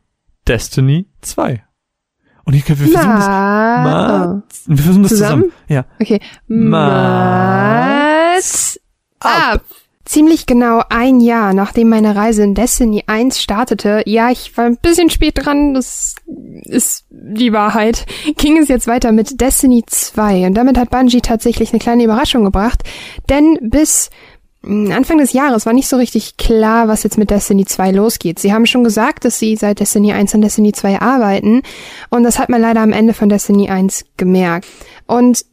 Destiny 0.48 1.06
2. 1.20 1.62
Und 2.44 2.54
ich, 2.54 2.66
wir 2.68 2.76
versuchen 2.76 2.94
das, 2.94 3.26
Na, 3.26 4.42
Matz, 4.42 4.62
wir 4.66 4.78
versuchen 4.78 5.02
das 5.02 5.10
zusammen. 5.10 5.42
Zusammen? 5.42 5.52
Ja. 5.68 5.84
Okay. 6.00 6.20
Matz 6.48 6.80
ab. 9.20 9.60
Ziemlich 10.06 10.46
genau 10.46 10.82
ein 10.88 11.20
Jahr, 11.20 11.52
nachdem 11.52 11.90
meine 11.90 12.16
Reise 12.16 12.42
in 12.42 12.54
Destiny 12.54 13.04
1 13.06 13.38
startete, 13.40 14.02
ja, 14.06 14.30
ich 14.30 14.56
war 14.56 14.64
ein 14.64 14.78
bisschen 14.78 15.10
spät 15.10 15.34
dran, 15.36 15.74
das 15.74 16.16
ist 16.62 17.04
die 17.10 17.52
Wahrheit, 17.52 18.06
ging 18.36 18.56
es 18.56 18.68
jetzt 18.68 18.88
weiter 18.88 19.12
mit 19.12 19.40
Destiny 19.40 19.84
2 19.86 20.46
und 20.46 20.54
damit 20.54 20.78
hat 20.78 20.90
Bungie 20.90 21.20
tatsächlich 21.20 21.70
eine 21.70 21.78
kleine 21.78 22.02
Überraschung 22.02 22.44
gebracht, 22.44 22.82
denn 23.28 23.58
bis 23.60 24.10
Anfang 24.62 25.18
des 25.18 25.32
Jahres 25.32 25.64
war 25.64 25.72
nicht 25.72 25.88
so 25.88 25.96
richtig 25.96 26.36
klar, 26.36 26.86
was 26.86 27.02
jetzt 27.02 27.16
mit 27.16 27.30
Destiny 27.30 27.64
2 27.64 27.92
losgeht. 27.92 28.38
Sie 28.38 28.52
haben 28.52 28.66
schon 28.66 28.84
gesagt, 28.84 29.24
dass 29.24 29.38
sie 29.38 29.56
seit 29.56 29.80
Destiny 29.80 30.12
1 30.12 30.34
an 30.34 30.42
Destiny 30.42 30.72
2 30.72 31.00
arbeiten 31.00 31.62
und 32.10 32.24
das 32.24 32.38
hat 32.38 32.50
man 32.50 32.60
leider 32.60 32.80
am 32.80 32.92
Ende 32.92 33.14
von 33.14 33.30
Destiny 33.30 33.70
1 33.70 34.04
gemerkt. 34.16 34.66
Und 35.06 35.44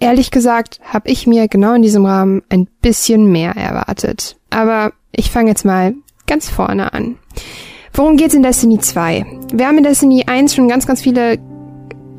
Ehrlich 0.00 0.30
gesagt 0.30 0.80
habe 0.82 1.10
ich 1.10 1.26
mir 1.26 1.46
genau 1.46 1.74
in 1.74 1.82
diesem 1.82 2.06
Rahmen 2.06 2.42
ein 2.48 2.66
bisschen 2.80 3.30
mehr 3.30 3.54
erwartet. 3.54 4.38
Aber 4.48 4.92
ich 5.12 5.30
fange 5.30 5.50
jetzt 5.50 5.66
mal 5.66 5.94
ganz 6.26 6.48
vorne 6.48 6.94
an. 6.94 7.18
Worum 7.92 8.16
geht's 8.16 8.34
in 8.34 8.42
Destiny 8.42 8.78
2? 8.78 9.26
Wir 9.52 9.66
haben 9.66 9.76
in 9.76 9.84
Destiny 9.84 10.24
1 10.26 10.54
schon 10.54 10.68
ganz, 10.68 10.86
ganz 10.86 11.02
viele 11.02 11.38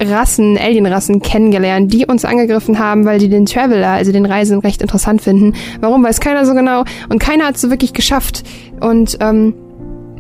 Rassen, 0.01 0.57
Alienrassen 0.57 1.21
kennengelernt, 1.21 1.93
die 1.93 2.05
uns 2.05 2.25
angegriffen 2.25 2.79
haben, 2.79 3.05
weil 3.05 3.19
die 3.19 3.29
den 3.29 3.45
Traveler, 3.45 3.89
also 3.89 4.11
den 4.11 4.25
Reisenden, 4.25 4.61
recht 4.61 4.81
interessant 4.81 5.21
finden. 5.21 5.53
Warum, 5.79 6.03
weiß 6.03 6.19
keiner 6.19 6.45
so 6.45 6.53
genau. 6.53 6.83
Und 7.09 7.19
keiner 7.19 7.45
hat 7.45 7.55
es 7.55 7.61
so 7.61 7.69
wirklich 7.69 7.93
geschafft. 7.93 8.43
Und 8.79 9.17
ähm, 9.21 9.53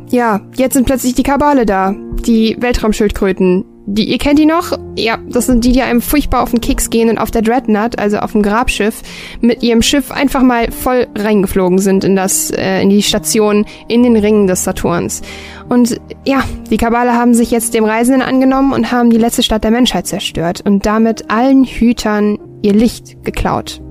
ja, 0.09 0.41
jetzt 0.55 0.73
sind 0.73 0.85
plötzlich 0.85 1.15
die 1.15 1.23
Kabale 1.23 1.65
da. 1.65 1.95
Die 2.25 2.57
Weltraumschildkröten, 2.59 3.65
die, 3.93 4.05
ihr 4.05 4.17
kennt 4.17 4.39
die 4.39 4.45
noch? 4.45 4.77
Ja, 4.95 5.17
das 5.29 5.47
sind 5.47 5.65
die, 5.65 5.73
die 5.73 5.81
einem 5.81 6.01
furchtbar 6.01 6.43
auf 6.43 6.51
den 6.51 6.61
Keks 6.61 6.89
gehen 6.89 7.09
und 7.09 7.17
auf 7.17 7.29
der 7.29 7.41
Dreadnought, 7.41 7.99
also 7.99 8.19
auf 8.19 8.31
dem 8.31 8.41
Grabschiff, 8.41 9.01
mit 9.41 9.63
ihrem 9.63 9.81
Schiff 9.81 10.11
einfach 10.11 10.41
mal 10.41 10.71
voll 10.71 11.07
reingeflogen 11.17 11.79
sind 11.79 12.03
in 12.03 12.15
das, 12.15 12.51
äh, 12.51 12.81
in 12.81 12.89
die 12.89 13.03
Station, 13.03 13.65
in 13.89 14.03
den 14.03 14.15
Ringen 14.15 14.47
des 14.47 14.63
Saturns. 14.63 15.21
Und 15.67 15.99
ja, 16.25 16.43
die 16.69 16.77
Kabale 16.77 17.13
haben 17.13 17.33
sich 17.33 17.51
jetzt 17.51 17.73
dem 17.73 17.83
Reisenden 17.83 18.21
angenommen 18.21 18.71
und 18.71 18.91
haben 18.91 19.09
die 19.09 19.17
letzte 19.17 19.43
Stadt 19.43 19.63
der 19.63 19.71
Menschheit 19.71 20.07
zerstört 20.07 20.61
und 20.65 20.85
damit 20.85 21.29
allen 21.29 21.65
Hütern 21.65 22.39
ihr 22.61 22.73
Licht 22.73 23.23
geklaut. 23.25 23.81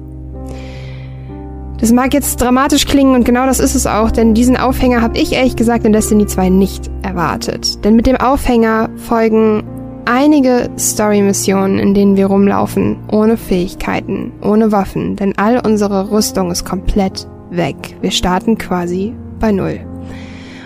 Das 1.78 1.92
mag 1.92 2.12
jetzt 2.12 2.40
dramatisch 2.40 2.86
klingen 2.86 3.14
und 3.14 3.24
genau 3.24 3.46
das 3.46 3.58
ist 3.58 3.74
es 3.74 3.86
auch, 3.86 4.10
denn 4.10 4.34
diesen 4.34 4.58
Aufhänger 4.58 5.00
habe 5.00 5.18
ich 5.18 5.32
ehrlich 5.32 5.56
gesagt 5.56 5.86
in 5.86 5.94
Destiny 5.94 6.26
2 6.26 6.50
nicht 6.50 6.90
erwartet. 7.02 7.82
Denn 7.84 7.96
mit 7.96 8.06
dem 8.06 8.16
Aufhänger 8.16 8.90
folgen 8.96 9.62
einige 10.04 10.68
Story-Missionen, 10.78 11.78
in 11.78 11.94
denen 11.94 12.16
wir 12.16 12.26
rumlaufen, 12.26 12.96
ohne 13.10 13.36
Fähigkeiten, 13.36 14.32
ohne 14.42 14.72
Waffen, 14.72 15.16
denn 15.16 15.36
all 15.38 15.60
unsere 15.64 16.10
Rüstung 16.10 16.50
ist 16.50 16.64
komplett 16.64 17.26
weg. 17.50 17.76
Wir 18.00 18.10
starten 18.10 18.58
quasi 18.58 19.14
bei 19.38 19.52
Null. 19.52 19.80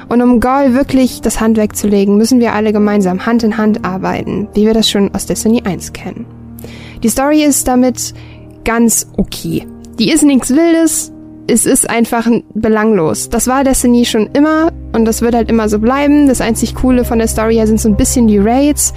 Und 0.09 0.20
um 0.20 0.40
Gaul 0.40 0.74
wirklich 0.74 1.20
das 1.23 1.40
Handwerk 1.40 1.77
zu 1.77 1.89
legen, 1.89 2.16
müssen 2.16 2.40
wir 2.40 2.52
alle 2.52 2.73
gemeinsam 2.73 3.24
Hand 3.24 3.43
in 3.43 3.56
Hand 3.56 3.85
arbeiten, 3.85 4.48
wie 4.55 4.66
wir 4.66 4.74
das 4.74 4.89
schon 4.89 5.15
aus 5.15 5.27
Destiny 5.27 5.62
1 5.65 5.93
kennen. 5.93 6.27
Die 7.02 7.09
Story 7.09 7.43
ist 7.43 7.66
damit 7.69 8.15
ganz 8.65 9.06
okay. 9.16 9.66
Die 9.98 10.11
ist 10.11 10.23
nichts 10.23 10.51
Wildes, 10.51 11.12
es 11.46 11.66
ist 11.66 11.88
einfach 11.88 12.28
belanglos. 12.54 13.28
Das 13.28 13.46
war 13.46 13.64
Destiny 13.64 14.04
schon 14.04 14.30
immer 14.32 14.72
und 14.92 15.04
das 15.04 15.22
wird 15.22 15.34
halt 15.34 15.50
immer 15.50 15.68
so 15.68 15.78
bleiben. 15.78 16.28
Das 16.28 16.40
einzig 16.40 16.74
Coole 16.74 17.04
von 17.04 17.18
der 17.18 17.28
Story 17.28 17.54
her 17.54 17.66
sind 17.66 17.80
so 17.80 17.88
ein 17.88 17.96
bisschen 17.96 18.28
die 18.28 18.38
Raids. 18.38 18.94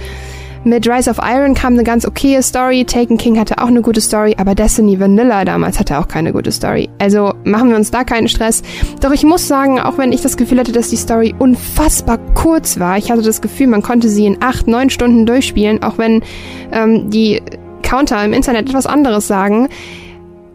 Mit 0.64 0.88
Rise 0.88 1.08
of 1.08 1.18
Iron 1.22 1.54
kam 1.54 1.74
eine 1.74 1.84
ganz 1.84 2.04
okaye 2.04 2.42
Story, 2.42 2.84
Taken 2.84 3.16
King 3.16 3.38
hatte 3.38 3.58
auch 3.58 3.68
eine 3.68 3.80
gute 3.80 4.00
Story, 4.00 4.34
aber 4.38 4.54
Destiny 4.54 4.98
Vanilla 4.98 5.44
damals 5.44 5.78
hatte 5.78 5.98
auch 5.98 6.08
keine 6.08 6.32
gute 6.32 6.50
Story. 6.50 6.88
Also 6.98 7.32
machen 7.44 7.70
wir 7.70 7.76
uns 7.76 7.92
da 7.92 8.02
keinen 8.02 8.28
Stress. 8.28 8.62
Doch 9.00 9.12
ich 9.12 9.22
muss 9.22 9.46
sagen, 9.46 9.78
auch 9.78 9.98
wenn 9.98 10.12
ich 10.12 10.20
das 10.20 10.36
Gefühl 10.36 10.58
hatte, 10.58 10.72
dass 10.72 10.90
die 10.90 10.96
Story 10.96 11.34
unfassbar 11.38 12.18
kurz 12.34 12.80
war, 12.80 12.98
ich 12.98 13.10
hatte 13.10 13.22
das 13.22 13.40
Gefühl, 13.40 13.68
man 13.68 13.82
konnte 13.82 14.08
sie 14.08 14.26
in 14.26 14.42
acht, 14.42 14.66
neun 14.66 14.90
Stunden 14.90 15.26
durchspielen, 15.26 15.82
auch 15.82 15.96
wenn 15.96 16.22
ähm, 16.72 17.08
die 17.08 17.40
Counter 17.82 18.22
im 18.24 18.32
Internet 18.32 18.68
etwas 18.68 18.86
anderes 18.86 19.28
sagen 19.28 19.68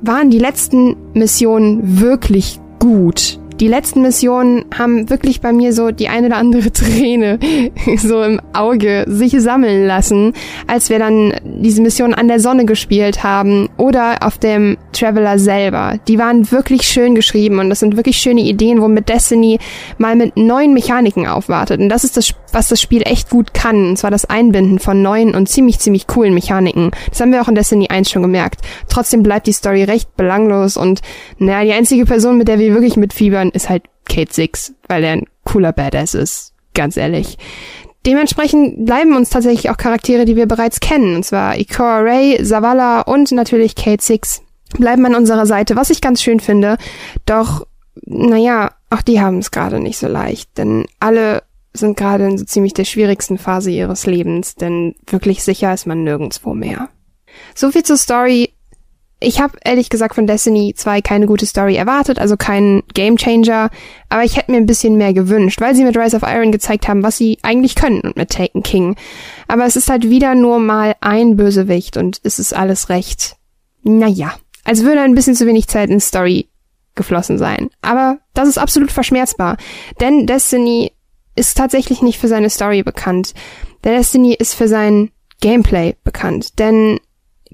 waren 0.03 0.29
die 0.29 0.39
letzten 0.39 0.95
Missionen 1.13 1.99
wirklich 1.99 2.59
gut 2.79 3.39
die 3.59 3.67
letzten 3.67 4.01
Missionen 4.01 4.65
haben 4.77 5.09
wirklich 5.09 5.41
bei 5.41 5.53
mir 5.53 5.73
so 5.73 5.91
die 5.91 6.09
eine 6.09 6.27
oder 6.27 6.37
andere 6.37 6.71
Träne 6.73 7.39
so 7.97 8.21
im 8.23 8.41
Auge 8.53 9.05
sich 9.07 9.33
sammeln 9.39 9.85
lassen, 9.85 10.33
als 10.67 10.89
wir 10.89 10.99
dann 10.99 11.33
diese 11.43 11.81
Mission 11.81 12.13
an 12.13 12.27
der 12.27 12.39
Sonne 12.39 12.65
gespielt 12.65 13.23
haben 13.23 13.69
oder 13.77 14.17
auf 14.21 14.37
dem 14.37 14.77
Traveler 14.91 15.39
selber. 15.39 15.99
Die 16.07 16.19
waren 16.19 16.51
wirklich 16.51 16.83
schön 16.83 17.15
geschrieben 17.15 17.59
und 17.59 17.69
das 17.69 17.79
sind 17.79 17.97
wirklich 17.97 18.17
schöne 18.17 18.41
Ideen, 18.41 18.81
womit 18.81 19.09
Destiny 19.09 19.59
mal 19.97 20.15
mit 20.15 20.37
neuen 20.37 20.73
Mechaniken 20.73 21.27
aufwartet. 21.27 21.79
Und 21.79 21.89
das 21.89 22.03
ist 22.03 22.17
das, 22.17 22.33
was 22.51 22.67
das 22.67 22.81
Spiel 22.81 23.01
echt 23.05 23.29
gut 23.29 23.53
kann. 23.53 23.89
Und 23.89 23.97
zwar 23.97 24.11
das 24.11 24.25
Einbinden 24.25 24.79
von 24.79 25.01
neuen 25.01 25.35
und 25.35 25.49
ziemlich, 25.49 25.79
ziemlich 25.79 26.07
coolen 26.07 26.33
Mechaniken. 26.33 26.91
Das 27.09 27.21
haben 27.21 27.31
wir 27.31 27.41
auch 27.41 27.47
in 27.47 27.55
Destiny 27.55 27.87
1 27.89 28.09
schon 28.09 28.21
gemerkt. 28.21 28.61
Trotzdem 28.89 29.23
bleibt 29.23 29.47
die 29.47 29.53
Story 29.53 29.83
recht 29.83 30.15
belanglos 30.15 30.77
und 30.77 31.01
naja, 31.39 31.63
die 31.63 31.73
einzige 31.73 32.05
Person, 32.05 32.37
mit 32.37 32.47
der 32.47 32.59
wir 32.59 32.73
wirklich 32.73 32.97
mitfiebern, 32.97 33.42
ist 33.51 33.69
halt 33.69 33.83
Kate 34.05 34.33
Six, 34.33 34.73
weil 34.87 35.03
er 35.03 35.13
ein 35.13 35.27
cooler 35.43 35.73
Badass 35.73 36.13
ist, 36.13 36.53
ganz 36.73 36.97
ehrlich. 36.97 37.37
Dementsprechend 38.05 38.85
bleiben 38.85 39.15
uns 39.15 39.29
tatsächlich 39.29 39.69
auch 39.69 39.77
Charaktere, 39.77 40.25
die 40.25 40.35
wir 40.35 40.45
bereits 40.45 40.79
kennen, 40.79 41.15
und 41.15 41.23
zwar 41.23 41.57
Ikora 41.57 41.99
Ray, 41.99 42.43
Zavala 42.43 43.01
und 43.01 43.31
natürlich 43.31 43.75
Kate 43.75 44.03
Six 44.03 44.41
bleiben 44.77 45.05
an 45.05 45.15
unserer 45.15 45.45
Seite, 45.45 45.75
was 45.75 45.89
ich 45.89 46.01
ganz 46.01 46.21
schön 46.21 46.39
finde. 46.39 46.77
Doch, 47.25 47.65
naja, 48.05 48.71
auch 48.89 49.01
die 49.01 49.21
haben 49.21 49.37
es 49.37 49.51
gerade 49.51 49.79
nicht 49.79 49.97
so 49.97 50.07
leicht, 50.07 50.57
denn 50.57 50.85
alle 50.99 51.43
sind 51.73 51.97
gerade 51.97 52.25
in 52.25 52.37
so 52.37 52.45
ziemlich 52.45 52.73
der 52.73 52.85
schwierigsten 52.85 53.37
Phase 53.37 53.71
ihres 53.71 54.05
Lebens, 54.05 54.55
denn 54.55 54.95
wirklich 55.07 55.43
sicher 55.43 55.73
ist 55.73 55.87
man 55.87 56.03
nirgendwo 56.03 56.53
mehr. 56.53 56.89
So 57.55 57.71
viel 57.71 57.83
zur 57.83 57.97
Story 57.97 58.52
ich 59.23 59.39
habe 59.39 59.57
ehrlich 59.63 59.89
gesagt 59.89 60.15
von 60.15 60.27
Destiny 60.27 60.73
2 60.75 61.01
keine 61.01 61.25
gute 61.25 61.45
Story 61.45 61.75
erwartet, 61.75 62.19
also 62.19 62.37
keinen 62.37 62.83
Gamechanger, 62.93 63.69
aber 64.09 64.23
ich 64.23 64.37
hätte 64.37 64.51
mir 64.51 64.57
ein 64.57 64.65
bisschen 64.65 64.97
mehr 64.97 65.13
gewünscht, 65.13 65.61
weil 65.61 65.75
sie 65.75 65.83
mit 65.83 65.97
Rise 65.97 66.15
of 66.15 66.23
Iron 66.23 66.51
gezeigt 66.51 66.87
haben, 66.87 67.03
was 67.03 67.17
sie 67.17 67.39
eigentlich 67.41 67.75
können 67.75 68.01
und 68.01 68.17
mit 68.17 68.29
Taken 68.29 68.63
King. 68.63 68.95
Aber 69.47 69.65
es 69.65 69.75
ist 69.75 69.89
halt 69.89 70.09
wieder 70.09 70.35
nur 70.35 70.59
mal 70.59 70.95
ein 71.01 71.37
Bösewicht 71.37 71.97
und 71.97 72.19
es 72.23 72.39
ist 72.39 72.53
alles 72.53 72.89
recht, 72.89 73.35
naja, 73.83 74.33
als 74.63 74.83
würde 74.83 75.01
ein 75.01 75.15
bisschen 75.15 75.35
zu 75.35 75.47
wenig 75.47 75.67
Zeit 75.67 75.89
in 75.89 75.99
Story 75.99 76.49
geflossen 76.95 77.37
sein. 77.37 77.69
Aber 77.81 78.19
das 78.33 78.47
ist 78.47 78.57
absolut 78.57 78.91
verschmerzbar, 78.91 79.57
denn 79.99 80.27
Destiny 80.27 80.91
ist 81.35 81.57
tatsächlich 81.57 82.01
nicht 82.01 82.19
für 82.19 82.27
seine 82.27 82.49
Story 82.49 82.83
bekannt. 82.83 83.33
Der 83.83 83.97
Destiny 83.97 84.33
ist 84.33 84.53
für 84.53 84.67
sein 84.67 85.09
Gameplay 85.41 85.95
bekannt, 86.03 86.59
denn 86.59 86.99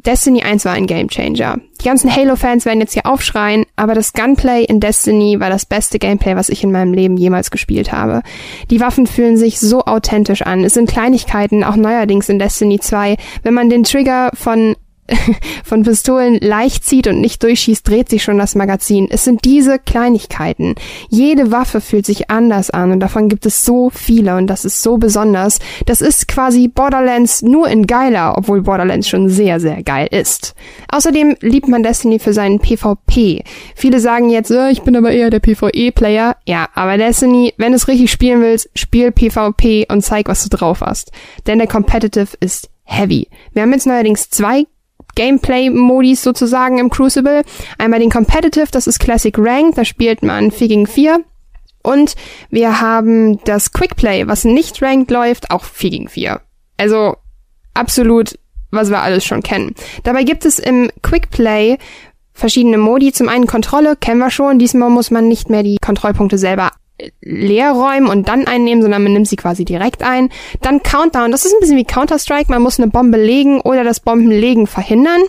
Destiny 0.06 0.44
1 0.44 0.66
war 0.66 0.74
ein 0.74 0.88
Gamechanger. 0.88 1.58
Die 1.82 1.86
ganzen 1.86 2.14
Halo-Fans 2.14 2.66
werden 2.66 2.80
jetzt 2.80 2.94
hier 2.94 3.06
aufschreien, 3.06 3.66
aber 3.76 3.94
das 3.94 4.14
Gunplay 4.14 4.64
in 4.64 4.80
Destiny 4.80 5.40
war 5.40 5.50
das 5.50 5.66
beste 5.66 6.00
Gameplay, 6.00 6.36
was 6.36 6.50
ich 6.50 6.64
in 6.64 6.72
meinem 6.72 6.94
Leben 6.94 7.18
jemals 7.18 7.52
gespielt 7.52 7.92
habe. 7.92 8.22
Die 8.70 8.80
Waffen 8.80 9.08
fühlen 9.08 9.38
sich 9.38 9.60
so 9.60 9.82
authentisch 9.86 10.42
an. 10.42 10.64
Es 10.64 10.74
sind 10.74 10.90
Kleinigkeiten, 10.90 11.64
auch 11.64 11.76
neuerdings 11.76 12.30
in 12.30 12.40
Destiny 12.40 12.80
2. 12.80 13.18
Wenn 13.44 13.54
man 13.54 13.70
den 13.70 13.84
Trigger 13.84 14.32
von 14.34 14.76
von 15.64 15.84
Pistolen 15.84 16.40
leicht 16.40 16.86
zieht 16.86 17.08
und 17.08 17.22
nicht 17.22 17.44
durchschießt, 17.44 17.88
dreht 17.88 18.10
sich 18.10 18.24
schon 18.24 18.38
das 18.38 18.56
Magazin. 18.56 19.08
Es 19.10 19.24
sind 19.24 19.46
diese 19.46 19.80
Kleinigkeiten. 19.80 20.76
Jede 21.10 21.52
Waffe 21.52 21.82
fühlt 21.82 22.06
sich 22.06 22.30
anders 22.30 22.70
an 22.70 22.92
und 22.92 23.00
davon 23.00 23.30
gibt 23.30 23.46
es 23.46 23.66
so 23.66 23.90
viele 23.90 24.36
und 24.36 24.48
das 24.48 24.66
ist 24.66 24.82
so 24.82 24.98
besonders. 24.98 25.60
Das 25.86 26.02
ist 26.02 26.28
quasi 26.28 26.68
Borderlands 26.68 27.42
nur 27.42 27.68
in 27.68 27.88
geiler, 27.88 28.38
obwohl 28.38 28.62
Borderlands 28.62 29.08
schon 29.08 29.30
sehr, 29.30 29.60
sehr 29.60 29.84
geil 29.84 30.08
ist. 30.12 30.56
Außerdem 30.92 31.36
liebt 31.42 31.68
man 31.68 31.84
Destiny 31.84 32.20
für 32.20 32.34
seinen 32.34 32.60
PvP. 32.60 33.44
Viele 33.76 34.00
sagen 34.00 34.30
jetzt, 34.30 34.52
oh, 34.52 34.68
ich 34.68 34.82
bin 34.82 34.96
aber 34.96 35.12
eher 35.12 35.30
der 35.30 35.40
PvE-Player. 35.40 36.38
Ja, 36.46 36.70
aber 36.74 36.98
Destiny, 36.98 37.54
wenn 37.58 37.72
du 37.72 37.78
es 37.78 37.88
richtig 37.88 38.12
spielen 38.12 38.42
willst, 38.42 38.70
spiel 38.76 39.12
PvP 39.12 39.88
und 39.90 40.02
zeig, 40.02 40.28
was 40.28 40.44
du 40.44 40.50
drauf 40.56 40.82
hast. 40.82 41.12
Denn 41.48 41.60
der 41.60 41.68
Competitive 41.68 42.36
ist 42.40 42.70
heavy. 42.84 43.28
Wir 43.54 43.64
haben 43.64 43.74
jetzt 43.74 43.88
neuerdings 43.88 44.30
zwei 44.30 44.66
Gameplay-Modis 45.20 46.24
sozusagen 46.24 46.78
im 46.78 46.90
Crucible. 46.90 47.44
Einmal 47.78 48.00
den 48.00 48.10
Competitive, 48.10 48.68
das 48.72 48.88
ist 48.88 49.00
Classic 49.00 49.36
Rank, 49.38 49.76
da 49.76 49.84
spielt 49.84 50.24
man 50.24 50.50
4 50.50 50.68
gegen 50.70 50.88
4. 50.88 51.20
Und 51.84 52.16
wir 52.50 52.80
haben 52.80 53.44
das 53.44 53.74
Quickplay, 53.74 54.28
was 54.28 54.46
nicht 54.46 54.82
ranked 54.82 55.12
läuft, 55.12 55.52
auch 55.52 55.66
4 55.66 55.90
gegen 55.90 56.08
4. 56.08 56.40
Also 56.78 57.18
absolut, 57.74 58.40
was 58.72 58.90
wir 58.90 59.02
alles 59.02 59.26
schon 59.26 59.44
kennen. 59.44 59.76
Dabei 60.04 60.24
gibt 60.24 60.46
es 60.46 60.58
im 60.58 60.90
Quickplay 61.02 61.78
verschiedene 62.32 62.78
Modi. 62.78 63.12
Zum 63.12 63.28
einen 63.28 63.46
Kontrolle, 63.48 63.98
kennen 63.98 64.20
wir 64.20 64.32
schon. 64.32 64.58
Diesmal 64.58 64.90
muss 64.90 65.12
man 65.12 65.28
nicht 65.28 65.50
mehr 65.50 65.64
die 65.64 65.80
Kontrollpunkte 65.82 66.38
selber 66.38 66.72
leer 67.22 67.72
räumen 67.72 68.08
und 68.08 68.28
dann 68.28 68.48
einnehmen, 68.48 68.82
sondern 68.82 69.04
man 69.04 69.14
nimmt 69.14 69.28
sie 69.28 69.36
quasi 69.36 69.66
direkt 69.66 70.04
ein. 70.04 70.30
Dann 70.62 70.84
Countdown, 70.84 71.32
das 71.32 71.46
ist 71.46 71.54
ein 71.54 71.60
bisschen 71.60 71.78
wie 71.78 71.86
Counter-Strike, 71.86 72.52
man 72.52 72.62
muss 72.62 72.80
eine 72.80 72.90
Bombe 72.90 73.18
legen 73.18 73.62
oder 73.62 73.84
das 73.84 74.00
Bombenlegen 74.00 74.68
verhindern. 74.68 75.22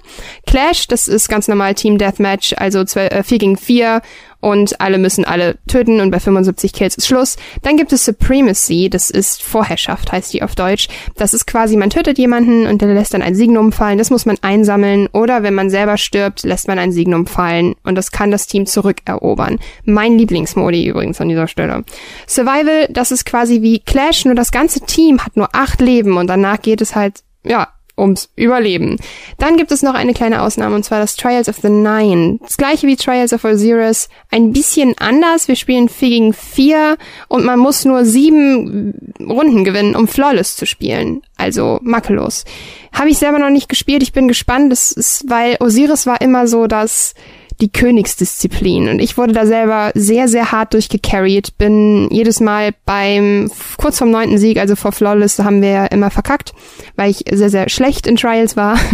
Clash, 0.47 0.89
das 0.89 1.09
ist 1.09 1.29
ganz 1.29 1.49
normal 1.49 1.75
Team 1.75 1.99
Deathmatch, 1.99 2.55
also 2.57 2.85
4 2.85 3.13
äh, 3.13 3.23
gegen 3.23 3.57
4 3.57 4.03
und 4.41 4.81
alle 4.81 4.99
müssen 4.99 5.25
alle 5.25 5.59
töten 5.67 6.01
und 6.01 6.11
bei 6.11 6.21
75 6.21 6.73
Kills 6.73 6.97
ist 6.97 7.07
Schluss. 7.07 7.37
Dann 7.63 7.77
gibt 7.77 7.93
es 7.93 8.05
Supremacy, 8.05 8.89
das 8.91 9.11
ist 9.11 9.43
Vorherrschaft, 9.43 10.13
heißt 10.13 10.33
die 10.33 10.43
auf 10.43 10.55
Deutsch. 10.55 10.89
Das 11.17 11.35
ist 11.35 11.47
quasi, 11.47 11.77
man 11.77 11.91
tötet 11.91 12.19
jemanden 12.19 12.67
und 12.67 12.81
der 12.83 12.93
lässt 12.95 13.15
dann 13.15 13.23
ein 13.23 13.35
Signum 13.35 13.73
fallen, 13.73 13.99
das 13.99 14.11
muss 14.11 14.27
man 14.27 14.39
einsammeln 14.43 15.09
oder 15.13 15.43
wenn 15.43 15.55
man 15.55 15.71
selber 15.71 15.97
stirbt, 15.97 16.43
lässt 16.43 16.69
man 16.69 16.79
ein 16.79 16.93
Signum 16.93 17.27
fallen 17.27 17.75
und 17.85 17.95
das 17.95 18.11
kann 18.11 18.31
das 18.31 18.47
Team 18.47 18.67
zurückerobern. 18.67 19.59
Mein 19.85 20.19
Lieblingsmodi 20.19 20.87
übrigens 20.87 21.21
an 21.21 21.29
dieser 21.29 21.49
Stelle. 21.49 21.85
Survival, 22.27 22.89
das 22.91 23.11
ist 23.11 23.27
quasi 23.27 23.63
wie 23.63 23.81
Clash, 23.81 24.25
nur 24.25 24.35
das 24.35 24.51
ganze 24.51 24.81
Team 24.81 25.25
hat 25.25 25.37
nur 25.37 25.49
acht 25.55 25.81
Leben 25.81 26.17
und 26.17 26.27
danach 26.29 26.61
geht 26.63 26.81
es 26.81 26.95
halt, 26.95 27.23
ja, 27.45 27.69
ums 28.01 28.31
Überleben. 28.37 28.97
Dann 29.39 29.57
gibt 29.57 29.71
es 29.73 29.83
noch 29.83 29.95
eine 29.95 30.15
kleine 30.15 30.43
Ausnahme 30.43 30.75
und 30.75 30.85
zwar 30.85 31.01
das 31.01 31.17
Trials 31.17 31.49
of 31.49 31.57
the 31.63 31.69
Nine. 31.69 32.39
Das 32.43 32.57
gleiche 32.57 32.87
wie 32.87 32.97
Trials 32.97 33.33
of 33.33 33.45
Osiris, 33.45 34.09
ein 34.31 34.53
bisschen 34.53 34.95
anders. 34.99 35.49
Wir 35.49 35.57
spielen 35.57 35.89
4 35.89 36.09
gegen 36.09 36.33
4 36.33 36.97
und 37.29 37.45
man 37.45 37.59
muss 37.59 37.85
nur 37.85 38.05
sieben 38.05 38.95
Runden 39.21 39.65
gewinnen, 39.65 39.95
um 39.95 40.09
Flawless 40.09 40.57
zu 40.57 40.67
spielen. 40.67 41.23
Also 41.37 41.79
makellos. 41.83 42.45
Habe 42.93 43.11
ich 43.11 43.19
selber 43.19 43.39
noch 43.39 43.51
nicht 43.51 43.69
gespielt. 43.69 44.03
Ich 44.03 44.13
bin 44.13 44.29
gespannt. 44.29 44.73
Das 44.73 44.93
ist, 44.93 45.25
weil 45.29 45.57
Osiris 45.61 46.07
war 46.07 46.21
immer 46.21 46.47
so, 46.47 46.67
dass 46.67 47.15
die 47.61 47.71
Königsdisziplin. 47.71 48.89
Und 48.89 49.01
ich 49.01 49.17
wurde 49.17 49.33
da 49.33 49.47
selber 49.47 49.93
sehr, 49.95 50.29
sehr 50.29 50.53
hart 50.53 50.75
durchgecarried. 50.75 51.57
Bin 51.59 52.09
jedes 52.11 52.41
Mal 52.41 52.73
beim, 52.85 53.51
kurz 53.77 53.99
vorm 53.99 54.11
neunten 54.11 54.39
Sieg, 54.39 54.59
also 54.59 54.77
vor 54.77 54.93
Flawless, 54.93 55.39
haben 55.39 55.63
wir 55.63 55.93
immer 55.93 56.11
verkackt, 56.11 56.53
weil 56.97 57.11
ich 57.11 57.25
sehr, 57.31 57.51
sehr 57.51 57.69
schlecht 57.69 58.07
in 58.07 58.17
Trials 58.17 58.57
war. 58.57 58.79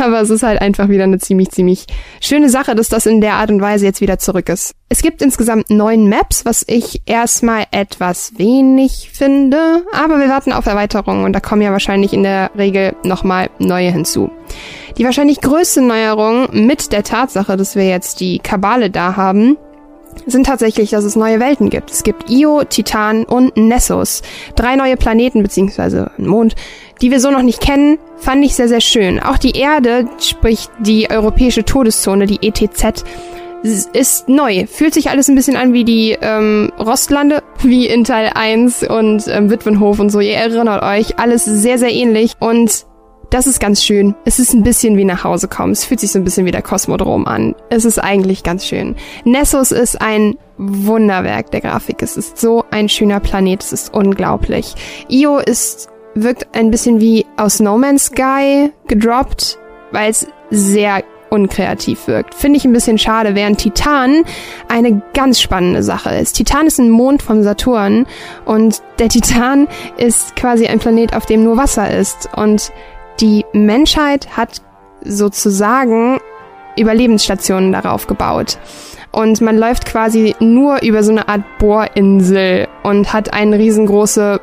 Aber 0.00 0.20
es 0.20 0.30
ist 0.30 0.42
halt 0.42 0.60
einfach 0.60 0.88
wieder 0.88 1.04
eine 1.04 1.18
ziemlich, 1.18 1.50
ziemlich 1.50 1.86
schöne 2.20 2.48
Sache, 2.48 2.74
dass 2.74 2.88
das 2.88 3.06
in 3.06 3.20
der 3.20 3.34
Art 3.34 3.50
und 3.50 3.60
Weise 3.60 3.84
jetzt 3.84 4.00
wieder 4.00 4.18
zurück 4.18 4.48
ist. 4.48 4.74
Es 4.88 5.02
gibt 5.02 5.22
insgesamt 5.22 5.70
neun 5.70 6.08
Maps, 6.08 6.44
was 6.44 6.64
ich 6.66 7.02
erstmal 7.04 7.64
etwas 7.70 8.32
wenig 8.38 9.10
finde, 9.12 9.84
aber 9.92 10.18
wir 10.18 10.28
warten 10.28 10.52
auf 10.52 10.66
Erweiterungen 10.66 11.24
und 11.24 11.32
da 11.32 11.40
kommen 11.40 11.62
ja 11.62 11.72
wahrscheinlich 11.72 12.12
in 12.12 12.22
der 12.22 12.50
Regel 12.56 12.94
nochmal 13.04 13.50
neue 13.58 13.90
hinzu. 13.90 14.30
Die 14.96 15.04
wahrscheinlich 15.04 15.40
größte 15.40 15.82
Neuerung 15.82 16.48
mit 16.52 16.92
der 16.92 17.02
Tatsache, 17.02 17.56
dass 17.56 17.74
wir 17.74 17.86
jetzt 17.88 18.20
die 18.20 18.38
Kabale 18.38 18.90
da 18.90 19.16
haben, 19.16 19.56
sind 20.26 20.46
tatsächlich, 20.46 20.90
dass 20.90 21.04
es 21.04 21.16
neue 21.16 21.40
Welten 21.40 21.70
gibt. 21.70 21.90
Es 21.90 22.04
gibt 22.04 22.30
Io, 22.30 22.62
Titan 22.64 23.24
und 23.24 23.56
Nessos. 23.56 24.22
Drei 24.54 24.76
neue 24.76 24.96
Planeten 24.96 25.42
beziehungsweise 25.42 26.12
ein 26.18 26.26
Mond, 26.26 26.54
die 27.00 27.10
wir 27.10 27.18
so 27.18 27.30
noch 27.30 27.42
nicht 27.42 27.60
kennen, 27.60 27.98
fand 28.16 28.44
ich 28.44 28.54
sehr, 28.54 28.68
sehr 28.68 28.80
schön. 28.80 29.18
Auch 29.18 29.38
die 29.38 29.58
Erde, 29.58 30.08
sprich 30.20 30.68
die 30.78 31.10
europäische 31.10 31.64
Todeszone, 31.64 32.26
die 32.26 32.46
ETZ, 32.46 33.04
ist 33.64 34.28
neu. 34.28 34.66
Fühlt 34.66 34.94
sich 34.94 35.08
alles 35.08 35.28
ein 35.28 35.34
bisschen 35.34 35.56
an 35.56 35.72
wie 35.72 35.84
die 35.84 36.16
ähm, 36.20 36.70
Rostlande, 36.78 37.42
wie 37.62 37.86
in 37.86 38.04
Teil 38.04 38.30
1 38.34 38.84
und 38.84 39.26
ähm, 39.28 39.50
Witwenhof 39.50 39.98
und 39.98 40.10
so. 40.10 40.20
Ihr 40.20 40.36
erinnert 40.36 40.82
euch, 40.82 41.18
alles 41.18 41.44
sehr, 41.44 41.78
sehr 41.78 41.92
ähnlich. 41.92 42.34
Und 42.40 42.86
das 43.34 43.48
ist 43.48 43.58
ganz 43.58 43.82
schön. 43.82 44.14
Es 44.24 44.38
ist 44.38 44.54
ein 44.54 44.62
bisschen 44.62 44.96
wie 44.96 45.04
nach 45.04 45.24
Hause 45.24 45.48
kommen. 45.48 45.72
Es 45.72 45.84
fühlt 45.84 45.98
sich 45.98 46.12
so 46.12 46.20
ein 46.20 46.24
bisschen 46.24 46.46
wie 46.46 46.52
der 46.52 46.62
Kosmodrom 46.62 47.26
an. 47.26 47.56
Es 47.68 47.84
ist 47.84 47.98
eigentlich 47.98 48.44
ganz 48.44 48.64
schön. 48.64 48.94
Nessos 49.24 49.72
ist 49.72 50.00
ein 50.00 50.38
Wunderwerk 50.56 51.50
der 51.50 51.60
Grafik. 51.60 52.00
Es 52.00 52.16
ist 52.16 52.38
so 52.38 52.64
ein 52.70 52.88
schöner 52.88 53.18
Planet. 53.18 53.60
Es 53.60 53.72
ist 53.72 53.92
unglaublich. 53.92 54.76
Io 55.08 55.38
ist 55.38 55.88
wirkt 56.14 56.46
ein 56.54 56.70
bisschen 56.70 57.00
wie 57.00 57.26
aus 57.36 57.58
No 57.58 57.76
Man's 57.76 58.04
Sky 58.04 58.70
gedroppt, 58.86 59.58
weil 59.90 60.12
es 60.12 60.28
sehr 60.50 61.02
unkreativ 61.30 62.06
wirkt. 62.06 62.36
Finde 62.36 62.58
ich 62.58 62.64
ein 62.64 62.72
bisschen 62.72 62.98
schade, 62.98 63.34
während 63.34 63.58
Titan 63.58 64.22
eine 64.68 65.02
ganz 65.12 65.40
spannende 65.40 65.82
Sache 65.82 66.14
ist. 66.14 66.36
Titan 66.36 66.68
ist 66.68 66.78
ein 66.78 66.88
Mond 66.88 67.22
vom 67.22 67.42
Saturn 67.42 68.06
und 68.44 68.80
der 69.00 69.08
Titan 69.08 69.66
ist 69.96 70.36
quasi 70.36 70.68
ein 70.68 70.78
Planet, 70.78 71.16
auf 71.16 71.26
dem 71.26 71.42
nur 71.42 71.56
Wasser 71.56 71.90
ist. 71.90 72.28
Und 72.36 72.70
die 73.20 73.44
Menschheit 73.52 74.36
hat 74.36 74.62
sozusagen 75.02 76.18
Überlebensstationen 76.76 77.72
darauf 77.72 78.06
gebaut. 78.06 78.58
Und 79.12 79.40
man 79.40 79.56
läuft 79.56 79.86
quasi 79.86 80.34
nur 80.40 80.82
über 80.82 81.04
so 81.04 81.12
eine 81.12 81.28
Art 81.28 81.42
Bohrinsel 81.58 82.66
und 82.82 83.12
hat 83.12 83.32
eine 83.32 83.58
riesengroße 83.58 84.40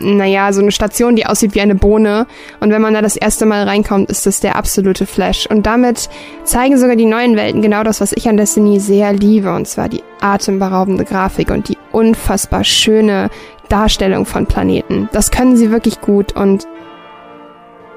naja, 0.00 0.52
so 0.52 0.60
eine 0.60 0.70
Station, 0.70 1.16
die 1.16 1.26
aussieht 1.26 1.54
wie 1.54 1.60
eine 1.60 1.74
Bohne. 1.74 2.26
Und 2.60 2.70
wenn 2.70 2.82
man 2.82 2.94
da 2.94 3.02
das 3.02 3.16
erste 3.16 3.46
Mal 3.46 3.64
reinkommt, 3.64 4.10
ist 4.10 4.26
das 4.26 4.40
der 4.40 4.56
absolute 4.56 5.06
Flash. 5.06 5.46
Und 5.48 5.66
damit 5.66 6.08
zeigen 6.44 6.78
sogar 6.78 6.96
die 6.96 7.06
neuen 7.06 7.36
Welten 7.36 7.62
genau 7.62 7.82
das, 7.82 8.00
was 8.00 8.12
ich 8.12 8.28
an 8.28 8.36
Destiny 8.36 8.80
sehr 8.80 9.12
liebe. 9.12 9.54
Und 9.54 9.66
zwar 9.66 9.88
die 9.88 10.02
atemberaubende 10.20 11.04
Grafik 11.04 11.50
und 11.50 11.68
die 11.68 11.78
unfassbar 11.92 12.64
schöne 12.64 13.30
Darstellung 13.68 14.26
von 14.26 14.46
Planeten. 14.46 15.08
Das 15.12 15.30
können 15.30 15.56
sie 15.56 15.70
wirklich 15.70 16.00
gut 16.00 16.36
und 16.36 16.66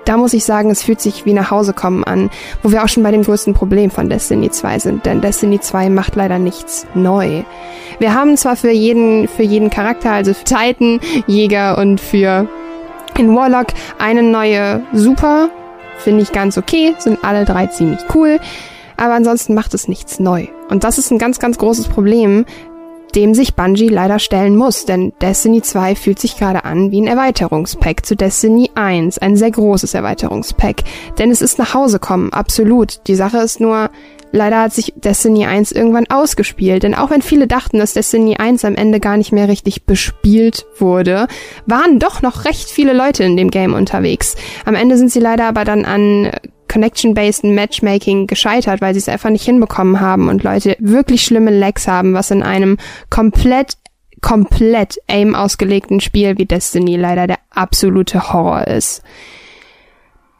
da 0.07 0.15
muss 0.15 0.33
ich 0.33 0.45
sagen, 0.45 0.69
es 0.69 0.83
fühlt 0.83 1.01
sich 1.01 1.25
wie 1.25 1.33
nach 1.33 1.51
Hause 1.51 1.73
kommen 1.73 2.03
an, 2.05 2.29
wo 2.63 2.71
wir 2.71 2.83
auch 2.83 2.87
schon 2.87 3.03
bei 3.03 3.11
dem 3.11 3.23
größten 3.23 3.53
Problem 3.53 3.91
von 3.91 4.09
Destiny 4.09 4.49
2 4.49 4.79
sind, 4.79 5.05
denn 5.05 5.19
Destiny 5.19 5.59
2 5.59 5.89
macht 5.89 6.15
leider 6.15 6.39
nichts 6.39 6.87
neu. 6.95 7.43
Wir 7.99 8.13
haben 8.13 8.37
zwar 8.37 8.55
für 8.55 8.71
jeden, 8.71 9.27
für 9.27 9.43
jeden 9.43 9.69
Charakter, 9.69 10.11
also 10.11 10.33
für 10.33 10.45
Titan, 10.45 11.01
Jäger 11.27 11.77
und 11.77 11.99
für 11.99 12.47
in 13.17 13.35
Warlock 13.35 13.67
eine 13.99 14.23
neue 14.23 14.81
Super, 14.93 15.49
finde 15.97 16.21
ich 16.21 16.31
ganz 16.31 16.57
okay, 16.57 16.95
sind 16.99 17.23
alle 17.23 17.43
drei 17.43 17.67
ziemlich 17.67 17.99
cool, 18.15 18.39
aber 18.95 19.13
ansonsten 19.13 19.55
macht 19.55 19.73
es 19.73 19.89
nichts 19.89 20.19
neu. 20.19 20.47
Und 20.69 20.85
das 20.85 20.97
ist 20.97 21.11
ein 21.11 21.17
ganz, 21.17 21.39
ganz 21.39 21.57
großes 21.57 21.87
Problem, 21.89 22.45
dem 23.15 23.33
sich 23.33 23.55
Bungie 23.55 23.89
leider 23.89 24.19
stellen 24.19 24.55
muss, 24.55 24.85
denn 24.85 25.13
Destiny 25.21 25.61
2 25.61 25.95
fühlt 25.95 26.19
sich 26.19 26.37
gerade 26.37 26.65
an 26.65 26.91
wie 26.91 27.01
ein 27.01 27.07
Erweiterungspack 27.07 28.05
zu 28.05 28.15
Destiny 28.15 28.71
1, 28.75 29.17
ein 29.19 29.35
sehr 29.35 29.51
großes 29.51 29.93
Erweiterungspack, 29.93 30.83
denn 31.17 31.31
es 31.31 31.41
ist 31.41 31.57
nach 31.57 31.73
Hause 31.73 31.99
kommen, 31.99 32.31
absolut. 32.33 32.99
Die 33.07 33.15
Sache 33.15 33.37
ist 33.37 33.59
nur, 33.59 33.89
leider 34.31 34.61
hat 34.61 34.73
sich 34.73 34.93
Destiny 34.95 35.45
1 35.45 35.71
irgendwann 35.71 36.07
ausgespielt, 36.09 36.83
denn 36.83 36.95
auch 36.95 37.09
wenn 37.09 37.21
viele 37.21 37.47
dachten, 37.47 37.79
dass 37.79 37.93
Destiny 37.93 38.35
1 38.37 38.65
am 38.65 38.75
Ende 38.75 38.99
gar 38.99 39.17
nicht 39.17 39.31
mehr 39.31 39.47
richtig 39.47 39.85
bespielt 39.85 40.65
wurde, 40.77 41.27
waren 41.65 41.99
doch 41.99 42.21
noch 42.21 42.45
recht 42.45 42.69
viele 42.69 42.93
Leute 42.93 43.23
in 43.23 43.37
dem 43.37 43.51
Game 43.51 43.73
unterwegs. 43.73 44.35
Am 44.65 44.75
Ende 44.75 44.97
sind 44.97 45.11
sie 45.11 45.19
leider 45.19 45.45
aber 45.45 45.63
dann 45.63 45.85
an 45.85 46.31
Connection-based 46.67 47.43
Matchmaking 47.43 48.27
gescheitert, 48.27 48.81
weil 48.81 48.93
sie 48.93 48.99
es 48.99 49.09
einfach 49.09 49.29
nicht 49.29 49.45
hinbekommen 49.45 49.99
haben 49.99 50.29
und 50.29 50.43
Leute 50.43 50.75
wirklich 50.79 51.23
schlimme 51.23 51.51
Lags 51.51 51.87
haben, 51.87 52.13
was 52.13 52.31
in 52.31 52.43
einem 52.43 52.77
komplett 53.09 53.77
komplett 54.21 54.97
aim 55.07 55.35
ausgelegten 55.35 55.99
Spiel 55.99 56.37
wie 56.37 56.45
Destiny 56.45 56.95
leider 56.95 57.27
der 57.27 57.37
absolute 57.51 58.33
Horror 58.33 58.67
ist. 58.67 59.03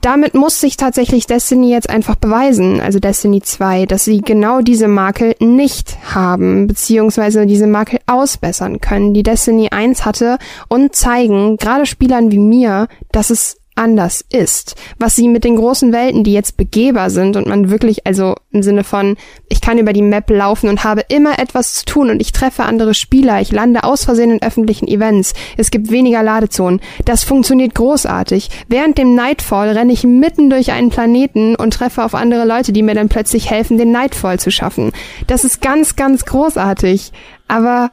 Damit 0.01 0.35
muss 0.35 0.61
sich 0.61 0.77
tatsächlich 0.77 1.25
Destiny 1.25 1.71
jetzt 1.71 1.89
einfach 1.89 2.15
beweisen, 2.15 2.79
also 2.79 2.99
Destiny 2.99 3.41
2, 3.41 3.87
dass 3.87 4.05
sie 4.05 4.21
genau 4.21 4.61
diese 4.61 4.87
Makel 4.87 5.35
nicht 5.39 5.97
haben, 6.13 6.67
beziehungsweise 6.67 7.47
diese 7.47 7.67
Makel 7.67 7.99
ausbessern 8.05 8.79
können, 8.79 9.13
die 9.13 9.23
Destiny 9.23 9.69
1 9.69 10.05
hatte 10.05 10.37
und 10.69 10.95
zeigen, 10.95 11.57
gerade 11.57 11.87
Spielern 11.87 12.31
wie 12.31 12.37
mir, 12.37 12.87
dass 13.11 13.31
es 13.31 13.57
anders 13.77 14.23
ist. 14.31 14.75
Was 14.99 15.15
sie 15.15 15.27
mit 15.27 15.43
den 15.43 15.55
großen 15.55 15.93
Welten, 15.93 16.23
die 16.23 16.33
jetzt 16.33 16.57
begehbar 16.57 17.09
sind 17.09 17.35
und 17.35 17.47
man 17.47 17.69
wirklich, 17.69 18.05
also 18.05 18.35
im 18.51 18.63
Sinne 18.63 18.83
von, 18.83 19.17
ich 19.49 19.61
kann 19.61 19.77
über 19.77 19.93
die 19.93 20.01
Map 20.01 20.29
laufen 20.29 20.69
und 20.69 20.83
habe 20.83 21.05
immer 21.09 21.39
etwas 21.39 21.73
zu 21.75 21.85
tun 21.85 22.09
und 22.09 22.21
ich 22.21 22.31
treffe 22.31 22.63
andere 22.63 22.93
Spieler, 22.93 23.41
ich 23.41 23.51
lande 23.51 23.83
aus 23.83 24.05
Versehen 24.05 24.31
in 24.31 24.41
öffentlichen 24.41 24.87
Events, 24.87 25.33
es 25.57 25.71
gibt 25.71 25.91
weniger 25.91 26.23
Ladezonen. 26.23 26.81
Das 27.05 27.23
funktioniert 27.23 27.75
großartig. 27.75 28.49
Während 28.67 28.97
dem 28.97 29.15
Nightfall 29.15 29.69
renne 29.69 29.93
ich 29.93 30.03
mitten 30.03 30.49
durch 30.49 30.71
einen 30.71 30.89
Planeten 30.89 31.55
und 31.55 31.73
treffe 31.73 32.03
auf 32.03 32.15
andere 32.15 32.45
Leute, 32.45 32.71
die 32.73 32.83
mir 32.83 32.95
dann 32.95 33.09
plötzlich 33.09 33.49
helfen, 33.49 33.77
den 33.77 33.91
Nightfall 33.91 34.39
zu 34.39 34.51
schaffen. 34.51 34.91
Das 35.27 35.43
ist 35.43 35.61
ganz, 35.61 35.95
ganz 35.95 36.25
großartig. 36.25 37.11
Aber 37.47 37.91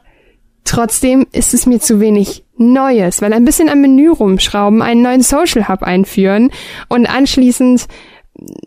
Trotzdem 0.65 1.27
ist 1.31 1.53
es 1.53 1.67
mir 1.67 1.79
zu 1.79 1.99
wenig 1.99 2.43
Neues, 2.57 3.21
weil 3.21 3.33
ein 3.33 3.45
bisschen 3.45 3.69
am 3.69 3.81
Menü 3.81 4.09
rumschrauben, 4.09 4.81
einen 4.81 5.01
neuen 5.01 5.21
Social 5.21 5.67
Hub 5.67 5.83
einführen 5.83 6.51
und 6.87 7.05
anschließend, 7.05 7.87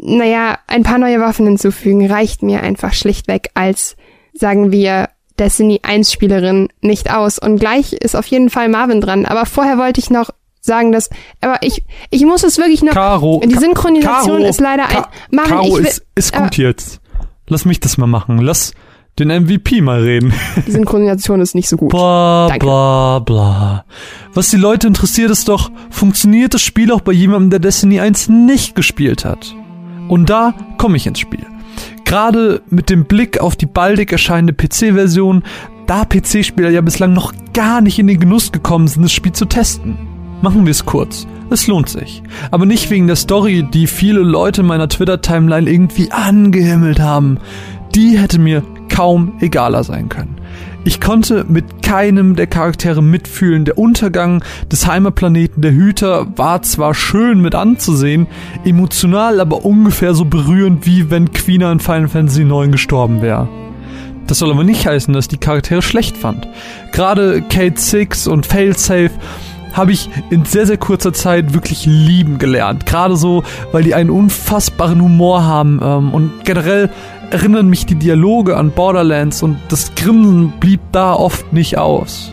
naja, 0.01 0.59
ein 0.66 0.82
paar 0.82 0.98
neue 0.98 1.20
Waffen 1.20 1.47
hinzufügen, 1.47 2.10
reicht 2.10 2.43
mir 2.43 2.62
einfach 2.62 2.93
schlichtweg 2.93 3.51
als, 3.55 3.97
sagen 4.35 4.73
wir, 4.73 5.09
Destiny 5.39 5.81
1 5.82 6.12
Spielerin 6.12 6.69
nicht 6.81 7.15
aus. 7.15 7.39
Und 7.39 7.59
gleich 7.59 7.93
ist 7.93 8.16
auf 8.16 8.27
jeden 8.27 8.51
Fall 8.51 8.69
Marvin 8.69 9.01
dran. 9.01 9.24
Aber 9.24 9.47
vorher 9.47 9.78
wollte 9.78 10.01
ich 10.01 10.10
noch 10.10 10.31
sagen, 10.60 10.93
dass, 10.93 11.09
aber 11.40 11.59
ich, 11.62 11.85
ich 12.10 12.24
muss 12.24 12.43
es 12.43 12.59
wirklich 12.59 12.82
noch, 12.82 12.93
Caro, 12.93 13.40
die 13.44 13.55
Synchronisation 13.55 14.39
Caro, 14.39 14.48
ist 14.48 14.60
leider 14.60 14.89
ein, 14.89 15.05
Marvin, 15.31 15.52
Caro 15.52 15.66
ich 15.66 15.74
will, 15.74 15.86
ist, 15.86 16.06
ist 16.15 16.32
gut 16.35 16.56
jetzt. 16.56 17.01
Lass 17.47 17.65
mich 17.65 17.81
das 17.81 17.97
mal 17.97 18.06
machen. 18.06 18.39
Lass, 18.39 18.73
den 19.19 19.28
MVP 19.28 19.81
mal 19.81 20.01
reden. 20.03 20.32
Die 20.66 20.70
Synchronisation 20.70 21.40
ist 21.40 21.55
nicht 21.55 21.69
so 21.69 21.77
gut. 21.77 21.90
Bla, 21.90 22.49
Danke. 22.49 22.66
bla, 22.66 23.19
bla. 23.20 23.85
Was 24.35 24.51
die 24.51 24.57
Leute 24.57 24.86
interessiert 24.86 25.31
ist 25.31 25.49
doch, 25.49 25.70
funktioniert 25.90 26.55
das 26.55 26.62
Spiel 26.62 26.93
auch 26.93 27.01
bei 27.01 27.12
jemandem, 27.12 27.51
der 27.51 27.59
Destiny 27.61 28.01
1 28.01 28.28
nicht 28.28 28.74
gespielt 28.74 29.24
hat? 29.24 29.55
Und 30.09 30.31
da 30.31 30.55
komme 30.78 30.97
ich 30.97 31.07
ins 31.07 31.19
Spiel. 31.19 31.45
Gerade 32.05 32.62
mit 32.70 32.89
dem 32.89 33.05
Blick 33.05 33.40
auf 33.40 33.57
die 33.57 33.66
baldig 33.66 34.11
erscheinende 34.12 34.55
PC-Version, 34.55 35.43
da 35.86 36.05
PC-Spieler 36.05 36.70
ja 36.70 36.81
bislang 36.81 37.12
noch 37.12 37.32
gar 37.53 37.81
nicht 37.81 37.99
in 37.99 38.07
den 38.07 38.20
Genuss 38.20 38.53
gekommen 38.53 38.89
sind, 38.89 39.03
das 39.03 39.12
Spiel 39.12 39.32
zu 39.32 39.45
testen. 39.47 39.99
Machen 40.40 40.65
wir 40.65 40.70
es 40.70 40.86
kurz. 40.86 41.27
Es 41.51 41.66
lohnt 41.66 41.89
sich. 41.89 42.23
Aber 42.51 42.66
nicht 42.66 42.90
wegen 42.90 43.07
der 43.07 43.16
Story, 43.16 43.66
die 43.73 43.86
viele 43.86 44.20
Leute 44.20 44.61
in 44.61 44.66
meiner 44.66 44.89
Twitter-Timeline 44.89 45.69
irgendwie 45.69 46.12
angehimmelt 46.12 47.01
haben. 47.01 47.39
Die 47.99 48.16
hätte 48.16 48.39
mir 48.39 48.62
kaum 48.89 49.33
egaler 49.41 49.83
sein 49.83 50.09
können. 50.09 50.37
Ich 50.85 51.01
konnte 51.01 51.45
mit 51.49 51.83
keinem 51.83 52.37
der 52.37 52.47
Charaktere 52.47 53.03
mitfühlen. 53.03 53.65
Der 53.65 53.77
Untergang 53.77 54.45
des 54.70 54.87
Heimatplaneten 54.87 55.62
der 55.62 55.73
Hüter 55.73 56.29
war 56.37 56.62
zwar 56.62 56.95
schön 56.95 57.41
mit 57.41 57.57
anzusehen, 57.57 58.29
emotional 58.65 59.41
aber 59.41 59.65
ungefähr 59.65 60.15
so 60.15 60.25
berührend 60.25 60.87
wie 60.87 61.11
wenn 61.11 61.33
Quina 61.33 61.73
in 61.73 61.81
Final 61.81 62.07
Fantasy 62.07 62.43
IX 62.43 62.70
gestorben 62.70 63.20
wäre. 63.20 63.49
Das 64.29 64.39
soll 64.39 64.53
aber 64.53 64.62
nicht 64.62 64.87
heißen, 64.87 65.12
dass 65.12 65.25
ich 65.25 65.31
die 65.31 65.39
Charaktere 65.39 65.83
schlecht 65.83 66.16
fand. 66.16 66.47
Gerade 66.93 67.43
Kate 67.43 67.81
Six 67.81 68.29
und 68.29 68.47
Failsafe 68.47 69.11
habe 69.73 69.93
ich 69.93 70.11
in 70.31 70.45
sehr, 70.45 70.66
sehr 70.66 70.77
kurzer 70.77 71.12
Zeit 71.12 71.55
wirklich 71.55 71.87
lieben 71.87 72.39
gelernt. 72.39 72.87
Gerade 72.87 73.16
so, 73.16 73.45
weil 73.73 73.83
die 73.83 73.95
einen 73.95 74.11
unfassbaren 74.11 75.01
Humor 75.01 75.45
haben 75.45 75.81
ähm, 75.83 76.12
und 76.12 76.45
generell 76.45 76.91
erinnern 77.30 77.68
mich 77.68 77.86
die 77.86 77.94
Dialoge 77.94 78.56
an 78.56 78.70
Borderlands 78.70 79.42
und 79.42 79.59
das 79.68 79.94
Grinsen 79.94 80.52
blieb 80.60 80.80
da 80.92 81.12
oft 81.14 81.52
nicht 81.52 81.78
aus. 81.78 82.32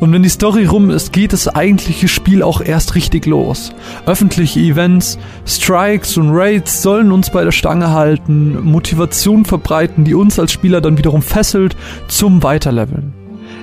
Und 0.00 0.12
wenn 0.12 0.22
die 0.22 0.30
Story 0.30 0.64
rum 0.64 0.90
ist, 0.90 1.12
geht 1.12 1.32
das 1.32 1.46
eigentliche 1.46 2.08
Spiel 2.08 2.42
auch 2.42 2.60
erst 2.62 2.94
richtig 2.94 3.26
los. 3.26 3.72
Öffentliche 4.06 4.60
Events, 4.60 5.18
Strikes 5.46 6.16
und 6.16 6.30
Raids 6.30 6.80
sollen 6.82 7.12
uns 7.12 7.30
bei 7.30 7.44
der 7.44 7.52
Stange 7.52 7.90
halten, 7.90 8.62
Motivation 8.64 9.44
verbreiten, 9.44 10.04
die 10.04 10.14
uns 10.14 10.38
als 10.38 10.52
Spieler 10.52 10.80
dann 10.80 10.96
wiederum 10.96 11.22
fesselt 11.22 11.76
zum 12.08 12.42
Weiterleveln. 12.42 13.12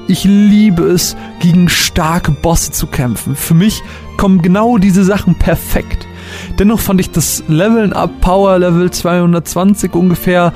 Ich 0.07 0.23
liebe 0.23 0.83
es, 0.83 1.17
gegen 1.41 1.67
starke 1.67 2.31
Bosse 2.31 2.71
zu 2.71 2.87
kämpfen. 2.87 3.35
Für 3.35 3.55
mich 3.55 3.81
kommen 4.15 4.41
genau 4.41 4.77
diese 4.77 5.03
Sachen 5.03 5.35
perfekt. 5.35 6.06
Dennoch 6.59 6.79
fand 6.79 6.99
ich 6.99 7.11
das 7.11 7.43
Leveln 7.47 7.93
up 7.93 8.21
Power 8.21 8.59
Level 8.59 8.89
220 8.89 9.93
ungefähr 9.93 10.53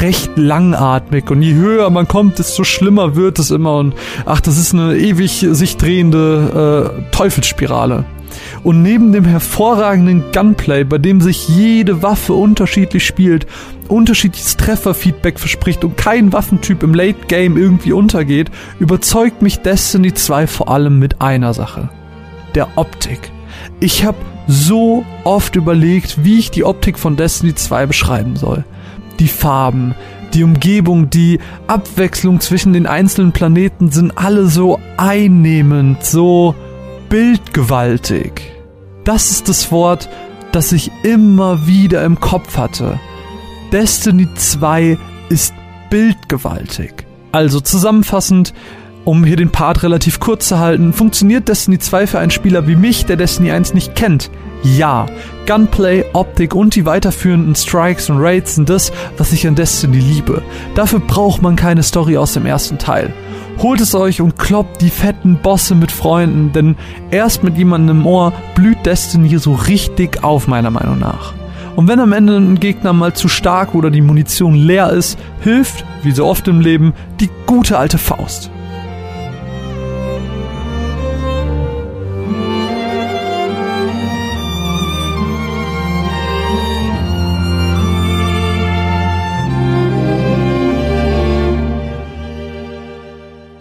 recht 0.00 0.36
langatmig 0.36 1.30
und 1.30 1.42
je 1.42 1.54
höher 1.54 1.90
man 1.90 2.08
kommt, 2.08 2.38
desto 2.38 2.64
schlimmer 2.64 3.14
wird 3.16 3.38
es 3.38 3.50
immer 3.50 3.76
und 3.76 3.94
ach, 4.24 4.40
das 4.40 4.58
ist 4.58 4.74
eine 4.74 4.96
ewig 4.96 5.46
sich 5.50 5.76
drehende 5.76 6.92
äh, 7.08 7.10
Teufelsspirale. 7.12 8.04
Und 8.62 8.82
neben 8.82 9.12
dem 9.12 9.24
hervorragenden 9.24 10.24
Gunplay, 10.32 10.84
bei 10.84 10.98
dem 10.98 11.20
sich 11.20 11.48
jede 11.48 12.02
Waffe 12.02 12.34
unterschiedlich 12.34 13.06
spielt, 13.06 13.46
unterschiedliches 13.88 14.56
Trefferfeedback 14.56 15.38
verspricht 15.38 15.84
und 15.84 15.96
kein 15.96 16.32
Waffentyp 16.32 16.82
im 16.82 16.94
Late 16.94 17.26
Game 17.28 17.56
irgendwie 17.56 17.92
untergeht, 17.92 18.50
überzeugt 18.78 19.42
mich 19.42 19.60
Destiny 19.60 20.14
2 20.14 20.46
vor 20.46 20.68
allem 20.68 20.98
mit 20.98 21.20
einer 21.20 21.54
Sache. 21.54 21.88
Der 22.54 22.76
Optik. 22.76 23.30
Ich 23.80 24.04
habe 24.04 24.18
so 24.46 25.04
oft 25.24 25.56
überlegt, 25.56 26.24
wie 26.24 26.38
ich 26.38 26.50
die 26.50 26.64
Optik 26.64 26.98
von 26.98 27.16
Destiny 27.16 27.54
2 27.54 27.86
beschreiben 27.86 28.36
soll. 28.36 28.64
Die 29.18 29.28
Farben, 29.28 29.94
die 30.34 30.44
Umgebung, 30.44 31.10
die 31.10 31.40
Abwechslung 31.66 32.40
zwischen 32.40 32.72
den 32.72 32.86
einzelnen 32.86 33.32
Planeten 33.32 33.90
sind 33.90 34.16
alle 34.16 34.46
so 34.46 34.78
einnehmend, 34.96 36.04
so 36.04 36.54
bildgewaltig. 37.08 38.42
Das 39.04 39.30
ist 39.30 39.48
das 39.48 39.70
Wort, 39.72 40.08
das 40.52 40.72
ich 40.72 40.90
immer 41.02 41.66
wieder 41.66 42.04
im 42.04 42.20
Kopf 42.20 42.56
hatte. 42.56 43.00
Destiny 43.72 44.28
2 44.34 44.98
ist 45.28 45.54
bildgewaltig. 45.90 47.06
Also 47.32 47.60
zusammenfassend, 47.60 48.54
um 49.06 49.24
hier 49.24 49.36
den 49.36 49.50
Part 49.50 49.84
relativ 49.84 50.18
kurz 50.18 50.48
zu 50.48 50.58
halten, 50.58 50.92
funktioniert 50.92 51.48
Destiny 51.48 51.78
2 51.78 52.08
für 52.08 52.18
einen 52.18 52.32
Spieler 52.32 52.66
wie 52.66 52.74
mich, 52.74 53.06
der 53.06 53.16
Destiny 53.16 53.52
1 53.52 53.72
nicht 53.72 53.94
kennt? 53.94 54.30
Ja. 54.64 55.06
Gunplay, 55.46 56.04
Optik 56.12 56.56
und 56.56 56.74
die 56.74 56.84
weiterführenden 56.84 57.54
Strikes 57.54 58.10
und 58.10 58.18
Raids 58.18 58.56
sind 58.56 58.68
das, 58.68 58.90
was 59.16 59.32
ich 59.32 59.46
an 59.46 59.54
Destiny 59.54 59.98
liebe. 59.98 60.42
Dafür 60.74 60.98
braucht 60.98 61.40
man 61.40 61.54
keine 61.54 61.84
Story 61.84 62.16
aus 62.16 62.32
dem 62.32 62.46
ersten 62.46 62.78
Teil. 62.78 63.12
Holt 63.62 63.80
es 63.80 63.94
euch 63.94 64.20
und 64.20 64.38
kloppt 64.38 64.82
die 64.82 64.90
fetten 64.90 65.36
Bosse 65.36 65.76
mit 65.76 65.92
Freunden, 65.92 66.50
denn 66.52 66.74
erst 67.12 67.44
mit 67.44 67.56
jemandem 67.56 68.00
im 68.00 68.06
Ohr 68.06 68.32
blüht 68.56 68.84
Destiny 68.84 69.38
so 69.38 69.54
richtig 69.54 70.24
auf, 70.24 70.48
meiner 70.48 70.70
Meinung 70.70 70.98
nach. 70.98 71.32
Und 71.76 71.86
wenn 71.86 72.00
am 72.00 72.12
Ende 72.12 72.38
ein 72.38 72.58
Gegner 72.58 72.92
mal 72.92 73.14
zu 73.14 73.28
stark 73.28 73.76
oder 73.76 73.90
die 73.90 74.02
Munition 74.02 74.54
leer 74.54 74.90
ist, 74.90 75.16
hilft, 75.42 75.84
wie 76.02 76.10
so 76.10 76.26
oft 76.26 76.48
im 76.48 76.60
Leben, 76.60 76.92
die 77.20 77.30
gute 77.46 77.78
alte 77.78 77.98
Faust. 77.98 78.50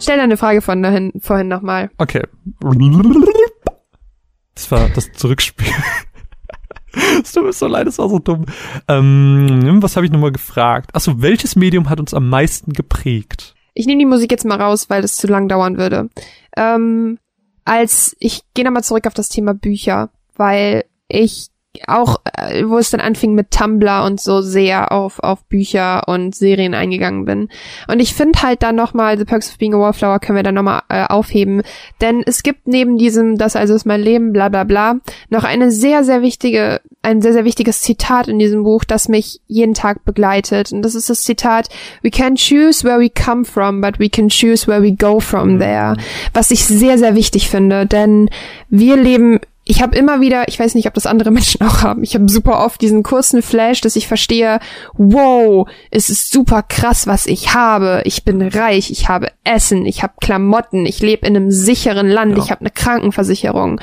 Stell 0.05 0.17
deine 0.17 0.37
Frage 0.37 0.61
von 0.61 0.83
dahin, 0.83 1.11
vorhin 1.19 1.47
nochmal. 1.47 1.89
Okay. 1.97 2.21
Das 4.53 4.69
war 4.69 4.87
das 4.89 5.11
Zurückspiel. 5.13 5.65
Es 7.23 7.31
tut 7.31 7.43
mir 7.43 7.53
so 7.53 7.65
leid, 7.65 7.87
es 7.87 7.97
war 7.97 8.07
so 8.07 8.19
dumm. 8.19 8.45
Ähm, 8.87 9.81
was 9.81 9.95
habe 9.95 10.05
ich 10.05 10.11
nochmal 10.11 10.31
gefragt? 10.31 10.93
Achso, 10.93 11.23
welches 11.23 11.55
Medium 11.55 11.89
hat 11.89 11.99
uns 11.99 12.13
am 12.13 12.29
meisten 12.29 12.71
geprägt? 12.71 13.55
Ich 13.73 13.87
nehme 13.87 13.97
die 13.97 14.05
Musik 14.05 14.29
jetzt 14.29 14.45
mal 14.45 14.61
raus, 14.61 14.91
weil 14.91 15.01
das 15.01 15.15
zu 15.15 15.25
lang 15.25 15.47
dauern 15.47 15.79
würde. 15.79 16.09
Ähm, 16.55 17.17
als 17.63 18.15
ich 18.19 18.41
gehe 18.53 18.63
nochmal 18.63 18.83
zurück 18.83 19.07
auf 19.07 19.15
das 19.15 19.27
Thema 19.27 19.55
Bücher, 19.55 20.11
weil 20.35 20.85
ich 21.07 21.47
auch, 21.87 22.21
äh, 22.37 22.63
wo 22.65 22.77
es 22.77 22.89
dann 22.89 22.99
anfing 22.99 23.33
mit 23.33 23.51
Tumblr 23.51 24.03
und 24.03 24.19
so 24.19 24.41
sehr 24.41 24.91
auf, 24.91 25.19
auf 25.19 25.43
Bücher 25.45 26.07
und 26.07 26.35
Serien 26.35 26.73
eingegangen 26.73 27.25
bin. 27.25 27.49
Und 27.87 28.01
ich 28.01 28.13
finde 28.13 28.41
halt 28.41 28.63
dann 28.63 28.75
nochmal, 28.75 29.17
The 29.17 29.25
Perks 29.25 29.49
of 29.49 29.57
Being 29.57 29.73
a 29.73 29.79
Wallflower 29.79 30.19
können 30.19 30.37
wir 30.37 30.43
dann 30.43 30.55
nochmal 30.55 30.81
äh, 30.89 31.05
aufheben. 31.05 31.61
Denn 32.01 32.23
es 32.25 32.43
gibt 32.43 32.67
neben 32.67 32.97
diesem, 32.97 33.37
das 33.37 33.55
also 33.55 33.73
ist 33.73 33.85
mein 33.85 34.01
Leben, 34.01 34.33
bla 34.33 34.49
bla 34.49 34.63
bla, 34.63 34.95
noch 35.29 35.43
eine 35.43 35.71
sehr, 35.71 36.03
sehr 36.03 36.21
wichtige, 36.21 36.81
ein 37.01 37.21
sehr, 37.21 37.33
sehr 37.33 37.45
wichtiges 37.45 37.81
Zitat 37.81 38.27
in 38.27 38.39
diesem 38.39 38.63
Buch, 38.63 38.83
das 38.83 39.07
mich 39.07 39.41
jeden 39.47 39.73
Tag 39.73 40.05
begleitet. 40.05 40.71
Und 40.71 40.81
das 40.81 40.95
ist 40.95 41.09
das 41.09 41.21
Zitat, 41.21 41.69
We 42.01 42.11
can 42.11 42.35
choose 42.35 42.83
where 42.83 42.99
we 42.99 43.09
come 43.09 43.45
from, 43.45 43.81
but 43.81 43.99
we 43.99 44.09
can 44.09 44.29
choose 44.29 44.67
where 44.67 44.81
we 44.81 44.93
go 44.93 45.19
from 45.19 45.59
there. 45.59 45.95
Was 46.33 46.51
ich 46.51 46.65
sehr, 46.65 46.97
sehr 46.97 47.15
wichtig 47.15 47.49
finde, 47.49 47.85
denn 47.85 48.29
wir 48.69 48.97
leben 48.97 49.39
ich 49.67 49.81
habe 49.81 49.97
immer 49.97 50.21
wieder, 50.21 50.47
ich 50.47 50.59
weiß 50.59 50.75
nicht, 50.75 50.87
ob 50.87 50.93
das 50.93 51.05
andere 51.07 51.31
Menschen 51.37 51.65
auch 51.65 51.81
haben, 51.81 52.03
ich 52.03 52.13
habe 52.15 52.29
super 52.29 52.63
oft 52.63 52.79
diesen 52.81 53.03
kurzen 53.03 53.41
Flash, 53.41 53.81
dass 53.81 53.95
ich 53.95 54.07
verstehe, 54.07 54.59
wow, 54.93 55.67
es 55.91 56.09
ist 56.09 56.31
super 56.31 56.63
krass, 56.63 57.07
was 57.07 57.25
ich 57.25 57.53
habe. 57.53 58.01
Ich 58.05 58.23
bin 58.23 58.41
reich, 58.41 58.91
ich 58.91 59.09
habe 59.09 59.29
Essen, 59.43 59.85
ich 59.85 60.03
habe 60.03 60.13
Klamotten, 60.21 60.85
ich 60.85 61.01
lebe 61.01 61.27
in 61.27 61.35
einem 61.35 61.51
sicheren 61.51 62.07
Land, 62.07 62.37
Ja. 62.37 62.43
ich 62.43 62.51
habe 62.51 62.61
eine 62.61 62.69
Krankenversicherung. 62.71 63.81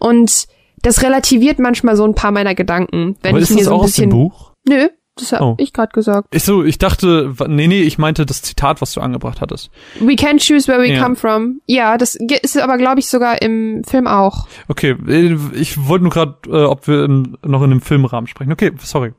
Und 0.00 0.46
das 0.82 1.02
relativiert 1.02 1.60
manchmal 1.60 1.96
so 1.96 2.04
ein 2.04 2.14
paar 2.14 2.32
meiner 2.32 2.54
Gedanken, 2.56 3.16
wenn 3.22 3.30
Aber 3.36 3.38
ich 3.38 3.44
ist 3.44 3.50
mir 3.50 3.58
das 3.58 3.66
so 3.66 3.70
ein 3.72 3.76
auch 3.78 3.84
aus 3.84 3.92
dem 3.94 4.08
bisschen. 4.08 4.10
Buch? 4.10 4.52
Nö, 4.68 4.88
das 5.16 5.32
habe 5.32 5.44
Oh. 5.44 5.54
ich 5.58 5.72
gerade 5.72 5.92
gesagt. 5.92 6.28
Ich 6.34 6.42
so, 6.44 6.64
ich 6.64 6.78
dachte, 6.78 7.34
nee, 7.46 7.66
nee, 7.66 7.82
ich 7.82 7.98
meinte 7.98 8.24
das 8.26 8.40
Zitat, 8.42 8.80
was 8.80 8.92
du 8.94 9.00
angebracht 9.00 9.40
hattest. 9.40 9.70
We 10.00 10.16
can 10.16 10.38
choose 10.38 10.68
where 10.68 10.80
we 10.80 10.92
Ja. 10.94 11.02
come 11.02 11.16
from. 11.16 11.60
Ja, 11.66 11.98
das 11.98 12.14
ist 12.14 12.58
aber, 12.58 12.78
glaube 12.78 13.00
ich, 13.00 13.08
sogar 13.08 13.42
im 13.42 13.82
Film 13.84 14.06
auch. 14.06 14.46
Okay, 14.68 14.96
äh, 15.06 15.36
ich 15.54 15.86
wollte 15.88 16.04
nur 16.04 16.12
gerade, 16.12 16.36
äh, 16.48 16.64
ob 16.64 16.86
wir 16.88 17.04
im, 17.04 17.36
noch 17.44 17.60
in 17.62 17.70
einem 17.72 17.80
Filmrahmen 17.82 18.26
sprechen. 18.26 18.52
Okay, 18.52 18.72
sorry. 18.82 19.12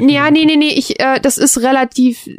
Ja, 0.00 0.30
nee, 0.30 0.44
nee, 0.44 0.56
nee, 0.56 0.68
ich, 0.74 1.00
äh, 1.00 1.18
das 1.18 1.38
ist 1.38 1.62
relativ 1.62 2.26
äh, 2.26 2.36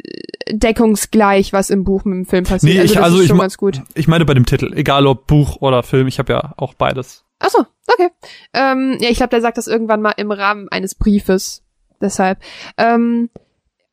deckungsgleich, 0.52 1.52
was 1.52 1.70
im 1.70 1.82
Buch 1.84 2.04
mit 2.04 2.14
dem 2.14 2.24
Film 2.26 2.44
passiert. 2.44 2.74
Nee, 2.74 2.80
also 2.80 2.92
ich- 2.92 2.96
das 2.96 3.04
also 3.04 3.18
ist 3.20 3.30
ich 3.30 3.36
ganz 3.38 3.56
gut. 3.56 3.82
Ich 3.94 4.06
meine 4.08 4.24
bei 4.24 4.34
dem 4.34 4.46
Titel, 4.46 4.72
egal 4.74 5.06
ob 5.06 5.26
Buch 5.26 5.56
oder 5.60 5.82
Film, 5.82 6.06
ich 6.06 6.18
habe 6.20 6.32
ja 6.32 6.54
auch 6.56 6.74
beides. 6.74 7.24
Ach 7.40 7.48
so, 7.50 7.64
okay. 7.92 8.08
Ähm, 8.54 8.98
ja, 9.00 9.08
ich 9.10 9.16
glaube, 9.16 9.30
der 9.30 9.40
sagt 9.40 9.58
das 9.58 9.66
irgendwann 9.66 10.00
mal 10.02 10.12
im 10.16 10.30
Rahmen 10.30 10.68
eines 10.68 10.94
Briefes. 10.94 11.62
Deshalb. 12.00 12.38
Ähm, 12.76 13.30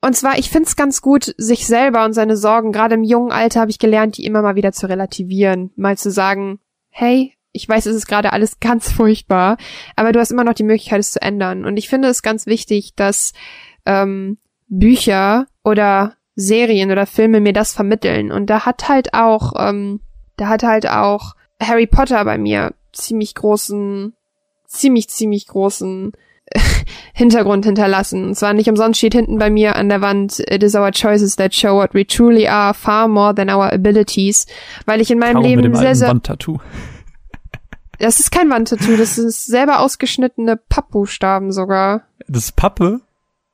und 0.02 0.16
zwar, 0.16 0.38
ich 0.38 0.50
find's 0.50 0.76
ganz 0.76 1.02
gut, 1.02 1.34
sich 1.38 1.66
selber 1.66 2.06
und 2.06 2.14
seine 2.14 2.38
Sorgen, 2.38 2.72
gerade 2.72 2.96
im 2.96 3.04
jungen 3.04 3.32
Alter 3.32 3.62
habe 3.62 3.72
ich 3.72 3.80
gelernt, 3.80 4.18
die 4.18 4.26
immer 4.26 4.42
mal 4.42 4.56
wieder 4.56 4.72
zu 4.72 4.88
relativieren. 4.88 5.72
Mal 5.76 5.98
zu 5.98 6.12
sagen, 6.12 6.60
hey, 6.90 7.34
ich 7.52 7.68
weiß, 7.68 7.88
es 7.88 7.96
ist 7.96 8.08
gerade 8.08 8.32
alles 8.34 8.60
ganz 8.60 8.92
furchtbar, 8.92 9.58
aber 9.96 10.12
du 10.12 10.20
hast 10.20 10.32
immer 10.32 10.44
noch 10.44 10.54
die 10.54 10.64
Möglichkeit, 10.64 11.00
es 11.00 11.12
zu 11.12 11.22
ändern. 11.22 11.66
Und 11.66 11.78
ich 11.78 11.90
finde 11.90 12.08
es 12.08 12.22
ganz 12.22 12.46
wichtig, 12.46 12.94
dass 12.96 13.34
ähm, 13.86 14.38
Bücher 14.68 15.48
oder 15.64 16.16
Serien 16.36 16.92
oder 16.92 17.08
Filme 17.08 17.42
mir 17.42 17.54
das 17.54 17.74
vermitteln. 17.74 18.32
Und 18.32 18.50
da 18.50 18.66
hat 18.66 18.88
halt 18.88 19.14
auch, 19.14 19.54
ähm, 19.58 20.02
da 20.38 20.48
hat 20.50 20.62
halt 20.62 20.88
auch 20.88 21.36
Harry 21.60 21.88
Potter 21.88 22.24
bei 22.24 22.38
mir 22.38 22.76
ziemlich 22.94 23.34
großen, 23.34 24.14
ziemlich, 24.68 25.10
ziemlich 25.10 25.48
großen 25.48 26.14
Hintergrund 27.14 27.66
hinterlassen. 27.66 28.26
Und 28.26 28.36
zwar 28.36 28.54
nicht 28.54 28.70
umsonst 28.70 29.00
steht 29.00 29.14
hinten 29.14 29.38
bei 29.38 29.50
mir 29.50 29.76
an 29.76 29.90
der 29.90 30.02
Wand, 30.02 30.40
it 30.40 30.64
is 30.64 30.76
our 30.76 30.92
choices 30.92 31.36
that 31.36 31.54
show 31.54 31.76
what 31.76 31.94
we 31.94 32.06
truly 32.06 32.48
are 32.48 32.74
far 32.74 33.08
more 33.08 33.34
than 33.34 33.50
our 33.50 33.72
abilities, 33.74 34.46
weil 34.86 35.02
ich 35.02 35.12
in 35.12 35.20
meinem 35.20 35.38
mit 35.38 35.46
Leben 35.46 35.64
dem 35.64 35.76
sehr, 35.76 35.96
sehr, 35.96 36.10
Wandtattoo. 36.10 36.60
das 38.00 38.20
ist 38.20 38.32
kein 38.32 38.50
Wandtattoo, 38.50 38.96
das 38.98 39.18
ist 39.18 39.46
selber 39.46 39.80
ausgeschnittene 39.80 40.58
Pappbuchstaben 40.58 41.52
sogar. 41.52 42.04
Das 42.28 42.46
ist 42.46 42.56
Pappe? 42.56 43.02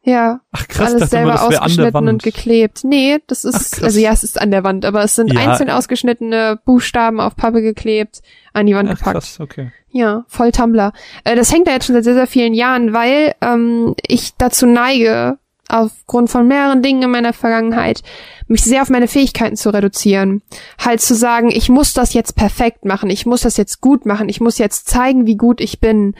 Ja, 0.05 0.41
Ach 0.51 0.67
krass, 0.67 0.93
alles 0.93 1.09
selber 1.11 1.31
das 1.31 1.41
wäre 1.41 1.49
an 1.49 1.49
der 1.49 1.61
ausgeschnitten 1.61 2.07
und 2.09 2.23
geklebt. 2.23 2.83
Nee, 2.83 3.19
das 3.27 3.45
ist, 3.45 3.77
Ach, 3.79 3.83
also 3.83 3.99
ja, 3.99 4.11
es 4.11 4.23
ist 4.23 4.39
an 4.41 4.51
der 4.51 4.65
Wand, 4.65 4.83
aber 4.83 5.01
es 5.03 5.15
sind 5.15 5.31
Ja. 5.31 5.39
einzeln 5.49 5.69
ausgeschnittene 5.69 6.59
Buchstaben 6.65 7.21
auf 7.21 7.37
Pappe 7.37 7.61
geklebt, 7.61 8.21
an 8.51 8.65
die 8.65 8.75
Wand 8.75 8.89
Ach, 8.89 8.97
gepackt. 8.97 9.13
krass, 9.15 9.39
okay. 9.39 9.71
Ja, 9.91 10.25
voll 10.27 10.51
Tumblr. 10.51 10.91
Äh, 11.23 11.35
das 11.37 11.53
hängt 11.53 11.67
da 11.67 11.71
jetzt 11.71 11.85
schon 11.85 11.95
seit 11.95 12.03
sehr, 12.03 12.15
sehr 12.15 12.27
vielen 12.27 12.53
Jahren, 12.53 12.91
weil 12.93 13.33
ähm, 13.41 13.95
ich 14.05 14.33
dazu 14.37 14.65
neige, 14.65 15.37
aufgrund 15.69 16.29
von 16.29 16.47
mehreren 16.49 16.81
Dingen 16.81 17.03
in 17.03 17.11
meiner 17.11 17.31
Vergangenheit, 17.31 18.01
mich 18.47 18.61
sehr 18.63 18.81
auf 18.81 18.89
meine 18.89 19.07
Fähigkeiten 19.07 19.55
zu 19.55 19.69
reduzieren. 19.69 20.41
Halt 20.83 20.99
zu 20.99 21.15
sagen, 21.15 21.49
ich 21.49 21.69
muss 21.69 21.93
das 21.93 22.13
jetzt 22.13 22.35
perfekt 22.35 22.83
machen, 22.83 23.09
ich 23.09 23.25
muss 23.25 23.41
das 23.41 23.55
jetzt 23.55 23.79
gut 23.79 24.05
machen, 24.05 24.27
ich 24.27 24.41
muss 24.41 24.57
jetzt 24.57 24.89
zeigen, 24.89 25.25
wie 25.25 25.37
gut 25.37 25.61
ich 25.61 25.79
bin. 25.79 26.15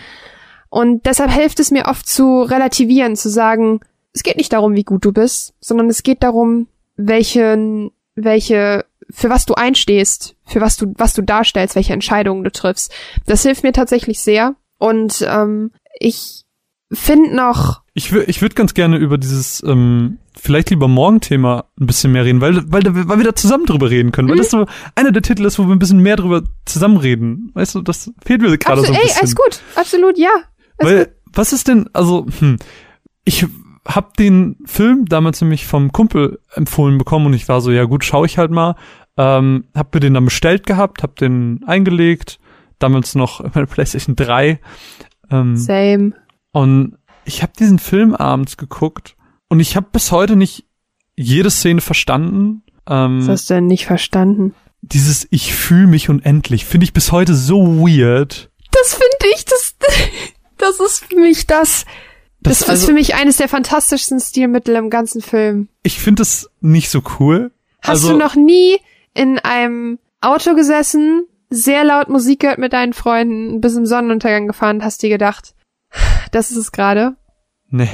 Und 0.74 1.06
deshalb 1.06 1.30
hilft 1.32 1.60
es 1.60 1.70
mir 1.70 1.86
oft 1.86 2.08
zu 2.08 2.41
relativieren, 2.41 3.16
zu 3.16 3.30
sagen, 3.30 3.80
es 4.12 4.24
geht 4.24 4.38
nicht 4.38 4.54
darum, 4.54 4.74
wie 4.76 4.84
gut 4.84 5.06
du 5.06 5.12
bist, 5.12 5.54
sondern 5.60 5.88
es 5.88 6.02
geht 6.02 6.24
darum, 6.24 6.66
welchen, 6.95 7.91
welche, 8.16 8.84
für 9.12 9.30
was 9.30 9.45
du 9.45 9.54
einstehst, 9.54 10.36
für 10.45 10.62
was 10.62 10.76
du, 10.78 10.91
was 10.98 11.14
du 11.14 11.22
darstellst, 11.22 11.76
welche 11.76 11.94
Entscheidungen 11.94 12.44
du 12.44 12.52
triffst. 12.52 12.91
Das 13.28 13.44
hilft 13.44 13.62
mir 13.62 13.72
tatsächlich 13.72 14.20
sehr. 14.22 14.56
Und 14.80 15.24
ähm, 15.30 15.70
ich 16.00 16.44
finde 16.91 17.36
noch. 17.36 17.82
Ich, 17.94 18.12
ich 18.12 18.41
würde 18.41 18.56
ganz 18.56 18.74
gerne 18.74 18.98
über 18.98 19.20
dieses 19.20 19.62
ähm, 19.64 20.18
vielleicht 20.36 20.72
lieber 20.72 20.88
Morgen-Thema 20.88 21.66
ein 21.80 21.86
bisschen 21.86 22.12
mehr 22.12 22.26
reden, 22.26 22.41
weil, 22.41 22.64
weil, 22.72 22.84
weil 23.08 23.18
wir 23.20 23.26
da 23.26 23.36
zusammen 23.36 23.68
drüber 23.68 23.91
reden 23.91 24.12
können. 24.12 24.28
Weil 24.28 24.36
Mhm. 24.38 24.40
das 24.41 24.50
so 24.50 24.66
einer 24.95 25.12
der 25.12 25.22
Titel 25.22 25.45
ist, 25.45 25.60
wo 25.60 25.64
wir 25.68 25.76
ein 25.76 25.80
bisschen 25.80 26.00
mehr 26.00 26.16
drüber 26.16 26.41
zusammen 26.66 26.98
reden. 26.98 27.52
Weißt 27.54 27.76
du, 27.76 27.82
das 27.84 28.12
fehlt 28.26 28.41
mir 28.41 28.58
gerade 28.58 28.82
so 28.82 28.88
Absolut, 28.88 28.90
ein 28.90 28.95
ey, 28.95 29.04
bisschen. 29.04 29.20
alles 29.22 29.36
gut, 29.36 29.60
absolut, 29.76 30.18
ja. 30.18 30.32
Weil, 30.84 31.16
was 31.34 31.54
ist 31.54 31.68
denn, 31.68 31.90
also, 31.94 32.26
hm, 32.40 32.58
ich 33.26 33.46
hab 33.86 34.16
den 34.18 34.58
Film 34.66 35.06
damals 35.06 35.42
nämlich 35.42 35.66
vom 35.66 35.92
Kumpel 35.92 36.40
empfohlen 36.54 36.98
bekommen 36.98 37.26
und 37.26 37.34
ich 37.34 37.48
war 37.50 37.62
so, 37.62 37.72
ja 37.72 37.84
gut, 37.84 38.04
schau 38.04 38.26
ich 38.26 38.38
halt 38.38 38.52
mal. 38.52 38.76
Ähm, 39.18 39.66
hab 39.76 39.94
mir 39.94 40.00
den 40.00 40.16
dann 40.16 40.26
bestellt 40.26 40.66
gehabt, 40.66 41.04
hab 41.04 41.18
den 41.18 41.64
eingelegt, 41.68 42.40
damals 42.80 43.14
noch 43.14 43.42
in 43.42 43.52
meiner 43.54 43.68
PlayStation 43.68 44.16
3. 44.16 44.60
Ähm, 45.30 45.56
Same. 45.56 46.14
und 46.52 46.98
ich 47.26 47.42
habe 47.42 47.54
diesen 47.58 47.80
Film 47.80 48.16
abends 48.16 48.58
geguckt 48.58 49.16
und 49.50 49.60
ich 49.60 49.76
habe 49.76 49.88
bis 49.92 50.12
heute 50.12 50.36
nicht 50.36 50.66
jede 51.16 51.50
Szene 51.50 51.80
verstanden. 51.82 52.64
Ähm, 52.88 53.20
Was 53.22 53.30
hast 53.30 53.50
du 53.50 53.54
denn 53.56 53.68
nicht 53.68 53.86
verstanden? 53.86 54.54
dieses 54.84 55.26
Ich 55.32 55.54
fühle 55.54 55.88
mich 55.88 56.10
unendlich 56.10 56.66
finde 56.66 56.84
ich 56.84 56.94
bis 56.94 57.12
heute 57.12 57.34
so 57.34 57.80
weird. 57.80 58.52
Das 58.72 58.94
finde 58.94 59.34
ich, 59.34 59.46
das, 59.46 59.76
das 60.64 60.80
ist 60.80 61.06
für 61.06 61.15
mich 61.15 61.45
das. 61.48 61.85
Das, 62.41 62.61
ist 62.61 62.69
also- 62.69 62.88
für 62.88 62.94
mich 62.94 63.15
eines 63.15 63.38
der 63.38 63.48
fantastischsten 63.48 64.19
Stilmittel 64.19 64.76
im 64.76 64.90
ganzen 64.90 65.22
Film. 65.22 65.69
ich 65.84 65.99
finde 65.99 66.23
es 66.23 66.49
nicht 66.61 66.90
so 66.90 67.02
cool. 67.19 67.52
Hast 67.81 67.90
also, 67.90 68.14
du 68.14 68.18
noch 68.18 68.35
nie 68.35 68.77
in 69.14 69.40
einem 69.40 69.99
Auto 70.22 70.56
gesessen, 70.56 71.26
sehr 71.49 71.84
laut 71.84 72.10
Musik 72.10 72.40
gehört 72.40 72.57
mit 72.57 72.73
deinen 72.73 72.94
Freunden, 72.94 73.61
bis 73.61 73.76
im 73.76 73.85
Sonnenuntergang 73.85 74.48
gefahren 74.48 74.77
und 74.77 74.84
hast 74.84 75.03
dir 75.03 75.10
gedacht, 75.10 75.53
das 76.31 76.49
ist 76.52 76.57
es 76.57 76.72
gerade? 76.72 77.15
Nee. 77.69 77.90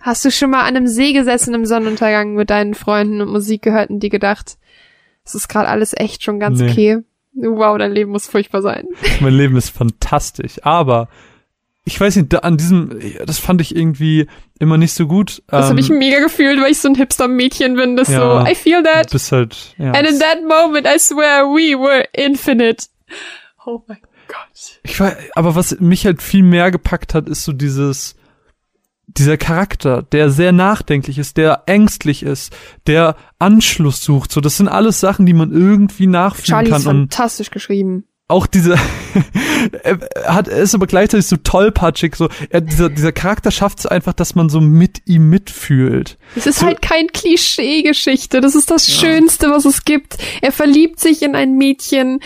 Hast 0.00 0.24
du 0.24 0.30
schon 0.30 0.50
mal 0.50 0.62
an 0.62 0.76
einem 0.76 0.86
See 0.88 1.12
gesessen 1.12 1.54
im 1.54 1.64
Sonnenuntergang 1.64 2.34
mit 2.34 2.50
deinen 2.50 2.74
Freunden 2.74 3.20
und 3.20 3.30
Musik 3.30 3.62
gehört 3.62 3.90
und 3.90 4.00
dir 4.00 4.10
gedacht, 4.10 4.58
es 5.24 5.34
ist 5.34 5.48
gerade 5.48 5.68
alles 5.68 5.92
echt 5.96 6.22
schon 6.24 6.40
ganz 6.40 6.60
Nee. 6.60 6.70
okay? 6.70 6.98
Wow, 7.34 7.78
dein 7.78 7.92
Leben 7.92 8.10
muss 8.10 8.26
furchtbar 8.26 8.60
sein. 8.62 8.86
Mein 9.20 9.32
Leben 9.34 9.56
ist 9.56 9.70
fantastisch, 9.70 10.56
aber 10.64 11.08
ich 11.84 12.00
weiß 12.00 12.16
nicht, 12.16 12.32
da, 12.32 12.38
an 12.38 12.56
diesem, 12.56 12.98
das 13.26 13.38
fand 13.38 13.60
ich 13.60 13.74
irgendwie 13.74 14.28
immer 14.60 14.78
nicht 14.78 14.92
so 14.94 15.06
gut. 15.06 15.42
Das 15.48 15.66
ähm, 15.66 15.70
habe 15.70 15.80
ich 15.80 15.88
mega 15.90 16.20
gefühlt, 16.20 16.60
weil 16.60 16.70
ich 16.70 16.78
so 16.78 16.88
ein 16.88 16.94
Hipster-Mädchen 16.94 17.74
bin, 17.74 17.96
das 17.96 18.08
Ja. 18.08 18.44
so, 18.44 18.50
I 18.50 18.54
feel 18.54 18.82
that. 18.84 19.06
Du 19.06 19.12
bist 19.12 19.32
halt, 19.32 19.74
ja. 19.78 19.92
And 19.92 20.08
in 20.08 20.18
that 20.20 20.38
moment, 20.42 20.86
I 20.86 20.98
swear, 20.98 21.44
we 21.46 21.76
were 21.76 22.04
infinite. 22.12 22.86
Oh 23.66 23.82
mein 23.88 23.98
Gott. 24.28 24.80
Ich 24.84 24.98
weiß, 24.98 25.16
aber 25.34 25.54
was 25.56 25.78
mich 25.80 26.06
halt 26.06 26.22
viel 26.22 26.42
mehr 26.44 26.70
gepackt 26.70 27.14
hat, 27.14 27.28
ist 27.28 27.44
so 27.44 27.52
dieses, 27.52 28.14
dieser 29.06 29.36
Charakter, 29.36 30.02
der 30.02 30.30
sehr 30.30 30.52
nachdenklich 30.52 31.18
ist, 31.18 31.36
der 31.36 31.64
ängstlich 31.66 32.22
ist, 32.22 32.54
der 32.86 33.16
Anschluss 33.38 34.02
sucht. 34.02 34.30
So, 34.32 34.40
das 34.40 34.56
sind 34.56 34.68
alles 34.68 35.00
Sachen, 35.00 35.26
die 35.26 35.34
man 35.34 35.50
irgendwie 35.52 36.06
nachfühlen 36.06 36.46
Charlie 36.46 36.70
kann. 36.70 36.80
ist 36.80 36.86
Und 36.86 36.96
fantastisch 37.12 37.50
geschrieben. 37.50 38.04
Auch 38.32 38.46
diese 38.46 38.74
er 39.84 39.98
hat 40.34 40.48
er 40.48 40.58
ist 40.58 40.74
aber 40.74 40.86
gleichzeitig 40.86 41.26
so 41.26 41.36
tollpatschig 41.36 42.16
so 42.16 42.28
er, 42.50 42.60
dieser 42.60 42.88
dieser 42.90 43.12
Charakter 43.12 43.50
schafft 43.50 43.78
es 43.80 43.86
einfach 43.86 44.12
dass 44.12 44.34
man 44.34 44.48
so 44.48 44.60
mit 44.60 45.02
ihm 45.06 45.28
mitfühlt 45.30 46.18
Es 46.34 46.46
ist 46.46 46.58
So- 46.60 46.66
halt 46.66 46.82
kein 46.82 47.06
Klischee-Geschichte. 47.08 48.40
Das 48.40 48.54
ist 48.54 48.70
das 48.70 48.90
Schönste, 48.90 49.50
was 49.50 49.64
es 49.64 49.84
gibt. 49.84 50.16
Er 50.40 50.50
verliebt 50.52 50.98
sich 51.00 51.22
in 51.22 51.36
ein 51.36 51.56
Mädchen, 51.58 52.20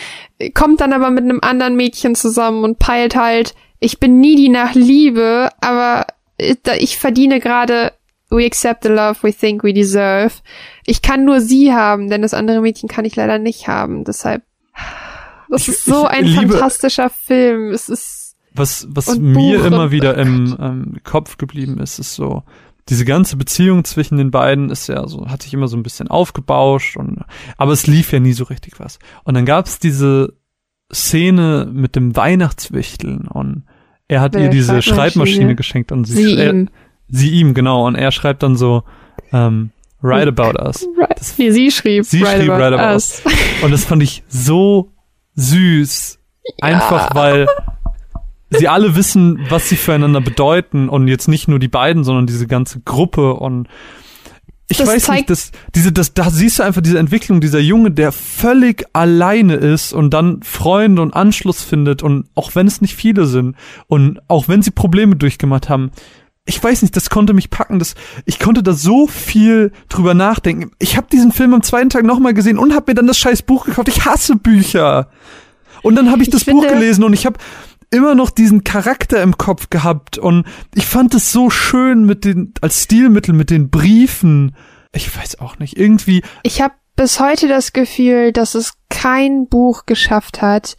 kommt 0.53 0.81
dann 0.81 0.93
aber 0.93 1.09
mit 1.09 1.23
einem 1.25 1.39
anderen 1.41 1.75
Mädchen 1.75 2.15
zusammen 2.15 2.63
und 2.63 2.79
peilt 2.79 3.15
halt, 3.15 3.53
ich 3.79 3.99
bin 3.99 4.19
needy 4.19 4.49
nach 4.49 4.73
Liebe, 4.73 5.49
aber 5.61 6.07
äh, 6.37 6.55
ich 6.79 6.97
verdiene 6.97 7.39
gerade 7.39 7.91
We 8.29 8.45
accept 8.45 8.83
the 8.83 8.89
love 8.89 9.17
we 9.21 9.33
think 9.33 9.63
we 9.63 9.73
deserve. 9.73 10.33
Ich 10.85 11.01
kann 11.01 11.23
nur 11.25 11.39
sie 11.41 11.73
haben, 11.73 12.09
denn 12.09 12.21
das 12.21 12.33
andere 12.33 12.59
Mädchen 12.61 12.89
kann 12.89 13.05
ich 13.05 13.15
leider 13.15 13.37
nicht 13.39 13.67
haben. 13.67 14.03
Deshalb, 14.03 14.43
das 15.49 15.67
ist 15.67 15.85
so 15.85 16.05
ein 16.05 16.25
liebe- 16.25 16.53
fantastischer 16.53 17.09
Film. 17.09 17.71
Es 17.71 17.89
ist, 17.89 18.35
was 18.53 18.87
was 18.89 19.17
mir 19.17 19.33
Buch 19.33 19.65
immer 19.65 19.91
wieder 19.91 20.17
im 20.17 20.57
ähm, 20.59 20.97
Kopf 21.03 21.37
geblieben 21.37 21.79
ist 21.79 21.99
ist 21.99 22.15
so 22.15 22.43
diese 22.89 23.05
ganze 23.05 23.35
Beziehung 23.35 23.83
zwischen 23.83 24.17
den 24.17 24.31
beiden 24.31 24.69
ist 24.69 24.87
ja 24.87 25.07
so 25.07 25.27
hat 25.27 25.43
sich 25.43 25.53
immer 25.53 25.67
so 25.67 25.77
ein 25.77 25.83
bisschen 25.83 26.07
aufgebauscht 26.07 26.97
und 26.97 27.23
aber 27.57 27.73
es 27.73 27.85
lief 27.85 28.11
ja 28.13 28.19
nie 28.19 28.33
so 28.33 28.45
richtig 28.45 28.79
was 28.79 28.97
und 29.25 29.33
dann 29.35 29.45
gab's 29.45 29.77
diese 29.79 30.33
Szene 30.93 31.69
mit 31.71 31.95
dem 31.95 32.15
Weihnachtswichteln 32.15 33.27
und 33.27 33.63
er 34.07 34.21
hat 34.21 34.33
Mit 34.35 34.43
ihr 34.43 34.49
diese 34.49 34.81
Schreibmaschine. 34.81 35.53
Geschenkt 35.55 35.91
und 35.91 36.05
sie, 36.05 36.13
sie 36.15 36.37
er, 36.37 36.53
ihm. 36.53 36.69
sie 37.09 37.29
ihm 37.31 37.53
genau 37.53 37.85
und 37.85 37.95
er 37.95 38.11
schreibt 38.11 38.41
dann 38.41 38.55
so 38.55 38.83
ähm, 39.33 39.71
Write 40.01 40.29
about 40.29 40.57
us 40.63 40.87
Right. 40.97 41.19
Nee, 41.37 41.51
sie 41.51 41.71
schrieb. 41.71 42.05
Sie 42.05 42.19
schrieb 42.19 42.49
Right 42.49 42.73
About 42.73 42.93
Us. 42.93 43.21
Und 43.63 43.71
das 43.71 43.83
fand 43.83 44.01
ich 44.03 44.23
so 44.29 44.93
süß. 45.37 46.19
Einfach 46.61 47.15
weil 47.15 47.47
sie 48.49 48.67
alle 48.67 48.95
wissen, 48.95 49.45
was 49.49 49.69
sie 49.69 49.75
füreinander 49.75 50.21
bedeuten 50.21 50.89
und 50.89 51.07
jetzt 51.07 51.27
nicht 51.27 51.47
nur 51.47 51.59
die 51.59 51.67
beiden, 51.67 52.03
sondern 52.03 52.27
diese 52.27 52.47
ganze 52.47 52.81
Gruppe 52.81 53.33
und 53.33 53.67
ich 54.69 54.77
Das 54.77 54.87
weiß 54.87 55.09
nicht, 55.09 55.29
das, 55.29 55.51
diese, 55.75 55.93
das, 55.93 56.13
da 56.13 56.29
siehst 56.29 56.59
du 56.59 56.63
einfach 56.63 56.81
diese 56.81 56.99
Entwicklung 56.99 57.39
dieser 57.39 57.59
Junge, 57.59 57.91
der 57.91 58.11
völlig 58.11 58.85
alleine 58.91 59.55
ist 59.55 59.93
und 59.93 60.13
dann 60.13 60.41
Freunde 60.43 61.01
und 61.01 61.13
Anschluss 61.13 61.63
findet 61.63 62.03
und 62.03 62.27
auch 62.35 62.53
wenn 62.55 62.67
es 62.67 62.81
nicht 62.81 62.95
viele 62.95 63.27
sind 63.27 63.55
und 63.87 64.19
auch 64.27 64.49
wenn 64.49 64.61
sie 64.61 64.71
Probleme 64.71 65.15
durchgemacht 65.15 65.69
haben, 65.69 65.91
ich 66.47 66.63
weiß 66.63 66.81
nicht, 66.81 66.95
das 66.95 67.09
konnte 67.09 67.33
mich 67.33 67.49
packen. 67.49 67.77
Das, 67.77 67.93
ich 68.25 68.39
konnte 68.39 68.63
da 68.63 68.73
so 68.73 69.05
viel 69.05 69.71
drüber 69.89 70.13
nachdenken. 70.13 70.71
Ich 70.79 70.97
habe 70.97 71.07
diesen 71.11 71.31
Film 71.31 71.53
am 71.53 71.61
zweiten 71.61 71.89
Tag 71.89 72.03
nochmal 72.05 72.33
gesehen 72.33 72.57
und 72.57 72.73
habe 72.73 72.91
mir 72.91 72.95
dann 72.95 73.05
das 73.07 73.19
scheiß 73.19 73.41
Buch 73.43 73.65
gekauft. 73.65 73.89
Ich 73.89 74.05
hasse 74.05 74.35
Bücher. 74.37 75.09
Und 75.83 75.95
dann 75.95 76.09
habe 76.09 76.21
ich 76.23 76.29
Ich 76.29 76.33
das 76.33 76.45
Buch 76.45 76.63
finde- 76.63 76.73
gelesen 76.79 77.03
und 77.03 77.13
ich 77.13 77.25
habe 77.25 77.37
immer 77.91 78.15
noch 78.15 78.29
diesen 78.29 78.63
Charakter 78.63 79.21
im 79.21 79.37
Kopf 79.37 79.69
gehabt 79.69 80.17
und 80.17 80.45
ich 80.73 80.85
fand 80.85 81.13
es 81.13 81.31
so 81.31 81.49
schön 81.49 82.05
mit 82.05 82.25
den 82.25 82.53
als 82.61 82.83
Stilmittel 82.83 83.33
mit 83.33 83.49
den 83.49 83.69
Briefen. 83.69 84.55
Ich 84.93 85.15
weiß 85.17 85.39
auch 85.39 85.59
nicht, 85.59 85.77
irgendwie 85.77 86.23
Ich 86.43 86.61
habe 86.61 86.73
bis 86.95 87.19
heute 87.19 87.47
das 87.47 87.73
Gefühl, 87.73 88.31
dass 88.31 88.55
es 88.55 88.73
kein 88.89 89.47
Buch 89.47 89.85
geschafft 89.85 90.41
hat, 90.41 90.75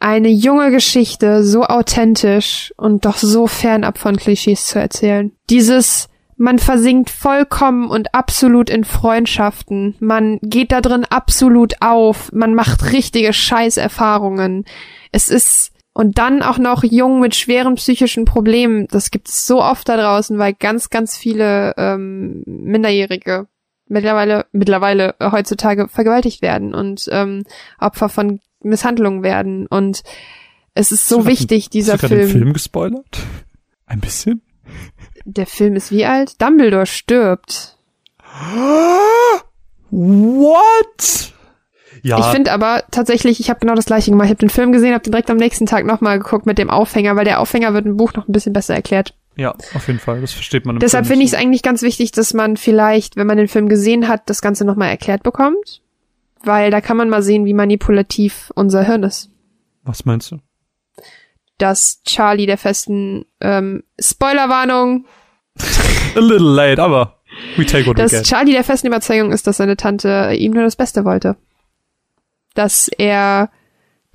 eine 0.00 0.28
junge 0.28 0.70
Geschichte 0.70 1.44
so 1.44 1.64
authentisch 1.64 2.72
und 2.76 3.04
doch 3.04 3.16
so 3.16 3.46
fernab 3.46 3.98
von 3.98 4.16
Klischees 4.16 4.66
zu 4.66 4.78
erzählen. 4.78 5.32
Dieses 5.50 6.08
man 6.36 6.58
versinkt 6.58 7.10
vollkommen 7.10 7.88
und 7.88 8.12
absolut 8.12 8.68
in 8.68 8.84
Freundschaften. 8.84 9.94
Man 10.00 10.38
geht 10.42 10.72
da 10.72 10.80
drin 10.80 11.04
absolut 11.04 11.74
auf. 11.80 12.32
Man 12.32 12.54
macht 12.54 12.92
richtige 12.92 13.32
Scheißerfahrungen. 13.32 14.64
Es 15.12 15.28
ist 15.28 15.70
und 15.94 16.18
dann 16.18 16.42
auch 16.42 16.58
noch 16.58 16.82
jung 16.82 17.20
mit 17.20 17.36
schweren 17.36 17.76
psychischen 17.76 18.24
Problemen. 18.24 18.88
Das 18.88 19.12
gibt 19.12 19.28
es 19.28 19.46
so 19.46 19.62
oft 19.62 19.88
da 19.88 19.96
draußen, 19.96 20.36
weil 20.38 20.52
ganz, 20.52 20.90
ganz 20.90 21.16
viele 21.16 21.72
ähm, 21.76 22.42
Minderjährige 22.46 23.46
mittlerweile, 23.86 24.46
mittlerweile 24.50 25.14
heutzutage 25.20 25.88
vergewaltigt 25.88 26.42
werden 26.42 26.74
und 26.74 27.08
ähm, 27.12 27.44
Opfer 27.78 28.08
von 28.08 28.40
Misshandlungen 28.64 29.22
werden. 29.22 29.66
Und 29.66 30.02
es 30.74 30.92
ist 30.92 31.08
so 31.08 31.26
wichtig, 31.26 31.70
dieser 31.70 31.94
hast 31.94 32.02
du 32.04 32.08
Film. 32.08 32.20
den 32.20 32.28
Film 32.30 32.52
gespoilert? 32.52 33.18
Ein 33.86 34.00
bisschen? 34.00 34.42
Der 35.24 35.46
Film 35.46 35.76
ist 35.76 35.90
wie 35.90 36.04
alt? 36.04 36.40
Dumbledore 36.40 36.86
stirbt. 36.86 37.76
What? 39.90 41.32
Ja, 42.02 42.18
Ich 42.18 42.26
finde 42.26 42.52
aber 42.52 42.84
tatsächlich, 42.90 43.40
ich 43.40 43.48
habe 43.48 43.60
genau 43.60 43.74
das 43.74 43.86
gleiche 43.86 44.10
gemacht. 44.10 44.26
Ich 44.26 44.30
habe 44.30 44.40
den 44.40 44.50
Film 44.50 44.72
gesehen, 44.72 44.92
habe 44.92 45.02
den 45.04 45.12
direkt 45.12 45.30
am 45.30 45.36
nächsten 45.38 45.66
Tag 45.66 45.86
nochmal 45.86 46.18
geguckt 46.18 46.44
mit 46.44 46.58
dem 46.58 46.68
Aufhänger, 46.68 47.16
weil 47.16 47.24
der 47.24 47.40
Aufhänger 47.40 47.72
wird 47.72 47.86
im 47.86 47.96
Buch 47.96 48.12
noch 48.14 48.28
ein 48.28 48.32
bisschen 48.32 48.52
besser 48.52 48.74
erklärt. 48.74 49.14
ja, 49.36 49.54
auf 49.74 49.86
jeden 49.86 50.00
Fall, 50.00 50.20
das 50.20 50.32
versteht 50.32 50.66
man. 50.66 50.78
Deshalb 50.78 51.06
Film 51.06 51.14
finde 51.20 51.24
ich 51.26 51.32
es 51.32 51.38
eigentlich 51.38 51.62
ganz 51.62 51.82
wichtig, 51.82 52.12
dass 52.12 52.34
man 52.34 52.56
vielleicht, 52.56 53.16
wenn 53.16 53.26
man 53.26 53.38
den 53.38 53.48
Film 53.48 53.68
gesehen 53.68 54.08
hat, 54.08 54.28
das 54.28 54.42
Ganze 54.42 54.64
nochmal 54.64 54.90
erklärt 54.90 55.22
bekommt. 55.22 55.80
Weil 56.44 56.70
da 56.70 56.80
kann 56.80 56.96
man 56.96 57.08
mal 57.08 57.22
sehen, 57.22 57.44
wie 57.44 57.54
manipulativ 57.54 58.52
unser 58.54 58.84
Hirn 58.84 59.02
ist. 59.02 59.30
Was 59.82 60.04
meinst 60.04 60.30
du? 60.30 60.38
Dass 61.58 62.02
Charlie 62.04 62.46
der 62.46 62.58
festen 62.58 63.26
ähm, 63.40 63.84
Spoilerwarnung 64.00 65.06
A 66.16 66.20
little 66.20 66.54
late, 66.54 66.82
aber 66.82 67.18
we 67.56 67.64
take 67.64 67.86
what 67.86 67.96
we 67.96 68.02
dass 68.02 68.12
get. 68.12 68.24
Charlie 68.24 68.52
der 68.52 68.64
festen 68.64 68.86
Überzeugung 68.86 69.32
ist, 69.32 69.46
dass 69.46 69.58
seine 69.58 69.76
Tante 69.76 70.32
ihm 70.36 70.52
nur 70.52 70.64
das 70.64 70.76
Beste 70.76 71.04
wollte. 71.04 71.36
Dass 72.54 72.88
er 72.88 73.50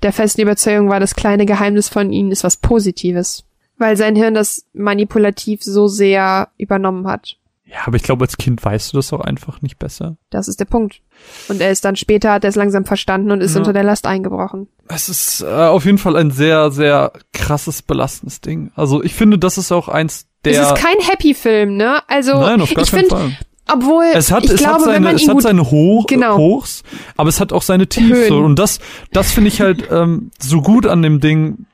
der 0.02 0.12
festen 0.12 0.40
Überzeugung 0.40 0.88
war, 0.88 1.00
das 1.00 1.14
kleine 1.14 1.46
Geheimnis 1.46 1.88
von 1.88 2.12
ihnen 2.12 2.32
ist 2.32 2.44
was 2.44 2.56
Positives. 2.56 3.44
Weil 3.76 3.96
sein 3.96 4.16
Hirn 4.16 4.34
das 4.34 4.66
manipulativ 4.72 5.62
so 5.62 5.88
sehr 5.88 6.48
übernommen 6.58 7.06
hat. 7.06 7.36
Ja, 7.70 7.86
aber 7.86 7.96
ich 7.96 8.02
glaube, 8.02 8.24
als 8.24 8.36
Kind 8.36 8.64
weißt 8.64 8.92
du 8.92 8.96
das 8.96 9.12
auch 9.12 9.20
einfach 9.20 9.62
nicht 9.62 9.78
besser. 9.78 10.16
Das 10.30 10.48
ist 10.48 10.58
der 10.58 10.64
Punkt. 10.64 11.02
Und 11.48 11.60
er 11.60 11.70
ist 11.70 11.84
dann 11.84 11.94
später, 11.94 12.32
hat 12.32 12.42
er 12.44 12.50
es 12.50 12.56
langsam 12.56 12.84
verstanden 12.84 13.30
und 13.30 13.40
ist 13.40 13.52
Ja. 13.54 13.58
unter 13.60 13.72
der 13.72 13.84
Last 13.84 14.06
eingebrochen. 14.06 14.66
Es 14.88 15.08
ist 15.08 15.42
äh, 15.42 15.46
auf 15.46 15.84
jeden 15.84 15.98
Fall 15.98 16.16
ein 16.16 16.32
sehr, 16.32 16.72
sehr 16.72 17.12
krasses, 17.32 17.82
belastendes 17.82 18.40
Ding. 18.40 18.72
Also 18.74 19.02
ich 19.04 19.14
finde, 19.14 19.38
das 19.38 19.56
ist 19.56 19.70
auch 19.70 19.88
eins 19.88 20.26
der. 20.44 20.60
es 20.60 20.68
ist 20.68 20.74
kein 20.76 20.96
Happy-Film, 21.00 21.76
ne? 21.76 22.00
Also, 22.08 22.40
Nein, 22.40 22.60
auf 22.60 22.74
gar 22.74 22.82
ich 22.82 22.90
finde, 22.90 23.36
obwohl, 23.72 24.06
Es 24.14 24.32
hat, 24.32 24.44
ich 24.44 24.50
es 24.52 24.56
glaube, 24.56 24.72
hat 24.74 24.80
wenn 24.86 24.92
seine, 24.94 25.00
man 25.04 25.14
es 25.14 25.22
ihn 25.22 25.28
hat 25.28 25.34
gut 25.34 25.42
seine 25.44 25.70
Hoch, 25.70 26.06
Genau. 26.08 26.36
Hochs, 26.38 26.82
aber 27.16 27.28
es 27.28 27.38
hat 27.38 27.52
auch 27.52 27.62
seine 27.62 27.86
Tiefs. 27.86 28.08
Höhen. 28.30 28.44
Und 28.44 28.58
das, 28.58 28.80
das 29.12 29.30
finde 29.30 29.46
ich 29.48 29.60
halt 29.60 29.88
ähm, 29.92 30.32
so 30.40 30.60
gut 30.60 30.86
an 30.86 31.02
dem 31.02 31.20
Ding, 31.20 31.66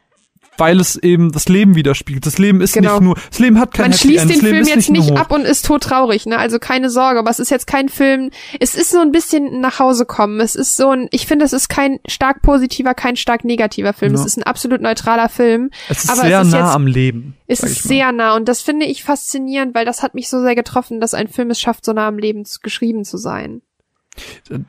weil 0.58 0.80
es 0.80 0.96
eben 0.96 1.32
das 1.32 1.48
Leben 1.48 1.74
widerspiegelt. 1.74 2.26
Das 2.26 2.38
Leben 2.38 2.60
ist 2.60 2.72
Genau. 2.74 2.94
nicht 2.94 3.02
nur, 3.02 3.16
das 3.30 3.38
Leben 3.38 3.58
hat 3.58 3.72
kein 3.72 3.84
man 3.84 3.92
Happy 3.92 4.00
schließt 4.08 4.22
End, 4.24 4.32
den 4.34 4.40
Film 4.40 4.66
jetzt 4.66 4.90
nicht, 4.90 5.12
ab 5.16 5.30
und 5.32 5.42
ist 5.44 5.66
todtraurig, 5.66 6.26
ne? 6.26 6.38
Also 6.38 6.58
keine 6.58 6.90
Sorge, 6.90 7.18
aber 7.18 7.30
es 7.30 7.38
ist 7.38 7.50
jetzt 7.50 7.66
kein 7.66 7.88
Film. 7.88 8.30
Es 8.60 8.74
ist 8.74 8.90
so 8.90 8.98
ein 9.00 9.12
bisschen 9.12 9.60
nach 9.60 9.78
Hause 9.78 10.06
kommen. 10.06 10.40
Es 10.40 10.54
ist 10.54 10.76
so 10.76 10.90
ein, 10.90 11.08
ich 11.10 11.26
finde, 11.26 11.44
es 11.44 11.52
ist 11.52 11.68
kein 11.68 11.98
stark 12.06 12.42
positiver, 12.42 12.94
kein 12.94 13.16
stark 13.16 13.44
negativer 13.44 13.92
Film. 13.92 14.14
Ja. 14.14 14.20
Es 14.20 14.26
ist 14.26 14.36
ein 14.36 14.42
absolut 14.44 14.80
neutraler 14.80 15.28
Film. 15.28 15.70
Es 15.88 16.04
ist 16.04 16.10
aber 16.10 16.22
sehr 16.22 16.40
es 16.40 16.46
ist 16.48 16.52
nah 16.52 16.58
jetzt- 16.66 16.74
am 16.74 16.86
Leben. 16.86 17.34
Es 17.48 17.62
ist 17.62 17.84
sehr 17.84 18.10
nah 18.10 18.34
und 18.34 18.48
das 18.48 18.60
finde 18.62 18.86
ich 18.86 19.04
faszinierend, 19.04 19.74
weil 19.74 19.84
das 19.84 20.02
hat 20.02 20.14
mich 20.14 20.28
so 20.28 20.40
sehr 20.42 20.56
getroffen, 20.56 21.00
dass 21.00 21.14
ein 21.14 21.28
Film 21.28 21.50
es 21.50 21.60
schafft, 21.60 21.84
so 21.84 21.92
nah 21.92 22.08
am 22.08 22.18
Leben 22.18 22.42
geschrieben 22.62 23.04
zu 23.04 23.18
sein. 23.18 23.62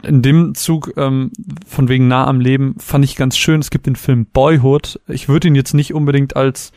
In 0.04 0.22
dem 0.22 0.56
Zug 0.56 0.94
ähm, 0.98 1.32
von 1.66 1.88
wegen 1.90 2.08
nah 2.08 2.28
am 2.28 2.40
Leben 2.40 2.76
fand 2.80 3.06
ich 3.06 3.16
ganz 3.16 3.38
schön. 3.38 3.60
Es 3.60 3.70
gibt 3.70 3.86
den 3.86 3.96
Film 3.96 4.26
Boyhood. 4.26 5.00
Ich 5.08 5.30
würde 5.30 5.48
ihn 5.48 5.56
jetzt 5.56 5.74
nicht 5.74 5.94
unbedingt 5.94 6.36
als 6.36 6.72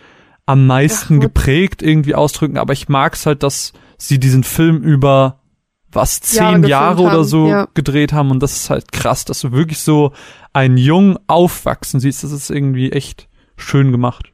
am 0.47 0.67
meisten 0.67 1.19
Ach, 1.19 1.21
geprägt 1.21 1.83
irgendwie 1.83 2.15
ausdrücken, 2.15 2.59
aber 2.59 2.73
ich 2.73 2.89
mag 2.89 3.15
es 3.15 3.27
halt, 3.27 3.43
dass 3.43 3.73
sie 3.99 4.19
diesen 4.19 4.45
Film 4.45 4.83
über 4.83 5.41
was 5.93 6.21
Jahre 6.21 6.23
zehn 6.23 6.63
gefilmt 6.63 6.69
Jahre 6.69 7.03
oder 7.03 7.13
haben, 7.13 7.25
so 7.25 7.47
ja. 7.49 7.69
gedreht 7.75 8.13
haben 8.13 8.31
und 8.31 8.43
das 8.43 8.57
ist 8.57 8.71
halt 8.71 8.93
krass, 8.93 9.25
dass 9.25 9.41
du 9.41 9.53
wirklich 9.53 9.79
so 9.79 10.13
einen 10.53 10.77
Jungen 10.77 11.19
aufwachsen 11.27 12.01
siehst. 12.01 12.25
Das 12.25 12.33
ist 12.33 12.51
irgendwie 12.51 12.93
echt 12.93 13.29
schön 13.57 13.93
gemacht. 13.93 14.33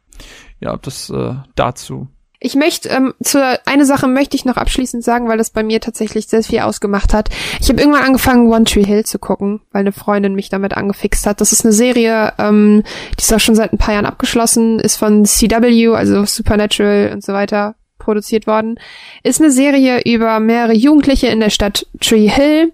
Ja, 0.60 0.76
das 0.76 1.10
äh, 1.10 1.34
dazu. 1.54 2.08
Ich 2.38 2.54
möchte, 2.54 2.88
ähm, 2.88 3.14
zur, 3.22 3.42
eine 3.64 3.86
Sache 3.86 4.06
möchte 4.06 4.36
ich 4.36 4.44
noch 4.44 4.56
abschließend 4.56 5.02
sagen, 5.02 5.28
weil 5.28 5.38
das 5.38 5.50
bei 5.50 5.62
mir 5.62 5.80
tatsächlich 5.80 6.26
sehr 6.26 6.42
viel 6.42 6.60
ausgemacht 6.60 7.14
hat. 7.14 7.30
Ich 7.60 7.68
habe 7.68 7.80
irgendwann 7.80 8.04
angefangen, 8.04 8.50
One 8.52 8.64
Tree 8.64 8.84
Hill 8.84 9.04
zu 9.04 9.18
gucken, 9.18 9.60
weil 9.72 9.80
eine 9.80 9.92
Freundin 9.92 10.34
mich 10.34 10.48
damit 10.48 10.76
angefixt 10.76 11.26
hat. 11.26 11.40
Das 11.40 11.52
ist 11.52 11.64
eine 11.64 11.72
Serie, 11.72 12.32
ähm, 12.38 12.82
die 13.18 13.22
ist 13.22 13.32
auch 13.32 13.40
schon 13.40 13.54
seit 13.54 13.72
ein 13.72 13.78
paar 13.78 13.94
Jahren 13.94 14.06
abgeschlossen, 14.06 14.78
ist 14.80 14.96
von 14.96 15.24
CW, 15.24 15.94
also 15.94 16.24
Supernatural 16.24 17.12
und 17.14 17.24
so 17.24 17.32
weiter 17.32 17.74
produziert 17.98 18.47
worden. 18.47 18.78
Ist 19.23 19.40
eine 19.40 19.51
Serie 19.51 20.01
über 20.05 20.39
mehrere 20.40 20.74
Jugendliche 20.74 21.28
in 21.28 21.40
der 21.40 21.51
Stadt 21.51 21.86
Tree 22.01 22.28
Hill. 22.28 22.73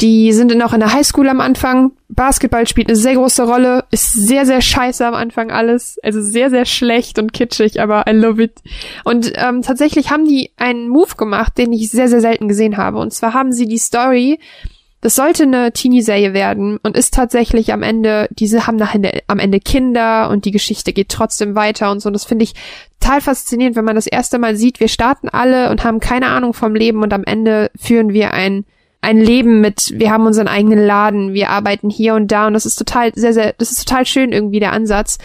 Die 0.00 0.32
sind 0.32 0.56
noch 0.56 0.72
in 0.72 0.80
der 0.80 0.92
Highschool 0.92 1.28
am 1.28 1.40
Anfang. 1.40 1.92
Basketball 2.08 2.66
spielt 2.68 2.88
eine 2.88 2.96
sehr 2.96 3.14
große 3.14 3.44
Rolle. 3.44 3.84
Ist 3.90 4.12
sehr, 4.12 4.46
sehr 4.46 4.60
scheiße 4.60 5.06
am 5.06 5.14
Anfang 5.14 5.50
alles. 5.50 5.98
Also 6.02 6.20
sehr, 6.20 6.50
sehr 6.50 6.64
schlecht 6.64 7.18
und 7.18 7.32
kitschig, 7.32 7.80
aber 7.80 8.04
I 8.08 8.12
love 8.12 8.42
it. 8.42 8.52
Und 9.04 9.32
ähm, 9.36 9.62
tatsächlich 9.62 10.10
haben 10.10 10.26
die 10.26 10.50
einen 10.56 10.88
Move 10.88 11.16
gemacht, 11.16 11.58
den 11.58 11.72
ich 11.72 11.90
sehr, 11.90 12.08
sehr 12.08 12.20
selten 12.20 12.48
gesehen 12.48 12.76
habe. 12.76 12.98
Und 12.98 13.12
zwar 13.12 13.34
haben 13.34 13.52
sie 13.52 13.66
die 13.66 13.78
Story, 13.78 14.38
das 15.06 15.14
sollte 15.14 15.44
eine 15.44 15.70
Teenie-Serie 15.70 16.34
werden 16.34 16.80
und 16.82 16.96
ist 16.96 17.14
tatsächlich 17.14 17.72
am 17.72 17.84
Ende, 17.84 18.26
diese 18.32 18.66
haben 18.66 18.74
nach 18.74 18.92
Ende, 18.92 19.20
am 19.28 19.38
Ende 19.38 19.60
Kinder 19.60 20.28
und 20.30 20.44
die 20.44 20.50
Geschichte 20.50 20.92
geht 20.92 21.10
trotzdem 21.10 21.54
weiter 21.54 21.92
und 21.92 22.00
so. 22.00 22.08
Und 22.08 22.14
das 22.14 22.24
finde 22.24 22.42
ich 22.42 22.54
total 22.98 23.20
faszinierend, 23.20 23.76
wenn 23.76 23.84
man 23.84 23.94
das 23.94 24.08
erste 24.08 24.40
Mal 24.40 24.56
sieht, 24.56 24.80
wir 24.80 24.88
starten 24.88 25.28
alle 25.28 25.70
und 25.70 25.84
haben 25.84 26.00
keine 26.00 26.26
Ahnung 26.26 26.54
vom 26.54 26.74
Leben 26.74 27.04
und 27.04 27.12
am 27.12 27.22
Ende 27.22 27.70
führen 27.78 28.12
wir 28.12 28.32
ein 28.32 28.64
ein 29.00 29.20
Leben 29.20 29.60
mit, 29.60 29.92
wir 29.94 30.10
haben 30.10 30.26
unseren 30.26 30.48
eigenen 30.48 30.84
Laden, 30.84 31.34
wir 31.34 31.50
arbeiten 31.50 31.88
hier 31.88 32.16
und 32.16 32.32
da 32.32 32.48
und 32.48 32.54
das 32.54 32.66
ist 32.66 32.74
total 32.74 33.12
sehr, 33.14 33.32
sehr, 33.32 33.52
das 33.58 33.70
ist 33.70 33.86
total 33.86 34.06
schön 34.06 34.32
irgendwie 34.32 34.58
der 34.58 34.72
Ansatz. 34.72 35.18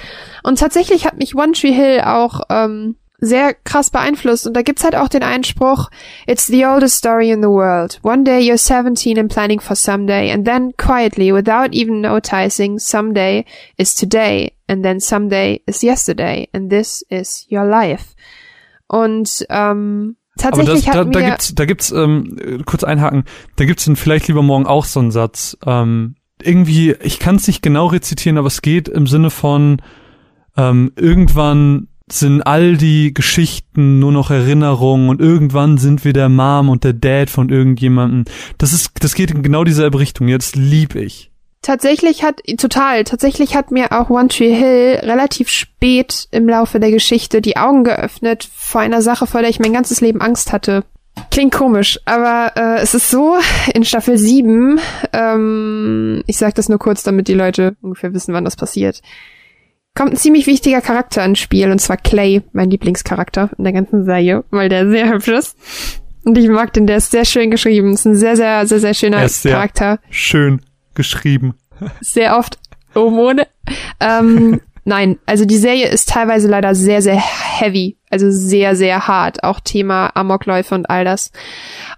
Und 0.43 0.59
tatsächlich 0.59 1.07
hat 1.07 1.17
mich 1.17 1.33
One 1.33 1.53
Tree 1.53 1.73
Hill 1.73 2.01
auch 2.01 2.41
ähm, 2.51 2.97
sehr 3.21 3.53
krass 3.53 3.91
beeinflusst 3.91 4.47
und 4.47 4.55
da 4.55 4.63
gibt's 4.63 4.83
halt 4.83 4.95
auch 4.95 5.07
den 5.07 5.21
Einspruch, 5.23 5.89
It's 6.25 6.47
the 6.47 6.65
oldest 6.65 6.97
story 6.97 7.29
in 7.29 7.41
the 7.41 7.47
world. 7.47 7.99
One 8.01 8.23
day 8.23 8.39
you're 8.39 8.57
17 8.57 9.17
and 9.19 9.31
planning 9.31 9.61
for 9.61 9.75
someday 9.75 10.31
and 10.31 10.45
then 10.45 10.73
quietly, 10.75 11.31
without 11.31 11.73
even 11.73 12.01
noticing, 12.01 12.79
someday 12.79 13.45
is 13.77 13.93
today 13.93 14.53
and 14.67 14.83
then 14.83 14.99
someday 14.99 15.61
is 15.67 15.83
yesterday 15.83 16.49
and 16.51 16.71
this 16.71 17.05
is 17.09 17.45
your 17.49 17.63
life. 17.63 18.15
Und 18.87 19.45
ähm, 19.49 20.17
Aber 20.41 20.63
das, 20.63 20.83
tatsächlich 20.83 20.85
da, 20.85 21.03
da 21.03 21.29
gibt's, 21.29 21.55
da 21.55 21.65
gibt's, 21.65 21.91
ähm, 21.91 22.37
äh, 22.41 22.57
kurz 22.65 22.83
einhaken, 22.83 23.25
da 23.55 23.65
gibt's 23.65 23.85
dann 23.85 23.95
vielleicht 23.95 24.27
lieber 24.27 24.41
morgen 24.41 24.65
auch 24.65 24.85
so 24.85 24.99
einen 24.99 25.11
Satz. 25.11 25.57
Ähm, 25.65 26.15
irgendwie, 26.41 26.95
ich 27.03 27.19
kann 27.19 27.35
es 27.35 27.45
nicht 27.45 27.61
genau 27.61 27.87
rezitieren, 27.87 28.39
aber 28.39 28.47
es 28.47 28.63
geht 28.63 28.87
im 28.87 29.05
Sinne 29.05 29.29
von 29.29 29.81
ähm, 30.57 30.91
irgendwann 30.95 31.87
sind 32.13 32.41
all 32.41 32.77
die 32.77 33.13
Geschichten 33.13 33.99
nur 33.99 34.11
noch 34.11 34.31
Erinnerungen 34.31 35.09
und 35.09 35.21
irgendwann 35.21 35.77
sind 35.77 36.05
wir 36.05 36.13
der 36.13 36.29
Mom 36.29 36.69
und 36.69 36.83
der 36.83 36.93
Dad 36.93 37.29
von 37.29 37.49
irgendjemandem. 37.49 38.25
Das 38.57 38.73
ist, 38.73 38.91
das 38.99 39.15
geht 39.15 39.31
in 39.31 39.43
genau 39.43 39.63
dieselbe 39.63 39.99
Richtung. 39.99 40.27
Jetzt 40.27 40.55
lieb 40.55 40.95
ich. 40.95 41.31
Tatsächlich 41.61 42.23
hat, 42.23 42.41
total, 42.57 43.03
tatsächlich 43.03 43.55
hat 43.55 43.69
mir 43.69 43.91
auch 43.91 44.09
One 44.09 44.29
Tree 44.29 44.53
Hill 44.53 44.99
relativ 45.03 45.49
spät 45.49 46.27
im 46.31 46.49
Laufe 46.49 46.79
der 46.79 46.89
Geschichte 46.89 47.39
die 47.39 47.55
Augen 47.55 47.83
geöffnet 47.83 48.49
vor 48.51 48.81
einer 48.81 49.03
Sache, 49.03 49.27
vor 49.27 49.41
der 49.41 49.49
ich 49.51 49.59
mein 49.59 49.73
ganzes 49.73 50.01
Leben 50.01 50.21
Angst 50.21 50.53
hatte. 50.53 50.83
Klingt 51.29 51.53
komisch, 51.53 51.99
aber 52.05 52.53
äh, 52.55 52.81
es 52.81 52.95
ist 52.95 53.11
so, 53.11 53.35
in 53.75 53.85
Staffel 53.85 54.17
7, 54.17 54.79
ähm, 55.13 56.23
ich 56.25 56.37
sag 56.37 56.55
das 56.55 56.67
nur 56.67 56.79
kurz, 56.79 57.03
damit 57.03 57.27
die 57.27 57.35
Leute 57.35 57.75
ungefähr 57.81 58.13
wissen, 58.13 58.33
wann 58.33 58.45
das 58.45 58.55
passiert, 58.55 59.01
kommt 59.95 60.11
ein 60.13 60.17
ziemlich 60.17 60.47
wichtiger 60.47 60.81
Charakter 60.81 61.23
ins 61.25 61.39
Spiel, 61.39 61.69
und 61.71 61.79
zwar 61.79 61.97
Clay, 61.97 62.41
mein 62.53 62.69
Lieblingscharakter 62.69 63.49
in 63.57 63.63
der 63.63 63.73
ganzen 63.73 64.05
Serie, 64.05 64.43
weil 64.51 64.69
der 64.69 64.89
sehr 64.89 65.09
hübsch 65.11 65.27
ist. 65.29 65.57
Und 66.23 66.37
ich 66.37 66.47
mag 66.49 66.71
den, 66.73 66.85
der 66.87 66.97
ist 66.97 67.11
sehr 67.11 67.25
schön 67.25 67.49
geschrieben, 67.51 67.93
ist 67.93 68.05
ein 68.05 68.15
sehr, 68.15 68.35
sehr, 68.35 68.65
sehr, 68.67 68.79
sehr 68.79 68.93
schöner 68.93 69.17
Er 69.17 69.25
ist 69.25 69.41
sehr- 69.41 69.53
Charakter 69.53 69.99
Schön 70.09 70.61
geschrieben. 70.93 71.55
sehr 71.99 72.37
oft 72.37 72.59
oben 72.93 73.17
ohne. 73.17 73.47
Ähm, 73.99 74.61
nein, 74.85 75.17
also 75.25 75.45
die 75.45 75.57
Serie 75.57 75.87
ist 75.87 76.09
teilweise 76.09 76.47
leider 76.47 76.75
sehr, 76.75 77.01
sehr 77.01 77.15
heavy, 77.19 77.97
also 78.11 78.29
sehr, 78.29 78.75
sehr 78.75 79.07
hart. 79.07 79.43
Auch 79.43 79.59
Thema 79.61 80.11
Amokläufe 80.15 80.75
und 80.75 80.89
all 80.91 81.05
das. 81.05 81.31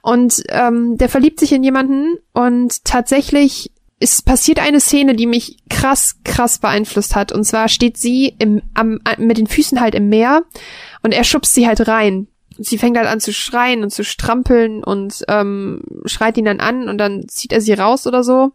Und 0.02 0.42
ähm, 0.50 0.98
der 0.98 1.10
verliebt 1.10 1.40
sich 1.42 1.52
in 1.52 1.64
jemanden 1.64 2.16
und 2.32 2.86
tatsächlich 2.86 3.72
es 4.04 4.22
passiert 4.22 4.60
eine 4.60 4.82
Szene, 4.82 5.16
die 5.16 5.26
mich 5.26 5.58
krass, 5.70 6.18
krass 6.26 6.60
beeinflusst 6.60 7.16
hat. 7.16 7.32
Und 7.32 7.46
zwar 7.46 7.70
steht 7.70 7.98
sie 7.98 8.36
im, 8.38 8.62
am, 8.74 9.00
mit 9.18 9.38
den 9.38 9.48
Füßen 9.48 9.80
halt 9.80 9.96
im 9.96 10.10
Meer 10.10 10.44
und 11.02 11.14
er 11.14 11.24
schubst 11.24 11.54
sie 11.54 11.68
halt 11.68 11.88
rein. 11.88 12.28
Und 12.58 12.66
sie 12.66 12.78
fängt 12.78 12.98
halt 12.98 13.08
an 13.08 13.22
zu 13.22 13.32
schreien 13.32 13.82
und 13.82 13.92
zu 13.92 14.04
strampeln 14.04 14.84
und 14.84 15.24
ähm, 15.30 15.84
schreit 16.06 16.38
ihn 16.38 16.46
dann 16.46 16.60
an 16.60 16.90
und 16.90 16.98
dann 16.98 17.30
zieht 17.30 17.54
er 17.54 17.62
sie 17.62 17.74
raus 17.74 18.06
oder 18.06 18.26
so. 18.26 18.52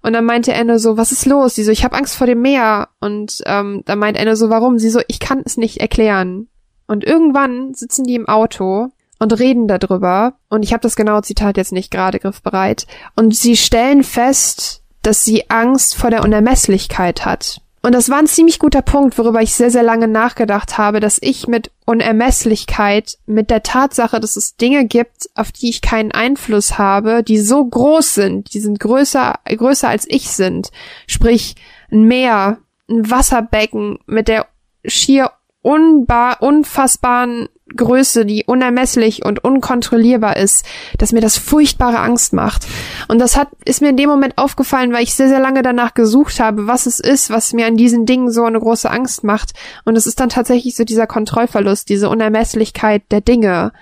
Und 0.00 0.14
dann 0.14 0.24
meinte 0.24 0.54
Anne 0.54 0.78
so, 0.78 0.96
was 0.96 1.12
ist 1.12 1.26
los? 1.26 1.54
Sie 1.54 1.64
so, 1.64 1.70
ich 1.70 1.84
habe 1.84 1.94
Angst 1.94 2.16
vor 2.16 2.26
dem 2.26 2.40
Meer. 2.40 2.88
Und 2.98 3.42
ähm, 3.44 3.82
dann 3.84 3.98
meint 3.98 4.18
Anne 4.18 4.36
so, 4.36 4.48
warum? 4.48 4.78
Sie 4.78 4.90
so, 4.90 5.00
ich 5.06 5.20
kann 5.20 5.42
es 5.44 5.58
nicht 5.58 5.80
erklären. 5.80 6.48
Und 6.88 7.04
irgendwann 7.04 7.74
sitzen 7.74 8.04
die 8.04 8.16
im 8.16 8.26
Auto 8.26 8.88
und 9.22 9.38
reden 9.38 9.68
darüber. 9.68 10.34
Und 10.48 10.64
ich 10.64 10.72
habe 10.72 10.82
das 10.82 10.96
genaue 10.96 11.22
Zitat 11.22 11.56
jetzt 11.56 11.72
nicht 11.72 11.92
gerade 11.92 12.18
griffbereit. 12.18 12.86
Und 13.14 13.36
sie 13.36 13.56
stellen 13.56 14.02
fest, 14.02 14.82
dass 15.02 15.24
sie 15.24 15.48
Angst 15.48 15.96
vor 15.96 16.10
der 16.10 16.24
Unermesslichkeit 16.24 17.24
hat. 17.24 17.60
Und 17.84 17.92
das 17.92 18.10
war 18.10 18.18
ein 18.18 18.26
ziemlich 18.26 18.58
guter 18.58 18.82
Punkt, 18.82 19.18
worüber 19.18 19.40
ich 19.40 19.54
sehr, 19.54 19.70
sehr 19.70 19.82
lange 19.82 20.08
nachgedacht 20.08 20.76
habe, 20.76 21.00
dass 21.00 21.18
ich 21.20 21.46
mit 21.46 21.70
Unermesslichkeit, 21.84 23.18
mit 23.26 23.50
der 23.50 23.62
Tatsache, 23.62 24.20
dass 24.20 24.36
es 24.36 24.56
Dinge 24.56 24.86
gibt, 24.86 25.30
auf 25.34 25.52
die 25.52 25.68
ich 25.68 25.82
keinen 25.82 26.12
Einfluss 26.12 26.78
habe, 26.78 27.22
die 27.22 27.38
so 27.38 27.64
groß 27.64 28.14
sind, 28.14 28.54
die 28.54 28.60
sind 28.60 28.78
größer, 28.78 29.34
größer 29.44 29.88
als 29.88 30.04
ich 30.08 30.30
sind. 30.30 30.70
Sprich, 31.06 31.56
ein 31.90 32.04
Meer, 32.04 32.58
ein 32.88 33.10
Wasserbecken 33.10 33.98
mit 34.06 34.28
der 34.28 34.46
schier 34.84 35.30
unbar, 35.62 36.42
unfassbaren 36.42 37.48
Größe, 37.74 38.26
die 38.26 38.44
unermesslich 38.46 39.24
und 39.24 39.42
unkontrollierbar 39.42 40.36
ist, 40.36 40.66
dass 40.98 41.12
mir 41.12 41.20
das 41.20 41.38
furchtbare 41.38 42.00
Angst 42.00 42.32
macht. 42.32 42.66
Und 43.08 43.18
das 43.18 43.36
hat, 43.36 43.48
ist 43.64 43.80
mir 43.80 43.90
in 43.90 43.96
dem 43.96 44.10
Moment 44.10 44.36
aufgefallen, 44.36 44.92
weil 44.92 45.04
ich 45.04 45.14
sehr, 45.14 45.28
sehr 45.28 45.40
lange 45.40 45.62
danach 45.62 45.94
gesucht 45.94 46.40
habe, 46.40 46.66
was 46.66 46.86
es 46.86 47.00
ist, 47.00 47.30
was 47.30 47.52
mir 47.52 47.66
an 47.66 47.76
diesen 47.76 48.04
Dingen 48.04 48.30
so 48.30 48.44
eine 48.44 48.60
große 48.60 48.90
Angst 48.90 49.24
macht. 49.24 49.52
Und 49.84 49.96
es 49.96 50.06
ist 50.06 50.20
dann 50.20 50.28
tatsächlich 50.28 50.76
so 50.76 50.84
dieser 50.84 51.06
Kontrollverlust, 51.06 51.88
diese 51.88 52.08
Unermesslichkeit 52.08 53.04
der 53.10 53.20
Dinge. 53.20 53.72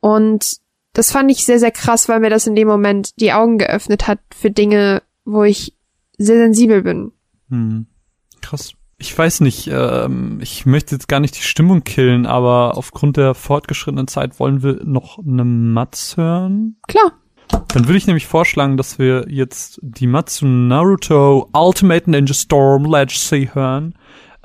Und 0.00 0.56
das 0.92 1.12
fand 1.12 1.30
ich 1.30 1.44
sehr, 1.44 1.60
sehr 1.60 1.70
krass, 1.70 2.08
weil 2.08 2.20
mir 2.20 2.30
das 2.30 2.46
in 2.46 2.56
dem 2.56 2.66
Moment 2.66 3.20
die 3.20 3.32
Augen 3.32 3.58
geöffnet 3.58 4.08
hat 4.08 4.18
für 4.34 4.50
Dinge, 4.50 5.02
wo 5.24 5.44
ich 5.44 5.76
sehr 6.18 6.36
sensibel 6.36 6.82
bin. 6.82 7.12
Hm. 7.48 7.86
Krass. 8.40 8.72
Ich 9.02 9.16
weiß 9.16 9.40
nicht, 9.40 9.70
ähm, 9.72 10.40
ich 10.42 10.66
möchte 10.66 10.94
jetzt 10.94 11.08
gar 11.08 11.20
nicht 11.20 11.34
die 11.34 11.42
Stimmung 11.42 11.84
killen, 11.84 12.26
aber 12.26 12.76
aufgrund 12.76 13.16
der 13.16 13.32
fortgeschrittenen 13.34 14.08
Zeit 14.08 14.38
wollen 14.38 14.62
wir 14.62 14.84
noch 14.84 15.18
eine 15.18 15.44
Matz 15.44 16.18
hören. 16.18 16.76
Klar. 16.86 17.12
Dann 17.68 17.86
würde 17.86 17.96
ich 17.96 18.06
nämlich 18.06 18.26
vorschlagen, 18.26 18.76
dass 18.76 18.98
wir 18.98 19.24
jetzt 19.30 19.80
die 19.82 20.06
Matsu 20.06 20.44
Naruto 20.46 21.48
Ultimate 21.54 22.10
Ninja 22.10 22.34
Storm 22.34 22.84
Legacy 22.84 23.48
hören. 23.54 23.94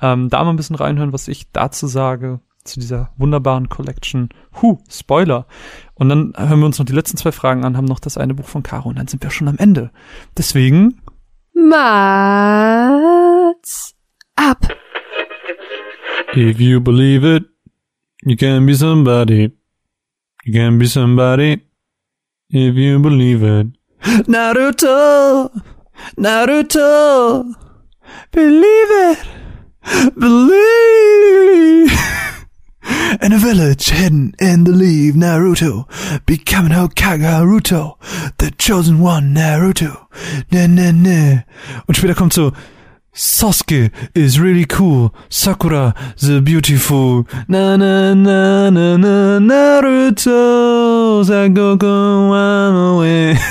Ähm, 0.01 0.29
da 0.29 0.41
mal 0.45 0.51
ein 0.51 0.55
bisschen 0.55 0.77
reinhören, 0.77 1.11
was 1.11 1.27
ich 1.27 1.51
dazu 1.51 1.87
sage, 1.87 2.39
zu 2.63 2.79
dieser 2.79 3.11
wunderbaren 3.17 3.67
Collection. 3.67 4.29
Huh, 4.61 4.77
Spoiler. 4.89 5.47
Und 5.95 6.07
dann 6.07 6.31
hören 6.37 6.59
wir 6.59 6.65
uns 6.65 6.79
noch 6.79 6.85
die 6.85 6.93
letzten 6.93 7.17
zwei 7.17 7.33
Fragen 7.33 7.65
an, 7.65 7.75
haben 7.75 7.83
noch 7.83 7.99
das 7.99 8.17
eine 8.17 8.33
Buch 8.33 8.47
von 8.47 8.63
Caro 8.63 8.87
und 8.87 8.97
dann 8.97 9.09
sind 9.09 9.21
wir 9.21 9.31
schon 9.31 9.49
am 9.49 9.57
Ende. 9.57 9.91
Deswegen. 10.37 11.01
Mats 11.53 12.55
ab. 14.37 14.71
If 16.35 16.59
you 16.59 16.79
believe 16.79 17.23
it, 17.23 17.43
you 18.23 18.35
can 18.35 18.65
be 18.65 18.73
somebody. 18.73 19.51
You 20.45 20.53
can 20.53 20.77
be 20.79 20.87
somebody. 20.87 21.61
If 22.49 22.75
you 22.75 22.99
believe 22.99 23.43
it. 23.43 23.67
Naruto! 24.27 25.49
Naruto! 26.17 27.53
Believe 28.31 28.91
it! 29.09 29.19
Believe! 30.19 31.91
In 33.21 33.33
a 33.33 33.37
village 33.37 33.89
hidden 33.89 34.33
in 34.39 34.65
the 34.65 34.71
leaf, 34.71 35.15
Naruto 35.15 35.85
becoming 36.25 36.71
Hokage 36.71 37.21
Naruto, 37.21 37.97
the 38.37 38.51
chosen 38.51 38.99
one, 38.99 39.33
Naruto. 39.33 40.07
Ne, 40.51 40.67
ne, 40.67 40.91
ne. 40.91 41.45
Und 41.87 41.95
später 41.97 42.13
kommt 42.13 42.33
so, 42.33 42.51
Sasuke 43.15 43.91
is 44.13 44.41
really 44.41 44.65
cool. 44.65 45.13
Sakura 45.29 45.93
the 46.17 46.41
beautiful. 46.41 47.25
Na 47.47 47.77
na 47.77 48.13
na 48.13 48.69
na 48.69 48.97
na 48.97 49.39
Naruto. 49.39 51.23
Sagoku 51.23 52.35
away. 52.35 53.37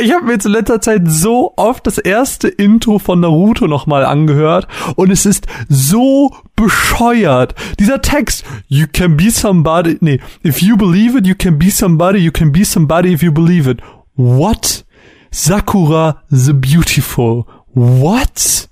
Ich 0.00 0.12
habe 0.12 0.24
mir 0.24 0.44
in 0.44 0.50
letzter 0.50 0.80
Zeit 0.80 1.02
so 1.06 1.52
oft 1.56 1.86
das 1.86 1.98
erste 1.98 2.48
Intro 2.48 2.98
von 2.98 3.20
Naruto 3.20 3.68
nochmal 3.68 4.04
angehört 4.04 4.66
und 4.96 5.12
es 5.12 5.26
ist 5.26 5.46
so 5.68 6.34
bescheuert. 6.56 7.54
Dieser 7.78 8.00
Text, 8.00 8.44
you 8.66 8.86
can 8.92 9.16
be 9.16 9.30
somebody, 9.30 9.98
nee, 10.00 10.18
if 10.42 10.62
you 10.62 10.76
believe 10.76 11.16
it, 11.16 11.26
you 11.26 11.34
can 11.38 11.58
be 11.58 11.70
somebody, 11.70 12.18
you 12.18 12.32
can 12.32 12.50
be 12.50 12.64
somebody 12.64 13.12
if 13.12 13.22
you 13.22 13.30
believe 13.30 13.70
it. 13.70 13.80
What? 14.16 14.84
Sakura 15.32 16.22
the 16.28 16.52
Beautiful. 16.52 17.46
What? 17.74 18.68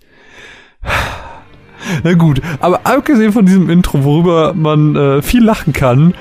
Na 2.05 2.13
gut, 2.13 2.43
aber 2.61 2.81
abgesehen 2.85 3.33
von 3.33 3.47
diesem 3.47 3.71
Intro, 3.71 4.05
worüber 4.05 4.53
man 4.53 4.95
äh, 4.95 5.23
viel 5.23 5.43
lachen 5.43 5.73
kann, 5.73 6.15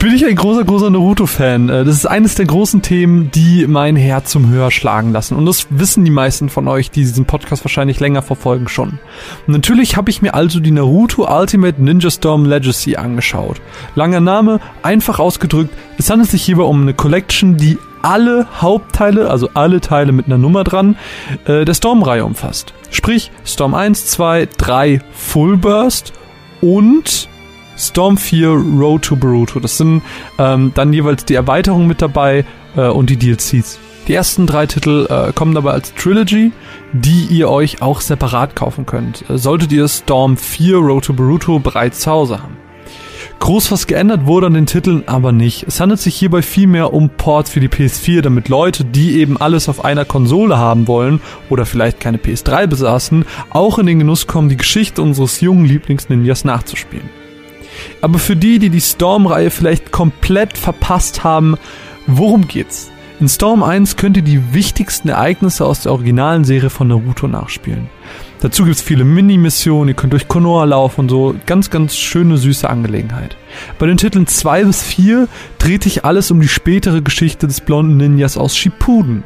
bin 0.00 0.12
ich 0.14 0.26
ein 0.26 0.34
großer, 0.34 0.64
großer 0.64 0.90
Naruto-Fan. 0.90 1.68
Äh, 1.68 1.84
das 1.84 1.94
ist 1.94 2.06
eines 2.06 2.34
der 2.34 2.46
großen 2.46 2.82
Themen, 2.82 3.30
die 3.30 3.66
mein 3.68 3.94
Herz 3.94 4.32
zum 4.32 4.48
Höher 4.50 4.70
schlagen 4.72 5.12
lassen. 5.12 5.36
Und 5.36 5.46
das 5.46 5.68
wissen 5.70 6.04
die 6.04 6.10
meisten 6.10 6.48
von 6.48 6.66
euch, 6.68 6.90
die 6.90 7.00
diesen 7.00 7.24
Podcast 7.24 7.64
wahrscheinlich 7.64 8.00
länger 8.00 8.22
verfolgen, 8.22 8.68
schon. 8.68 8.98
Natürlich 9.46 9.96
habe 9.96 10.10
ich 10.10 10.22
mir 10.22 10.34
also 10.34 10.60
die 10.60 10.72
Naruto 10.72 11.32
Ultimate 11.32 11.80
Ninja 11.80 12.10
Storm 12.10 12.44
Legacy 12.44 12.96
angeschaut. 12.96 13.60
Langer 13.94 14.20
Name, 14.20 14.60
einfach 14.82 15.18
ausgedrückt, 15.18 15.72
es 15.98 16.10
handelt 16.10 16.30
sich 16.30 16.42
hierbei 16.42 16.64
um 16.64 16.82
eine 16.82 16.94
Collection, 16.94 17.56
die 17.56 17.78
alle 18.06 18.46
Hauptteile, 18.60 19.28
also 19.28 19.50
alle 19.54 19.80
Teile 19.80 20.12
mit 20.12 20.26
einer 20.26 20.38
Nummer 20.38 20.62
dran, 20.62 20.96
äh, 21.44 21.64
der 21.64 21.74
Storm-Reihe 21.74 22.24
umfasst. 22.24 22.72
Sprich, 22.90 23.32
Storm 23.44 23.74
1, 23.74 24.06
2, 24.06 24.48
3 24.56 25.00
Full 25.12 25.56
Burst 25.56 26.12
und 26.60 27.28
Storm 27.76 28.16
4 28.16 28.48
Road 28.48 29.02
to 29.02 29.16
Boruto. 29.16 29.58
Das 29.58 29.76
sind 29.76 30.02
ähm, 30.38 30.70
dann 30.76 30.92
jeweils 30.92 31.24
die 31.24 31.34
Erweiterungen 31.34 31.88
mit 31.88 32.00
dabei 32.00 32.44
äh, 32.76 32.86
und 32.86 33.10
die 33.10 33.16
DLCs. 33.16 33.80
Die 34.06 34.14
ersten 34.14 34.46
drei 34.46 34.66
Titel 34.66 35.08
äh, 35.10 35.32
kommen 35.32 35.56
dabei 35.56 35.72
als 35.72 35.92
Trilogy, 35.94 36.52
die 36.92 37.24
ihr 37.24 37.50
euch 37.50 37.82
auch 37.82 38.00
separat 38.00 38.54
kaufen 38.54 38.86
könnt. 38.86 39.28
Äh, 39.28 39.36
solltet 39.36 39.72
ihr 39.72 39.88
Storm 39.88 40.36
4 40.36 40.76
Road 40.76 41.06
to 41.06 41.12
Boruto 41.12 41.58
bereits 41.58 42.00
zu 42.00 42.10
Hause 42.12 42.40
haben. 42.40 42.56
Groß 43.38 43.70
was 43.70 43.86
geändert 43.86 44.26
wurde 44.26 44.46
an 44.46 44.54
den 44.54 44.66
Titeln 44.66 45.04
aber 45.06 45.30
nicht. 45.30 45.64
Es 45.68 45.78
handelt 45.78 46.00
sich 46.00 46.16
hierbei 46.16 46.42
vielmehr 46.42 46.92
um 46.92 47.10
Ports 47.10 47.50
für 47.50 47.60
die 47.60 47.68
PS4, 47.68 48.22
damit 48.22 48.48
Leute, 48.48 48.84
die 48.84 49.18
eben 49.18 49.36
alles 49.36 49.68
auf 49.68 49.84
einer 49.84 50.04
Konsole 50.04 50.58
haben 50.58 50.88
wollen 50.88 51.20
oder 51.50 51.66
vielleicht 51.66 52.00
keine 52.00 52.16
PS3 52.16 52.66
besaßen, 52.66 53.24
auch 53.50 53.78
in 53.78 53.86
den 53.86 53.98
Genuss 53.98 54.26
kommen, 54.26 54.48
die 54.48 54.56
Geschichte 54.56 55.02
unseres 55.02 55.40
jungen 55.40 55.66
Lieblings-Ninjas 55.66 56.44
nachzuspielen. 56.44 57.08
Aber 58.00 58.18
für 58.18 58.36
die, 58.36 58.58
die 58.58 58.70
die 58.70 58.80
Storm-Reihe 58.80 59.50
vielleicht 59.50 59.92
komplett 59.92 60.56
verpasst 60.56 61.22
haben, 61.22 61.56
worum 62.06 62.48
geht's? 62.48 62.90
In 63.20 63.28
Storm 63.28 63.62
1 63.62 63.96
könnt 63.96 64.16
ihr 64.16 64.22
die 64.22 64.54
wichtigsten 64.54 65.08
Ereignisse 65.08 65.64
aus 65.64 65.80
der 65.80 65.92
originalen 65.92 66.44
Serie 66.44 66.68
von 66.70 66.88
Naruto 66.88 67.28
nachspielen. 67.28 67.88
Dazu 68.40 68.64
gibt's 68.64 68.82
viele 68.82 69.04
Mini-Missionen, 69.04 69.88
ihr 69.88 69.94
könnt 69.94 70.12
durch 70.12 70.28
Konoha 70.28 70.64
laufen 70.64 71.02
und 71.02 71.08
so. 71.08 71.34
Ganz, 71.46 71.70
ganz 71.70 71.96
schöne, 71.96 72.36
süße 72.36 72.68
Angelegenheit. 72.68 73.36
Bei 73.78 73.86
den 73.86 73.96
Titeln 73.96 74.26
2 74.26 74.64
bis 74.64 74.82
4 74.82 75.28
dreht 75.58 75.84
sich 75.84 76.04
alles 76.04 76.30
um 76.30 76.40
die 76.40 76.48
spätere 76.48 77.00
Geschichte 77.00 77.46
des 77.46 77.62
blonden 77.62 77.96
Ninjas 77.96 78.36
aus 78.36 78.56
Shippuden. 78.56 79.24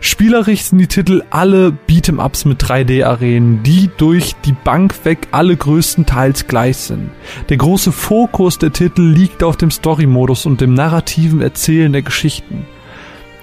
Spielerisch 0.00 0.62
sind 0.62 0.78
die 0.78 0.86
Titel 0.86 1.22
alle 1.30 1.76
Beat'em-Ups 1.88 2.44
mit 2.44 2.62
3D-Arenen, 2.62 3.62
die 3.62 3.90
durch 3.96 4.34
die 4.44 4.52
Bank 4.52 5.04
weg 5.04 5.28
alle 5.30 5.56
größtenteils 5.56 6.46
gleich 6.46 6.76
sind. 6.76 7.10
Der 7.48 7.56
große 7.56 7.90
Fokus 7.90 8.58
der 8.58 8.72
Titel 8.72 9.02
liegt 9.02 9.42
auf 9.42 9.56
dem 9.56 9.70
Story-Modus 9.70 10.44
und 10.44 10.60
dem 10.60 10.74
narrativen 10.74 11.40
Erzählen 11.40 11.92
der 11.92 12.02
Geschichten. 12.02 12.66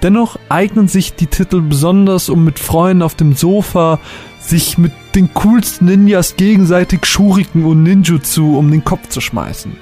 Dennoch 0.04 0.38
eignen 0.50 0.88
sich 0.88 1.16
die 1.16 1.28
Titel 1.28 1.62
besonders, 1.62 2.30
um 2.30 2.44
mit 2.44 2.60
Freunden 2.60 3.04
auf 3.04 3.16
dem 3.16 3.34
Sofa 3.34 4.00
sich 4.44 4.78
mit 4.78 4.92
den 5.16 5.34
coolsten 5.34 5.86
Ninjas 5.86 6.36
gegenseitig 6.36 7.06
Shuriken 7.06 7.66
und 7.66 7.84
Ninjutsu 7.84 8.58
um 8.58 8.70
den 8.72 8.84
Kopf 8.84 9.10
zu 9.10 9.22
schmeißen. 9.22 9.76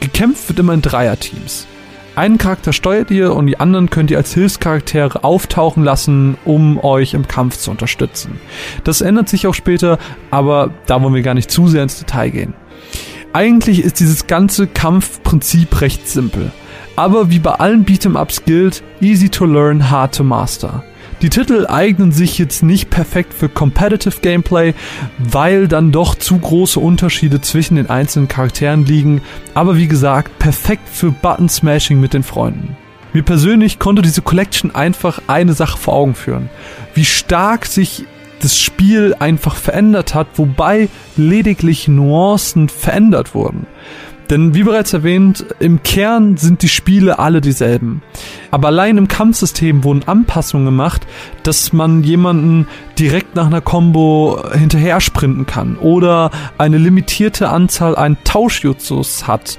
Gekämpft 0.00 0.48
wird 0.48 0.58
immer 0.58 0.74
in 0.74 0.82
Dreierteams. 0.82 1.66
Einen 2.14 2.38
Charakter 2.38 2.72
steuert 2.72 3.10
ihr 3.10 3.34
und 3.34 3.46
die 3.46 3.60
anderen 3.60 3.90
könnt 3.90 4.10
ihr 4.10 4.16
als 4.16 4.32
Hilfscharaktere 4.32 5.22
auftauchen 5.22 5.84
lassen, 5.84 6.38
um 6.46 6.82
euch 6.82 7.12
im 7.12 7.28
Kampf 7.28 7.58
zu 7.58 7.70
unterstützen. 7.70 8.40
Das 8.84 9.02
ändert 9.02 9.28
sich 9.28 9.46
auch 9.46 9.52
später, 9.52 9.98
aber 10.30 10.70
da 10.86 11.02
wollen 11.02 11.12
wir 11.12 11.20
gar 11.20 11.34
nicht 11.34 11.50
zu 11.50 11.68
sehr 11.68 11.82
ins 11.82 11.98
Detail 11.98 12.30
gehen. 12.30 12.54
Eigentlich 13.34 13.84
ist 13.84 14.00
dieses 14.00 14.26
ganze 14.26 14.66
Kampfprinzip 14.66 15.82
recht 15.82 16.08
simpel. 16.08 16.52
Aber 16.96 17.30
wie 17.30 17.38
bei 17.38 17.52
allen 17.52 17.84
Beat'em-Ups 17.84 18.46
gilt, 18.46 18.82
easy 19.02 19.28
to 19.28 19.44
learn, 19.44 19.90
hard 19.90 20.14
to 20.14 20.24
master. 20.24 20.82
Die 21.22 21.30
Titel 21.30 21.66
eignen 21.66 22.12
sich 22.12 22.36
jetzt 22.36 22.62
nicht 22.62 22.90
perfekt 22.90 23.32
für 23.32 23.48
Competitive 23.48 24.20
Gameplay, 24.20 24.74
weil 25.18 25.66
dann 25.66 25.90
doch 25.90 26.14
zu 26.14 26.38
große 26.38 26.78
Unterschiede 26.78 27.40
zwischen 27.40 27.76
den 27.76 27.88
einzelnen 27.88 28.28
Charakteren 28.28 28.84
liegen, 28.84 29.22
aber 29.54 29.78
wie 29.78 29.88
gesagt, 29.88 30.38
perfekt 30.38 30.86
für 30.90 31.12
Button 31.12 31.48
Smashing 31.48 32.00
mit 32.00 32.12
den 32.12 32.22
Freunden. 32.22 32.76
Mir 33.14 33.22
persönlich 33.22 33.78
konnte 33.78 34.02
diese 34.02 34.20
Collection 34.20 34.74
einfach 34.74 35.22
eine 35.26 35.54
Sache 35.54 35.78
vor 35.78 35.94
Augen 35.94 36.14
führen. 36.14 36.50
Wie 36.92 37.06
stark 37.06 37.64
sich 37.64 38.04
das 38.42 38.60
Spiel 38.60 39.16
einfach 39.18 39.56
verändert 39.56 40.14
hat, 40.14 40.26
wobei 40.34 40.90
lediglich 41.16 41.88
Nuancen 41.88 42.68
verändert 42.68 43.34
wurden. 43.34 43.66
Denn 44.30 44.54
wie 44.54 44.64
bereits 44.64 44.92
erwähnt, 44.92 45.44
im 45.60 45.82
Kern 45.82 46.36
sind 46.36 46.62
die 46.62 46.68
Spiele 46.68 47.18
alle 47.18 47.40
dieselben. 47.40 48.02
Aber 48.50 48.68
allein 48.68 48.98
im 48.98 49.08
Kampfsystem 49.08 49.84
wurden 49.84 50.02
Anpassungen 50.06 50.66
gemacht, 50.66 51.06
dass 51.42 51.72
man 51.72 52.02
jemanden 52.02 52.66
direkt 52.98 53.36
nach 53.36 53.46
einer 53.46 53.60
Combo 53.60 54.42
hinterher 54.52 55.00
sprinten 55.00 55.46
kann 55.46 55.76
oder 55.76 56.30
eine 56.58 56.78
limitierte 56.78 57.50
Anzahl 57.50 57.94
an 57.94 58.16
Tauschjutsus 58.24 59.26
hat. 59.28 59.58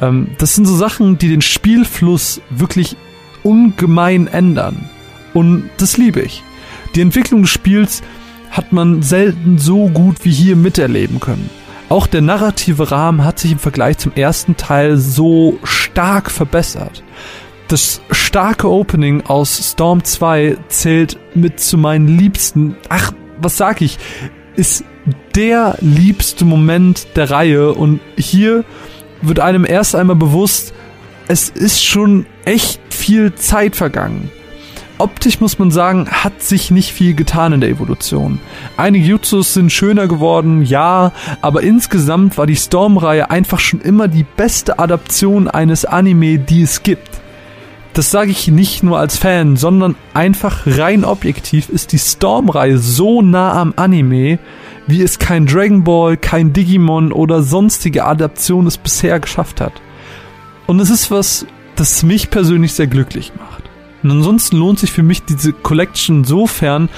Ähm, 0.00 0.28
das 0.38 0.54
sind 0.54 0.66
so 0.66 0.76
Sachen, 0.76 1.18
die 1.18 1.28
den 1.28 1.42
Spielfluss 1.42 2.40
wirklich 2.50 2.96
ungemein 3.42 4.26
ändern. 4.28 4.88
Und 5.32 5.70
das 5.78 5.96
liebe 5.96 6.20
ich. 6.20 6.42
Die 6.94 7.00
Entwicklung 7.00 7.42
des 7.42 7.50
Spiels 7.50 8.02
hat 8.50 8.72
man 8.72 9.02
selten 9.02 9.58
so 9.58 9.88
gut 9.88 10.24
wie 10.24 10.30
hier 10.30 10.54
miterleben 10.54 11.18
können. 11.18 11.50
Auch 11.88 12.06
der 12.06 12.22
narrative 12.22 12.90
Rahmen 12.90 13.24
hat 13.24 13.38
sich 13.38 13.52
im 13.52 13.58
Vergleich 13.58 13.98
zum 13.98 14.12
ersten 14.14 14.56
Teil 14.56 14.96
so 14.96 15.58
stark 15.62 16.30
verbessert. 16.30 17.04
Das 17.68 18.00
starke 18.10 18.70
Opening 18.70 19.22
aus 19.26 19.72
Storm 19.72 20.02
2 20.02 20.56
zählt 20.68 21.18
mit 21.34 21.60
zu 21.60 21.78
meinen 21.78 22.08
liebsten, 22.18 22.76
ach, 22.88 23.12
was 23.40 23.56
sag 23.56 23.80
ich, 23.80 23.98
ist 24.56 24.84
der 25.34 25.76
liebste 25.80 26.44
Moment 26.44 27.16
der 27.16 27.30
Reihe 27.30 27.72
und 27.72 28.00
hier 28.16 28.64
wird 29.22 29.40
einem 29.40 29.64
erst 29.64 29.94
einmal 29.94 30.16
bewusst, 30.16 30.74
es 31.28 31.48
ist 31.48 31.84
schon 31.84 32.26
echt 32.44 32.80
viel 32.90 33.34
Zeit 33.34 33.76
vergangen. 33.76 34.30
Optisch 34.96 35.40
muss 35.40 35.58
man 35.58 35.72
sagen, 35.72 36.08
hat 36.08 36.40
sich 36.40 36.70
nicht 36.70 36.92
viel 36.92 37.14
getan 37.14 37.52
in 37.52 37.60
der 37.60 37.70
Evolution. 37.70 38.38
Einige 38.76 39.04
Jutsus 39.06 39.52
sind 39.52 39.72
schöner 39.72 40.06
geworden, 40.06 40.62
ja, 40.62 41.10
aber 41.42 41.62
insgesamt 41.62 42.38
war 42.38 42.46
die 42.46 42.54
Storm-Reihe 42.54 43.28
einfach 43.28 43.58
schon 43.58 43.80
immer 43.80 44.06
die 44.06 44.24
beste 44.36 44.78
Adaption 44.78 45.48
eines 45.48 45.84
Anime, 45.84 46.38
die 46.38 46.62
es 46.62 46.84
gibt. 46.84 47.08
Das 47.92 48.12
sage 48.12 48.30
ich 48.30 48.46
nicht 48.46 48.84
nur 48.84 48.98
als 49.00 49.16
Fan, 49.16 49.56
sondern 49.56 49.96
einfach 50.14 50.62
rein 50.64 51.04
objektiv 51.04 51.68
ist 51.70 51.92
die 51.92 51.98
Storm-Reihe 51.98 52.78
so 52.78 53.20
nah 53.20 53.60
am 53.60 53.74
Anime, 53.76 54.38
wie 54.86 55.02
es 55.02 55.18
kein 55.18 55.46
Dragon 55.46 55.82
Ball, 55.82 56.16
kein 56.16 56.52
Digimon 56.52 57.10
oder 57.10 57.42
sonstige 57.42 58.04
Adaption 58.04 58.66
es 58.68 58.78
bisher 58.78 59.18
geschafft 59.18 59.60
hat. 59.60 59.72
Und 60.66 60.78
es 60.78 60.90
ist 60.90 61.10
was, 61.10 61.46
das 61.74 62.04
mich 62.04 62.30
persönlich 62.30 62.74
sehr 62.74 62.86
glücklich 62.86 63.32
macht. 63.36 63.63
Und 64.04 64.10
ansonsten 64.10 64.58
lohnt 64.58 64.78
sich 64.78 64.92
für 64.92 65.02
mich 65.02 65.24
diese 65.24 65.52
Collection 65.52 66.18
insofern, 66.18 66.90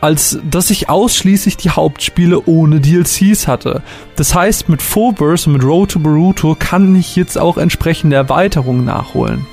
als 0.00 0.38
dass 0.50 0.70
ich 0.70 0.88
ausschließlich 0.88 1.56
die 1.56 1.70
Hauptspiele 1.70 2.46
ohne 2.46 2.80
DLCs 2.80 3.46
hatte. 3.46 3.82
Das 4.16 4.34
heißt, 4.34 4.68
mit 4.68 4.80
Phobos 4.80 5.46
und 5.46 5.52
mit 5.54 5.64
Road 5.64 5.90
to 5.90 5.98
Boruto 5.98 6.56
kann 6.58 6.96
ich 6.96 7.16
jetzt 7.16 7.36
auch 7.36 7.58
entsprechende 7.58 8.16
Erweiterungen 8.16 8.84
nachholen. 8.84 9.46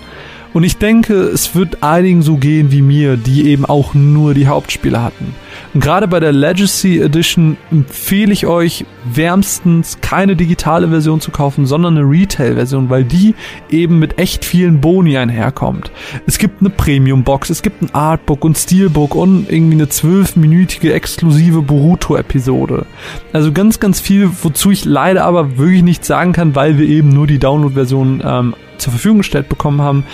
Und 0.54 0.64
ich 0.64 0.78
denke, 0.78 1.16
es 1.16 1.54
wird 1.54 1.84
einigen 1.84 2.22
so 2.22 2.38
gehen 2.38 2.72
wie 2.72 2.82
mir, 2.82 3.18
die 3.18 3.50
eben 3.50 3.66
auch 3.66 3.94
nur 3.94 4.34
die 4.34 4.48
Hauptspiele 4.48 5.04
hatten. 5.04 5.36
Und 5.74 5.82
gerade 5.82 6.08
bei 6.08 6.20
der 6.20 6.32
Legacy 6.32 7.00
Edition 7.00 7.58
empfehle 7.72 8.34
ich 8.34 8.46
euch 8.46 8.86
wärmstens 9.06 10.00
keine 10.02 10.36
digitale 10.36 10.88
Version 10.88 11.22
zu 11.22 11.32
kaufen, 11.32 11.66
sondern 11.66 11.98
eine 11.98 12.10
Retail-Version, 12.10 12.90
weil 12.90 13.04
die 13.04 13.36
eben 13.70 14.00
mit 14.00 14.18
echt 14.18 14.46
vielen 14.46 14.82
Boni 14.82 15.18
einherkommt. 15.18 15.92
Es 16.26 16.38
gibt 16.38 16.62
eine 16.62 16.70
Premium-Box, 16.70 17.50
es 17.50 17.62
gibt 17.62 17.82
ein 17.82 17.94
Artbook 17.94 18.44
und 18.46 18.58
Steelbook 18.58 19.16
und 19.16 19.52
irgendwie 19.52 19.76
eine 19.76 19.90
zwölfminütige 19.90 20.94
exklusive 20.94 21.62
Boruto-Episode. 21.62 22.86
Also 23.34 23.52
ganz, 23.52 23.80
ganz 23.80 24.00
viel, 24.00 24.30
wozu 24.42 24.72
ich 24.72 24.86
leider 24.86 25.26
aber 25.26 25.58
wirklich 25.58 25.84
nichts 25.84 26.08
sagen 26.08 26.34
kann, 26.34 26.56
weil 26.56 26.78
wir 26.78 26.88
eben 26.88 27.10
nur 27.10 27.28
die 27.28 27.40
Download-Version 27.40 28.24
ähm, 28.26 28.56
zur 28.78 28.92
Verfügung 28.92 29.20
gestellt 29.20 29.50
bekommen 29.50 29.82
haben. 29.82 30.06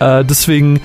Äh, 0.00 0.24
deswegen 0.24 0.80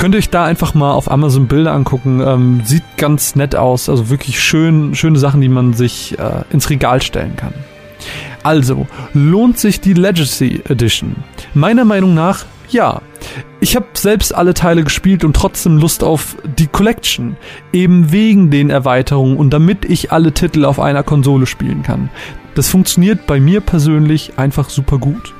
könnt 0.00 0.14
ihr 0.14 0.18
euch 0.18 0.30
da 0.30 0.46
einfach 0.46 0.72
mal 0.72 0.92
auf 0.92 1.10
Amazon 1.10 1.46
Bilder 1.46 1.72
angucken. 1.72 2.22
Ähm, 2.26 2.62
sieht 2.64 2.82
ganz 2.96 3.36
nett 3.36 3.54
aus. 3.54 3.90
Also 3.90 4.08
wirklich 4.08 4.40
schön, 4.40 4.94
schöne 4.94 5.18
Sachen, 5.18 5.42
die 5.42 5.50
man 5.50 5.74
sich 5.74 6.18
äh, 6.18 6.42
ins 6.50 6.70
Regal 6.70 7.02
stellen 7.02 7.36
kann. 7.36 7.52
Also, 8.42 8.86
lohnt 9.12 9.58
sich 9.58 9.82
die 9.82 9.92
Legacy 9.92 10.62
Edition? 10.66 11.16
Meiner 11.52 11.84
Meinung 11.84 12.14
nach 12.14 12.46
ja. 12.70 13.02
Ich 13.60 13.76
habe 13.76 13.86
selbst 13.92 14.34
alle 14.34 14.54
Teile 14.54 14.84
gespielt 14.84 15.22
und 15.22 15.36
trotzdem 15.36 15.76
Lust 15.76 16.02
auf 16.02 16.36
die 16.58 16.66
Collection. 16.66 17.36
Eben 17.72 18.10
wegen 18.10 18.50
den 18.50 18.70
Erweiterungen 18.70 19.36
und 19.36 19.50
damit 19.50 19.84
ich 19.84 20.12
alle 20.12 20.32
Titel 20.32 20.64
auf 20.64 20.80
einer 20.80 21.02
Konsole 21.02 21.44
spielen 21.44 21.82
kann. 21.82 22.08
Das 22.54 22.68
funktioniert 22.68 23.26
bei 23.26 23.38
mir 23.38 23.60
persönlich 23.60 24.38
einfach 24.38 24.70
super 24.70 24.96
gut. 24.96 25.34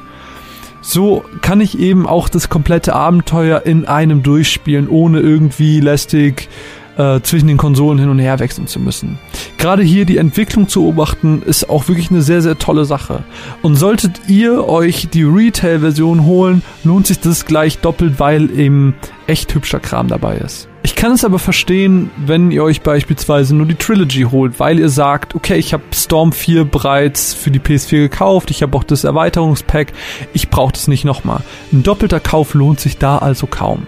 So 0.81 1.25
kann 1.42 1.60
ich 1.60 1.78
eben 1.78 2.07
auch 2.07 2.28
das 2.28 2.49
komplette 2.49 2.94
Abenteuer 2.94 3.62
in 3.67 3.86
einem 3.86 4.23
durchspielen, 4.23 4.89
ohne 4.89 5.20
irgendwie 5.20 5.81
lästig 5.81 6.49
äh, 6.97 7.20
zwischen 7.20 7.49
den 7.49 7.57
Konsolen 7.57 7.99
hin 7.99 8.09
und 8.09 8.18
her 8.18 8.39
wechseln 8.39 8.67
zu 8.67 8.81
müssen. 8.81 9.18
Gerade 9.59 9.83
hier 9.83 10.05
die 10.05 10.17
Entwicklung 10.17 10.68
zu 10.68 10.83
beobachten, 10.83 11.42
ist 11.44 11.68
auch 11.68 11.89
wirklich 11.89 12.10
eine 12.10 12.23
sehr, 12.23 12.42
sehr 12.42 12.59
tolle 12.59 12.84
Sache. 12.86 13.25
Und 13.62 13.76
solltet 13.76 14.28
ihr 14.28 14.68
euch 14.68 15.09
die 15.09 15.23
Retail-Version 15.23 16.25
holen, 16.25 16.62
lohnt 16.83 17.07
sich 17.07 17.20
das 17.20 17.44
gleich 17.44 17.78
doppelt, 17.78 18.18
weil 18.18 18.50
eben 18.59 18.94
echt 19.26 19.55
hübscher 19.55 19.81
Kram 19.81 20.09
dabei 20.09 20.39
ist. 20.39 20.69
Ich 20.91 20.97
kann 20.97 21.12
es 21.12 21.25
aber 21.25 21.39
verstehen, 21.39 22.10
wenn 22.17 22.51
ihr 22.51 22.65
euch 22.65 22.83
beispielsweise 22.83 23.55
nur 23.55 23.65
die 23.65 23.77
Trilogy 23.77 24.23
holt, 24.25 24.59
weil 24.59 24.81
ihr 24.81 24.89
sagt, 24.89 25.36
okay, 25.36 25.57
ich 25.57 25.73
habe 25.73 25.85
Storm 25.94 26.33
4 26.33 26.65
bereits 26.65 27.33
für 27.33 27.52
die 27.52 27.60
PS4 27.60 28.01
gekauft, 28.01 28.51
ich 28.51 28.60
habe 28.60 28.77
auch 28.77 28.83
das 28.83 29.05
Erweiterungspack, 29.05 29.93
ich 30.33 30.51
brauche 30.51 30.73
das 30.73 30.89
nicht 30.89 31.05
nochmal. 31.05 31.43
Ein 31.73 31.85
doppelter 31.85 32.19
Kauf 32.19 32.55
lohnt 32.55 32.81
sich 32.81 32.99
da 32.99 33.19
also 33.19 33.47
kaum. 33.47 33.86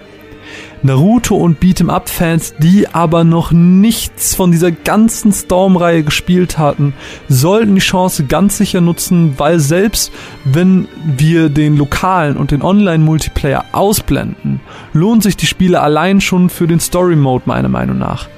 Naruto 0.85 1.37
und 1.37 1.61
Beat'em 1.61 1.91
Up 1.91 2.09
Fans, 2.09 2.55
die 2.59 2.89
aber 2.89 3.23
noch 3.23 3.53
nichts 3.53 4.35
von 4.35 4.51
dieser 4.51 4.73
ganzen 4.73 5.33
Storm-Reihe 5.33 6.03
gespielt 6.03 6.59
hatten, 6.59 6.93
sollten 7.29 7.77
die 7.77 7.81
Chance 7.81 8.25
ganz 8.25 8.59
sicher 8.59 8.81
nutzen, 8.81 9.35
weil 9.37 9.61
selbst 9.61 10.11
wenn 10.45 10.89
wir 11.05 11.51
den 11.51 11.77
lokalen 11.77 12.37
und 12.37 12.51
den 12.51 12.63
Online-Multiplayer 12.63 13.67
ausblenden, 13.71 14.61
lohnt 14.93 15.23
sich 15.23 15.37
die 15.37 15.47
Spiele 15.47 15.81
allein 15.81 16.21
schon 16.21 16.51
für 16.51 16.67
den 16.67 16.81
Story-Mode 16.81 17.45
meiner 17.47 17.69
Meinung 17.69 17.99
nach. 17.99 18.29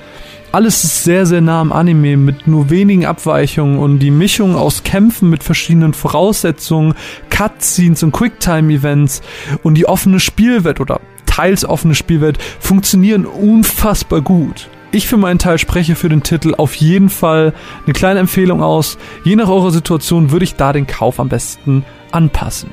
Alles 0.52 0.84
ist 0.84 1.02
sehr, 1.02 1.26
sehr 1.26 1.40
nah 1.40 1.60
am 1.60 1.73
Anime 1.73 2.16
mit 2.16 2.47
nur 2.47 2.70
wenigen 2.70 3.06
Abweichungen 3.06 3.78
und 3.78 3.98
die 3.98 4.12
Mischung 4.12 4.55
aus 4.55 4.84
Kämpfen 4.84 5.28
mit 5.28 5.42
verschiedenen 5.42 5.94
Voraussetzungen, 5.94 6.94
Cutscenes 7.28 8.02
und 8.05 8.12
Quicktime-Events 8.12 9.23
und 9.62 9.74
die 9.74 9.86
offene 9.86 10.20
Spielwelt 10.20 10.78
oder 10.78 11.00
teils 11.34 11.64
offene 11.64 11.96
Spielwelt 11.96 12.38
funktionieren 12.60 13.26
unfassbar 13.26 14.20
gut. 14.20 14.68
Ich 14.92 15.08
für 15.08 15.16
meinen 15.16 15.40
Teil 15.40 15.58
spreche 15.58 15.96
für 15.96 16.08
den 16.08 16.22
Titel 16.22 16.54
auf 16.56 16.76
jeden 16.76 17.08
Fall 17.08 17.52
eine 17.84 17.92
kleine 17.92 18.20
Empfehlung 18.20 18.62
aus. 18.62 18.98
Je 19.24 19.34
nach 19.34 19.48
eurer 19.48 19.72
Situation 19.72 20.30
würde 20.30 20.44
ich 20.44 20.54
da 20.54 20.72
den 20.72 20.86
Kauf 20.86 21.18
am 21.18 21.28
besten 21.28 21.84
anpassen. 22.12 22.70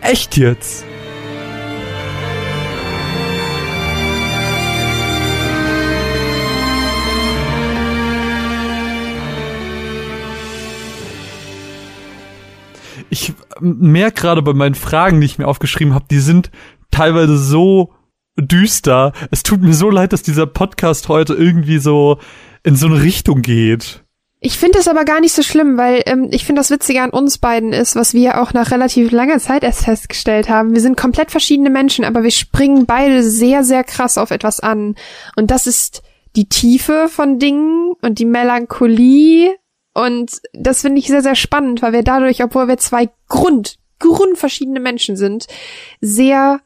Echt 0.00 0.36
jetzt? 0.36 0.84
ich 13.12 13.34
merke 13.60 14.20
gerade 14.20 14.40
bei 14.40 14.52
meinen 14.52 14.76
Fragen, 14.76 15.20
die 15.20 15.26
ich 15.26 15.38
mir 15.38 15.48
aufgeschrieben 15.48 15.94
habe, 15.94 16.04
die 16.08 16.20
sind 16.20 16.52
teilweise 16.92 17.36
so 17.36 17.90
düster. 18.36 19.12
Es 19.30 19.42
tut 19.42 19.60
mir 19.62 19.74
so 19.74 19.90
leid, 19.90 20.12
dass 20.12 20.22
dieser 20.22 20.46
Podcast 20.46 21.08
heute 21.08 21.34
irgendwie 21.34 21.78
so 21.78 22.18
in 22.62 22.76
so 22.76 22.86
eine 22.86 23.02
Richtung 23.02 23.42
geht. 23.42 24.02
Ich 24.42 24.58
finde 24.58 24.78
das 24.78 24.88
aber 24.88 25.04
gar 25.04 25.20
nicht 25.20 25.34
so 25.34 25.42
schlimm, 25.42 25.76
weil 25.76 26.02
ähm, 26.06 26.28
ich 26.30 26.46
finde 26.46 26.60
das 26.60 26.70
Witzige 26.70 27.02
an 27.02 27.10
uns 27.10 27.36
beiden 27.36 27.74
ist, 27.74 27.94
was 27.94 28.14
wir 28.14 28.40
auch 28.40 28.54
nach 28.54 28.70
relativ 28.70 29.12
langer 29.12 29.38
Zeit 29.38 29.62
erst 29.62 29.84
festgestellt 29.84 30.48
haben. 30.48 30.72
Wir 30.72 30.80
sind 30.80 30.96
komplett 30.96 31.30
verschiedene 31.30 31.68
Menschen, 31.68 32.06
aber 32.06 32.22
wir 32.22 32.30
springen 32.30 32.86
beide 32.86 33.22
sehr, 33.22 33.64
sehr 33.64 33.84
krass 33.84 34.16
auf 34.16 34.30
etwas 34.30 34.60
an. 34.60 34.94
Und 35.36 35.50
das 35.50 35.66
ist 35.66 36.02
die 36.36 36.48
Tiefe 36.48 37.08
von 37.10 37.38
Dingen 37.38 37.92
und 38.00 38.18
die 38.18 38.24
Melancholie. 38.24 39.56
Und 39.92 40.40
das 40.54 40.80
finde 40.80 41.00
ich 41.00 41.08
sehr, 41.08 41.22
sehr 41.22 41.34
spannend, 41.34 41.82
weil 41.82 41.92
wir 41.92 42.02
dadurch, 42.02 42.42
obwohl 42.42 42.66
wir 42.66 42.78
zwei 42.78 43.10
Grund, 43.28 43.76
grundverschiedene 43.98 44.80
Menschen 44.80 45.16
sind, 45.16 45.48
sehr 46.00 46.60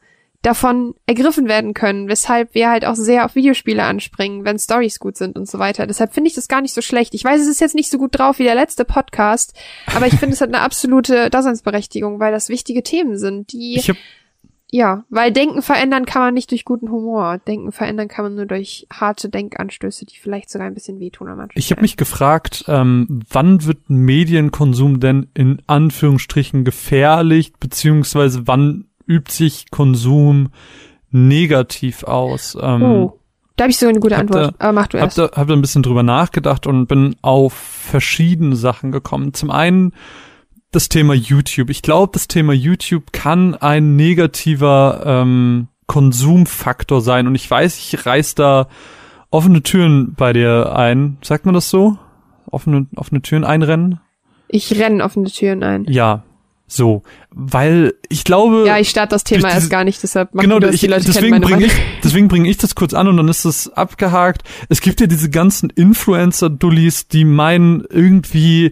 davon 0.45 0.93
ergriffen 1.07 1.47
werden 1.47 1.73
können, 1.73 2.07
weshalb 2.07 2.53
wir 2.53 2.69
halt 2.69 2.85
auch 2.85 2.95
sehr 2.95 3.25
auf 3.25 3.33
Videospiele 3.33 3.83
anspringen, 3.83 4.45
wenn 4.45 4.59
Stories 4.59 4.99
gut 4.99 5.17
sind 5.17 5.37
und 5.37 5.49
so 5.49 5.57
weiter. 5.57 5.87
Deshalb 5.87 6.13
finde 6.13 6.29
ich 6.29 6.35
das 6.35 6.47
gar 6.47 6.61
nicht 6.61 6.75
so 6.75 6.81
schlecht. 6.81 7.15
Ich 7.15 7.23
weiß, 7.23 7.41
es 7.41 7.47
ist 7.47 7.61
jetzt 7.61 7.73
nicht 7.73 7.89
so 7.89 7.97
gut 7.97 8.17
drauf 8.17 8.37
wie 8.37 8.43
der 8.43 8.53
letzte 8.53 8.85
Podcast, 8.85 9.57
aber 9.95 10.05
ich 10.05 10.13
finde, 10.13 10.33
es 10.35 10.41
hat 10.41 10.49
eine 10.49 10.61
absolute 10.61 11.31
Daseinsberechtigung, 11.31 12.19
weil 12.19 12.31
das 12.31 12.49
wichtige 12.49 12.83
Themen 12.83 13.17
sind, 13.17 13.53
die 13.53 13.81
ja, 14.71 15.05
weil 15.09 15.31
Denken 15.31 15.61
verändern 15.61 16.05
kann 16.05 16.21
man 16.21 16.33
nicht 16.33 16.51
durch 16.51 16.65
guten 16.65 16.89
Humor. 16.89 17.37
Denken 17.37 17.71
verändern 17.71 18.07
kann 18.07 18.25
man 18.25 18.35
nur 18.35 18.45
durch 18.45 18.87
harte 18.91 19.29
Denkanstöße, 19.29 20.05
die 20.05 20.17
vielleicht 20.17 20.49
sogar 20.49 20.67
ein 20.67 20.73
bisschen 20.73 20.99
wehtun 20.99 21.29
am 21.29 21.39
Anfang. 21.39 21.55
Ich 21.55 21.71
habe 21.71 21.81
mich 21.81 21.97
gefragt, 21.97 22.65
ähm, 22.67 23.21
wann 23.29 23.63
wird 23.65 23.89
Medienkonsum 23.89 24.99
denn 24.99 25.27
in 25.33 25.61
Anführungsstrichen 25.67 26.65
gefährlich, 26.65 27.53
beziehungsweise 27.53 28.47
wann 28.47 28.89
übt 29.07 29.31
sich 29.31 29.69
Konsum 29.71 30.49
negativ 31.11 32.03
aus? 32.03 32.57
Ähm, 32.59 32.83
oh, 32.83 33.19
da 33.55 33.63
habe 33.63 33.71
ich 33.71 33.77
so 33.77 33.87
eine 33.87 33.99
gute 33.99 34.17
Antwort. 34.17 34.53
Da, 34.59 34.65
Aber 34.65 34.73
mach 34.73 34.87
du 34.87 34.97
erst. 34.97 35.17
Hab 35.17 35.31
da, 35.31 35.37
hab 35.37 35.47
da 35.47 35.53
ein 35.53 35.61
bisschen 35.61 35.83
drüber 35.83 36.03
nachgedacht 36.03 36.67
und 36.67 36.87
bin 36.87 37.15
auf 37.21 37.53
verschiedene 37.53 38.55
Sachen 38.55 38.91
gekommen. 38.91 39.33
Zum 39.33 39.49
einen 39.49 39.93
das 40.71 40.89
Thema 40.89 41.13
YouTube. 41.13 41.69
Ich 41.69 41.81
glaube, 41.81 42.11
das 42.13 42.27
Thema 42.27 42.53
YouTube 42.53 43.13
kann 43.13 43.55
ein 43.55 43.95
negativer 43.95 45.03
ähm, 45.05 45.67
Konsumfaktor 45.87 46.99
sein. 46.99 47.27
Und 47.27 47.35
ich 47.35 47.49
weiß, 47.49 47.77
ich 47.77 48.05
reiß 48.05 48.35
da 48.35 48.67
offene 49.29 49.63
Türen 49.63 50.15
bei 50.15 50.33
dir 50.33 50.75
ein. 50.75 51.17
Sagt 51.21 51.45
man 51.45 51.55
das 51.55 51.69
so? 51.69 51.97
Offene, 52.51 52.87
offene 52.95 53.21
Türen 53.21 53.45
einrennen? 53.45 53.99
Ich 54.49 54.77
renne 54.77 55.03
offene 55.03 55.29
Türen 55.29 55.63
ein. 55.63 55.85
Ja, 55.85 56.23
so, 56.67 57.03
weil 57.29 57.93
ich 58.09 58.23
glaube. 58.23 58.63
Ja, 58.65 58.79
ich 58.79 58.89
starte 58.89 59.11
das 59.11 59.23
Thema 59.23 59.49
erst 59.49 59.69
gar 59.69 59.83
nicht, 59.83 60.01
deshalb 60.01 60.31
genau, 60.31 60.59
das, 60.59 60.73
ich, 60.73 60.81
die 60.81 60.87
Leute 60.87 61.05
deswegen 61.05 61.39
bringe 61.39 61.65
ich, 61.65 61.73
deswegen 62.03 62.27
bringe 62.27 62.49
ich 62.49 62.57
das 62.57 62.73
kurz 62.73 62.93
an 62.93 63.07
und 63.07 63.17
dann 63.17 63.27
ist 63.27 63.45
das 63.45 63.71
abgehakt. 63.73 64.43
Es 64.67 64.81
gibt 64.81 64.99
ja 64.99 65.07
diese 65.07 65.29
ganzen 65.29 65.69
Influencer-Dullis, 65.69 67.07
die 67.07 67.23
meinen 67.23 67.85
irgendwie 67.89 68.71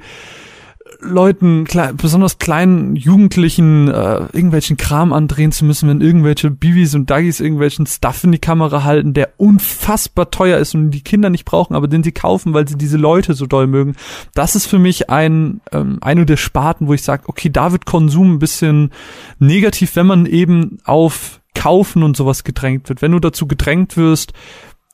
Leuten, 1.03 1.65
kle 1.65 1.93
besonders 1.93 2.39
kleinen 2.39 2.95
Jugendlichen, 2.95 3.87
äh, 3.87 4.25
irgendwelchen 4.31 4.77
Kram 4.77 5.13
andrehen 5.13 5.51
zu 5.51 5.65
müssen, 5.65 5.89
wenn 5.89 6.01
irgendwelche 6.01 6.49
Bibis 6.49 6.95
und 6.95 7.09
Duggies 7.09 7.39
irgendwelchen 7.39 7.85
Stuff 7.85 8.23
in 8.23 8.31
die 8.31 8.39
Kamera 8.39 8.83
halten, 8.83 9.13
der 9.13 9.29
unfassbar 9.37 10.31
teuer 10.31 10.57
ist 10.59 10.75
und 10.75 10.91
die 10.91 11.01
Kinder 11.01 11.29
nicht 11.29 11.45
brauchen, 11.45 11.75
aber 11.75 11.87
den 11.87 12.03
sie 12.03 12.11
kaufen, 12.11 12.53
weil 12.53 12.67
sie 12.67 12.77
diese 12.77 12.97
Leute 12.97 13.33
so 13.33 13.45
doll 13.45 13.67
mögen. 13.67 13.95
Das 14.33 14.55
ist 14.55 14.65
für 14.65 14.79
mich 14.79 15.09
ein 15.09 15.61
ähm, 15.71 15.99
eine 16.01 16.25
der 16.25 16.37
Sparten, 16.37 16.87
wo 16.87 16.93
ich 16.93 17.03
sage, 17.03 17.23
okay, 17.27 17.49
da 17.49 17.71
wird 17.71 17.85
Konsum 17.85 18.33
ein 18.33 18.39
bisschen 18.39 18.91
negativ, 19.39 19.95
wenn 19.95 20.07
man 20.07 20.25
eben 20.25 20.77
auf 20.85 21.41
Kaufen 21.55 22.03
und 22.03 22.17
sowas 22.17 22.43
gedrängt 22.43 22.89
wird. 22.89 23.01
Wenn 23.01 23.11
du 23.11 23.19
dazu 23.19 23.47
gedrängt 23.47 23.95
wirst, 23.95 24.33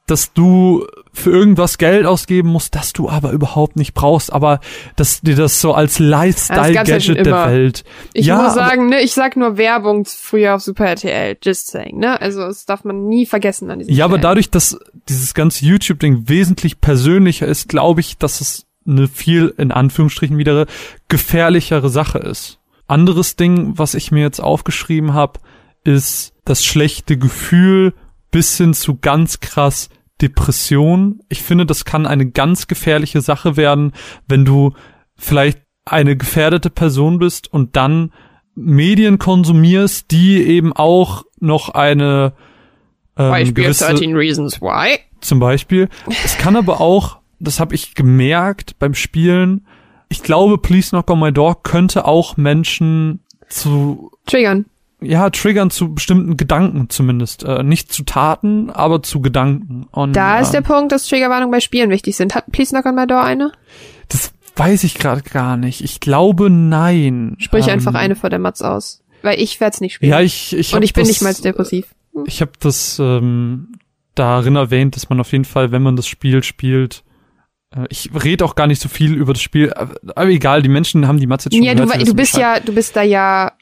dass 0.09 0.33
du 0.33 0.85
für 1.13 1.31
irgendwas 1.31 1.77
Geld 1.77 2.05
ausgeben 2.05 2.49
musst, 2.49 2.75
das 2.75 2.93
du 2.93 3.09
aber 3.09 3.31
überhaupt 3.31 3.75
nicht 3.75 3.93
brauchst, 3.93 4.31
aber 4.31 4.59
dass 4.95 5.21
dir 5.21 5.35
das 5.35 5.61
so 5.61 5.73
als 5.73 5.99
Lifestyle-Gadget 5.99 7.25
der 7.25 7.47
Welt. 7.47 7.83
Ich 8.13 8.27
ja, 8.27 8.41
muss 8.41 8.53
sagen, 8.53 8.89
ne, 8.89 9.01
ich 9.01 9.13
sag 9.13 9.35
nur 9.35 9.57
Werbung 9.57 10.05
früher 10.05 10.55
auf 10.55 10.61
Super 10.61 10.85
RTL, 10.85 11.37
just 11.43 11.67
saying, 11.67 11.97
ne? 11.97 12.19
Also 12.21 12.41
das 12.41 12.65
darf 12.65 12.83
man 12.83 13.07
nie 13.07 13.25
vergessen 13.25 13.69
an 13.69 13.79
diesem 13.79 13.91
Ja, 13.91 14.05
Stellen. 14.05 14.11
aber 14.13 14.17
dadurch, 14.17 14.49
dass 14.49 14.79
dieses 15.07 15.33
ganze 15.33 15.65
YouTube-Ding 15.65 16.29
wesentlich 16.29 16.79
persönlicher 16.81 17.47
ist, 17.47 17.69
glaube 17.69 18.01
ich, 18.01 18.17
dass 18.17 18.41
es 18.41 18.65
eine 18.87 19.07
viel, 19.07 19.53
in 19.57 19.71
Anführungsstrichen 19.71 20.37
wieder, 20.37 20.65
gefährlichere 21.07 21.89
Sache 21.89 22.19
ist. 22.19 22.59
Anderes 22.87 23.35
Ding, 23.35 23.73
was 23.77 23.93
ich 23.93 24.11
mir 24.11 24.21
jetzt 24.21 24.39
aufgeschrieben 24.39 25.13
habe, 25.13 25.39
ist 25.83 26.33
das 26.45 26.65
schlechte 26.65 27.17
Gefühl 27.17 27.93
bis 28.31 28.57
hin 28.57 28.73
zu 28.73 28.97
ganz 28.97 29.39
krass 29.39 29.89
Depression. 30.21 31.21
Ich 31.29 31.41
finde, 31.41 31.65
das 31.65 31.85
kann 31.85 32.05
eine 32.05 32.29
ganz 32.29 32.67
gefährliche 32.67 33.21
Sache 33.21 33.57
werden, 33.57 33.93
wenn 34.27 34.45
du 34.45 34.73
vielleicht 35.15 35.59
eine 35.85 36.15
gefährdete 36.15 36.69
Person 36.69 37.19
bist 37.19 37.51
und 37.51 37.75
dann 37.75 38.11
Medien 38.55 39.19
konsumierst, 39.19 40.11
die 40.11 40.43
eben 40.43 40.73
auch 40.73 41.23
noch 41.39 41.69
eine 41.69 42.33
ähm, 43.17 43.29
Beispiel 43.29 43.63
gewisse, 43.63 43.85
13 43.85 44.15
Reasons 44.15 44.61
Why. 44.61 44.99
Zum 45.21 45.39
Beispiel. 45.39 45.89
Es 46.23 46.37
kann 46.37 46.55
aber 46.55 46.81
auch, 46.81 47.19
das 47.39 47.59
habe 47.59 47.75
ich 47.75 47.95
gemerkt 47.95 48.77
beim 48.79 48.93
Spielen, 48.93 49.65
ich 50.09 50.23
glaube, 50.23 50.57
Please 50.57 50.89
Knock 50.89 51.09
on 51.11 51.19
My 51.19 51.31
Door 51.31 51.61
könnte 51.61 52.05
auch 52.05 52.35
Menschen 52.35 53.23
zu 53.47 54.11
triggern 54.25 54.65
ja, 55.01 55.29
triggern 55.29 55.71
zu 55.71 55.93
bestimmten 55.93 56.37
Gedanken 56.37 56.89
zumindest. 56.89 57.43
Äh, 57.43 57.63
nicht 57.63 57.91
zu 57.91 58.03
Taten, 58.03 58.69
aber 58.69 59.01
zu 59.01 59.21
Gedanken. 59.21 59.87
Und, 59.91 60.15
da 60.15 60.39
ist 60.39 60.51
der 60.51 60.59
ähm, 60.59 60.65
Punkt, 60.65 60.91
dass 60.91 61.07
Triggerwarnungen 61.07 61.51
bei 61.51 61.59
Spielen 61.59 61.89
wichtig 61.89 62.15
sind. 62.15 62.35
Hat 62.35 62.51
Please 62.51 62.71
Knock 62.71 62.85
on 62.85 62.95
My 62.95 63.07
Door 63.07 63.23
eine? 63.23 63.51
Das 64.09 64.33
weiß 64.55 64.83
ich 64.83 64.95
gerade 64.95 65.21
gar 65.21 65.55
nicht. 65.55 65.81
Ich 65.81 65.99
glaube, 65.99 66.49
nein. 66.49 67.35
Sprich 67.39 67.67
ähm, 67.67 67.73
einfach 67.73 67.93
eine 67.93 68.15
vor 68.15 68.29
der 68.29 68.39
Matz 68.39 68.61
aus. 68.61 69.01
Weil 69.21 69.39
ich 69.39 69.59
werde 69.59 69.75
es 69.75 69.81
nicht 69.81 69.95
spielen. 69.95 70.11
Ja, 70.11 70.21
ich, 70.21 70.55
ich 70.55 70.73
Und 70.73 70.83
ich 70.83 70.93
bin 70.93 71.03
das, 71.03 71.09
nicht 71.09 71.21
mal 71.21 71.33
depressiv. 71.33 71.87
Hm. 72.13 72.23
Ich 72.27 72.41
habe 72.41 72.51
das 72.59 72.99
ähm, 72.99 73.73
darin 74.15 74.55
erwähnt, 74.55 74.95
dass 74.95 75.09
man 75.09 75.19
auf 75.19 75.31
jeden 75.31 75.45
Fall, 75.45 75.71
wenn 75.71 75.81
man 75.81 75.95
das 75.95 76.07
Spiel 76.07 76.43
spielt, 76.43 77.03
äh, 77.73 77.85
ich 77.89 78.09
rede 78.23 78.43
auch 78.43 78.55
gar 78.55 78.67
nicht 78.67 78.81
so 78.81 78.89
viel 78.89 79.13
über 79.13 79.33
das 79.33 79.41
Spiel, 79.41 79.73
aber 79.73 80.29
egal, 80.29 80.61
die 80.61 80.69
Menschen 80.69 81.07
haben 81.07 81.19
die 81.19 81.27
Matz 81.27 81.45
jetzt 81.45 81.55
schon 81.55 81.63
Ja, 81.63 81.73
gehört, 81.73 82.01
du, 82.01 82.05
du 82.05 82.13
bist 82.13 82.37
ja, 82.37 82.59
du 82.59 82.73
bist 82.73 82.95
da 82.95 83.01
ja 83.01 83.53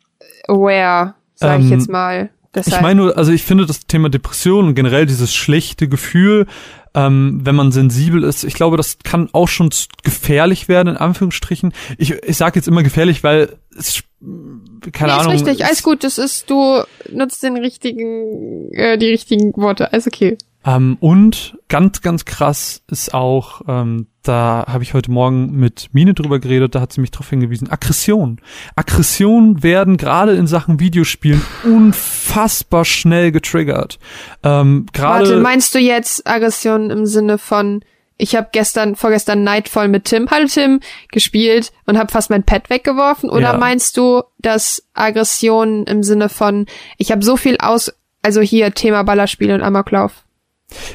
aware 0.47 1.15
sage 1.39 1.63
ich 1.63 1.69
jetzt 1.69 1.87
ähm, 1.87 1.91
mal. 1.91 2.29
Deshalb. 2.55 2.77
Ich 2.77 2.81
meine 2.81 3.01
nur, 3.01 3.17
also 3.17 3.31
ich 3.31 3.43
finde 3.43 3.65
das 3.65 3.81
Thema 3.81 4.09
Depression 4.09 4.67
und 4.67 4.75
generell 4.75 5.05
dieses 5.05 5.33
schlechte 5.33 5.87
Gefühl, 5.87 6.47
ähm, 6.95 7.41
wenn 7.43 7.55
man 7.55 7.71
sensibel 7.71 8.23
ist, 8.23 8.43
ich 8.43 8.55
glaube, 8.55 8.77
das 8.77 8.97
kann 9.03 9.29
auch 9.33 9.47
schon 9.47 9.69
gefährlich 10.03 10.67
werden, 10.67 10.89
in 10.89 10.97
Anführungsstrichen. 10.97 11.73
Ich, 11.97 12.11
ich 12.11 12.37
sage 12.37 12.57
jetzt 12.57 12.67
immer 12.67 12.81
gefährlich, 12.81 13.23
weil 13.23 13.57
es 13.77 14.03
keine 14.19 15.13
nee, 15.13 15.19
Ahnung. 15.19 15.33
Ist 15.35 15.45
richtig, 15.45 15.65
alles 15.65 15.83
gut, 15.83 16.03
das 16.03 16.17
ist, 16.17 16.49
du 16.49 16.83
nutzt 17.11 17.43
den 17.43 17.57
richtigen, 17.57 18.71
äh, 18.73 18.97
die 18.97 19.09
richtigen 19.09 19.55
Worte, 19.55 19.93
alles 19.93 20.07
okay. 20.07 20.37
Ähm, 20.65 20.97
und 20.99 21.57
ganz, 21.67 22.01
ganz 22.01 22.25
krass 22.25 22.81
ist 22.89 23.13
auch, 23.13 23.61
ähm, 23.67 24.07
da 24.27 24.65
habe 24.67 24.83
ich 24.83 24.93
heute 24.93 25.11
Morgen 25.11 25.57
mit 25.57 25.89
Mine 25.93 26.13
drüber 26.13 26.39
geredet, 26.39 26.75
da 26.75 26.81
hat 26.81 26.93
sie 26.93 27.01
mich 27.01 27.11
darauf 27.11 27.29
hingewiesen, 27.29 27.69
Aggression. 27.69 28.39
Aggression 28.75 29.63
werden 29.63 29.97
gerade 29.97 30.33
in 30.33 30.47
Sachen 30.47 30.79
Videospielen 30.79 31.41
unfassbar 31.63 32.85
schnell 32.85 33.31
getriggert. 33.31 33.99
Ähm, 34.43 34.85
gerade 34.93 35.29
Warte, 35.29 35.41
meinst 35.41 35.73
du 35.75 35.79
jetzt 35.79 36.27
Aggression 36.27 36.89
im 36.89 37.05
Sinne 37.05 37.37
von 37.37 37.81
ich 38.17 38.35
habe 38.35 38.49
gestern, 38.51 38.95
vorgestern 38.95 39.43
Nightfall 39.43 39.87
mit 39.87 40.05
Tim, 40.05 40.29
hallo 40.31 40.47
Tim, 40.47 40.79
gespielt 41.11 41.71
und 41.85 41.97
habe 41.97 42.11
fast 42.11 42.29
mein 42.29 42.43
Pad 42.43 42.69
weggeworfen? 42.69 43.29
Oder 43.29 43.53
ja. 43.53 43.57
meinst 43.57 43.95
du, 43.95 44.23
dass 44.39 44.83
Aggression 44.93 45.83
im 45.83 46.01
Sinne 46.01 46.27
von, 46.29 46.65
ich 46.97 47.11
habe 47.11 47.23
so 47.23 47.37
viel 47.37 47.57
aus, 47.59 47.93
also 48.23 48.41
hier 48.41 48.73
Thema 48.73 49.03
Ballerspiel 49.03 49.51
und 49.51 49.61
Amoklauf? 49.61 50.23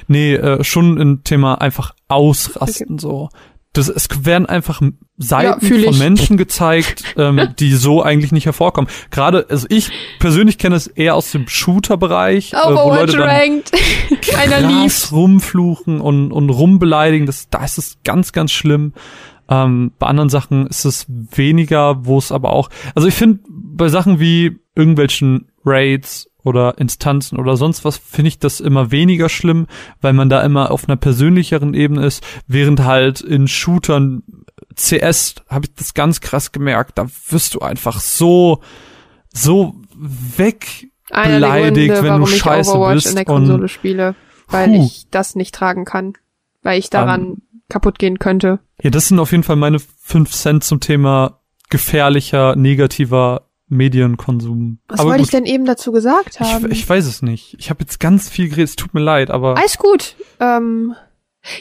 Nee, 0.08 0.34
äh, 0.34 0.64
schon 0.64 0.98
ein 0.98 1.24
Thema 1.24 1.54
einfach 1.54 1.94
ausrasten 2.12 2.94
okay. 2.94 3.00
so. 3.00 3.28
Das, 3.74 3.88
es 3.88 4.06
werden 4.26 4.44
einfach 4.44 4.82
Seiten 5.16 5.66
ja, 5.66 5.84
von 5.84 5.98
Menschen 5.98 6.36
gezeigt, 6.36 7.04
ähm, 7.16 7.48
die 7.58 7.72
so 7.72 8.02
eigentlich 8.02 8.30
nicht 8.30 8.44
hervorkommen. 8.44 8.90
Gerade, 9.10 9.46
also 9.48 9.66
ich 9.70 9.90
persönlich 10.18 10.58
kenne 10.58 10.76
es 10.76 10.88
eher 10.88 11.14
aus 11.14 11.32
dem 11.32 11.48
Shooter-Bereich, 11.48 12.52
äh, 12.52 12.56
wo 12.56 12.90
Leute 12.90 13.16
dann 13.16 13.62
krass 14.20 15.10
rumfluchen 15.10 16.02
und, 16.02 16.32
und 16.32 16.50
rumbeleidigen. 16.50 17.26
Das, 17.26 17.48
da 17.48 17.64
ist 17.64 17.78
es 17.78 17.96
ganz, 18.04 18.32
ganz 18.32 18.52
schlimm. 18.52 18.92
Ähm, 19.48 19.92
bei 19.98 20.06
anderen 20.06 20.28
Sachen 20.28 20.66
ist 20.66 20.84
es 20.84 21.06
weniger, 21.08 22.04
wo 22.04 22.18
es 22.18 22.30
aber 22.30 22.52
auch, 22.52 22.68
also 22.94 23.08
ich 23.08 23.14
finde 23.14 23.40
bei 23.48 23.88
Sachen 23.88 24.20
wie 24.20 24.58
irgendwelchen 24.74 25.48
Raids 25.64 26.28
oder 26.44 26.78
Instanzen 26.78 27.38
oder 27.38 27.56
sonst 27.56 27.84
was, 27.84 27.96
finde 27.96 28.28
ich 28.28 28.38
das 28.38 28.60
immer 28.60 28.90
weniger 28.90 29.28
schlimm, 29.28 29.66
weil 30.00 30.12
man 30.12 30.28
da 30.28 30.42
immer 30.42 30.70
auf 30.70 30.88
einer 30.88 30.96
persönlicheren 30.96 31.74
Ebene 31.74 32.04
ist, 32.04 32.24
während 32.46 32.84
halt 32.84 33.20
in 33.20 33.48
Shootern 33.48 34.22
CS 34.74 35.36
habe 35.48 35.66
ich 35.66 35.74
das 35.74 35.94
ganz 35.94 36.20
krass 36.20 36.52
gemerkt, 36.52 36.98
da 36.98 37.06
wirst 37.28 37.54
du 37.54 37.60
einfach 37.60 38.00
so 38.00 38.60
so 39.32 39.74
weg 39.94 40.88
beleidigt, 41.08 41.94
Gründe, 41.94 42.02
wenn 42.02 42.20
du 42.20 42.26
scheiße 42.26 42.78
bist 42.92 43.06
in 43.08 43.16
der 43.16 43.24
Konsole 43.24 43.68
spiele, 43.68 44.14
weil 44.48 44.68
puh. 44.68 44.84
ich 44.84 45.06
das 45.10 45.34
nicht 45.34 45.54
tragen 45.54 45.84
kann, 45.84 46.14
weil 46.62 46.78
ich 46.78 46.90
daran 46.90 47.24
um, 47.24 47.42
kaputt 47.68 47.98
gehen 47.98 48.18
könnte. 48.18 48.60
Ja, 48.82 48.90
das 48.90 49.08
sind 49.08 49.18
auf 49.18 49.32
jeden 49.32 49.44
Fall 49.44 49.56
meine 49.56 49.78
fünf 49.78 50.32
Cent 50.32 50.64
zum 50.64 50.80
Thema 50.80 51.40
gefährlicher, 51.70 52.56
negativer 52.56 53.48
Medienkonsum. 53.72 54.78
Was 54.88 55.00
aber 55.00 55.10
wollte 55.10 55.22
ich 55.22 55.30
denn 55.30 55.46
eben 55.46 55.64
dazu 55.64 55.92
gesagt 55.92 56.40
haben? 56.40 56.70
Ich, 56.70 56.80
ich 56.80 56.88
weiß 56.88 57.06
es 57.06 57.22
nicht. 57.22 57.56
Ich 57.58 57.70
habe 57.70 57.80
jetzt 57.80 57.98
ganz 57.98 58.28
viel 58.28 58.48
geredet, 58.48 58.68
es 58.68 58.76
tut 58.76 58.94
mir 58.94 59.00
leid, 59.00 59.30
aber. 59.30 59.56
Alles 59.56 59.78
gut. 59.78 60.14
Ähm, 60.38 60.94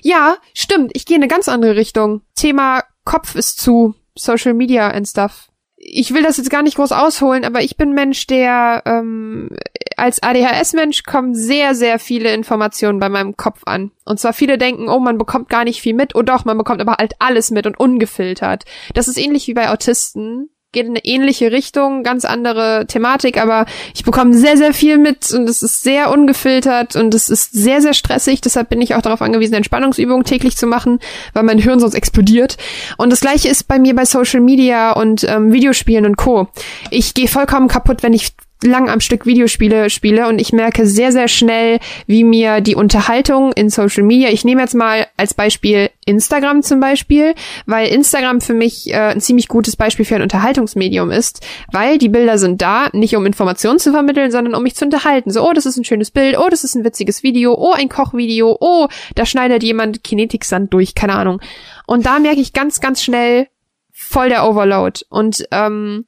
ja, 0.01 0.38
stimmt. 0.53 0.91
Ich 0.93 1.06
gehe 1.06 1.15
in 1.15 1.23
eine 1.23 1.30
ganz 1.30 1.48
andere 1.48 1.75
Richtung. 1.75 2.22
Thema 2.35 2.83
Kopf 3.06 3.35
ist 3.35 3.59
zu, 3.59 3.95
Social 4.15 4.53
Media 4.53 4.90
and 4.90 5.07
stuff. 5.07 5.48
Ich 5.77 6.14
will 6.14 6.22
das 6.22 6.38
jetzt 6.38 6.51
gar 6.51 6.61
nicht 6.61 6.75
groß 6.75 6.91
ausholen, 6.91 7.43
aber 7.43 7.64
ich 7.64 7.75
bin 7.75 7.93
Mensch, 7.93 8.27
der 8.27 8.83
ähm, 8.85 9.49
als 9.98 10.22
ADHS-Mensch 10.22 11.03
kommen 11.03 11.33
sehr, 11.33 11.73
sehr 11.73 11.98
viele 11.98 12.33
Informationen 12.33 12.99
bei 12.99 13.09
meinem 13.09 13.35
Kopf 13.35 13.64
an. 13.65 13.91
Und 14.06 14.19
zwar 14.19 14.33
viele 14.33 14.59
denken, 14.59 14.90
oh, 14.90 14.99
man 14.99 15.17
bekommt 15.17 15.49
gar 15.49 15.64
nicht 15.64 15.81
viel 15.81 15.95
mit. 15.95 16.14
Oh 16.14 16.22
doch, 16.22 16.45
man 16.45 16.57
bekommt 16.57 16.81
aber 16.81 16.98
halt 16.99 17.14
alles 17.17 17.49
mit 17.49 17.65
und 17.65 17.80
ungefiltert. 17.80 18.65
Das 18.93 19.07
ist 19.07 19.17
ähnlich 19.17 19.48
wie 19.48 19.56
bei 19.56 19.72
Autisten 19.72 20.49
geht 20.72 20.85
in 20.85 20.91
eine 20.91 21.03
ähnliche 21.03 21.51
Richtung, 21.51 22.03
ganz 22.03 22.24
andere 22.24 22.85
Thematik, 22.88 23.41
aber 23.41 23.66
ich 23.93 24.03
bekomme 24.03 24.33
sehr, 24.33 24.56
sehr 24.56 24.74
viel 24.74 24.98
mit 24.98 25.32
und 25.33 25.50
es 25.50 25.64
ist 25.64 25.83
sehr 25.83 26.11
ungefiltert 26.11 26.95
und 26.95 27.14
es 27.14 27.30
ist 27.30 27.51
sehr, 27.51 27.82
sehr 27.82 27.93
stressig. 27.93 28.41
Deshalb 28.41 28.69
bin 28.69 28.82
ich 28.82 28.95
auch 28.95 29.01
darauf 29.01 29.22
angewiesen, 29.22 29.56
Entspannungsübungen 29.56 30.24
täglich 30.24 30.56
zu 30.56 30.67
machen, 30.67 31.00
weil 31.33 31.43
mein 31.43 31.58
Hirn 31.58 31.80
sonst 31.80 31.95
explodiert. 31.95 32.58
Und 32.98 33.11
das 33.11 33.22
gleiche 33.22 33.50
ist 33.50 33.67
bei 33.67 33.80
mir 33.80 33.95
bei 33.95 34.06
Social 34.06 34.40
Media 34.40 34.93
und 34.93 35.25
ähm, 35.25 35.51
Videospielen 35.51 36.06
und 36.06 36.16
Co. 36.16 36.48
Ich 36.90 37.14
gehe 37.14 37.27
vollkommen 37.27 37.67
kaputt, 37.67 38.01
wenn 38.03 38.14
ich 38.14 38.32
lang 38.64 38.90
am 38.90 38.99
Stück 38.99 39.25
Videospiele 39.25 39.90
spiele 39.90 40.27
und 40.27 40.40
ich 40.40 40.53
merke 40.53 40.85
sehr, 40.85 41.11
sehr 41.11 41.27
schnell, 41.27 41.80
wie 42.07 42.23
mir 42.23 42.61
die 42.61 42.75
Unterhaltung 42.75 43.51
in 43.53 43.69
Social 43.69 44.03
Media, 44.03 44.30
ich 44.30 44.45
nehme 44.45 44.61
jetzt 44.61 44.75
mal 44.75 45.07
als 45.17 45.33
Beispiel 45.33 45.90
Instagram 46.06 46.61
zum 46.61 46.80
Beispiel, 46.80 47.33
weil 47.65 47.88
Instagram 47.88 48.41
für 48.41 48.53
mich 48.53 48.91
äh, 48.91 48.98
ein 48.98 49.22
ziemlich 49.22 49.48
gutes 49.48 49.75
Beispiel 49.75 50.06
für 50.06 50.15
ein 50.15 50.22
Unterhaltungsmedium 50.22 51.11
ist, 51.11 51.45
weil 51.72 51.98
die 51.98 52.09
Bilder 52.09 52.38
sind 52.38 52.61
da, 52.61 52.90
nicht 52.93 53.15
um 53.15 53.25
Informationen 53.25 53.80
zu 53.80 53.91
vermitteln, 53.91 54.31
sondern 54.31 54.56
um 54.56 54.64
mich 54.64 54.75
zu 54.75 54.85
unterhalten. 54.85 55.31
So, 55.31 55.48
oh, 55.48 55.53
das 55.53 55.65
ist 55.65 55.77
ein 55.77 55.83
schönes 55.83 56.11
Bild, 56.11 56.38
oh, 56.38 56.49
das 56.49 56.64
ist 56.64 56.75
ein 56.75 56.83
witziges 56.83 57.23
Video, 57.23 57.56
oh, 57.56 57.72
ein 57.72 57.90
Kochvideo, 57.90 58.57
oh, 58.59 58.88
da 59.15 59.25
schneidet 59.25 59.64
jemand 59.64 60.03
Kinetiksand 60.03 60.73
durch, 60.73 60.95
keine 60.95 61.14
Ahnung. 61.14 61.41
Und 61.88 62.06
da 62.06 62.19
merke 62.19 62.41
ich 62.41 62.53
ganz, 62.53 62.80
ganz 62.80 63.01
schnell 63.03 63.48
voll 63.91 64.30
der 64.30 64.48
Overload. 64.48 65.01
Und 65.09 65.45
ähm, 65.51 66.06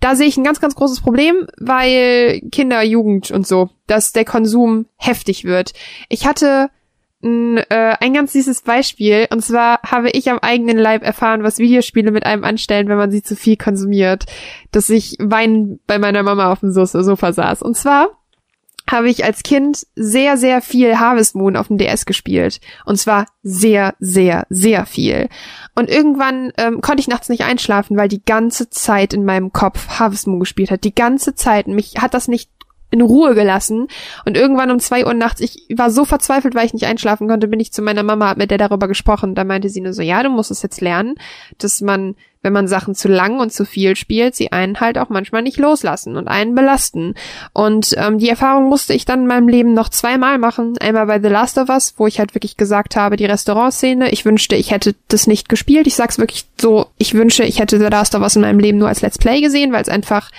da 0.00 0.14
sehe 0.14 0.26
ich 0.26 0.36
ein 0.36 0.44
ganz, 0.44 0.60
ganz 0.60 0.74
großes 0.74 1.00
Problem, 1.00 1.46
weil 1.58 2.40
Kinder, 2.52 2.82
Jugend 2.82 3.30
und 3.30 3.46
so, 3.46 3.70
dass 3.86 4.12
der 4.12 4.24
Konsum 4.24 4.86
heftig 4.96 5.44
wird. 5.44 5.72
Ich 6.08 6.26
hatte 6.26 6.70
ein, 7.22 7.58
äh, 7.58 7.96
ein 8.00 8.14
ganz 8.14 8.32
süßes 8.32 8.62
Beispiel. 8.62 9.26
Und 9.30 9.42
zwar 9.42 9.80
habe 9.82 10.10
ich 10.10 10.30
am 10.30 10.38
eigenen 10.38 10.78
Leib 10.78 11.02
erfahren, 11.02 11.42
was 11.42 11.58
Videospiele 11.58 12.10
mit 12.10 12.24
einem 12.26 12.44
anstellen, 12.44 12.88
wenn 12.88 12.96
man 12.96 13.10
sie 13.10 13.22
zu 13.22 13.36
viel 13.36 13.56
konsumiert. 13.56 14.24
Dass 14.70 14.90
ich 14.90 15.16
weinend 15.18 15.86
bei 15.86 15.98
meiner 15.98 16.22
Mama 16.22 16.52
auf 16.52 16.60
dem 16.60 16.72
Sofa 16.72 17.32
saß. 17.32 17.62
Und 17.62 17.76
zwar 17.76 18.10
habe 18.88 19.08
ich 19.08 19.24
als 19.24 19.42
Kind 19.42 19.86
sehr, 19.94 20.36
sehr 20.36 20.62
viel 20.62 20.98
Harvest 20.98 21.34
Moon 21.34 21.56
auf 21.56 21.68
dem 21.68 21.78
DS 21.78 22.06
gespielt. 22.06 22.60
Und 22.84 22.98
zwar 22.98 23.26
sehr, 23.42 23.94
sehr, 23.98 24.46
sehr 24.48 24.86
viel. 24.86 25.28
Und 25.74 25.90
irgendwann 25.90 26.52
ähm, 26.56 26.80
konnte 26.80 27.00
ich 27.00 27.08
nachts 27.08 27.28
nicht 27.28 27.44
einschlafen, 27.44 27.96
weil 27.96 28.08
die 28.08 28.24
ganze 28.24 28.70
Zeit 28.70 29.12
in 29.12 29.24
meinem 29.24 29.52
Kopf 29.52 29.98
Harvest 29.98 30.26
Moon 30.26 30.40
gespielt 30.40 30.70
hat. 30.70 30.84
Die 30.84 30.94
ganze 30.94 31.34
Zeit. 31.34 31.66
Mich 31.66 31.94
hat 31.98 32.14
das 32.14 32.28
nicht 32.28 32.50
in 32.90 33.02
Ruhe 33.02 33.34
gelassen. 33.34 33.88
Und 34.24 34.36
irgendwann 34.36 34.70
um 34.70 34.78
zwei 34.78 35.04
Uhr 35.04 35.14
nachts, 35.14 35.40
ich 35.40 35.66
war 35.76 35.90
so 35.90 36.04
verzweifelt, 36.04 36.54
weil 36.54 36.66
ich 36.66 36.74
nicht 36.74 36.86
einschlafen 36.86 37.28
konnte, 37.28 37.48
bin 37.48 37.60
ich 37.60 37.72
zu 37.72 37.82
meiner 37.82 38.02
Mama, 38.02 38.28
hab 38.28 38.38
mit 38.38 38.50
der 38.50 38.58
darüber 38.58 38.88
gesprochen. 38.88 39.34
Da 39.34 39.44
meinte 39.44 39.68
sie 39.68 39.80
nur 39.80 39.92
so, 39.92 40.02
ja, 40.02 40.22
du 40.22 40.30
musst 40.30 40.50
es 40.50 40.62
jetzt 40.62 40.80
lernen, 40.80 41.16
dass 41.58 41.80
man, 41.80 42.14
wenn 42.46 42.52
man 42.52 42.68
Sachen 42.68 42.94
zu 42.94 43.08
lang 43.08 43.40
und 43.40 43.52
zu 43.52 43.64
viel 43.64 43.96
spielt, 43.96 44.36
sie 44.36 44.52
einen 44.52 44.78
halt 44.78 44.98
auch 44.98 45.08
manchmal 45.08 45.42
nicht 45.42 45.58
loslassen 45.58 46.16
und 46.16 46.28
einen 46.28 46.54
belasten. 46.54 47.16
Und 47.52 47.96
ähm, 47.98 48.18
die 48.18 48.28
Erfahrung 48.28 48.68
musste 48.68 48.94
ich 48.94 49.04
dann 49.04 49.22
in 49.22 49.26
meinem 49.26 49.48
Leben 49.48 49.74
noch 49.74 49.88
zweimal 49.88 50.38
machen. 50.38 50.78
Einmal 50.78 51.06
bei 51.06 51.20
The 51.20 51.26
Last 51.26 51.58
of 51.58 51.68
Us, 51.70 51.94
wo 51.96 52.06
ich 52.06 52.20
halt 52.20 52.36
wirklich 52.36 52.56
gesagt 52.56 52.94
habe, 52.94 53.16
die 53.16 53.24
Restaurantszene, 53.24 54.12
ich 54.12 54.24
wünschte, 54.24 54.54
ich 54.54 54.70
hätte 54.70 54.94
das 55.08 55.26
nicht 55.26 55.48
gespielt. 55.48 55.88
Ich 55.88 55.96
sag's 55.96 56.20
wirklich 56.20 56.44
so, 56.60 56.86
ich 56.98 57.14
wünsche, 57.14 57.42
ich 57.42 57.58
hätte 57.58 57.80
The 57.80 57.86
Last 57.86 58.14
of 58.14 58.22
Us 58.22 58.36
in 58.36 58.42
meinem 58.42 58.60
Leben 58.60 58.78
nur 58.78 58.86
als 58.86 59.02
Let's 59.02 59.18
Play 59.18 59.40
gesehen, 59.40 59.72
weil 59.72 59.82
es 59.82 59.88
einfach 59.88 60.30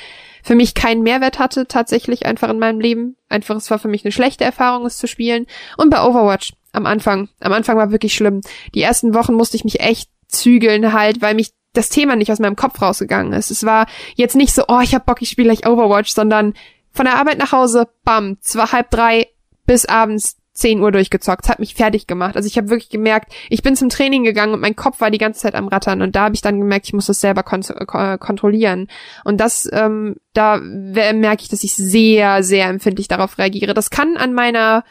für 0.44 0.56
mich 0.56 0.76
keinen 0.76 1.04
Mehrwert 1.04 1.40
hatte, 1.40 1.68
tatsächlich 1.68 2.26
einfach 2.26 2.48
in 2.48 2.60
meinem 2.60 2.80
Leben. 2.80 3.18
Einfach, 3.28 3.58
es 3.58 3.70
war 3.70 3.80
für 3.80 3.90
mich 3.90 4.06
eine 4.06 4.14
schlechte 4.14 4.46
Erfahrung, 4.46 4.86
es 4.86 4.98
zu 4.98 5.06
spielen. 5.06 5.46
Und 5.76 5.90
bei 5.90 6.02
Overwatch 6.02 6.54
am 6.72 6.86
Anfang. 6.86 7.28
Am 7.42 7.52
Anfang 7.52 7.76
war 7.76 7.92
wirklich 7.92 8.14
schlimm. 8.14 8.40
Die 8.74 8.82
ersten 8.82 9.14
Wochen 9.14 9.34
musste 9.34 9.58
ich 9.58 9.66
mich 9.66 9.82
echt 9.82 10.10
zügeln 10.30 10.94
halt, 10.94 11.22
weil 11.22 11.36
mich 11.36 11.52
das 11.78 11.90
Thema 11.90 12.16
nicht 12.16 12.32
aus 12.32 12.40
meinem 12.40 12.56
Kopf 12.56 12.82
rausgegangen 12.82 13.34
ist. 13.34 13.52
Es 13.52 13.66
war 13.66 13.88
jetzt 14.16 14.36
nicht 14.36 14.54
so, 14.54 14.64
oh, 14.68 14.80
ich 14.82 14.96
hab 14.96 15.06
Bock, 15.06 15.22
ich 15.22 15.30
spiele 15.30 15.50
gleich 15.50 15.68
Overwatch, 15.68 16.12
sondern 16.12 16.54
von 16.92 17.06
der 17.06 17.16
Arbeit 17.16 17.38
nach 17.38 17.52
Hause, 17.52 17.88
bam, 18.04 18.38
zwei, 18.42 18.66
halb 18.66 18.90
drei 18.90 19.28
bis 19.66 19.86
abends 19.86 20.38
10 20.54 20.82
Uhr 20.82 20.92
durchgezockt. 20.92 21.50
Hat 21.50 21.60
mich 21.60 21.76
fertig 21.76 22.08
gemacht. 22.08 22.36
Also 22.36 22.48
ich 22.48 22.58
habe 22.58 22.70
wirklich 22.70 22.90
gemerkt, 22.90 23.32
ich 23.50 23.62
bin 23.62 23.76
zum 23.76 23.90
Training 23.90 24.24
gegangen 24.24 24.54
und 24.54 24.60
mein 24.60 24.76
Kopf 24.76 25.00
war 25.00 25.12
die 25.12 25.20
ganze 25.20 25.42
Zeit 25.42 25.54
am 25.54 25.68
Rattern 25.68 26.02
und 26.02 26.16
da 26.16 26.24
habe 26.24 26.36
ich 26.36 26.42
dann 26.42 26.60
gemerkt, 26.60 26.88
ich 26.88 26.94
muss 26.94 27.06
das 27.06 27.22
selber 27.22 27.44
kon 27.44 27.62
kontrollieren. 28.20 28.88
Und 29.24 29.40
das, 29.40 29.70
ähm, 29.72 30.16
da 30.34 30.58
merke 30.58 31.44
ich, 31.44 31.50
dass 31.50 31.64
ich 31.64 31.76
sehr, 31.76 32.44
sehr 32.44 32.68
empfindlich 32.68 33.08
darauf 33.08 33.38
reagiere. 33.38 33.76
Das 33.76 33.92
kann 33.92 34.18
an 34.18 34.34
meiner 34.34 34.84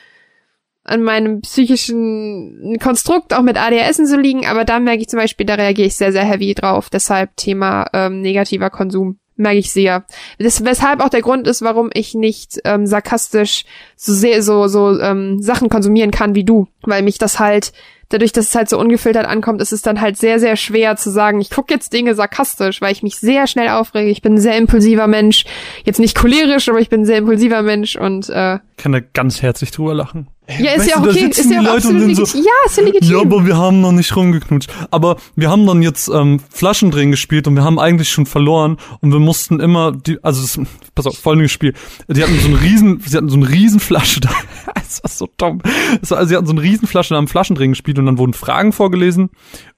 an 0.86 1.02
meinem 1.02 1.40
psychischen 1.40 2.78
Konstrukt 2.80 3.34
auch 3.34 3.42
mit 3.42 3.56
ADHS 3.56 3.98
und 3.98 4.06
so 4.06 4.16
liegen, 4.16 4.46
aber 4.46 4.64
da 4.64 4.78
merke 4.78 5.02
ich 5.02 5.08
zum 5.08 5.18
Beispiel, 5.18 5.44
da 5.44 5.54
reagiere 5.54 5.88
ich 5.88 5.96
sehr, 5.96 6.12
sehr 6.12 6.24
heavy 6.24 6.54
drauf. 6.54 6.90
Deshalb 6.90 7.36
Thema 7.36 7.86
ähm, 7.92 8.20
negativer 8.20 8.70
Konsum 8.70 9.18
merke 9.36 9.58
ich 9.58 9.72
sehr. 9.72 10.04
Das, 10.38 10.64
weshalb 10.64 11.00
auch 11.00 11.08
der 11.08 11.22
Grund 11.22 11.46
ist, 11.46 11.62
warum 11.62 11.90
ich 11.92 12.14
nicht 12.14 12.60
ähm, 12.64 12.86
sarkastisch 12.86 13.64
so 13.96 14.12
sehr 14.12 14.42
so 14.42 14.68
so 14.68 14.98
ähm, 14.98 15.42
Sachen 15.42 15.68
konsumieren 15.68 16.10
kann 16.10 16.34
wie 16.34 16.44
du, 16.44 16.68
weil 16.82 17.02
mich 17.02 17.18
das 17.18 17.38
halt 17.38 17.72
dadurch, 18.08 18.32
dass 18.32 18.48
es 18.48 18.54
halt 18.54 18.68
so 18.68 18.78
ungefiltert 18.78 19.26
ankommt, 19.26 19.60
ist 19.60 19.72
es 19.72 19.82
dann 19.82 20.00
halt 20.00 20.16
sehr 20.16 20.38
sehr 20.38 20.56
schwer 20.56 20.96
zu 20.96 21.10
sagen, 21.10 21.40
ich 21.40 21.50
gucke 21.50 21.72
jetzt 21.72 21.92
Dinge 21.92 22.14
sarkastisch, 22.14 22.80
weil 22.80 22.92
ich 22.92 23.02
mich 23.02 23.18
sehr 23.18 23.46
schnell 23.46 23.68
aufrege. 23.68 24.10
Ich 24.10 24.22
bin 24.22 24.34
ein 24.34 24.40
sehr 24.40 24.56
impulsiver 24.56 25.06
Mensch, 25.06 25.44
jetzt 25.84 26.00
nicht 26.00 26.16
cholerisch, 26.16 26.68
aber 26.68 26.80
ich 26.80 26.88
bin 26.88 27.02
ein 27.02 27.06
sehr 27.06 27.18
impulsiver 27.18 27.62
Mensch 27.62 27.96
und 27.96 28.28
äh, 28.28 28.58
kann 28.76 28.92
da 28.92 29.00
ganz 29.00 29.42
herzlich 29.42 29.70
drüber 29.70 29.94
lachen. 29.94 30.28
Ja, 30.60 30.72
ist 30.72 30.88
ja 30.88 30.96
auch 30.96 31.06
okay, 31.06 31.28
ist 31.28 31.50
ja 31.50 31.60
auch 31.60 31.74
absolut 31.74 32.02
legitim. 32.02 32.24
So, 32.24 32.38
ja, 32.38 32.44
ist 32.66 32.76
ja 32.76 32.84
legitim. 32.84 33.10
Ja, 33.10 33.20
aber 33.20 33.46
wir 33.46 33.56
haben 33.56 33.80
noch 33.80 33.90
nicht 33.90 34.14
rumgeknutscht. 34.14 34.70
Aber 34.92 35.16
wir 35.34 35.50
haben 35.50 35.66
dann 35.66 35.82
jetzt 35.82 36.08
ähm, 36.08 36.40
Flaschendrehen 36.50 37.10
gespielt 37.10 37.48
und 37.48 37.56
wir 37.56 37.64
haben 37.64 37.80
eigentlich 37.80 38.10
schon 38.10 38.26
verloren 38.26 38.76
und 39.00 39.12
wir 39.12 39.18
mussten 39.18 39.58
immer 39.58 39.90
die, 39.90 40.22
also 40.22 40.42
das, 40.42 40.60
pass 40.94 41.06
auf, 41.06 41.18
folgendes 41.18 41.50
Spiel. 41.50 41.74
Die 42.06 42.22
hatten 42.22 42.38
so 42.38 42.46
eine 42.46 42.60
riesen, 42.60 43.00
sie 43.04 43.16
hatten 43.16 43.28
so 43.28 43.36
eine 43.36 43.48
riesen 43.48 43.80
Flasche 43.80 44.20
da. 44.20 44.30
das 44.74 45.02
war 45.02 45.10
so 45.10 45.28
dumm. 45.36 45.62
Das 46.00 46.12
war, 46.12 46.18
also 46.18 46.28
sie 46.28 46.36
hatten 46.36 46.46
so 46.46 46.52
eine 46.52 46.62
riesen 46.62 46.86
Flasche 46.86 47.14
da 47.14 47.18
am 47.18 47.26
Flaschendrehen 47.26 47.72
gespielt 47.72 47.95
und 47.98 48.06
dann 48.06 48.18
wurden 48.18 48.32
Fragen 48.32 48.72
vorgelesen 48.72 49.30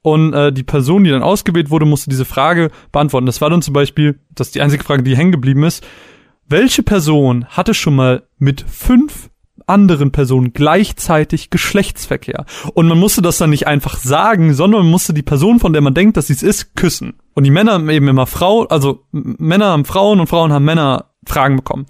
und 0.02 0.32
äh, 0.32 0.52
die 0.52 0.62
Person, 0.62 1.04
die 1.04 1.10
dann 1.10 1.22
ausgewählt 1.22 1.70
wurde, 1.70 1.86
musste 1.86 2.10
diese 2.10 2.24
Frage 2.24 2.70
beantworten. 2.92 3.26
Das 3.26 3.40
war 3.40 3.50
dann 3.50 3.62
zum 3.62 3.74
Beispiel, 3.74 4.20
das 4.30 4.48
ist 4.48 4.54
die 4.54 4.62
einzige 4.62 4.84
Frage, 4.84 5.02
die 5.02 5.16
hängen 5.16 5.32
geblieben 5.32 5.64
ist. 5.64 5.86
Welche 6.46 6.82
Person 6.82 7.44
hatte 7.46 7.74
schon 7.74 7.96
mal 7.96 8.26
mit 8.38 8.62
fünf 8.62 9.28
anderen 9.66 10.12
Personen 10.12 10.52
gleichzeitig 10.52 11.50
Geschlechtsverkehr. 11.50 12.46
Und 12.74 12.88
man 12.88 12.98
musste 12.98 13.22
das 13.22 13.38
dann 13.38 13.50
nicht 13.50 13.66
einfach 13.66 13.98
sagen, 13.98 14.54
sondern 14.54 14.82
man 14.82 14.90
musste 14.90 15.12
die 15.12 15.22
Person, 15.22 15.60
von 15.60 15.72
der 15.72 15.82
man 15.82 15.94
denkt, 15.94 16.16
dass 16.16 16.28
sie 16.28 16.32
es 16.32 16.42
ist, 16.42 16.74
küssen. 16.74 17.14
Und 17.34 17.44
die 17.44 17.50
Männer 17.50 17.72
haben 17.72 17.90
eben 17.90 18.08
immer 18.08 18.26
Frau, 18.26 18.64
also 18.64 19.04
Männer 19.12 19.66
haben 19.66 19.84
Frauen 19.84 20.20
und 20.20 20.26
Frauen 20.26 20.52
haben 20.52 20.64
Männer 20.64 21.10
Fragen 21.26 21.56
bekommen. 21.56 21.86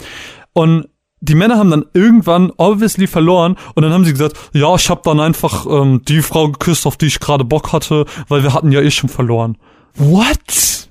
Und 0.52 0.88
die 1.20 1.34
Männer 1.34 1.58
haben 1.58 1.70
dann 1.70 1.86
irgendwann 1.94 2.52
obviously 2.56 3.06
verloren 3.06 3.56
und 3.74 3.82
dann 3.82 3.92
haben 3.92 4.04
sie 4.04 4.12
gesagt, 4.12 4.36
ja, 4.52 4.74
ich 4.74 4.88
habe 4.90 5.02
dann 5.04 5.20
einfach 5.20 5.66
ähm, 5.66 6.02
die 6.06 6.22
Frau 6.22 6.48
geküsst, 6.48 6.86
auf 6.86 6.96
die 6.96 7.06
ich 7.06 7.20
gerade 7.20 7.44
Bock 7.44 7.72
hatte, 7.72 8.04
weil 8.28 8.42
wir 8.42 8.54
hatten 8.54 8.72
ja 8.72 8.80
eh 8.80 8.90
schon 8.90 9.08
verloren. 9.08 9.58
What? 9.96 10.88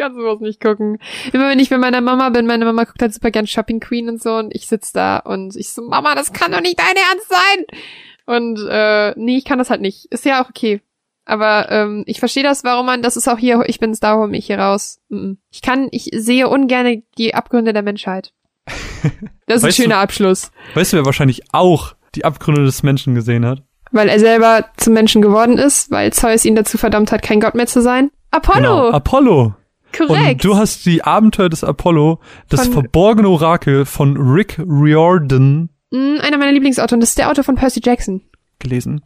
kann 0.00 0.14
sowas 0.14 0.40
nicht 0.40 0.60
gucken. 0.60 0.98
Immer 1.32 1.50
wenn 1.50 1.58
ich 1.58 1.68
bei 1.68 1.78
meiner 1.78 2.00
Mama 2.00 2.30
bin, 2.30 2.46
meine 2.46 2.64
Mama 2.64 2.84
guckt 2.84 3.02
halt 3.02 3.12
super 3.12 3.30
gern 3.30 3.46
Shopping 3.46 3.80
Queen 3.80 4.08
und 4.08 4.22
so 4.22 4.34
und 4.36 4.54
ich 4.54 4.66
sitz 4.66 4.92
da 4.92 5.18
und 5.18 5.56
ich 5.56 5.70
so, 5.70 5.82
Mama, 5.82 6.14
das 6.14 6.32
kann 6.32 6.52
doch 6.52 6.62
nicht 6.62 6.78
dein 6.78 6.96
Ernst 6.96 7.28
sein. 7.28 7.64
Und 8.26 8.66
äh, 8.68 9.14
nee, 9.18 9.36
ich 9.36 9.44
kann 9.44 9.58
das 9.58 9.70
halt 9.70 9.80
nicht. 9.80 10.06
Ist 10.06 10.24
ja 10.24 10.42
auch 10.42 10.48
okay. 10.48 10.80
Aber 11.26 11.70
ähm, 11.70 12.04
ich 12.06 12.18
verstehe 12.18 12.42
das, 12.42 12.64
warum 12.64 12.86
man, 12.86 13.02
das 13.02 13.16
ist 13.16 13.28
auch 13.28 13.38
hier, 13.38 13.62
ich 13.66 13.78
bin's 13.78 14.00
da, 14.00 14.16
hol 14.16 14.28
mich 14.28 14.46
hier 14.46 14.58
raus. 14.58 15.00
Ich 15.50 15.62
kann, 15.62 15.88
ich 15.90 16.10
sehe 16.14 16.48
ungern 16.48 17.02
die 17.18 17.34
Abgründe 17.34 17.72
der 17.72 17.82
Menschheit. 17.82 18.32
Das 19.46 19.56
ist 19.56 19.62
weißt 19.64 19.80
ein 19.80 19.82
schöner 19.82 19.94
du, 19.96 20.00
Abschluss. 20.02 20.52
Weißt 20.74 20.92
du, 20.92 20.98
wer 20.98 21.06
wahrscheinlich 21.06 21.42
auch 21.52 21.94
die 22.14 22.24
Abgründe 22.24 22.64
des 22.64 22.82
Menschen 22.82 23.14
gesehen 23.14 23.44
hat? 23.44 23.62
Weil 23.90 24.08
er 24.08 24.20
selber 24.20 24.66
zum 24.76 24.92
Menschen 24.92 25.22
geworden 25.22 25.58
ist, 25.58 25.90
weil 25.90 26.12
Zeus 26.12 26.44
ihn 26.44 26.54
dazu 26.54 26.78
verdammt 26.78 27.10
hat, 27.10 27.22
kein 27.22 27.40
Gott 27.40 27.54
mehr 27.54 27.66
zu 27.66 27.82
sein. 27.82 28.10
Apollo! 28.30 28.60
Genau, 28.60 28.90
Apollo! 28.90 29.54
Korrekt. 29.96 30.44
Und 30.44 30.44
du 30.44 30.56
hast 30.56 30.86
die 30.86 31.02
Abenteuer 31.02 31.48
des 31.48 31.64
Apollo, 31.64 32.20
das 32.48 32.64
von, 32.64 32.72
verborgene 32.72 33.28
Orakel 33.28 33.84
von 33.84 34.16
Rick 34.16 34.58
Riordan. 34.58 35.70
Mm, 35.90 36.20
einer 36.20 36.38
meiner 36.38 36.52
Lieblingsautoren. 36.52 37.00
Das 37.00 37.10
ist 37.10 37.18
der 37.18 37.30
Autor 37.30 37.42
von 37.42 37.56
Percy 37.56 37.80
Jackson. 37.82 38.22
Gelesen. 38.60 39.02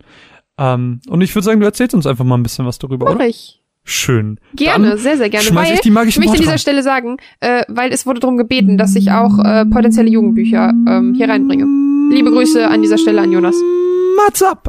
Ähm, 0.58 1.00
und 1.08 1.20
ich 1.22 1.34
würde 1.34 1.44
sagen, 1.44 1.60
du 1.60 1.66
erzählst 1.66 1.94
uns 1.94 2.06
einfach 2.06 2.24
mal 2.24 2.36
ein 2.36 2.42
bisschen 2.42 2.66
was 2.66 2.78
darüber, 2.78 3.06
Mach 3.06 3.14
oder? 3.14 3.26
ich. 3.26 3.62
Schön. 3.84 4.38
Gerne, 4.54 4.90
Dann 4.90 4.98
sehr, 4.98 5.18
sehr 5.18 5.28
gerne. 5.28 5.44
Schmeiß 5.44 5.68
weil, 5.68 5.74
ich, 5.74 5.80
die 5.80 5.90
magischen 5.90 6.22
ich 6.22 6.28
möchte 6.28 6.42
an 6.42 6.46
dieser 6.46 6.58
Stelle 6.58 6.82
sagen, 6.82 7.18
äh, 7.40 7.64
weil 7.68 7.92
es 7.92 8.06
wurde 8.06 8.20
darum 8.20 8.38
gebeten, 8.38 8.78
dass 8.78 8.96
ich 8.96 9.10
auch 9.10 9.38
äh, 9.38 9.66
potenzielle 9.66 10.08
Jugendbücher 10.08 10.72
ähm, 10.88 11.14
hier 11.14 11.28
reinbringe. 11.28 11.66
Liebe 12.10 12.30
Grüße 12.30 12.66
an 12.66 12.80
dieser 12.80 12.96
Stelle 12.96 13.20
an 13.20 13.30
Jonas. 13.30 13.56
Mats 14.16 14.42
ab! 14.42 14.68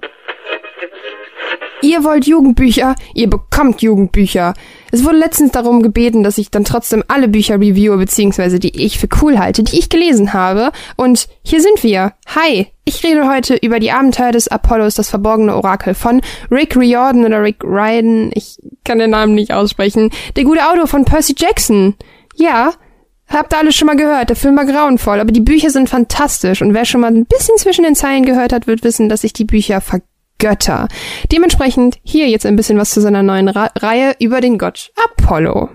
Ihr 1.82 2.04
wollt 2.04 2.26
Jugendbücher, 2.26 2.96
ihr 3.14 3.30
bekommt 3.30 3.82
Jugendbücher. 3.82 4.54
Es 4.92 5.04
wurde 5.04 5.18
letztens 5.18 5.52
darum 5.52 5.84
gebeten, 5.84 6.24
dass 6.24 6.38
ich 6.38 6.50
dann 6.50 6.64
trotzdem 6.64 7.04
alle 7.08 7.28
Bücher 7.28 7.56
reviewe, 7.56 7.98
beziehungsweise 7.98 8.60
die 8.60 8.82
ich 8.82 8.98
für 8.98 9.10
cool 9.22 9.38
halte, 9.38 9.64
die 9.64 9.78
ich 9.78 9.90
gelesen 9.90 10.34
habe. 10.34 10.72
Und 10.96 11.28
hier 11.44 11.62
sind 11.62 11.84
wir. 11.84 12.14
Hi! 12.34 12.68
Ich 12.86 13.04
rede 13.04 13.28
heute 13.28 13.56
über 13.56 13.80
die 13.80 13.92
Abenteuer 13.92 14.32
des 14.32 14.48
Apollos, 14.48 14.96
das 14.96 15.10
verborgene 15.10 15.56
Orakel 15.56 15.96
von 15.96 16.22
Rick 16.50 16.78
Riordan 16.78 17.26
oder 17.26 17.44
Rick 17.44 17.64
Ryden. 17.64 18.32
Ich 18.34 18.58
kann 18.84 19.00
den 19.00 19.10
Namen 19.10 19.36
nicht 19.36 19.52
aussprechen. 19.52 20.12
Der 20.36 20.44
gute 20.44 20.66
Autor 20.66 20.88
von 20.88 21.04
Percy 21.04 21.36
Jackson. 21.38 21.96
Ja, 22.36 22.74
Habt 23.28 23.54
ihr 23.54 23.58
alles 23.58 23.76
schon 23.76 23.88
mal 23.88 23.96
gehört, 23.96 24.30
der 24.30 24.36
Film 24.36 24.56
war 24.56 24.66
grauenvoll, 24.66 25.20
aber 25.20 25.32
die 25.32 25.42
Bücher 25.42 25.72
sind 25.72 25.90
fantastisch 25.90 26.62
und 26.62 26.76
wer 26.76 26.86
schon 26.86 27.02
mal 27.02 27.12
ein 27.12 27.26
bisschen 27.26 27.58
zwischen 27.58 27.84
den 27.84 27.96
Zeilen 27.96 28.24
gehört 28.24 28.54
hat, 28.54 28.68
wird 28.68 28.84
wissen, 28.84 29.10
dass 29.10 29.24
ich 29.24 29.34
die 29.34 29.46
Bücher 29.46 29.82
Götter. 30.46 30.88
Dementsprechend 31.32 31.98
hier 32.04 32.30
jetzt 32.30 32.46
ein 32.46 32.56
bisschen 32.56 32.78
was 32.78 32.92
zu 32.92 33.02
seiner 33.02 33.24
neuen 33.24 33.50
Ra 33.50 33.72
Reihe 33.76 34.16
über 34.20 34.42
den 34.42 34.60
Gott 34.60 34.92
Apollo. 34.96 35.70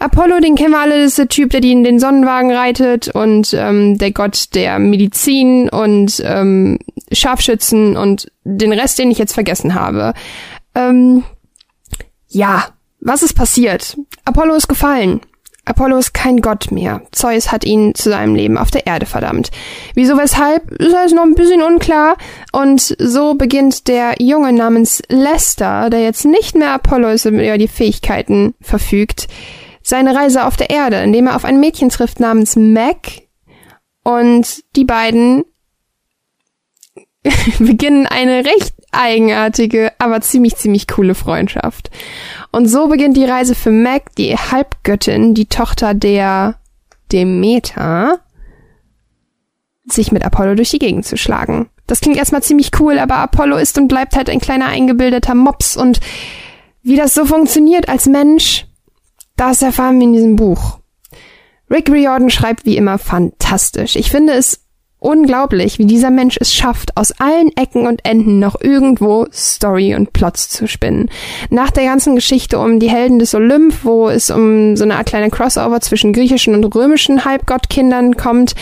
Apollo, 0.00 0.40
den 0.40 0.56
kennen 0.56 0.72
wir 0.72 0.80
alle, 0.80 1.04
ist 1.04 1.18
der 1.18 1.28
Typ, 1.28 1.50
der 1.50 1.60
die 1.60 1.70
in 1.70 1.84
den 1.84 2.00
Sonnenwagen 2.00 2.50
reitet 2.50 3.06
und 3.06 3.54
ähm, 3.54 3.96
der 3.96 4.10
Gott 4.10 4.56
der 4.56 4.80
Medizin 4.80 5.68
und 5.68 6.20
ähm, 6.24 6.80
Scharfschützen 7.12 7.96
und 7.96 8.26
den 8.42 8.72
Rest, 8.72 8.98
den 8.98 9.12
ich 9.12 9.18
jetzt 9.18 9.34
vergessen 9.34 9.76
habe. 9.76 10.12
Ähm, 10.74 11.22
ja, 12.26 12.66
was 12.98 13.22
ist 13.22 13.34
passiert? 13.34 13.96
Apollo 14.24 14.56
ist 14.56 14.66
gefallen. 14.66 15.20
Apollo 15.66 15.98
ist 15.98 16.14
kein 16.14 16.40
Gott 16.40 16.70
mehr. 16.70 17.02
Zeus 17.10 17.50
hat 17.50 17.64
ihn 17.64 17.94
zu 17.94 18.08
seinem 18.08 18.36
Leben 18.36 18.56
auf 18.56 18.70
der 18.70 18.86
Erde 18.86 19.04
verdammt. 19.04 19.50
Wieso, 19.94 20.16
weshalb, 20.16 20.70
ist 20.70 20.94
alles 20.94 21.12
noch 21.12 21.24
ein 21.24 21.34
bisschen 21.34 21.60
unklar. 21.60 22.16
Und 22.52 22.80
so 22.80 23.34
beginnt 23.34 23.88
der 23.88 24.14
Junge 24.20 24.52
namens 24.52 25.02
Lester, 25.08 25.90
der 25.90 26.02
jetzt 26.02 26.24
nicht 26.24 26.54
mehr 26.54 26.70
Apollo 26.70 27.08
ist 27.08 27.26
und 27.26 27.34
über 27.34 27.58
die 27.58 27.68
Fähigkeiten 27.68 28.54
verfügt, 28.60 29.26
seine 29.82 30.14
Reise 30.14 30.46
auf 30.46 30.56
der 30.56 30.70
Erde, 30.70 31.02
indem 31.02 31.26
er 31.26 31.36
auf 31.36 31.44
ein 31.44 31.58
Mädchen 31.58 31.88
trifft 31.88 32.20
namens 32.20 32.54
Mac. 32.54 33.08
Und 34.04 34.62
die 34.76 34.84
beiden 34.84 35.44
beginnen 37.58 38.06
eine 38.06 38.44
recht 38.44 38.74
eigenartige, 38.92 39.92
aber 39.98 40.20
ziemlich, 40.20 40.56
ziemlich 40.56 40.86
coole 40.86 41.14
Freundschaft. 41.14 41.90
Und 42.52 42.66
so 42.66 42.88
beginnt 42.88 43.16
die 43.16 43.24
Reise 43.24 43.54
für 43.54 43.70
Meg, 43.70 44.14
die 44.16 44.36
Halbgöttin, 44.36 45.34
die 45.34 45.46
Tochter 45.46 45.94
der 45.94 46.56
Demeter, 47.12 48.20
sich 49.84 50.12
mit 50.12 50.24
Apollo 50.24 50.56
durch 50.56 50.70
die 50.70 50.78
Gegend 50.78 51.04
zu 51.04 51.16
schlagen. 51.16 51.68
Das 51.86 52.00
klingt 52.00 52.16
erstmal 52.16 52.42
ziemlich 52.42 52.70
cool, 52.80 52.98
aber 52.98 53.16
Apollo 53.16 53.58
ist 53.58 53.78
und 53.78 53.88
bleibt 53.88 54.16
halt 54.16 54.28
ein 54.28 54.40
kleiner 54.40 54.66
eingebildeter 54.66 55.34
Mops 55.34 55.76
und 55.76 56.00
wie 56.82 56.96
das 56.96 57.14
so 57.14 57.24
funktioniert 57.24 57.88
als 57.88 58.06
Mensch, 58.06 58.66
das 59.36 59.62
erfahren 59.62 59.98
wir 59.98 60.06
in 60.06 60.12
diesem 60.12 60.36
Buch. 60.36 60.78
Rick 61.70 61.90
Riordan 61.90 62.30
schreibt 62.30 62.64
wie 62.64 62.76
immer 62.76 62.98
fantastisch. 62.98 63.96
Ich 63.96 64.10
finde 64.10 64.34
es 64.34 64.65
unglaublich, 64.98 65.78
wie 65.78 65.86
dieser 65.86 66.10
Mensch 66.10 66.36
es 66.40 66.54
schafft, 66.54 66.96
aus 66.96 67.12
allen 67.12 67.50
Ecken 67.56 67.86
und 67.86 68.04
Enden 68.04 68.38
noch 68.38 68.60
irgendwo 68.60 69.26
Story 69.32 69.94
und 69.94 70.12
Plots 70.12 70.48
zu 70.48 70.66
spinnen. 70.66 71.10
Nach 71.50 71.70
der 71.70 71.84
ganzen 71.84 72.14
Geschichte 72.14 72.58
um 72.58 72.80
die 72.80 72.90
Helden 72.90 73.18
des 73.18 73.34
Olymp, 73.34 73.84
wo 73.84 74.08
es 74.08 74.30
um 74.30 74.76
so 74.76 74.84
eine 74.84 74.96
Art 74.96 75.06
kleine 75.06 75.30
Crossover 75.30 75.80
zwischen 75.80 76.12
griechischen 76.12 76.54
und 76.54 76.74
römischen 76.74 77.24
Halbgottkindern 77.24 78.16
kommt, 78.16 78.54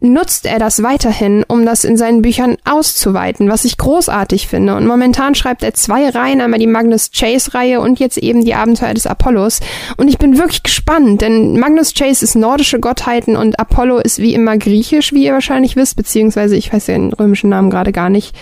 nutzt 0.00 0.44
er 0.44 0.58
das 0.58 0.82
weiterhin, 0.82 1.44
um 1.48 1.64
das 1.64 1.84
in 1.84 1.96
seinen 1.96 2.20
Büchern 2.20 2.56
auszuweiten, 2.64 3.48
was 3.48 3.64
ich 3.64 3.78
großartig 3.78 4.46
finde. 4.46 4.76
Und 4.76 4.86
momentan 4.86 5.34
schreibt 5.34 5.62
er 5.62 5.72
zwei 5.74 6.08
Reihen, 6.10 6.40
einmal 6.40 6.60
die 6.60 6.66
Magnus 6.66 7.10
Chase-Reihe 7.12 7.80
und 7.80 7.98
jetzt 7.98 8.18
eben 8.18 8.44
die 8.44 8.54
Abenteuer 8.54 8.92
des 8.94 9.06
Apollos. 9.06 9.60
Und 9.96 10.08
ich 10.08 10.18
bin 10.18 10.36
wirklich 10.36 10.62
gespannt, 10.62 11.22
denn 11.22 11.58
Magnus 11.58 11.94
Chase 11.94 12.24
ist 12.24 12.34
nordische 12.34 12.78
Gottheiten 12.78 13.36
und 13.36 13.58
Apollo 13.58 13.98
ist 13.98 14.18
wie 14.18 14.34
immer 14.34 14.58
griechisch, 14.58 15.12
wie 15.12 15.24
ihr 15.24 15.32
wahrscheinlich 15.32 15.76
wisst, 15.76 15.96
beziehungsweise 15.96 16.56
ich 16.56 16.72
weiß 16.72 16.86
den 16.86 17.12
römischen 17.14 17.50
Namen 17.50 17.70
gerade 17.70 17.92
gar 17.92 18.10
nicht. 18.10 18.36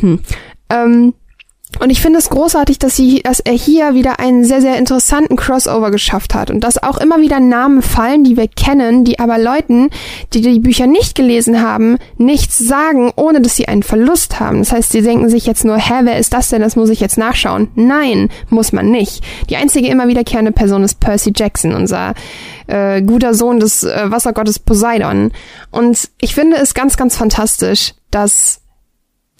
Hm. 0.00 0.20
Ähm, 0.70 1.14
und 1.80 1.90
ich 1.90 2.00
finde 2.00 2.18
es 2.18 2.30
großartig, 2.30 2.78
dass, 2.78 2.96
sie, 2.96 3.22
dass 3.22 3.40
er 3.40 3.52
hier 3.52 3.94
wieder 3.94 4.20
einen 4.20 4.44
sehr, 4.44 4.60
sehr 4.60 4.78
interessanten 4.78 5.36
Crossover 5.36 5.90
geschafft 5.90 6.34
hat 6.34 6.50
und 6.50 6.60
dass 6.60 6.82
auch 6.82 6.98
immer 6.98 7.20
wieder 7.20 7.40
Namen 7.40 7.82
fallen, 7.82 8.24
die 8.24 8.36
wir 8.36 8.48
kennen, 8.48 9.04
die 9.04 9.18
aber 9.18 9.38
Leuten, 9.38 9.90
die 10.32 10.40
die 10.40 10.60
Bücher 10.60 10.86
nicht 10.86 11.14
gelesen 11.14 11.60
haben, 11.60 11.98
nichts 12.16 12.58
sagen, 12.58 13.12
ohne 13.16 13.40
dass 13.40 13.56
sie 13.56 13.68
einen 13.68 13.82
Verlust 13.82 14.40
haben. 14.40 14.58
Das 14.58 14.72
heißt, 14.72 14.92
sie 14.92 15.02
denken 15.02 15.28
sich 15.28 15.46
jetzt 15.46 15.64
nur, 15.64 15.76
hä, 15.76 16.00
wer 16.02 16.18
ist 16.18 16.32
das 16.32 16.48
denn? 16.48 16.62
Das 16.62 16.76
muss 16.76 16.90
ich 16.90 17.00
jetzt 17.00 17.18
nachschauen. 17.18 17.68
Nein, 17.74 18.28
muss 18.50 18.72
man 18.72 18.90
nicht. 18.90 19.22
Die 19.50 19.56
einzige 19.56 19.88
immer 19.88 20.08
wiederkehrende 20.08 20.52
Person 20.52 20.84
ist 20.84 21.00
Percy 21.00 21.32
Jackson, 21.34 21.74
unser 21.74 22.14
äh, 22.66 23.02
guter 23.02 23.34
Sohn 23.34 23.60
des 23.60 23.82
äh, 23.82 24.10
Wassergottes 24.10 24.58
Poseidon. 24.58 25.32
Und 25.70 26.10
ich 26.20 26.34
finde 26.34 26.56
es 26.56 26.74
ganz, 26.74 26.96
ganz 26.96 27.16
fantastisch, 27.16 27.94
dass 28.10 28.60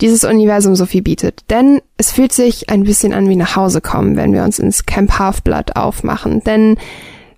dieses 0.00 0.24
Universum 0.24 0.74
so 0.74 0.86
viel 0.86 1.02
bietet. 1.02 1.42
Denn 1.50 1.81
es 1.97 2.10
fühlt 2.10 2.32
sich 2.32 2.70
ein 2.70 2.84
bisschen 2.84 3.12
an 3.12 3.28
wie 3.28 3.36
nach 3.36 3.56
Hause 3.56 3.81
kommen, 3.81 4.16
wenn 4.16 4.32
wir 4.32 4.42
uns 4.42 4.58
ins 4.58 4.86
Camp 4.86 5.18
Half-Blood 5.18 5.76
aufmachen. 5.76 6.42
Denn 6.44 6.76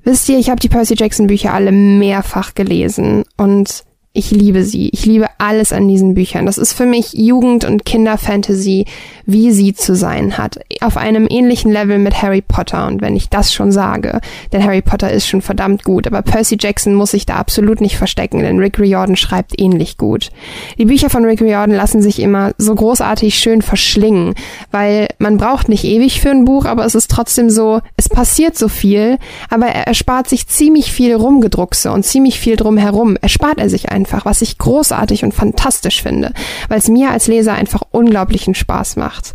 wisst 0.05 0.29
ihr, 0.29 0.39
ich 0.39 0.51
habe 0.51 0.61
die 0.61 0.69
Percy 0.69 0.95
Jackson 0.97 1.27
Bücher 1.27 1.53
alle 1.53 1.73
mehrfach 1.73 2.55
gelesen 2.55 3.25
und 3.37 3.85
ich 4.17 4.31
liebe 4.31 4.65
sie. 4.65 4.89
Ich 4.93 5.05
liebe 5.05 5.27
alles 5.39 5.73
an 5.73 5.87
diesen 5.87 6.15
Büchern. 6.15 6.47
Das 6.47 6.57
ist 6.57 6.73
für 6.73 6.87
mich 6.87 7.13
Jugend- 7.13 7.65
und 7.65 7.85
Kinderfantasy, 7.85 8.87
wie 9.27 9.53
sie 9.53 9.75
zu 9.75 9.95
sein 9.95 10.39
hat. 10.39 10.59
Auf 10.81 10.97
einem 10.97 11.27
ähnlichen 11.29 11.71
Level 11.71 11.99
mit 11.99 12.23
Harry 12.23 12.41
Potter. 12.41 12.87
Und 12.87 13.03
wenn 13.03 13.15
ich 13.15 13.29
das 13.29 13.53
schon 13.53 13.73
sage, 13.73 14.21
denn 14.53 14.65
Harry 14.65 14.81
Potter 14.81 15.11
ist 15.11 15.27
schon 15.27 15.43
verdammt 15.43 15.85
gut. 15.85 16.07
Aber 16.07 16.23
Percy 16.23 16.57
Jackson 16.59 16.95
muss 16.95 17.11
sich 17.11 17.27
da 17.27 17.35
absolut 17.37 17.83
nicht 17.83 17.99
verstecken, 17.99 18.41
denn 18.41 18.59
Rick 18.59 18.79
Riordan 18.79 19.17
schreibt 19.17 19.61
ähnlich 19.61 19.99
gut. 19.99 20.31
Die 20.79 20.87
Bücher 20.87 21.11
von 21.11 21.25
Rick 21.25 21.43
Riordan 21.43 21.77
lassen 21.77 22.01
sich 22.01 22.21
immer 22.21 22.53
so 22.57 22.75
großartig 22.75 23.39
schön 23.39 23.61
verschlingen, 23.61 24.35
weil 24.71 25.09
man 25.19 25.37
braucht 25.37 25.69
nicht 25.69 25.85
ewig 25.85 26.21
für 26.21 26.31
ein 26.31 26.47
Buch, 26.47 26.65
aber 26.65 26.87
es 26.87 26.95
ist 26.95 27.11
trotzdem 27.11 27.51
so, 27.51 27.81
es 27.97 28.09
passiert 28.09 28.57
so 28.57 28.69
viel, 28.69 29.19
aber 29.51 29.67
er 29.67 29.87
erspart 29.87 30.29
sich 30.29 30.47
ziemlich 30.47 30.91
viel 30.91 31.15
Rumgedruckse 31.15 31.93
und 31.93 32.05
ziemlich 32.05 32.41
viel 32.41 32.57
drumherum. 32.57 33.17
Erspart 33.17 33.59
er 33.59 33.69
sich 33.69 33.91
einfach 33.91 34.06
einfach, 34.07 34.25
was 34.25 34.43
ich 34.43 34.59
großartig 34.59 35.25
und 35.25 35.35
fantastisch 35.35 36.03
finde, 36.03 36.33
weil 36.69 36.79
es 36.79 36.89
mir 36.89 37.11
als 37.11 37.27
Leser 37.27 37.55
einfach 37.55 37.83
unglaublichen 37.91 38.55
Spaß 38.55 38.97
macht. 38.97 39.35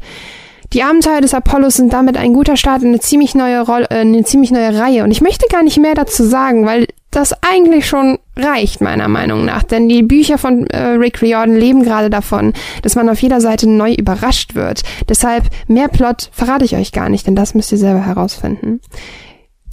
Die 0.73 0.83
Abenteuer 0.83 1.19
des 1.19 1.33
Apollos 1.33 1.75
sind 1.75 1.91
damit 1.91 2.15
ein 2.15 2.33
guter 2.33 2.55
Start 2.55 2.81
in 2.81 2.89
eine 2.89 3.01
ziemlich 3.01 3.35
neue 3.35 3.59
Rolle, 3.65 3.87
äh, 3.89 3.99
eine 3.99 4.23
ziemlich 4.23 4.51
neue 4.51 4.79
Reihe. 4.79 5.03
Und 5.03 5.11
ich 5.11 5.19
möchte 5.19 5.47
gar 5.49 5.63
nicht 5.63 5.77
mehr 5.77 5.95
dazu 5.95 6.23
sagen, 6.23 6.65
weil 6.65 6.87
das 7.09 7.33
eigentlich 7.43 7.85
schon 7.85 8.19
reicht, 8.37 8.79
meiner 8.79 9.09
Meinung 9.09 9.43
nach. 9.43 9.63
Denn 9.63 9.89
die 9.89 10.01
Bücher 10.01 10.37
von 10.37 10.65
äh, 10.67 10.91
Rick 10.91 11.21
Riordan 11.21 11.57
leben 11.57 11.83
gerade 11.83 12.09
davon, 12.09 12.53
dass 12.83 12.95
man 12.95 13.09
auf 13.09 13.21
jeder 13.21 13.41
Seite 13.41 13.69
neu 13.69 13.93
überrascht 13.93 14.55
wird. 14.55 14.83
Deshalb 15.09 15.43
mehr 15.67 15.89
Plot 15.89 16.29
verrate 16.31 16.63
ich 16.63 16.77
euch 16.77 16.93
gar 16.93 17.09
nicht, 17.09 17.27
denn 17.27 17.35
das 17.35 17.53
müsst 17.53 17.73
ihr 17.73 17.77
selber 17.77 18.05
herausfinden. 18.05 18.79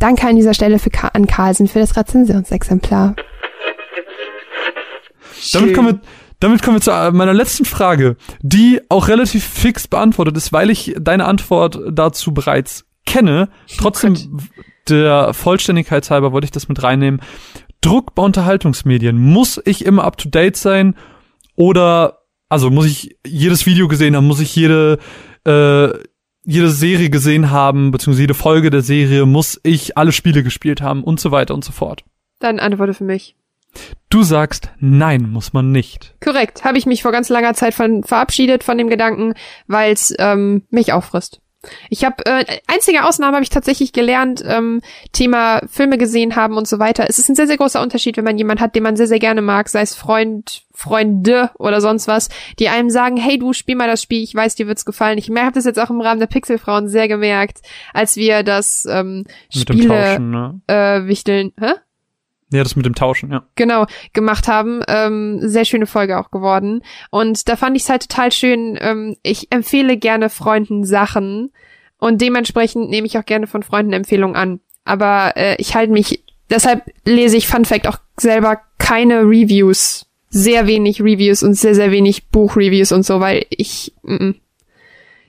Danke 0.00 0.26
an 0.26 0.34
dieser 0.34 0.54
Stelle 0.54 0.80
für 0.80 0.90
Ka 0.90 1.08
an 1.12 1.28
Carlsen 1.28 1.68
für 1.68 1.78
das 1.78 1.96
Rezensionsexemplar. 1.96 3.14
Damit 5.52 5.74
kommen 5.74 5.88
wir, 5.88 6.00
damit 6.40 6.62
kommen 6.62 6.76
wir 6.76 6.80
zu 6.80 6.90
meiner 7.12 7.34
letzten 7.34 7.64
Frage, 7.64 8.16
die 8.40 8.80
auch 8.88 9.08
relativ 9.08 9.44
fix 9.44 9.88
beantwortet 9.88 10.36
ist, 10.36 10.52
weil 10.52 10.70
ich 10.70 10.94
deine 10.98 11.24
Antwort 11.24 11.80
dazu 11.90 12.32
bereits 12.32 12.84
kenne. 13.06 13.48
Trotzdem 13.78 14.14
oh 14.14 14.40
der 14.88 15.34
Vollständigkeit 15.34 16.08
halber 16.10 16.32
wollte 16.32 16.46
ich 16.46 16.50
das 16.50 16.68
mit 16.68 16.82
reinnehmen. 16.82 17.20
Druck 17.80 18.14
bei 18.14 18.22
Unterhaltungsmedien. 18.22 19.18
Muss 19.18 19.60
ich 19.64 19.84
immer 19.84 20.04
up 20.04 20.16
to 20.16 20.28
date 20.28 20.56
sein? 20.56 20.94
Oder, 21.54 22.20
also 22.48 22.70
muss 22.70 22.86
ich 22.86 23.16
jedes 23.26 23.66
Video 23.66 23.88
gesehen 23.88 24.16
haben? 24.16 24.26
Muss 24.26 24.40
ich 24.40 24.54
jede, 24.54 24.98
äh, 25.46 25.88
jede 26.44 26.70
Serie 26.70 27.10
gesehen 27.10 27.50
haben? 27.50 27.90
Beziehungsweise 27.90 28.22
jede 28.22 28.34
Folge 28.34 28.70
der 28.70 28.82
Serie? 28.82 29.26
Muss 29.26 29.60
ich 29.62 29.96
alle 29.96 30.12
Spiele 30.12 30.42
gespielt 30.42 30.80
haben? 30.80 31.04
Und 31.04 31.20
so 31.20 31.30
weiter 31.30 31.54
und 31.54 31.64
so 31.64 31.72
fort. 31.72 32.04
Dann 32.40 32.58
antworte 32.58 32.94
für 32.94 33.04
mich. 33.04 33.36
Du 34.10 34.22
sagst, 34.22 34.70
nein, 34.78 35.30
muss 35.30 35.52
man 35.52 35.70
nicht. 35.70 36.14
Korrekt, 36.22 36.64
habe 36.64 36.78
ich 36.78 36.86
mich 36.86 37.02
vor 37.02 37.12
ganz 37.12 37.28
langer 37.28 37.54
Zeit 37.54 37.74
von 37.74 38.04
verabschiedet 38.04 38.64
von 38.64 38.78
dem 38.78 38.88
Gedanken, 38.88 39.34
weil 39.66 39.92
es 39.92 40.14
ähm, 40.18 40.62
mich 40.70 40.92
auffrisst. 40.92 41.40
Ich 41.90 42.04
habe 42.04 42.24
äh, 42.24 42.44
einzige 42.68 43.04
Ausnahme 43.04 43.34
habe 43.34 43.42
ich 43.42 43.50
tatsächlich 43.50 43.92
gelernt, 43.92 44.42
ähm, 44.46 44.80
Thema 45.12 45.60
Filme 45.68 45.98
gesehen 45.98 46.36
haben 46.36 46.56
und 46.56 46.68
so 46.68 46.78
weiter. 46.78 47.06
Es 47.08 47.18
ist 47.18 47.28
ein 47.28 47.34
sehr 47.34 47.48
sehr 47.48 47.56
großer 47.56 47.82
Unterschied, 47.82 48.16
wenn 48.16 48.24
man 48.24 48.38
jemand 48.38 48.60
hat, 48.60 48.76
den 48.76 48.84
man 48.84 48.96
sehr 48.96 49.08
sehr 49.08 49.18
gerne 49.18 49.42
mag, 49.42 49.68
sei 49.68 49.80
es 49.80 49.94
Freund, 49.94 50.62
Freunde 50.72 51.50
oder 51.58 51.80
sonst 51.80 52.06
was, 52.06 52.28
die 52.60 52.68
einem 52.68 52.90
sagen, 52.90 53.16
hey 53.16 53.38
du 53.38 53.52
spiel 53.52 53.74
mal 53.74 53.88
das 53.88 54.02
Spiel, 54.02 54.22
ich 54.22 54.34
weiß 54.34 54.54
dir 54.54 54.68
wird's 54.68 54.84
gefallen. 54.84 55.18
Ich 55.18 55.28
habe 55.30 55.52
das 55.52 55.64
jetzt 55.64 55.80
auch 55.80 55.90
im 55.90 56.00
Rahmen 56.00 56.20
der 56.20 56.28
Pixelfrauen 56.28 56.88
sehr 56.88 57.08
gemerkt, 57.08 57.58
als 57.92 58.16
wir 58.16 58.44
das 58.44 58.86
ähm, 58.88 59.24
Spiele 59.52 59.88
Tauschen, 59.88 60.30
ne? 60.30 60.60
äh, 60.68 61.06
wichteln. 61.06 61.52
Hä? 61.58 61.72
Ja, 62.50 62.62
das 62.62 62.76
mit 62.76 62.86
dem 62.86 62.94
Tauschen, 62.94 63.30
ja. 63.30 63.44
Genau, 63.56 63.86
gemacht 64.14 64.48
haben. 64.48 64.82
Ähm, 64.88 65.40
sehr 65.42 65.64
schöne 65.64 65.86
Folge 65.86 66.18
auch 66.18 66.30
geworden. 66.30 66.82
Und 67.10 67.48
da 67.48 67.56
fand 67.56 67.76
ich 67.76 67.82
es 67.82 67.90
halt 67.90 68.08
total 68.08 68.32
schön. 68.32 68.78
Ähm, 68.80 69.16
ich 69.22 69.52
empfehle 69.52 69.98
gerne 69.98 70.30
Freunden 70.30 70.84
Sachen 70.84 71.52
und 71.98 72.22
dementsprechend 72.22 72.88
nehme 72.88 73.06
ich 73.06 73.18
auch 73.18 73.26
gerne 73.26 73.46
von 73.46 73.62
Freunden 73.62 73.92
Empfehlungen 73.92 74.36
an. 74.36 74.60
Aber 74.84 75.36
äh, 75.36 75.56
ich 75.58 75.74
halte 75.74 75.92
mich, 75.92 76.24
deshalb 76.48 76.90
lese 77.04 77.36
ich 77.36 77.46
Fun 77.46 77.66
Fact 77.66 77.86
auch 77.86 77.98
selber 78.16 78.60
keine 78.78 79.20
Reviews. 79.22 80.06
Sehr 80.30 80.66
wenig 80.66 81.02
Reviews 81.02 81.42
und 81.42 81.54
sehr, 81.54 81.74
sehr 81.74 81.90
wenig 81.90 82.28
Buchreviews 82.28 82.92
und 82.92 83.04
so, 83.04 83.20
weil 83.20 83.46
ich, 83.50 83.94
mm, 84.02 84.14
mm. 84.14 84.34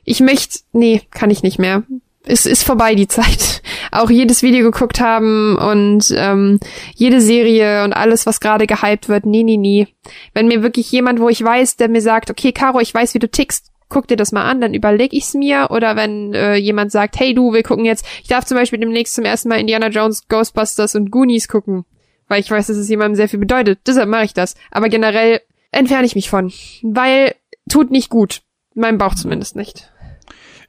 ich 0.03 0.19
möchte, 0.19 0.59
nee, 0.73 1.01
kann 1.09 1.29
ich 1.29 1.41
nicht 1.41 1.57
mehr 1.57 1.83
es 2.25 2.45
ist 2.45 2.63
vorbei 2.63 2.95
die 2.95 3.07
Zeit. 3.07 3.61
Auch 3.91 4.09
jedes 4.09 4.43
Video 4.43 4.69
geguckt 4.71 4.99
haben 4.99 5.57
und 5.57 6.13
ähm, 6.15 6.59
jede 6.95 7.21
Serie 7.21 7.83
und 7.83 7.93
alles, 7.93 8.25
was 8.25 8.39
gerade 8.39 8.67
gehypt 8.67 9.09
wird, 9.09 9.25
nie, 9.25 9.43
nie, 9.43 9.57
nie. 9.57 9.87
Wenn 10.33 10.47
mir 10.47 10.61
wirklich 10.61 10.91
jemand, 10.91 11.19
wo 11.19 11.29
ich 11.29 11.43
weiß, 11.43 11.77
der 11.77 11.89
mir 11.89 12.01
sagt, 12.01 12.29
okay, 12.29 12.51
Caro, 12.51 12.79
ich 12.79 12.93
weiß, 12.93 13.13
wie 13.13 13.19
du 13.19 13.29
tickst, 13.29 13.71
guck 13.89 14.07
dir 14.07 14.17
das 14.17 14.31
mal 14.31 14.43
an, 14.43 14.61
dann 14.61 14.73
überleg 14.73 15.13
ich's 15.13 15.33
mir. 15.33 15.67
Oder 15.71 15.95
wenn 15.95 16.33
äh, 16.33 16.55
jemand 16.55 16.91
sagt, 16.91 17.19
hey 17.19 17.33
du, 17.33 17.53
wir 17.53 17.63
gucken 17.63 17.85
jetzt, 17.85 18.05
ich 18.21 18.27
darf 18.27 18.45
zum 18.45 18.55
Beispiel 18.57 18.79
demnächst 18.79 19.15
zum 19.15 19.25
ersten 19.25 19.49
Mal 19.49 19.59
Indiana 19.59 19.87
Jones, 19.87 20.27
Ghostbusters 20.27 20.95
und 20.95 21.11
Goonies 21.11 21.47
gucken, 21.47 21.85
weil 22.27 22.39
ich 22.39 22.51
weiß, 22.51 22.67
dass 22.67 22.77
es 22.77 22.89
jemandem 22.89 23.15
sehr 23.15 23.29
viel 23.29 23.39
bedeutet. 23.39 23.79
Deshalb 23.87 24.07
mache 24.07 24.25
ich 24.25 24.33
das. 24.33 24.55
Aber 24.71 24.89
generell 24.89 25.41
entferne 25.71 26.05
ich 26.05 26.15
mich 26.15 26.29
von, 26.29 26.51
weil 26.83 27.35
tut 27.69 27.91
nicht 27.91 28.09
gut. 28.09 28.41
Meinem 28.75 28.97
Bauch 28.97 29.15
zumindest 29.15 29.55
nicht. 29.55 29.91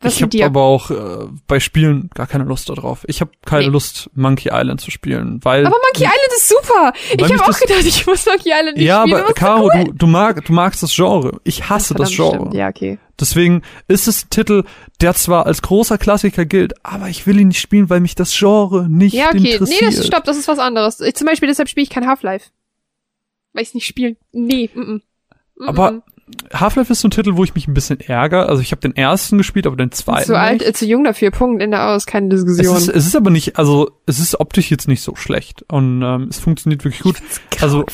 Was 0.03 0.17
ich 0.17 0.23
habe 0.23 0.45
aber 0.47 0.62
auch 0.62 0.91
äh, 0.91 1.27
bei 1.47 1.61
Spielen 1.61 2.09
gar 2.15 2.27
keine 2.27 2.45
Lust 2.45 2.70
darauf. 2.70 3.05
Ich 3.07 3.20
habe 3.20 3.33
keine 3.45 3.67
nee. 3.67 3.70
Lust, 3.70 4.09
Monkey 4.15 4.49
Island 4.51 4.81
zu 4.81 4.91
spielen, 4.91 5.41
weil. 5.43 5.67
Aber 5.67 5.77
Monkey 5.77 6.05
Island 6.05 6.33
ist 6.37 6.49
super. 6.49 6.93
Ich 7.19 7.23
habe 7.23 7.43
auch 7.45 7.59
gedacht, 7.59 7.85
ich 7.85 8.07
muss 8.07 8.25
Monkey 8.25 8.49
Island 8.49 8.79
nicht 8.79 8.87
ja, 8.87 9.03
spielen. 9.03 9.19
Ja, 9.19 9.25
aber 9.25 9.35
Caro, 9.35 9.70
cool. 9.75 9.85
du, 9.85 9.93
du, 9.93 10.07
mag, 10.07 10.43
du 10.43 10.55
magst 10.55 10.83
das 10.83 10.95
Genre. 10.95 11.39
Ich 11.45 11.69
hasse 11.69 11.93
das, 11.93 12.09
das 12.09 12.17
Genre. 12.17 12.37
Stimmt. 12.37 12.55
Ja, 12.55 12.69
okay. 12.69 12.99
Deswegen 13.20 13.61
ist 13.89 14.09
es 14.09 14.25
ein 14.25 14.31
Titel, 14.31 14.65
der 15.03 15.12
zwar 15.12 15.45
als 15.45 15.61
großer 15.61 15.99
Klassiker 15.99 16.47
gilt, 16.47 16.83
aber 16.83 17.09
ich 17.11 17.27
will 17.27 17.39
ihn 17.39 17.49
nicht 17.49 17.61
spielen, 17.61 17.91
weil 17.91 18.01
mich 18.01 18.15
das 18.15 18.35
Genre 18.35 18.89
nicht 18.89 19.12
ja, 19.12 19.29
okay. 19.29 19.53
interessiert. 19.53 19.83
Nee, 19.83 19.97
das 19.97 20.07
stopp, 20.07 20.25
das 20.25 20.39
ist 20.39 20.49
was 20.49 20.59
anderes. 20.59 21.01
Ich, 21.01 21.15
zum 21.15 21.27
Beispiel 21.27 21.49
deshalb 21.49 21.69
spiele 21.69 21.85
ich 21.85 21.91
kein 21.91 22.07
Half-Life. 22.07 22.49
Weil 23.53 23.65
ich 23.65 23.69
es 23.69 23.75
nicht 23.75 23.87
spielen. 23.87 24.17
Nee, 24.33 24.70
mm, 24.73 24.81
-mm. 24.81 25.01
Aber 25.67 26.03
Half-Life 26.52 26.92
ist 26.92 27.00
so 27.00 27.09
ein 27.09 27.12
Titel, 27.12 27.36
wo 27.36 27.44
ich 27.44 27.55
mich 27.55 27.68
ein 27.68 27.75
bisschen 27.75 28.00
ärgere. 28.00 28.49
Also 28.49 28.60
ich 28.62 28.73
habe 28.73 28.81
den 28.81 28.97
ersten 28.97 29.39
gespielt, 29.39 29.67
aber 29.67 29.76
den 29.76 29.92
zweiten 29.92 30.26
Zu 30.26 30.39
alt, 30.39 30.60
nicht. 30.60 30.76
zu 30.76 30.86
jung 30.86 31.05
dafür, 31.05 31.31
Punkt, 31.31 31.62
Ende 31.62 31.81
aus, 31.83 32.07
keine 32.07 32.34
Es 32.34 32.44
Diskussion. 32.44 32.76
ist, 32.76 32.89
es 32.89 33.07
ist 33.07 33.17
aber 33.17 33.31
nicht, 33.31 33.57
also 33.59 33.91
es 34.07 34.18
ist 34.18 34.41
optisch 34.41 34.70
jetzt 34.70 34.89
nicht 34.89 35.02
so 35.02 35.15
schlecht 35.17 35.65
und 35.68 36.02
ähm, 36.02 36.28
es 36.31 36.39
funktioniert 36.39 36.84
wirklich 36.84 37.02
gut. 37.02 37.17
Also 37.60 37.84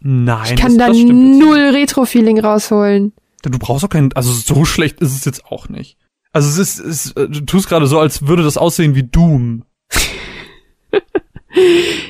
nein, 0.00 0.44
ich 0.54 0.56
kann 0.56 0.78
das, 0.78 0.86
da 0.88 0.92
das 0.92 0.98
null 0.98 1.70
Retro-Feeling 1.74 2.38
rausholen. 2.40 3.12
Du 3.42 3.58
brauchst 3.58 3.84
auch 3.84 3.90
keinen, 3.90 4.12
also 4.14 4.32
so 4.32 4.64
schlecht 4.64 5.00
ist 5.00 5.16
es 5.16 5.24
jetzt 5.24 5.44
auch 5.46 5.68
nicht. 5.68 5.96
Also 6.32 6.48
es 6.48 6.78
ist, 6.78 6.78
es, 6.78 7.12
äh, 7.12 7.28
du 7.28 7.40
tust 7.40 7.68
gerade 7.68 7.86
so, 7.86 7.98
als 7.98 8.26
würde 8.26 8.42
das 8.42 8.56
aussehen 8.58 8.94
wie 8.94 9.02
Doom. 9.04 9.64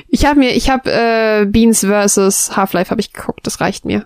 Ich 0.09 0.25
habe 0.25 0.39
mir, 0.39 0.51
ich 0.55 0.69
habe 0.69 0.91
äh, 0.91 1.45
Beans 1.45 1.79
versus 1.79 2.55
Half-Life 2.55 2.91
habe 2.91 3.01
ich 3.01 3.13
geguckt, 3.13 3.39
das 3.47 3.61
reicht 3.61 3.85
mir. 3.85 4.05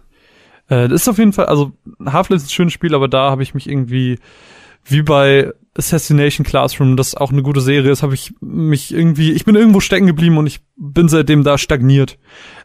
Äh, 0.73 0.87
das 0.87 1.01
ist 1.01 1.07
auf 1.07 1.17
jeden 1.17 1.33
Fall, 1.33 1.45
also 1.45 1.71
Half-Life 2.03 2.43
ist 2.43 2.47
ein 2.47 2.53
schönes 2.53 2.73
Spiel, 2.73 2.95
aber 2.95 3.07
da 3.07 3.29
habe 3.29 3.43
ich 3.43 3.53
mich 3.53 3.69
irgendwie, 3.69 4.19
wie 4.85 5.01
bei 5.01 5.51
Assassination 5.77 6.45
Classroom, 6.45 6.97
das 6.97 7.15
auch 7.15 7.31
eine 7.31 7.41
gute 7.41 7.61
Serie 7.61 7.91
ist, 7.91 8.03
habe 8.03 8.13
ich 8.13 8.33
mich 8.41 8.93
irgendwie, 8.93 9.31
ich 9.31 9.45
bin 9.45 9.55
irgendwo 9.55 9.79
stecken 9.79 10.07
geblieben 10.07 10.37
und 10.37 10.47
ich 10.47 10.61
bin 10.75 11.09
seitdem 11.09 11.43
da 11.43 11.57
stagniert. 11.57 12.17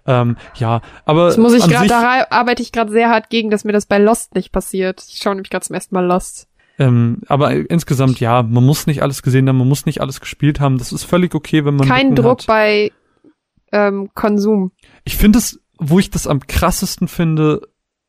Ähm, 0.07 0.37
ja, 0.57 0.83
aber 1.05 1.27
Das 1.27 1.39
muss 1.39 1.55
ich 1.55 1.67
gerade, 1.67 1.89
da 1.89 2.27
arbeite 2.31 2.63
ich 2.63 2.73
gerade 2.73 2.93
sehr 2.93 3.09
hart 3.09 3.31
gegen, 3.31 3.51
dass 3.51 3.65
mir 3.65 3.73
das 3.73 3.87
bei 3.87 3.99
Lost 3.99 4.35
nicht 4.35 4.53
passiert. 4.53 5.03
Ich 5.09 5.21
schaue 5.23 5.35
nämlich 5.35 5.51
gerade 5.51 5.67
zum 5.67 5.75
ersten 5.75 5.95
Mal 5.95 6.05
Lost. 6.07 6.49
ähm, 6.79 7.23
aber 7.29 7.53
insgesamt 7.71 8.21
ja, 8.21 8.43
man 8.43 8.65
muss 8.65 8.87
nicht 8.87 9.03
alles 9.03 9.23
gesehen 9.23 9.49
haben, 9.49 9.59
man 9.59 9.69
muss 9.69 9.87
nicht 9.87 10.01
alles 10.01 10.21
gespielt 10.21 10.61
haben. 10.61 10.79
Das 10.79 10.93
ist 10.93 11.05
völlig 11.05 11.35
okay, 11.35 11.65
wenn 11.65 11.77
man 11.77 11.89
Kein 11.89 12.11
Lücken 12.11 12.17
Druck 12.17 12.41
hat. 12.41 12.47
bei 12.47 12.93
ähm, 13.73 14.11
Konsum. 14.15 14.73
Ich 15.05 15.17
finde 15.17 15.39
es, 15.39 15.61
wo 15.79 15.99
ich 15.99 16.11
das 16.11 16.27
am 16.27 16.47
krassesten 16.47 17.09
finde, 17.09 17.63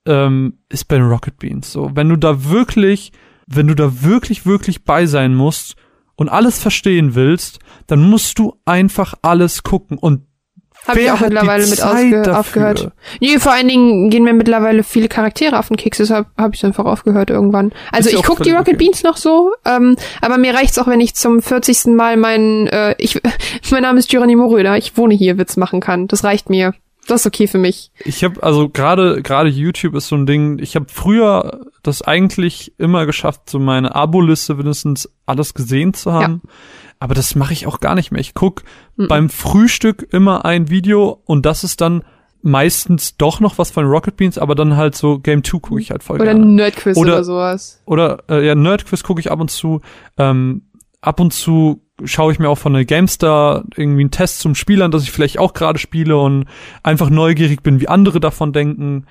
ähm, 0.10 0.58
ist 0.70 0.88
bei 0.88 0.98
den 0.98 1.08
Rocket 1.08 1.38
Beans. 1.38 1.72
So, 1.72 1.92
wenn 1.94 2.10
du 2.10 2.18
da 2.18 2.50
wirklich, 2.50 3.14
wenn 3.48 3.68
du 3.68 3.76
da 3.76 4.02
wirklich, 4.02 4.46
wirklich 4.46 4.84
bei 4.84 5.06
sein 5.06 5.36
musst 5.36 5.76
und 6.16 6.30
alles 6.30 6.60
verstehen 6.60 7.16
willst, 7.16 7.60
dann 7.88 8.02
musst 8.10 8.40
du 8.40 8.56
einfach 8.66 9.14
alles 9.22 9.64
gucken. 9.64 10.00
Und 10.00 10.26
Habe 10.88 11.02
ich 11.02 11.12
auch 11.12 11.20
mittlerweile 11.20 11.68
mit 11.68 11.82
ausge 11.82 12.38
aufgehört. 12.38 12.92
Nee, 13.22 13.38
vor 13.38 13.52
allen 13.52 13.68
Dingen 13.68 14.10
gehen 14.10 14.24
mir 14.24 14.34
mittlerweile 14.34 14.82
viele 14.84 15.10
Charaktere 15.10 15.60
auf 15.60 15.68
den 15.68 15.78
Keks, 15.78 16.00
deshalb 16.00 16.28
habe 16.38 16.56
ich 16.56 16.66
einfach 16.66 16.86
aufgehört 16.86 17.30
irgendwann. 17.30 17.72
Also 17.92 18.10
ich 18.10 18.18
auch 18.18 18.24
guck 18.24 18.42
die 18.42 18.52
Rocket 18.52 18.76
okay. 18.76 18.86
Beans 18.86 19.04
noch 19.04 19.18
so, 19.18 19.54
ähm, 19.64 19.96
aber 20.22 20.40
mir 20.40 20.56
reicht's 20.56 20.80
auch, 20.80 20.88
wenn 20.88 21.02
ich 21.02 21.14
zum 21.14 21.42
40. 21.42 21.86
Mal 21.96 22.18
meinen, 22.18 22.66
äh, 22.68 22.96
ich, 22.98 23.22
mein 23.72 23.84
Name 23.84 24.00
ist 24.00 24.10
Geronimo 24.10 24.48
Röder, 24.48 24.76
ich 24.78 24.98
wohne 24.98 25.14
hier, 25.14 25.38
Witz 25.38 25.56
machen 25.56 25.82
kann. 25.82 26.08
Das 26.08 26.24
reicht 26.24 26.50
mir. 26.50 26.74
Das 27.10 27.22
ist 27.22 27.28
okay 27.28 27.48
für 27.48 27.58
mich. 27.58 27.92
Ich 28.06 28.24
habe 28.24 28.42
also 28.44 28.70
gerade 28.70 29.22
gerade 29.22 29.50
YouTube 29.50 29.96
ist 29.96 30.08
so 30.08 30.16
ein 30.16 30.26
Ding. 30.26 30.60
Ich 30.60 30.76
habe 30.76 30.86
früher 30.90 31.66
das 31.84 32.02
eigentlich 32.02 32.74
immer 32.78 33.06
geschafft, 33.06 33.50
so 33.50 33.60
meine 33.60 33.96
Abo-Liste 33.96 34.56
mindestens 34.56 35.10
alles 35.26 35.54
gesehen 35.54 35.94
zu 35.94 36.14
haben. 36.14 36.42
Aber 37.00 37.14
das 37.16 37.34
mache 37.36 37.54
ich 37.54 37.66
auch 37.68 37.80
gar 37.80 37.96
nicht 37.96 38.12
mehr. 38.12 38.22
Ich 38.22 38.34
guck 38.34 38.64
Mhm. 38.98 39.08
beim 39.08 39.30
Frühstück 39.30 40.06
immer 40.12 40.44
ein 40.46 40.70
Video 40.70 41.22
und 41.26 41.46
das 41.46 41.64
ist 41.64 41.80
dann 41.82 42.04
meistens 42.42 43.18
doch 43.18 43.40
noch 43.42 43.58
was 43.58 43.70
von 43.72 43.86
Rocket 43.86 44.16
Beans, 44.16 44.38
aber 44.38 44.56
dann 44.56 44.78
halt 44.78 44.96
so 44.96 45.20
Game 45.20 45.44
2 45.44 45.60
gucke 45.60 45.82
ich 45.82 45.92
halt 45.92 46.04
voll 46.04 46.16
Oder 46.18 46.26
gerne. 46.34 46.46
Nerdquiz 46.46 46.96
oder, 46.98 47.14
Oder- 47.16 47.24
sowas. 47.24 47.82
Oder 47.86 48.24
äh, 48.30 48.46
ja, 48.46 48.56
Nerdquiz 48.56 49.04
gucke 49.04 49.20
ich 49.20 49.32
ab 49.32 49.40
und 49.42 49.52
zu. 49.52 49.82
Ähm, 50.18 50.64
ab 51.02 51.20
und 51.20 51.34
zu 51.34 51.82
schaue 52.04 52.32
ich 52.32 52.40
mir 52.40 52.50
auch 52.50 52.58
von 52.58 52.74
der 52.74 52.86
GameStar 52.86 53.66
irgendwie 53.76 54.02
einen 54.02 54.12
Test 54.12 54.40
zum 54.40 54.56
Spiel 54.56 54.82
an, 54.82 54.92
dass 54.92 55.04
ich 55.04 55.12
vielleicht 55.12 55.38
auch 55.40 55.54
gerade 55.54 55.80
spiele 55.80 56.18
und 56.18 56.46
einfach 56.84 57.10
neugierig 57.10 57.62
bin, 57.64 57.80
wie 57.82 57.88
andere 57.90 58.20
davon 58.20 58.54
denken. 58.54 59.06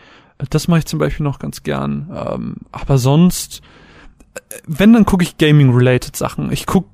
Das 0.51 0.69
mache 0.69 0.81
ich 0.81 0.87
zum 0.87 0.99
Beispiel 0.99 1.25
noch 1.25 1.39
ganz 1.39 1.63
gern. 1.63 2.11
Ähm, 2.15 2.57
aber 2.73 2.97
sonst, 2.99 3.61
äh, 4.35 4.41
wenn, 4.67 4.93
dann 4.93 5.05
gucke 5.05 5.23
ich 5.25 5.37
Gaming-related 5.37 6.17
Sachen. 6.17 6.51
Ich 6.53 6.65
guck 6.67 6.87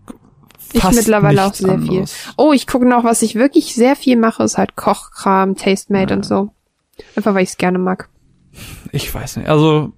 Ich 0.72 0.80
fast 0.80 0.96
mittlerweile 0.96 1.44
auch 1.44 1.54
sehr 1.54 1.78
viel. 1.78 1.88
anderes. 1.90 2.16
Oh, 2.36 2.52
ich 2.52 2.66
gucke 2.66 2.88
noch, 2.88 3.04
was 3.04 3.22
ich 3.22 3.34
wirklich 3.36 3.74
sehr 3.74 3.94
viel 3.96 4.16
mache, 4.16 4.42
ist 4.42 4.58
halt 4.58 4.74
Kochkram, 4.76 5.54
Tastemate 5.56 6.10
Ja. 6.14 6.16
und 6.16 6.24
so. 6.24 6.50
Einfach 7.16 7.34
weil 7.34 7.42
ich 7.44 7.50
es 7.50 7.56
gerne 7.56 7.78
mag. 7.78 8.08
Ich 8.92 9.12
weiß 9.14 9.36
nicht. 9.36 9.48
Also 9.48 9.92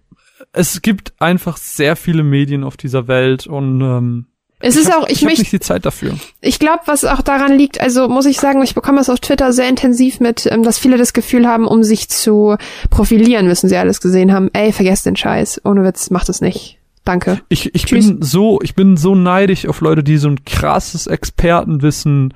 es 0.53 0.83
gibt 0.83 1.15
einfach 1.21 1.57
sehr 1.57 1.97
viele 1.97 2.23
Medien 2.23 2.65
auf 2.65 2.77
dieser 2.77 3.07
Welt 3.09 3.47
und 3.47 3.81
ähm, 3.81 4.27
Es 4.59 4.75
ich 4.75 4.83
ist 4.83 4.93
hab, 4.93 5.03
auch, 5.03 5.09
ich 5.09 5.19
ich 5.19 5.23
möchte 5.23 5.41
nicht 5.43 5.53
die 5.53 5.61
Zeit 5.61 5.85
dafür. 5.85 6.15
Ich 6.41 6.59
glaube, 6.59 6.81
was 6.87 7.05
auch 7.05 7.21
daran 7.21 7.57
liegt, 7.57 7.81
also 7.81 8.09
muss 8.09 8.25
ich 8.25 8.41
sagen, 8.41 8.63
ich 8.63 8.75
bekomme 8.75 9.01
es 9.01 9.11
auf 9.11 9.21
Twitter 9.21 9.53
sehr 9.53 9.69
intensiv 9.69 10.19
mit, 10.19 10.47
ähm, 10.47 10.63
dass 10.63 10.79
viele 10.79 10.97
das 10.97 11.13
Gefühl 11.13 11.47
haben, 11.47 11.67
um 11.67 11.83
sich 11.83 12.09
zu 12.09 12.57
profilieren, 12.89 13.47
müssen 13.47 13.69
sie 13.69 13.77
alles 13.77 14.01
gesehen 14.01 14.33
haben. 14.33 14.49
Ey, 14.55 14.73
vergesst 14.73 15.05
den 15.05 15.17
Scheiß. 15.17 15.61
Ohne 15.65 15.85
Witz, 15.85 16.11
macht 16.11 16.29
es 16.31 16.41
nicht. 16.41 16.79
Danke. 17.05 17.41
Ich, 17.51 17.75
ich 17.75 17.85
Tschüss. 17.85 18.09
bin 18.09 18.23
so, 18.23 18.61
ich 18.63 18.75
bin 18.75 18.97
so 18.97 19.15
neidisch 19.15 19.67
auf 19.67 19.81
Leute, 19.81 20.03
die 20.03 20.17
so 20.17 20.29
ein 20.29 20.45
krasses 20.45 21.07
Expertenwissen 21.07 22.35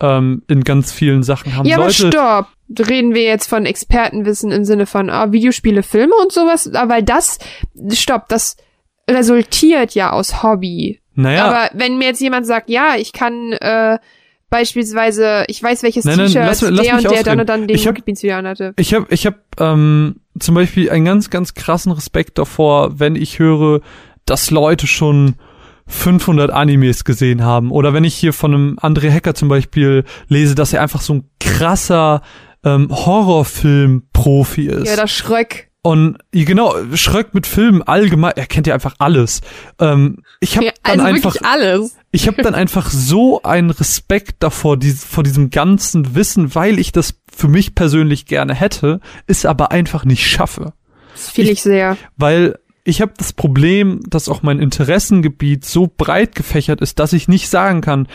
ähm, 0.00 0.42
in 0.48 0.64
ganz 0.64 0.92
vielen 0.92 1.22
Sachen 1.22 1.56
haben. 1.56 1.66
ja, 1.66 1.76
aber 1.76 1.86
Leute, 1.86 2.08
stopp. 2.08 2.48
Reden 2.78 3.14
wir 3.14 3.22
jetzt 3.22 3.48
von 3.48 3.64
Expertenwissen 3.64 4.52
im 4.52 4.64
Sinne 4.64 4.86
von 4.86 5.08
ah, 5.08 5.32
Videospiele, 5.32 5.82
Filme 5.82 6.14
und 6.22 6.32
sowas? 6.32 6.70
Ah, 6.74 6.88
Weil 6.88 7.02
das, 7.02 7.38
stopp, 7.92 8.28
das 8.28 8.56
resultiert 9.08 9.94
ja 9.94 10.10
aus 10.12 10.42
Hobby. 10.42 10.99
Naja, 11.14 11.44
Aber 11.46 11.70
wenn 11.74 11.98
mir 11.98 12.06
jetzt 12.08 12.20
jemand 12.20 12.46
sagt, 12.46 12.70
ja, 12.70 12.94
ich 12.96 13.12
kann 13.12 13.52
äh, 13.52 13.98
beispielsweise, 14.48 15.44
ich 15.48 15.62
weiß, 15.62 15.82
welches 15.82 16.04
T-Shirt 16.04 16.34
lass- 16.34 16.60
lass 16.62 16.82
der 16.86 16.96
mich 16.96 17.06
und 17.06 17.14
der 17.14 17.22
dann 17.22 17.40
und 17.40 17.48
dann 17.48 17.66
den 17.68 17.76
Ich 17.76 17.86
hab- 17.86 17.96
wieder 18.06 18.36
anhatte. 18.36 18.72
ich 18.76 18.94
habe 18.94 19.06
ich 19.10 19.26
hab, 19.26 19.36
ähm, 19.60 20.16
zum 20.38 20.54
Beispiel 20.54 20.90
einen 20.90 21.04
ganz, 21.04 21.30
ganz 21.30 21.54
krassen 21.54 21.92
Respekt 21.92 22.38
davor, 22.38 22.98
wenn 22.98 23.14
ich 23.16 23.38
höre, 23.38 23.80
dass 24.26 24.50
Leute 24.50 24.86
schon 24.86 25.34
500 25.86 26.50
Animes 26.50 27.04
gesehen 27.04 27.42
haben. 27.44 27.70
Oder 27.72 27.92
wenn 27.94 28.04
ich 28.04 28.14
hier 28.14 28.32
von 28.32 28.54
einem 28.54 28.78
André 28.80 29.10
Hacker 29.12 29.34
zum 29.34 29.48
Beispiel 29.48 30.04
lese, 30.28 30.54
dass 30.54 30.72
er 30.72 30.82
einfach 30.82 31.00
so 31.00 31.14
ein 31.14 31.24
krasser 31.40 32.22
ähm, 32.64 32.88
Horrorfilm-Profi 32.90 34.66
ist. 34.66 34.88
Ja, 34.88 34.96
das 34.96 35.10
Schröck. 35.10 35.68
Und 35.82 36.18
genau, 36.30 36.74
Schröck 36.94 37.32
mit 37.32 37.46
Filmen 37.46 37.82
allgemein, 37.82 38.32
er 38.36 38.46
kennt 38.46 38.66
ja 38.66 38.74
einfach 38.74 38.96
alles. 38.98 39.40
Ähm, 39.78 40.18
ich 40.40 40.56
habe 40.56 40.66
Ja, 40.66 40.72
dann 40.82 41.00
also 41.00 41.14
einfach, 41.14 41.34
wirklich 41.34 41.46
alles. 41.50 41.96
ich 42.12 42.26
habe 42.26 42.42
dann 42.42 42.54
einfach 42.54 42.90
so 42.90 43.42
einen 43.42 43.70
Respekt 43.70 44.36
davor, 44.42 44.76
dies, 44.76 45.04
vor 45.04 45.22
diesem 45.22 45.48
ganzen 45.48 46.14
Wissen, 46.14 46.54
weil 46.54 46.78
ich 46.78 46.92
das 46.92 47.14
für 47.34 47.48
mich 47.48 47.74
persönlich 47.74 48.26
gerne 48.26 48.54
hätte, 48.54 49.00
es 49.26 49.46
aber 49.46 49.70
einfach 49.72 50.04
nicht 50.04 50.26
schaffe. 50.28 50.74
Das 51.14 51.30
fühle 51.30 51.50
ich 51.50 51.62
sehr. 51.62 51.96
Weil 52.16 52.58
ich 52.84 53.00
habe 53.00 53.12
das 53.16 53.32
Problem, 53.32 54.00
dass 54.08 54.28
auch 54.28 54.42
mein 54.42 54.58
Interessengebiet 54.58 55.64
so 55.64 55.90
breit 55.94 56.34
gefächert 56.34 56.80
ist, 56.82 56.98
dass 56.98 57.12
ich 57.14 57.28
nicht 57.28 57.48
sagen 57.48 57.80
kann, 57.80 58.06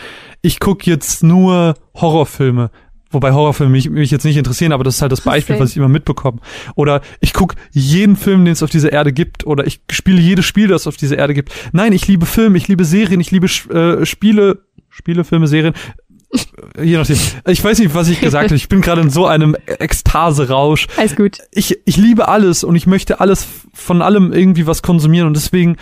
ich 0.42 0.60
gucke 0.60 0.88
jetzt 0.88 1.22
nur 1.24 1.74
Horrorfilme. 1.94 2.70
Wobei 3.16 3.32
Horrorfilme 3.32 3.72
mich, 3.72 3.88
mich 3.88 4.10
jetzt 4.10 4.24
nicht 4.24 4.36
interessieren, 4.36 4.72
aber 4.72 4.84
das 4.84 4.96
ist 4.96 5.00
halt 5.00 5.10
das 5.10 5.22
Beispiel, 5.22 5.58
was 5.58 5.70
ich 5.70 5.78
immer 5.78 5.88
mitbekomme. 5.88 6.38
Oder 6.74 7.00
ich 7.20 7.32
gucke 7.32 7.56
jeden 7.70 8.14
Film, 8.14 8.44
den 8.44 8.52
es 8.52 8.62
auf 8.62 8.68
dieser 8.68 8.92
Erde 8.92 9.10
gibt. 9.10 9.46
Oder 9.46 9.66
ich 9.66 9.80
spiele 9.90 10.20
jedes 10.20 10.44
Spiel, 10.44 10.68
das 10.68 10.82
es 10.82 10.86
auf 10.86 10.98
dieser 10.98 11.16
Erde 11.16 11.32
gibt. 11.32 11.50
Nein, 11.72 11.94
ich 11.94 12.06
liebe 12.08 12.26
Filme, 12.26 12.58
ich 12.58 12.68
liebe 12.68 12.84
Serien, 12.84 13.18
ich 13.18 13.30
liebe 13.30 13.46
äh, 13.46 14.04
Spiele, 14.04 14.58
Spiele, 14.90 15.24
Filme, 15.24 15.46
Serien. 15.46 15.72
Äh, 16.76 16.84
Je 16.84 16.98
nachdem. 16.98 17.16
Ich 17.46 17.64
weiß 17.64 17.78
nicht, 17.78 17.94
was 17.94 18.08
ich 18.08 18.20
gesagt 18.20 18.50
habe. 18.50 18.56
Ich 18.56 18.68
bin 18.68 18.82
gerade 18.82 19.00
in 19.00 19.08
so 19.08 19.24
einem 19.24 19.56
Ekstase-Rausch 19.64 20.88
Alles 20.98 21.16
gut. 21.16 21.38
ich, 21.52 21.78
ich 21.86 21.96
liebe 21.96 22.28
alles 22.28 22.64
und 22.64 22.76
ich 22.76 22.86
möchte 22.86 23.20
alles 23.20 23.46
von 23.72 24.02
allem 24.02 24.34
irgendwie 24.34 24.66
was 24.66 24.82
konsumieren 24.82 25.26
und 25.26 25.36
deswegen 25.38 25.78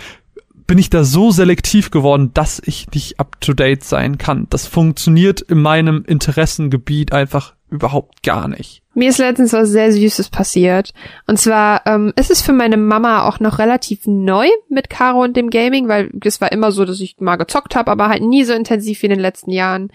bin 0.67 0.77
ich 0.77 0.89
da 0.89 1.03
so 1.03 1.31
selektiv 1.31 1.91
geworden, 1.91 2.31
dass 2.33 2.61
ich 2.63 2.89
nicht 2.91 3.19
up 3.19 3.39
to 3.41 3.53
date 3.53 3.83
sein 3.83 4.17
kann. 4.17 4.47
Das 4.49 4.67
funktioniert 4.67 5.41
in 5.41 5.61
meinem 5.61 6.03
Interessengebiet 6.05 7.13
einfach 7.13 7.53
überhaupt 7.69 8.23
gar 8.23 8.47
nicht. 8.47 8.81
Mir 8.93 9.09
ist 9.09 9.17
letztens 9.17 9.51
was 9.51 9.69
sehr 9.69 9.91
Süßes 9.91 10.29
passiert. 10.29 10.93
Und 11.27 11.37
zwar 11.39 11.85
ähm, 11.85 12.13
ist 12.15 12.31
es 12.31 12.41
für 12.41 12.53
meine 12.53 12.77
Mama 12.77 13.27
auch 13.27 13.39
noch 13.39 13.59
relativ 13.59 14.05
neu 14.05 14.47
mit 14.69 14.89
Caro 14.89 15.23
und 15.23 15.35
dem 15.35 15.49
Gaming, 15.49 15.87
weil 15.87 16.11
es 16.23 16.39
war 16.39 16.51
immer 16.51 16.71
so, 16.71 16.85
dass 16.85 17.01
ich 17.01 17.17
mal 17.19 17.35
gezockt 17.35 17.75
habe, 17.75 17.91
aber 17.91 18.07
halt 18.07 18.23
nie 18.23 18.45
so 18.45 18.53
intensiv 18.53 19.01
wie 19.01 19.07
in 19.07 19.11
den 19.11 19.19
letzten 19.19 19.51
Jahren. 19.51 19.91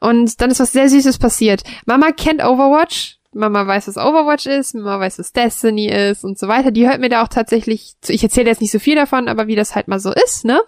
Und 0.00 0.40
dann 0.40 0.50
ist 0.50 0.60
was 0.60 0.72
sehr 0.72 0.88
Süßes 0.88 1.18
passiert. 1.18 1.62
Mama 1.86 2.12
kennt 2.12 2.42
Overwatch. 2.42 3.18
Mama 3.36 3.66
weiß, 3.66 3.88
was 3.88 3.96
Overwatch 3.96 4.46
ist, 4.46 4.74
Mama 4.74 4.98
weiß, 4.98 5.18
was 5.18 5.32
Destiny 5.32 5.88
ist 5.88 6.24
und 6.24 6.38
so 6.38 6.48
weiter. 6.48 6.70
Die 6.70 6.88
hört 6.88 7.00
mir 7.00 7.08
da 7.08 7.22
auch 7.22 7.28
tatsächlich 7.28 7.94
zu. 8.00 8.12
Ich 8.12 8.22
erzähle 8.22 8.48
jetzt 8.48 8.60
nicht 8.60 8.72
so 8.72 8.78
viel 8.78 8.96
davon, 8.96 9.28
aber 9.28 9.46
wie 9.46 9.56
das 9.56 9.74
halt 9.74 9.88
mal 9.88 10.00
so 10.00 10.12
ist, 10.12 10.44
ne? 10.44 10.60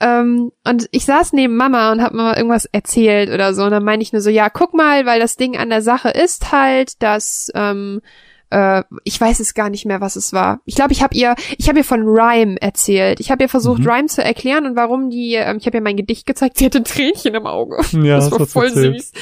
Ähm, 0.00 0.52
und 0.64 0.88
ich 0.90 1.04
saß 1.04 1.32
neben 1.32 1.56
Mama 1.56 1.92
und 1.92 2.02
hab 2.02 2.12
Mama 2.12 2.36
irgendwas 2.36 2.66
erzählt 2.66 3.30
oder 3.30 3.54
so. 3.54 3.64
Und 3.64 3.70
dann 3.70 3.84
meine 3.84 4.02
ich 4.02 4.12
nur 4.12 4.22
so, 4.22 4.30
ja, 4.30 4.48
guck 4.48 4.74
mal, 4.74 5.06
weil 5.06 5.20
das 5.20 5.36
Ding 5.36 5.56
an 5.56 5.70
der 5.70 5.82
Sache 5.82 6.08
ist 6.10 6.50
halt, 6.50 7.02
dass 7.02 7.52
ähm, 7.54 8.00
äh, 8.52 8.82
ich 9.04 9.20
weiß 9.20 9.40
es 9.40 9.54
gar 9.54 9.70
nicht 9.70 9.86
mehr, 9.86 10.00
was 10.00 10.16
es 10.16 10.32
war. 10.32 10.60
Ich 10.64 10.74
glaube, 10.74 10.92
ich 10.92 11.02
habe 11.02 11.14
ihr, 11.14 11.34
ich 11.58 11.68
habe 11.68 11.78
ihr 11.78 11.84
von 11.84 12.02
Rhyme 12.04 12.56
erzählt. 12.60 13.18
Ich 13.20 13.30
habe 13.30 13.42
ihr 13.44 13.48
versucht, 13.48 13.80
Mhm. 13.80 13.88
Rhyme 13.88 14.06
zu 14.08 14.22
erklären 14.22 14.66
und 14.66 14.76
warum 14.76 15.10
die. 15.10 15.34
Ähm, 15.34 15.56
ich 15.58 15.66
habe 15.66 15.78
ihr 15.78 15.82
mein 15.82 15.96
Gedicht 15.96 16.26
gezeigt. 16.26 16.58
Sie 16.58 16.66
hatte 16.66 16.78
ein 16.78 16.84
Tränchen 16.84 17.34
im 17.34 17.46
Auge. 17.46 17.76
Ja, 17.92 18.16
das 18.20 18.30
war 18.30 18.38
das 18.40 18.52
voll 18.52 18.66
erzählt. 18.66 19.00
süß. 19.02 19.12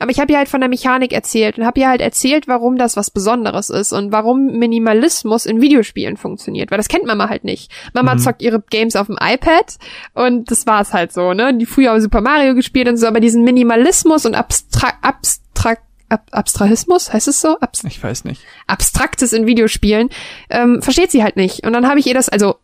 Aber 0.00 0.10
ich 0.10 0.18
habe 0.20 0.32
ihr 0.32 0.38
halt 0.38 0.48
von 0.48 0.60
der 0.60 0.68
Mechanik 0.68 1.12
erzählt 1.12 1.58
und 1.58 1.64
habe 1.66 1.78
ihr 1.80 1.88
halt 1.88 2.00
erzählt, 2.00 2.48
warum 2.48 2.76
das 2.76 2.96
was 2.96 3.10
Besonderes 3.10 3.70
ist 3.70 3.92
und 3.92 4.12
warum 4.12 4.58
Minimalismus 4.58 5.46
in 5.46 5.60
Videospielen 5.60 6.16
funktioniert, 6.16 6.70
weil 6.70 6.78
das 6.78 6.88
kennt 6.88 7.04
Mama 7.06 7.28
halt 7.28 7.44
nicht. 7.44 7.70
Mama 7.94 8.14
Mhm. 8.14 8.18
zockt 8.18 8.42
ihre 8.42 8.60
Games 8.70 8.96
auf 8.96 9.06
dem 9.06 9.18
iPad 9.20 9.76
und 10.14 10.50
das 10.50 10.66
war's 10.66 10.92
halt 10.92 11.12
so, 11.12 11.32
ne? 11.34 11.56
Die 11.56 11.66
früher 11.66 11.94
auch 11.94 11.98
Super 12.00 12.20
Mario 12.20 12.54
gespielt 12.54 12.88
und 12.88 12.96
so, 12.96 13.06
aber 13.06 13.20
diesen 13.20 13.44
Minimalismus 13.44 14.26
und 14.26 14.34
Abstra 14.34 14.88
Abstrakt 15.02 15.82
Ab 16.10 16.26
Abstrahismus, 16.32 17.12
heißt 17.12 17.28
es 17.28 17.40
so? 17.40 17.58
Abs 17.60 17.84
Ich 17.84 18.02
weiß 18.02 18.24
nicht. 18.24 18.42
Abstraktes 18.66 19.32
in 19.32 19.46
Videospielen, 19.46 20.10
ähm, 20.50 20.82
versteht 20.82 21.10
sie 21.10 21.22
halt 21.22 21.36
nicht. 21.36 21.64
Und 21.64 21.72
dann 21.72 21.88
habe 21.88 22.00
ich 22.00 22.06
ihr 22.06 22.14
das, 22.14 22.28
also 22.28 22.56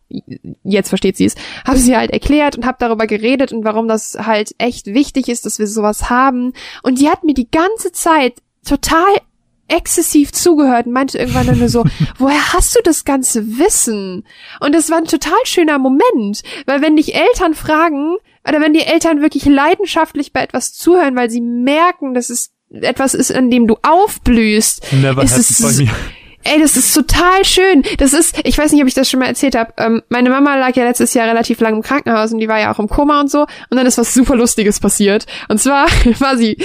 jetzt 0.63 0.89
versteht 0.89 1.17
sie 1.17 1.25
es, 1.25 1.35
habe 1.65 1.77
sie 1.77 1.95
halt 1.95 2.11
erklärt 2.11 2.57
und 2.57 2.65
habe 2.65 2.77
darüber 2.79 3.07
geredet 3.07 3.53
und 3.53 3.63
warum 3.63 3.87
das 3.87 4.17
halt 4.19 4.53
echt 4.57 4.87
wichtig 4.87 5.29
ist, 5.29 5.45
dass 5.45 5.59
wir 5.59 5.67
sowas 5.67 6.09
haben. 6.09 6.53
Und 6.83 6.99
die 6.99 7.09
hat 7.09 7.23
mir 7.23 7.33
die 7.33 7.49
ganze 7.49 7.91
Zeit 7.91 8.33
total 8.65 9.15
exzessiv 9.69 10.31
zugehört 10.31 10.85
und 10.85 10.93
meinte 10.93 11.17
irgendwann 11.17 11.47
dann 11.47 11.59
nur 11.59 11.69
so, 11.69 11.85
woher 12.17 12.53
hast 12.53 12.75
du 12.75 12.81
das 12.83 13.05
ganze 13.05 13.57
Wissen? 13.57 14.25
Und 14.59 14.75
das 14.75 14.89
war 14.89 14.97
ein 14.97 15.05
total 15.05 15.39
schöner 15.45 15.79
Moment, 15.79 16.43
weil 16.65 16.81
wenn 16.81 16.95
dich 16.95 17.15
Eltern 17.15 17.53
fragen, 17.53 18.17
oder 18.47 18.61
wenn 18.61 18.73
die 18.73 18.81
Eltern 18.81 19.21
wirklich 19.21 19.45
leidenschaftlich 19.45 20.31
bei 20.31 20.41
etwas 20.41 20.73
zuhören, 20.73 21.15
weil 21.15 21.29
sie 21.29 21.41
merken, 21.41 22.13
dass 22.13 22.29
es 22.29 22.53
etwas 22.69 23.13
ist, 23.13 23.33
an 23.33 23.49
dem 23.49 23.67
du 23.67 23.77
aufblühst, 23.81 24.91
Never 24.93 25.23
ist 25.23 25.37
es 25.37 25.61
bei 25.61 25.83
mir. 25.83 25.91
Ey, 26.49 26.61
das 26.61 26.77
ist 26.77 26.93
total 26.93 27.43
schön. 27.43 27.83
Das 27.97 28.13
ist, 28.13 28.39
ich 28.45 28.57
weiß 28.57 28.71
nicht, 28.71 28.81
ob 28.81 28.87
ich 28.87 28.93
das 28.93 29.09
schon 29.09 29.19
mal 29.19 29.25
erzählt 29.25 29.53
habe. 29.53 29.73
Ähm, 29.77 30.01
meine 30.07 30.29
Mama 30.29 30.55
lag 30.55 30.73
ja 30.77 30.85
letztes 30.85 31.13
Jahr 31.13 31.27
relativ 31.27 31.59
lang 31.59 31.75
im 31.75 31.81
Krankenhaus 31.81 32.31
und 32.31 32.39
die 32.39 32.47
war 32.47 32.57
ja 32.57 32.73
auch 32.73 32.79
im 32.79 32.87
Koma 32.87 33.19
und 33.19 33.29
so. 33.29 33.41
Und 33.41 33.75
dann 33.77 33.85
ist 33.85 33.97
was 33.97 34.13
super 34.13 34.37
Lustiges 34.37 34.79
passiert. 34.79 35.25
Und 35.49 35.59
zwar 35.59 35.87
war 36.19 36.37
sie, 36.37 36.57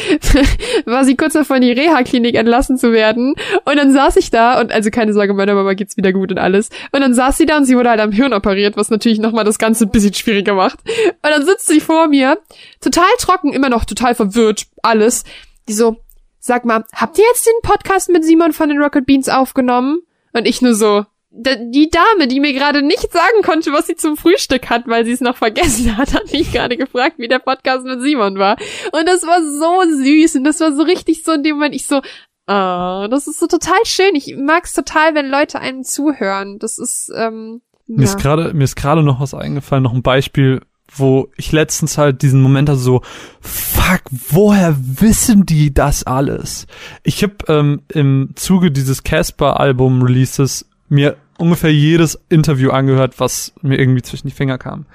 war 0.85 1.05
sie 1.05 1.17
kurz 1.17 1.33
davor 1.33 1.57
in 1.57 1.63
die 1.63 1.73
Reha-Klinik 1.73 2.37
entlassen 2.37 2.79
zu 2.79 2.93
werden. 2.93 3.35
Und 3.65 3.77
dann 3.77 3.93
saß 3.93 4.17
ich 4.19 4.31
da 4.31 4.61
und 4.61 4.71
also 4.71 4.91
keine 4.91 5.13
Sorge, 5.15 5.35
meiner 5.35 5.55
Mama 5.55 5.73
geht's 5.73 5.97
wieder 5.97 6.13
gut 6.13 6.31
und 6.31 6.39
alles. 6.39 6.69
Und 6.93 7.01
dann 7.01 7.13
saß 7.13 7.37
sie 7.37 7.47
da 7.47 7.57
und 7.57 7.65
sie 7.65 7.77
wurde 7.77 7.91
halt 7.91 8.01
am 8.01 8.13
Hirn 8.13 8.35
operiert, 8.35 8.77
was 8.77 8.89
natürlich 8.89 9.19
nochmal 9.19 9.45
das 9.45 9.59
Ganze 9.59 9.87
ein 9.87 9.91
bisschen 9.91 10.15
schwieriger 10.15 10.55
macht. 10.55 10.79
Und 10.85 11.31
dann 11.31 11.45
sitzt 11.45 11.67
sie 11.67 11.81
vor 11.81 12.07
mir, 12.07 12.39
total 12.81 13.11
trocken, 13.19 13.53
immer 13.53 13.69
noch 13.69 13.85
total 13.85 14.15
verwirrt, 14.15 14.67
alles. 14.83 15.25
Die 15.69 15.73
so, 15.73 15.97
sag 16.39 16.65
mal, 16.65 16.85
habt 16.93 17.19
ihr 17.19 17.25
jetzt 17.25 17.47
den 17.47 17.61
Podcast 17.63 18.09
mit 18.11 18.25
Simon 18.25 18.53
von 18.53 18.69
den 18.69 18.83
Rocket 18.83 19.07
Beans 19.07 19.29
aufgenommen? 19.29 20.01
Und 20.33 20.47
ich 20.47 20.63
nur 20.63 20.75
so, 20.75 21.05
die 21.31 21.89
Dame, 21.91 22.29
die 22.29 22.41
mir 22.41 22.53
gerade 22.53 22.83
nicht 22.83 23.11
sagen 23.11 23.43
konnte, 23.43 23.73
was 23.73 23.87
sie 23.87 23.97
zum 23.97 24.17
Frühstück 24.17 24.69
hat, 24.69 24.87
weil 24.87 25.05
sie 25.05 25.13
es 25.13 25.21
noch 25.21 25.37
vergessen 25.37 25.97
hat, 25.97 26.13
hat 26.15 26.31
mich 26.33 26.53
gerade 26.53 26.77
gefragt, 26.77 27.15
wie 27.19 27.29
der 27.29 27.39
Podcast 27.39 27.85
mit 27.85 28.03
Simon 28.03 28.39
war. 28.39 28.57
Und 28.93 29.09
das 29.09 29.23
war 29.23 29.41
so 29.43 30.03
süß 30.03 30.37
und 30.37 30.45
das 30.45 30.61
war 30.61 30.75
so 30.75 30.83
richtig 30.83 31.25
so 31.25 31.33
in 31.33 31.43
dem 31.43 31.57
Moment, 31.57 31.75
ich 31.75 31.87
so, 31.87 32.03
ah, 32.47 33.09
das 33.09 33.29
ist 33.29 33.41
so 33.41 33.47
total 33.47 33.79
schön. 33.85 34.15
Ich 34.15 34.37
mag's 34.37 34.75
total, 34.75 35.15
wenn 35.15 35.31
Leute 35.31 35.59
einem 35.61 35.85
zuhören. 35.85 36.59
Das 36.59 36.79
ist, 36.79 37.11
ähm, 37.17 37.63
Mir 37.87 38.05
ist 38.05 38.15
ja. 38.15 38.21
gerade, 38.21 38.53
mir 38.53 38.65
ist 38.65 38.77
gerade 38.77 39.03
noch 39.03 39.21
was 39.21 39.33
eingefallen, 39.33 39.83
noch 39.83 39.95
ein 39.95 40.03
Beispiel, 40.03 40.61
wo 40.97 41.29
ich 41.37 41.53
letztens 41.53 41.99
halt 41.99 42.23
diesen 42.23 42.43
Moment 42.43 42.69
hatte, 42.69 42.79
so, 42.79 43.03
fuck, 43.41 44.03
woher 44.11 44.77
wissen 44.79 45.47
die 45.47 45.73
das 45.73 46.05
alles? 46.05 46.67
Ich 47.03 47.23
habe 47.23 47.35
ähm, 47.49 47.83
im 47.89 48.31
Zuge 48.35 48.71
dieses 48.71 49.03
Casper-Album-Releases 49.03 50.67
mir 50.89 51.17
ungefähr 51.39 51.73
jedes 51.73 52.19
Interview 52.29 52.71
angehört, 52.71 53.19
was 53.19 53.53
mir 53.63 53.79
irgendwie 53.79 54.03
zwischen 54.03 54.29
die 54.29 54.35
Finger 54.35 54.59
kam. 54.59 54.87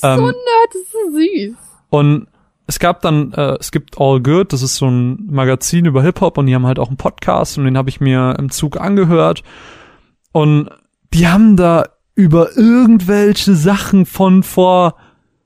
so 0.00 0.08
ähm, 0.08 0.18
nerd, 0.20 0.34
das 0.72 0.82
ist 0.82 0.92
so 0.92 1.18
süß. 1.18 1.56
Und 1.90 2.26
es 2.66 2.78
gab 2.78 3.02
dann, 3.02 3.32
äh, 3.32 3.56
es 3.58 3.72
gibt 3.72 4.00
All 4.00 4.20
Good, 4.20 4.52
das 4.52 4.62
ist 4.62 4.76
so 4.76 4.86
ein 4.86 5.26
Magazin 5.28 5.86
über 5.86 6.02
Hip-Hop 6.02 6.38
und 6.38 6.46
die 6.46 6.54
haben 6.54 6.66
halt 6.66 6.78
auch 6.78 6.88
einen 6.88 6.96
Podcast 6.96 7.58
und 7.58 7.64
den 7.64 7.76
habe 7.76 7.90
ich 7.90 8.00
mir 8.00 8.36
im 8.38 8.50
Zug 8.50 8.80
angehört. 8.80 9.42
Und 10.32 10.70
die 11.12 11.26
haben 11.26 11.56
da 11.56 11.88
über 12.14 12.56
irgendwelche 12.56 13.56
Sachen 13.56 14.06
von 14.06 14.44
vor 14.44 14.94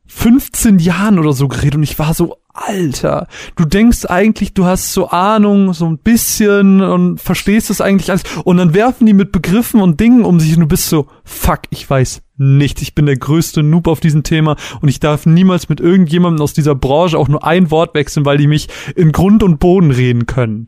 15 0.06 0.78
Jahren 0.78 1.18
oder 1.18 1.32
so 1.32 1.48
geredet 1.48 1.76
und 1.76 1.82
ich 1.82 1.98
war 1.98 2.14
so, 2.14 2.36
Alter, 2.52 3.26
du 3.56 3.64
denkst 3.64 4.06
eigentlich, 4.06 4.54
du 4.54 4.64
hast 4.64 4.92
so 4.92 5.08
Ahnung, 5.08 5.72
so 5.72 5.86
ein 5.86 5.98
bisschen 5.98 6.82
und 6.82 7.20
verstehst 7.20 7.70
es 7.70 7.80
eigentlich 7.80 8.10
alles 8.10 8.22
und 8.44 8.58
dann 8.58 8.74
werfen 8.74 9.06
die 9.06 9.12
mit 9.12 9.32
Begriffen 9.32 9.80
und 9.80 9.98
Dingen 9.98 10.24
um 10.24 10.38
sich 10.38 10.54
und 10.54 10.60
du 10.60 10.66
bist 10.66 10.88
so, 10.88 11.08
fuck, 11.24 11.62
ich 11.70 11.88
weiß 11.88 12.22
nichts, 12.36 12.82
ich 12.82 12.94
bin 12.94 13.06
der 13.06 13.16
größte 13.16 13.62
Noob 13.62 13.88
auf 13.88 14.00
diesem 14.00 14.22
Thema 14.22 14.56
und 14.80 14.88
ich 14.88 15.00
darf 15.00 15.26
niemals 15.26 15.68
mit 15.68 15.80
irgendjemandem 15.80 16.42
aus 16.42 16.52
dieser 16.52 16.74
Branche 16.74 17.18
auch 17.18 17.28
nur 17.28 17.44
ein 17.44 17.70
Wort 17.70 17.94
wechseln, 17.94 18.24
weil 18.24 18.38
die 18.38 18.46
mich 18.46 18.68
in 18.94 19.10
Grund 19.10 19.42
und 19.42 19.58
Boden 19.58 19.90
reden 19.90 20.26
können. 20.26 20.66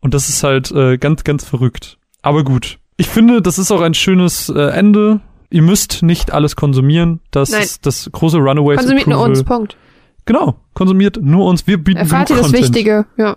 Und 0.00 0.14
das 0.14 0.28
ist 0.28 0.42
halt 0.42 0.70
äh, 0.70 0.98
ganz, 0.98 1.24
ganz 1.24 1.44
verrückt. 1.44 1.98
Aber 2.22 2.44
gut. 2.44 2.78
Ich 2.96 3.08
finde, 3.08 3.42
das 3.42 3.58
ist 3.58 3.70
auch 3.70 3.80
ein 3.80 3.94
schönes 3.94 4.48
äh, 4.48 4.70
Ende. 4.70 5.20
Ihr 5.50 5.62
müsst 5.62 6.02
nicht 6.02 6.32
alles 6.32 6.56
konsumieren. 6.56 7.20
Das 7.30 7.50
Nein. 7.50 7.62
ist 7.62 7.86
das 7.86 8.08
große 8.10 8.38
Runaways 8.38 8.78
Konsumiert 8.78 9.06
nur 9.06 9.16
Approval. 9.16 9.30
uns, 9.30 9.44
Punkt. 9.44 9.76
Genau, 10.24 10.56
konsumiert 10.74 11.18
nur 11.20 11.46
uns. 11.46 11.66
Wir 11.66 11.78
bieten 11.78 11.98
Erfahrt 11.98 12.30
ihr 12.30 12.36
das 12.36 12.46
Content. 12.46 12.64
Wichtige, 12.64 13.06
ja. 13.16 13.36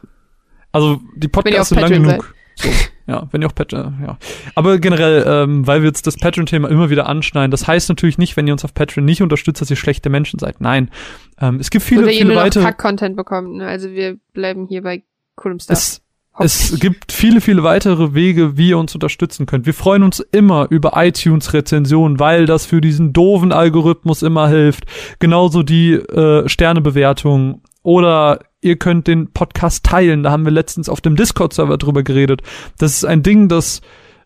Also 0.71 0.99
die 1.15 1.27
Podcasts 1.27 1.71
ihr 1.71 1.77
sind 1.77 1.89
lang 1.89 2.03
genug. 2.03 2.33
So, 2.55 2.69
ja, 3.07 3.27
wenn 3.31 3.41
ihr 3.41 3.47
auch 3.47 3.55
Patreon, 3.55 3.99
ja. 4.05 4.17
Aber 4.55 4.77
generell, 4.79 5.23
ähm, 5.27 5.65
weil 5.65 5.81
wir 5.81 5.87
jetzt 5.87 6.05
das 6.05 6.17
Patreon-Thema 6.17 6.67
immer 6.69 6.89
wieder 6.89 7.07
anschneiden, 7.07 7.51
das 7.51 7.67
heißt 7.67 7.89
natürlich 7.89 8.17
nicht, 8.17 8.37
wenn 8.37 8.47
ihr 8.47 8.53
uns 8.53 8.65
auf 8.65 8.73
Patreon 8.73 9.05
nicht 9.05 9.21
unterstützt, 9.21 9.61
dass 9.61 9.69
ihr 9.69 9.75
schlechte 9.75 10.09
Menschen 10.09 10.39
seid. 10.39 10.61
Nein. 10.61 10.91
Ähm, 11.39 11.59
es 11.59 11.69
gibt 11.69 11.85
viele, 11.85 12.01
Oder 12.01 12.11
ihr 12.11 12.17
viele 12.17 12.25
nur 12.27 12.35
noch 12.35 12.43
weitere. 12.43 12.63
Kack-Content 12.63 13.15
bekommt. 13.15 13.55
Ne? 13.55 13.67
Also 13.67 13.91
wir 13.91 14.17
bleiben 14.33 14.67
hier 14.67 14.83
bei 14.83 15.03
coolem 15.35 15.59
Stuff. 15.59 15.77
Es, 15.77 16.01
es 16.37 16.79
gibt 16.79 17.11
viele, 17.11 17.41
viele 17.41 17.63
weitere 17.63 18.13
Wege, 18.13 18.57
wie 18.57 18.69
ihr 18.69 18.77
uns 18.77 18.93
unterstützen 18.93 19.45
könnt. 19.45 19.65
Wir 19.65 19.73
freuen 19.73 20.03
uns 20.03 20.19
immer 20.19 20.67
über 20.69 20.93
iTunes-Rezensionen, 20.95 22.19
weil 22.19 22.45
das 22.45 22.65
für 22.65 22.79
diesen 22.79 23.11
doofen 23.11 23.51
Algorithmus 23.51 24.21
immer 24.21 24.47
hilft. 24.47 24.85
Genauso 25.19 25.63
die 25.63 25.93
äh, 25.93 26.47
Sternebewertung. 26.47 27.61
Oder 27.83 28.39
ihr 28.61 28.77
könnt 28.77 29.07
den 29.07 29.31
Podcast 29.33 29.85
teilen. 29.85 30.23
Da 30.23 30.31
haben 30.31 30.45
wir 30.45 30.51
letztens 30.51 30.87
auf 30.87 31.01
dem 31.01 31.15
Discord-Server 31.15 31.77
drüber 31.77 32.03
geredet. 32.03 32.41
Das 32.77 32.93
ist 32.93 33.05
ein 33.05 33.23
Ding, 33.23 33.49
das 33.49 33.81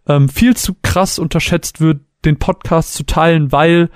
ähm, 0.08 0.30
viel 0.30 0.56
zu 0.56 0.76
krass 0.84 1.18
unterschätzt 1.18 1.82
wird, 1.82 2.02
den 2.26 2.38
Podcast 2.38 2.94
zu 2.94 3.06
teilen, 3.06 3.52
weil 3.52 3.90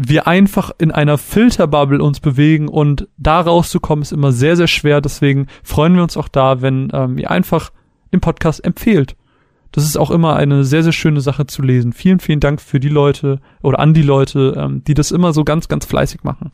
wir 0.00 0.28
einfach 0.28 0.70
in 0.78 0.92
einer 0.92 1.18
Filterbubble 1.18 2.00
uns 2.00 2.20
bewegen 2.20 2.68
und 2.68 3.08
da 3.16 3.40
rauszukommen 3.40 4.02
ist 4.02 4.12
immer 4.12 4.30
sehr, 4.30 4.56
sehr 4.56 4.68
schwer. 4.68 5.00
Deswegen 5.00 5.48
freuen 5.64 5.96
wir 5.96 6.04
uns 6.04 6.16
auch 6.16 6.28
da, 6.28 6.62
wenn 6.62 6.88
ähm, 6.94 7.18
ihr 7.18 7.32
einfach 7.32 7.72
den 8.12 8.20
Podcast 8.20 8.64
empfehlt. 8.64 9.16
Das 9.72 9.84
ist 9.84 9.96
auch 9.96 10.12
immer 10.12 10.36
eine 10.36 10.64
sehr, 10.64 10.84
sehr 10.84 10.92
schöne 10.92 11.20
Sache 11.20 11.46
zu 11.46 11.62
lesen. 11.62 11.92
Vielen, 11.92 12.20
vielen 12.20 12.38
Dank 12.38 12.60
für 12.60 12.78
die 12.78 12.88
Leute 12.88 13.40
oder 13.60 13.80
an 13.80 13.92
die 13.92 14.02
Leute, 14.02 14.54
ähm, 14.56 14.84
die 14.84 14.94
das 14.94 15.10
immer 15.10 15.32
so 15.32 15.42
ganz, 15.42 15.66
ganz 15.66 15.84
fleißig 15.84 16.22
machen. 16.22 16.52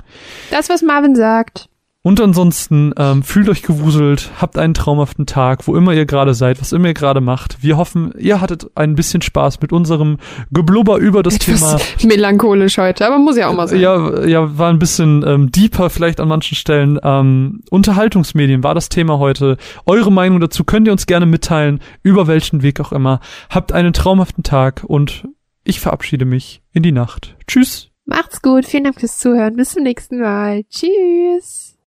Das, 0.51 0.71
was 0.71 0.81
Marvin 0.81 1.15
sagt. 1.15 1.69
Und 2.07 2.21
ansonsten 2.21 2.93
ähm, 2.99 3.23
fühlt 3.23 3.49
euch 3.49 3.63
gewuselt, 3.63 4.31
habt 4.39 4.59
einen 4.59 4.75
traumhaften 4.75 5.25
Tag, 5.25 5.67
wo 5.67 5.75
immer 5.75 5.95
ihr 5.95 6.05
gerade 6.05 6.35
seid, 6.35 6.61
was 6.61 6.73
immer 6.73 6.89
ihr 6.89 6.95
gerade 6.95 7.23
macht. 7.23 7.63
Wir 7.63 7.79
hoffen, 7.79 8.13
ihr 8.19 8.43
hattet 8.43 8.67
ein 8.75 8.95
bisschen 8.95 9.23
Spaß 9.23 9.63
mit 9.63 9.73
unserem 9.73 10.19
Geblubber 10.51 10.99
über 10.99 11.23
das 11.23 11.39
Thema. 11.39 11.77
Etwas 11.77 12.05
melancholisch 12.05 12.77
heute, 12.77 13.07
aber 13.07 13.17
muss 13.17 13.39
ja 13.39 13.49
auch 13.49 13.55
mal 13.55 13.69
sein. 13.69 13.81
Ja, 13.81 14.23
ja, 14.27 14.59
war 14.59 14.69
ein 14.69 14.79
bisschen 14.79 15.25
ähm, 15.27 15.51
deeper 15.51 15.89
vielleicht 15.89 16.21
an 16.21 16.29
manchen 16.29 16.57
Stellen. 16.57 17.01
Ähm, 17.03 17.63
Unterhaltungsmedien 17.71 18.63
war 18.63 18.75
das 18.75 18.91
Thema 18.91 19.19
heute. 19.19 19.57
Eure 19.87 20.13
Meinung 20.13 20.41
dazu 20.41 20.63
könnt 20.63 20.87
ihr 20.87 20.93
uns 20.93 21.07
gerne 21.07 21.25
mitteilen, 21.25 21.81
über 22.03 22.27
welchen 22.27 22.61
Weg 22.61 22.81
auch 22.81 22.93
immer. 22.93 23.21
Habt 23.49 23.73
einen 23.73 23.95
traumhaften 23.95 24.45
Tag 24.45 24.85
und 24.87 25.27
ich 25.65 25.81
verabschiede 25.81 26.27
mich 26.27 26.61
in 26.71 26.83
die 26.83 26.93
Nacht. 26.93 27.35
Tschüss. 27.47 27.89
Macht's 28.05 28.43
gut, 28.43 28.67
vielen 28.67 28.85
Dank 28.85 29.01
fürs 29.01 29.17
Zuhören. 29.17 29.57
Bis 29.57 29.71
zum 29.71 29.85
nächsten 29.85 30.21
Mal. 30.21 30.65
Tschüss. 30.65 31.64